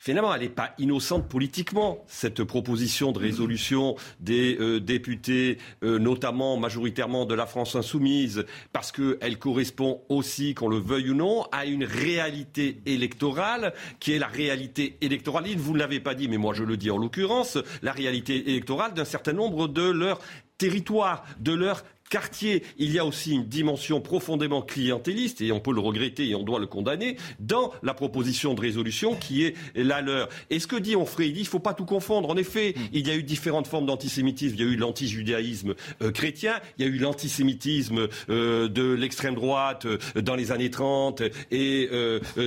finalement, 0.02 0.34
elle 0.34 0.41
n'est 0.41 0.49
pas 0.49 0.73
innocente 0.80 1.30
politiquement, 1.30 2.03
cette 2.07 2.44
proposition 2.44 3.11
de 3.11 3.19
résolution 3.19 3.95
des 4.19 4.57
euh, 4.60 4.80
députés, 4.80 5.60
euh, 5.84 5.99
notamment 5.99 6.57
majoritairement 6.57 7.26
de 7.26 7.36
la 7.36 7.45
France 7.45 7.76
insoumise, 7.76 8.45
parce 8.73 8.91
qu'elle 8.91 9.38
correspond 9.38 10.02
aussi, 10.10 10.56
qu'on 10.56 10.69
le 10.69 10.80
veuille 10.80 11.11
ou 11.11 11.14
non, 11.14 11.45
à 11.52 11.65
une 11.65 11.84
réalité 11.84 12.82
électorale 12.88 13.73
qui 13.99 14.14
est 14.14 14.19
la 14.19 14.28
réalité 14.28 14.98
électorale. 15.02 15.45
Vous 15.56 15.73
ne 15.73 15.80
l'avez 15.80 15.99
pas 15.99 16.15
dit, 16.15 16.28
mais 16.28 16.38
moi 16.38 16.56
je 16.56 16.64
le 16.64 16.78
dis 16.78 16.90
en 16.90 16.98
l'occurrence, 16.98 17.60
la 17.84 17.91
réalité 17.91 18.49
électorale 18.49 18.95
d'un 18.95 19.06
certain 19.06 19.34
nombre 19.34 19.68
de 19.68 19.88
leurs 19.88 20.19
territoires, 20.57 21.23
de 21.40 21.53
leurs 21.53 21.84
quartier, 22.12 22.64
il 22.78 22.92
y 22.92 23.00
a 23.00 23.06
aussi 23.06 23.32
une 23.32 23.46
dimension 23.46 24.02
profondément 24.02 24.62
clientéliste, 24.62 25.42
et 25.42 25.52
on 25.52 25.62
peut 25.62 25.74
le 25.74 25.80
regretter 25.80 26.28
et 26.28 26.36
on 26.36 26.44
doit 26.44 26.60
le 26.60 26.68
condamner, 26.68 27.16
dans 27.40 27.72
la 27.82 27.94
proposition 27.94 28.54
de 28.54 28.62
résolution 28.62 29.16
qui 29.16 29.46
est 29.46 29.56
la 29.76 30.02
leur. 30.02 30.28
Et 30.50 30.60
ce 30.60 30.68
que 30.68 30.76
dit 30.76 30.96
Onfray, 30.96 31.30
il 31.30 31.34
dit 31.34 31.40
il 31.40 31.44
ne 31.44 31.50
faut 31.50 31.60
pas 31.60 31.74
tout 31.74 31.86
confondre. 31.86 32.30
En 32.30 32.36
effet, 32.36 32.76
mm. 32.76 32.82
il 32.92 33.08
y 33.08 33.12
a 33.12 33.16
eu 33.16 33.24
différentes 33.24 33.68
formes 33.68 33.86
d'antisémitisme. 33.86 34.56
Il 34.56 34.62
y 34.62 34.68
a 34.68 34.72
eu 34.72 34.76
l'antijudaïsme 34.76 35.74
euh, 36.02 36.12
chrétien, 36.12 36.56
il 36.78 36.86
y 36.86 36.90
a 36.90 36.92
eu 36.92 36.98
l'antisémitisme 36.98 38.10
euh, 38.30 38.68
de 38.68 38.92
l'extrême 38.92 39.36
droite 39.36 39.86
euh, 39.86 39.98
dans 40.22 40.36
les 40.36 40.52
années 40.52 40.70
30 40.70 41.24
et 41.52 41.90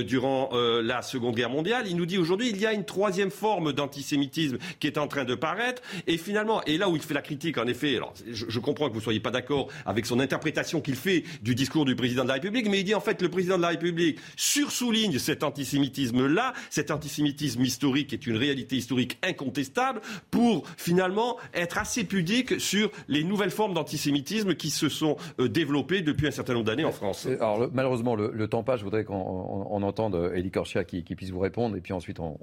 durant 0.05 0.51
la 0.53 1.01
Seconde 1.01 1.35
Guerre 1.35 1.49
mondiale. 1.49 1.85
Il 1.89 1.95
nous 1.95 2.05
dit 2.05 2.19
aujourd'hui 2.19 2.49
il 2.49 2.57
y 2.57 2.67
a 2.67 2.73
une 2.73 2.85
troisième 2.85 3.31
forme 3.31 3.73
d'antisémitisme 3.73 4.57
qui 4.79 4.85
est 4.85 4.99
en 4.99 5.07
train 5.07 5.23
de 5.23 5.33
paraître. 5.33 5.81
Et 6.05 6.17
finalement, 6.17 6.63
et 6.65 6.77
là 6.77 6.87
où 6.87 6.95
il 6.95 7.01
fait 7.01 7.13
la 7.15 7.21
critique, 7.21 7.57
en 7.57 7.65
effet, 7.65 7.95
alors 7.95 8.13
je, 8.31 8.45
je 8.47 8.59
comprends 8.59 8.87
que 8.87 8.93
vous 8.93 8.99
ne 8.99 9.03
soyez 9.03 9.19
pas 9.19 9.31
d'accord, 9.31 9.54
avec 9.85 10.05
son 10.05 10.19
interprétation 10.19 10.81
qu'il 10.81 10.95
fait 10.95 11.23
du 11.41 11.55
discours 11.55 11.85
du 11.85 11.95
président 11.95 12.23
de 12.23 12.29
la 12.29 12.35
République, 12.35 12.69
mais 12.69 12.79
il 12.79 12.83
dit 12.83 12.95
en 12.95 12.99
fait 12.99 13.21
le 13.21 13.29
président 13.29 13.57
de 13.57 13.61
la 13.61 13.69
République 13.69 14.19
sursouligne 14.35 15.17
cet 15.19 15.43
antisémitisme-là, 15.43 16.53
cet 16.69 16.91
antisémitisme 16.91 17.61
historique 17.61 18.13
est 18.13 18.27
une 18.27 18.37
réalité 18.37 18.75
historique 18.75 19.17
incontestable, 19.23 20.01
pour 20.31 20.67
finalement 20.77 21.37
être 21.53 21.77
assez 21.77 22.03
pudique 22.03 22.59
sur 22.59 22.91
les 23.07 23.23
nouvelles 23.23 23.51
formes 23.51 23.73
d'antisémitisme 23.73 24.55
qui 24.55 24.69
se 24.69 24.89
sont 24.89 25.17
euh, 25.39 25.47
développées 25.47 26.01
depuis 26.01 26.27
un 26.27 26.31
certain 26.31 26.53
nombre 26.53 26.65
d'années 26.65 26.85
en 26.85 26.91
France. 26.91 27.25
Euh, 27.27 27.35
alors 27.35 27.69
malheureusement, 27.73 28.15
le, 28.15 28.47
temps 28.47 28.63
passe. 28.63 28.79
Je 28.79 28.83
voudrais 28.85 29.03
qu'on 29.03 29.81
entende 29.81 30.31
Elie 30.35 30.51
Korsia 30.51 30.83
qui, 30.83 31.01
puisse 31.01 31.31
vous 31.31 31.39
répondre, 31.39 31.75
et 31.77 31.81
puis 31.81 31.93
ensuite 31.93 32.19
on, 32.19 32.37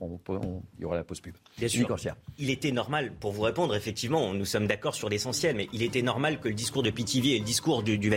il 0.78 0.82
y 0.82 0.84
aura 0.84 0.97
la 0.97 1.05
pause 1.05 1.20
pub. 1.20 1.34
Bien 1.59 1.68
sûr. 1.68 1.89
Il 2.39 2.51
était 2.51 2.72
normal, 2.72 3.12
pour 3.20 3.32
vous 3.32 3.43
répondre, 3.43 3.74
effectivement, 3.74 4.32
nous 4.32 4.44
sommes 4.44 4.66
d'accord 4.66 4.94
sur 4.94 5.09
l'essentiel, 5.09 5.56
mais 5.56 5.68
il 5.72 5.82
était 5.82 6.02
normal 6.02 6.40
que 6.40 6.48
le 6.48 6.55
discours 6.55 6.82
de 6.82 6.90
et 7.02 7.38
le 7.38 7.44
discours 7.44 7.82
du, 7.82 7.98
du 7.98 8.10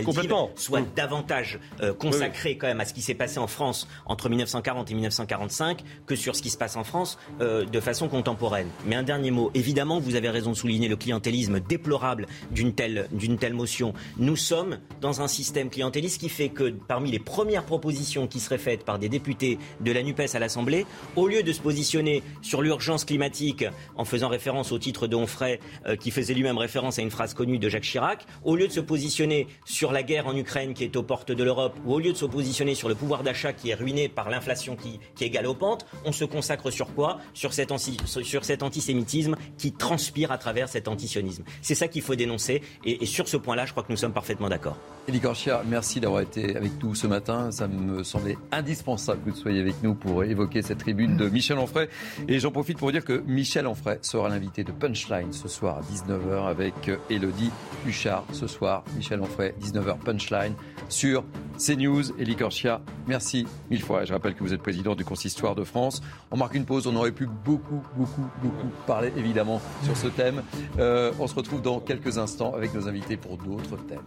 soit 0.55 0.81
davantage 0.95 1.59
euh, 1.81 1.93
consacré 1.93 2.57
quand 2.57 2.67
même 2.67 2.79
à 2.79 2.85
ce 2.85 2.93
qui 2.93 3.01
s'est 3.01 3.13
passé 3.15 3.39
en 3.39 3.47
France 3.47 3.87
entre 4.05 4.29
1940 4.29 4.91
et 4.91 4.93
1945 4.93 5.83
que 6.05 6.15
sur 6.15 6.35
ce 6.35 6.41
qui 6.41 6.49
se 6.49 6.57
passe 6.57 6.75
en 6.75 6.83
France 6.83 7.17
euh, 7.41 7.65
de 7.65 7.79
façon 7.79 8.07
contemporaine. 8.07 8.67
Mais 8.85 8.95
un 8.95 9.03
dernier 9.03 9.31
mot. 9.31 9.51
Évidemment, 9.53 9.99
vous 9.99 10.15
avez 10.15 10.29
raison 10.29 10.51
de 10.51 10.55
souligner 10.55 10.87
le 10.87 10.95
clientélisme 10.95 11.59
déplorable 11.59 12.27
d'une 12.51 12.73
telle, 12.73 13.07
d'une 13.11 13.37
telle 13.37 13.53
motion. 13.53 13.93
Nous 14.17 14.35
sommes 14.35 14.79
dans 15.01 15.21
un 15.21 15.27
système 15.27 15.69
clientéliste 15.69 16.19
qui 16.19 16.29
fait 16.29 16.49
que 16.49 16.69
parmi 16.69 17.11
les 17.11 17.19
premières 17.19 17.65
propositions 17.65 18.27
qui 18.27 18.39
seraient 18.39 18.57
faites 18.57 18.85
par 18.85 18.99
des 18.99 19.09
députés 19.09 19.57
de 19.81 19.91
la 19.91 20.03
NUPES 20.03 20.35
à 20.35 20.39
l'Assemblée, 20.39 20.85
au 21.15 21.27
lieu 21.27 21.43
de 21.43 21.51
se 21.51 21.61
positionner 21.61 22.23
sur 22.41 22.61
l'urgence 22.61 23.05
climatique 23.05 23.65
en 23.95 24.05
faisant 24.05 24.29
référence 24.29 24.71
au 24.71 24.79
titre 24.79 25.07
de 25.07 25.15
Onfray, 25.15 25.59
euh, 25.85 25.95
qui 25.95 26.11
faisait 26.11 26.33
lui-même 26.33 26.57
référence 26.57 26.99
à 26.99 27.01
une 27.01 27.11
phrase 27.11 27.33
connue 27.33 27.59
de 27.59 27.69
Jacques 27.69 27.83
Chirac, 27.83 28.25
au 28.43 28.55
lieu 28.55 28.67
de 28.67 28.71
se 28.75 28.79
positionner 28.81 29.47
sur 29.63 29.91
la 29.91 30.03
guerre 30.03 30.27
en 30.27 30.35
Ukraine 30.35 30.73
qui 30.73 30.83
est 30.83 30.95
aux 30.97 31.03
portes 31.03 31.31
de 31.31 31.43
l'Europe, 31.43 31.77
ou 31.85 31.93
au 31.93 31.99
lieu 31.99 32.11
de 32.11 32.17
se 32.17 32.25
positionner 32.25 32.75
sur 32.75 32.89
le 32.89 32.95
pouvoir 32.95 33.23
d'achat 33.23 33.53
qui 33.53 33.69
est 33.69 33.75
ruiné 33.75 34.09
par 34.09 34.29
l'inflation 34.29 34.75
qui, 34.75 34.99
qui, 35.15 35.23
est 35.23 35.29
galopante, 35.29 35.85
on 36.03 36.11
se 36.11 36.25
consacre 36.25 36.71
sur 36.71 36.93
quoi? 36.93 37.19
Sur 37.33 37.53
cet, 37.53 37.71
sur 37.77 38.43
cet 38.43 38.63
antisémitisme 38.63 39.35
qui 39.57 39.71
transpire 39.71 40.31
à 40.31 40.37
travers 40.37 40.67
cet 40.67 40.87
antisionisme. 40.87 41.43
C'est 41.61 41.75
ça 41.75 41.87
qu'il 41.87 42.01
faut 42.01 42.15
dénoncer, 42.15 42.61
et, 42.83 43.03
et 43.03 43.05
sur 43.05 43.27
ce 43.29 43.37
point-là, 43.37 43.65
je 43.65 43.71
crois 43.71 43.83
que 43.83 43.91
nous 43.91 43.97
sommes 43.97 44.13
parfaitement 44.13 44.49
d'accord. 44.49 44.77
Elie 45.07 45.19
Gorchia, 45.19 45.63
merci 45.67 45.99
d'avoir 45.99 46.21
été 46.21 46.55
avec 46.55 46.71
nous 46.81 46.95
ce 46.95 47.05
matin. 47.05 47.51
Ça 47.51 47.67
me 47.67 48.03
semblait 48.03 48.37
indispensable 48.51 49.21
que 49.23 49.29
vous 49.29 49.35
soyez 49.35 49.61
avec 49.61 49.83
nous 49.83 49.93
pour 49.93 50.23
évoquer 50.23 50.63
cette 50.63 50.79
tribune 50.79 51.15
de 51.15 51.29
Michel 51.29 51.59
Onfray. 51.59 51.87
Et 52.27 52.39
j'en 52.39 52.51
profite 52.51 52.79
pour 52.79 52.91
dire 52.91 53.05
que 53.05 53.23
Michel 53.27 53.67
Onfray 53.67 53.99
sera 54.01 54.27
l'invité 54.29 54.63
de 54.63 54.71
Punchline 54.71 55.31
ce 55.31 55.47
soir 55.47 55.77
à 55.77 55.81
19h 55.81 56.47
avec 56.47 56.73
Elodie 57.09 57.51
Huchard 57.85 58.25
ce 58.33 58.47
soir. 58.47 58.54
Michel 58.95 59.21
Onfray, 59.21 59.53
19h 59.61 59.99
Punchline 59.99 60.53
sur 60.89 61.23
CNews. 61.57 62.11
et 62.19 62.25
Licorchia, 62.25 62.81
merci 63.07 63.45
mille 63.69 63.81
fois. 63.81 64.05
Je 64.05 64.13
rappelle 64.13 64.35
que 64.35 64.43
vous 64.43 64.53
êtes 64.53 64.61
président 64.61 64.95
du 64.95 65.05
Consistoire 65.05 65.55
de 65.55 65.63
France. 65.63 66.01
On 66.31 66.37
marque 66.37 66.55
une 66.55 66.65
pause. 66.65 66.87
On 66.87 66.95
aurait 66.95 67.11
pu 67.11 67.27
beaucoup, 67.27 67.81
beaucoup, 67.95 68.27
beaucoup 68.41 68.69
parler 68.87 69.11
évidemment 69.17 69.61
sur 69.83 69.95
ce 69.97 70.07
thème. 70.07 70.43
Euh, 70.79 71.11
on 71.19 71.27
se 71.27 71.35
retrouve 71.35 71.61
dans 71.61 71.79
quelques 71.79 72.17
instants 72.17 72.53
avec 72.53 72.73
nos 72.73 72.87
invités 72.87 73.17
pour 73.17 73.37
d'autres 73.37 73.77
thèmes. 73.77 74.03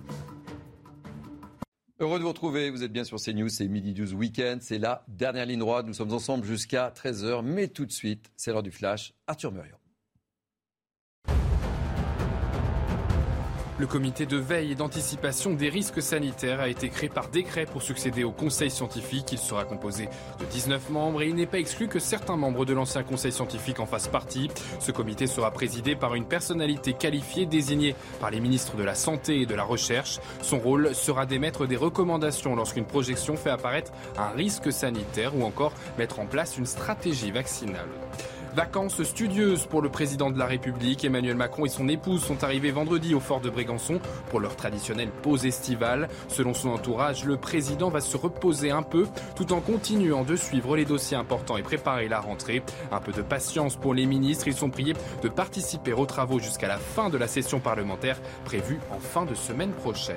Heureux 2.00 2.18
de 2.18 2.22
vous 2.22 2.28
retrouver, 2.28 2.70
vous 2.70 2.84
êtes 2.84 2.92
bien 2.92 3.02
sur 3.02 3.18
CNews, 3.18 3.48
c'est 3.48 3.66
Midi 3.66 3.92
12 3.92 4.14
Weekend, 4.14 4.62
c'est 4.62 4.78
la 4.78 5.04
dernière 5.08 5.46
ligne 5.46 5.58
droite, 5.58 5.84
nous 5.84 5.94
sommes 5.94 6.12
ensemble 6.12 6.46
jusqu'à 6.46 6.92
13h, 6.94 7.42
mais 7.42 7.66
tout 7.66 7.86
de 7.86 7.90
suite, 7.90 8.30
c'est 8.36 8.52
l'heure 8.52 8.62
du 8.62 8.70
flash, 8.70 9.14
Arthur 9.26 9.50
Murion. 9.50 9.77
Le 13.78 13.86
comité 13.86 14.26
de 14.26 14.36
veille 14.36 14.72
et 14.72 14.74
d'anticipation 14.74 15.54
des 15.54 15.68
risques 15.68 16.02
sanitaires 16.02 16.58
a 16.58 16.68
été 16.68 16.88
créé 16.88 17.08
par 17.08 17.28
décret 17.28 17.64
pour 17.64 17.80
succéder 17.80 18.24
au 18.24 18.32
conseil 18.32 18.72
scientifique. 18.72 19.30
Il 19.30 19.38
sera 19.38 19.64
composé 19.64 20.08
de 20.40 20.44
19 20.46 20.90
membres 20.90 21.22
et 21.22 21.28
il 21.28 21.36
n'est 21.36 21.46
pas 21.46 21.60
exclu 21.60 21.86
que 21.86 22.00
certains 22.00 22.36
membres 22.36 22.64
de 22.64 22.72
l'ancien 22.72 23.04
conseil 23.04 23.30
scientifique 23.30 23.78
en 23.78 23.86
fassent 23.86 24.08
partie. 24.08 24.50
Ce 24.80 24.90
comité 24.90 25.28
sera 25.28 25.52
présidé 25.52 25.94
par 25.94 26.16
une 26.16 26.24
personnalité 26.24 26.92
qualifiée 26.92 27.46
désignée 27.46 27.94
par 28.20 28.32
les 28.32 28.40
ministres 28.40 28.76
de 28.76 28.82
la 28.82 28.96
Santé 28.96 29.42
et 29.42 29.46
de 29.46 29.54
la 29.54 29.62
Recherche. 29.62 30.18
Son 30.42 30.58
rôle 30.58 30.92
sera 30.92 31.24
d'émettre 31.24 31.68
des 31.68 31.76
recommandations 31.76 32.56
lorsqu'une 32.56 32.84
projection 32.84 33.36
fait 33.36 33.50
apparaître 33.50 33.92
un 34.16 34.30
risque 34.30 34.72
sanitaire 34.72 35.36
ou 35.36 35.44
encore 35.44 35.72
mettre 35.98 36.18
en 36.18 36.26
place 36.26 36.58
une 36.58 36.66
stratégie 36.66 37.30
vaccinale. 37.30 37.86
Vacances 38.54 39.02
studieuses 39.02 39.66
pour 39.66 39.82
le 39.82 39.88
président 39.88 40.30
de 40.30 40.38
la 40.38 40.46
République. 40.46 41.04
Emmanuel 41.04 41.36
Macron 41.36 41.66
et 41.66 41.68
son 41.68 41.88
épouse 41.88 42.22
sont 42.22 42.42
arrivés 42.44 42.70
vendredi 42.70 43.14
au 43.14 43.20
fort 43.20 43.40
de 43.40 43.50
Brégançon 43.50 44.00
pour 44.30 44.40
leur 44.40 44.56
traditionnelle 44.56 45.10
pause 45.10 45.46
estivale. 45.46 46.08
Selon 46.28 46.54
son 46.54 46.70
entourage, 46.70 47.24
le 47.24 47.36
président 47.36 47.88
va 47.90 48.00
se 48.00 48.16
reposer 48.16 48.70
un 48.70 48.82
peu 48.82 49.06
tout 49.36 49.52
en 49.52 49.60
continuant 49.60 50.24
de 50.24 50.36
suivre 50.36 50.76
les 50.76 50.84
dossiers 50.84 51.16
importants 51.16 51.56
et 51.56 51.62
préparer 51.62 52.08
la 52.08 52.20
rentrée. 52.20 52.62
Un 52.90 53.00
peu 53.00 53.12
de 53.12 53.22
patience 53.22 53.76
pour 53.76 53.94
les 53.94 54.06
ministres. 54.06 54.48
Ils 54.48 54.54
sont 54.54 54.70
priés 54.70 54.94
de 55.22 55.28
participer 55.28 55.92
aux 55.92 56.06
travaux 56.06 56.38
jusqu'à 56.38 56.68
la 56.68 56.78
fin 56.78 57.10
de 57.10 57.18
la 57.18 57.28
session 57.28 57.60
parlementaire 57.60 58.20
prévue 58.44 58.80
en 58.90 58.98
fin 58.98 59.24
de 59.24 59.34
semaine 59.34 59.72
prochaine. 59.72 60.16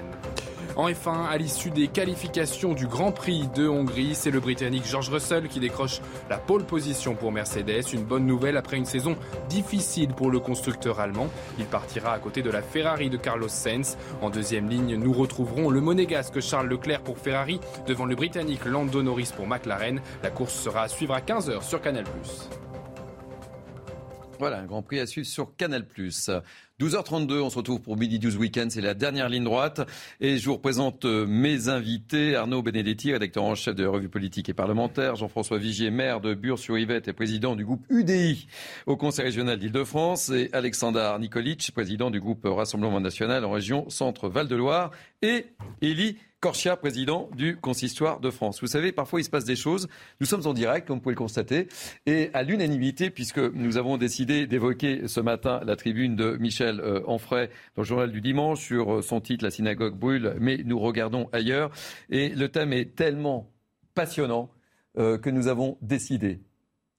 En 0.81 0.89
F1, 0.89 1.27
à 1.27 1.37
l'issue 1.37 1.69
des 1.69 1.89
qualifications 1.89 2.73
du 2.73 2.87
Grand 2.87 3.11
Prix 3.11 3.47
de 3.53 3.67
Hongrie, 3.67 4.15
c'est 4.15 4.31
le 4.31 4.39
Britannique 4.39 4.83
George 4.83 5.09
Russell 5.09 5.47
qui 5.47 5.59
décroche 5.59 6.01
la 6.27 6.39
pole 6.39 6.65
position 6.65 7.13
pour 7.13 7.31
Mercedes. 7.31 7.83
Une 7.93 8.03
bonne 8.03 8.25
nouvelle 8.25 8.57
après 8.57 8.77
une 8.77 8.85
saison 8.85 9.15
difficile 9.47 10.07
pour 10.07 10.31
le 10.31 10.39
constructeur 10.39 10.99
allemand. 10.99 11.29
Il 11.59 11.65
partira 11.65 12.13
à 12.13 12.17
côté 12.17 12.41
de 12.41 12.49
la 12.49 12.63
Ferrari 12.63 13.11
de 13.11 13.17
Carlos 13.17 13.47
Sainz. 13.47 13.95
En 14.23 14.31
deuxième 14.31 14.69
ligne, 14.69 14.95
nous 14.95 15.13
retrouverons 15.13 15.69
le 15.69 15.81
monégasque 15.81 16.39
Charles 16.39 16.67
Leclerc 16.67 17.03
pour 17.03 17.19
Ferrari 17.19 17.59
devant 17.85 18.05
le 18.05 18.15
Britannique 18.15 18.65
Lando 18.65 19.03
Norris 19.03 19.29
pour 19.37 19.45
McLaren. 19.45 20.01
La 20.23 20.31
course 20.31 20.55
sera 20.55 20.81
à 20.81 20.87
suivre 20.87 21.13
à 21.13 21.19
15h 21.19 21.61
sur 21.61 21.79
Canal+. 21.79 22.05
Voilà, 24.41 24.57
un 24.57 24.65
Grand 24.65 24.81
Prix 24.81 24.99
à 24.99 25.05
suivre 25.05 25.27
sur 25.27 25.55
Canal+. 25.55 25.85
12h32, 26.81 27.41
on 27.41 27.51
se 27.51 27.57
retrouve 27.57 27.79
pour 27.79 27.95
Midi 27.95 28.17
12 28.17 28.37
Weekend, 28.37 28.71
c'est 28.71 28.81
la 28.81 28.95
dernière 28.95 29.29
ligne 29.29 29.43
droite. 29.43 29.81
Et 30.19 30.39
je 30.39 30.45
vous 30.47 30.55
représente 30.55 31.05
euh, 31.05 31.27
mes 31.27 31.69
invités, 31.69 32.35
Arnaud 32.35 32.63
Benedetti, 32.63 33.13
rédacteur 33.13 33.43
en 33.43 33.53
chef 33.53 33.75
de 33.75 33.85
revue 33.85 34.09
politique 34.09 34.49
et 34.49 34.55
parlementaire, 34.55 35.15
Jean-François 35.15 35.59
Vigier, 35.59 35.91
maire 35.91 36.21
de 36.21 36.33
Bure-sur-Yvette 36.33 37.07
et 37.07 37.13
président 37.13 37.55
du 37.55 37.65
groupe 37.65 37.85
UDI 37.91 38.47
au 38.87 38.97
Conseil 38.97 39.25
régional 39.25 39.59
d'Île-de-France, 39.59 40.31
et 40.31 40.49
Alexandre 40.53 41.19
Nikolic, 41.19 41.69
président 41.71 42.09
du 42.09 42.19
groupe 42.19 42.45
Rassemblement 42.45 42.99
national 42.99 43.45
en 43.45 43.51
région 43.51 43.87
Centre-Val 43.87 44.47
de 44.47 44.55
Loire, 44.55 44.89
et 45.21 45.45
Élie 45.83 46.17
Corchia, 46.41 46.75
président 46.75 47.29
du 47.37 47.55
Consistoire 47.55 48.19
de 48.19 48.31
France. 48.31 48.61
Vous 48.61 48.67
savez, 48.67 48.91
parfois 48.91 49.21
il 49.21 49.23
se 49.23 49.29
passe 49.29 49.45
des 49.45 49.55
choses. 49.55 49.87
Nous 50.19 50.25
sommes 50.25 50.47
en 50.47 50.53
direct, 50.53 50.87
comme 50.87 50.97
vous 50.97 51.01
pouvez 51.03 51.13
le 51.13 51.19
constater, 51.19 51.67
et 52.07 52.31
à 52.33 52.41
l'unanimité, 52.41 53.11
puisque 53.11 53.37
nous 53.37 53.77
avons 53.77 53.97
décidé 53.97 54.47
d'évoquer 54.47 55.07
ce 55.07 55.19
matin 55.19 55.61
la 55.63 55.75
tribune 55.75 56.15
de 56.15 56.37
Michel 56.37 56.79
euh, 56.79 57.01
Onfray 57.05 57.47
dans 57.75 57.83
le 57.83 57.87
journal 57.87 58.11
du 58.11 58.21
dimanche 58.21 58.59
sur 58.59 58.91
euh, 58.91 59.01
son 59.03 59.21
titre 59.21 59.43
La 59.43 59.51
synagogue 59.51 59.95
brûle, 59.95 60.35
mais 60.39 60.63
nous 60.65 60.79
regardons 60.79 61.29
ailleurs. 61.31 61.69
Et 62.09 62.29
le 62.29 62.49
thème 62.49 62.73
est 62.73 62.95
tellement 62.95 63.51
passionnant 63.93 64.49
euh, 64.97 65.19
que 65.19 65.29
nous 65.29 65.47
avons 65.47 65.77
décidé 65.83 66.41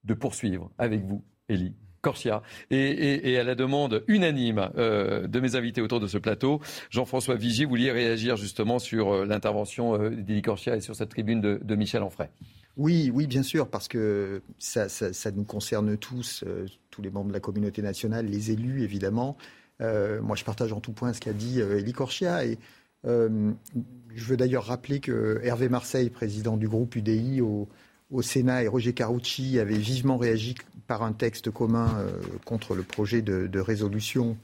de 0.05 0.15
poursuivre 0.15 0.71
avec 0.79 1.03
vous, 1.05 1.25
Élie, 1.49 1.75
Corsia. 2.03 2.43
Et, 2.71 3.39
à 3.39 3.45
la 3.45 3.55
demande 3.55 4.05
unanime 4.09 4.71
euh, 4.77 5.27
de 5.27 5.41
mes 5.41 5.55
invités 5.55 5.81
autour 5.81 6.01
de 6.01 6.09
ce 6.09 6.19
plateau, 6.19 6.61
Jean-François 6.91 7.37
Vigier, 7.37 7.65
vous 7.65 7.71
vouliez 7.71 7.93
réagir 7.93 8.37
justement 8.37 8.79
sur 8.79 9.13
euh, 9.13 9.25
l'intervention 9.25 9.95
euh, 9.95 10.11
d'Élie 10.11 10.43
Corsia 10.43 10.77
et 10.77 10.81
sur 10.81 10.97
cette 10.97 11.11
tribune 11.11 11.41
de, 11.41 11.77
Michel 11.77 12.03
Onfray. 12.03 12.29
Oui, 12.77 13.11
oui, 13.15 13.27
bien 13.27 13.43
sûr, 13.43 13.69
parce 13.69 13.89
que 13.89 14.43
ça, 14.59 14.89
nous 15.35 15.45
concerne 15.45 15.97
tous, 15.97 16.45
tous 16.91 17.03
les 17.03 17.11
membres 17.11 17.29
de 17.29 17.33
la 17.33 17.41
communauté 17.41 17.83
nationale, 17.83 18.27
les 18.27 18.51
élus 18.51 18.83
évidemment. 18.83 19.37
moi, 19.81 20.37
je 20.37 20.45
partage 20.45 20.73
en 20.73 20.81
tout 20.81 20.93
point 20.93 21.13
ce 21.13 21.21
qu'a 21.21 21.33
dit 21.33 21.61
Élie 21.61 21.93
Corsia. 21.93 22.45
Et 22.47 22.59
je 23.05 24.25
veux 24.25 24.37
d'ailleurs 24.37 24.65
rappeler 24.65 25.01
que 25.01 25.41
Hervé 25.43 25.69
Marseille, 25.69 26.09
président 26.09 26.57
du 26.57 26.69
groupe 26.69 26.97
UDI 26.97 27.43
au, 27.43 27.69
au 28.13 28.23
Sénat, 28.23 28.63
et 28.63 28.69
Roger 28.69 28.93
Carucci 28.93 29.59
avaient 29.59 29.79
vivement 29.79 30.19
réagi 30.19 30.55
par 30.87 31.03
un 31.03 31.13
texte 31.13 31.51
commun 31.51 31.89
euh, 31.99 32.11
contre 32.45 32.75
le 32.75 32.83
projet 32.83 33.23
de, 33.23 33.59
résolution 33.59 34.37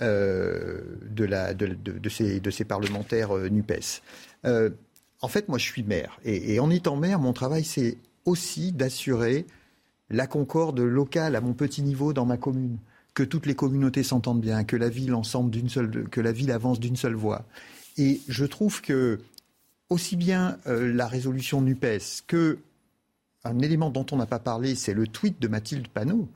euh, 0.00 0.80
de, 1.10 2.08
ces, 2.08 2.64
parlementaires 2.64 3.36
euh, 3.36 3.48
NUPES. 3.48 4.02
en 4.44 5.28
fait, 5.28 5.48
moi, 5.48 5.58
je 5.58 5.64
suis 5.64 5.82
maire. 5.82 6.18
Et, 6.24 6.58
en 6.58 6.70
étant 6.70 6.96
maire, 6.96 7.18
mon 7.18 7.34
travail, 7.34 7.64
c'est 7.64 7.98
aussi 8.24 8.72
d'assurer 8.72 9.46
la 10.08 10.26
concorde 10.26 10.80
locale 10.80 11.36
à 11.36 11.40
mon 11.40 11.52
petit 11.52 11.82
niveau 11.82 12.12
dans 12.12 12.26
ma 12.26 12.38
commune. 12.38 12.78
Que 13.14 13.22
toutes 13.22 13.44
les 13.44 13.54
communautés 13.54 14.02
s'entendent 14.02 14.40
bien, 14.40 14.64
que 14.64 14.76
la 14.76 14.88
ville 14.88 15.12
avance 16.50 16.80
d'une 16.80 16.96
seule 16.96 17.14
voix. 17.14 17.44
Et 17.98 18.22
je 18.26 18.46
trouve 18.46 18.80
que 18.80 19.20
aussi 19.90 20.16
bien 20.16 20.56
la 20.64 21.06
résolution 21.06 21.60
NUPES 21.60 22.22
que 22.26 22.58
un 23.44 23.58
élément 23.60 23.90
dont 23.90 24.06
on 24.12 24.16
n'a 24.16 24.26
pas 24.26 24.38
parlé, 24.38 24.74
c'est 24.74 24.94
le 24.94 25.06
tweet 25.06 25.40
de 25.40 25.48
Mathilde 25.48 25.88
Panot, 25.88 26.28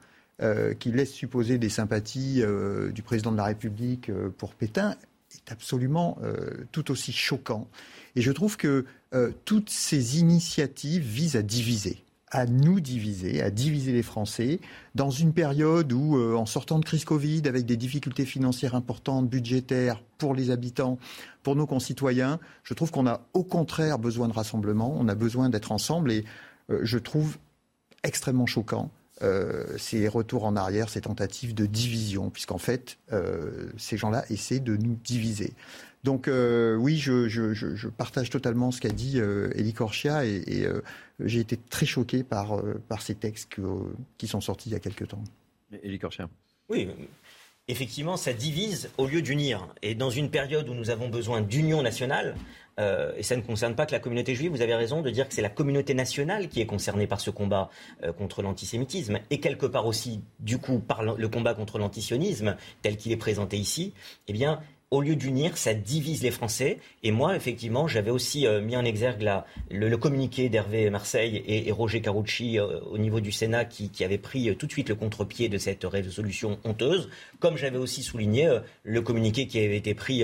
euh, 0.42 0.74
qui 0.74 0.92
laisse 0.92 1.12
supposer 1.12 1.56
des 1.56 1.70
sympathies 1.70 2.42
euh, 2.42 2.90
du 2.90 3.02
président 3.02 3.32
de 3.32 3.38
la 3.38 3.44
République 3.44 4.10
euh, 4.10 4.28
pour 4.36 4.54
Pétain, 4.54 4.94
est 5.34 5.50
absolument 5.52 6.18
tout 6.72 6.90
aussi 6.90 7.12
choquant. 7.12 7.68
Et 8.14 8.22
je 8.22 8.32
trouve 8.32 8.56
que 8.56 8.86
toutes 9.44 9.68
ces 9.68 10.18
initiatives 10.18 11.02
visent 11.02 11.36
à 11.36 11.42
diviser 11.42 12.02
à 12.32 12.46
nous 12.46 12.80
diviser, 12.80 13.40
à 13.42 13.50
diviser 13.50 13.92
les 13.92 14.02
Français, 14.02 14.60
dans 14.94 15.10
une 15.10 15.32
période 15.32 15.92
où, 15.92 16.16
en 16.16 16.44
sortant 16.44 16.78
de 16.78 16.84
crise 16.84 17.04
Covid, 17.04 17.42
avec 17.46 17.66
des 17.66 17.76
difficultés 17.76 18.24
financières 18.24 18.74
importantes, 18.74 19.28
budgétaires, 19.28 20.02
pour 20.18 20.34
les 20.34 20.50
habitants, 20.50 20.98
pour 21.42 21.54
nos 21.54 21.66
concitoyens, 21.66 22.40
je 22.64 22.74
trouve 22.74 22.90
qu'on 22.90 23.06
a 23.06 23.20
au 23.32 23.44
contraire 23.44 23.98
besoin 23.98 24.26
de 24.26 24.32
rassemblement, 24.32 24.94
on 24.98 25.06
a 25.06 25.14
besoin 25.14 25.50
d'être 25.50 25.70
ensemble. 25.70 26.10
Et 26.10 26.24
je 26.68 26.98
trouve 26.98 27.36
extrêmement 28.02 28.46
choquant 28.46 28.90
euh, 29.22 29.78
ces 29.78 30.08
retours 30.08 30.44
en 30.44 30.56
arrière, 30.56 30.88
ces 30.88 31.00
tentatives 31.00 31.54
de 31.54 31.66
division, 31.66 32.30
puisqu'en 32.30 32.58
fait, 32.58 32.98
euh, 33.12 33.70
ces 33.78 33.96
gens-là 33.96 34.24
essaient 34.30 34.60
de 34.60 34.76
nous 34.76 34.98
diviser. 35.02 35.54
Donc 36.04 36.28
oui, 36.28 36.98
je, 36.98 37.88
partage 37.88 38.30
totalement 38.30 38.70
ce 38.70 38.80
qu'a 38.80 38.90
dit 38.90 39.18
Elie 39.18 39.72
Corchia 39.72 40.24
et, 40.24 40.68
j'ai 41.18 41.40
été 41.40 41.56
très 41.56 41.86
choqué 41.86 42.22
par, 42.22 42.62
par 42.88 43.02
ces 43.02 43.16
textes 43.16 43.56
qui 44.16 44.28
sont 44.28 44.40
sortis 44.40 44.68
il 44.68 44.72
y 44.72 44.76
a 44.76 44.78
quelque 44.78 45.04
temps. 45.04 45.24
Elie 45.82 45.98
Corchia. 45.98 46.28
Oui, 46.68 46.88
effectivement, 47.68 48.16
ça 48.16 48.32
divise 48.32 48.90
au 48.98 49.06
lieu 49.06 49.22
d'unir. 49.22 49.68
Et 49.82 49.94
dans 49.94 50.10
une 50.10 50.30
période 50.30 50.68
où 50.68 50.74
nous 50.74 50.90
avons 50.90 51.08
besoin 51.08 51.40
d'union 51.40 51.82
nationale, 51.82 52.36
euh, 52.78 53.12
et 53.16 53.22
ça 53.22 53.36
ne 53.36 53.42
concerne 53.42 53.74
pas 53.74 53.86
que 53.86 53.92
la 53.92 53.98
communauté 53.98 54.34
juive. 54.34 54.50
Vous 54.50 54.62
avez 54.62 54.74
raison 54.74 55.02
de 55.02 55.10
dire 55.10 55.28
que 55.28 55.34
c'est 55.34 55.42
la 55.42 55.48
communauté 55.48 55.94
nationale 55.94 56.48
qui 56.48 56.60
est 56.60 56.66
concernée 56.66 57.06
par 57.06 57.20
ce 57.20 57.30
combat 57.30 57.70
euh, 58.02 58.12
contre 58.12 58.42
l'antisémitisme 58.42 59.18
et 59.30 59.40
quelque 59.40 59.66
part 59.66 59.86
aussi, 59.86 60.22
du 60.40 60.58
coup, 60.58 60.78
par 60.78 61.02
le 61.02 61.28
combat 61.28 61.54
contre 61.54 61.78
l'antisionisme 61.78 62.56
tel 62.82 62.96
qu'il 62.96 63.12
est 63.12 63.16
présenté 63.16 63.56
ici. 63.56 63.92
Eh 64.28 64.32
bien, 64.32 64.60
au 64.90 65.00
lieu 65.00 65.16
d'unir, 65.16 65.56
ça 65.56 65.74
divise 65.74 66.22
les 66.22 66.30
Français. 66.30 66.78
Et 67.02 67.10
moi, 67.10 67.36
effectivement, 67.36 67.88
j'avais 67.88 68.10
aussi 68.10 68.46
euh, 68.46 68.60
mis 68.60 68.76
en 68.76 68.84
exergue 68.84 69.28
le, 69.70 69.96
communiqué 69.96 70.48
d'Hervé 70.48 70.90
Marseille 70.90 71.42
et, 71.46 71.72
Roger 71.72 72.00
Carucci 72.00 72.58
au 72.60 72.98
niveau 72.98 73.20
du 73.20 73.32
Sénat 73.32 73.64
qui, 73.64 74.04
avait 74.04 74.18
pris 74.18 74.56
tout 74.56 74.66
de 74.66 74.72
suite 74.72 74.88
le 74.88 74.94
contre-pied 74.94 75.48
de 75.48 75.58
cette 75.58 75.84
résolution 75.84 76.58
honteuse. 76.64 77.08
Comme 77.40 77.56
j'avais 77.56 77.78
aussi 77.78 78.02
souligné 78.02 78.58
le 78.84 79.00
communiqué 79.02 79.46
qui 79.46 79.58
avait 79.58 79.76
été 79.76 79.94
pris 79.94 80.22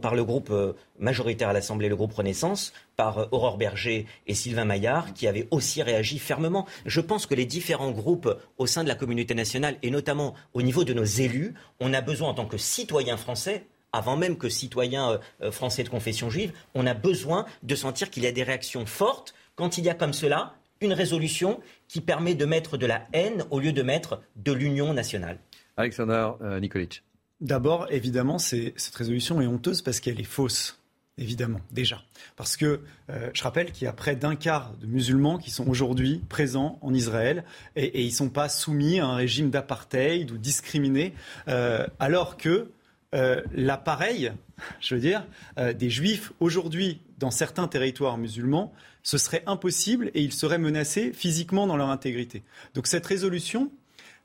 par 0.00 0.14
le 0.14 0.24
groupe 0.24 0.50
euh, 0.50 0.74
majoritaire 0.98 1.48
à 1.48 1.52
l'Assemblée, 1.52 1.88
le 1.88 1.96
groupe 1.96 2.12
Renaissance, 2.12 2.72
par 2.96 3.18
euh, 3.18 3.26
Aurore 3.32 3.58
Berger 3.58 4.06
et 4.26 4.34
Sylvain 4.34 4.64
Maillard, 4.64 5.12
qui 5.12 5.26
avaient 5.26 5.48
aussi 5.50 5.82
réagi 5.82 6.18
fermement. 6.18 6.66
Je 6.86 7.00
pense 7.00 7.26
que 7.26 7.34
les 7.34 7.46
différents 7.46 7.90
groupes 7.90 8.32
au 8.58 8.66
sein 8.66 8.84
de 8.84 8.88
la 8.88 8.94
communauté 8.94 9.34
nationale, 9.34 9.76
et 9.82 9.90
notamment 9.90 10.34
au 10.54 10.62
niveau 10.62 10.84
de 10.84 10.92
nos 10.92 11.04
élus, 11.04 11.54
on 11.80 11.92
a 11.92 12.00
besoin 12.00 12.28
en 12.28 12.34
tant 12.34 12.46
que 12.46 12.58
citoyens 12.58 13.16
français 13.16 13.66
avant 13.92 14.16
même 14.16 14.36
que 14.36 14.48
citoyens 14.48 15.20
euh, 15.42 15.50
français 15.50 15.84
de 15.84 15.88
confession 15.88 16.30
juive, 16.30 16.52
on 16.74 16.86
a 16.86 16.94
besoin 16.94 17.46
de 17.62 17.74
sentir 17.74 18.10
qu'il 18.10 18.22
y 18.22 18.26
a 18.26 18.32
des 18.32 18.42
réactions 18.42 18.86
fortes 18.86 19.34
quand 19.54 19.78
il 19.78 19.84
y 19.84 19.90
a 19.90 19.94
comme 19.94 20.12
cela 20.12 20.54
une 20.80 20.92
résolution 20.92 21.60
qui 21.88 22.00
permet 22.00 22.34
de 22.34 22.44
mettre 22.44 22.76
de 22.76 22.86
la 22.86 23.06
haine 23.12 23.44
au 23.50 23.60
lieu 23.60 23.72
de 23.72 23.82
mettre 23.82 24.20
de 24.36 24.52
l'union 24.52 24.92
nationale. 24.94 25.38
Alexander 25.76 26.32
Nikolic. 26.60 27.04
D'abord, 27.42 27.88
évidemment, 27.90 28.38
cette 28.38 28.94
résolution 28.94 29.40
est 29.40 29.46
honteuse 29.46 29.82
parce 29.82 29.98
qu'elle 29.98 30.20
est 30.20 30.24
fausse. 30.24 30.78
Évidemment, 31.18 31.60
déjà. 31.70 32.00
Parce 32.36 32.56
que 32.56 32.80
euh, 33.10 33.30
je 33.34 33.42
rappelle 33.42 33.70
qu'il 33.72 33.84
y 33.84 33.88
a 33.88 33.92
près 33.92 34.16
d'un 34.16 34.34
quart 34.34 34.72
de 34.80 34.86
musulmans 34.86 35.36
qui 35.36 35.50
sont 35.50 35.68
aujourd'hui 35.68 36.22
présents 36.28 36.78
en 36.80 36.94
Israël 36.94 37.44
et, 37.76 38.02
ils 38.02 38.06
ne 38.06 38.14
sont 38.14 38.30
pas 38.30 38.48
soumis 38.48 38.98
à 38.98 39.06
un 39.06 39.16
régime 39.16 39.50
d'apartheid 39.50 40.30
ou 40.30 40.38
discriminés, 40.38 41.12
euh, 41.48 41.86
alors 41.98 42.38
que 42.38 42.70
euh, 43.14 43.42
l'appareil, 43.52 44.32
je 44.80 44.94
veux 44.94 45.00
dire, 45.00 45.26
des 45.56 45.90
juifs 45.90 46.32
aujourd'hui 46.40 47.00
dans 47.18 47.30
certains 47.30 47.68
territoires 47.68 48.18
musulmans, 48.18 48.72
ce 49.02 49.18
serait 49.18 49.42
impossible 49.46 50.10
et 50.14 50.22
ils 50.22 50.32
seraient 50.32 50.58
menacés 50.58 51.12
physiquement 51.12 51.66
dans 51.66 51.76
leur 51.76 51.90
intégrité. 51.90 52.42
Donc 52.74 52.86
cette 52.86 53.06
résolution, 53.06 53.70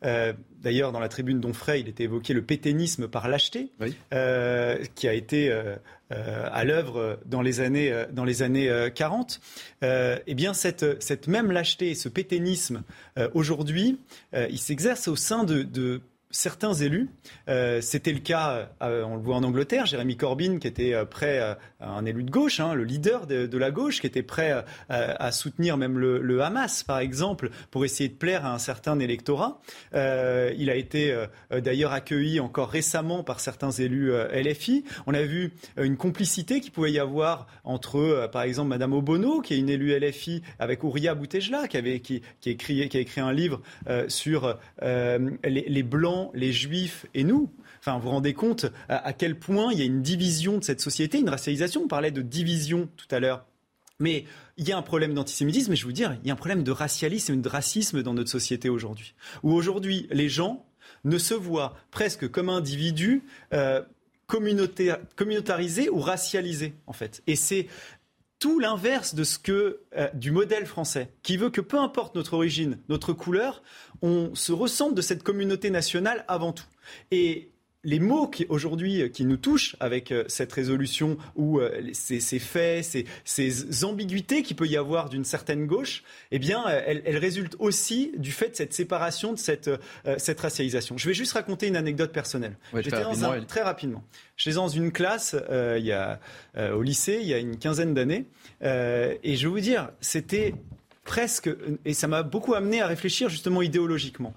euh, 0.06 0.34
d'ailleurs, 0.62 0.92
dans 0.92 1.00
la 1.00 1.10
tribune 1.10 1.40
d'Onfray, 1.40 1.82
il 1.82 1.90
était 1.90 2.04
évoqué 2.04 2.34
le 2.34 2.42
pétainisme 2.42 3.08
par 3.08 3.28
lâcheté, 3.28 3.72
euh, 4.14 4.78
qui 4.96 5.08
a 5.08 5.14
été 5.14 5.50
euh, 5.52 5.76
à 6.10 6.64
l'œuvre 6.64 7.20
dans 7.26 7.42
les 7.42 7.60
années, 7.60 8.06
dans 8.12 8.26
les 8.26 8.42
années 8.42 8.90
40. 8.94 9.40
eh 9.82 10.34
bien, 10.36 10.54
cette, 10.54 11.02
cette, 11.02 11.28
même 11.28 11.52
lâcheté, 11.52 11.96
ce 11.96 12.10
pétainisme, 12.10 12.84
aujourd'hui, 13.34 14.00
il 14.34 14.60
s'exerce 14.60 15.08
au 15.08 15.16
sein 15.16 15.44
de, 15.44 15.64
de 15.64 16.02
certains 16.30 16.74
élus, 16.74 17.10
euh, 17.48 17.80
c'était 17.82 18.12
le 18.12 18.20
cas, 18.20 18.70
euh, 18.82 19.04
on 19.04 19.16
le 19.16 19.22
voit 19.22 19.36
en 19.36 19.44
Angleterre, 19.44 19.86
Jérémy 19.86 20.18
Corbyn 20.18 20.60
qui 20.60 20.68
était 20.68 20.94
euh, 20.94 21.06
prêt, 21.06 21.58
un 21.80 22.06
élu 22.06 22.24
de 22.24 22.32
gauche, 22.32 22.60
hein, 22.60 22.74
le 22.74 22.84
leader 22.84 23.28
de, 23.28 23.58
la 23.58 23.72
gauche, 23.72 24.02
qui 24.02 24.08
était 24.08 24.24
prêt 24.24 24.64
à 24.90 25.32
soutenir 25.32 25.78
même 25.78 25.98
le, 25.98 26.42
Hamas, 26.42 26.84
par 26.84 27.00
exemple, 27.00 27.50
pour 27.72 27.86
essayer 27.86 28.10
de 28.10 28.16
plaire 28.16 28.46
à 28.46 28.54
un 28.54 28.60
certain 28.60 29.00
électorat. 29.00 29.60
il 29.94 30.70
a 30.70 30.76
été 30.76 31.16
d'ailleurs 31.52 31.92
accueilli 31.92 32.40
encore 32.40 32.70
récemment 32.70 33.24
par 33.24 33.40
certains 33.40 33.72
élus 33.72 34.12
LFI. 34.12 34.84
On 35.08 35.14
a 35.14 35.24
vu 35.24 35.54
une 35.78 35.98
complicité 35.98 36.62
qui 36.62 36.70
pouvait 36.70 36.92
y 36.92 37.00
avoir 37.00 37.48
entre, 37.64 38.30
par 38.32 38.44
exemple, 38.44 38.70
Madame 38.70 38.94
Obono, 38.94 39.42
qui 39.42 39.56
est 39.56 39.60
une 39.60 39.70
élue 39.70 39.98
LFI, 39.98 40.44
avec 40.60 40.84
Ouria 40.84 41.16
Boutejla, 41.16 41.68
qui, 41.68 41.78
avait, 41.78 42.00
qui, 42.00 42.22
qui, 42.40 42.50
a 42.50 42.52
écrit, 42.52 42.90
qui 42.90 42.98
a 42.98 43.00
écrit 43.00 43.22
un 43.22 43.34
livre 43.34 43.62
sur 44.08 44.58
les 44.82 45.84
Blancs 45.84 46.17
les 46.34 46.52
juifs 46.52 47.06
et 47.14 47.24
nous. 47.24 47.50
Enfin, 47.80 47.98
vous 47.98 48.04
vous 48.04 48.10
rendez 48.10 48.34
compte 48.34 48.66
à, 48.90 49.14
quel 49.14 49.38
point 49.38 49.72
il 49.72 49.80
y 49.80 49.82
a 49.82 49.86
une 49.86 50.02
division 50.02 50.58
de 50.58 50.64
cette 50.64 50.82
société, 50.82 51.20
une 51.20 51.30
racialisation. 51.30 51.84
On 51.84 51.88
parlait 51.88 52.12
de 52.12 52.22
division 52.22 52.90
tout 52.98 53.08
à 53.12 53.20
l'heure. 53.20 53.46
Mais 54.00 54.26
il 54.58 54.68
y 54.68 54.72
a 54.72 54.78
un 54.78 54.82
problème 54.82 55.14
d'antisémitisme, 55.14 55.74
et 55.74 55.76
je 55.76 55.86
vous 55.86 55.92
dire, 55.92 56.18
il 56.22 56.28
y 56.28 56.30
a 56.30 56.34
un 56.34 56.38
problème 56.38 56.64
de 56.64 56.72
racialisme 56.72 57.34
et 57.34 57.38
de 57.38 57.50
racisme 57.50 58.04
dans 58.04 58.14
notre 58.14 58.30
société 58.30 58.70
aujourd'hui. 58.70 59.16
Où 59.44 59.54
aujourd'hui, 59.54 60.08
les 60.12 60.30
gens 60.30 60.66
ne 61.04 61.18
se 61.18 61.34
voient 61.34 61.76
presque 61.92 62.30
comme 62.30 62.50
individus 62.50 63.24
euh, 63.54 63.82
communautarisés 64.28 65.90
ou 65.90 66.00
racialisés, 66.00 66.76
en 66.86 66.94
fait. 66.94 67.24
Et 67.28 67.36
c'est 67.36 67.68
tout 68.40 68.60
l'inverse 68.60 69.16
de 69.16 69.24
ce 69.24 69.40
que 69.40 69.82
euh, 69.96 70.10
du 70.14 70.32
modèle 70.32 70.66
français, 70.66 71.12
qui 71.24 71.38
veut 71.38 71.50
que 71.50 71.62
peu 71.62 71.80
importe 71.80 72.16
notre 72.16 72.34
origine, 72.34 72.80
notre 72.90 73.14
couleur, 73.14 73.64
on 74.02 74.36
se 74.36 74.52
ressente 74.52 74.96
de 74.96 75.02
cette 75.02 75.24
communauté 75.24 75.70
nationale 75.70 76.24
avant 76.28 76.54
tout. 76.54 76.66
Et 77.12 77.52
les 77.88 78.00
mots 78.00 78.28
qui 78.28 78.46
aujourd'hui 78.50 79.02
euh, 79.02 79.08
qui 79.08 79.24
nous 79.24 79.38
touchent 79.38 79.78
avec 79.80 80.12
euh, 80.12 80.26
cette 80.28 80.52
résolution 80.52 81.18
ou 81.36 81.60
euh, 81.60 81.82
ces, 81.94 82.20
faits, 82.38 82.86
ces, 83.24 83.84
ambiguïtés 83.86 84.44
qu'il 84.44 84.58
peut 84.58 84.68
y 84.68 84.76
avoir 84.76 85.08
d'une 85.08 85.24
certaine 85.24 85.66
gauche, 85.66 86.04
eh 86.32 86.38
bien, 86.38 86.66
elles, 86.68 87.18
résultent 87.18 87.56
aussi 87.60 88.12
du 88.18 88.32
fait 88.32 88.50
de 88.50 88.56
cette 88.56 88.74
séparation, 88.74 89.32
de 89.32 89.38
cette, 89.38 89.70
cette 90.18 90.40
racialisation. 90.40 90.98
Je 90.98 91.08
vais 91.08 91.14
juste 91.14 91.34
raconter 91.34 91.68
une 91.68 91.78
anecdote 91.78 92.12
personnelle. 92.12 92.58
J'étais 92.74 92.90
très, 92.90 93.04
rapidement, 93.04 93.46
très 93.48 93.62
rapidement. 93.62 94.04
J'étais 94.36 94.56
dans 94.56 94.68
une 94.68 94.92
classe 94.92 95.36
il 95.50 95.86
y 95.86 95.94
a, 95.94 96.20
au 96.58 96.82
lycée 96.82 97.20
il 97.22 97.28
y 97.28 97.34
a 97.34 97.38
une 97.38 97.58
quinzaine 97.58 97.94
d'années 97.94 98.26
et 98.62 99.36
je 99.36 99.48
vais 99.48 99.52
vous 99.52 99.60
dire, 99.60 99.92
c'était 100.02 100.56
presque, 101.04 101.50
et 101.86 101.94
ça 101.94 102.08
m'a 102.08 102.24
beaucoup 102.24 102.54
amené 102.54 102.82
à 102.82 102.88
réfléchir 102.88 103.30
justement 103.30 103.62
idéologiquement, 103.62 104.34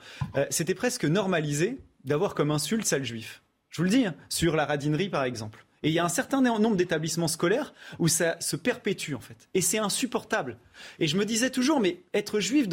c'était 0.50 0.74
presque 0.74 1.04
normalisé 1.04 1.78
d'avoir 2.04 2.34
comme 2.34 2.50
insulte 2.50 2.86
sale 2.86 3.04
juif. 3.04 3.42
Je 3.70 3.78
vous 3.78 3.84
le 3.84 3.90
dis, 3.90 4.06
hein, 4.06 4.14
sur 4.28 4.56
la 4.56 4.66
radinerie 4.66 5.08
par 5.08 5.24
exemple. 5.24 5.64
Et 5.82 5.88
il 5.88 5.94
y 5.94 5.98
a 5.98 6.04
un 6.04 6.10
certain 6.10 6.42
nombre 6.42 6.76
d'établissements 6.76 7.28
scolaires 7.28 7.72
où 7.98 8.08
ça 8.08 8.36
se 8.40 8.56
perpétue 8.56 9.14
en 9.14 9.20
fait. 9.20 9.48
Et 9.54 9.62
c'est 9.62 9.78
insupportable. 9.78 10.58
Et 10.98 11.06
je 11.06 11.16
me 11.16 11.24
disais 11.24 11.48
toujours, 11.50 11.80
mais 11.80 12.02
être 12.12 12.38
juif 12.38 12.66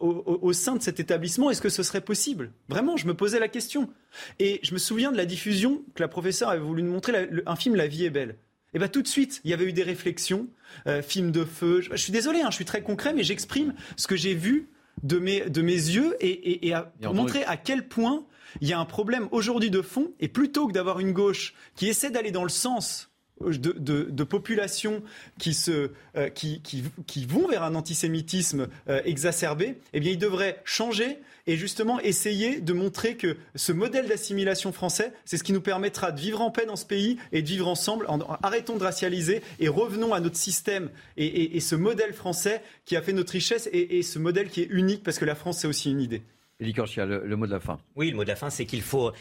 au, 0.00 0.52
sein 0.54 0.76
de 0.76 0.82
cet 0.82 0.98
établissement, 0.98 1.50
est-ce 1.50 1.60
que 1.60 1.68
ce 1.68 1.82
serait 1.82 2.00
possible? 2.00 2.52
Vraiment, 2.68 2.96
je 2.96 3.06
me 3.06 3.14
posais 3.14 3.38
la 3.38 3.48
question. 3.48 3.90
Et 4.38 4.60
je 4.62 4.72
me 4.72 4.78
souviens 4.78 5.12
de 5.12 5.18
la 5.18 5.26
diffusion 5.26 5.82
que 5.94 6.02
la 6.02 6.08
professeure 6.08 6.48
avait 6.48 6.60
voulu 6.60 6.82
nous 6.82 6.92
montrer, 6.92 7.28
un 7.44 7.56
film 7.56 7.74
La 7.74 7.86
vie 7.86 8.06
est 8.06 8.10
belle. 8.10 8.36
Et 8.72 8.78
bien 8.78 8.88
tout 8.88 9.02
de 9.02 9.08
suite, 9.08 9.40
il 9.44 9.50
y 9.50 9.54
avait 9.54 9.66
eu 9.66 9.72
des 9.72 9.84
réflexions, 9.84 10.48
euh, 10.86 11.00
film 11.02 11.30
de 11.30 11.44
feu. 11.44 11.80
Je, 11.80 11.94
suis 11.96 12.12
désolé, 12.12 12.40
hein, 12.40 12.50
je 12.50 12.56
suis 12.56 12.64
très 12.64 12.82
concret, 12.82 13.12
mais 13.12 13.22
j'exprime 13.22 13.74
ce 13.96 14.08
que 14.08 14.16
j'ai 14.16 14.34
vu 14.34 14.68
de 15.02 15.18
mes, 15.18 15.48
de 15.48 15.62
mes 15.62 15.72
yeux 15.72 16.16
et, 16.20 16.68
et, 16.68 16.74
pour 17.02 17.14
montrer 17.14 17.44
à 17.44 17.56
quel 17.56 17.88
point 17.88 18.24
il 18.60 18.68
y 18.68 18.72
a 18.72 18.78
un 18.78 18.84
problème 18.84 19.28
aujourd'hui 19.30 19.70
de 19.70 19.82
fond. 19.82 20.12
Et 20.20 20.28
plutôt 20.28 20.68
que 20.68 20.72
d'avoir 20.72 21.00
une 21.00 21.12
gauche 21.12 21.54
qui 21.74 21.88
essaie 21.88 22.10
d'aller 22.10 22.30
dans 22.30 22.44
le 22.44 22.48
sens 22.48 23.10
de, 23.40 24.24
populations 24.24 25.02
qui, 25.38 25.54
se, 25.54 25.90
euh, 26.16 26.28
qui, 26.28 26.62
qui, 26.62 27.26
vont 27.26 27.48
vers 27.48 27.62
un 27.62 27.74
antisémitisme 27.74 28.68
euh, 28.88 29.02
exacerbé, 29.04 29.78
eh 29.92 30.00
bien, 30.00 30.12
il 30.12 30.18
devrait 30.18 30.60
changer 30.64 31.18
et 31.46 31.56
justement 31.56 32.00
essayer 32.00 32.60
de 32.60 32.72
montrer 32.72 33.16
que 33.16 33.36
ce 33.54 33.72
modèle 33.72 34.08
d'assimilation 34.08 34.72
français, 34.72 35.12
c'est 35.24 35.36
ce 35.36 35.44
qui 35.44 35.52
nous 35.52 35.60
permettra 35.60 36.12
de 36.12 36.20
vivre 36.20 36.40
en 36.40 36.50
paix 36.50 36.66
dans 36.66 36.76
ce 36.76 36.86
pays 36.86 37.18
et 37.32 37.42
de 37.42 37.48
vivre 37.48 37.68
ensemble. 37.68 38.06
arrêtons 38.42 38.76
de 38.76 38.84
racialiser 38.84 39.42
et 39.60 39.68
revenons 39.68 40.14
à 40.14 40.20
notre 40.20 40.36
système 40.36 40.90
et, 41.16 41.60
ce 41.60 41.74
modèle 41.74 42.12
français 42.12 42.62
qui 42.84 42.96
a 42.96 43.02
fait 43.02 43.12
notre 43.12 43.32
richesse 43.32 43.68
et, 43.72 44.02
ce 44.02 44.18
modèle 44.18 44.48
qui 44.48 44.62
est 44.62 44.68
unique 44.70 45.02
parce 45.02 45.18
que 45.18 45.24
la 45.24 45.34
France, 45.34 45.58
c'est 45.58 45.68
aussi 45.68 45.90
une 45.90 46.00
idée. 46.00 46.22
Elie 46.60 46.74
le, 46.96 47.26
le 47.26 47.36
mot 47.36 47.46
de 47.46 47.50
la 47.50 47.60
fin. 47.60 47.78
Oui, 47.96 48.10
le 48.10 48.16
mot 48.16 48.24
de 48.24 48.28
la 48.28 48.36
fin, 48.36 48.50
c'est 48.50 48.64
qu'il 48.64 48.82
faut 48.82 49.12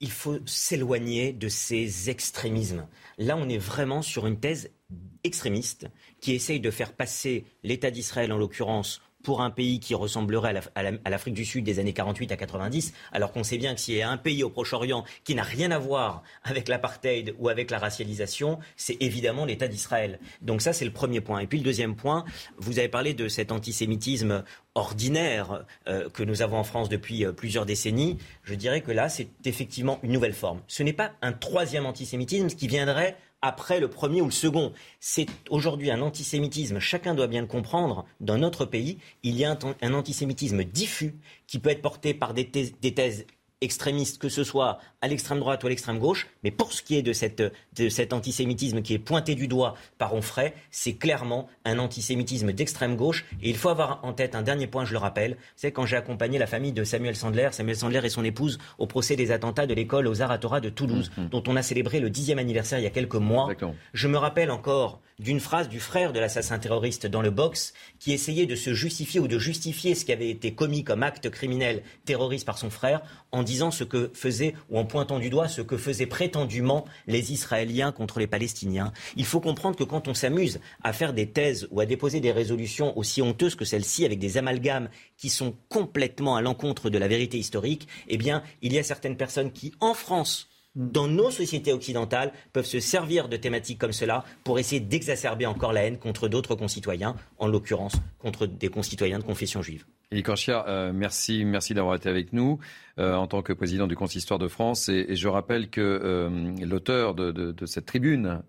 il 0.00 0.10
faut 0.10 0.38
s'éloigner 0.46 1.32
de 1.32 1.48
ces 1.48 2.08
extrémismes. 2.08 2.86
Là, 3.18 3.36
on 3.36 3.48
est 3.48 3.58
vraiment 3.58 4.00
sur 4.00 4.26
une 4.26 4.40
thèse 4.40 4.70
extrémiste 5.24 5.88
qui 6.20 6.32
essaye 6.32 6.58
de 6.58 6.70
faire 6.70 6.94
passer 6.94 7.44
l'État 7.62 7.90
d'Israël, 7.90 8.32
en 8.32 8.38
l'occurrence, 8.38 9.02
pour 9.22 9.42
un 9.42 9.50
pays 9.50 9.80
qui 9.80 9.94
ressemblerait 9.94 10.54
à 10.74 11.10
l'Afrique 11.10 11.34
du 11.34 11.44
Sud 11.44 11.64
des 11.64 11.78
années 11.78 11.92
48 11.92 12.32
à 12.32 12.36
90, 12.36 12.92
alors 13.12 13.32
qu'on 13.32 13.44
sait 13.44 13.58
bien 13.58 13.74
que 13.74 13.80
s'il 13.80 13.96
y 13.96 14.02
a 14.02 14.10
un 14.10 14.16
pays 14.16 14.42
au 14.42 14.50
Proche-Orient 14.50 15.04
qui 15.24 15.34
n'a 15.34 15.42
rien 15.42 15.70
à 15.70 15.78
voir 15.78 16.22
avec 16.44 16.68
l'apartheid 16.68 17.34
ou 17.38 17.48
avec 17.48 17.70
la 17.70 17.78
racialisation, 17.78 18.58
c'est 18.76 18.96
évidemment 19.00 19.44
l'État 19.44 19.68
d'Israël. 19.68 20.18
Donc 20.42 20.62
ça, 20.62 20.72
c'est 20.72 20.84
le 20.84 20.92
premier 20.92 21.20
point. 21.20 21.40
Et 21.40 21.46
puis 21.46 21.58
le 21.58 21.64
deuxième 21.64 21.96
point, 21.96 22.24
vous 22.56 22.78
avez 22.78 22.88
parlé 22.88 23.14
de 23.14 23.28
cet 23.28 23.52
antisémitisme 23.52 24.44
ordinaire 24.74 25.64
euh, 25.88 26.08
que 26.10 26.22
nous 26.22 26.42
avons 26.42 26.58
en 26.58 26.64
France 26.64 26.88
depuis 26.88 27.24
euh, 27.24 27.32
plusieurs 27.32 27.66
décennies. 27.66 28.18
Je 28.44 28.54
dirais 28.54 28.80
que 28.80 28.92
là, 28.92 29.08
c'est 29.08 29.28
effectivement 29.44 29.98
une 30.02 30.12
nouvelle 30.12 30.32
forme. 30.32 30.60
Ce 30.68 30.82
n'est 30.82 30.92
pas 30.92 31.12
un 31.22 31.32
troisième 31.32 31.86
antisémitisme 31.86 32.48
qui 32.48 32.68
viendrait 32.68 33.16
après 33.42 33.80
le 33.80 33.88
premier 33.88 34.20
ou 34.20 34.26
le 34.26 34.30
second. 34.30 34.72
C'est 35.00 35.26
aujourd'hui 35.48 35.90
un 35.90 36.00
antisémitisme, 36.00 36.78
chacun 36.78 37.14
doit 37.14 37.26
bien 37.26 37.40
le 37.40 37.46
comprendre, 37.46 38.04
dans 38.20 38.38
notre 38.38 38.64
pays, 38.64 38.98
il 39.22 39.36
y 39.36 39.44
a 39.44 39.58
un, 39.82 39.94
antisémitisme 39.94 40.64
diffus 40.64 41.14
qui 41.46 41.58
peut 41.58 41.70
être 41.70 41.82
porté 41.82 42.14
par 42.14 42.34
des 42.34 42.46
thèses 42.46 43.24
extrémistes, 43.60 44.18
que 44.18 44.28
ce 44.28 44.44
soit 44.44 44.78
à 45.00 45.08
l'extrême 45.08 45.38
droite 45.38 45.62
ou 45.62 45.66
à 45.66 45.70
l'extrême 45.70 45.98
gauche. 45.98 46.28
Mais 46.44 46.50
pour 46.50 46.72
ce 46.72 46.82
qui 46.82 46.96
est 46.96 47.02
de, 47.02 47.12
cette, 47.12 47.42
de 47.76 47.88
cet 47.88 48.12
antisémitisme 48.12 48.82
qui 48.82 48.94
est 48.94 48.98
pointé 48.98 49.34
du 49.34 49.48
doigt 49.48 49.74
par 49.98 50.14
Onfray, 50.14 50.52
c'est 50.70 50.94
clairement 50.94 51.48
un 51.64 51.78
antisémitisme 51.78 52.52
d'extrême 52.52 52.96
gauche. 52.96 53.24
Et 53.42 53.50
il 53.50 53.56
faut 53.56 53.68
avoir 53.68 54.00
en 54.04 54.12
tête 54.12 54.34
un 54.34 54.42
dernier 54.42 54.66
point, 54.66 54.84
je 54.84 54.92
le 54.92 54.98
rappelle. 54.98 55.36
C'est 55.56 55.72
quand 55.72 55.86
j'ai 55.86 55.96
accompagné 55.96 56.38
la 56.38 56.46
famille 56.46 56.72
de 56.72 56.84
Samuel 56.84 57.16
Sandler, 57.16 57.48
Samuel 57.52 57.76
Sandler 57.76 58.00
et 58.04 58.10
son 58.10 58.24
épouse, 58.24 58.58
au 58.78 58.86
procès 58.86 59.16
des 59.16 59.32
attentats 59.32 59.66
de 59.66 59.74
l'école 59.74 60.06
aux 60.06 60.22
Arts 60.22 60.30
de 60.38 60.68
Toulouse, 60.68 61.10
mmh, 61.16 61.22
mmh. 61.22 61.28
dont 61.28 61.42
on 61.46 61.56
a 61.56 61.62
célébré 61.62 62.00
le 62.00 62.10
dixième 62.10 62.38
anniversaire 62.38 62.78
il 62.78 62.84
y 62.84 62.86
a 62.86 62.90
quelques 62.90 63.14
mois. 63.14 63.48
Je 63.92 64.08
me 64.08 64.16
rappelle 64.16 64.50
encore 64.50 65.00
d'une 65.18 65.40
phrase 65.40 65.68
du 65.68 65.80
frère 65.80 66.12
de 66.12 66.20
l'assassin 66.20 66.58
terroriste 66.58 67.06
dans 67.06 67.20
le 67.20 67.30
box 67.30 67.74
qui 67.98 68.12
essayait 68.12 68.46
de 68.46 68.54
se 68.54 68.72
justifier 68.72 69.20
ou 69.20 69.28
de 69.28 69.38
justifier 69.38 69.94
ce 69.94 70.04
qui 70.04 70.12
avait 70.12 70.30
été 70.30 70.54
commis 70.54 70.82
comme 70.82 71.02
acte 71.02 71.28
criminel 71.30 71.82
terroriste 72.06 72.46
par 72.46 72.58
son 72.58 72.70
frère 72.70 73.02
en 73.30 73.42
disant 73.50 73.72
ce 73.72 73.82
que 73.82 74.12
faisait 74.14 74.54
ou 74.70 74.78
en 74.78 74.84
pointant 74.84 75.18
du 75.18 75.28
doigt 75.28 75.48
ce 75.48 75.60
que 75.60 75.76
faisaient 75.76 76.06
prétendument 76.06 76.84
les 77.08 77.32
Israéliens 77.32 77.90
contre 77.90 78.20
les 78.20 78.28
Palestiniens. 78.28 78.92
Il 79.16 79.24
faut 79.24 79.40
comprendre 79.40 79.76
que 79.76 79.82
quand 79.82 80.06
on 80.06 80.14
s'amuse 80.14 80.60
à 80.84 80.92
faire 80.92 81.12
des 81.12 81.26
thèses 81.26 81.66
ou 81.72 81.80
à 81.80 81.86
déposer 81.86 82.20
des 82.20 82.30
résolutions 82.30 82.96
aussi 82.96 83.22
honteuses 83.22 83.56
que 83.56 83.64
celles-ci 83.64 84.04
avec 84.04 84.20
des 84.20 84.38
amalgames 84.38 84.88
qui 85.16 85.30
sont 85.30 85.56
complètement 85.68 86.36
à 86.36 86.42
l'encontre 86.42 86.90
de 86.90 86.98
la 86.98 87.08
vérité 87.08 87.38
historique, 87.38 87.88
eh 88.06 88.16
bien, 88.16 88.44
il 88.62 88.72
y 88.72 88.78
a 88.78 88.84
certaines 88.84 89.16
personnes 89.16 89.50
qui, 89.50 89.72
en 89.80 89.94
France, 89.94 90.48
dans 90.76 91.08
nos 91.08 91.32
sociétés 91.32 91.72
occidentales 91.72 92.32
peuvent 92.52 92.64
se 92.66 92.78
servir 92.78 93.28
de 93.28 93.36
thématiques 93.36 93.80
comme 93.80 93.92
cela 93.92 94.24
pour 94.44 94.60
essayer 94.60 94.80
d'exacerber 94.80 95.46
encore 95.46 95.72
la 95.72 95.82
haine 95.82 95.98
contre 95.98 96.28
d'autres 96.28 96.54
concitoyens, 96.54 97.16
en 97.38 97.48
l'occurrence 97.48 97.96
contre 98.20 98.46
des 98.46 98.68
concitoyens 98.68 99.18
de 99.18 99.24
confession 99.24 99.60
juive. 99.60 99.86
Elie 100.12 100.22
Korchia, 100.22 100.66
euh, 100.66 100.92
merci, 100.92 101.44
merci 101.44 101.72
d'avoir 101.72 101.94
été 101.94 102.08
avec 102.08 102.32
nous 102.32 102.58
euh, 102.98 103.14
en 103.14 103.26
tant 103.26 103.42
que 103.42 103.52
président 103.52 103.86
du 103.86 103.94
Consistoire 103.94 104.38
de 104.38 104.48
France. 104.48 104.88
Et, 104.88 105.14
je 105.14 105.28
rappelle 105.28 105.70
que 105.70 105.80
euh, 105.80 106.52
l'auteur 106.66 107.14
de, 107.14 107.54
cette 107.66 107.86
tribune, 107.86 108.42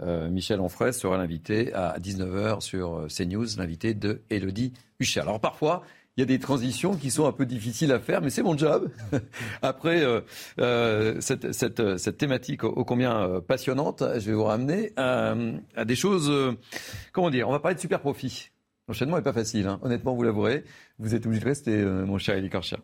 Michel 0.00 0.60
Onfray, 0.60 0.94
sera 0.94 1.18
l'invité 1.18 1.74
à 1.74 1.98
19h 1.98 2.60
sur 2.60 3.06
CNews, 3.08 3.46
l'invité 3.58 3.94
de 3.94 4.22
Elodie 4.30 4.72
Huchet. 4.98 5.20
Alors 5.20 5.40
parfois, 5.40 5.82
il 6.16 6.20
y 6.20 6.22
a 6.24 6.26
des 6.26 6.38
transitions 6.38 6.96
qui 6.96 7.10
sont 7.10 7.26
un 7.26 7.32
peu 7.32 7.46
difficiles 7.46 7.92
à 7.92 8.00
faire, 8.00 8.20
mais 8.20 8.30
c'est 8.30 8.42
mon 8.42 8.56
job. 8.56 8.90
Après 9.62 10.02
euh, 10.02 10.20
euh, 10.58 11.20
cette, 11.20 11.52
cette, 11.52 11.98
cette, 11.98 12.18
thématique 12.18 12.64
ô, 12.64 12.84
combien 12.84 13.22
euh, 13.22 13.40
passionnante, 13.40 14.02
je 14.16 14.26
vais 14.26 14.34
vous 14.34 14.44
ramener 14.44 14.92
à, 14.96 15.34
à 15.76 15.84
des 15.84 15.96
choses, 15.96 16.30
comment 17.12 17.30
dire, 17.30 17.48
on 17.48 17.52
va 17.52 17.60
parler 17.60 17.76
de 17.76 17.80
super 17.80 18.00
profit. 18.00 18.50
L'enchaînement 18.90 19.18
n'est 19.18 19.22
pas 19.22 19.32
facile, 19.32 19.68
hein. 19.68 19.78
honnêtement, 19.82 20.16
vous 20.16 20.24
l'avouerez. 20.24 20.64
Vous 20.98 21.14
êtes 21.14 21.24
obligé 21.24 21.40
de 21.40 21.48
rester, 21.48 21.84
mon 21.84 22.18
cher 22.18 22.36
Elie 22.36 22.50
Korchia. 22.50 22.80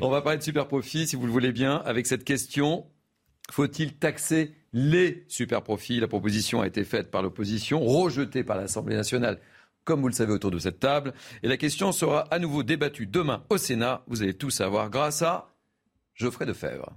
On 0.00 0.08
va 0.08 0.22
parler 0.22 0.38
de 0.38 0.44
super 0.44 0.68
profit, 0.68 1.08
si 1.08 1.16
vous 1.16 1.26
le 1.26 1.32
voulez 1.32 1.50
bien, 1.50 1.82
avec 1.84 2.06
cette 2.06 2.22
question. 2.22 2.86
Faut-il 3.50 3.94
taxer 3.94 4.52
les 4.72 5.24
super 5.26 5.62
profits? 5.62 5.98
La 5.98 6.06
proposition 6.06 6.60
a 6.60 6.68
été 6.68 6.84
faite 6.84 7.10
par 7.10 7.22
l'opposition, 7.22 7.80
rejetée 7.80 8.44
par 8.44 8.56
l'Assemblée 8.56 8.94
nationale 8.94 9.40
comme 9.84 10.00
vous 10.00 10.06
le 10.06 10.14
savez 10.14 10.32
autour 10.32 10.52
de 10.52 10.60
cette 10.60 10.78
table. 10.78 11.12
Et 11.42 11.48
la 11.48 11.56
question 11.56 11.90
sera 11.90 12.20
à 12.32 12.38
nouveau 12.38 12.62
débattue 12.62 13.06
demain 13.06 13.42
au 13.50 13.56
Sénat. 13.56 14.04
Vous 14.06 14.22
allez 14.22 14.34
tout 14.34 14.50
savoir 14.50 14.90
grâce 14.90 15.22
à 15.22 15.50
Geoffrey 16.14 16.46
Defebvre. 16.46 16.92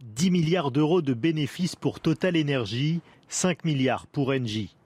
10 0.00 0.30
milliards 0.30 0.70
d'euros 0.70 1.02
de 1.02 1.12
bénéfices 1.12 1.74
pour 1.74 1.98
Total 1.98 2.40
Energy, 2.40 3.00
5 3.28 3.64
milliards 3.64 4.06
pour 4.06 4.28
Engie. 4.28 4.76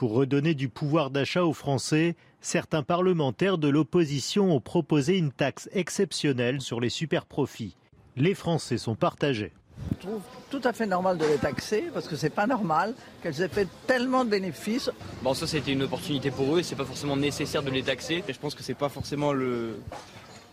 Pour 0.00 0.14
redonner 0.14 0.54
du 0.54 0.70
pouvoir 0.70 1.10
d'achat 1.10 1.44
aux 1.44 1.52
Français, 1.52 2.16
certains 2.40 2.82
parlementaires 2.82 3.58
de 3.58 3.68
l'opposition 3.68 4.50
ont 4.50 4.58
proposé 4.58 5.18
une 5.18 5.30
taxe 5.30 5.68
exceptionnelle 5.74 6.62
sur 6.62 6.80
les 6.80 6.88
superprofits. 6.88 7.76
Les 8.16 8.32
Français 8.32 8.78
sont 8.78 8.94
partagés. 8.94 9.52
Je 9.90 10.06
trouve 10.06 10.22
tout 10.50 10.62
à 10.64 10.72
fait 10.72 10.86
normal 10.86 11.18
de 11.18 11.26
les 11.26 11.36
taxer 11.36 11.90
parce 11.92 12.08
que 12.08 12.16
c'est 12.16 12.30
pas 12.30 12.46
normal 12.46 12.94
qu'elles 13.22 13.42
aient 13.42 13.48
fait 13.48 13.68
tellement 13.86 14.24
de 14.24 14.30
bénéfices. 14.30 14.90
Bon, 15.20 15.34
ça 15.34 15.46
c'était 15.46 15.72
une 15.72 15.82
opportunité 15.82 16.30
pour 16.30 16.56
eux 16.56 16.60
et 16.60 16.62
c'est 16.62 16.76
pas 16.76 16.86
forcément 16.86 17.18
nécessaire 17.18 17.62
de 17.62 17.70
les 17.70 17.82
taxer. 17.82 18.24
Et 18.26 18.32
je 18.32 18.38
pense 18.38 18.54
que 18.54 18.62
c'est 18.62 18.72
pas 18.72 18.88
forcément 18.88 19.34
le, 19.34 19.80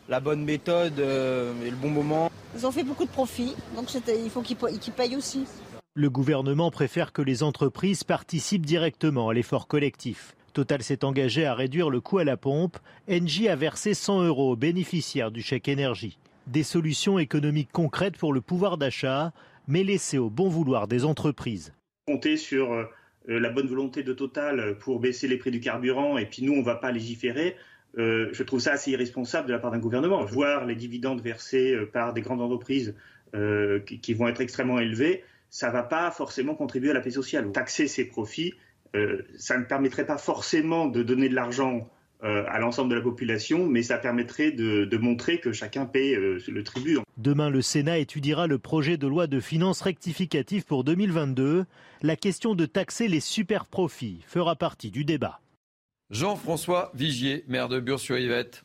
la 0.09 0.19
bonne 0.19 0.43
méthode 0.43 0.99
euh, 0.99 1.53
et 1.65 1.69
le 1.69 1.77
bon 1.77 1.89
moment. 1.89 2.29
Ils 2.53 2.67
ont 2.67 2.71
fait 2.71 2.83
beaucoup 2.83 3.05
de 3.05 3.11
profits, 3.11 3.55
donc 3.77 3.93
il 3.93 4.29
faut 4.29 4.41
qu'ils 4.41 4.57
payent 4.91 5.15
aussi. 5.15 5.45
Le 5.99 6.11
gouvernement 6.11 6.69
préfère 6.69 7.11
que 7.11 7.23
les 7.23 7.41
entreprises 7.41 8.03
participent 8.03 8.67
directement 8.67 9.29
à 9.29 9.33
l'effort 9.33 9.67
collectif. 9.67 10.35
Total 10.53 10.83
s'est 10.83 11.03
engagé 11.03 11.43
à 11.43 11.55
réduire 11.55 11.89
le 11.89 12.01
coût 12.01 12.19
à 12.19 12.23
la 12.23 12.37
pompe. 12.37 12.77
Engie 13.09 13.49
a 13.49 13.55
versé 13.55 13.95
100 13.95 14.25
euros 14.25 14.51
aux 14.51 14.55
bénéficiaires 14.55 15.31
du 15.31 15.41
chèque 15.41 15.67
énergie. 15.67 16.19
Des 16.45 16.61
solutions 16.61 17.17
économiques 17.17 17.71
concrètes 17.71 18.15
pour 18.15 18.31
le 18.31 18.41
pouvoir 18.41 18.77
d'achat, 18.77 19.33
mais 19.67 19.83
laissées 19.83 20.19
au 20.19 20.29
bon 20.29 20.49
vouloir 20.49 20.87
des 20.87 21.03
entreprises. 21.03 21.73
Compter 22.05 22.37
sur 22.37 22.73
euh, 22.73 22.85
la 23.25 23.49
bonne 23.49 23.65
volonté 23.65 24.03
de 24.03 24.13
Total 24.13 24.77
pour 24.77 24.99
baisser 24.99 25.27
les 25.27 25.37
prix 25.37 25.49
du 25.49 25.59
carburant 25.59 26.19
et 26.19 26.27
puis 26.27 26.43
nous, 26.43 26.53
on 26.53 26.59
ne 26.59 26.63
va 26.63 26.75
pas 26.75 26.91
légiférer. 26.91 27.55
Euh, 27.97 28.29
je 28.33 28.43
trouve 28.43 28.59
ça 28.59 28.73
assez 28.73 28.91
irresponsable 28.91 29.47
de 29.47 29.53
la 29.53 29.57
part 29.57 29.71
d'un 29.71 29.79
gouvernement. 29.79 30.23
Voir 30.25 30.67
les 30.67 30.75
dividendes 30.75 31.21
versés 31.21 31.73
euh, 31.73 31.89
par 31.91 32.13
des 32.13 32.21
grandes 32.21 32.41
entreprises 32.41 32.93
qui, 33.85 33.99
qui, 33.99 34.13
vont 34.13 34.29
être 34.29 34.39
extrêmement 34.39 34.79
élevés, 34.79 35.21
ça 35.49 35.67
ne 35.67 35.73
va 35.73 35.83
pas 35.83 36.11
forcément 36.11 36.55
contribuer 36.55 36.91
à 36.91 36.93
la 36.93 37.01
paix 37.01 37.11
sociale. 37.11 37.51
Taxer 37.51 37.87
ces 37.87 38.05
profits, 38.05 38.53
euh, 38.95 39.23
ça 39.37 39.57
ne 39.57 39.65
permettrait 39.65 40.05
pas 40.05 40.17
forcément 40.17 40.87
de 40.87 41.03
donner 41.03 41.29
de 41.29 41.35
l'argent 41.35 41.89
euh, 42.23 42.43
à 42.47 42.59
l'ensemble 42.59 42.89
de 42.89 42.95
la 42.95 43.01
population, 43.01 43.67
mais 43.67 43.83
ça 43.83 43.97
permettrait 43.97 44.51
de, 44.51 44.85
de 44.85 44.97
montrer 44.97 45.39
que 45.39 45.51
chacun 45.51 45.85
paie 45.85 46.15
euh, 46.15 46.39
le 46.47 46.63
tribut. 46.63 46.97
Demain, 47.17 47.49
le 47.49 47.61
Sénat 47.61 47.99
étudiera 47.99 48.47
le 48.47 48.57
projet 48.57 48.97
de 48.97 49.05
loi 49.05 49.27
de 49.27 49.39
finances 49.39 49.81
rectificative 49.81 50.65
pour 50.65 50.83
2022. 50.83 51.65
La 52.01 52.15
question 52.15 52.55
de 52.55 52.65
taxer 52.65 53.07
les 53.07 53.19
super 53.19 53.65
profits 53.65 54.23
fera 54.25 54.55
partie 54.55 54.89
du 54.89 55.05
débat. 55.05 55.41
Jean-François 56.09 56.91
Vigier, 56.95 57.43
maire 57.47 57.69
de 57.69 57.79
Bure-sur-Yvette. 57.79 58.63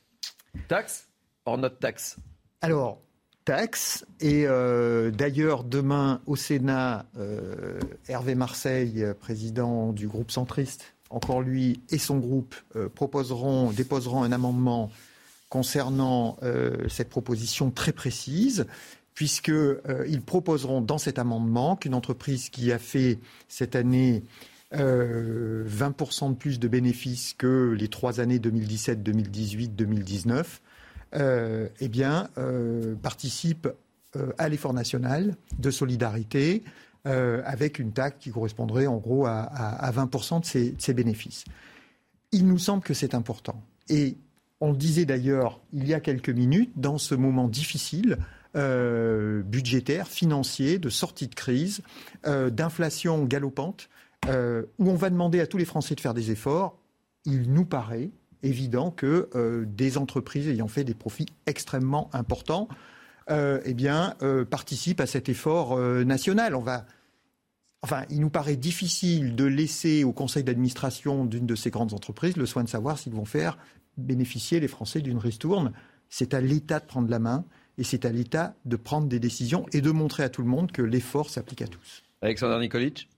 Taxe 0.69 1.09
or 1.45 1.59
not 1.59 1.71
taxe 1.71 2.17
Alors, 2.61 3.03
taxe. 3.45 4.05
Et 4.21 4.45
euh, 4.47 5.11
d'ailleurs, 5.11 5.65
demain 5.65 6.21
au 6.27 6.37
Sénat, 6.37 7.07
euh, 7.19 7.81
Hervé 8.09 8.35
Marseille, 8.35 9.05
président 9.21 9.93
du 9.93 10.09
groupe 10.09 10.31
centriste, 10.31 10.95
encore 11.11 11.43
lui 11.43 11.81
et 11.91 11.99
son 11.99 12.19
groupe 12.19 12.55
euh, 12.77 12.89
proposeront, 12.89 13.71
déposeront 13.71 14.23
un 14.23 14.33
amendement 14.33 14.91
concernant 15.49 16.39
cette 16.89 17.11
proposition 17.11 17.71
très 17.71 17.93
précise, 17.93 18.65
puisqu'ils 19.13 20.23
proposeront 20.25 20.81
dans 20.81 20.97
cet 20.97 21.19
amendement 21.19 21.77
qu'une 21.77 21.93
entreprise 21.93 22.49
qui 22.49 22.73
a 22.73 22.79
fait 22.79 23.19
cette 23.49 23.77
année 23.77 24.25
20% 24.73 26.31
de 26.31 26.35
plus 26.37 26.59
de 26.59 26.69
bénéfices 26.69 27.35
que 27.37 27.77
les 27.79 27.89
trois 27.89 28.19
années 28.19 28.39
2017, 28.39 29.03
2018, 29.03 29.77
2019 29.77 30.63
euh, 31.15 31.69
eh 31.81 31.89
bien, 31.89 32.29
euh, 32.39 32.95
participe 32.95 33.69
euh, 34.17 34.33
à 34.39 34.49
l'effort 34.49 34.73
national 34.73 35.37
de 35.59 35.71
solidarité 35.71 36.63
avec 37.05 37.81
une 37.81 37.91
taxe 37.91 38.19
qui 38.21 38.31
correspondrait 38.31 38.87
en 38.87 38.99
gros 38.99 39.27
à, 39.27 39.91
20% 39.91 40.43
de 40.43 40.77
ses, 40.79 40.95
bénéfices. 40.95 41.45
Il 42.31 42.47
nous 42.47 42.59
semble 42.59 42.85
que 42.85 42.95
c'est 42.95 43.13
important. 43.17 43.61
Et 43.89 44.17
on 44.61 44.71
le 44.71 44.77
disait 44.77 45.05
d'ailleurs 45.05 45.59
il 45.73 45.89
y 45.89 45.95
a 45.95 46.01
quelques 46.01 46.31
minutes, 46.31 46.71
dans 46.77 46.99
ce 46.99 47.17
moment 47.17 47.49
difficile, 47.49 48.19
budgétaire, 48.55 50.07
financier, 50.07 50.79
de 50.79 50.89
sortie 50.91 51.27
de 51.27 51.35
crise, 51.35 51.81
d'inflation 52.25 53.25
galopante, 53.25 53.89
où 54.29 54.89
on 54.89 54.95
va 54.95 55.11
demander 55.11 55.41
à 55.41 55.49
tous 55.49 55.59
les 55.59 55.65
Français 55.65 55.97
de 55.97 56.01
faire 56.01 56.15
des 56.15 56.31
efforts, 56.31 56.79
il 57.25 57.53
nous 57.53 57.65
paraît 57.65 58.11
évident 58.43 58.91
que 58.91 59.29
euh, 59.35 59.65
des 59.67 59.99
entreprises 59.99 60.49
ayant 60.49 60.69
fait 60.69 60.85
des 60.85 60.95
profits 60.95 61.27
extrêmement 61.47 62.11
importants 62.13 62.69
euh, 63.31 63.61
eh 63.65 63.75
bien, 63.75 64.15
euh, 64.23 64.45
participent 64.45 65.01
à 65.01 65.07
cet 65.07 65.29
effort 65.29 65.79
national. 65.79 66.55
On 66.55 66.61
va, 66.61 66.87
enfin, 67.83 68.05
il 68.11 68.21
nous 68.21 68.31
paraît 68.31 68.57
difficile 68.57 69.37
de 69.37 69.45
laisser 69.45 70.05
au 70.05 70.13
conseil 70.13 70.45
d'administration 70.45 71.25
d'une 71.25 71.47
de 71.47 71.55
ces 71.55 71.71
grandes 71.71 71.95
entreprises 71.95 72.37
le 72.37 72.47
soin 72.47 72.65
de 72.65 72.69
savoir 72.69 72.99
s'ils 72.99 73.15
vont 73.15 73.25
faire 73.25 73.59
bénéficier 73.97 74.59
les 74.59 74.69
Français 74.69 75.01
d'une 75.01 75.19
ristourne. 75.19 75.73
C'est 76.09 76.35
à 76.35 76.41
l'État 76.41 76.81
de 76.81 76.85
prendre 76.85 77.09
la 77.09 77.19
main 77.19 77.45
et 77.79 77.85
c'est 77.85 78.05
à 78.05 78.11
l'État 78.11 78.55
de 78.65 78.77
prendre 78.77 79.07
des 79.07 79.19
décisions 79.19 79.67
et 79.73 79.81
de 79.81 79.91
montrer 79.91 80.25
à 80.25 80.29
tout 80.29 80.43
le 80.43 80.49
monde 80.49 80.73
que 80.73 80.83
l'effort 80.83 81.31
s'applique 81.31 81.63
à 81.63 81.67
tous. 81.67 82.03
Alexandre 82.21 82.59
Nikolic? 82.59 83.09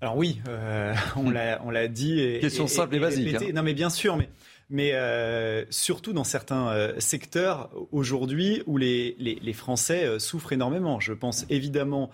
Alors 0.00 0.16
oui, 0.16 0.40
on 1.16 1.30
l'a 1.30 1.88
dit. 1.88 2.20
Et, 2.20 2.40
Question 2.40 2.66
simple 2.66 2.96
et, 2.96 3.00
basique. 3.00 3.34
Hein. 3.34 3.52
Non 3.54 3.62
mais 3.62 3.74
bien 3.74 3.90
sûr, 3.90 4.16
mais 4.16 4.30
mais 4.70 4.92
euh, 4.94 5.64
surtout 5.70 6.12
dans 6.12 6.24
certains 6.24 6.68
euh, 6.68 6.94
secteurs 6.98 7.70
aujourd'hui 7.90 8.62
où 8.66 8.76
les, 8.76 9.16
les, 9.18 9.52
Français 9.52 10.04
euh, 10.04 10.18
souffrent 10.20 10.52
énormément. 10.52 11.00
Je 11.00 11.12
pense 11.12 11.44
évidemment 11.50 12.10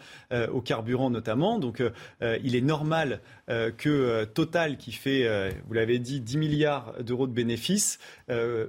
au 0.53 0.61
carburant 0.61 1.11
notamment. 1.11 1.59
Donc 1.59 1.83
il 2.43 2.57
est 2.57 2.61
normal 2.61 3.21
que 3.49 4.25
Total, 4.25 4.77
qui 4.77 4.93
fait, 4.93 5.53
vous 5.67 5.75
l'avez 5.75 5.99
dit, 5.99 6.21
10 6.21 6.39
milliards 6.39 6.95
d'euros 7.01 7.27
de 7.27 7.33
bénéfices, 7.33 7.99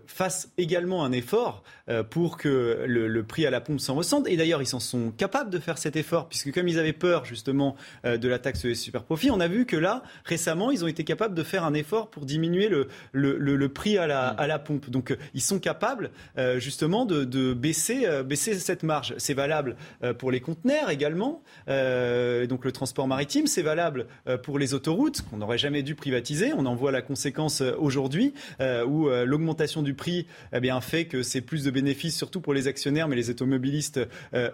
fasse 0.05 0.51
également 0.57 1.03
un 1.03 1.11
effort 1.11 1.63
pour 2.09 2.37
que 2.37 2.83
le, 2.85 3.07
le, 3.07 3.23
prix 3.23 3.45
à 3.45 3.49
la 3.49 3.61
pompe 3.61 3.79
s'en 3.79 3.95
ressente. 3.95 4.27
Et 4.27 4.35
d'ailleurs, 4.35 4.61
ils 4.61 4.67
s'en 4.67 4.79
sont 4.79 5.11
capables 5.11 5.49
de 5.49 5.59
faire 5.59 5.77
cet 5.77 5.95
effort, 5.95 6.27
puisque 6.27 6.53
comme 6.53 6.67
ils 6.67 6.79
avaient 6.79 6.93
peur 6.93 7.25
justement 7.25 7.75
de 8.03 8.27
la 8.27 8.39
taxe 8.39 8.59
sur 8.59 8.69
les 8.69 8.75
super 8.75 9.03
profits, 9.03 9.31
on 9.31 9.39
a 9.39 9.47
vu 9.47 9.65
que 9.65 9.77
là, 9.77 10.03
récemment, 10.25 10.71
ils 10.71 10.83
ont 10.83 10.87
été 10.87 11.03
capables 11.03 11.35
de 11.35 11.43
faire 11.43 11.63
un 11.63 11.73
effort 11.73 12.09
pour 12.09 12.25
diminuer 12.25 12.67
le, 12.67 12.87
le, 13.13 13.37
le 13.37 13.69
prix 13.69 13.76
à 13.97 14.07
la, 14.07 14.27
à 14.27 14.47
la 14.47 14.59
pompe. 14.59 14.89
Donc 14.89 15.11
euh, 15.11 15.17
ils 15.33 15.41
sont 15.41 15.59
capables 15.59 16.09
euh, 16.37 16.59
justement 16.59 17.05
de, 17.05 17.23
de 17.23 17.53
baisser, 17.53 18.05
euh, 18.05 18.23
baisser 18.23 18.55
cette 18.55 18.83
marge. 18.83 19.13
C'est 19.17 19.33
valable 19.33 19.75
pour 20.17 20.31
les 20.31 20.39
conteneurs 20.39 20.89
également, 20.89 21.41
donc 21.67 22.65
le 22.65 22.71
transport 22.71 23.07
maritime, 23.07 23.47
c'est 23.47 23.61
valable 23.61 24.07
pour 24.43 24.57
les 24.57 24.73
autoroutes 24.73 25.21
qu'on 25.21 25.37
n'aurait 25.37 25.57
jamais 25.57 25.83
dû 25.83 25.95
privatiser. 25.95 26.53
On 26.53 26.65
en 26.65 26.75
voit 26.75 26.91
la 26.91 27.01
conséquence 27.01 27.61
aujourd'hui 27.61 28.33
où 28.59 29.09
l'augmentation 29.09 29.83
du 29.83 29.93
prix 29.93 30.25
eh 30.53 30.59
bien, 30.59 30.79
fait 30.81 31.05
que 31.05 31.21
c'est 31.23 31.41
plus 31.41 31.63
de 31.63 31.71
bénéfices 31.71 32.15
surtout 32.15 32.41
pour 32.41 32.53
les 32.53 32.67
actionnaires, 32.67 33.07
mais 33.07 33.15
les 33.15 33.29
automobilistes 33.29 33.99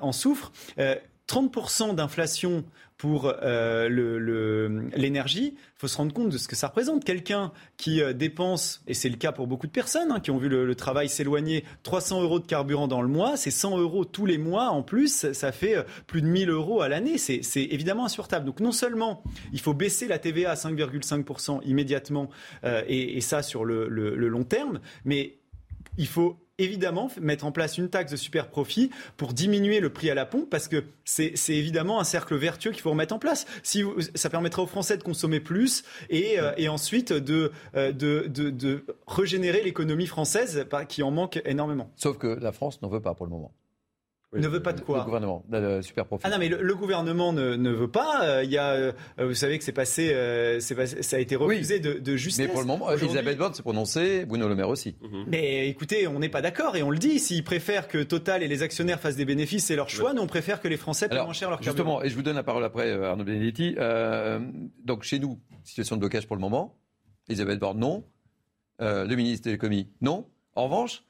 en 0.02 0.12
souffrent. 0.12 0.52
30% 1.28 1.96
d'inflation 1.96 2.66
pour 3.04 3.34
euh, 3.44 3.90
l'énergie, 4.96 5.56
il 5.58 5.76
faut 5.76 5.90
se 5.90 5.98
rendre 5.98 6.14
compte 6.14 6.30
de 6.30 6.38
ce 6.38 6.48
que 6.48 6.56
ça 6.56 6.68
représente. 6.68 7.04
Quelqu'un 7.04 7.52
qui 7.76 8.02
euh, 8.02 8.14
dépense, 8.14 8.82
et 8.88 8.94
c'est 8.94 9.10
le 9.10 9.18
cas 9.18 9.34
pour 9.34 9.46
beaucoup 9.46 9.68
de 9.68 9.74
personnes 9.74 10.10
hein, 10.10 10.22
qui 10.22 10.32
ont 10.32 10.38
vu 10.38 10.48
le, 10.48 10.74
travail 10.74 11.10
s'éloigner, 11.10 11.66
300 11.84 12.22
euros 12.22 12.40
de 12.40 12.46
carburant 12.46 12.88
dans 12.88 13.02
le 13.02 13.10
mois, 13.10 13.36
c'est 13.36 13.52
100 13.52 13.78
euros 13.78 14.06
tous 14.06 14.26
les 14.26 14.38
mois 14.38 14.70
en 14.70 14.84
plus, 14.84 15.34
ça 15.34 15.52
fait 15.52 15.76
euh, 15.76 15.84
plus 16.08 16.22
de 16.22 16.28
1000 16.28 16.50
euros 16.50 16.80
à 16.80 16.88
l'année. 16.88 17.18
C'est 17.18 17.42
évidemment 17.56 18.06
insupportable. 18.06 18.46
Donc 18.46 18.62
non 18.62 18.72
seulement 18.72 19.22
il 19.52 19.60
faut 19.60 19.74
baisser 19.74 20.08
la 20.08 20.18
TVA 20.18 20.52
à 20.52 20.56
5,5% 20.56 21.60
immédiatement, 21.66 22.30
et, 22.88 23.20
ça 23.20 23.44
sur 23.44 23.66
le 23.66 23.90
long 24.16 24.46
terme, 24.46 24.80
mais 25.04 25.40
il 25.98 26.08
faut 26.08 26.38
évidemment 26.60 27.10
mettre 27.20 27.46
en 27.46 27.52
place 27.52 27.78
une 27.78 27.90
taxe 27.90 28.12
de 28.12 28.18
super 28.18 28.50
profit 28.50 28.92
pour 29.18 29.34
diminuer 29.34 29.80
le 29.80 29.92
prix 29.92 30.10
à 30.10 30.16
la 30.16 30.26
pompe 30.26 30.50
parce 30.50 30.68
que 30.68 30.84
c'est 31.06 31.34
évidemment 31.50 32.00
un 32.00 32.04
cercle 32.04 32.36
vertueux 32.36 32.72
qu'il 32.72 32.82
faut 32.82 32.92
remettre 32.92 33.16
en 33.16 33.20
place. 33.20 33.46
Si 33.64 33.84
ça 34.16 34.30
permettra 34.30 34.62
aux 34.62 34.68
Français 34.68 34.98
de 34.98 35.04
consommer 35.04 35.40
plus 35.40 35.84
et, 36.10 36.40
euh, 36.40 36.54
et 36.58 36.70
ensuite 36.70 37.12
de, 37.12 37.52
euh, 37.76 37.92
de, 37.92 38.28
de, 38.28 38.50
de 38.50 38.86
régénérer 39.08 39.64
l'économie 39.64 40.08
française 40.08 40.66
qui 40.88 41.04
en 41.04 41.12
manque 41.12 41.42
énormément. 41.46 41.92
Sauf 41.96 42.18
que 42.18 42.28
la 42.28 42.52
France 42.52 42.82
n'en 42.82 42.90
veut 42.90 43.02
pas 43.02 43.14
pour 43.14 43.26
le 43.26 43.32
moment 43.32 43.52
ne 44.34 44.48
veut 44.48 44.62
pas 44.62 44.74
de 44.74 44.82
quoi 44.82 45.00
Le 45.00 45.06
gouvernement, 45.06 45.44
le 45.52 45.82
super 45.82 46.06
profit. 46.06 46.24
Ah 46.26 46.30
non, 46.30 46.38
mais 46.38 46.50
le, 46.50 46.76
gouvernement 46.76 47.34
ne, 47.34 47.56
ne, 47.56 47.70
veut 47.70 47.90
pas. 47.90 48.24
Euh, 48.24 48.44
il 48.44 48.52
y 48.52 48.58
a, 48.58 48.72
euh, 48.72 48.92
vous 49.20 49.34
savez 49.34 49.58
que 49.58 49.64
c'est 49.64 49.72
passé, 49.72 50.12
euh, 50.14 50.60
ça 50.60 51.16
a 51.16 51.20
été 51.20 51.36
refusé 51.36 51.80
de, 51.80 51.94
de, 51.94 52.16
justesse. 52.16 52.48
Mais 52.48 52.52
pour 52.52 52.62
le 52.62 52.68
moment, 52.68 52.92
Elisabeth 52.92 53.38
Borne 53.38 53.54
s'est 53.54 53.64
prononcée, 53.64 54.26
Bruno 54.26 54.48
Le 54.48 54.56
Maire 54.56 54.70
aussi. 54.70 54.96
Mhm. 55.02 55.26
Mais 55.28 55.68
écoutez, 55.68 56.08
on 56.08 56.20
n'est 56.20 56.30
pas 56.30 56.42
d'accord 56.42 56.76
et 56.76 56.84
on 56.84 56.90
le 56.90 56.98
dit. 56.98 57.20
S'ils 57.20 57.44
préfèrent 57.44 57.88
que 57.88 58.04
Total 58.04 58.44
et 58.44 58.48
les 58.48 58.64
actionnaires 58.64 59.00
fassent 59.00 59.16
des 59.16 59.26
bénéfices, 59.26 59.66
c'est 59.66 59.76
leur 59.76 59.90
choix. 59.90 60.14
Nous, 60.14 60.22
on 60.22 60.28
préfère 60.28 60.62
que 60.62 60.68
les 60.68 60.78
Français 60.78 61.08
payent 61.08 61.24
moins 61.24 61.34
cher 61.34 61.50
leur 61.50 61.60
carburant. 61.60 62.00
Justement, 62.00 62.04
et 62.04 62.10
je 62.10 62.16
vous 62.16 62.24
donne 62.24 62.36
la 62.36 62.44
parole 62.44 62.64
après, 62.64 62.92
Arnaud 62.92 63.24
Benedetti. 63.24 63.76
donc 64.84 65.04
chez 65.04 65.20
nous, 65.20 65.40
situation 65.64 65.96
de 65.96 66.00
blocage 66.02 66.28
pour 66.28 66.36
le 66.36 66.42
moment. 66.42 66.78
Elisabeth 67.30 67.60
Borne, 67.60 67.80
non. 67.80 68.04
le 68.80 69.16
ministre 69.16 69.48
de 69.48 69.52
l'économie, 69.52 69.90
non. 70.02 70.28
En 70.56 70.66
revanche, 70.66 71.04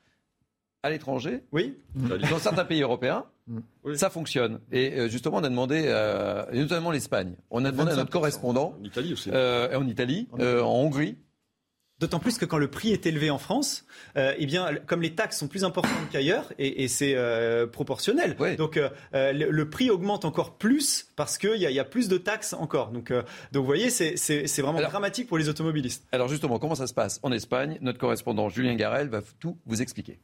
à 0.83 0.89
l'étranger, 0.89 1.41
oui. 1.53 1.77
dans 1.95 2.39
certains 2.39 2.65
pays 2.65 2.81
européens, 2.81 3.25
mm. 3.47 3.95
ça 3.95 4.09
fonctionne. 4.09 4.59
Et 4.71 4.93
euh, 4.93 5.07
justement, 5.07 5.37
on 5.37 5.43
a 5.43 5.49
demandé, 5.49 5.85
euh, 5.87 6.43
notamment 6.53 6.91
l'Espagne, 6.91 7.35
on 7.49 7.63
a 7.63 7.71
demandé 7.71 7.93
à 7.93 7.95
notre 7.95 8.11
correspondant, 8.11 8.75
en 8.79 8.83
Italie 8.83 9.13
aussi, 9.13 9.29
euh, 9.33 9.77
en 9.77 9.87
Italie, 9.87 10.27
euh, 10.39 10.61
en 10.61 10.73
Hongrie, 10.73 11.17
D'autant 12.03 12.19
plus 12.19 12.37
que 12.37 12.43
quand 12.43 12.57
le 12.57 12.69
prix 12.69 12.91
est 12.91 13.05
élevé 13.05 13.29
en 13.29 13.37
France, 13.37 13.85
euh, 14.17 14.33
eh 14.37 14.45
bien, 14.45 14.75
comme 14.87 15.01
les 15.01 15.13
taxes 15.15 15.37
sont 15.37 15.47
plus 15.47 15.63
importantes 15.63 16.09
qu'ailleurs, 16.11 16.51
et, 16.57 16.83
et 16.83 16.89
c'est 16.89 17.13
euh, 17.15 17.65
proportionnel. 17.65 18.35
Donc 18.57 18.75
euh, 18.75 18.89
le, 19.13 19.49
le, 19.49 19.69
prix 19.69 19.89
augmente 19.89 20.25
encore 20.25 20.57
plus 20.57 21.07
parce 21.15 21.37
qu'il 21.37 21.55
y, 21.55 21.59
y, 21.71 21.79
a 21.79 21.85
plus 21.85 22.09
de 22.09 22.17
taxes 22.17 22.53
encore. 22.53 22.89
Donc, 22.89 23.09
euh, 23.09 23.21
donc 23.53 23.61
vous 23.61 23.67
voyez, 23.67 23.89
c'est 23.89 24.61
vraiment 24.61 24.79
alors, 24.79 24.89
dramatique 24.89 25.27
pour 25.27 25.37
les 25.37 25.47
automobilistes. 25.47 26.05
Alors 26.11 26.27
justement, 26.27 26.59
comment 26.59 26.75
ça 26.75 26.87
se 26.87 26.93
passe? 26.93 27.21
En 27.23 27.31
Espagne 27.31 27.77
Notre 27.79 27.99
correspondant 27.99 28.49
Julien 28.49 28.75
Garel 28.75 29.07
va 29.07 29.21
tout 29.39 29.57
vous 29.65 29.81
expliquer. 29.81 30.19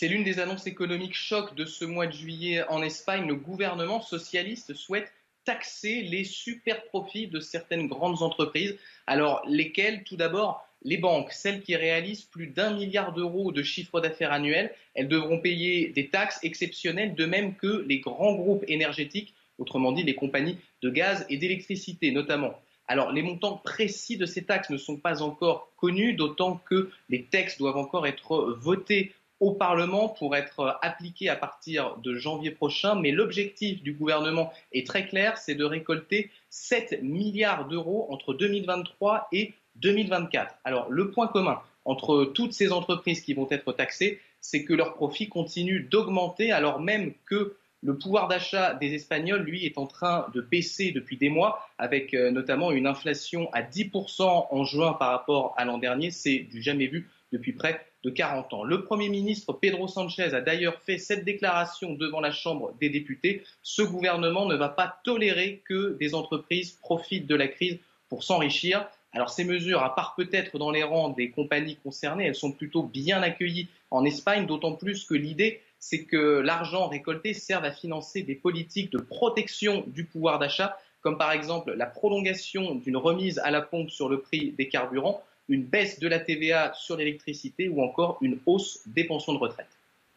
C'est 0.00 0.08
l'une 0.08 0.24
des 0.24 0.40
annonces 0.40 0.66
économiques 0.66 1.12
choc 1.12 1.54
de 1.54 1.66
ce 1.66 1.84
mois 1.84 2.06
de 2.06 2.12
juillet 2.12 2.62
en 2.70 2.82
Espagne. 2.82 3.28
Le 3.28 3.34
gouvernement 3.34 4.00
socialiste 4.00 4.72
souhaite 4.72 5.12
taxer 5.44 6.00
les 6.00 6.24
super 6.24 6.86
profits 6.86 7.26
de 7.26 7.38
certaines 7.38 7.86
grandes 7.86 8.22
entreprises. 8.22 8.78
Alors, 9.06 9.42
lesquelles? 9.46 10.02
Tout 10.04 10.16
d'abord, 10.16 10.66
les 10.84 10.96
banques, 10.96 11.32
celles 11.32 11.60
qui 11.60 11.76
réalisent 11.76 12.22
plus 12.22 12.46
d'un 12.46 12.72
milliard 12.72 13.12
d'euros 13.12 13.52
de 13.52 13.62
chiffre 13.62 14.00
d'affaires 14.00 14.32
annuel, 14.32 14.74
elles 14.94 15.06
devront 15.06 15.38
payer 15.38 15.88
des 15.88 16.08
taxes 16.08 16.40
exceptionnelles, 16.42 17.14
de 17.14 17.26
même 17.26 17.54
que 17.54 17.84
les 17.86 17.98
grands 17.98 18.36
groupes 18.36 18.64
énergétiques, 18.68 19.34
autrement 19.58 19.92
dit 19.92 20.02
les 20.02 20.14
compagnies 20.14 20.56
de 20.80 20.88
gaz 20.88 21.26
et 21.28 21.36
d'électricité 21.36 22.10
notamment. 22.10 22.54
Alors, 22.88 23.12
les 23.12 23.22
montants 23.22 23.58
précis 23.58 24.16
de 24.16 24.24
ces 24.24 24.44
taxes 24.44 24.70
ne 24.70 24.78
sont 24.78 24.96
pas 24.96 25.20
encore 25.20 25.70
connus, 25.76 26.14
d'autant 26.14 26.56
que 26.56 26.90
les 27.10 27.22
textes 27.22 27.58
doivent 27.58 27.76
encore 27.76 28.06
être 28.06 28.56
votés 28.58 29.12
au 29.40 29.52
Parlement 29.52 30.08
pour 30.08 30.36
être 30.36 30.78
appliqués 30.82 31.28
à 31.28 31.36
partir 31.36 31.96
de 31.96 32.14
janvier 32.14 32.50
prochain. 32.50 32.94
Mais 32.94 33.10
l'objectif 33.10 33.82
du 33.82 33.92
gouvernement 33.94 34.52
est 34.72 34.86
très 34.86 35.06
clair, 35.06 35.38
c'est 35.38 35.54
de 35.54 35.64
récolter 35.64 36.30
7 36.50 37.02
milliards 37.02 37.66
d'euros 37.66 38.06
entre 38.10 38.34
2023 38.34 39.28
et 39.32 39.54
2024. 39.76 40.54
Alors, 40.64 40.90
le 40.90 41.10
point 41.10 41.26
commun 41.26 41.60
entre 41.86 42.26
toutes 42.34 42.52
ces 42.52 42.72
entreprises 42.72 43.22
qui 43.22 43.34
vont 43.34 43.48
être 43.50 43.72
taxées, 43.72 44.20
c'est 44.40 44.64
que 44.64 44.74
leurs 44.74 44.94
profits 44.94 45.28
continuent 45.28 45.88
d'augmenter 45.88 46.52
alors 46.52 46.80
même 46.80 47.14
que 47.26 47.56
le 47.82 47.96
pouvoir 47.96 48.28
d'achat 48.28 48.74
des 48.74 48.94
Espagnols, 48.94 49.42
lui, 49.42 49.64
est 49.64 49.78
en 49.78 49.86
train 49.86 50.26
de 50.34 50.42
baisser 50.42 50.92
depuis 50.92 51.16
des 51.16 51.30
mois, 51.30 51.66
avec 51.78 52.12
euh, 52.12 52.30
notamment 52.30 52.72
une 52.72 52.86
inflation 52.86 53.50
à 53.54 53.62
10% 53.62 54.48
en 54.50 54.64
juin 54.64 54.92
par 54.92 55.12
rapport 55.12 55.54
à 55.56 55.64
l'an 55.64 55.78
dernier. 55.78 56.10
C'est 56.10 56.40
du 56.40 56.60
jamais 56.60 56.88
vu 56.88 57.08
depuis 57.32 57.52
près 57.52 57.89
de 58.02 58.10
40 58.10 58.52
ans. 58.54 58.64
Le 58.64 58.84
Premier 58.84 59.08
ministre 59.08 59.52
Pedro 59.52 59.88
Sanchez 59.88 60.34
a 60.34 60.40
d'ailleurs 60.40 60.80
fait 60.80 60.98
cette 60.98 61.24
déclaration 61.24 61.94
devant 61.94 62.20
la 62.20 62.30
Chambre 62.30 62.72
des 62.80 62.88
députés. 62.88 63.42
Ce 63.62 63.82
gouvernement 63.82 64.46
ne 64.46 64.56
va 64.56 64.68
pas 64.68 65.00
tolérer 65.04 65.62
que 65.66 65.96
des 65.98 66.14
entreprises 66.14 66.72
profitent 66.72 67.26
de 67.26 67.34
la 67.34 67.48
crise 67.48 67.78
pour 68.08 68.24
s'enrichir. 68.24 68.86
Alors 69.12 69.30
ces 69.30 69.44
mesures, 69.44 69.82
à 69.82 69.94
part 69.94 70.14
peut-être 70.14 70.58
dans 70.58 70.70
les 70.70 70.82
rangs 70.82 71.10
des 71.10 71.30
compagnies 71.30 71.76
concernées, 71.76 72.26
elles 72.26 72.34
sont 72.34 72.52
plutôt 72.52 72.82
bien 72.82 73.22
accueillies 73.22 73.68
en 73.90 74.04
Espagne, 74.04 74.46
d'autant 74.46 74.72
plus 74.72 75.04
que 75.04 75.14
l'idée, 75.14 75.60
c'est 75.80 76.04
que 76.04 76.40
l'argent 76.40 76.88
récolté 76.88 77.34
serve 77.34 77.64
à 77.64 77.72
financer 77.72 78.22
des 78.22 78.34
politiques 78.34 78.92
de 78.92 78.98
protection 78.98 79.84
du 79.88 80.04
pouvoir 80.04 80.38
d'achat, 80.38 80.78
comme 81.00 81.18
par 81.18 81.32
exemple 81.32 81.72
la 81.72 81.86
prolongation 81.86 82.74
d'une 82.76 82.96
remise 82.96 83.38
à 83.40 83.50
la 83.50 83.62
pompe 83.62 83.90
sur 83.90 84.08
le 84.08 84.20
prix 84.20 84.52
des 84.52 84.68
carburants, 84.68 85.22
une 85.50 85.64
baisse 85.64 85.98
de 85.98 86.08
la 86.08 86.18
TVA 86.18 86.72
sur 86.74 86.96
l'électricité 86.96 87.68
ou 87.68 87.82
encore 87.82 88.18
une 88.22 88.38
hausse 88.46 88.80
des 88.86 89.04
pensions 89.04 89.34
de 89.34 89.38
retraite. 89.38 89.68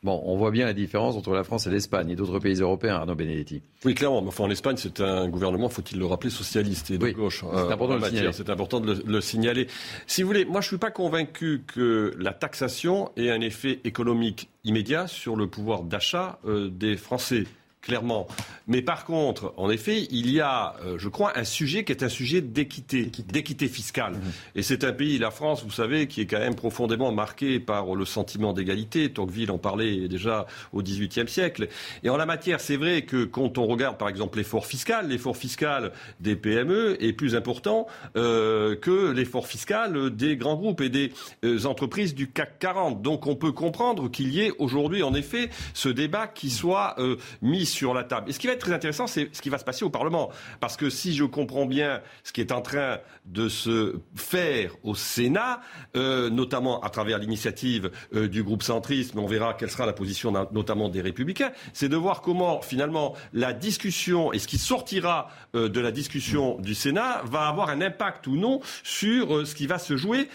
Bon, 0.03 0.21
on 0.25 0.35
voit 0.35 0.51
bien 0.51 0.65
la 0.65 0.73
différence 0.73 1.15
entre 1.15 1.31
la 1.31 1.45
France 1.45 1.65
et 1.65 1.69
l'Espagne 1.69 2.09
et 2.09 2.15
d'autres 2.15 2.37
pays 2.39 2.55
européens, 2.55 2.95
Arnaud 2.95 3.15
Benedetti. 3.15 3.61
Oui, 3.85 3.95
clairement. 3.95 4.17
Enfin, 4.17 4.43
en 4.43 4.49
Espagne, 4.49 4.75
c'est 4.77 4.99
un 4.99 5.29
gouvernement, 5.29 5.69
faut-il 5.69 5.97
le 5.97 6.05
rappeler, 6.05 6.29
socialiste 6.29 6.91
et 6.91 6.97
de 6.97 7.11
gauche. 7.11 7.39
C'est 7.39 7.71
important, 7.71 7.93
euh, 7.93 8.51
important, 8.51 8.79
de 8.81 9.01
le, 9.05 9.21
signaler. 9.21 9.67
Si 10.05 10.21
vous 10.21 10.27
voulez, 10.27 10.43
moi, 10.43 10.59
je 10.59 10.65
ne 10.65 10.71
suis 10.71 10.77
pas 10.77 10.91
convaincu 10.91 11.63
que 11.65 12.13
la 12.19 12.33
taxation 12.33 13.11
ait 13.15 13.29
un 13.29 13.39
effet 13.39 13.79
économique 13.85 14.49
immédiat 14.65 15.07
sur 15.07 15.37
le 15.37 15.47
pouvoir 15.47 15.83
d'achat 15.83 16.37
euh, 16.45 16.69
des 16.69 16.97
Français 16.97 17.45
clairement. 17.83 18.27
Mais 18.65 18.81
par 18.81 19.03
contre, 19.03 19.53
en 19.57 19.69
effet, 19.69 20.07
il 20.09 20.31
y 20.31 20.39
a, 20.39 20.75
euh, 20.85 20.95
je 20.97 21.09
crois, 21.09 21.37
un 21.37 21.43
sujet 21.43 21.83
qui 21.83 21.91
est 21.91 22.01
un 22.01 22.09
sujet 22.09 22.41
d'équité, 22.41 23.11
d'équité 23.27 23.67
fiscale. 23.67 24.13
Mmh. 24.13 24.31
Et 24.55 24.63
c'est 24.63 24.85
un 24.85 24.93
pays, 24.93 25.17
la 25.17 25.31
France, 25.31 25.63
vous 25.63 25.71
savez, 25.71 26.07
qui 26.07 26.21
est 26.21 26.25
quand 26.25 26.39
même 26.39 26.55
profondément 26.55 27.11
marqué 27.11 27.59
par 27.59 27.93
le 27.93 28.05
sentiment 28.05 28.53
d'égalité. 28.53 29.11
Tocqueville 29.11 29.51
en 29.51 29.57
parlait 29.57 30.07
déjà 30.07 30.47
au 30.71 30.81
XVIIIe 30.81 31.27
siècle. 31.27 31.67
Et 32.03 32.09
en 32.09 32.15
la 32.15 32.25
matière, 32.25 32.61
c'est 32.61 32.77
vrai 32.77 33.01
que 33.01 33.25
quand 33.25 33.57
on 33.57 33.67
regarde, 33.67 33.97
par 33.97 34.07
exemple, 34.07 34.37
l'effort 34.37 34.65
fiscal, 34.65 35.09
l'effort 35.09 35.35
fiscal 35.35 35.91
des 36.21 36.37
PME 36.37 37.03
est 37.03 37.13
plus 37.13 37.35
important 37.35 37.87
euh, 38.15 38.77
que 38.77 39.11
l'effort 39.11 39.45
fiscal 39.45 40.09
des 40.09 40.37
grands 40.37 40.55
groupes 40.55 40.79
et 40.79 40.89
des 40.89 41.11
euh, 41.43 41.65
entreprises 41.65 42.15
du 42.15 42.31
CAC 42.31 42.59
40. 42.59 43.01
Donc 43.01 43.27
on 43.27 43.35
peut 43.35 43.51
comprendre 43.51 44.09
qu'il 44.09 44.33
y 44.33 44.39
ait 44.39 44.53
aujourd'hui, 44.57 45.03
en 45.03 45.13
effet, 45.13 45.49
ce 45.73 45.89
débat 45.89 46.27
qui 46.27 46.49
soit 46.49 46.95
mis 47.41 47.65
sur 47.73 47.93
la 47.93 48.03
table. 48.03 48.29
Et 48.29 48.33
ce 48.33 48.39
qui 48.39 48.47
va 48.47 48.53
être 48.53 48.59
très 48.59 48.73
intéressant, 48.73 49.07
c'est 49.07 49.29
ce 49.33 49.41
qui 49.41 49.49
va 49.49 49.57
se 49.57 49.65
passer 49.65 49.83
au 49.83 49.89
Parlement. 49.89 50.29
Parce 50.59 50.77
que 50.77 50.89
si 50.89 51.13
je 51.13 51.23
comprends 51.25 51.65
bien 51.65 52.01
ce 52.23 52.31
qui 52.31 52.41
est 52.41 52.51
en 52.51 52.61
train 52.61 52.99
de 53.25 53.49
se 53.49 53.95
faire 54.15 54.75
au 54.83 54.95
Sénat, 54.95 55.61
euh, 55.95 56.29
notamment 56.29 56.81
à 56.81 56.89
travers 56.89 57.17
l'initiative 57.17 57.91
euh, 58.15 58.27
du 58.27 58.43
groupe 58.43 58.63
centriste, 58.63 59.15
mais 59.15 59.21
on 59.21 59.27
verra 59.27 59.53
quelle 59.53 59.71
sera 59.71 59.85
la 59.85 59.93
position 59.93 60.31
notamment 60.51 60.89
des 60.89 61.01
républicains, 61.01 61.51
c'est 61.73 61.89
de 61.89 61.95
voir 61.95 62.21
comment 62.21 62.61
finalement 62.61 63.13
la 63.33 63.53
discussion 63.53 64.33
et 64.33 64.39
ce 64.39 64.47
qui 64.47 64.57
sortira 64.57 65.29
euh, 65.55 65.69
de 65.69 65.79
la 65.79 65.91
discussion 65.91 66.57
du 66.59 66.75
Sénat 66.75 67.21
va 67.25 67.47
avoir 67.47 67.69
un 67.69 67.81
impact 67.81 68.27
ou 68.27 68.35
non 68.35 68.59
sur 68.83 69.47
ce 69.47 69.55
qui 69.55 69.67
va 69.67 69.79
se 69.79 69.97
jouer 69.97 70.29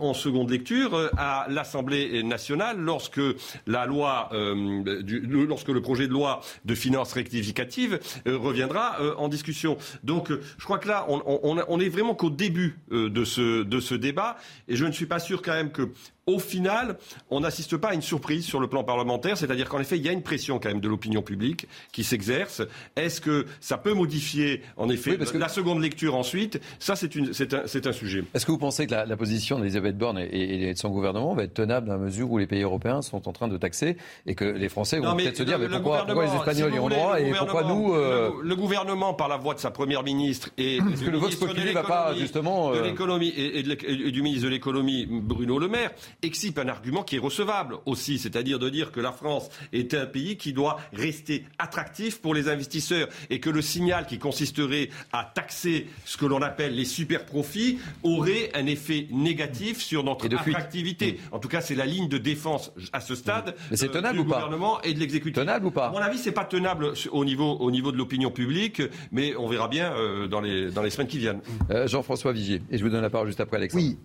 en 0.00 0.14
seconde 0.14 0.50
lecture 0.50 1.10
à 1.16 1.46
l'Assemblée 1.48 2.22
nationale 2.22 2.78
lorsque 2.78 3.20
la 3.66 3.86
loi, 3.86 4.30
lorsque 4.32 5.68
le 5.68 5.80
projet 5.80 6.06
de 6.06 6.12
loi 6.12 6.40
de 6.64 6.74
finances 6.84 7.14
rectificative 7.14 7.98
euh, 8.26 8.36
reviendra 8.36 8.96
euh, 9.00 9.14
en 9.16 9.28
discussion. 9.28 9.78
Donc 10.02 10.30
euh, 10.30 10.42
je 10.58 10.64
crois 10.64 10.78
que 10.78 10.88
là, 10.88 11.06
on, 11.08 11.22
on, 11.26 11.64
on 11.66 11.80
est 11.80 11.88
vraiment 11.88 12.14
qu'au 12.14 12.30
début 12.30 12.78
de, 12.90 13.24
ce, 13.24 13.62
de 13.62 13.80
ce 13.80 13.94
débat 13.94 14.36
et 14.68 14.76
je 14.76 14.84
ne 14.84 14.92
suis 14.92 15.06
pas 15.06 15.18
sûr 15.18 15.40
quand 15.40 15.54
même 15.54 15.72
que 15.72 15.88
au 16.26 16.38
final, 16.38 16.96
on 17.30 17.40
n'assiste 17.40 17.76
pas 17.76 17.88
à 17.88 17.94
une 17.94 18.02
surprise 18.02 18.44
sur 18.44 18.60
le 18.60 18.66
plan 18.66 18.82
parlementaire, 18.82 19.36
c'est-à-dire 19.36 19.68
qu'en 19.68 19.80
effet, 19.80 19.98
il 19.98 20.04
y 20.04 20.08
a 20.08 20.12
une 20.12 20.22
pression 20.22 20.58
quand 20.58 20.68
même 20.68 20.80
de 20.80 20.88
l'opinion 20.88 21.22
publique 21.22 21.66
qui 21.92 22.02
s'exerce. 22.02 22.62
Est-ce 22.96 23.20
que 23.20 23.46
ça 23.60 23.76
peut 23.76 23.92
modifier, 23.92 24.62
en 24.76 24.88
effet, 24.88 25.18
parce 25.18 25.32
que... 25.32 25.38
la 25.38 25.48
seconde 25.48 25.82
lecture 25.82 26.14
ensuite? 26.14 26.60
Ça, 26.78 26.96
c'est, 26.96 27.14
un, 27.16 27.88
un, 27.88 27.92
sujet. 27.92 28.24
Est-ce 28.32 28.46
que 28.46 28.52
vous 28.52 28.58
pensez 28.58 28.86
que 28.86 28.92
la, 28.92 29.16
position 29.16 29.58
d'Elisabeth 29.58 29.98
Borne 29.98 30.18
et, 30.18 30.72
de 30.72 30.78
son 30.78 30.90
gouvernement 30.90 31.34
va 31.34 31.44
être 31.44 31.54
tenable 31.54 31.88
dans 31.88 31.94
la 31.94 31.98
mesure 31.98 32.30
où 32.30 32.38
les 32.38 32.46
pays 32.46 32.62
européens 32.62 33.02
sont 33.02 33.28
en 33.28 33.32
train 33.32 33.48
de 33.48 33.56
taxer 33.58 33.96
et 34.26 34.34
que 34.34 34.44
les 34.44 34.68
Français 34.68 34.98
vont 34.98 35.14
peut-être 35.16 35.36
se 35.36 35.42
dire 35.42 35.58
mais 35.58 35.68
pourquoi, 35.68 36.06
les 36.08 36.34
Espagnols 36.34 36.74
y 36.74 36.78
ont 36.78 36.88
droit 36.88 37.20
et 37.20 37.32
pourquoi 37.32 37.64
nous 37.64 37.94
euh, 37.94 38.30
le, 38.42 38.56
gouvernement, 38.56 39.14
par 39.14 39.28
la 39.28 39.36
voix 39.36 39.54
de 39.54 39.60
sa 39.60 39.70
première 39.70 40.02
ministre 40.02 40.50
et 40.56 40.78
que 41.04 41.10
le 41.10 41.18
Vox 41.18 41.36
Populi 41.36 41.72
va 41.72 41.82
pas 41.82 42.14
justement 42.14 42.72
de 42.72 42.78
euh, 42.78 42.82
l'économie 42.82 43.28
et, 43.28 43.60
et 43.60 44.10
du 44.10 44.22
ministre 44.22 44.46
de 44.46 44.50
l'économie 44.50 45.06
Bruno 45.08 45.58
Le 45.58 45.68
Maire 45.68 45.90
excipe 46.24 46.58
un 46.58 46.68
argument 46.68 47.02
qui 47.02 47.16
est 47.16 47.20
recevable 47.20 47.76
aussi, 47.86 48.18
c'est-à-dire 48.18 48.58
de 48.58 48.68
dire 48.68 48.92
que 48.92 49.00
la 49.00 49.12
France 49.12 49.48
est 49.72 49.94
un 49.94 50.06
pays 50.06 50.36
qui 50.36 50.52
doit 50.52 50.78
rester 50.92 51.44
attractif 51.58 52.20
pour 52.20 52.34
les 52.34 52.48
investisseurs 52.48 53.08
et 53.30 53.40
que 53.40 53.50
le 53.50 53.62
signal 53.62 54.06
qui 54.06 54.18
consisterait 54.18 54.88
à 55.12 55.30
taxer 55.34 55.86
ce 56.04 56.16
que 56.16 56.26
l'on 56.26 56.42
appelle 56.42 56.74
les 56.74 56.84
super 56.84 57.24
profits 57.24 57.78
aurait 58.02 58.50
un 58.54 58.66
effet 58.66 59.06
négatif 59.10 59.80
sur 59.80 60.04
notre 60.04 60.26
attractivité. 60.26 61.20
En 61.32 61.38
tout 61.38 61.48
cas, 61.48 61.60
c'est 61.60 61.74
la 61.74 61.86
ligne 61.86 62.08
de 62.08 62.18
défense 62.18 62.72
à 62.92 63.00
ce 63.00 63.14
stade 63.14 63.54
Mais 63.70 63.76
c'est 63.76 63.88
euh, 63.88 63.92
tenable 63.92 64.18
du 64.18 64.24
ou 64.24 64.28
pas 64.28 64.36
gouvernement 64.36 64.80
et 64.82 64.94
de 64.94 65.00
l'exécutif. 65.00 65.34
Tenable 65.34 65.66
ou 65.66 65.70
pas 65.70 65.86
À 65.88 65.90
mon 65.90 65.98
avis, 65.98 66.18
c'est 66.18 66.32
pas 66.32 66.44
tenable 66.44 66.92
au 67.12 67.24
niveau, 67.24 67.52
au 67.56 67.70
niveau 67.70 67.92
de 67.92 67.96
l'opinion 67.96 68.30
publique, 68.30 68.82
mais 69.12 69.34
on 69.36 69.46
verra 69.46 69.68
bien 69.68 69.92
euh, 69.92 70.26
dans, 70.26 70.40
les, 70.40 70.70
dans 70.70 70.82
les 70.82 70.90
semaines 70.90 71.08
qui 71.08 71.18
viennent. 71.18 71.40
Euh, 71.70 71.86
Jean-François 71.86 72.32
Vigier, 72.32 72.62
et 72.70 72.78
je 72.78 72.84
vous 72.84 72.90
donne 72.90 73.02
la 73.02 73.10
parole 73.10 73.26
juste 73.26 73.40
après 73.40 73.56
Alexandre. 73.58 73.84
Oui, 73.84 73.98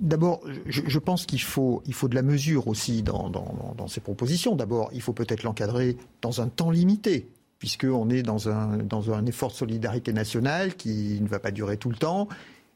d'abord, 0.00 0.40
je, 0.66 0.82
je 0.86 0.98
pense 0.98 1.26
qu'il 1.26 1.40
faut 1.40 1.57
il 1.86 1.94
faut 1.94 2.08
de 2.08 2.14
la 2.14 2.22
mesure 2.22 2.68
aussi 2.68 3.02
dans, 3.02 3.86
ces 3.88 4.00
propositions. 4.00 4.56
D'abord, 4.56 4.90
il 4.92 5.00
faut 5.00 5.12
peut-être 5.12 5.42
l'encadrer 5.42 5.96
dans 6.22 6.40
un 6.40 6.48
temps 6.48 6.70
limité, 6.70 7.28
puisqu'on 7.58 8.10
est 8.10 8.22
dans 8.22 8.48
un, 8.48 8.78
dans 8.78 9.12
un 9.12 9.26
effort 9.26 9.50
de 9.50 9.56
solidarité 9.56 10.12
nationale 10.12 10.74
qui 10.74 11.18
ne 11.20 11.28
va 11.28 11.38
pas 11.38 11.50
durer 11.50 11.76
tout 11.76 11.90
le 11.90 11.96
temps. 11.96 12.28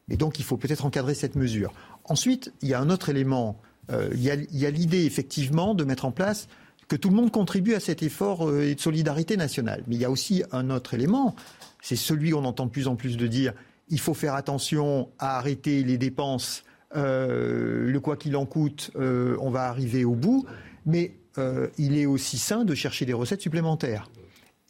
Et 0.08 0.16
donc, 0.16 0.38
il 0.38 0.44
faut 0.44 0.56
peut-être 0.56 0.84
encadrer 0.84 1.14
cette 1.14 1.36
mesure. 1.36 1.72
Ensuite, 2.04 2.52
il 2.62 2.68
y 2.68 2.74
a 2.74 2.80
un 2.80 2.90
autre 2.90 3.08
élément. 3.08 3.58
Euh, 3.90 4.10
il 4.12 4.22
y 4.22 4.66
a 4.66 4.70
l'idée, 4.70 5.04
effectivement, 5.04 5.74
de 5.74 5.84
mettre 5.84 6.04
en 6.04 6.12
place 6.12 6.48
que 6.88 6.96
tout 6.96 7.08
le 7.08 7.16
monde 7.16 7.30
contribue 7.30 7.74
à 7.74 7.80
cet 7.80 8.02
effort 8.02 8.48
euh, 8.48 8.74
de 8.74 8.80
solidarité 8.80 9.36
nationale. 9.36 9.82
Mais 9.86 9.96
il 9.96 10.00
y 10.02 10.04
a 10.04 10.10
aussi 10.10 10.42
un 10.52 10.70
autre 10.70 10.94
élément. 10.94 11.34
C'est 11.80 11.96
celui 11.96 12.30
qu'on 12.30 12.44
entend 12.44 12.66
de 12.66 12.70
plus 12.70 12.86
en 12.86 12.96
plus 12.96 13.16
de 13.16 13.26
dire 13.26 13.54
il 13.88 13.98
faut 13.98 14.14
faire 14.14 14.34
attention 14.34 15.08
à 15.18 15.38
arrêter 15.38 15.82
les 15.84 15.98
dépenses 15.98 16.64
le 17.00 17.98
quoi 18.00 18.16
qu'il 18.16 18.36
en 18.36 18.46
coûte, 18.46 18.90
euh, 18.96 19.36
on 19.40 19.50
va 19.50 19.64
arriver 19.64 20.04
au 20.04 20.14
bout, 20.14 20.46
mais 20.86 21.12
euh, 21.38 21.68
il 21.78 21.96
est 21.96 22.06
aussi 22.06 22.38
sain 22.38 22.64
de 22.64 22.74
chercher 22.74 23.06
des 23.06 23.12
recettes 23.12 23.40
supplémentaires. 23.40 24.10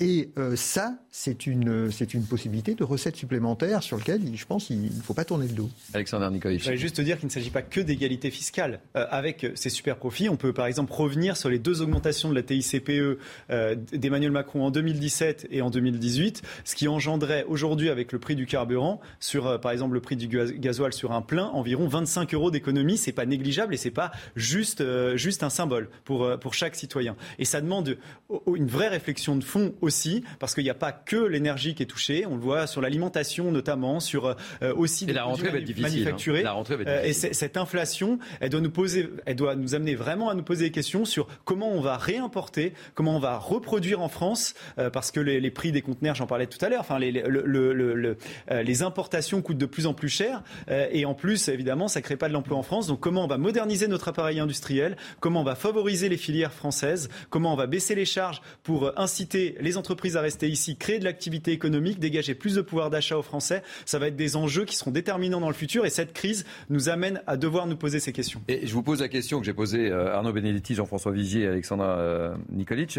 Et 0.03 0.31
ça, 0.57 0.97
c'est 1.15 1.47
une, 1.47 1.93
c'est 1.93 2.15
une 2.15 2.25
possibilité 2.25 2.75
de 2.75 2.83
recettes 2.83 3.17
supplémentaires 3.17 3.83
sur 3.83 3.99
lequel 3.99 4.23
je 4.35 4.45
pense 4.47 4.65
qu'il 4.65 4.83
ne 4.83 5.03
faut 5.03 5.13
pas 5.13 5.27
tourner 5.27 5.47
le 5.47 5.53
dos. 5.53 5.71
Alexandre 5.95 6.29
Nikolic. 6.29 6.59
Je 6.59 6.65
voudrais 6.65 6.79
juste 6.79 7.01
dire 7.01 7.19
qu'il 7.19 7.27
ne 7.27 7.31
s'agit 7.31 7.51
pas 7.51 7.63
que 7.63 7.81
d'égalité 7.81 8.31
fiscale. 8.31 8.81
Euh, 8.97 9.07
avec 9.11 9.47
ces 9.55 9.69
super 9.69 9.97
profits, 9.97 10.29
on 10.31 10.37
peut 10.37 10.53
par 10.53 10.67
exemple 10.67 10.93
revenir 10.93 11.37
sur 11.37 11.51
les 11.51 11.59
deux 11.59 11.83
augmentations 11.83 12.31
de 12.31 12.35
la 12.35 12.43
TICPE 12.43 13.19
euh, 13.51 13.77
d'Emmanuel 13.93 14.33
Macron 14.33 14.65
en 14.65 14.71
2017 14.71 15.49
et 15.51 15.61
en 15.61 15.69
2018, 15.69 16.43
ce 16.65 16.75
qui 16.75 16.89
engendrait 16.89 17.45
aujourd'hui 17.47 17.91
avec 17.91 18.11
le 18.11 18.19
prix 18.19 18.35
du 18.35 18.47
carburant, 18.47 19.01
sur 19.21 19.47
euh, 19.47 19.59
par 19.59 19.71
exemple 19.71 19.93
le 19.93 20.01
prix 20.01 20.17
du 20.17 20.29
gasoil 20.29 20.95
sur 20.95 21.13
un 21.13 21.23
plein, 21.23 21.47
environ 21.49 21.87
25 21.89 22.33
euros 22.33 22.51
d'économie. 22.51 22.97
C'est 22.97 23.13
pas 23.13 23.27
négligeable 23.27 23.75
et 23.75 23.77
c'est 23.77 23.91
pas 23.91 24.13
juste, 24.35 24.83
juste 25.17 25.43
un 25.43 25.51
symbole 25.51 25.91
pour, 26.05 26.39
pour 26.41 26.55
chaque 26.55 26.75
citoyen. 26.75 27.17
Et 27.39 27.45
ça 27.45 27.61
demande 27.61 27.99
une 28.47 28.67
vraie 28.67 28.89
réflexion 28.89 29.37
de 29.37 29.45
fond 29.45 29.75
aussi 29.83 29.92
aussi, 29.93 30.25
parce 30.39 30.55
qu'il 30.55 30.65
n'y 30.65 30.71
a 30.71 30.75
pas 30.75 30.93
que 30.93 31.17
l'énergie 31.17 31.75
qui 31.75 31.83
est 31.83 31.87
touchée, 31.87 32.25
on 32.27 32.37
le 32.37 32.41
voit 32.41 32.67
sur 32.67 32.81
l'alimentation 32.81 33.53
notamment, 33.53 34.01
sur 34.01 34.35
aussi 34.77 35.05
et 35.09 35.13
la 35.13 35.25
rentrée 35.25 35.51
va 35.51 35.59
être 35.59 35.65
difficile. 35.65 36.09
Hein. 36.09 36.43
La 36.43 36.53
rentrée 36.53 36.77
va 36.77 36.83
être 36.83 37.03
difficile. 37.03 37.31
et 37.31 37.35
cette 37.35 37.57
inflation, 37.57 38.19
elle 38.41 38.49
doit 38.49 38.61
nous 38.61 38.71
poser, 38.71 39.11
elle 39.27 39.37
doit 39.37 39.55
nous 39.55 39.75
amener 39.75 39.95
vraiment 39.95 40.31
à 40.31 40.35
nous 40.35 40.43
poser 40.43 40.67
des 40.67 40.71
questions 40.71 41.05
sur 41.05 41.27
comment 41.45 41.71
on 41.71 41.81
va 41.81 41.97
réimporter, 41.99 42.73
comment 42.95 43.17
on 43.17 43.21
va 43.21 43.37
reproduire 43.37 44.01
en 44.01 44.09
France, 44.09 44.55
parce 44.93 45.11
que 45.11 45.21
les, 45.21 45.41
les, 45.41 45.51
prix 45.51 45.73
des 45.73 45.83
conteneurs, 45.83 46.15
j'en 46.15 46.27
parlais 46.27 46.47
tout 46.47 46.65
à 46.65 46.69
l'heure, 46.69 46.81
enfin 46.81 46.99
les, 46.99 47.13
le, 47.13 47.43
le, 47.45 47.73
le, 47.73 48.17
les 48.51 48.83
importations 48.83 49.43
coûtent 49.43 49.59
de 49.59 49.67
plus 49.67 49.87
en 49.87 49.95
plus 49.95 50.09
cher, 50.09 50.43
et 50.69 51.05
en 51.05 51.15
plus 51.15 51.49
évidemment 51.49 51.89
ça 51.89 52.01
crée 52.01 52.17
pas 52.17 52.29
de 52.29 52.33
l'emploi 52.33 52.57
en 52.57 52.63
France. 52.63 52.87
Donc 52.87 53.01
comment 53.01 53.25
on 53.25 53.29
va 53.29 53.39
moderniser 53.39 53.89
notre 53.89 54.09
appareil 54.09 54.41
industriel, 54.41 54.97
comment 55.21 55.41
on 55.41 55.45
va 55.45 55.55
favoriser 55.55 56.09
les 56.09 56.17
filières 56.17 56.53
françaises, 56.53 57.09
comment 57.31 57.53
on 57.53 57.57
va 57.57 57.67
baisser 57.67 57.95
les 57.95 58.05
charges 58.05 58.41
pour 58.63 58.99
inciter 58.99 59.57
les 59.61 59.72
entreprises 59.77 60.17
à 60.17 60.21
rester 60.21 60.49
ici, 60.49 60.77
créer 60.77 60.99
de 60.99 61.05
l'activité 61.05 61.53
économique, 61.53 61.99
dégager 61.99 62.35
plus 62.35 62.55
de 62.55 62.61
pouvoir 62.61 62.91
d'achat 62.91 63.17
aux 63.17 63.23
Français. 63.23 63.63
Ça 63.85 63.99
va 63.99 64.09
être 64.09 64.17
des 64.17 64.37
enjeux 64.37 64.65
qui 64.65 64.77
seront 64.77 64.91
déterminants 64.91 65.41
dans 65.41 65.49
le 65.49 65.55
futur 65.55 65.87
et 65.87 65.91
cette 65.91 66.13
crise 66.13 66.45
nous 66.71 66.89
amène 66.89 67.23
à 67.27 67.37
devoir 67.37 67.67
nous 67.67 67.77
poser 67.77 68.01
ces 68.01 68.13
questions. 68.13 68.41
Et 68.49 68.67
je 68.67 68.73
vous 68.73 68.83
pose 68.83 69.01
la 69.01 69.09
question 69.09 69.41
que 69.41 69.47
j'ai 69.47 69.55
posée 69.55 69.91
euh, 69.91 70.15
Arnaud 70.15 70.33
Benedetti, 70.33 70.75
Jean-François 70.75 71.13
Vigier 71.13 71.43
et 71.43 71.47
Alexandra 71.49 71.99
euh. 71.99 72.35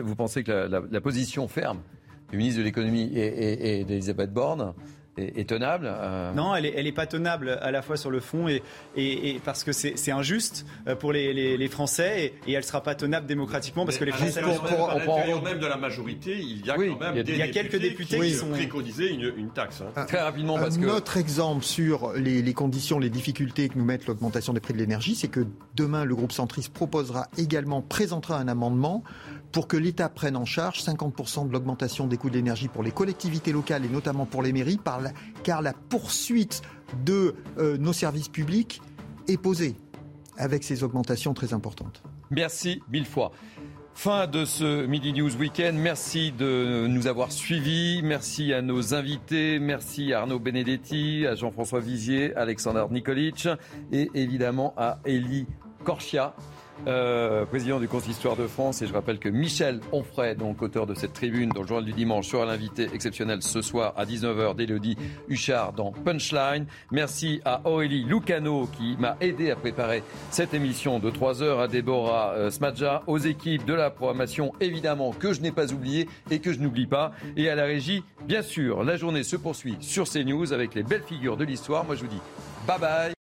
Vous 0.03 0.15
pensez 0.15 0.43
que 0.43 0.51
la, 0.51 1.01
position 1.01 1.47
ferme 1.47 1.79
du 2.31 2.37
ministre 2.37 2.59
de 2.59 2.63
l'économie 2.63 3.11
et, 3.13 3.79
et 3.79 3.85
d'Elisabeth 3.85 4.31
Borne 4.31 4.73
est, 5.17 5.47
tenable 5.47 5.87
euh. 5.89 6.33
Non, 6.33 6.55
elle 6.55 6.63
n'est 6.63 6.87
est 6.87 6.91
pas 6.91 7.05
tenable 7.05 7.57
à 7.61 7.71
la 7.71 7.81
fois 7.81 7.97
sur 7.97 8.11
le 8.11 8.19
fond 8.19 8.47
et, 8.47 8.61
et, 8.95 9.39
parce 9.43 9.63
que 9.63 9.71
c'est 9.71 10.11
injuste 10.11 10.65
euh, 10.87 10.95
pour 10.95 11.13
les, 11.13 11.33
les, 11.33 11.67
Français 11.67 12.33
et, 12.47 12.51
elle 12.51 12.57
ne 12.57 12.61
sera 12.61 12.81
pas 12.81 12.95
tenable 12.95 13.27
démocratiquement 13.27 13.85
parce 13.85 13.97
que 13.97 14.05
les 14.05 14.11
Français. 14.11 14.41
Pour, 14.41 14.61
pour, 14.61 15.43
même 15.43 15.59
de 15.59 15.67
la 15.67 15.77
majorité, 15.77 16.37
il 16.39 16.65
y 16.65 16.69
a 16.69 16.75
quand 16.75 16.99
même 16.99 17.23
il 17.25 17.37
y 17.37 17.41
a, 17.41 17.47
quelques 17.47 17.79
députés 17.79 18.19
qui, 18.19 18.31
sont 18.31 18.49
préconisé 18.49 19.11
une, 19.11 19.33
une 19.37 19.49
taxe. 19.49 19.81
Hein. 19.81 20.05
Très 20.05 20.21
rapidement 20.21 20.57
parce 20.57 20.77
que 20.77 20.85
notre 20.85 21.17
exemple 21.17 21.63
sur 21.63 22.13
les, 22.13 22.41
les 22.41 22.53
conditions, 22.53 22.99
les 22.99 23.09
difficultés 23.09 23.69
que 23.69 23.77
nous 23.77 23.85
met 23.85 23.99
l'augmentation 24.07 24.53
des 24.53 24.59
prix 24.59 24.73
de 24.73 24.79
l'énergie, 24.79 25.15
c'est 25.15 25.27
que 25.27 25.45
demain 25.75 26.05
le 26.05 26.15
groupe 26.15 26.31
centriste 26.31 26.73
proposera 26.73 27.27
également 27.37 27.81
présentera 27.81 28.37
un 28.37 28.47
amendement 28.47 29.03
pour 29.53 29.67
que 29.67 29.77
l'État 29.77 30.09
prenne 30.09 30.35
en 30.35 30.45
charge 30.45 30.83
50% 30.83 31.47
de 31.47 31.53
l'augmentation 31.53 32.07
des 32.07 32.17
coûts 32.17 32.29
de 32.29 32.35
l'énergie 32.35 32.67
pour 32.67 32.83
les 32.83 32.91
collectivités 32.91 33.53
locales 33.53 33.85
et 33.85 33.89
notamment 33.89 34.25
pour 34.25 34.41
les 34.41 34.51
mairies, 34.51 34.79
car 35.43 35.61
la 35.61 35.73
poursuite 35.73 36.61
de 37.05 37.35
euh, 37.59 37.77
nos 37.77 37.93
services 37.93 38.29
publics 38.29 38.81
est 39.27 39.37
posée 39.37 39.75
avec 40.37 40.63
ces 40.63 40.83
augmentations 40.83 41.33
très 41.35 41.53
importantes. 41.53 42.01
Merci 42.31 42.81
mille 42.91 43.05
fois. 43.05 43.31
Fin 43.93 44.25
de 44.25 44.43
ce 44.43 44.87
Midi 44.87 45.13
News 45.13 45.35
Weekend. 45.35 45.77
Merci 45.77 46.31
de 46.31 46.87
nous 46.89 47.05
avoir 47.05 47.31
suivis. 47.31 48.01
Merci 48.03 48.51
à 48.51 48.63
nos 48.63 48.95
invités. 48.95 49.59
Merci 49.59 50.13
à 50.13 50.21
Arnaud 50.21 50.39
Benedetti, 50.39 51.27
à 51.27 51.35
Jean-François 51.35 51.79
Vigier, 51.79 52.35
Alexandre 52.35 52.89
Nikolic 52.91 53.47
et 53.91 54.09
évidemment 54.15 54.73
à 54.77 54.99
Elie 55.05 55.45
Korchia. 55.83 56.33
Euh, 56.87 57.45
président 57.45 57.79
du 57.79 57.87
Consistoire 57.87 58.35
de 58.35 58.45
France. 58.45 58.81
Et 58.81 58.87
je 58.87 58.93
rappelle 58.93 59.19
que 59.19 59.29
Michel 59.29 59.79
Onfray, 59.91 60.35
donc 60.35 60.61
auteur 60.61 60.85
de 60.85 60.93
cette 60.93 61.13
tribune 61.13 61.49
dans 61.49 61.61
le 61.61 61.67
journal 61.67 61.85
du 61.85 61.93
dimanche, 61.93 62.27
sera 62.27 62.45
l'invité 62.45 62.89
exceptionnel 62.93 63.41
ce 63.41 63.61
soir 63.61 63.93
à 63.95 64.05
19h 64.05 64.55
d'Elodie 64.55 64.97
Huchard 65.29 65.73
dans 65.73 65.91
Punchline. 65.91 66.65
Merci 66.91 67.41
à 67.45 67.61
Aurélie 67.65 68.03
Lucano 68.03 68.67
qui 68.77 68.97
m'a 68.99 69.15
aidé 69.21 69.51
à 69.51 69.55
préparer 69.55 70.03
cette 70.29 70.53
émission 70.53 70.99
de 70.99 71.09
3 71.09 71.41
heures, 71.41 71.61
à 71.61 71.67
Déborah 71.69 72.33
euh, 72.33 72.51
Smadja, 72.51 73.03
aux 73.07 73.17
équipes 73.17 73.65
de 73.65 73.73
la 73.73 73.89
programmation 73.89 74.51
évidemment 74.59 75.11
que 75.11 75.31
je 75.31 75.41
n'ai 75.41 75.51
pas 75.51 75.71
oublié 75.71 76.09
et 76.31 76.39
que 76.39 76.51
je 76.51 76.59
n'oublie 76.59 76.87
pas, 76.87 77.13
et 77.37 77.49
à 77.49 77.55
la 77.55 77.63
régie, 77.63 78.03
bien 78.27 78.41
sûr. 78.41 78.83
La 78.83 78.97
journée 78.97 79.23
se 79.23 79.37
poursuit 79.37 79.77
sur 79.79 80.09
CNews 80.09 80.51
avec 80.51 80.75
les 80.75 80.83
belles 80.83 81.03
figures 81.03 81.37
de 81.37 81.45
l'histoire. 81.45 81.85
Moi 81.85 81.95
je 81.95 82.01
vous 82.01 82.07
dis 82.07 82.21
bye 82.67 82.79
bye. 82.79 83.22